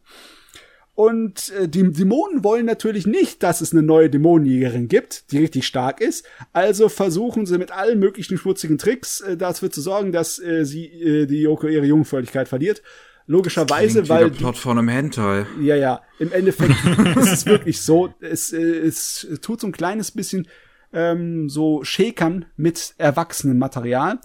Und 0.98 1.52
äh, 1.52 1.70
die 1.70 1.92
Dämonen 1.92 2.44
wollen 2.44 2.66
natürlich 2.66 3.06
nicht, 3.06 3.44
dass 3.44 3.62
es 3.62 3.72
eine 3.72 3.84
neue 3.84 4.10
Dämonenjägerin 4.10 4.88
gibt, 4.88 5.32
die 5.32 5.38
richtig 5.38 5.68
stark 5.68 6.02
ist. 6.02 6.26
Also 6.54 6.90
versuchen 6.90 7.46
sie 7.46 7.60
mit 7.60 7.72
allen 7.72 8.00
möglichen 8.00 8.36
schmutzigen 8.36 8.80
Tricks 8.80 9.22
äh, 9.22 9.38
dafür 9.38 9.70
zu 9.70 9.80
sorgen, 9.80 10.12
dass 10.12 10.40
äh, 10.40 10.66
sie 10.66 10.88
äh, 10.88 11.28
die 11.28 11.42
Yoko 11.42 11.68
ihre 11.68 11.86
Jungfräulichkeit 11.86 12.48
verliert. 12.48 12.82
Logischerweise, 13.28 14.10
weil. 14.10 14.32
Der 14.32 14.38
Plot 14.38 14.58
von 14.58 14.80
einem 14.80 14.88
Hentai. 14.88 15.46
Ja, 15.62 15.76
ja. 15.76 16.02
Im 16.18 16.32
Endeffekt 16.32 16.74
ist 17.16 17.32
es 17.32 17.46
wirklich 17.46 17.80
so. 17.80 18.12
Es, 18.20 18.52
äh, 18.52 18.58
es 18.58 19.28
tut 19.44 19.62
so 19.62 19.68
ein 19.68 19.74
kleines 19.74 20.10
bisschen 20.10 20.48
ähm, 20.94 21.48
so 21.48 21.84
schäkern 21.84 22.46
mit 22.56 22.96
erwachsenem 22.98 23.60
Material 23.60 24.18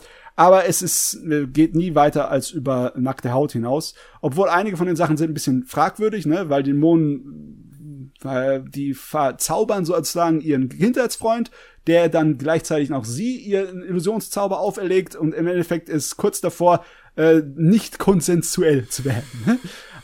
aber 0.43 0.67
es 0.67 0.83
ist, 0.83 1.23
äh, 1.31 1.47
geht 1.47 1.77
nie 1.77 1.95
weiter 1.95 2.29
als 2.29 2.51
über 2.51 2.93
nackte 2.97 3.33
Haut 3.33 3.53
hinaus. 3.53 3.95
Obwohl 4.21 4.49
einige 4.49 4.77
von 4.77 4.89
den 4.89 4.97
Sachen 4.97 5.17
sind 5.17 5.31
ein 5.31 5.35
bisschen 5.35 5.67
fragwürdig, 5.67 6.27
ne, 6.27 6.49
weil 6.49 6.65
Dämonen, 6.65 8.11
weil 8.23 8.65
die 8.65 8.93
verzaubern 8.93 9.85
sozusagen 9.85 10.41
ihren 10.41 10.69
Kindheitsfreund, 10.69 11.53
der 11.87 12.09
dann 12.09 12.39
gleichzeitig 12.39 12.91
noch 12.91 13.05
sie 13.05 13.37
ihren 13.37 13.85
Illusionszauber 13.85 14.59
auferlegt 14.59 15.15
und 15.15 15.33
im 15.33 15.47
Endeffekt 15.47 15.89
ist 15.89 16.17
kurz 16.17 16.41
davor, 16.41 16.85
äh, 17.17 17.43
nicht 17.55 18.01
konsensuell 18.01 18.89
zu 18.89 19.05
werden. 19.05 19.45
Ne? 19.47 19.59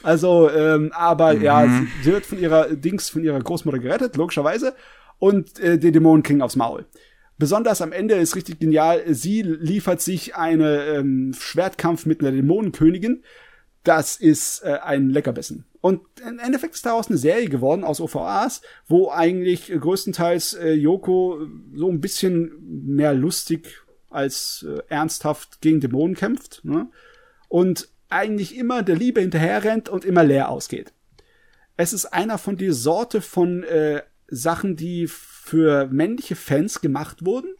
Also, 0.05 0.49
ähm, 0.51 0.93
aber 0.95 1.35
mhm. 1.35 1.43
ja, 1.43 1.67
sie, 1.67 1.89
sie 2.05 2.13
wird 2.13 2.27
von 2.27 2.39
ihrer 2.39 2.77
Dings, 2.77 3.11
von 3.11 3.25
ihrer 3.25 3.41
Großmutter 3.41 3.81
gerettet, 3.81 4.15
logischerweise. 4.17 4.75
Und 5.19 5.59
äh, 5.59 5.79
die 5.79 5.91
Dämonen 5.91 6.23
kriegen 6.23 6.43
aufs 6.43 6.55
Maul. 6.55 6.87
Besonders 7.39 7.81
am 7.81 7.93
Ende 7.93 8.17
ist 8.17 8.35
richtig 8.35 8.59
genial. 8.59 9.03
Sie 9.15 9.43
liefert 9.43 10.01
sich 10.01 10.35
einen 10.35 10.63
ähm, 10.63 11.35
Schwertkampf 11.39 12.05
mit 12.05 12.21
einer 12.21 12.33
Dämonenkönigin. 12.33 13.23
Das 13.85 14.17
ist 14.17 14.65
äh, 14.65 14.79
ein 14.83 15.09
Leckerbissen. 15.09 15.65
Und 15.81 16.01
im 16.27 16.41
Endeffekt 16.41 16.75
ist 16.75 16.85
daraus 16.85 17.09
eine 17.09 17.17
Serie 17.17 17.49
geworden 17.49 17.85
aus 17.85 18.01
OVAs, 18.01 18.61
wo 18.89 19.11
eigentlich 19.11 19.69
größtenteils 19.69 20.55
äh, 20.55 20.73
Yoko 20.73 21.47
so 21.75 21.89
ein 21.89 22.01
bisschen 22.01 22.51
mehr 22.87 23.15
lustig 23.15 23.83
als 24.11 24.67
äh, 24.69 24.83
ernsthaft 24.89 25.61
gegen 25.61 25.81
Dämonen 25.81 26.17
kämpft. 26.17 26.65
Ne? 26.65 26.91
Und 27.49 27.89
eigentlich 28.09 28.57
immer 28.57 28.83
der 28.83 28.97
Liebe 28.97 29.21
hinterher 29.21 29.63
rennt 29.63 29.89
und 29.89 30.05
immer 30.05 30.25
leer 30.25 30.49
ausgeht. 30.49 30.93
Es 31.77 31.93
ist 31.93 32.07
einer 32.07 32.39
von 32.39 32.57
die 32.57 32.73
Sorte 32.73 33.21
von 33.21 33.63
äh, 33.63 34.03
Sachen, 34.27 34.75
die 34.75 35.09
für 35.49 35.87
männliche 35.87 36.37
Fans 36.37 36.81
gemacht 36.81 37.25
wurden, 37.25 37.55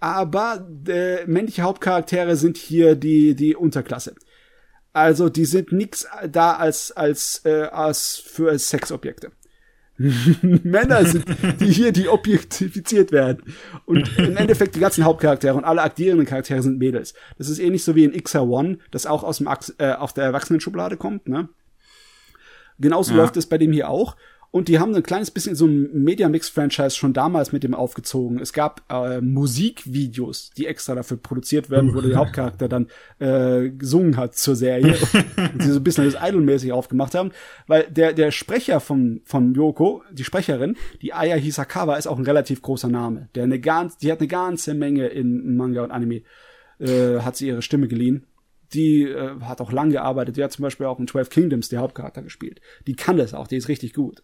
aber 0.00 0.68
äh, 0.86 1.24
männliche 1.26 1.62
Hauptcharaktere 1.62 2.36
sind 2.36 2.56
hier 2.56 2.94
die 2.94 3.34
die 3.34 3.56
Unterklasse. 3.56 4.14
Also 4.92 5.30
die 5.30 5.46
sind 5.46 5.72
nix 5.72 6.06
da 6.30 6.52
als 6.52 6.92
als 6.92 7.42
äh, 7.44 7.64
als 7.64 8.16
für 8.16 8.58
Sexobjekte. 8.58 9.32
Männer 10.42 11.04
sind 11.04 11.24
die 11.60 11.70
hier, 11.70 11.92
die 11.92 12.08
objektifiziert 12.08 13.12
werden. 13.12 13.42
Und 13.84 14.18
im 14.18 14.36
Endeffekt 14.36 14.74
die 14.74 14.80
ganzen 14.80 15.04
Hauptcharaktere 15.04 15.54
und 15.54 15.64
alle 15.64 15.82
aktierenden 15.82 16.26
Charaktere 16.26 16.62
sind 16.62 16.78
Mädels. 16.78 17.14
Das 17.38 17.48
ist 17.48 17.58
ähnlich 17.58 17.84
so 17.84 17.94
wie 17.94 18.04
in 18.04 18.12
XR1, 18.12 18.78
das 18.90 19.06
auch 19.06 19.22
aus 19.22 19.38
dem 19.38 19.48
äh, 19.78 19.92
auf 19.92 20.12
der 20.12 20.24
Erwachsenen-Schublade 20.24 20.96
kommt, 20.96 21.28
ne? 21.28 21.48
Genauso 22.78 23.12
ja. 23.12 23.18
läuft 23.18 23.36
es 23.36 23.46
bei 23.46 23.58
dem 23.58 23.72
hier 23.72 23.88
auch. 23.88 24.16
Und 24.52 24.68
die 24.68 24.78
haben 24.78 24.94
ein 24.94 25.02
kleines 25.02 25.30
bisschen 25.30 25.56
so 25.56 25.64
ein 25.66 26.04
Media-Mix-Franchise 26.04 26.94
schon 26.94 27.14
damals 27.14 27.52
mit 27.52 27.64
dem 27.64 27.74
aufgezogen. 27.74 28.38
Es 28.38 28.52
gab 28.52 28.82
äh, 28.92 29.22
Musikvideos, 29.22 30.50
die 30.50 30.66
extra 30.66 30.94
dafür 30.94 31.16
produziert 31.16 31.70
werden, 31.70 31.94
wo 31.94 32.02
der 32.02 32.16
Hauptcharakter 32.16 32.68
dann 32.68 32.88
äh, 33.18 33.70
gesungen 33.70 34.18
hat 34.18 34.36
zur 34.36 34.54
Serie. 34.54 34.94
und 35.54 35.62
sie 35.62 35.70
so 35.70 35.80
ein 35.80 35.82
bisschen 35.82 36.04
das 36.04 36.22
Idol-mäßig 36.22 36.70
aufgemacht 36.70 37.14
haben. 37.14 37.30
Weil 37.66 37.84
der, 37.84 38.12
der 38.12 38.30
Sprecher 38.30 38.80
von, 38.80 39.22
von 39.24 39.54
Yoko, 39.54 40.02
die 40.12 40.22
Sprecherin, 40.22 40.76
die 41.00 41.14
Aya 41.14 41.36
Hisakawa, 41.36 41.96
ist 41.96 42.06
auch 42.06 42.18
ein 42.18 42.26
relativ 42.26 42.60
großer 42.60 42.88
Name. 42.88 43.30
Der 43.34 43.44
eine 43.44 43.58
ganz, 43.58 43.96
die 43.96 44.12
hat 44.12 44.18
eine 44.18 44.28
ganze 44.28 44.74
Menge 44.74 45.06
in 45.06 45.56
Manga 45.56 45.82
und 45.82 45.92
Anime, 45.92 46.24
äh, 46.78 47.20
hat 47.20 47.38
sie 47.38 47.48
ihre 47.48 47.62
Stimme 47.62 47.88
geliehen 47.88 48.26
die 48.74 49.02
äh, 49.02 49.38
hat 49.42 49.60
auch 49.60 49.70
lang 49.70 49.90
gearbeitet. 49.90 50.38
Die 50.38 50.42
hat 50.42 50.52
zum 50.52 50.62
Beispiel 50.62 50.86
auch 50.86 50.98
in 50.98 51.06
12 51.06 51.28
Kingdoms 51.28 51.68
die 51.68 51.76
Hauptcharakter 51.76 52.22
gespielt. 52.22 52.62
Die 52.86 52.94
kann 52.94 53.18
das 53.18 53.34
auch, 53.34 53.46
die 53.46 53.56
ist 53.56 53.68
richtig 53.68 53.92
gut. 53.92 54.22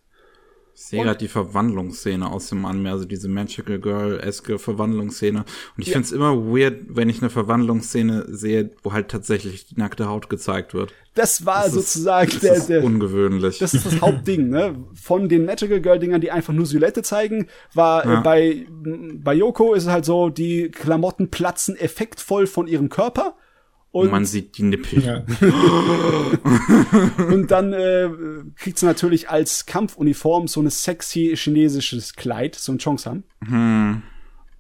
Ich 0.79 0.87
sehe 0.87 1.03
gerade 1.03 1.19
die 1.19 1.29
Verwandlungsszene 1.29 2.31
aus 2.31 2.51
dem 2.51 2.65
Anime, 2.65 2.93
also 2.93 3.05
diese 3.05 3.29
Magical 3.29 3.81
Girl-eske 3.81 4.61
Verwandlungsszene. 4.61 5.41
Und 5.41 5.47
ich 5.77 5.89
ja. 5.89 5.95
finde 5.95 6.07
es 6.07 6.13
immer 6.13 6.37
weird, 6.37 6.85
wenn 6.89 7.09
ich 7.09 7.21
eine 7.21 7.31
Verwandlungsszene 7.31 8.27
sehe, 8.29 8.71
wo 8.85 8.93
halt 8.93 9.09
tatsächlich 9.09 9.67
die 9.67 9.75
nackte 9.75 10.09
Haut 10.09 10.31
gezeigt 10.31 10.75
wird. 10.75 10.95
Das 11.15 11.45
war 11.45 11.65
das 11.65 11.73
sozusagen 11.73 12.31
ist, 12.31 12.45
das 12.45 12.69
der, 12.69 12.79
der, 12.79 12.87
ungewöhnlich. 12.87 13.59
Das 13.59 13.75
ist 13.75 13.87
das 13.87 14.01
Hauptding, 14.01 14.51
ne? 14.51 14.77
Von 14.95 15.29
den 15.29 15.47
Magical 15.47 15.81
Girl-Dingern, 15.81 16.21
die 16.21 16.31
einfach 16.31 16.55
nur 16.55 16.65
Silhouette 16.65 17.03
zeigen, 17.03 17.49
war 17.75 18.07
äh, 18.07 18.09
ja. 18.09 18.21
äh, 18.21 18.23
bei, 18.23 18.67
bei 18.71 19.35
Yoko 19.35 19.75
ist 19.75 19.83
es 19.83 19.91
halt 19.91 20.05
so, 20.05 20.31
die 20.31 20.71
Klamotten 20.71 21.29
platzen 21.29 21.77
effektvoll 21.77 22.47
von 22.47 22.69
ihrem 22.69 22.89
Körper 22.89 23.35
und 23.99 24.11
man 24.11 24.25
sieht 24.25 24.59
die 24.59 24.62
Nippel. 24.62 25.03
Ja. 25.03 25.25
und 27.31 27.51
dann 27.51 27.73
äh, 27.73 28.09
kriegt 28.57 28.79
sie 28.79 28.87
natürlich 28.87 29.31
als 29.31 29.66
Kampfuniform 29.66 30.49
so 30.49 30.61
eine 30.61 30.70
sexy 30.70 31.35
chinesisches 31.37 32.15
Kleid, 32.15 32.55
so 32.55 32.73
ein 32.73 32.79
Chongsam. 32.79 33.25
Hm. 33.45 34.03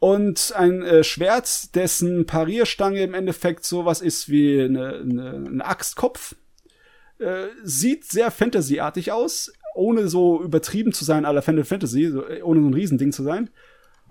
Und 0.00 0.52
ein 0.54 0.82
äh, 0.82 1.02
Schwert, 1.02 1.74
dessen 1.74 2.26
Parierstange 2.26 3.02
im 3.02 3.14
Endeffekt 3.14 3.64
sowas 3.64 4.00
ist 4.00 4.28
wie 4.28 4.62
eine, 4.62 5.00
eine, 5.00 5.44
eine 5.46 5.64
Axtkopf. 5.64 6.36
Äh, 7.18 7.48
sieht 7.64 8.04
sehr 8.04 8.30
fantasyartig 8.30 9.10
aus, 9.10 9.52
ohne 9.74 10.08
so 10.08 10.40
übertrieben 10.40 10.92
zu 10.92 11.04
sein 11.04 11.24
aller 11.24 11.42
Final 11.42 11.64
Fantasy, 11.64 12.10
so, 12.10 12.24
äh, 12.24 12.42
ohne 12.42 12.60
so 12.60 12.68
ein 12.68 12.74
Riesending 12.74 13.10
zu 13.10 13.24
sein. 13.24 13.50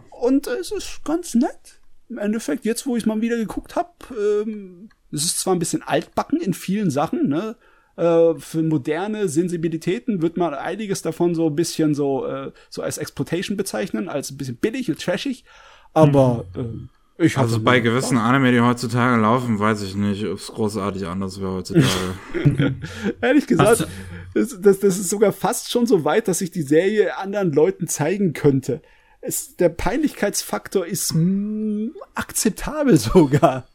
Und 0.09 0.47
äh, 0.47 0.55
es 0.55 0.71
ist 0.71 1.05
ganz 1.05 1.33
nett. 1.35 1.79
Im 2.09 2.17
Endeffekt, 2.17 2.65
jetzt 2.65 2.85
wo 2.85 2.97
ich 2.97 3.05
mal 3.05 3.21
wieder 3.21 3.37
geguckt 3.37 3.75
habe, 3.75 3.91
ähm, 4.11 4.89
es 5.11 5.25
ist 5.25 5.39
zwar 5.39 5.55
ein 5.55 5.59
bisschen 5.59 5.81
altbacken 5.81 6.39
in 6.39 6.53
vielen 6.53 6.89
Sachen, 6.89 7.27
ne? 7.27 7.55
Äh, 7.97 8.35
für 8.37 8.61
moderne 8.61 9.27
Sensibilitäten 9.27 10.21
wird 10.21 10.37
man 10.37 10.53
einiges 10.53 11.01
davon 11.01 11.33
so 11.33 11.47
ein 11.47 11.55
bisschen 11.55 11.95
so, 11.95 12.27
äh, 12.27 12.51
so 12.69 12.83
als 12.83 12.99
Exploitation 12.99 13.57
bezeichnen, 13.57 14.07
als 14.07 14.29
ein 14.29 14.37
bisschen 14.37 14.57
billig 14.57 14.89
und 14.89 15.01
trashig. 15.01 15.45
Aber 15.93 16.45
mhm. 16.55 16.89
äh, 17.17 17.25
ich 17.25 17.37
Also 17.39 17.59
bei 17.59 17.79
gewissen 17.79 18.19
Anime, 18.19 18.51
die 18.51 18.61
heutzutage 18.61 19.19
laufen, 19.19 19.57
weiß 19.57 19.81
ich 19.81 19.95
nicht, 19.95 20.25
ob 20.25 20.37
es 20.37 20.47
großartig 20.47 21.07
anders 21.07 21.41
wäre 21.41 21.53
heutzutage. 21.53 21.95
Ehrlich 23.21 23.47
gesagt, 23.47 23.87
das, 24.35 24.61
das, 24.61 24.79
das 24.79 24.99
ist 24.99 25.09
sogar 25.09 25.31
fast 25.31 25.71
schon 25.71 25.87
so 25.87 26.03
weit, 26.05 26.27
dass 26.27 26.41
ich 26.41 26.51
die 26.51 26.61
Serie 26.61 27.17
anderen 27.17 27.51
Leuten 27.51 27.87
zeigen 27.87 28.33
könnte. 28.33 28.83
Es, 29.21 29.55
der 29.55 29.69
Peinlichkeitsfaktor 29.69 30.85
ist 30.85 31.15
mh, 31.15 31.89
akzeptabel 32.13 32.97
sogar 32.97 33.65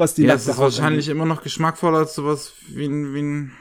was 0.00 0.14
die 0.14 0.24
Ja, 0.24 0.34
es 0.34 0.48
ist 0.48 0.58
wahrscheinlich 0.58 1.08
immer 1.08 1.26
noch 1.26 1.42
geschmackvoller 1.42 1.98
als 1.98 2.14
sowas 2.16 2.54
wie 2.68 2.86
ein, 2.86 3.14
wie 3.14 3.22
ein 3.22 3.52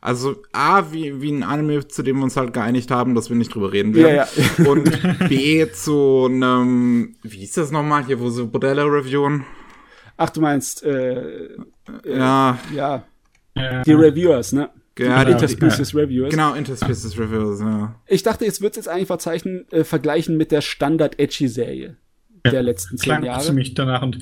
also 0.00 0.36
A, 0.52 0.92
wie, 0.92 1.20
wie 1.20 1.30
ein 1.30 1.42
Anime, 1.42 1.86
zu 1.86 2.02
dem 2.02 2.16
wir 2.16 2.24
uns 2.24 2.36
halt 2.36 2.54
geeinigt 2.54 2.90
haben, 2.90 3.14
dass 3.14 3.28
wir 3.28 3.36
nicht 3.36 3.54
drüber 3.54 3.70
reden 3.70 3.94
werden. 3.94 4.16
Ja, 4.16 4.26
ja. 4.64 4.64
Und 4.70 5.28
B, 5.28 5.70
zu 5.72 6.26
einem, 6.26 7.16
wie 7.22 7.38
hieß 7.38 7.52
das 7.52 7.70
nochmal, 7.70 8.06
hier, 8.06 8.18
wo 8.18 8.30
sie 8.30 8.44
Modelle 8.44 8.84
reviewen? 8.84 9.44
Ach, 10.16 10.30
du 10.30 10.40
meinst, 10.40 10.82
äh, 10.84 11.50
Ja, 12.06 12.58
ja, 12.74 13.04
Äh, 13.54 13.82
die 13.82 13.92
Reviewers, 13.92 14.52
ne? 14.52 14.70
ja, 14.98 15.24
die 15.24 15.32
Interspecies 15.32 15.94
Reviewers. 15.94 16.30
genau, 16.30 16.54
Interspecies 16.54 17.18
Reviews, 17.18 17.60
ja. 17.60 17.94
Ich 18.06 18.22
dachte, 18.22 18.44
jetzt 18.44 18.60
wird's 18.60 18.76
jetzt 18.76 18.88
eigentlich 18.88 19.06
verzeichnen, 19.06 19.66
äh, 19.70 19.84
vergleichen 19.84 20.36
mit 20.36 20.50
der 20.52 20.60
Standard-Edgy-Serie 20.60 21.96
der 22.44 22.62
letzten 22.62 22.96
zehn 22.98 23.04
klang 23.04 23.24
Jahre. 23.24 23.42
ziemlich 23.42 23.74
danach 23.74 24.02
und, 24.02 24.18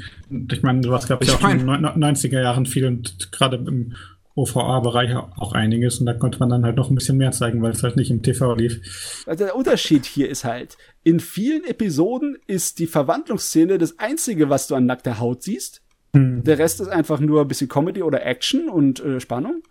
ich 0.53 0.62
meine, 0.62 0.82
sowas 0.82 1.07
gab 1.09 1.23
es 1.23 1.28
Ich 1.28 1.35
ja 1.35 1.40
auch 1.40 1.51
in 1.51 1.59
den 1.59 1.66
mein- 1.66 1.82
neun- 1.82 1.99
90er 1.99 2.40
Jahren 2.43 2.66
viel 2.66 2.86
und 2.86 3.31
gerade 3.32 3.57
im 3.57 3.95
OVA-Bereich 4.35 5.16
auch 5.16 5.53
einiges 5.53 5.99
und 5.99 6.07
da 6.07 6.15
konnte 6.15 6.39
man 6.39 6.49
dann 6.49 6.65
halt 6.65 6.77
noch 6.77 6.90
ein 6.90 6.95
bisschen 6.95 7.16
mehr 7.19 7.32
zeigen, 7.32 7.61
weil 7.61 7.73
es 7.73 7.82
halt 7.82 7.97
nicht 7.97 8.11
im 8.11 8.23
TV 8.23 8.55
lief. 8.55 9.24
Also 9.27 9.45
der 9.45 9.57
Unterschied 9.57 10.07
hier 10.07 10.28
ist 10.28 10.45
halt, 10.45 10.77
in 11.03 11.19
vielen 11.19 11.65
Episoden 11.65 12.36
ist 12.47 12.78
die 12.78 12.86
Verwandlungsszene 12.86 13.78
das 13.78 13.99
einzige, 13.99 14.49
was 14.49 14.69
du 14.69 14.77
an 14.77 14.86
nackter 14.86 15.19
Haut 15.19 15.43
siehst. 15.43 15.82
Der 16.15 16.59
Rest 16.59 16.81
ist 16.81 16.89
einfach 16.89 17.20
nur 17.20 17.43
ein 17.43 17.49
bisschen 17.49 17.69
Comedy 17.69 18.03
oder 18.03 18.24
Action 18.24 18.69
und 18.69 18.99
äh, 19.01 19.20
Spannung. 19.20 19.62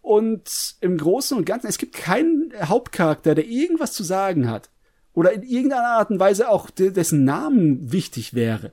Und 0.00 0.74
im 0.80 0.96
Großen 0.96 1.36
und 1.36 1.44
Ganzen, 1.44 1.66
es 1.68 1.78
gibt 1.78 1.94
keinen 1.94 2.52
Hauptcharakter, 2.62 3.34
der 3.34 3.46
irgendwas 3.46 3.92
zu 3.92 4.02
sagen 4.02 4.50
hat. 4.50 4.70
Oder 5.18 5.32
in 5.32 5.42
irgendeiner 5.42 5.96
Art 5.98 6.10
und 6.10 6.20
Weise 6.20 6.48
auch 6.48 6.70
de 6.70 6.92
dessen 6.92 7.24
Namen 7.24 7.90
wichtig 7.90 8.34
wäre. 8.34 8.70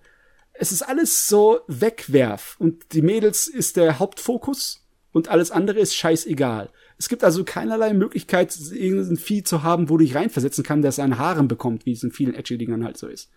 Es 0.53 0.71
ist 0.71 0.83
alles 0.83 1.27
so 1.27 1.61
wegwerf. 1.67 2.55
Und 2.59 2.93
die 2.93 3.01
Mädels 3.01 3.47
ist 3.47 3.77
der 3.77 3.97
Hauptfokus 3.97 4.85
und 5.11 5.27
alles 5.27 5.49
andere 5.49 5.79
ist 5.79 5.95
scheißegal. 5.95 6.69
Es 6.99 7.09
gibt 7.09 7.23
also 7.23 7.43
keinerlei 7.43 7.93
Möglichkeit, 7.93 8.55
irgendein 8.71 9.17
Vieh 9.17 9.41
zu 9.41 9.63
haben, 9.63 9.89
wo 9.89 9.97
du 9.97 10.05
dich 10.05 10.13
reinversetzen 10.13 10.63
kann, 10.63 10.83
das 10.83 10.99
einen 10.99 11.17
Haaren 11.17 11.47
bekommt, 11.47 11.87
wie 11.87 11.93
es 11.93 12.03
in 12.03 12.11
vielen 12.11 12.35
Edgy-Dingern 12.35 12.83
halt 12.83 12.97
so 12.97 13.07
ist. 13.07 13.31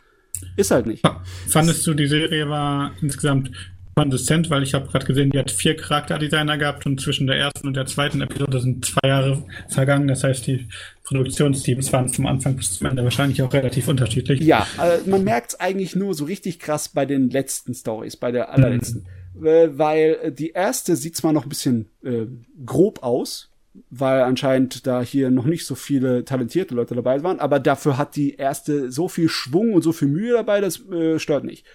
Ist 0.59 0.71
halt 0.71 0.85
nicht. 0.85 1.03
Fandest 1.49 1.87
du, 1.87 1.95
die 1.95 2.09
Serie 2.09 2.51
war 2.51 2.93
insgesamt 3.01 3.51
konsistent, 3.99 4.49
weil 4.49 4.63
ich 4.63 4.75
habe 4.75 4.87
gerade 4.87 5.07
gesehen, 5.07 5.31
die 5.31 5.39
hat 5.39 5.51
vier 5.51 5.77
Charakterdesigner 5.77 6.57
gehabt 6.57 6.87
und 6.87 7.01
zwischen 7.01 7.27
der 7.27 7.37
ersten 7.37 7.67
und 7.67 7.75
der 7.75 7.87
zweiten 7.87 8.21
Episode 8.21 8.61
sind 8.61 8.85
zwei 8.85 9.09
Jahre 9.09 9.43
vergangen. 9.69 10.07
Das 10.07 10.23
heißt, 10.23 10.47
die 10.47 10.69
Produktionsteams 11.03 11.93
waren 11.93 12.09
vom 12.09 12.27
Anfang 12.27 12.55
bis 12.57 12.79
zum 12.79 12.87
Ende 12.87 13.03
wahrscheinlich 13.03 13.43
auch 13.43 13.53
relativ 13.53 13.89
unterschiedlich. 13.89 14.41
Ja, 14.41 14.67
äh, 14.81 15.09
man 15.09 15.25
merkt 15.25 15.53
es 15.53 15.61
eigentlich 15.61 15.97
nur 15.97 16.15
so 16.15 16.27
richtig 16.27 16.61
krass 16.61 16.89
bei 16.89 17.07
den 17.07 17.29
letzten 17.29 17.75
Stories, 17.75 18.17
bei 18.17 18.31
der 18.31 18.53
allerletzten. 18.53 19.07
Äh, 19.43 19.71
weil 19.73 20.19
äh, 20.23 20.33
die 20.33 20.51
erste 20.51 20.95
sieht 20.95 21.17
zwar 21.17 21.33
noch 21.33 21.45
ein 21.45 21.49
bisschen 21.49 21.91
äh, 22.05 22.27
grob 22.65 23.03
aus, 23.03 23.51
weil 23.91 24.23
anscheinend 24.23 24.87
da 24.87 25.03
hier 25.03 25.31
noch 25.31 25.45
nicht 25.45 25.67
so 25.67 25.75
viele 25.75 26.25
talentierte 26.25 26.75
Leute 26.75 26.95
dabei 26.95 27.23
waren, 27.25 27.41
aber 27.41 27.59
dafür 27.59 27.99
hat 27.99 28.15
die 28.15 28.37
erste 28.37 28.93
so 28.93 29.09
viel 29.09 29.29
Schwung 29.29 29.73
und 29.73 29.83
so 29.83 29.93
viel 29.93 30.09
Mühe 30.09 30.35
dabei, 30.35 30.61
das 30.61 30.89
äh, 30.89 31.19
stört 31.19 31.43
nicht. 31.43 31.67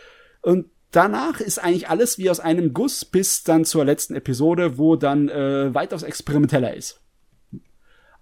Und 0.41 0.65
danach 0.93 1.41
ist 1.41 1.59
eigentlich 1.59 1.89
alles 1.89 2.17
wie 2.17 2.29
aus 2.29 2.39
einem 2.39 2.73
Guss 2.73 3.03
bis 3.03 3.43
dann 3.43 3.65
zur 3.65 3.83
letzten 3.83 4.15
Episode, 4.15 4.77
wo 4.77 4.95
dann 4.95 5.27
äh, 5.27 5.73
weitaus 5.73 6.03
experimenteller 6.03 6.73
ist. 6.73 7.01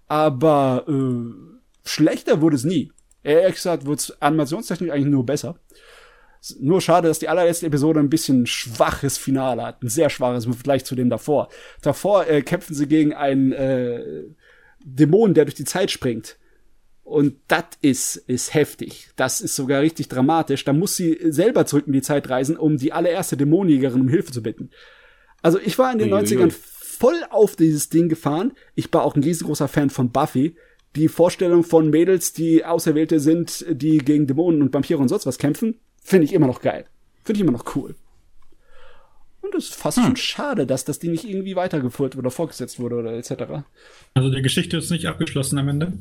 Aber 0.07 0.85
äh, 0.87 1.87
schlechter 1.87 2.41
wurde 2.41 2.55
es 2.55 2.63
nie. 2.63 2.91
Ehrlich 3.23 3.55
gesagt 3.55 3.85
wurde 3.85 3.99
es 3.99 4.21
animationstechnisch 4.21 4.89
eigentlich 4.89 5.11
nur 5.11 5.25
besser. 5.25 5.59
Nur 6.59 6.81
schade, 6.81 7.07
dass 7.07 7.19
die 7.19 7.29
allerletzte 7.29 7.67
Episode 7.67 7.99
ein 7.99 8.09
bisschen 8.09 8.47
schwaches 8.47 9.19
Finale 9.19 9.63
hat. 9.63 9.83
Ein 9.83 9.89
sehr 9.89 10.09
schwaches 10.09 10.45
im 10.45 10.53
Vergleich 10.53 10.83
zu 10.85 10.95
dem 10.95 11.09
davor. 11.09 11.49
Davor 11.81 12.27
äh, 12.27 12.41
kämpfen 12.41 12.73
sie 12.73 12.87
gegen 12.87 13.13
einen 13.13 13.51
äh, 13.51 14.23
Dämon, 14.83 15.35
der 15.35 15.45
durch 15.45 15.55
die 15.55 15.65
Zeit 15.65 15.91
springt. 15.91 16.37
Und 17.11 17.35
das 17.49 17.65
ist, 17.81 18.15
ist 18.15 18.53
heftig. 18.53 19.09
Das 19.17 19.41
ist 19.41 19.57
sogar 19.57 19.81
richtig 19.81 20.07
dramatisch. 20.07 20.63
Da 20.63 20.71
muss 20.71 20.95
sie 20.95 21.17
selber 21.29 21.65
zurück 21.65 21.85
in 21.85 21.91
die 21.91 22.01
Zeit 22.01 22.29
reisen, 22.29 22.55
um 22.55 22.77
die 22.77 22.93
allererste 22.93 23.35
Dämonenjägerin 23.35 23.99
um 23.99 24.07
Hilfe 24.07 24.31
zu 24.31 24.41
bitten. 24.41 24.69
Also 25.41 25.59
ich 25.59 25.77
war 25.77 25.91
in 25.91 25.99
den 25.99 26.13
Uiuiui. 26.13 26.37
90ern 26.37 26.51
voll 26.51 27.21
auf 27.29 27.57
dieses 27.57 27.89
Ding 27.89 28.07
gefahren. 28.07 28.53
Ich 28.75 28.93
war 28.93 29.03
auch 29.03 29.15
ein 29.15 29.23
riesengroßer 29.23 29.67
Fan 29.67 29.89
von 29.89 30.11
Buffy. 30.11 30.55
Die 30.95 31.09
Vorstellung 31.09 31.65
von 31.65 31.89
Mädels, 31.89 32.31
die 32.31 32.63
Auserwählte 32.63 33.19
sind, 33.19 33.65
die 33.69 33.97
gegen 33.97 34.25
Dämonen 34.25 34.61
und 34.61 34.73
Vampire 34.73 34.99
und 34.99 35.09
sonst 35.09 35.25
was 35.25 35.37
kämpfen, 35.37 35.81
finde 36.01 36.23
ich 36.23 36.33
immer 36.33 36.47
noch 36.47 36.61
geil. 36.61 36.85
Finde 37.25 37.39
ich 37.39 37.41
immer 37.41 37.57
noch 37.57 37.75
cool. 37.75 37.95
Und 39.51 39.57
es 39.57 39.65
ist 39.69 39.75
fast 39.75 39.99
schon 39.99 40.15
schade, 40.15 40.65
dass 40.65 40.85
das 40.85 40.99
Ding 40.99 41.11
nicht 41.11 41.25
irgendwie 41.27 41.55
weitergeführt 41.55 42.15
oder 42.15 42.31
fortgesetzt 42.31 42.79
wurde 42.79 42.95
oder 42.95 43.13
etc. 43.13 43.63
Also 44.13 44.29
die 44.29 44.41
Geschichte 44.41 44.77
ist 44.77 44.89
nicht 44.91 45.07
abgeschlossen 45.07 45.57
am 45.59 45.67
Ende. 45.67 45.93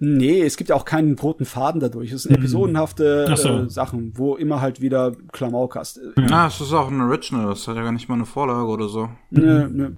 Nee, 0.00 0.42
es 0.42 0.56
gibt 0.56 0.70
ja 0.70 0.76
auch 0.76 0.84
keinen 0.84 1.16
roten 1.18 1.44
Faden 1.44 1.80
dadurch. 1.80 2.12
Es 2.12 2.24
sind 2.24 2.34
episodenhafte 2.36 3.26
Ach 3.30 3.36
so. 3.36 3.48
äh, 3.60 3.70
Sachen, 3.70 4.12
wo 4.16 4.36
immer 4.36 4.60
halt 4.60 4.80
wieder 4.80 5.14
Klamauk 5.32 5.76
hast. 5.76 5.98
Äh, 5.98 6.26
Ah, 6.30 6.48
es 6.48 6.60
ist 6.60 6.72
auch 6.72 6.88
ein 6.90 7.00
Original, 7.00 7.46
das 7.46 7.66
hat 7.68 7.76
ja 7.76 7.82
gar 7.82 7.92
nicht 7.92 8.08
mal 8.08 8.16
eine 8.16 8.26
Vorlage 8.26 8.66
oder 8.68 8.88
so. 8.88 9.08
Nö, 9.30 9.68
nö. 9.68 9.90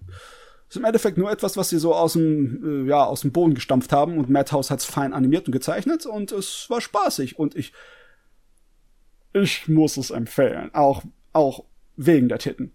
Es 0.68 0.76
ist 0.76 0.80
im 0.80 0.84
Endeffekt 0.84 1.18
nur 1.18 1.30
etwas, 1.32 1.56
was 1.56 1.68
sie 1.70 1.78
so 1.78 1.94
aus 1.94 2.12
dem, 2.12 2.84
äh, 2.86 2.88
ja, 2.88 3.04
aus 3.04 3.22
dem 3.22 3.32
Boden 3.32 3.54
gestampft 3.54 3.92
haben 3.92 4.18
und 4.18 4.30
Madhouse 4.30 4.70
hat's 4.70 4.84
fein 4.84 5.12
animiert 5.12 5.46
und 5.48 5.52
gezeichnet 5.52 6.06
und 6.06 6.30
es 6.32 6.66
war 6.68 6.80
spaßig 6.80 7.38
und 7.38 7.56
ich, 7.56 7.72
ich 9.32 9.66
muss 9.68 9.96
es 9.96 10.10
empfehlen. 10.10 10.70
Auch, 10.74 11.02
auch 11.32 11.64
wegen 11.96 12.28
der 12.28 12.38
Titten. 12.38 12.72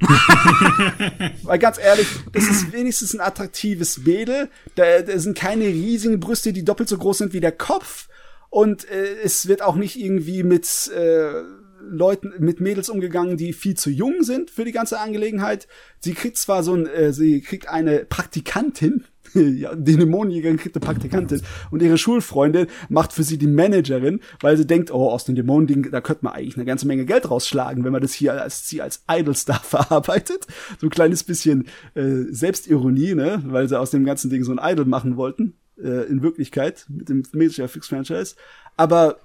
Weil 1.42 1.58
ganz 1.58 1.78
ehrlich, 1.78 2.06
das 2.32 2.44
ist 2.44 2.72
wenigstens 2.72 3.14
ein 3.14 3.20
attraktives 3.20 3.98
Mädel. 3.98 4.48
Da, 4.74 5.02
da 5.02 5.18
sind 5.18 5.38
keine 5.38 5.66
riesigen 5.66 6.20
Brüste, 6.20 6.52
die 6.52 6.64
doppelt 6.64 6.88
so 6.88 6.98
groß 6.98 7.18
sind 7.18 7.32
wie 7.32 7.40
der 7.40 7.52
Kopf. 7.52 8.08
Und 8.50 8.88
äh, 8.90 9.16
es 9.22 9.48
wird 9.48 9.62
auch 9.62 9.76
nicht 9.76 9.98
irgendwie 9.98 10.42
mit 10.42 10.90
äh, 10.94 11.42
Leuten, 11.80 12.32
mit 12.38 12.60
Mädels 12.60 12.88
umgegangen, 12.88 13.36
die 13.36 13.52
viel 13.52 13.76
zu 13.76 13.90
jung 13.90 14.22
sind 14.22 14.50
für 14.50 14.64
die 14.64 14.72
ganze 14.72 15.00
Angelegenheit. 15.00 15.66
Sie 16.00 16.14
kriegt 16.14 16.38
zwar 16.38 16.62
so 16.62 16.74
ein, 16.74 16.86
äh, 16.86 17.12
sie 17.12 17.40
kriegt 17.40 17.68
eine 17.68 18.04
Praktikantin, 18.04 19.04
ja, 19.60 19.74
die 19.74 19.96
Dämonenjägerin 19.96 20.56
kriegt 20.56 20.76
eine 20.76 20.84
Praktikantin 20.84 21.42
und 21.70 21.82
ihre 21.82 21.98
Schulfreundin 21.98 22.66
macht 22.88 23.12
für 23.12 23.22
sie 23.22 23.38
die 23.38 23.46
Managerin, 23.46 24.20
weil 24.40 24.56
sie 24.56 24.66
denkt, 24.66 24.92
oh, 24.92 25.10
aus 25.10 25.24
dem 25.24 25.34
Dämonending, 25.34 25.90
da 25.90 26.00
könnte 26.00 26.24
man 26.24 26.34
eigentlich 26.34 26.56
eine 26.56 26.64
ganze 26.64 26.86
Menge 26.86 27.04
Geld 27.04 27.30
rausschlagen, 27.30 27.84
wenn 27.84 27.92
man 27.92 28.02
das 28.02 28.12
hier 28.12 28.40
als 28.40 28.68
sie 28.68 28.82
als 28.82 29.02
Idolstar 29.10 29.60
verarbeitet. 29.62 30.46
So 30.80 30.86
ein 30.86 30.90
kleines 30.90 31.24
bisschen 31.24 31.66
äh, 31.94 32.24
Selbstironie, 32.30 33.14
ne, 33.14 33.42
weil 33.46 33.68
sie 33.68 33.78
aus 33.78 33.90
dem 33.90 34.04
ganzen 34.04 34.30
Ding 34.30 34.44
so 34.44 34.52
ein 34.52 34.60
Idol 34.62 34.84
machen 34.84 35.16
wollten, 35.16 35.54
äh, 35.78 36.06
in 36.06 36.22
Wirklichkeit 36.22 36.86
mit 36.88 37.08
dem 37.08 37.22
Major 37.32 37.68
Fix 37.68 37.88
Franchise. 37.88 38.36
Aber 38.76 39.18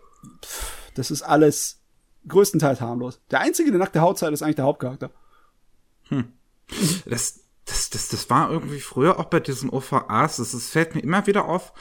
pff, 0.43 0.91
das 0.95 1.11
ist 1.11 1.21
alles 1.21 1.79
größtenteils 2.27 2.81
harmlos. 2.81 3.21
Der 3.31 3.41
einzige, 3.41 3.71
der 3.71 3.79
nackte 3.79 4.01
Hautzeit 4.01 4.33
ist 4.33 4.41
eigentlich 4.41 4.57
der 4.57 4.65
Hauptcharakter. 4.65 5.11
Das, 7.05 7.39
das, 7.69 7.89
das, 7.89 8.09
das 8.09 8.29
war 8.29 8.51
irgendwie 8.51 8.79
früher 8.79 9.19
auch 9.19 9.25
bei 9.25 9.39
diesen 9.39 9.69
OVAs, 9.69 10.37
das, 10.37 10.51
das 10.51 10.69
fällt 10.69 10.95
mir 10.95 11.01
immer 11.01 11.27
wieder 11.27 11.45
auf. 11.45 11.73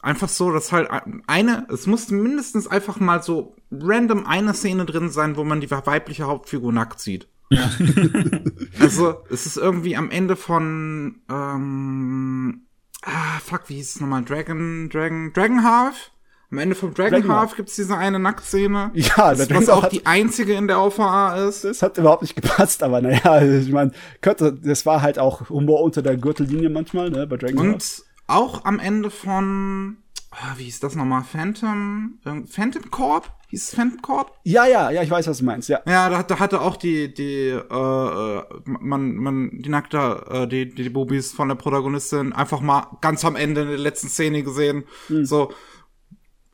Einfach 0.00 0.28
so, 0.28 0.52
dass 0.52 0.70
halt 0.70 0.88
eine, 1.26 1.66
es 1.70 1.86
musste 1.88 2.14
mindestens 2.14 2.68
einfach 2.68 3.00
mal 3.00 3.22
so 3.22 3.56
random 3.72 4.26
eine 4.26 4.54
Szene 4.54 4.86
drin 4.86 5.10
sein, 5.10 5.36
wo 5.36 5.42
man 5.42 5.60
die 5.60 5.70
weibliche 5.70 6.24
Hauptfigur 6.24 6.72
nackt 6.72 7.00
sieht. 7.00 7.28
Ja. 7.50 7.70
Also, 8.80 9.24
es 9.28 9.44
ist 9.44 9.56
irgendwie 9.56 9.96
am 9.96 10.10
Ende 10.10 10.36
von, 10.36 11.20
ähm, 11.28 12.66
ah, 13.02 13.40
fuck, 13.44 13.68
wie 13.68 13.74
hieß 13.74 13.96
es 13.96 14.00
nochmal? 14.00 14.22
Dragon, 14.24 14.88
Dragon, 14.88 15.32
Dragon 15.32 15.64
Half? 15.64 16.12
Am 16.50 16.58
Ende 16.58 16.74
von 16.74 16.94
Dragon, 16.94 17.22
Half 17.28 17.50
Half. 17.50 17.56
gibt's 17.56 17.76
diese 17.76 17.96
eine 17.96 18.18
Nacktszene. 18.18 18.90
Ja, 18.94 19.34
das, 19.34 19.50
was 19.50 19.68
auch 19.68 19.82
hat- 19.82 19.92
die 19.92 20.06
einzige 20.06 20.54
in 20.54 20.66
der 20.66 20.80
OVA 20.80 21.46
ist. 21.48 21.64
Das 21.64 21.82
hat 21.82 21.98
überhaupt 21.98 22.22
nicht 22.22 22.36
gepasst, 22.36 22.82
aber 22.82 23.02
naja, 23.02 23.42
ich 23.60 23.70
meine, 23.70 23.92
könnte, 24.22 24.54
das 24.54 24.86
war 24.86 25.02
halt 25.02 25.18
auch 25.18 25.50
Humor 25.50 25.82
unter 25.82 26.00
der 26.00 26.16
Gürtellinie 26.16 26.70
manchmal, 26.70 27.10
ne, 27.10 27.26
bei 27.26 27.36
Dragon. 27.36 27.72
Und 27.74 28.02
auch 28.26 28.64
am 28.64 28.78
Ende 28.78 29.10
von, 29.10 29.98
ah, 30.30 30.54
wie 30.56 30.64
hieß 30.64 30.80
das 30.80 30.94
nochmal? 30.94 31.22
Phantom, 31.22 32.18
Phantom 32.46 32.90
Corp? 32.90 33.30
Hieß 33.48 33.68
es 33.68 33.74
Phantom 33.74 34.00
Corp? 34.02 34.32
Ja, 34.44 34.66
ja, 34.66 34.90
ja, 34.90 35.02
ich 35.02 35.10
weiß, 35.10 35.26
was 35.26 35.38
du 35.38 35.44
meinst, 35.44 35.68
ja. 35.68 35.80
Ja, 35.86 36.08
da, 36.10 36.22
da 36.22 36.38
hatte 36.38 36.60
auch 36.62 36.76
die, 36.76 37.12
die, 37.12 37.48
äh, 37.48 38.42
man, 38.64 39.16
man, 39.16 39.50
die 39.52 39.68
nackte, 39.70 40.24
äh, 40.30 40.46
die, 40.46 40.68
die, 40.74 40.82
die 40.84 40.90
Bubis 40.90 41.32
von 41.32 41.48
der 41.48 41.54
Protagonistin 41.56 42.32
einfach 42.32 42.60
mal 42.60 42.86
ganz 43.00 43.24
am 43.24 43.36
Ende 43.36 43.62
in 43.62 43.68
der 43.68 43.78
letzten 43.78 44.08
Szene 44.08 44.42
gesehen. 44.42 44.84
Hm. 45.08 45.24
So, 45.24 45.50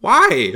why? 0.05 0.55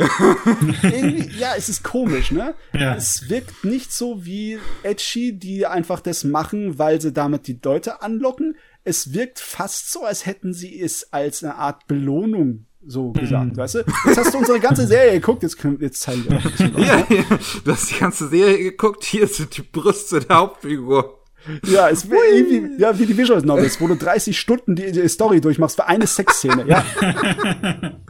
Ja, 1.39 1.55
es 1.57 1.69
ist 1.69 1.83
komisch, 1.83 2.31
ne? 2.31 2.55
Ja. 2.73 2.95
Es 2.95 3.29
wirkt 3.29 3.65
nicht 3.65 3.93
so 3.93 4.25
wie 4.25 4.59
Edgy, 4.83 5.39
die 5.39 5.67
einfach 5.67 6.01
das 6.01 6.25
machen, 6.25 6.79
weil 6.79 7.01
sie 7.01 7.13
damit 7.13 7.47
die 7.47 7.59
Leute 7.63 8.03
anlocken. 8.03 8.57
Es 8.85 9.13
wirkt 9.13 9.39
fast 9.39 9.93
so, 9.93 10.05
als 10.05 10.27
hätten 10.27 10.53
sie 10.53 10.81
es 10.81 11.13
als 11.13 11.43
eine 11.43 11.57
Art 11.57 11.87
Belohnung 11.87 12.67
so 12.87 13.13
gesagt, 13.13 13.57
weißt 13.57 13.75
du? 13.77 13.79
Jetzt 14.07 14.19
hast 14.19 14.35
du 14.35 14.39
unsere 14.39 14.61
ganze 14.61 14.87
Serie 14.87 15.13
geguckt, 15.13 15.43
jetzt, 15.43 15.59
können, 15.59 15.79
jetzt 15.81 16.01
zeigen 16.01 16.25
wir 16.29 16.39
auch 16.39 16.45
ein 16.45 16.79
Ja, 16.79 16.97
ne? 16.97 17.07
ja, 17.11 17.39
du 17.65 17.73
hast 17.73 17.91
die 17.91 17.99
ganze 17.99 18.29
Serie 18.29 18.59
geguckt, 18.59 19.05
hier 19.05 19.27
sind 19.27 19.57
die 19.57 19.63
Brüste 19.63 20.21
der 20.21 20.37
Hauptfigur. 20.37 21.19
Ja, 21.67 21.89
es 21.89 22.09
wäre 22.11 22.25
irgendwie, 22.35 22.83
ja, 22.83 22.99
wie 22.99 23.07
die 23.07 23.17
Visual 23.17 23.43
Novels, 23.43 23.81
wo 23.81 23.87
du 23.87 23.97
30 23.97 24.39
Stunden 24.39 24.75
die, 24.75 24.91
die 24.91 25.09
Story 25.09 25.41
durchmachst 25.41 25.77
für 25.77 25.87
eine 25.87 26.07
Sexszene, 26.07 26.67
ja. 26.67 26.85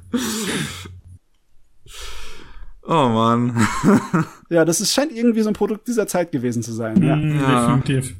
Oh 2.88 3.08
Mann. 3.08 3.54
Ja, 4.50 4.64
das 4.64 4.80
ist, 4.80 4.94
scheint 4.94 5.12
irgendwie 5.12 5.42
so 5.42 5.48
ein 5.50 5.54
Produkt 5.54 5.86
dieser 5.88 6.06
Zeit 6.06 6.32
gewesen 6.32 6.62
zu 6.62 6.72
sein, 6.72 7.02
ja. 7.02 7.16
Mhm, 7.16 7.38
Ja. 7.38 7.76
Definitiv. 7.76 8.14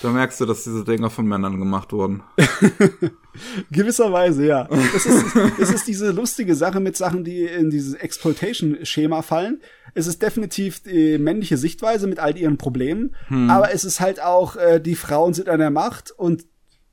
Da 0.00 0.10
merkst 0.10 0.40
du, 0.40 0.46
dass 0.46 0.64
diese 0.64 0.82
Dinger 0.82 1.10
von 1.10 1.26
Männern 1.26 1.58
gemacht 1.58 1.92
wurden. 1.92 2.22
Gewisserweise, 3.70 4.46
ja. 4.46 4.68
Es 4.96 5.06
ist, 5.06 5.36
es 5.60 5.70
ist 5.70 5.86
diese 5.88 6.10
lustige 6.10 6.54
Sache 6.54 6.80
mit 6.80 6.96
Sachen, 6.96 7.22
die 7.24 7.44
in 7.44 7.70
dieses 7.70 7.94
Exploitation-Schema 7.94 9.22
fallen. 9.22 9.60
Es 9.94 10.06
ist 10.06 10.22
definitiv 10.22 10.82
die 10.82 11.18
männliche 11.18 11.56
Sichtweise 11.58 12.06
mit 12.06 12.18
all 12.18 12.36
ihren 12.36 12.56
Problemen, 12.56 13.14
aber 13.48 13.72
es 13.74 13.84
ist 13.84 14.00
halt 14.00 14.22
auch, 14.22 14.56
äh, 14.56 14.80
die 14.80 14.94
Frauen 14.94 15.34
sind 15.34 15.48
an 15.48 15.58
der 15.60 15.70
Macht 15.70 16.10
und 16.16 16.46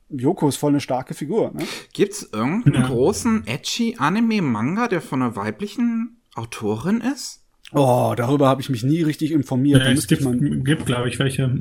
Yoko 0.09 0.49
ist 0.49 0.57
voll 0.57 0.71
eine 0.71 0.81
starke 0.81 1.13
Figur. 1.13 1.51
Ne? 1.53 1.63
Gibt's 1.93 2.27
irgendeinen 2.33 2.81
Ja. 2.83 2.87
großen, 2.87 3.47
edgy 3.47 3.95
Anime-Manga, 3.99 4.87
der 4.87 5.01
von 5.01 5.21
einer 5.21 5.35
weiblichen 5.35 6.18
Autorin 6.39 7.01
ist? 7.01 7.39
Oh, 7.71 8.13
darüber 8.17 8.47
habe 8.47 8.61
ich 8.61 8.69
mich 8.69 8.83
nie 8.83 9.03
richtig 9.03 9.31
informiert. 9.31 9.83
Ja, 9.83 9.91
es 9.91 10.07
gibt, 10.07 10.23
ich 10.23 10.63
gibt 10.63 10.87
glaube 10.87 11.07
ich, 11.07 11.19
welche. 11.19 11.55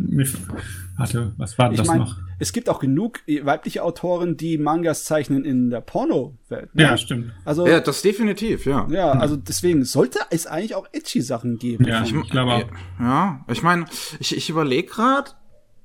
Warte, 0.96 1.34
was 1.36 1.58
war 1.58 1.66
denn 1.66 1.74
ich 1.74 1.80
das 1.80 1.86
meine, 1.88 2.00
noch? 2.00 2.16
es 2.38 2.54
gibt 2.54 2.70
auch 2.70 2.78
genug 2.78 3.20
weibliche 3.42 3.82
Autoren, 3.82 4.38
die 4.38 4.56
Mangas 4.56 5.04
zeichnen 5.04 5.44
in 5.44 5.68
der 5.68 5.82
Porno-Welt. 5.82 6.74
Ne? 6.74 6.82
Ja, 6.82 6.96
stimmt. 6.96 7.32
Also, 7.44 7.66
Ja, 7.66 7.74
ja, 7.74 7.80
das 7.80 8.00
definitiv, 8.00 8.64
ja. 8.64 8.86
also 8.86 9.36
deswegen 9.36 9.84
sollte 9.84 10.20
es 10.30 10.46
eigentlich 10.46 10.74
auch 10.74 10.86
edgy 10.92 11.20
Sachen 11.20 11.58
geben. 11.58 11.84
Ja, 11.84 12.02
ich, 12.02 12.14
glaube 12.30 12.52
auch. 12.52 12.64
Ja, 12.98 13.44
ich 13.48 13.62
meine, 13.62 13.84
ich, 14.18 14.34
ich 14.34 14.48
überlege 14.48 14.88
gerade, 14.88 15.32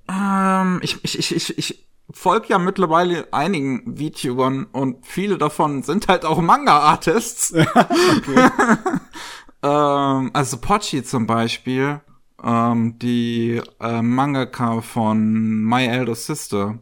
ähm, 0.09 0.79
ich, 0.81 1.03
ich, 1.03 1.19
ich, 1.19 1.35
ich, 1.35 1.57
ich 1.57 1.85
folge 2.11 2.47
ja 2.49 2.59
mittlerweile 2.59 3.27
einigen 3.31 3.97
VTubern 3.97 4.65
und 4.65 5.05
viele 5.05 5.37
davon 5.37 5.83
sind 5.83 6.07
halt 6.07 6.25
auch 6.25 6.41
Manga-Artists. 6.41 7.53
ähm, 9.63 10.31
also 10.33 10.57
Pochi 10.57 11.03
zum 11.03 11.27
Beispiel, 11.27 12.01
ähm, 12.43 12.99
die 12.99 13.61
äh, 13.79 14.01
Mangaka 14.01 14.81
von 14.81 15.63
My 15.63 15.85
Elder 15.85 16.15
Sister. 16.15 16.79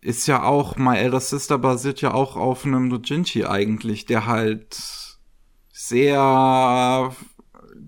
Ist 0.00 0.28
ja 0.28 0.44
auch, 0.44 0.76
My 0.76 0.96
Elder 0.96 1.20
Sister 1.20 1.58
basiert 1.58 2.00
ja 2.00 2.14
auch 2.14 2.36
auf 2.36 2.64
einem 2.64 2.88
Dojinshi 2.88 3.44
eigentlich, 3.44 4.06
der 4.06 4.26
halt 4.26 4.78
sehr 5.72 7.12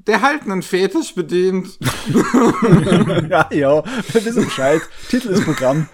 der 0.07 0.23
halt 0.23 0.43
einen 0.43 0.63
Fetisch 0.63 1.15
bedient. 1.15 1.79
ja, 3.29 3.49
ja, 3.53 3.85
wir 3.85 4.25
wissen 4.25 4.45
Bescheid. 4.45 4.81
Titel 5.09 5.29
ist 5.29 5.45
Programm. 5.45 5.89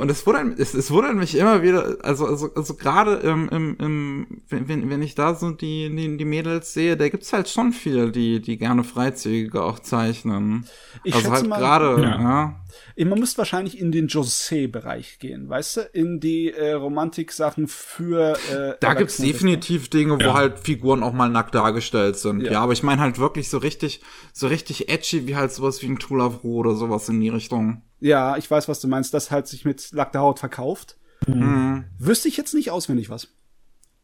Und 0.00 0.10
es 0.10 0.26
wundert, 0.26 0.58
es, 0.58 0.74
es 0.74 0.90
wundert 0.90 1.14
mich 1.14 1.36
immer 1.36 1.62
wieder, 1.62 1.98
also, 2.02 2.26
also, 2.26 2.52
also 2.54 2.74
gerade 2.74 3.14
im, 3.14 3.48
im, 3.48 3.76
im, 3.78 4.42
wenn, 4.48 4.90
wenn 4.90 5.02
ich 5.02 5.14
da 5.14 5.36
so 5.36 5.50
die, 5.52 5.94
die, 5.94 6.16
die 6.16 6.24
Mädels 6.24 6.72
sehe, 6.74 6.96
da 6.96 7.08
gibt's 7.08 7.32
halt 7.32 7.48
schon 7.48 7.72
viele, 7.72 8.10
die, 8.10 8.40
die 8.40 8.58
gerne 8.58 8.82
Freizügige 8.82 9.62
auch 9.62 9.78
zeichnen. 9.78 10.66
Ich 11.04 11.14
also 11.14 11.30
halt 11.30 11.48
gerade, 11.48 12.02
Ja. 12.02 12.20
ja. 12.20 12.60
Man 12.96 13.18
müsste 13.18 13.38
wahrscheinlich 13.38 13.78
in 13.78 13.92
den 13.92 14.08
José-Bereich 14.08 15.18
gehen, 15.18 15.48
weißt 15.48 15.76
du? 15.76 15.80
In 15.92 16.20
die 16.20 16.52
äh, 16.52 16.72
Romantik-Sachen 16.72 17.68
für 17.68 18.38
äh, 18.52 18.74
Da 18.80 18.94
gibt's 18.94 19.16
definitiv 19.18 19.88
Dinge, 19.88 20.16
wo 20.16 20.22
Ja. 20.22 20.34
halt 20.34 20.58
Figuren 20.58 21.02
auch 21.02 21.12
mal 21.12 21.28
nackt 21.28 21.54
dargestellt 21.54 22.16
sind. 22.16 22.40
Ja. 22.42 22.52
Ja, 22.52 22.60
aber 22.60 22.72
ich 22.72 22.82
meine 22.82 23.00
halt 23.00 23.18
wirklich 23.18 23.48
so 23.50 23.58
richtig, 23.58 24.00
so 24.32 24.46
richtig 24.48 24.88
edgy, 24.88 25.26
wie 25.26 25.36
halt 25.36 25.52
sowas 25.52 25.82
wie 25.82 25.86
ein 25.86 25.98
Tool 25.98 26.20
of 26.20 26.44
Ru 26.44 26.56
oder 26.58 26.74
sowas 26.74 27.08
in 27.08 27.20
die 27.20 27.28
Richtung. 27.28 27.82
Ja, 28.00 28.36
ich 28.36 28.50
weiß, 28.50 28.68
was 28.68 28.80
du 28.80 28.88
meinst. 28.88 29.12
Das 29.14 29.30
halt 29.30 29.46
sich 29.46 29.64
mit 29.64 29.90
nackter 29.92 30.20
Haut 30.20 30.38
verkauft. 30.38 30.96
Mhm. 31.26 31.84
Wüsste 31.98 32.28
ich 32.28 32.36
jetzt 32.36 32.54
nicht 32.54 32.70
auswendig 32.70 33.10
was. 33.10 33.28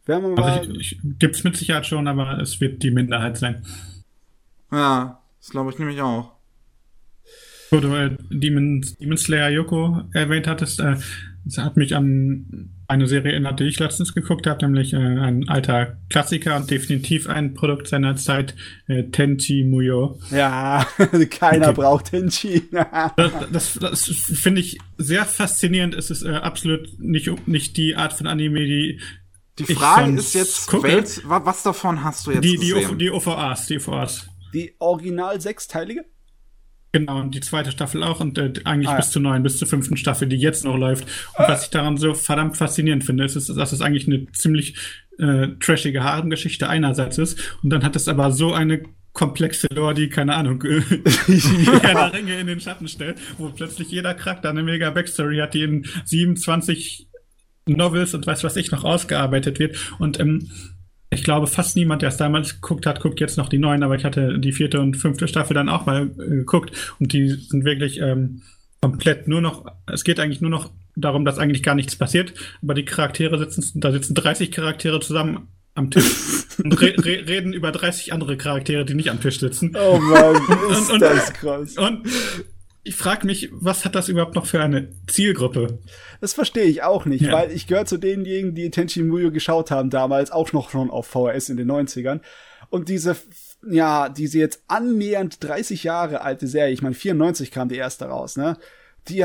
Werden 0.07 0.23
wir 0.24 0.31
mal. 0.41 0.53
Also 0.59 0.70
ich, 0.73 0.93
ich, 0.93 1.01
gibt's 1.19 1.45
mit 1.45 1.57
Sicherheit 1.57 1.86
schon, 1.86 2.09
aber 2.09 2.39
es 2.39 2.61
wird 2.61 2.82
die 2.82 2.91
Minderheit 2.91 3.39
sein. 3.39 3.65
Ja, 4.73 5.23
das 5.41 5.51
glaube 5.51 5.70
ich 5.70 5.78
nämlich 5.78 6.01
auch. 6.03 6.32
Wo 7.74 7.80
du 7.80 7.94
äh, 7.94 8.16
Demon, 8.30 8.84
Demon 9.01 9.16
Slayer 9.16 9.51
Yoko 9.51 10.02
erwähnt 10.12 10.46
hattest, 10.46 10.80
äh, 10.80 10.96
das 11.44 11.59
hat 11.59 11.76
mich 11.76 11.94
an 11.94 12.70
eine 12.86 13.06
Serie 13.06 13.32
erinnert, 13.32 13.60
die 13.60 13.64
ich 13.64 13.78
letztens 13.78 14.14
geguckt 14.14 14.46
habe, 14.46 14.64
nämlich 14.64 14.92
äh, 14.92 14.96
ein 14.98 15.48
alter 15.48 15.96
Klassiker 16.10 16.56
und 16.56 16.70
definitiv 16.70 17.28
ein 17.28 17.55
Produkt 17.55 17.88
seiner 17.88 18.16
Zeit, 18.16 18.55
äh, 18.88 19.05
Tenchi 19.05 19.64
Muyo. 19.64 20.18
ja, 20.30 20.86
keiner 21.30 21.72
braucht 21.72 22.10
Tenchi. 22.10 22.62
Das, 23.16 23.32
das, 23.51 23.74
das 23.74 24.05
finde 24.05 24.60
ich 24.60 24.78
sehr 24.98 25.24
faszinierend. 25.24 25.94
Es 25.94 26.10
ist 26.10 26.22
äh, 26.22 26.30
absolut 26.34 26.88
nicht, 26.98 27.30
nicht 27.48 27.76
die 27.76 27.96
Art 27.96 28.12
von 28.12 28.26
Anime, 28.26 28.60
die 28.60 29.01
Die 29.59 29.74
Frage 29.74 30.12
ist 30.12 30.34
jetzt, 30.34 30.66
gucke. 30.66 31.05
wa- 31.24 31.42
was 31.44 31.62
davon 31.62 32.05
hast 32.05 32.26
du 32.26 32.32
jetzt 32.32 32.44
die, 32.44 32.56
die, 32.59 32.68
gesehen? 32.72 32.98
Die 32.98 33.10
OVAs, 33.10 33.66
die 33.66 33.78
OVAs. 33.78 34.28
Die 34.52 34.74
original 34.78 35.40
sechsteilige? 35.40 36.05
Genau, 36.94 37.18
und 37.18 37.34
die 37.34 37.40
zweite 37.40 37.72
Staffel 37.72 38.04
auch 38.04 38.20
und 38.20 38.38
äh, 38.38 38.52
eigentlich 38.62 38.86
Ah, 38.88 38.92
ja. 38.92 38.96
bis 38.98 39.10
zur 39.10 39.20
neuen, 39.20 39.42
bis 39.42 39.58
zur 39.58 39.66
fünften 39.66 39.96
Staffel, 39.96 40.28
die 40.28 40.36
jetzt 40.36 40.64
noch 40.64 40.76
läuft. 40.76 41.02
Und 41.36 41.48
was 41.48 41.64
ich 41.64 41.70
daran 41.70 41.96
so 41.96 42.14
verdammt 42.14 42.56
faszinierend 42.56 43.02
finde, 43.02 43.24
ist, 43.24 43.34
dass 43.34 43.72
es 43.72 43.80
eigentlich 43.80 44.06
eine 44.06 44.30
ziemlich 44.30 44.76
äh, 45.18 45.48
trashige 45.58 46.04
Harengeschichte 46.04 46.68
einerseits 46.68 47.18
ist 47.18 47.58
und 47.64 47.70
dann 47.70 47.82
hat 47.82 47.96
es 47.96 48.06
aber 48.06 48.30
so 48.30 48.52
eine 48.52 48.82
komplexe 49.12 49.66
Lore, 49.74 49.94
die, 49.94 50.08
keine 50.08 50.36
Ahnung, 50.36 50.62
Herr 51.82 52.12
Ringe 52.12 52.38
in 52.38 52.46
den 52.46 52.60
Schatten 52.60 52.86
stellt, 52.86 53.18
wo 53.38 53.48
plötzlich 53.48 53.90
jeder 53.90 54.14
Charakter 54.14 54.50
eine 54.50 54.62
mega 54.62 54.90
Backstory 54.90 55.38
hat, 55.38 55.54
die 55.54 55.62
in 55.62 55.86
27 56.04 57.08
Novels 57.66 58.14
und 58.14 58.24
weiß 58.24 58.44
was 58.44 58.54
ich 58.56 58.70
noch 58.70 58.84
ausgearbeitet 58.84 59.58
wird. 59.58 59.76
Und 59.98 60.20
ähm, 60.20 60.48
ich 61.10 61.22
glaube, 61.22 61.47
fast 61.47 61.76
niemand, 61.76 62.02
der 62.02 62.09
es 62.09 62.16
damals 62.16 62.55
geguckt 62.60 62.86
hat, 62.86 63.01
guckt 63.01 63.20
jetzt 63.20 63.39
noch 63.39 63.48
die 63.48 63.59
neuen, 63.59 63.82
aber 63.82 63.94
ich 63.94 64.05
hatte 64.05 64.39
die 64.39 64.52
vierte 64.52 64.81
und 64.81 64.97
fünfte 64.97 65.28
Staffel 65.28 65.55
dann 65.55 65.68
auch 65.68 65.86
mal 65.86 66.10
äh, 66.18 66.28
geguckt 66.28 66.72
und 66.98 67.12
die 67.12 67.28
sind 67.31 67.64
wirklich 67.64 68.01
ähm, 68.01 68.43
komplett 68.81 69.28
nur 69.28 69.40
noch, 69.40 69.66
es 69.86 70.05
geht 70.05 70.18
eigentlich 70.20 70.40
nur 70.40 70.51
noch 70.51 70.70
darum, 70.97 71.24
dass 71.24 71.39
eigentlich 71.39 71.62
gar 71.62 71.74
nichts 71.74 71.97
passiert, 71.97 72.35
aber 72.62 72.74
die 72.74 72.85
Charaktere 72.85 73.39
sitzen, 73.39 73.81
da 73.81 73.93
sitzen 73.93 74.14
30 74.14 74.51
Charaktere 74.51 75.01
zusammen 75.01 75.48
am 75.74 75.90
Tisch 75.90 76.05
und 76.62 76.81
re 76.81 76.94
re 76.98 77.26
reden 77.26 77.52
über 77.52 77.72
30 77.72 78.12
andere 78.12 78.36
Charaktere, 78.36 78.85
die 78.85 78.94
nicht 78.94 79.10
am 79.10 79.20
Tisch 79.20 79.40
sitzen. 79.40 79.74
Oh 79.76 79.98
Mann, 79.98 80.35
ist 80.70 80.89
Und- 80.90 80.94
und- 80.94 81.02
das 81.02 81.32
krass. 81.32 81.76
Und 81.78 82.06
ich 82.85 82.94
frage 82.97 83.27
mich, 83.27 83.48
was 83.52 83.85
hat 83.85 83.94
das 83.94 84.09
überhaupt 84.09 84.35
noch 84.35 84.47
für 84.47 84.61
eine 84.61 84.89
Zielgruppe? 85.06 85.78
Das 86.20 86.35
verstehe 86.35 86.65
ich 86.65 86.82
auch 86.82 87.06
nicht, 87.06 87.23
Ja. 87.23 87.32
weil 87.32 87.51
ich 87.51 87.66
gehöre 87.66 87.86
zu 87.86 87.97
denjenigen, 87.98 88.55
die 88.55 88.70
Tenchi 88.70 89.02
Muyo 89.02 89.31
geschaut 89.32 89.70
haben 89.70 89.90
damals, 89.90 90.31
auch 90.31 90.52
noch 90.52 90.70
schon 90.70 90.90
auf 90.90 91.06
VHS 91.06 91.48
in 91.48 91.56
den 91.56 91.70
90ern. 91.70 92.20
Und 92.70 92.89
diese, 92.89 93.16
ja, 93.69 94.09
diese 94.09 94.39
jetzt 94.39 94.62
annähernd 94.69 95.43
30 95.43 95.85
Jahre 95.85 96.20
alte 96.20 96.47
Serie, 96.47 96.73
ich 96.73 96.82
meine 96.82 96.94
94 96.94 97.51
kam 97.51 97.69
die 97.69 97.77
erste 97.77 98.05
raus, 98.06 98.36
ne? 98.36 98.56
Die 99.09 99.22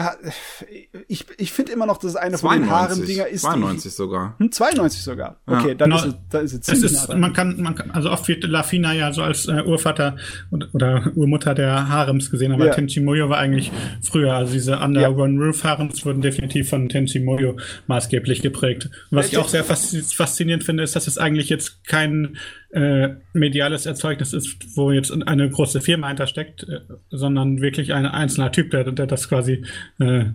ich, 1.07 1.25
ich 1.37 1.53
finde 1.53 1.71
immer 1.71 1.85
noch, 1.85 1.97
dass 1.99 2.11
es 2.11 2.15
eine 2.17 2.37
von 2.37 2.51
den 2.51 2.67
92, 2.67 2.69
Harem-Dinger 2.69 3.27
ist. 3.27 3.41
92 3.43 3.93
sogar. 3.93 4.35
Die, 4.39 4.43
hm, 4.43 4.51
92 4.51 5.01
sogar. 5.01 5.37
Okay, 5.45 5.75
dann 5.75 5.89
Genau. 5.91 6.01
ist 6.01 6.05
es, 6.07 6.15
dann 6.29 6.45
ist 6.45 6.51
es 6.53 6.59
Es 6.59 6.65
ziemlich 6.65 6.91
ist, 6.91 7.07
nah 7.09 7.15
man 7.15 7.33
kann, 7.33 7.61
man 7.61 7.75
kann, 7.75 7.91
also 7.91 8.11
oft 8.11 8.27
wird 8.27 8.43
Lafina 8.43 8.93
ja 8.93 9.13
so 9.13 9.21
als 9.23 9.47
äh, 9.47 9.61
Urvater 9.63 10.17
und, 10.49 10.73
oder 10.73 11.11
Urmutter 11.15 11.55
der 11.55 11.87
Harems 11.87 12.29
gesehen, 12.29 12.51
aber 12.51 12.65
Ja. 12.67 12.73
Tenchi 12.73 12.99
Muyo 12.99 13.29
war 13.29 13.37
eigentlich 13.37 13.71
früher. 14.01 14.33
Also 14.33 14.51
diese 14.53 14.79
Under 14.79 15.15
One 15.17 15.41
Roof 15.43 15.63
Harems 15.63 16.05
wurden 16.05 16.21
definitiv 16.21 16.69
von 16.69 16.89
Tenchi 16.89 17.19
Muyo 17.19 17.55
maßgeblich 17.87 18.41
geprägt. 18.41 18.89
Was 19.11 19.27
ich 19.27 19.37
auch 19.37 19.47
sehr 19.47 19.63
faszi- 19.65 20.13
faszinierend 20.15 20.63
finde, 20.65 20.83
ist, 20.83 20.95
dass 20.97 21.07
es 21.07 21.17
eigentlich 21.17 21.47
jetzt 21.49 21.85
kein 21.85 22.35
äh, 22.71 23.09
mediales 23.33 23.85
Erzeugnis 23.85 24.33
ist, 24.33 24.77
wo 24.77 24.91
jetzt 24.91 25.11
eine 25.11 25.49
große 25.49 25.81
Firma 25.81 26.07
hintersteckt, 26.07 26.63
äh, 26.63 26.81
sondern 27.09 27.61
wirklich 27.61 27.93
ein 27.93 28.05
einzelner 28.05 28.51
Typ, 28.51 28.71
der, 28.71 28.91
der 28.91 29.07
das 29.07 29.27
quasi, 29.29 29.65
äh, 29.99 30.25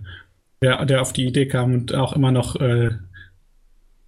der, 0.61 0.85
der 0.85 1.01
auf 1.01 1.13
die 1.13 1.25
Idee 1.25 1.47
kam 1.47 1.73
und 1.73 1.93
auch 1.93 2.13
immer 2.13 2.31
noch 2.31 2.55
äh, 2.57 2.91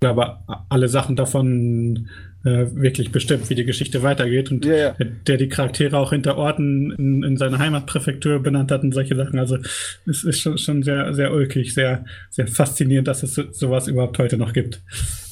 aber 0.06 0.44
alle 0.70 0.90
Sachen 0.90 1.16
davon 1.16 2.10
äh, 2.48 2.76
wirklich 2.76 3.12
bestimmt, 3.12 3.50
wie 3.50 3.56
die 3.56 3.66
Geschichte 3.66 4.02
weitergeht 4.04 4.52
und 4.52 4.66
Ja, 4.66 4.76
ja. 4.76 4.92
Der, 4.92 5.06
der 5.06 5.38
die 5.38 5.50
Charaktere 5.50 5.98
auch 5.98 6.12
hinter 6.12 6.38
Orten 6.38 6.92
in, 6.92 7.24
in 7.24 7.38
seiner 7.38 7.60
Heimatpräfektur 7.60 8.40
benannt 8.40 8.72
hat 8.72 8.84
und 8.84 8.94
solche 8.94 9.16
Sachen. 9.16 9.38
Also 9.38 9.58
es 10.06 10.24
ist 10.24 10.40
schon, 10.40 10.58
schon 10.58 10.84
sehr, 10.84 11.14
sehr 11.14 11.34
ulkig, 11.34 11.74
sehr, 11.74 12.06
sehr 12.30 12.48
faszinierend, 12.48 13.08
dass 13.08 13.24
es 13.24 13.36
so, 13.36 13.52
sowas 13.52 13.88
überhaupt 13.88 14.18
heute 14.18 14.38
noch 14.38 14.54
gibt. 14.54 14.82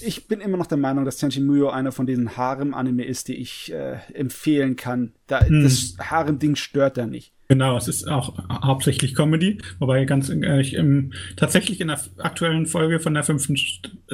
ich 0.01 0.27
bin 0.27 0.41
immer 0.41 0.57
noch 0.57 0.67
der 0.67 0.77
Meinung, 0.77 1.05
dass 1.05 1.17
Tenchi 1.17 1.39
Muyo 1.39 1.69
einer 1.69 1.91
von 1.91 2.05
diesen 2.05 2.35
Harem-Anime 2.37 3.05
ist, 3.05 3.27
die 3.29 3.35
ich 3.35 3.71
äh, 3.73 3.97
empfehlen 4.13 4.75
kann. 4.75 5.13
Da, 5.27 5.39
Das 5.39 5.95
Harem-Ding 5.99 6.55
stört 6.55 6.97
da 6.97 7.07
nicht. 7.07 7.34
Genau, 7.47 7.77
es 7.77 7.87
ist 7.87 8.07
auch 8.07 8.33
hauptsächlich 8.49 9.13
Comedy, 9.13 9.59
wobei 9.77 10.05
ganz 10.05 10.29
äh, 10.29 10.61
ich, 10.61 10.73
im, 10.73 11.13
tatsächlich 11.35 11.79
in 11.79 11.89
der 11.89 11.99
aktuellen 12.17 12.65
Folge 12.65 12.99
von 12.99 13.13
der 13.13 13.23
fünften 13.23 13.55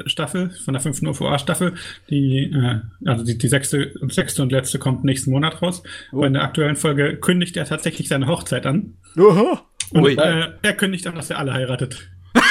Staffel, 0.06 0.50
von 0.66 0.74
der 0.74 0.82
fünften 0.82 1.08
OVA-Staffel, 1.08 1.76
die 2.10 2.52
äh, 2.52 2.82
also 3.06 3.24
die, 3.24 3.38
die 3.38 3.48
sechste 3.48 3.94
und 4.02 4.14
sechste 4.14 4.42
und 4.42 4.52
letzte 4.52 4.80
kommt 4.80 5.06
nächsten 5.06 5.32
Monat 5.32 5.62
raus. 5.62 5.82
Oh. 6.12 6.24
in 6.24 6.34
der 6.34 6.44
aktuellen 6.44 6.76
Folge 6.76 7.18
kündigt 7.18 7.56
er 7.56 7.66
tatsächlich 7.66 8.10
seine 8.10 8.28
Hochzeit 8.28 8.66
an. 8.66 8.96
Oha. 9.18 9.66
Und 9.92 10.18
äh, 10.18 10.50
er 10.62 10.74
kündigt 10.74 11.08
an, 11.08 11.16
dass 11.16 11.30
er 11.30 11.40
alle 11.40 11.54
heiratet. 11.54 12.10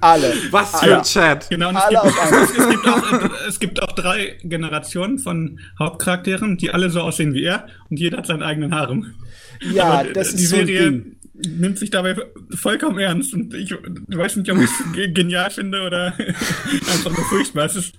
alle. 0.00 0.32
Was 0.50 0.80
für 0.80 0.96
ein 0.96 1.02
Chat. 1.02 1.48
Genau, 1.50 1.70
und 1.70 1.76
es, 1.76 1.88
gibt, 1.88 2.02
es, 2.04 2.56
es, 2.56 2.68
gibt 2.68 2.88
auch, 2.88 3.30
es 3.48 3.60
gibt 3.60 3.82
auch 3.82 3.92
drei 3.92 4.38
Generationen 4.42 5.18
von 5.18 5.60
Hauptcharakteren, 5.78 6.56
die 6.56 6.70
alle 6.70 6.90
so 6.90 7.00
aussehen 7.00 7.34
wie 7.34 7.44
er 7.44 7.66
und 7.90 7.98
jeder 7.98 8.18
hat 8.18 8.26
seinen 8.26 8.42
eigenen 8.42 8.74
Harem. 8.74 9.14
Ja, 9.60 9.84
Aber 9.84 10.12
das 10.12 10.28
ist 10.28 10.38
die 10.38 10.46
so 10.46 10.56
ein 10.56 10.66
Serie 10.66 10.90
Ding. 10.90 11.16
nimmt 11.58 11.78
sich 11.78 11.90
dabei 11.90 12.16
vollkommen 12.54 12.98
ernst 12.98 13.34
und 13.34 13.52
ich 13.54 13.72
weiß 13.72 14.36
nicht, 14.36 14.50
ob 14.50 14.58
ich 14.58 14.64
es 14.70 15.14
genial 15.14 15.50
finde 15.50 15.82
oder 15.82 16.14
einfach 16.18 17.16
nur 17.16 17.24
furchtbar. 17.26 17.66
Es 17.66 17.76
ist, 17.76 17.94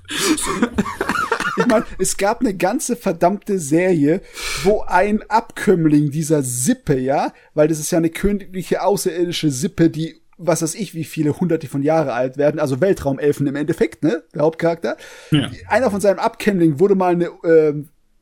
ich 1.57 1.65
meine, 1.67 1.85
es 1.99 2.17
gab 2.17 2.41
eine 2.41 2.55
ganze 2.55 2.95
verdammte 2.95 3.59
Serie, 3.59 4.21
wo 4.63 4.81
ein 4.81 5.21
Abkömmling 5.29 6.11
dieser 6.11 6.43
Sippe, 6.43 6.97
ja, 6.99 7.33
weil 7.53 7.67
das 7.67 7.79
ist 7.79 7.91
ja 7.91 7.97
eine 7.97 8.09
königliche 8.09 8.81
außerirdische 8.83 9.51
Sippe, 9.51 9.89
die 9.89 10.21
was 10.43 10.63
weiß 10.63 10.73
ich, 10.73 10.95
wie 10.95 11.03
viele 11.03 11.39
hunderte 11.39 11.67
von 11.67 11.83
Jahre 11.83 12.13
alt 12.13 12.35
werden, 12.37 12.59
also 12.59 12.81
Weltraumelfen 12.81 13.45
im 13.45 13.55
Endeffekt, 13.55 14.03
ne, 14.03 14.23
der 14.33 14.41
Hauptcharakter. 14.41 14.97
Ja. 15.29 15.51
Einer 15.67 15.91
von 15.91 16.01
seinem 16.01 16.17
Abkömmling 16.17 16.79
wurde 16.79 16.95
mal 16.95 17.13
eine 17.13 17.25
äh, 17.43 17.73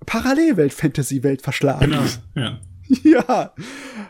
Parallelwelt-Fantasy-Welt 0.06 1.42
verschlagen. 1.42 1.92
Genau, 1.92 2.04
ja. 2.36 2.60
ja. 3.04 3.54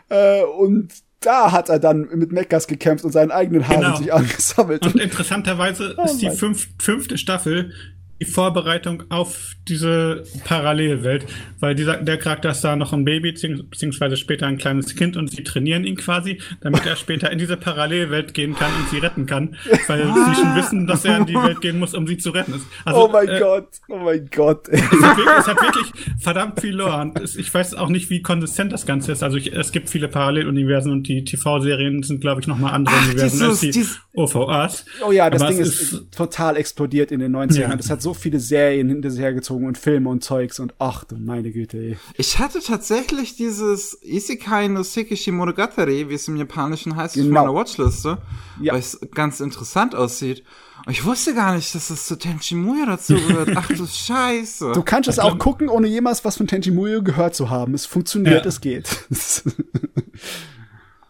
Äh, 0.08 0.42
und 0.42 0.92
da 1.20 1.52
hat 1.52 1.68
er 1.68 1.78
dann 1.78 2.08
mit 2.14 2.32
Meckers 2.32 2.66
gekämpft 2.66 3.04
und 3.04 3.12
seinen 3.12 3.30
eigenen 3.30 3.68
Haaren 3.68 3.82
genau. 3.82 3.96
sich 3.96 4.12
angesammelt. 4.12 4.86
Und 4.86 4.96
interessanterweise 4.96 5.94
oh, 5.98 6.04
ist 6.04 6.18
die 6.18 6.30
fünf, 6.30 6.68
fünfte 6.78 7.18
Staffel 7.18 7.72
die 8.20 8.26
Vorbereitung 8.26 9.04
auf 9.08 9.54
diese 9.66 10.24
Parallelwelt, 10.44 11.26
weil 11.58 11.74
dieser, 11.74 11.96
der 11.96 12.18
Charakter 12.18 12.50
ist 12.50 12.62
da 12.62 12.76
noch 12.76 12.92
ein 12.92 13.04
Baby, 13.04 13.32
beziehungsweise 13.32 14.16
später 14.16 14.46
ein 14.46 14.58
kleines 14.58 14.94
Kind 14.94 15.16
und 15.16 15.30
sie 15.30 15.42
trainieren 15.42 15.84
ihn 15.84 15.96
quasi, 15.96 16.38
damit 16.60 16.84
er 16.84 16.96
später 16.96 17.30
in 17.30 17.38
diese 17.38 17.56
Parallelwelt 17.56 18.34
gehen 18.34 18.54
kann 18.54 18.70
und 18.78 18.90
sie 18.90 18.98
retten 18.98 19.24
kann, 19.24 19.56
weil 19.86 20.02
sie 20.02 20.34
schon 20.40 20.54
wissen, 20.56 20.86
dass 20.86 21.04
er 21.04 21.16
in 21.16 21.26
die 21.26 21.34
Welt 21.34 21.60
gehen 21.62 21.78
muss, 21.78 21.94
um 21.94 22.06
sie 22.06 22.18
zu 22.18 22.30
retten. 22.30 22.60
Also, 22.84 23.06
oh 23.06 23.08
mein 23.10 23.28
äh, 23.28 23.38
Gott, 23.38 23.68
oh 23.88 23.98
mein 23.98 24.28
Gott. 24.30 24.68
Es 24.68 24.82
hat, 24.82 25.16
wirklich, 25.16 25.38
es 25.38 25.46
hat 25.46 25.62
wirklich 25.62 25.92
verdammt 26.18 26.60
viel 26.60 26.74
Lore 26.74 27.00
und 27.00 27.20
ich 27.20 27.52
weiß 27.52 27.74
auch 27.74 27.88
nicht, 27.88 28.10
wie 28.10 28.20
konsistent 28.20 28.72
das 28.72 28.84
Ganze 28.84 29.12
ist. 29.12 29.22
Also 29.22 29.38
ich, 29.38 29.52
es 29.52 29.72
gibt 29.72 29.88
viele 29.88 30.08
Paralleluniversen 30.08 30.92
und 30.92 31.08
die 31.08 31.24
TV-Serien 31.24 32.02
sind, 32.02 32.20
glaube 32.20 32.42
ich, 32.42 32.46
nochmal 32.46 32.74
andere 32.74 32.96
Ach, 32.98 33.04
Universen 33.06 33.38
dieses, 33.38 33.48
als 33.48 33.60
die 33.60 33.70
dieses, 33.70 34.00
OVAs. 34.14 34.84
Oh 35.06 35.12
ja, 35.12 35.30
das 35.30 35.40
Aber 35.40 35.52
Ding 35.52 35.60
ist, 35.60 35.80
ist, 35.80 36.12
total 36.12 36.56
explodiert 36.56 37.12
in 37.12 37.20
den 37.20 37.34
90ern. 37.34 37.60
Ja. 37.60 37.76
Das 37.76 37.88
hat 37.88 38.02
so 38.02 38.09
viele 38.14 38.40
Serien 38.40 38.88
hinter 38.88 39.10
sich 39.10 39.20
hergezogen 39.20 39.66
und 39.66 39.78
Filme 39.78 40.08
und 40.08 40.22
Zeugs 40.24 40.58
und 40.60 40.74
ach 40.78 41.04
du 41.04 41.16
meine 41.16 41.50
Güte, 41.50 41.78
ey. 41.78 41.96
Ich 42.16 42.38
hatte 42.38 42.60
tatsächlich 42.60 43.36
dieses 43.36 43.98
Isekai 44.02 44.68
no 44.68 44.82
Sekishi 44.82 45.30
Monogatari, 45.30 46.08
wie 46.08 46.14
es 46.14 46.28
im 46.28 46.36
Japanischen 46.36 46.96
heißt, 46.96 47.14
genau. 47.14 47.40
auf 47.40 47.46
meiner 47.46 47.54
Watchliste, 47.54 48.18
ja. 48.60 48.72
weil 48.72 48.80
es 48.80 48.98
ganz 49.14 49.40
interessant 49.40 49.94
aussieht. 49.94 50.44
Und 50.86 50.92
ich 50.92 51.04
wusste 51.04 51.34
gar 51.34 51.54
nicht, 51.54 51.74
dass 51.74 51.90
es 51.90 52.06
zu 52.06 52.16
Tenchi 52.16 52.54
Muyo 52.54 52.86
dazu 52.86 53.14
wird. 53.28 53.50
Ach 53.56 53.68
du 53.68 53.86
Scheiße. 53.86 54.72
Du 54.72 54.82
kannst 54.82 55.08
es 55.08 55.18
auch 55.18 55.38
gucken, 55.38 55.68
ohne 55.68 55.86
jemals 55.86 56.24
was 56.24 56.36
von 56.36 56.46
Tenchi 56.46 56.70
Muyo 56.70 57.02
gehört 57.02 57.34
zu 57.34 57.50
haben. 57.50 57.74
Es 57.74 57.84
funktioniert, 57.86 58.44
ja. 58.44 58.48
es 58.48 58.60
geht. 58.60 58.88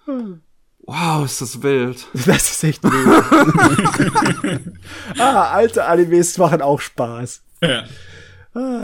Wow, 0.90 1.24
ist 1.24 1.40
das 1.40 1.62
wild. 1.62 2.04
Das 2.26 2.50
ist 2.50 2.64
echt 2.64 2.82
wild. 2.82 4.60
ah, 5.18 5.52
alte 5.52 5.84
Animes 5.84 6.36
machen 6.36 6.62
auch 6.62 6.80
Spaß. 6.80 7.44
Ja. 7.62 7.84
Ah. 8.54 8.82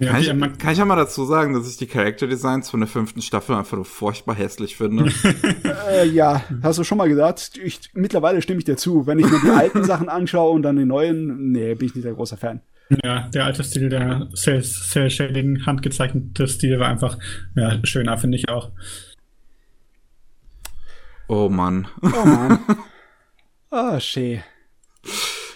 Ja, 0.00 0.10
kann, 0.10 0.20
ich, 0.20 0.58
kann 0.58 0.72
ich 0.72 0.78
ja 0.78 0.84
mal 0.84 0.96
dazu 0.96 1.24
sagen, 1.24 1.54
dass 1.54 1.70
ich 1.70 1.76
die 1.76 1.86
Charakterdesigns 1.86 2.68
von 2.68 2.80
der 2.80 2.88
fünften 2.88 3.22
Staffel 3.22 3.54
einfach 3.54 3.76
nur 3.76 3.84
furchtbar 3.84 4.34
hässlich 4.34 4.76
finde? 4.76 5.12
äh, 5.92 6.08
ja, 6.08 6.42
hast 6.64 6.80
du 6.80 6.84
schon 6.84 6.98
mal 6.98 7.08
gesagt. 7.08 7.52
Ich, 7.62 7.78
mittlerweile 7.94 8.42
stimme 8.42 8.58
ich 8.58 8.64
dir 8.64 8.76
zu. 8.76 9.06
Wenn 9.06 9.20
ich 9.20 9.30
mir 9.30 9.38
die 9.38 9.50
alten 9.50 9.84
Sachen 9.84 10.08
anschaue 10.08 10.50
und 10.50 10.62
dann 10.62 10.76
die 10.76 10.84
neuen, 10.84 11.52
nee, 11.52 11.76
bin 11.76 11.86
ich 11.86 11.94
nicht 11.94 12.06
der 12.06 12.14
große 12.14 12.36
Fan. 12.36 12.60
Ja, 13.04 13.28
der 13.28 13.44
alte 13.44 13.62
Stil, 13.62 13.88
der 13.88 14.26
Cell-Shading, 14.34 15.64
handgezeichnete 15.64 16.48
Stil 16.48 16.80
war 16.80 16.88
einfach 16.88 17.18
ja, 17.54 17.78
schöner, 17.84 18.18
finde 18.18 18.36
ich 18.36 18.48
auch. 18.48 18.72
Oh 21.28 21.48
Mann. 21.48 21.88
Oh 22.02 22.24
Mann. 22.24 22.58
Ah, 23.68 23.96
oh, 23.96 24.00
schön. 24.00 24.42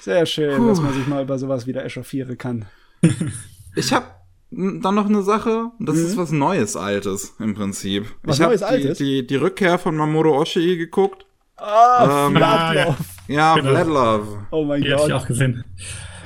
Sehr 0.00 0.26
schön, 0.26 0.58
Puh. 0.58 0.68
dass 0.68 0.80
man 0.80 0.92
sich 0.92 1.06
mal 1.06 1.22
über 1.22 1.38
sowas 1.38 1.66
wieder 1.66 1.84
echauffieren 1.84 2.36
kann. 2.36 2.66
Ich 3.76 3.92
habe 3.92 4.06
dann 4.50 4.94
noch 4.96 5.06
eine 5.06 5.22
Sache, 5.22 5.70
das 5.78 5.96
mhm. 5.96 6.06
ist 6.06 6.16
was 6.16 6.32
Neues, 6.32 6.76
Altes 6.76 7.36
im 7.38 7.54
Prinzip. 7.54 8.06
Was 8.24 8.36
ich 8.36 8.42
Neues, 8.42 8.62
Altes? 8.62 8.98
Die, 8.98 9.22
die, 9.22 9.26
die 9.26 9.36
Rückkehr 9.36 9.78
von 9.78 9.96
Mamoru 9.96 10.36
Oshii 10.36 10.76
geguckt. 10.76 11.24
Ah, 11.56 12.26
ähm, 12.26 12.36
Vladlov. 12.36 12.96
Ja, 13.28 13.54
genau. 13.54 13.70
Vladlov. 13.70 14.38
Oh 14.50 14.64
mein 14.64 14.82
Gott. 14.82 14.98
Hab 14.98 15.06
ich 15.06 15.12
auch 15.14 15.26
gesehen. 15.26 15.64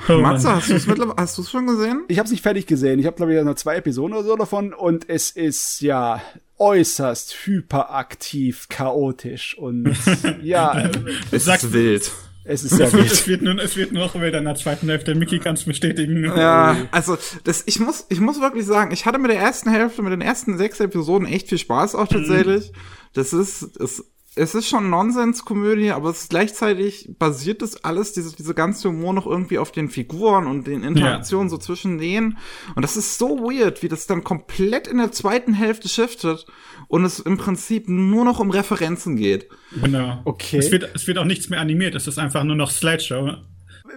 Oh, 0.07 0.17
Matze, 0.19 0.55
hast 0.55 0.69
du 0.69 0.75
es 0.75 0.87
mittlerweile, 0.87 1.17
hast 1.17 1.37
du 1.37 1.41
es 1.41 1.49
schon 1.49 1.67
gesehen? 1.67 2.03
Ich 2.07 2.17
habe 2.17 2.25
es 2.25 2.31
nicht 2.31 2.43
fertig 2.43 2.65
gesehen. 2.67 2.99
Ich 2.99 3.05
habe 3.05 3.15
glaube 3.15 3.35
ich 3.35 3.43
nur 3.43 3.55
zwei 3.55 3.75
Episoden 3.75 4.13
oder 4.15 4.25
so 4.25 4.35
davon 4.35 4.73
und 4.73 5.09
es 5.09 5.31
ist 5.31 5.81
ja 5.81 6.21
äußerst 6.57 7.45
hyperaktiv, 7.45 8.67
chaotisch 8.69 9.57
und 9.57 9.95
ja. 10.41 10.89
es 11.31 11.47
ist 11.47 11.73
wild. 11.73 12.11
Es 12.43 12.63
ist 12.63 12.75
sehr 12.75 12.93
wild. 12.93 13.11
es, 13.11 13.27
wird 13.27 13.41
nur, 13.41 13.57
es 13.57 13.75
wird 13.75 13.91
noch 13.91 14.13
wilder 14.15 14.37
in 14.37 14.45
der 14.45 14.55
zweiten 14.55 14.87
Hälfte. 14.87 15.15
Mickey 15.15 15.39
kann 15.39 15.55
es 15.55 15.63
bestätigen. 15.63 16.23
Ja, 16.23 16.77
also 16.91 17.17
das, 17.43 17.63
ich 17.65 17.79
muss, 17.79 18.05
ich 18.09 18.19
muss 18.19 18.39
wirklich 18.39 18.65
sagen, 18.65 18.91
ich 18.91 19.05
hatte 19.05 19.17
mit 19.17 19.31
der 19.31 19.39
ersten 19.39 19.69
Hälfte, 19.71 20.01
mit 20.03 20.13
den 20.13 20.21
ersten 20.21 20.57
sechs 20.57 20.79
Episoden 20.79 21.27
echt 21.27 21.49
viel 21.49 21.57
Spaß 21.57 21.95
auch 21.95 22.07
tatsächlich. 22.07 22.71
Mhm. 22.71 22.77
Das 23.13 23.33
ist, 23.33 23.77
es 23.77 24.05
es 24.37 24.53
ist 24.53 24.67
schon 24.67 24.89
Nonsenskomödie, 24.89 25.91
aber 25.91 26.09
es 26.09 26.23
ist 26.23 26.29
gleichzeitig 26.29 27.09
basiert 27.17 27.61
das 27.61 27.83
alles, 27.85 28.11
diese, 28.11 28.35
diese 28.35 28.53
ganze 28.53 28.89
Humor 28.89 29.13
noch 29.13 29.25
irgendwie 29.25 29.57
auf 29.57 29.71
den 29.71 29.89
Figuren 29.89 30.45
und 30.45 30.67
den 30.67 30.83
Interaktionen 30.83 31.47
ja. 31.47 31.51
so 31.51 31.57
zwischen 31.57 31.97
denen. 31.97 32.37
Und 32.75 32.81
das 32.81 32.97
ist 32.97 33.17
so 33.17 33.39
weird, 33.39 33.81
wie 33.81 33.87
das 33.87 34.07
dann 34.07 34.25
komplett 34.25 34.87
in 34.87 34.97
der 34.97 35.13
zweiten 35.13 35.53
Hälfte 35.53 35.87
shiftet 35.87 36.45
und 36.89 37.05
es 37.05 37.19
im 37.19 37.37
Prinzip 37.37 37.87
nur 37.87 38.25
noch 38.25 38.39
um 38.39 38.51
Referenzen 38.51 39.15
geht. 39.15 39.47
Genau. 39.81 40.21
Okay. 40.25 40.57
Es 40.57 40.69
wird, 40.69 40.89
es 40.93 41.07
wird 41.07 41.17
auch 41.17 41.25
nichts 41.25 41.49
mehr 41.49 41.61
animiert, 41.61 41.95
es 41.95 42.05
ist 42.05 42.19
einfach 42.19 42.43
nur 42.43 42.57
noch 42.57 42.71
Slideshow. 42.71 43.31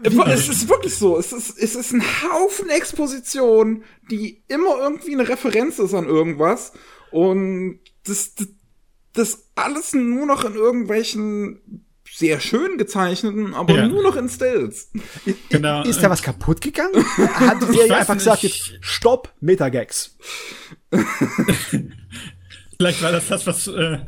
Es 0.02 0.48
ist 0.48 0.68
wirklich 0.68 0.94
so. 0.94 1.18
Es 1.18 1.32
ist, 1.32 1.58
es 1.58 1.74
ist 1.74 1.92
ein 1.92 2.02
Haufen 2.02 2.68
Exposition, 2.68 3.82
die 4.10 4.44
immer 4.46 4.78
irgendwie 4.80 5.14
eine 5.14 5.28
Referenz 5.28 5.80
ist 5.80 5.94
an 5.94 6.06
irgendwas. 6.06 6.72
Und 7.10 7.80
das, 8.04 8.34
das 8.34 8.48
das 9.12 9.48
alles 9.54 9.92
nur 9.94 10.26
noch 10.26 10.44
in 10.44 10.54
irgendwelchen 10.54 11.84
sehr 12.14 12.40
schön 12.40 12.78
gezeichneten, 12.78 13.54
aber 13.54 13.74
ja. 13.74 13.86
nur 13.86 14.02
noch 14.02 14.16
in 14.16 14.28
Stills. 14.28 14.90
Genau. 15.50 15.82
Ist 15.84 16.02
da 16.02 16.10
was 16.10 16.22
kaputt 16.22 16.60
gegangen? 16.60 17.04
Hat 17.16 17.62
die 17.62 17.66
Serie 17.66 17.96
einfach 17.96 18.14
gesagt, 18.14 18.42
jetzt 18.42 18.72
Stopp, 18.80 19.32
Metagags. 19.40 20.16
Vielleicht 22.76 23.02
war 23.02 23.12
das 23.12 23.28
das, 23.28 23.46
was 23.46 23.66
äh, 23.68 23.98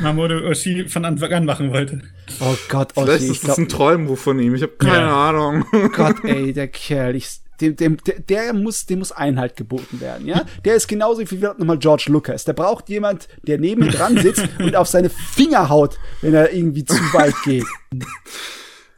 Mamoru 0.00 0.48
Oshii 0.48 0.88
von 0.88 1.04
Anfang 1.04 1.32
an 1.32 1.44
machen 1.44 1.72
wollte. 1.72 2.02
Oh 2.40 2.56
Gott, 2.68 2.96
Oshii. 2.96 3.04
Vielleicht 3.06 3.30
ist 3.30 3.48
das 3.48 3.58
ein 3.58 3.68
Träumbuch 3.68 4.18
von 4.18 4.38
ihm, 4.38 4.54
ich 4.54 4.62
habe 4.62 4.76
keine 4.78 4.94
ja. 4.94 5.28
Ahnung. 5.28 5.64
Gott, 5.92 6.16
ey, 6.24 6.52
der 6.52 6.68
Kerl, 6.68 7.16
ich 7.16 7.40
dem, 7.60 7.76
dem, 7.76 7.96
der, 8.04 8.20
der 8.20 8.52
muss, 8.52 8.86
dem 8.86 9.00
muss 9.00 9.12
Einhalt 9.12 9.56
geboten 9.56 10.00
werden, 10.00 10.26
ja. 10.26 10.44
Der 10.64 10.74
ist 10.74 10.88
genauso 10.88 11.20
wie 11.20 11.36
nochmal 11.36 11.78
George 11.78 12.06
Lucas. 12.08 12.44
Der 12.44 12.52
braucht 12.52 12.88
jemand, 12.88 13.28
der 13.42 13.58
neben 13.58 13.82
ihm 13.84 13.90
dran 13.90 14.16
sitzt 14.18 14.48
und 14.58 14.76
auf 14.76 14.88
seine 14.88 15.10
Finger 15.10 15.68
haut, 15.68 15.98
wenn 16.22 16.34
er 16.34 16.52
irgendwie 16.52 16.84
zu 16.84 16.96
weit 17.12 17.34
geht. 17.44 17.66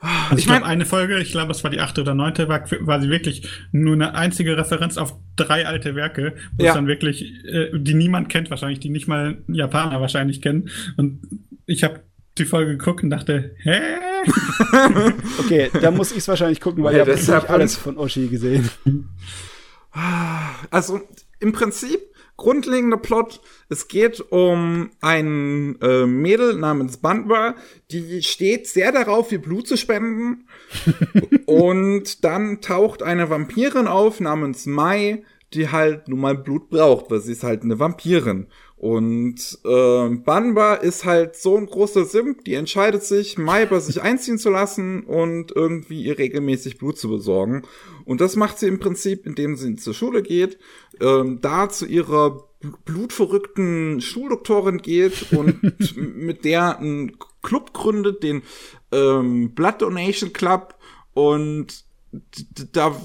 Also 0.03 0.37
ich 0.37 0.49
meine, 0.49 0.65
eine 0.65 0.85
Folge, 0.85 1.19
ich 1.19 1.31
glaube, 1.31 1.53
es 1.53 1.63
war 1.63 1.71
die 1.71 1.79
achte 1.79 2.01
oder 2.01 2.15
neunte, 2.15 2.49
war, 2.49 2.65
war 2.81 3.01
sie 3.01 3.09
wirklich 3.09 3.49
nur 3.71 3.95
eine 3.95 4.17
einzige 4.17 4.57
Referenz 4.57 4.97
auf 4.99 5.17
drei 5.37 5.65
alte 5.65 5.95
Werke, 5.95 6.35
wo 6.57 6.65
ja. 6.65 6.71
es 6.71 6.75
dann 6.75 6.89
wirklich, 6.89 7.45
äh, 7.45 7.71
die 7.73 7.95
niemand 7.95 8.29
kennt 8.29 8.51
wahrscheinlich, 8.51 8.81
die 8.81 8.91
nicht 8.91 9.07
mal 9.07 9.39
Japaner 9.47 10.01
wahrscheinlich 10.01 10.43
kennen. 10.43 10.71
Und 10.97 11.21
ich 11.67 11.85
habe 11.85 12.01
die 12.39 12.45
Folge 12.45 12.77
geguckt 12.77 13.03
und 13.03 13.11
dachte, 13.11 13.55
hä? 13.63 13.81
okay, 15.39 15.71
da 15.81 15.91
muss 15.91 16.13
ich 16.13 16.19
es 16.19 16.29
wahrscheinlich 16.29 16.61
gucken, 16.61 16.83
weil 16.85 16.97
ja, 16.97 17.07
ich 17.07 17.29
habe 17.29 17.49
alles 17.51 17.77
von 17.77 17.97
Oshi 17.99 18.29
gesehen. 18.29 18.71
Also 20.71 21.03
im 21.39 21.53
Prinzip 21.53 22.01
grundlegender 22.37 22.97
Plot, 22.97 23.41
es 23.69 23.89
geht 23.89 24.21
um 24.33 24.91
ein 25.01 25.81
äh, 25.81 26.07
Mädel 26.07 26.57
namens 26.57 26.97
Bandwa, 26.97 27.55
die 27.91 28.23
steht 28.23 28.67
sehr 28.67 28.91
darauf, 28.91 29.31
ihr 29.33 29.41
Blut 29.41 29.69
zu 29.69 29.77
spenden. 29.77 30.49
und 31.47 32.25
dann 32.25 32.61
taucht 32.61 33.03
eine 33.03 33.31
Vampirin 33.31 33.87
auf 33.87 34.21
namens 34.21 34.67
Mai, 34.67 35.25
die 35.55 35.69
halt 35.69 36.09
nun 36.09 36.21
mal 36.21 36.37
Blut 36.37 36.71
braucht, 36.71 37.11
weil 37.11 37.21
sie 37.21 37.33
ist 37.33 37.45
halt 37.45 37.63
eine 37.63 37.79
Vampirin. 37.79 38.49
Und 38.83 39.61
äh, 39.65 40.09
Banba 40.09 40.75
ist 40.75 41.05
halt 41.05 41.37
so 41.37 41.57
ein 41.57 41.67
großer 41.67 42.05
Simp, 42.05 42.45
die 42.45 42.55
entscheidet 42.55 43.05
sich, 43.05 43.39
Mai 43.39 43.65
bei 43.65 43.79
sich 43.79 44.03
einziehen 44.03 44.39
zu 44.39 44.51
lassen 44.51 45.05
und 45.05 45.53
irgendwie 45.55 46.03
ihr 46.03 46.19
regelmäßig 46.19 46.79
Blut 46.79 46.99
zu 46.99 47.09
besorgen. 47.09 47.63
Und 48.05 48.21
das 48.21 48.35
macht 48.35 48.59
sie 48.59 48.67
im 48.67 48.81
Prinzip, 48.81 49.25
indem 49.25 49.55
sie 49.55 49.77
zur 49.77 49.95
Schule 49.95 50.25
geht, 50.25 50.59
ähm, 51.01 51.39
da 51.41 51.69
zu 51.69 51.87
ihrer 51.87 52.49
blutverrückten 52.85 54.01
Schuldoktorin 54.01 54.79
geht 54.79 55.33
und 55.33 55.97
mit 55.97 56.45
der 56.45 56.81
einen 56.81 57.19
Club 57.41 57.73
gründet, 57.75 58.25
den 58.25 58.43
ähm, 58.91 59.55
Blood 59.55 59.81
Donation 59.81 60.33
Club 60.33 60.75
und 61.15 61.85
da 62.73 62.97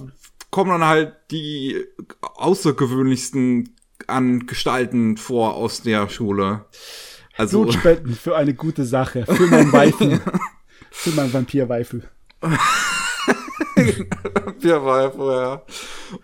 kommen 0.49 0.71
dann 0.71 0.85
halt 0.85 1.13
die 1.29 1.85
außergewöhnlichsten 2.21 3.76
an 4.07 4.45
Gestalten 4.47 5.17
vor 5.17 5.55
aus 5.55 5.81
der 5.81 6.09
Schule. 6.09 6.65
Also 7.35 7.61
Blutspenden 7.61 8.15
für 8.15 8.35
eine 8.35 8.53
gute 8.53 8.83
Sache, 8.85 9.25
für 9.25 9.47
mein 9.47 9.71
Weifen, 9.71 10.19
für 10.91 11.11
mein 11.11 11.31
Vampir-Weifel. 11.31 12.09
Vampir-Weifel, 13.75 15.27
ja. 15.27 15.61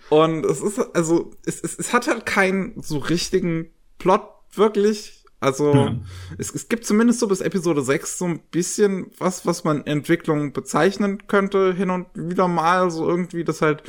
Und 0.09 0.45
es 0.45 0.61
ist, 0.61 0.79
also, 0.95 1.31
es, 1.45 1.61
es, 1.61 1.77
es 1.77 1.93
hat 1.93 2.07
halt 2.07 2.25
keinen 2.25 2.81
so 2.81 2.97
richtigen 2.97 3.69
Plot, 3.99 4.23
wirklich. 4.53 5.23
Also, 5.39 5.73
ja. 5.73 5.95
es, 6.37 6.55
es 6.55 6.69
gibt 6.69 6.85
zumindest 6.85 7.19
so 7.19 7.27
bis 7.27 7.41
Episode 7.41 7.83
6 7.83 8.17
so 8.17 8.25
ein 8.25 8.39
bisschen 8.39 9.11
was, 9.19 9.45
was 9.45 9.63
man 9.65 9.85
Entwicklung 9.85 10.53
bezeichnen 10.53 11.27
könnte, 11.27 11.73
hin 11.73 11.89
und 11.89 12.07
wieder 12.15 12.47
mal, 12.47 12.89
so 12.89 13.07
irgendwie, 13.07 13.43
dass 13.43 13.61
halt 13.61 13.83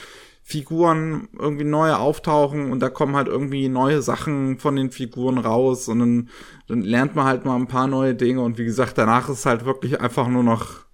Figuren 0.47 1.29
irgendwie 1.39 1.65
neue 1.65 1.99
auftauchen 1.99 2.71
und 2.71 2.81
da 2.81 2.91
kommen 2.91 3.17
halt 3.17 3.29
irgendwie 3.29 3.71
neue 3.71 4.03
Sachen 4.03 4.59
von 4.59 4.77
den 4.77 4.91
Figuren 4.91 5.39
raus 5.39 5.89
und 5.89 6.01
dann, 6.01 6.29
dann 6.69 6.83
lernt 6.83 7.17
man 7.17 7.25
halt 7.25 7.47
mal 7.47 7.57
ein 7.57 7.67
paar 7.67 7.87
neue 7.87 8.15
Dinge 8.15 8.43
und 8.43 8.59
wie 8.59 8.67
gesagt, 8.67 8.99
danach 8.99 9.31
ist 9.31 9.47
halt 9.47 9.65
wirklich 9.65 10.03
einfach 10.03 10.29
nur 10.29 10.43
noch 10.43 10.85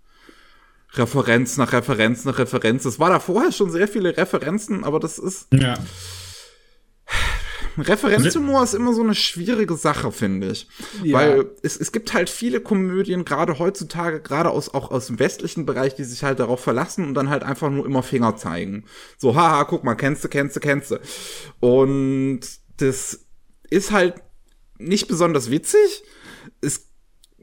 Referenz 0.95 1.57
nach 1.57 1.73
Referenz 1.73 2.25
nach 2.25 2.39
Referenz. 2.39 2.85
Es 2.85 3.01
war 3.01 3.11
da 3.11 3.19
vorher 3.19 3.51
schon 3.51 3.73
sehr 3.73 3.89
viele 3.89 4.17
Referenzen, 4.17 4.85
aber 4.85 5.01
das 5.01 5.19
ist. 5.19 5.49
Ja. 5.53 5.75
Referenzhumor 7.79 8.63
ist 8.63 8.75
immer 8.75 8.93
so 8.93 9.03
eine 9.03 9.15
schwierige 9.15 9.77
Sache, 9.77 10.13
finde 10.13 10.51
ich. 10.51 10.69
Ja. 11.03 11.19
Weil 11.19 11.51
es, 11.63 11.77
es 11.77 11.93
gibt 11.93 12.13
halt 12.13 12.31
viele 12.31 12.61
Komödien, 12.61 13.25
gerade 13.25 13.59
heutzutage, 13.59 14.21
gerade 14.21 14.51
aus, 14.51 14.73
auch 14.73 14.91
aus 14.91 15.07
dem 15.07 15.19
westlichen 15.19 15.67
Bereich, 15.67 15.95
die 15.95 16.05
sich 16.05 16.23
halt 16.23 16.41
darauf 16.41 16.61
verlassen 16.61 17.07
und 17.07 17.15
dann 17.15 17.31
halt 17.31 17.43
einfach 17.43 17.71
nur 17.71 17.87
immer 17.87 18.03
Finger 18.03 18.37
zeigen. 18.37 18.85
So, 19.19 19.35
haha, 19.35 19.65
guck 19.65 19.85
mal, 19.85 19.95
kennst 19.95 20.25
du, 20.25 20.29
kennst 20.29 20.57
du, 20.57 20.61
kennst 20.61 20.91
du. 20.91 21.01
Und 21.61 22.41
das 22.79 23.27
ist 23.69 23.93
halt 23.93 24.15
nicht 24.79 25.09
besonders 25.09 25.51
witzig. 25.51 26.03
Es 26.61 26.90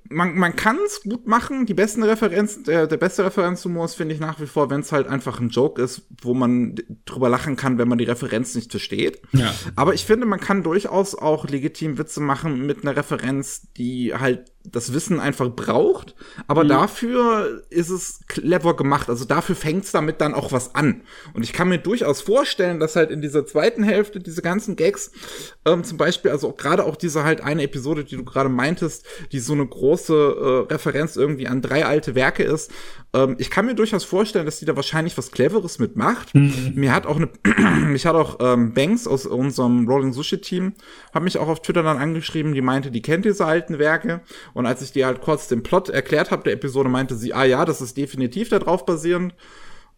man, 0.09 0.37
man 0.37 0.55
kann 0.55 0.77
es 0.85 1.01
gut 1.01 1.27
machen. 1.27 1.65
Die 1.65 1.73
besten 1.73 2.03
Referenzen, 2.03 2.63
der, 2.63 2.87
der 2.87 2.97
beste 2.97 3.25
Referenzhumor 3.25 3.85
ist, 3.85 3.95
finde 3.95 4.13
ich 4.13 4.19
nach 4.19 4.39
wie 4.39 4.45
vor, 4.45 4.69
wenn 4.69 4.81
es 4.81 4.91
halt 4.91 5.07
einfach 5.07 5.39
ein 5.39 5.49
Joke 5.49 5.81
ist, 5.81 6.03
wo 6.21 6.33
man 6.33 6.75
drüber 7.05 7.29
lachen 7.29 7.55
kann, 7.55 7.77
wenn 7.77 7.87
man 7.87 7.97
die 7.97 8.05
Referenz 8.05 8.55
nicht 8.55 8.71
versteht. 8.71 9.21
Ja. 9.33 9.53
Aber 9.75 9.93
ich 9.93 10.05
finde, 10.05 10.25
man 10.25 10.39
kann 10.39 10.63
durchaus 10.63 11.15
auch 11.15 11.47
legitim 11.47 11.97
Witze 11.97 12.19
machen 12.19 12.65
mit 12.65 12.83
einer 12.83 12.95
Referenz, 12.95 13.67
die 13.77 14.13
halt 14.13 14.51
das 14.71 14.93
Wissen 14.93 15.19
einfach 15.19 15.49
braucht, 15.49 16.15
aber 16.47 16.63
mhm. 16.63 16.69
dafür 16.69 17.63
ist 17.69 17.89
es 17.89 18.19
clever 18.27 18.75
gemacht. 18.75 19.09
Also 19.09 19.25
dafür 19.25 19.55
fängt 19.55 19.85
es 19.85 19.91
damit 19.91 20.19
dann 20.19 20.33
auch 20.33 20.51
was 20.51 20.75
an. 20.75 21.03
Und 21.33 21.43
ich 21.43 21.53
kann 21.53 21.69
mir 21.69 21.77
durchaus 21.77 22.21
vorstellen, 22.21 22.79
dass 22.79 22.95
halt 22.95 23.09
in 23.09 23.21
dieser 23.21 23.45
zweiten 23.45 23.83
Hälfte 23.83 24.19
diese 24.19 24.41
ganzen 24.41 24.75
Gags, 24.75 25.11
ähm, 25.65 25.83
zum 25.83 25.97
Beispiel, 25.97 26.31
also 26.31 26.51
gerade 26.51 26.85
auch 26.85 26.95
diese 26.95 27.23
halt 27.23 27.41
eine 27.41 27.63
Episode, 27.63 28.03
die 28.03 28.17
du 28.17 28.25
gerade 28.25 28.49
meintest, 28.49 29.05
die 29.31 29.39
so 29.39 29.53
eine 29.53 29.65
große 29.65 29.96
äh, 30.09 30.73
Referenz 30.73 31.15
irgendwie 31.15 31.47
an 31.47 31.61
drei 31.61 31.85
alte 31.85 32.15
Werke 32.15 32.43
ist, 32.43 32.71
ähm, 33.13 33.35
ich 33.39 33.49
kann 33.49 33.65
mir 33.65 33.75
durchaus 33.75 34.03
vorstellen, 34.03 34.45
dass 34.45 34.59
die 34.59 34.65
da 34.65 34.75
wahrscheinlich 34.75 35.17
was 35.17 35.31
Cleveres 35.31 35.79
mitmacht. 35.79 36.33
Mhm. 36.35 36.73
Mir 36.75 36.93
hat 36.93 37.05
auch 37.05 37.17
eine, 37.17 37.29
mich 37.87 38.05
hat 38.05 38.15
auch 38.15 38.37
ähm, 38.39 38.73
Banks 38.73 39.07
aus 39.07 39.25
unserem 39.25 39.87
Rolling 39.87 40.13
Sushi 40.13 40.39
Team, 40.39 40.73
hat 41.13 41.23
mich 41.23 41.37
auch 41.37 41.47
auf 41.47 41.61
Twitter 41.61 41.83
dann 41.83 41.97
angeschrieben, 41.97 42.53
die 42.53 42.61
meinte, 42.61 42.91
die 42.91 43.01
kennt 43.01 43.25
diese 43.25 43.45
alten 43.45 43.79
Werke. 43.79 44.21
Und 44.53 44.65
als 44.65 44.81
ich 44.81 44.91
dir 44.91 45.05
halt 45.05 45.21
kurz 45.21 45.47
den 45.47 45.63
Plot 45.63 45.89
erklärt 45.89 46.31
habe 46.31 46.43
der 46.43 46.53
Episode, 46.53 46.89
meinte 46.89 47.15
sie, 47.15 47.33
ah 47.33 47.45
ja, 47.45 47.65
das 47.65 47.81
ist 47.81 47.97
definitiv 47.97 48.49
darauf 48.49 48.85
basierend. 48.85 49.33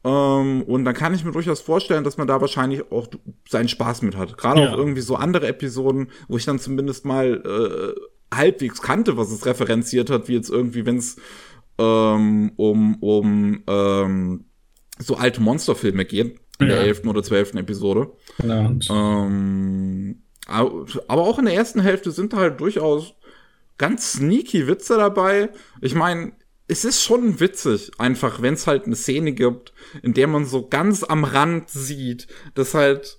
Ähm, 0.04 0.64
und 0.64 0.86
dann 0.86 0.94
kann 0.94 1.14
ich 1.14 1.26
mir 1.26 1.32
durchaus 1.32 1.60
vorstellen, 1.60 2.04
dass 2.04 2.18
man 2.18 2.28
da 2.28 2.40
wahrscheinlich 2.40 2.92
auch 2.92 3.08
seinen 3.48 3.68
Spaß 3.68 4.02
mit 4.02 4.16
hat. 4.16 4.38
Gerade 4.38 4.62
ja. 4.62 4.70
auch 4.70 4.78
irgendwie 4.78 5.02
so 5.02 5.16
andere 5.16 5.48
Episoden, 5.48 6.10
wo 6.28 6.38
ich 6.38 6.46
dann 6.46 6.60
zumindest 6.60 7.06
mal 7.06 7.42
äh, 7.46 8.00
halbwegs 8.34 8.82
kannte, 8.82 9.18
was 9.18 9.32
es 9.32 9.46
referenziert 9.46 10.10
hat, 10.10 10.28
wie 10.28 10.34
jetzt 10.34 10.50
irgendwie, 10.50 10.86
wenn 10.86 10.98
es 10.98 11.18
ähm, 11.78 12.52
um, 12.58 12.96
um 12.96 13.64
ähm, 13.68 14.46
so 15.00 15.16
alte 15.16 15.42
Monsterfilme 15.42 16.06
geht, 16.06 16.40
in 16.60 16.68
ja. 16.68 16.76
der 16.76 16.82
elften 16.82 17.08
oder 17.08 17.24
zwölften 17.24 17.58
Episode. 17.58 18.12
Genau. 18.38 18.74
Ähm, 18.90 20.22
aber 20.46 21.22
auch 21.22 21.40
in 21.40 21.46
der 21.46 21.54
ersten 21.54 21.80
Hälfte 21.80 22.12
sind 22.12 22.34
da 22.34 22.38
halt 22.38 22.60
durchaus 22.60 23.14
ganz 23.78 24.14
sneaky 24.14 24.68
Witze 24.68 24.98
dabei. 24.98 25.50
Ich 25.80 25.96
meine, 25.96 26.34
es 26.68 26.86
ist 26.86 27.02
schon 27.02 27.40
witzig, 27.40 27.92
einfach, 27.98 28.42
wenn 28.42 28.54
es 28.54 28.68
halt 28.68 28.86
eine 28.86 28.96
Szene 28.96 29.32
gibt, 29.32 29.74
in 30.04 30.14
der 30.14 30.28
man 30.28 30.46
so 30.46 30.68
ganz 30.68 31.04
am 31.04 31.24
Rand 31.24 31.70
sieht, 31.70 32.28
dass 32.54 32.74
halt 32.74 33.18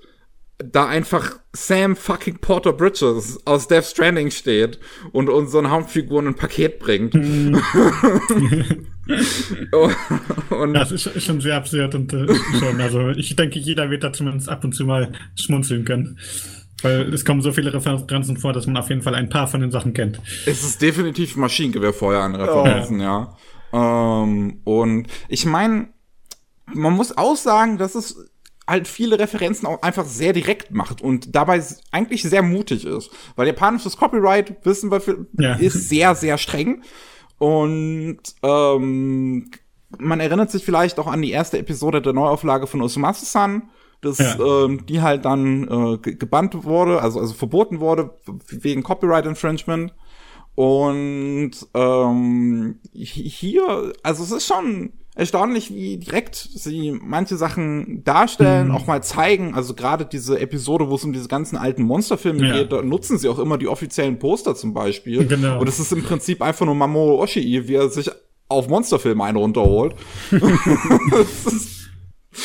da 0.64 0.86
einfach 0.86 1.38
Sam 1.52 1.96
fucking 1.96 2.38
Porter 2.38 2.72
Bridges 2.72 3.38
aus 3.44 3.68
Death 3.68 3.84
Stranding 3.84 4.30
steht 4.30 4.78
und 5.12 5.28
unseren 5.28 5.70
Hauptfiguren 5.70 6.28
ein 6.28 6.34
Paket 6.34 6.78
bringt. 6.78 7.14
Mhm. 7.14 7.60
und 10.50 10.74
das 10.74 10.92
ist 10.92 11.22
schon 11.22 11.40
sehr 11.40 11.56
absurd 11.56 11.94
und 11.94 12.12
äh, 12.12 12.26
schon, 12.58 12.80
also 12.80 13.08
ich 13.10 13.34
denke, 13.36 13.58
jeder 13.58 13.90
wird 13.90 14.04
da 14.04 14.12
zumindest 14.12 14.48
ab 14.48 14.62
und 14.64 14.74
zu 14.74 14.84
mal 14.84 15.12
schmunzeln 15.34 15.84
können. 15.84 16.18
Weil 16.82 17.12
es 17.12 17.26
kommen 17.26 17.42
so 17.42 17.52
viele 17.52 17.74
Referenzen 17.74 18.38
vor, 18.38 18.54
dass 18.54 18.66
man 18.66 18.78
auf 18.78 18.88
jeden 18.88 19.02
Fall 19.02 19.14
ein 19.14 19.28
paar 19.28 19.46
von 19.46 19.60
den 19.60 19.70
Sachen 19.70 19.92
kennt. 19.92 20.20
Es 20.46 20.64
ist 20.64 20.80
definitiv 20.80 21.36
Maschinengewehrfeuer 21.36 22.22
an 22.22 22.34
Referenzen, 22.34 23.00
oh. 23.00 23.02
ja. 23.02 23.36
Ähm, 23.72 24.60
und 24.64 25.06
ich 25.28 25.44
meine, 25.44 25.88
man 26.72 26.94
muss 26.94 27.16
auch 27.16 27.36
sagen, 27.36 27.76
dass 27.76 27.94
es 27.94 28.29
halt 28.70 28.88
viele 28.88 29.18
Referenzen 29.18 29.66
auch 29.66 29.82
einfach 29.82 30.06
sehr 30.06 30.32
direkt 30.32 30.70
macht 30.70 31.02
und 31.02 31.34
dabei 31.34 31.62
eigentlich 31.90 32.22
sehr 32.22 32.42
mutig 32.42 32.86
ist. 32.86 33.10
Weil 33.36 33.48
japanisches 33.48 33.96
Copyright, 33.96 34.64
wissen 34.64 34.90
wir, 34.90 35.02
ja. 35.38 35.54
ist 35.54 35.88
sehr, 35.88 36.14
sehr 36.14 36.38
streng. 36.38 36.82
Und 37.38 38.20
ähm, 38.42 39.50
man 39.98 40.20
erinnert 40.20 40.50
sich 40.50 40.64
vielleicht 40.64 40.98
auch 40.98 41.06
an 41.06 41.22
die 41.22 41.32
erste 41.32 41.58
Episode 41.58 42.00
der 42.00 42.12
Neuauflage 42.12 42.66
von 42.66 42.80
Osumatsu-san, 42.80 43.70
das, 44.02 44.18
ja. 44.18 44.38
ähm, 44.38 44.86
die 44.86 45.02
halt 45.02 45.24
dann 45.24 45.98
äh, 46.02 46.12
gebannt 46.14 46.64
wurde, 46.64 47.02
also, 47.02 47.20
also 47.20 47.34
verboten 47.34 47.80
wurde 47.80 48.14
wegen 48.48 48.82
Copyright 48.82 49.26
Infringement. 49.26 49.92
Und 50.54 51.52
ähm, 51.74 52.80
hier, 52.92 53.92
also 54.02 54.22
es 54.22 54.30
ist 54.30 54.46
schon 54.46 54.92
erstaunlich, 55.20 55.70
wie 55.70 55.98
direkt 55.98 56.34
sie 56.34 56.98
manche 56.98 57.36
Sachen 57.36 58.02
darstellen, 58.04 58.68
mhm. 58.68 58.74
auch 58.74 58.86
mal 58.86 59.02
zeigen. 59.02 59.54
Also 59.54 59.74
gerade 59.74 60.06
diese 60.06 60.40
Episode, 60.40 60.88
wo 60.88 60.94
es 60.94 61.04
um 61.04 61.12
diese 61.12 61.28
ganzen 61.28 61.58
alten 61.58 61.82
Monsterfilme 61.82 62.48
ja. 62.48 62.54
geht, 62.54 62.72
da 62.72 62.80
nutzen 62.80 63.18
sie 63.18 63.28
auch 63.28 63.38
immer 63.38 63.58
die 63.58 63.68
offiziellen 63.68 64.18
Poster 64.18 64.54
zum 64.54 64.72
Beispiel. 64.72 65.26
Genau. 65.26 65.60
Und 65.60 65.68
es 65.68 65.78
ist 65.78 65.92
im 65.92 66.02
Prinzip 66.02 66.40
einfach 66.40 66.64
nur 66.64 66.74
Mamoru 66.74 67.20
Oshii, 67.22 67.68
wie 67.68 67.74
er 67.74 67.90
sich 67.90 68.10
auf 68.48 68.68
Monsterfilme 68.68 69.22
einen 69.22 69.36
runterholt. 69.36 69.94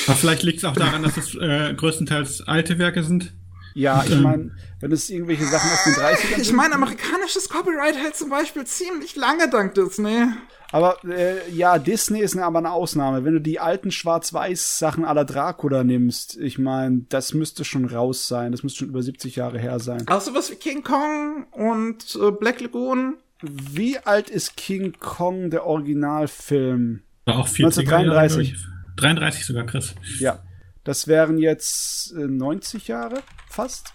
Aber 0.08 0.16
vielleicht 0.18 0.44
liegt 0.44 0.58
es 0.58 0.66
auch 0.66 0.76
daran, 0.76 1.04
dass 1.04 1.16
es 1.16 1.34
äh, 1.36 1.74
größtenteils 1.76 2.42
alte 2.45 2.78
Werke 2.78 3.04
sind. 3.04 3.34
Ja, 3.74 4.04
ich 4.06 4.20
meine, 4.20 4.52
wenn 4.80 4.92
es 4.92 5.10
irgendwelche 5.10 5.45
Sachen 5.45 5.70
aus 5.70 5.84
den 5.84 5.94
30ern 5.94 6.42
Ich 6.42 6.54
meine, 6.54 6.76
amerikanisches 6.76 7.50
Copyright 7.50 7.95
hält 7.95 8.16
zum 8.16 8.30
Beispiel 8.30 8.66
ziemlich 8.66 9.16
lange 9.16 9.50
dank 9.50 9.74
Disney. 9.76 10.28
Aber 10.76 10.98
äh, 11.06 11.50
ja, 11.52 11.80
Disney 11.80 12.20
ist 12.20 12.38
aber 12.38 12.60
eine 12.60 12.74
Ausnahme. 12.74 13.24
Wenn 13.24 13.32
du 13.32 13.40
die 13.40 13.62
alten 13.62 13.92
Schwarz-Weiß-Sachen 13.92 15.06
aller 15.06 15.24
Dracula 15.24 15.86
nimmst, 15.86 16.36
ich 16.36 16.60
meine, 16.60 17.06
das 17.08 17.34
müsste 17.34 17.64
schon 17.64 17.86
raus 17.86 18.28
sein. 18.28 18.52
Das 18.52 18.62
müsste 18.62 18.80
schon 18.80 18.90
über 18.90 19.02
70 19.02 19.38
Jahre 19.38 19.58
her 19.58 19.80
sein. 19.80 20.06
Auch 20.10 20.20
sowas 20.20 20.52
wie 20.52 20.56
King 20.56 20.84
Kong 20.84 21.45
und 21.52 22.20
äh, 22.22 22.30
Black 22.30 22.60
Lagoon. 22.60 23.16
Wie 23.42 24.00
alt 24.00 24.30
ist 24.30 24.58
King 24.58 24.92
Kong, 25.00 25.50
der 25.50 25.66
Originalfilm? 25.66 27.04
War 27.24 27.36
auch 27.36 27.48
1933. 27.48 28.50
Jahre, 28.50 28.62
33 28.98 29.45
sogar, 29.45 29.66
Chris. 29.66 29.95
Ja. 30.20 30.44
Das 30.84 31.08
wären 31.08 31.38
jetzt 31.38 32.12
äh, 32.18 32.28
90 32.28 32.90
Jahre 32.90 33.24
fast. 33.48 33.94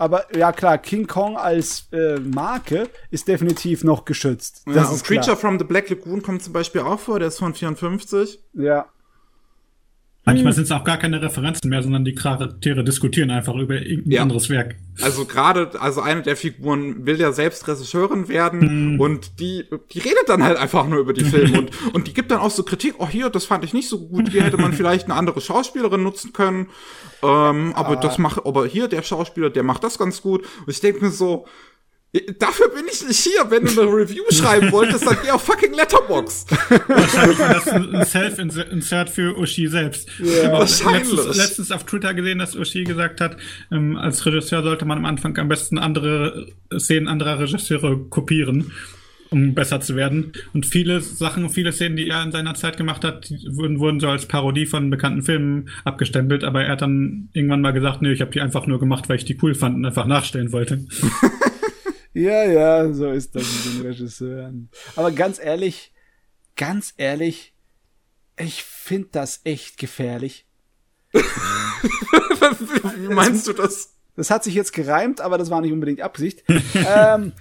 Aber 0.00 0.34
ja 0.34 0.50
klar, 0.50 0.78
King 0.78 1.06
Kong 1.06 1.36
als 1.36 1.86
äh, 1.92 2.18
Marke 2.18 2.88
ist 3.10 3.28
definitiv 3.28 3.84
noch 3.84 4.06
geschützt. 4.06 4.62
Das 4.64 4.74
ja, 4.74 4.94
ist 4.94 5.04
Creature 5.04 5.36
klar. 5.36 5.36
from 5.36 5.58
the 5.58 5.64
Black 5.66 5.90
Lagoon 5.90 6.22
kommt 6.22 6.42
zum 6.42 6.54
Beispiel 6.54 6.80
auch 6.80 6.98
vor, 6.98 7.18
der 7.18 7.28
ist 7.28 7.38
von 7.38 7.52
54. 7.52 8.42
Ja. 8.54 8.88
Manchmal 10.24 10.52
sind 10.52 10.64
es 10.64 10.70
auch 10.70 10.84
gar 10.84 10.98
keine 10.98 11.22
Referenzen 11.22 11.70
mehr, 11.70 11.82
sondern 11.82 12.04
die 12.04 12.14
Charaktere 12.14 12.84
diskutieren 12.84 13.30
einfach 13.30 13.54
über 13.54 13.76
irgendein 13.76 14.12
Ja. 14.12 14.22
anderes 14.22 14.50
Werk. 14.50 14.76
Also 15.00 15.24
gerade, 15.24 15.70
also 15.80 16.02
eine 16.02 16.20
der 16.20 16.36
Figuren 16.36 17.06
will 17.06 17.18
ja 17.18 17.32
selbst 17.32 17.66
Regisseurin 17.66 18.28
werden 18.28 19.00
und 19.00 19.40
die, 19.40 19.64
die 19.92 19.98
redet 19.98 20.28
dann 20.28 20.42
halt 20.42 20.58
einfach 20.58 20.86
nur 20.86 20.98
über 21.00 21.14
die 21.14 21.24
Filme 21.24 21.58
und, 21.58 21.70
und 21.94 22.06
die 22.06 22.12
gibt 22.12 22.30
dann 22.30 22.40
auch 22.40 22.50
so 22.50 22.62
Kritik, 22.64 22.96
oh 22.98 23.08
hier, 23.08 23.30
das 23.30 23.46
fand 23.46 23.64
ich 23.64 23.72
nicht 23.72 23.88
so 23.88 24.08
gut, 24.08 24.28
hier 24.28 24.42
hätte 24.44 24.58
man 24.58 24.74
vielleicht 24.74 25.06
eine 25.06 25.14
andere 25.14 25.40
Schauspielerin 25.40 26.02
nutzen 26.02 26.34
können, 26.34 26.68
ähm, 27.22 27.72
aber 27.74 27.96
das 27.96 28.18
macht, 28.18 28.44
aber 28.44 28.66
hier 28.66 28.88
der 28.88 29.02
Schauspieler, 29.02 29.48
der 29.48 29.62
macht 29.62 29.84
das 29.84 29.98
ganz 29.98 30.20
gut. 30.20 30.42
Und 30.42 30.68
ich 30.70 30.80
denke 30.80 31.02
mir 31.02 31.10
so, 31.10 31.46
Dafür 32.40 32.68
bin 32.70 32.86
ich 32.90 33.06
nicht 33.06 33.20
hier. 33.20 33.50
Wenn 33.50 33.64
du 33.64 33.80
eine 33.80 33.90
Review 33.92 34.24
schreiben 34.30 34.72
wolltest, 34.72 35.06
dann 35.06 35.16
geh 35.22 35.30
auf 35.30 35.44
fucking 35.44 35.74
Letterbox. 35.74 36.44
Wahrscheinlich 36.88 37.38
war 37.38 37.54
das 37.54 37.68
ein 37.68 37.94
ein 37.94 38.04
Self-Insert 38.04 39.10
für 39.10 39.38
Uschi 39.38 39.68
selbst. 39.68 40.08
Ich 40.18 40.44
habe 40.44 40.54
auch 40.54 40.60
Wahrscheinlich. 40.60 41.12
letztens, 41.12 41.36
letztens 41.36 41.70
auf 41.70 41.84
Twitter 41.84 42.12
gesehen, 42.14 42.38
dass 42.38 42.56
Uschi 42.56 42.82
gesagt 42.82 43.20
hat, 43.20 43.36
ähm, 43.70 43.96
als 43.96 44.26
Regisseur 44.26 44.62
sollte 44.64 44.86
man 44.86 44.98
am 44.98 45.04
Anfang 45.04 45.36
am 45.38 45.48
besten 45.48 45.78
andere 45.78 46.48
Szenen 46.76 47.06
anderer 47.06 47.38
Regisseure 47.38 47.96
kopieren, 48.08 48.72
um 49.30 49.54
besser 49.54 49.80
zu 49.80 49.94
werden. 49.94 50.32
Und 50.52 50.66
viele 50.66 51.00
Sachen, 51.00 51.48
viele 51.48 51.70
Szenen, 51.70 51.96
die 51.96 52.08
er 52.08 52.24
in 52.24 52.32
seiner 52.32 52.54
Zeit 52.54 52.76
gemacht 52.76 53.04
hat, 53.04 53.32
wurden, 53.50 53.78
wurden 53.78 54.00
so 54.00 54.08
als 54.08 54.26
Parodie 54.26 54.66
von 54.66 54.90
bekannten 54.90 55.22
Filmen 55.22 55.68
abgestempelt. 55.84 56.42
Aber 56.42 56.64
er 56.64 56.72
hat 56.72 56.82
dann 56.82 57.28
irgendwann 57.34 57.60
mal 57.60 57.72
gesagt, 57.72 58.02
nee, 58.02 58.10
ich 58.10 58.20
habe 58.20 58.32
die 58.32 58.40
einfach 58.40 58.66
nur 58.66 58.80
gemacht, 58.80 59.08
weil 59.08 59.16
ich 59.16 59.24
die 59.24 59.38
cool 59.42 59.54
fand 59.54 59.76
und 59.76 59.84
einfach 59.84 60.06
nachstellen 60.06 60.50
wollte. 60.50 60.84
Ja, 62.12 62.44
ja, 62.44 62.92
so 62.92 63.10
ist 63.10 63.36
das 63.36 63.42
mit 63.42 63.74
den 63.74 63.86
Regisseuren. 63.86 64.68
Aber 64.96 65.12
ganz 65.12 65.38
ehrlich, 65.38 65.92
ganz 66.56 66.92
ehrlich, 66.96 67.54
ich 68.36 68.64
finde 68.64 69.08
das 69.12 69.40
echt 69.44 69.78
gefährlich. 69.78 70.46
Wie 71.12 73.14
meinst 73.14 73.46
du 73.46 73.52
das? 73.52 73.94
Das 74.16 74.30
hat 74.30 74.44
sich 74.44 74.54
jetzt 74.54 74.72
gereimt, 74.72 75.20
aber 75.20 75.38
das 75.38 75.50
war 75.50 75.60
nicht 75.60 75.72
unbedingt 75.72 76.00
Absicht. 76.00 76.42
ähm, 76.74 77.32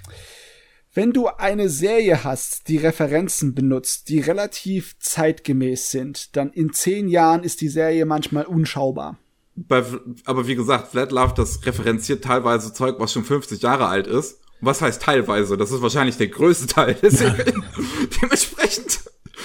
wenn 0.93 1.13
du 1.13 1.27
eine 1.27 1.69
Serie 1.69 2.23
hast, 2.23 2.67
die 2.67 2.77
Referenzen 2.77 3.55
benutzt, 3.55 4.09
die 4.09 4.19
relativ 4.19 4.97
zeitgemäß 4.99 5.91
sind, 5.91 6.35
dann 6.35 6.51
in 6.51 6.73
zehn 6.73 7.07
Jahren 7.07 7.43
ist 7.43 7.61
die 7.61 7.69
Serie 7.69 8.05
manchmal 8.05 8.45
unschaubar. 8.45 9.17
Bei, 9.55 9.83
aber 10.25 10.47
wie 10.47 10.55
gesagt, 10.55 10.91
Flat 10.91 11.11
Love, 11.11 11.33
das 11.35 11.65
referenziert 11.65 12.23
teilweise 12.23 12.73
Zeug, 12.73 12.95
was 12.99 13.11
schon 13.11 13.25
50 13.25 13.61
Jahre 13.61 13.87
alt 13.87 14.07
ist. 14.07 14.39
Was 14.61 14.81
heißt 14.81 15.01
teilweise? 15.01 15.57
Das 15.57 15.71
ist 15.71 15.81
wahrscheinlich 15.81 16.17
der 16.17 16.27
größte 16.27 16.67
Teil 16.67 16.95
der 16.95 17.11
Serie. 17.11 17.45
Dementsprechend 18.21 18.99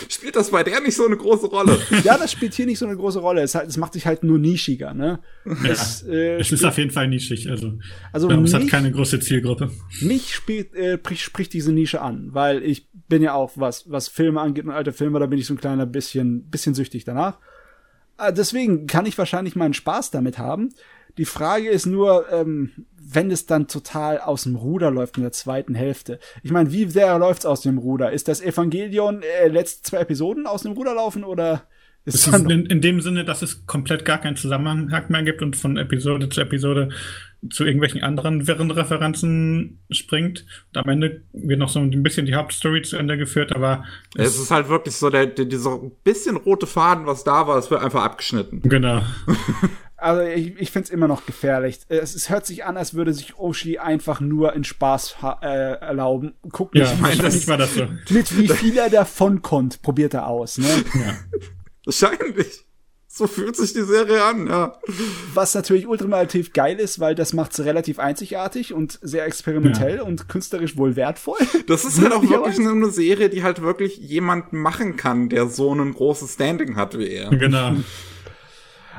spielt 0.08 0.34
das 0.34 0.50
bei 0.50 0.64
der 0.64 0.80
nicht 0.80 0.96
so 0.96 1.06
eine 1.06 1.16
große 1.16 1.46
Rolle. 1.46 1.78
Ja, 2.02 2.18
das 2.18 2.32
spielt 2.32 2.54
hier 2.54 2.66
nicht 2.66 2.78
so 2.78 2.86
eine 2.86 2.96
große 2.96 3.20
Rolle. 3.20 3.42
Es, 3.42 3.54
halt, 3.54 3.68
es 3.68 3.76
macht 3.76 3.92
sich 3.92 4.06
halt 4.06 4.24
nur 4.24 4.38
nischiger, 4.38 4.92
ne? 4.92 5.20
Es, 5.68 6.02
äh, 6.02 6.38
Es 6.40 6.50
ist 6.50 6.64
auf 6.64 6.76
jeden 6.78 6.90
Fall 6.90 7.06
nischig. 7.08 7.48
Also, 7.48 7.78
Also 8.12 8.28
also 8.28 8.42
es 8.42 8.54
hat 8.54 8.66
keine 8.68 8.90
große 8.90 9.20
Zielgruppe. 9.20 9.70
mich 10.00 10.34
spielt, 10.34 10.74
äh, 10.74 10.98
spricht, 10.98 11.22
spricht 11.22 11.52
diese 11.52 11.72
Nische 11.72 12.00
an, 12.02 12.30
weil 12.32 12.62
ich 12.64 12.88
bin 13.08 13.22
ja 13.22 13.34
auch, 13.34 13.52
was, 13.54 13.88
was 13.88 14.08
Filme 14.08 14.40
angeht 14.40 14.64
und 14.64 14.72
alte 14.72 14.92
Filme, 14.92 15.20
da 15.20 15.26
bin 15.26 15.38
ich 15.38 15.46
so 15.46 15.54
ein 15.54 15.58
kleiner 15.58 15.86
bisschen, 15.86 16.50
bisschen 16.50 16.74
süchtig 16.74 17.04
danach. 17.04 17.38
Äh, 18.18 18.32
deswegen 18.32 18.86
kann 18.88 19.06
ich 19.06 19.16
wahrscheinlich 19.16 19.54
meinen 19.54 19.74
Spaß 19.74 20.10
damit 20.10 20.38
haben. 20.38 20.70
Die 21.18 21.24
Frage 21.24 21.68
ist 21.68 21.86
nur, 21.86 22.30
ähm, 22.32 22.72
wenn 22.96 23.30
es 23.30 23.46
dann 23.46 23.68
total 23.68 24.18
aus 24.18 24.44
dem 24.44 24.56
Ruder 24.56 24.90
läuft 24.90 25.16
in 25.16 25.22
der 25.22 25.32
zweiten 25.32 25.74
Hälfte. 25.74 26.18
Ich 26.42 26.50
meine, 26.50 26.72
wie 26.72 26.86
sehr 26.86 27.18
läuft's 27.18 27.46
aus 27.46 27.60
dem 27.60 27.78
Ruder? 27.78 28.12
Ist 28.12 28.28
das 28.28 28.40
Evangelion 28.40 29.22
äh, 29.22 29.48
letzte 29.48 29.82
zwei 29.82 29.98
Episoden 29.98 30.46
aus 30.46 30.62
dem 30.62 30.72
Ruder 30.72 30.94
laufen 30.94 31.24
oder 31.24 31.66
ist 32.06 32.16
Es 32.16 32.26
ist 32.26 32.34
in, 32.34 32.66
in 32.66 32.80
dem 32.82 33.00
Sinne, 33.00 33.24
dass 33.24 33.40
es 33.40 33.66
komplett 33.66 34.04
gar 34.04 34.18
keinen 34.18 34.36
Zusammenhang 34.36 35.04
mehr 35.08 35.22
gibt 35.22 35.40
und 35.40 35.56
von 35.56 35.78
Episode 35.78 36.28
zu 36.28 36.40
Episode 36.42 36.90
zu 37.50 37.64
irgendwelchen 37.64 38.02
anderen 38.02 38.46
wirren 38.46 38.70
Referenzen 38.70 39.78
springt. 39.90 40.44
Und 40.74 40.80
am 40.82 40.88
Ende 40.88 41.22
wird 41.32 41.58
noch 41.58 41.70
so 41.70 41.80
ein 41.80 42.02
bisschen 42.02 42.26
die 42.26 42.34
Hauptstory 42.34 42.82
zu 42.82 42.98
Ende 42.98 43.16
geführt, 43.16 43.54
aber 43.54 43.84
Es 44.16 44.38
ist 44.38 44.50
halt 44.50 44.68
wirklich 44.68 44.96
so, 44.96 45.08
der, 45.08 45.26
der, 45.26 45.46
dieser 45.46 45.78
bisschen 46.04 46.36
rote 46.36 46.66
Faden, 46.66 47.06
was 47.06 47.24
da 47.24 47.46
war, 47.46 47.56
das 47.56 47.70
wird 47.70 47.82
einfach 47.82 48.04
abgeschnitten. 48.04 48.60
genau. 48.62 49.02
Also 50.04 50.22
ich, 50.22 50.54
ich 50.60 50.70
finde 50.70 50.84
es 50.84 50.90
immer 50.90 51.08
noch 51.08 51.26
gefährlich. 51.26 51.80
Es, 51.88 52.14
es 52.14 52.28
hört 52.30 52.44
sich 52.46 52.64
an, 52.64 52.76
als 52.76 52.94
würde 52.94 53.12
sich 53.14 53.38
Oshi 53.38 53.78
einfach 53.78 54.20
nur 54.20 54.52
in 54.54 54.62
Spaß 54.64 55.16
äh, 55.42 55.46
erlauben. 55.80 56.34
Guck 56.52 56.74
nicht, 56.74 56.84
Ja, 56.84 56.98
wie- 56.98 57.02
wahrscheinlich 57.02 57.48
war 57.48 57.56
das 57.58 57.74
so. 57.74 57.86
mit 58.10 58.38
wie 58.38 58.48
viel 58.48 58.76
er 58.78 58.90
davon 58.90 59.42
kommt, 59.42 59.82
probiert 59.82 60.14
er 60.14 60.26
aus. 60.28 60.58
Ne? 60.58 60.66
Ja. 60.94 61.16
Wahrscheinlich. 61.84 62.64
So 63.06 63.28
fühlt 63.28 63.54
sich 63.54 63.72
die 63.72 63.82
Serie 63.82 64.24
an, 64.24 64.48
ja. 64.48 64.76
Was 65.34 65.54
natürlich 65.54 65.86
ultimativ 65.86 66.52
geil 66.52 66.80
ist, 66.80 66.98
weil 66.98 67.14
das 67.14 67.32
macht 67.32 67.52
es 67.52 67.64
relativ 67.64 68.00
einzigartig 68.00 68.72
und 68.74 68.98
sehr 69.02 69.24
experimentell 69.24 70.00
und 70.00 70.28
künstlerisch 70.28 70.76
wohl 70.76 70.96
wertvoll. 70.96 71.38
Das 71.68 71.84
ist 71.84 72.00
halt 72.02 72.12
auch 72.12 72.22
wirklich 72.28 72.58
Möglicherweise. 72.58 72.70
eine 72.70 72.90
Serie, 72.90 73.28
die 73.30 73.44
halt 73.44 73.62
wirklich 73.62 73.98
jemand 73.98 74.52
machen 74.52 74.96
kann, 74.96 75.28
der 75.28 75.46
so 75.46 75.72
ein 75.72 75.94
großes 75.94 76.34
Standing 76.34 76.74
hat 76.74 76.98
wie 76.98 77.08
er. 77.08 77.30
Genau. 77.30 77.76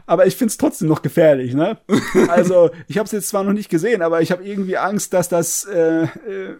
Aber 0.07 0.27
ich 0.27 0.35
finde 0.35 0.51
es 0.51 0.57
trotzdem 0.57 0.87
noch 0.87 1.01
gefährlich. 1.01 1.53
Ne? 1.53 1.77
Also 2.27 2.69
ich 2.87 2.97
habe 2.97 3.05
es 3.05 3.11
jetzt 3.11 3.29
zwar 3.29 3.43
noch 3.43 3.53
nicht 3.53 3.69
gesehen, 3.69 4.01
aber 4.01 4.21
ich 4.21 4.31
habe 4.31 4.43
irgendwie 4.45 4.77
Angst, 4.77 5.13
dass 5.13 5.29
das 5.29 5.65
äh, 5.65 6.03
äh, 6.03 6.57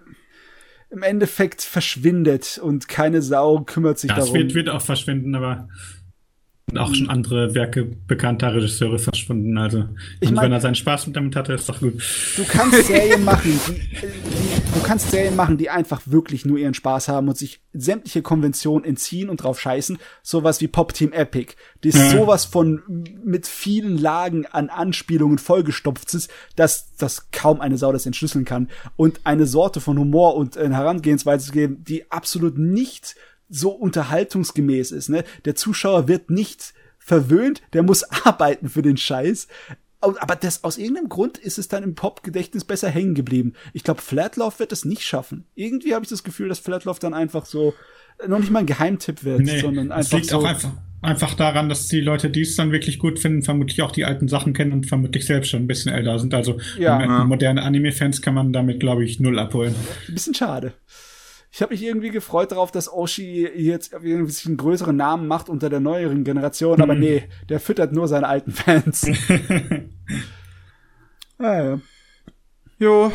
im 0.89 1.03
Endeffekt 1.03 1.61
verschwindet 1.61 2.59
und 2.61 2.87
keine 2.87 3.21
Sau 3.21 3.61
kümmert 3.61 3.99
sich 3.99 4.09
Ja, 4.11 4.17
es 4.17 4.25
darum. 4.25 4.39
wird, 4.39 4.53
wird 4.53 4.69
auch 4.69 4.81
verschwinden, 4.81 5.35
aber 5.35 5.67
auch 6.75 6.93
schon 6.95 7.09
andere 7.09 7.53
Werke 7.53 7.85
bekannter 8.07 8.53
Regisseure 8.55 8.97
verschwunden. 8.97 9.55
Also, 9.57 9.85
Ich 10.19 10.29
und 10.29 10.35
mein- 10.35 10.45
wenn 10.45 10.51
er 10.51 10.61
seinen 10.61 10.75
Spaß 10.75 11.07
damit 11.13 11.35
hatte, 11.35 11.53
ist 11.53 11.69
doch 11.69 11.79
gut. 11.79 11.93
Du 12.35 12.43
kannst 12.43 12.83
Serien 12.87 13.23
machen, 13.23 13.59
die, 13.67 14.01
du 14.73 14.81
kannst 14.83 15.11
Serien 15.11 15.35
machen, 15.35 15.57
die 15.57 15.69
einfach 15.69 16.01
wirklich 16.05 16.43
nur 16.43 16.57
ihren 16.57 16.73
Spaß 16.73 17.07
haben 17.07 17.27
und 17.29 17.37
sich 17.37 17.61
sämtliche 17.71 18.23
Konventionen 18.23 18.83
entziehen 18.83 19.29
und 19.29 19.37
drauf 19.43 19.59
scheißen. 19.61 19.99
Sowas 20.23 20.59
wie 20.59 20.67
Pop 20.67 20.93
Team 20.93 21.13
Epic, 21.13 21.53
die 21.83 21.89
ist 21.89 21.99
Ja. 21.99 22.09
sowas 22.09 22.45
von 22.45 22.81
mit 23.23 23.45
vielen 23.45 23.97
Lagen 23.99 24.47
an 24.47 24.69
Anspielungen 24.69 25.37
vollgestopft 25.37 26.13
ist, 26.15 26.31
dass, 26.55 26.95
dass 26.95 27.29
kaum 27.31 27.61
eine 27.61 27.77
Sau 27.77 27.91
das 27.91 28.07
entschlüsseln 28.07 28.43
kann. 28.43 28.69
Und 28.95 29.21
eine 29.23 29.45
Sorte 29.45 29.81
von 29.81 29.99
Humor 29.99 30.35
und 30.35 30.57
äh, 30.57 30.67
Herangehensweise 30.69 31.45
zu 31.45 31.51
geben, 31.51 31.83
die 31.87 32.11
absolut 32.11 32.57
nicht 32.57 33.15
so 33.49 33.69
unterhaltungsgemäß 33.71 34.91
ist. 34.91 35.09
Ne? 35.09 35.23
Der 35.45 35.55
Zuschauer 35.55 36.07
wird 36.07 36.29
nicht 36.29 36.73
verwöhnt, 36.97 37.61
der 37.73 37.83
muss 37.83 38.03
arbeiten 38.25 38.69
für 38.69 38.81
den 38.81 38.97
Scheiß. 38.97 39.47
Aber 40.01 40.35
das, 40.35 40.63
aus 40.63 40.77
irgendeinem 40.77 41.09
Grund 41.09 41.37
ist 41.39 41.57
es 41.57 41.67
dann 41.67 41.81
im 41.83 41.95
Pop-Gedächtnis 41.95 42.63
besser 42.63 42.89
hängen 42.89 43.15
geblieben. 43.15 43.53
Ich 43.73 43.83
glaube, 43.83 44.01
Flatlauf 44.01 44.59
wird 44.59 44.71
es 44.71 44.85
nicht 44.85 45.01
schaffen. 45.03 45.45
Irgendwie 45.55 45.95
habe 45.95 46.03
ich 46.05 46.09
das 46.09 46.23
Gefühl, 46.23 46.47
dass 46.49 46.59
Flatlauf 46.59 46.99
dann 46.99 47.15
einfach 47.15 47.45
so 47.45 47.73
äh, 48.19 48.27
noch 48.27 48.37
nicht 48.39 48.51
mal 48.51 48.59
ein 48.59 48.65
Geheimtipp 48.67 49.23
wird, 49.23 49.39
Nee, 49.41 49.61
sondern 49.61 49.87
es 49.87 49.91
einfach 49.91 50.17
liegt 50.17 50.29
so. 50.29 50.37
auch 50.39 50.43
einfach, 50.43 50.69
einfach 51.01 51.33
daran, 51.33 51.69
dass 51.69 51.87
die 51.87 52.01
Leute, 52.01 52.29
die 52.29 52.41
es 52.41 52.55
dann 52.55 52.71
wirklich 52.71 52.99
gut 52.99 53.17
finden, 53.17 53.41
vermutlich 53.41 53.81
auch 53.81 53.91
die 53.91 54.05
alten 54.05 54.27
Sachen 54.27 54.53
kennen 54.53 54.73
und 54.73 54.85
vermutlich 54.85 55.25
selbst 55.25 55.49
schon 55.49 55.63
ein 55.63 55.67
bisschen 55.67 55.91
älter 55.91 56.19
sind. 56.19 56.35
Also 56.35 56.59
Ja. 56.77 57.01
Ja. 57.01 57.23
moderne 57.23 57.63
Anime-Fans 57.63 58.21
kann 58.21 58.35
man 58.35 58.53
damit, 58.53 58.79
glaube 58.79 59.03
ich, 59.05 59.19
null 59.19 59.39
abholen. 59.39 59.73
Ein 60.07 60.13
bisschen 60.13 60.35
schade. 60.35 60.73
Ich 61.55 61.61
habe 61.61 61.73
mich 61.73 61.83
irgendwie 61.83 62.09
gefreut 62.09 62.51
darauf, 62.51 62.69
dass 62.69 62.91
Oshi 62.91 63.47
jetzt 63.47 63.93
irgendwie 63.93 64.29
sich 64.29 64.45
einen 64.45 64.57
größeren 64.57 64.93
Namen 64.93 65.25
macht 65.25 65.47
unter 65.47 65.69
der 65.69 65.79
neueren 65.79 66.25
Generation, 66.25 66.81
aber 66.81 66.95
nee, 66.95 67.29
der 67.47 67.61
füttert 67.61 67.93
nur 67.93 68.09
seine 68.09 68.27
alten 68.27 68.51
Fans. 68.51 69.05
ah, 71.37 71.63
ja. 71.63 71.79
Jo. 72.77 73.09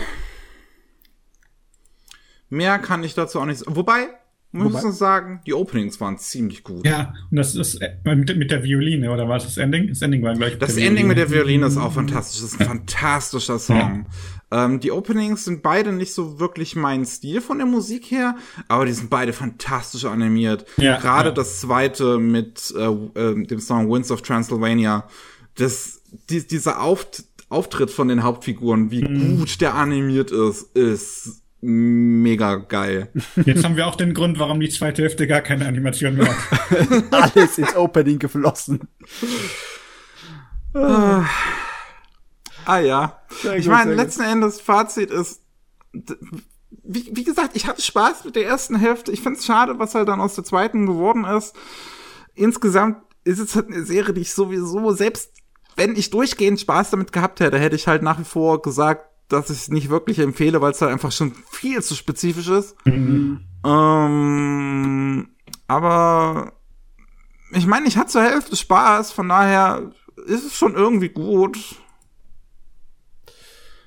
Mehr 2.48 2.78
kann 2.78 3.04
ich 3.04 3.12
dazu 3.12 3.40
auch 3.40 3.44
nicht 3.44 3.58
sagen. 3.58 3.76
Wobei, 3.76 4.08
muss 4.52 4.74
Wobei? 4.74 4.88
ich 4.88 4.94
sagen, 4.96 5.40
die 5.46 5.54
Openings 5.54 6.00
waren 6.00 6.18
ziemlich 6.18 6.64
gut. 6.64 6.84
Ja, 6.84 7.14
und 7.30 7.36
das 7.36 7.54
ist 7.54 7.76
äh, 7.80 7.96
mit, 8.04 8.36
mit 8.36 8.50
der 8.50 8.64
Violine, 8.64 9.10
oder 9.12 9.28
war 9.28 9.36
es 9.36 9.44
das 9.44 9.56
Ending? 9.58 9.86
Das 9.88 10.02
Ending 10.02 10.22
war 10.22 10.34
gleich. 10.34 10.58
Das 10.58 10.76
Ending 10.76 11.06
mit 11.06 11.18
der 11.18 11.30
Violine 11.30 11.66
ist 11.66 11.76
auch 11.76 11.92
fantastisch. 11.92 12.40
Das 12.40 12.52
ist 12.54 12.60
ein 12.60 12.66
fantastischer 12.66 13.58
Song. 13.60 14.06
Ähm, 14.50 14.80
die 14.80 14.90
Openings 14.90 15.44
sind 15.44 15.62
beide 15.62 15.92
nicht 15.92 16.12
so 16.12 16.40
wirklich 16.40 16.74
mein 16.74 17.06
Stil 17.06 17.40
von 17.40 17.58
der 17.58 17.66
Musik 17.68 18.10
her, 18.10 18.34
aber 18.66 18.86
die 18.86 18.92
sind 18.92 19.08
beide 19.08 19.32
fantastisch 19.32 20.04
animiert. 20.04 20.64
Ja, 20.78 20.98
Gerade 20.98 21.28
ja. 21.28 21.34
das 21.34 21.60
zweite 21.60 22.18
mit 22.18 22.74
äh, 22.76 22.86
äh, 22.86 23.46
dem 23.46 23.60
Song 23.60 23.88
Winds 23.88 24.10
of 24.10 24.22
Transylvania. 24.22 25.06
Das, 25.54 26.02
die, 26.28 26.44
dieser 26.46 26.82
Auft 26.82 27.24
Auftritt 27.50 27.90
von 27.90 28.06
den 28.06 28.22
Hauptfiguren, 28.22 28.92
wie 28.92 29.02
Mhm. 29.02 29.38
gut 29.38 29.60
der 29.60 29.74
animiert 29.74 30.30
ist, 30.30 30.74
ist 30.76 31.39
mega 31.62 32.56
geil. 32.56 33.10
Jetzt 33.44 33.64
haben 33.64 33.76
wir 33.76 33.86
auch 33.86 33.96
den 33.96 34.14
Grund, 34.14 34.38
warum 34.38 34.60
die 34.60 34.68
zweite 34.70 35.02
Hälfte 35.02 35.26
gar 35.26 35.42
keine 35.42 35.66
Animation 35.66 36.16
mehr 36.16 36.26
hat. 36.28 37.02
Alles 37.34 37.58
ins 37.58 37.76
Opening 37.76 38.18
geflossen. 38.18 38.88
Ah 40.72 41.26
ja. 42.78 43.20
Sehr 43.42 43.56
Ich 43.56 43.66
meine, 43.66 43.90
gut. 43.90 44.00
letzten 44.00 44.22
Endes 44.22 44.60
Fazit 44.60 45.10
ist, 45.10 45.42
wie, 46.82 47.10
wie 47.12 47.24
gesagt, 47.24 47.56
ich 47.56 47.66
hatte 47.66 47.82
Spaß 47.82 48.24
mit 48.24 48.36
der 48.36 48.46
ersten 48.46 48.76
Hälfte. 48.76 49.12
Ich 49.12 49.20
find's 49.22 49.44
schade, 49.44 49.78
was 49.78 49.94
halt 49.94 50.08
dann 50.08 50.20
aus 50.20 50.34
der 50.34 50.44
zweiten 50.44 50.86
geworden 50.86 51.24
ist. 51.24 51.54
Insgesamt 52.34 52.98
ist 53.24 53.38
es 53.38 53.54
halt 53.54 53.66
eine 53.68 53.84
Serie, 53.84 54.14
die 54.14 54.22
ich 54.22 54.32
sowieso, 54.32 54.92
selbst 54.92 55.30
wenn 55.76 55.96
ich 55.96 56.10
durchgehend 56.10 56.60
Spaß 56.60 56.90
damit 56.90 57.12
gehabt 57.12 57.40
hätte, 57.40 57.58
hätte 57.58 57.76
ich 57.76 57.86
halt 57.86 58.02
nach 58.02 58.18
wie 58.18 58.24
vor 58.24 58.62
gesagt, 58.62 59.06
dass 59.30 59.48
ich 59.50 59.58
es 59.58 59.68
nicht 59.68 59.88
wirklich 59.88 60.18
empfehle, 60.18 60.60
weil 60.60 60.72
es 60.72 60.82
halt 60.82 60.92
einfach 60.92 61.12
schon 61.12 61.34
viel 61.50 61.82
zu 61.82 61.94
spezifisch 61.94 62.48
ist. 62.48 62.74
Mhm. 62.84 63.40
Ähm, 63.64 65.28
aber 65.66 66.52
ich 67.52 67.66
meine, 67.66 67.86
ich 67.86 67.96
hatte 67.96 68.10
zur 68.10 68.22
Hälfte 68.22 68.56
Spaß, 68.56 69.12
von 69.12 69.28
daher 69.28 69.90
ist 70.26 70.44
es 70.44 70.56
schon 70.56 70.74
irgendwie 70.74 71.08
gut. 71.08 71.58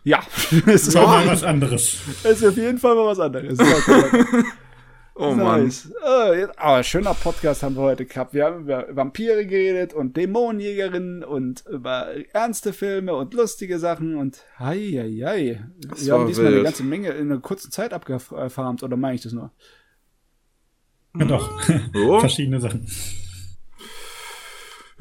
Ja, 0.04 0.22
es 0.66 0.94
war 0.96 1.08
mal 1.08 1.28
was 1.28 1.44
anderes. 1.44 1.98
Es 2.24 2.42
ist 2.42 2.46
auf 2.46 2.58
jeden 2.58 2.78
Fall 2.78 2.96
mal 2.96 3.06
was 3.06 3.20
anderes. 3.20 3.58
Oh 5.16 5.36
nice. 5.36 5.86
Mann. 5.86 5.94
Oh, 6.04 6.48
aber 6.58 6.84
schöner 6.84 7.14
Podcast 7.14 7.62
haben 7.62 7.76
wir 7.76 7.84
heute 7.84 8.06
gehabt. 8.06 8.34
Wir 8.34 8.46
haben 8.46 8.62
über 8.64 8.88
Vampire 8.90 9.46
geredet 9.46 9.94
und 9.94 10.18
Dämonenjägerinnen 10.18 11.24
und 11.24 11.64
über 11.70 12.08
ernste 12.34 12.74
Filme 12.74 13.14
und 13.14 13.34
lustige 13.36 13.78
Sachen 13.78 14.16
und 14.18 14.44
hei, 14.58 14.80
hei, 14.80 15.22
hei. 15.24 15.66
Wir 15.98 16.14
haben 16.14 16.28
diesmal 16.28 16.48
wild. 16.48 16.56
eine 16.56 16.64
ganze 16.64 16.84
Menge 16.84 17.10
in 17.10 17.32
einer 17.32 17.42
kurzen 17.42 17.72
Zeit 17.72 17.94
abgefarmt, 17.94 18.82
oder 18.82 18.98
meine 18.98 19.16
ich 19.16 19.22
das 19.22 19.34
nur? 19.34 19.52
Ja, 21.16 21.26
doch. 21.26 21.62
Oh. 21.96 22.20
Verschiedene 22.20 22.60
Sachen. 22.60 22.88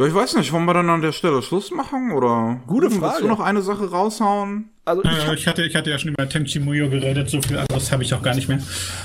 Ja, 0.02 0.08
ich 0.08 0.14
weiß 0.14 0.34
nicht, 0.34 0.50
wollen 0.50 0.64
wir 0.64 0.74
dann 0.74 0.90
an 0.90 1.00
der 1.00 1.12
Stelle 1.12 1.42
Schluss 1.42 1.70
machen 1.70 2.10
oder? 2.10 2.60
Gute 2.66 2.90
Frage. 2.90 3.02
Willst 3.02 3.20
du 3.20 3.28
noch 3.28 3.38
eine 3.38 3.62
Sache 3.62 3.88
raushauen? 3.88 4.70
Also 4.84 5.04
ich, 5.04 5.10
äh, 5.10 5.34
ich, 5.34 5.46
hatte, 5.46 5.62
ich 5.62 5.76
hatte 5.76 5.90
ja 5.90 5.98
schon 6.00 6.10
über 6.10 6.28
Tenchi 6.28 6.58
Muyo 6.58 6.90
geredet, 6.90 7.30
so 7.30 7.40
viel 7.40 7.56
anderes 7.56 7.92
habe 7.92 8.02
ich 8.02 8.12
auch 8.12 8.20
gar 8.20 8.34
nicht 8.34 8.48
mehr. 8.48 8.58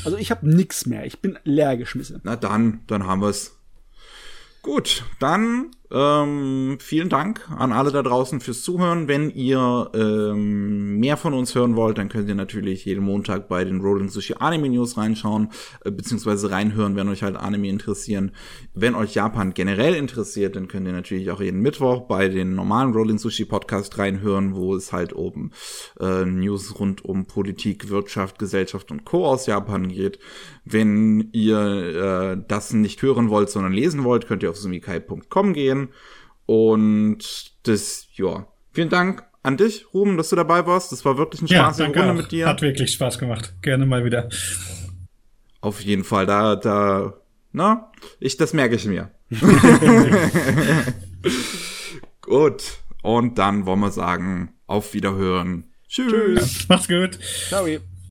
Also 0.04 0.18
ich 0.18 0.32
habe 0.32 0.50
nix 0.50 0.88
mehr, 0.88 1.06
ich 1.06 1.20
bin 1.20 1.38
leer 1.44 1.78
geschmissen. 1.78 2.20
Na 2.24 2.36
dann, 2.36 2.80
dann 2.88 3.06
haben 3.06 3.22
wir's. 3.22 3.60
Gut, 4.64 5.04
dann 5.20 5.70
ähm, 5.90 6.78
vielen 6.82 7.08
Dank 7.08 7.50
an 7.50 7.72
alle 7.72 7.92
da 7.92 8.04
draußen 8.04 8.42
fürs 8.42 8.62
Zuhören. 8.62 9.08
Wenn 9.08 9.30
ihr 9.30 9.90
ähm, 9.94 11.00
mehr 11.00 11.16
von 11.16 11.34
uns 11.34 11.56
hören 11.56 11.78
wollt, 11.78 11.98
dann 11.98 12.10
könnt 12.10 12.28
ihr 12.28 12.36
natürlich 12.36 12.84
jeden 12.84 13.04
Montag 13.04 13.48
bei 13.48 13.64
den 13.64 13.80
Rolling 13.80 14.10
Sushi 14.10 14.36
Anime 14.40 14.70
News 14.70 14.98
reinschauen, 14.98 15.50
äh, 15.86 15.92
beziehungsweise 15.92 16.52
reinhören, 16.52 16.98
wenn 16.98 17.08
euch 17.08 17.24
halt 17.24 17.38
Anime 17.38 17.70
interessieren. 17.70 18.32
Wenn 18.74 18.96
euch 18.96 19.16
Japan 19.16 19.54
generell 19.54 19.96
interessiert, 19.96 20.58
dann 20.58 20.68
könnt 20.68 20.88
ihr 20.88 20.94
natürlich 20.94 21.32
auch 21.32 21.40
jeden 21.40 21.62
Mittwoch 21.62 22.02
bei 22.02 22.28
den 22.28 22.54
normalen 22.54 22.92
Rolling 22.92 23.18
Sushi 23.18 23.46
Podcast 23.46 23.98
reinhören, 23.98 24.56
wo 24.56 24.76
es 24.76 24.92
halt 24.92 25.16
oben 25.16 25.52
äh, 26.02 26.26
News 26.26 26.80
rund 26.80 27.06
um 27.06 27.28
Politik, 27.28 27.90
Wirtschaft, 27.90 28.40
Gesellschaft 28.40 28.92
und 28.92 29.06
Co. 29.06 29.26
aus 29.26 29.46
Japan 29.46 29.88
geht. 29.88 30.20
Wenn 30.72 31.30
ihr 31.32 31.60
äh, 31.60 32.44
das 32.48 32.74
nicht 32.74 33.02
hören 33.02 33.30
wollt, 33.30 33.50
sondern 33.50 33.74
lesen 33.74 34.04
wollt, 34.04 34.28
könnt 34.28 34.44
ihr 34.44 34.50
auf 34.50 34.58
sumikai.com 34.58 35.54
gehen. 35.54 35.90
Und 36.46 37.54
das, 37.64 38.08
ja. 38.14 38.48
Vielen 38.74 38.90
Dank 38.90 39.24
an 39.44 39.58
dich, 39.58 39.94
Ruben, 39.94 40.18
dass 40.18 40.30
du 40.30 40.36
dabei 40.36 40.66
warst. 40.66 40.92
Das 40.92 41.06
war 41.06 41.18
wirklich 41.18 41.42
ein 41.42 41.48
Spaß 41.48 41.80
ja, 41.80 41.86
Runde 41.86 42.14
mit 42.14 42.32
dir. 42.32 42.48
Hat 42.48 42.62
wirklich 42.62 42.92
Spaß 42.92 43.18
gemacht. 43.18 43.54
Gerne 43.62 43.86
mal 43.86 44.04
wieder. 44.04 44.30
Auf 45.62 45.82
jeden 45.82 46.04
Fall, 46.04 46.26
da, 46.26 46.56
da, 46.56 47.14
na, 47.52 47.92
ich, 48.20 48.38
das 48.38 48.54
merke 48.54 48.76
ich 48.76 48.86
mir. 48.86 49.12
gut. 52.22 52.64
Und 53.02 53.38
dann 53.38 53.66
wollen 53.66 53.80
wir 53.80 53.92
sagen, 53.92 54.54
auf 54.68 54.94
Wiederhören. 54.94 55.66
Tschüss. 55.88 56.12
Tschüss. 56.12 56.70
Macht's 56.70 56.88
gut. 56.88 57.18
Ciao. 57.48 57.66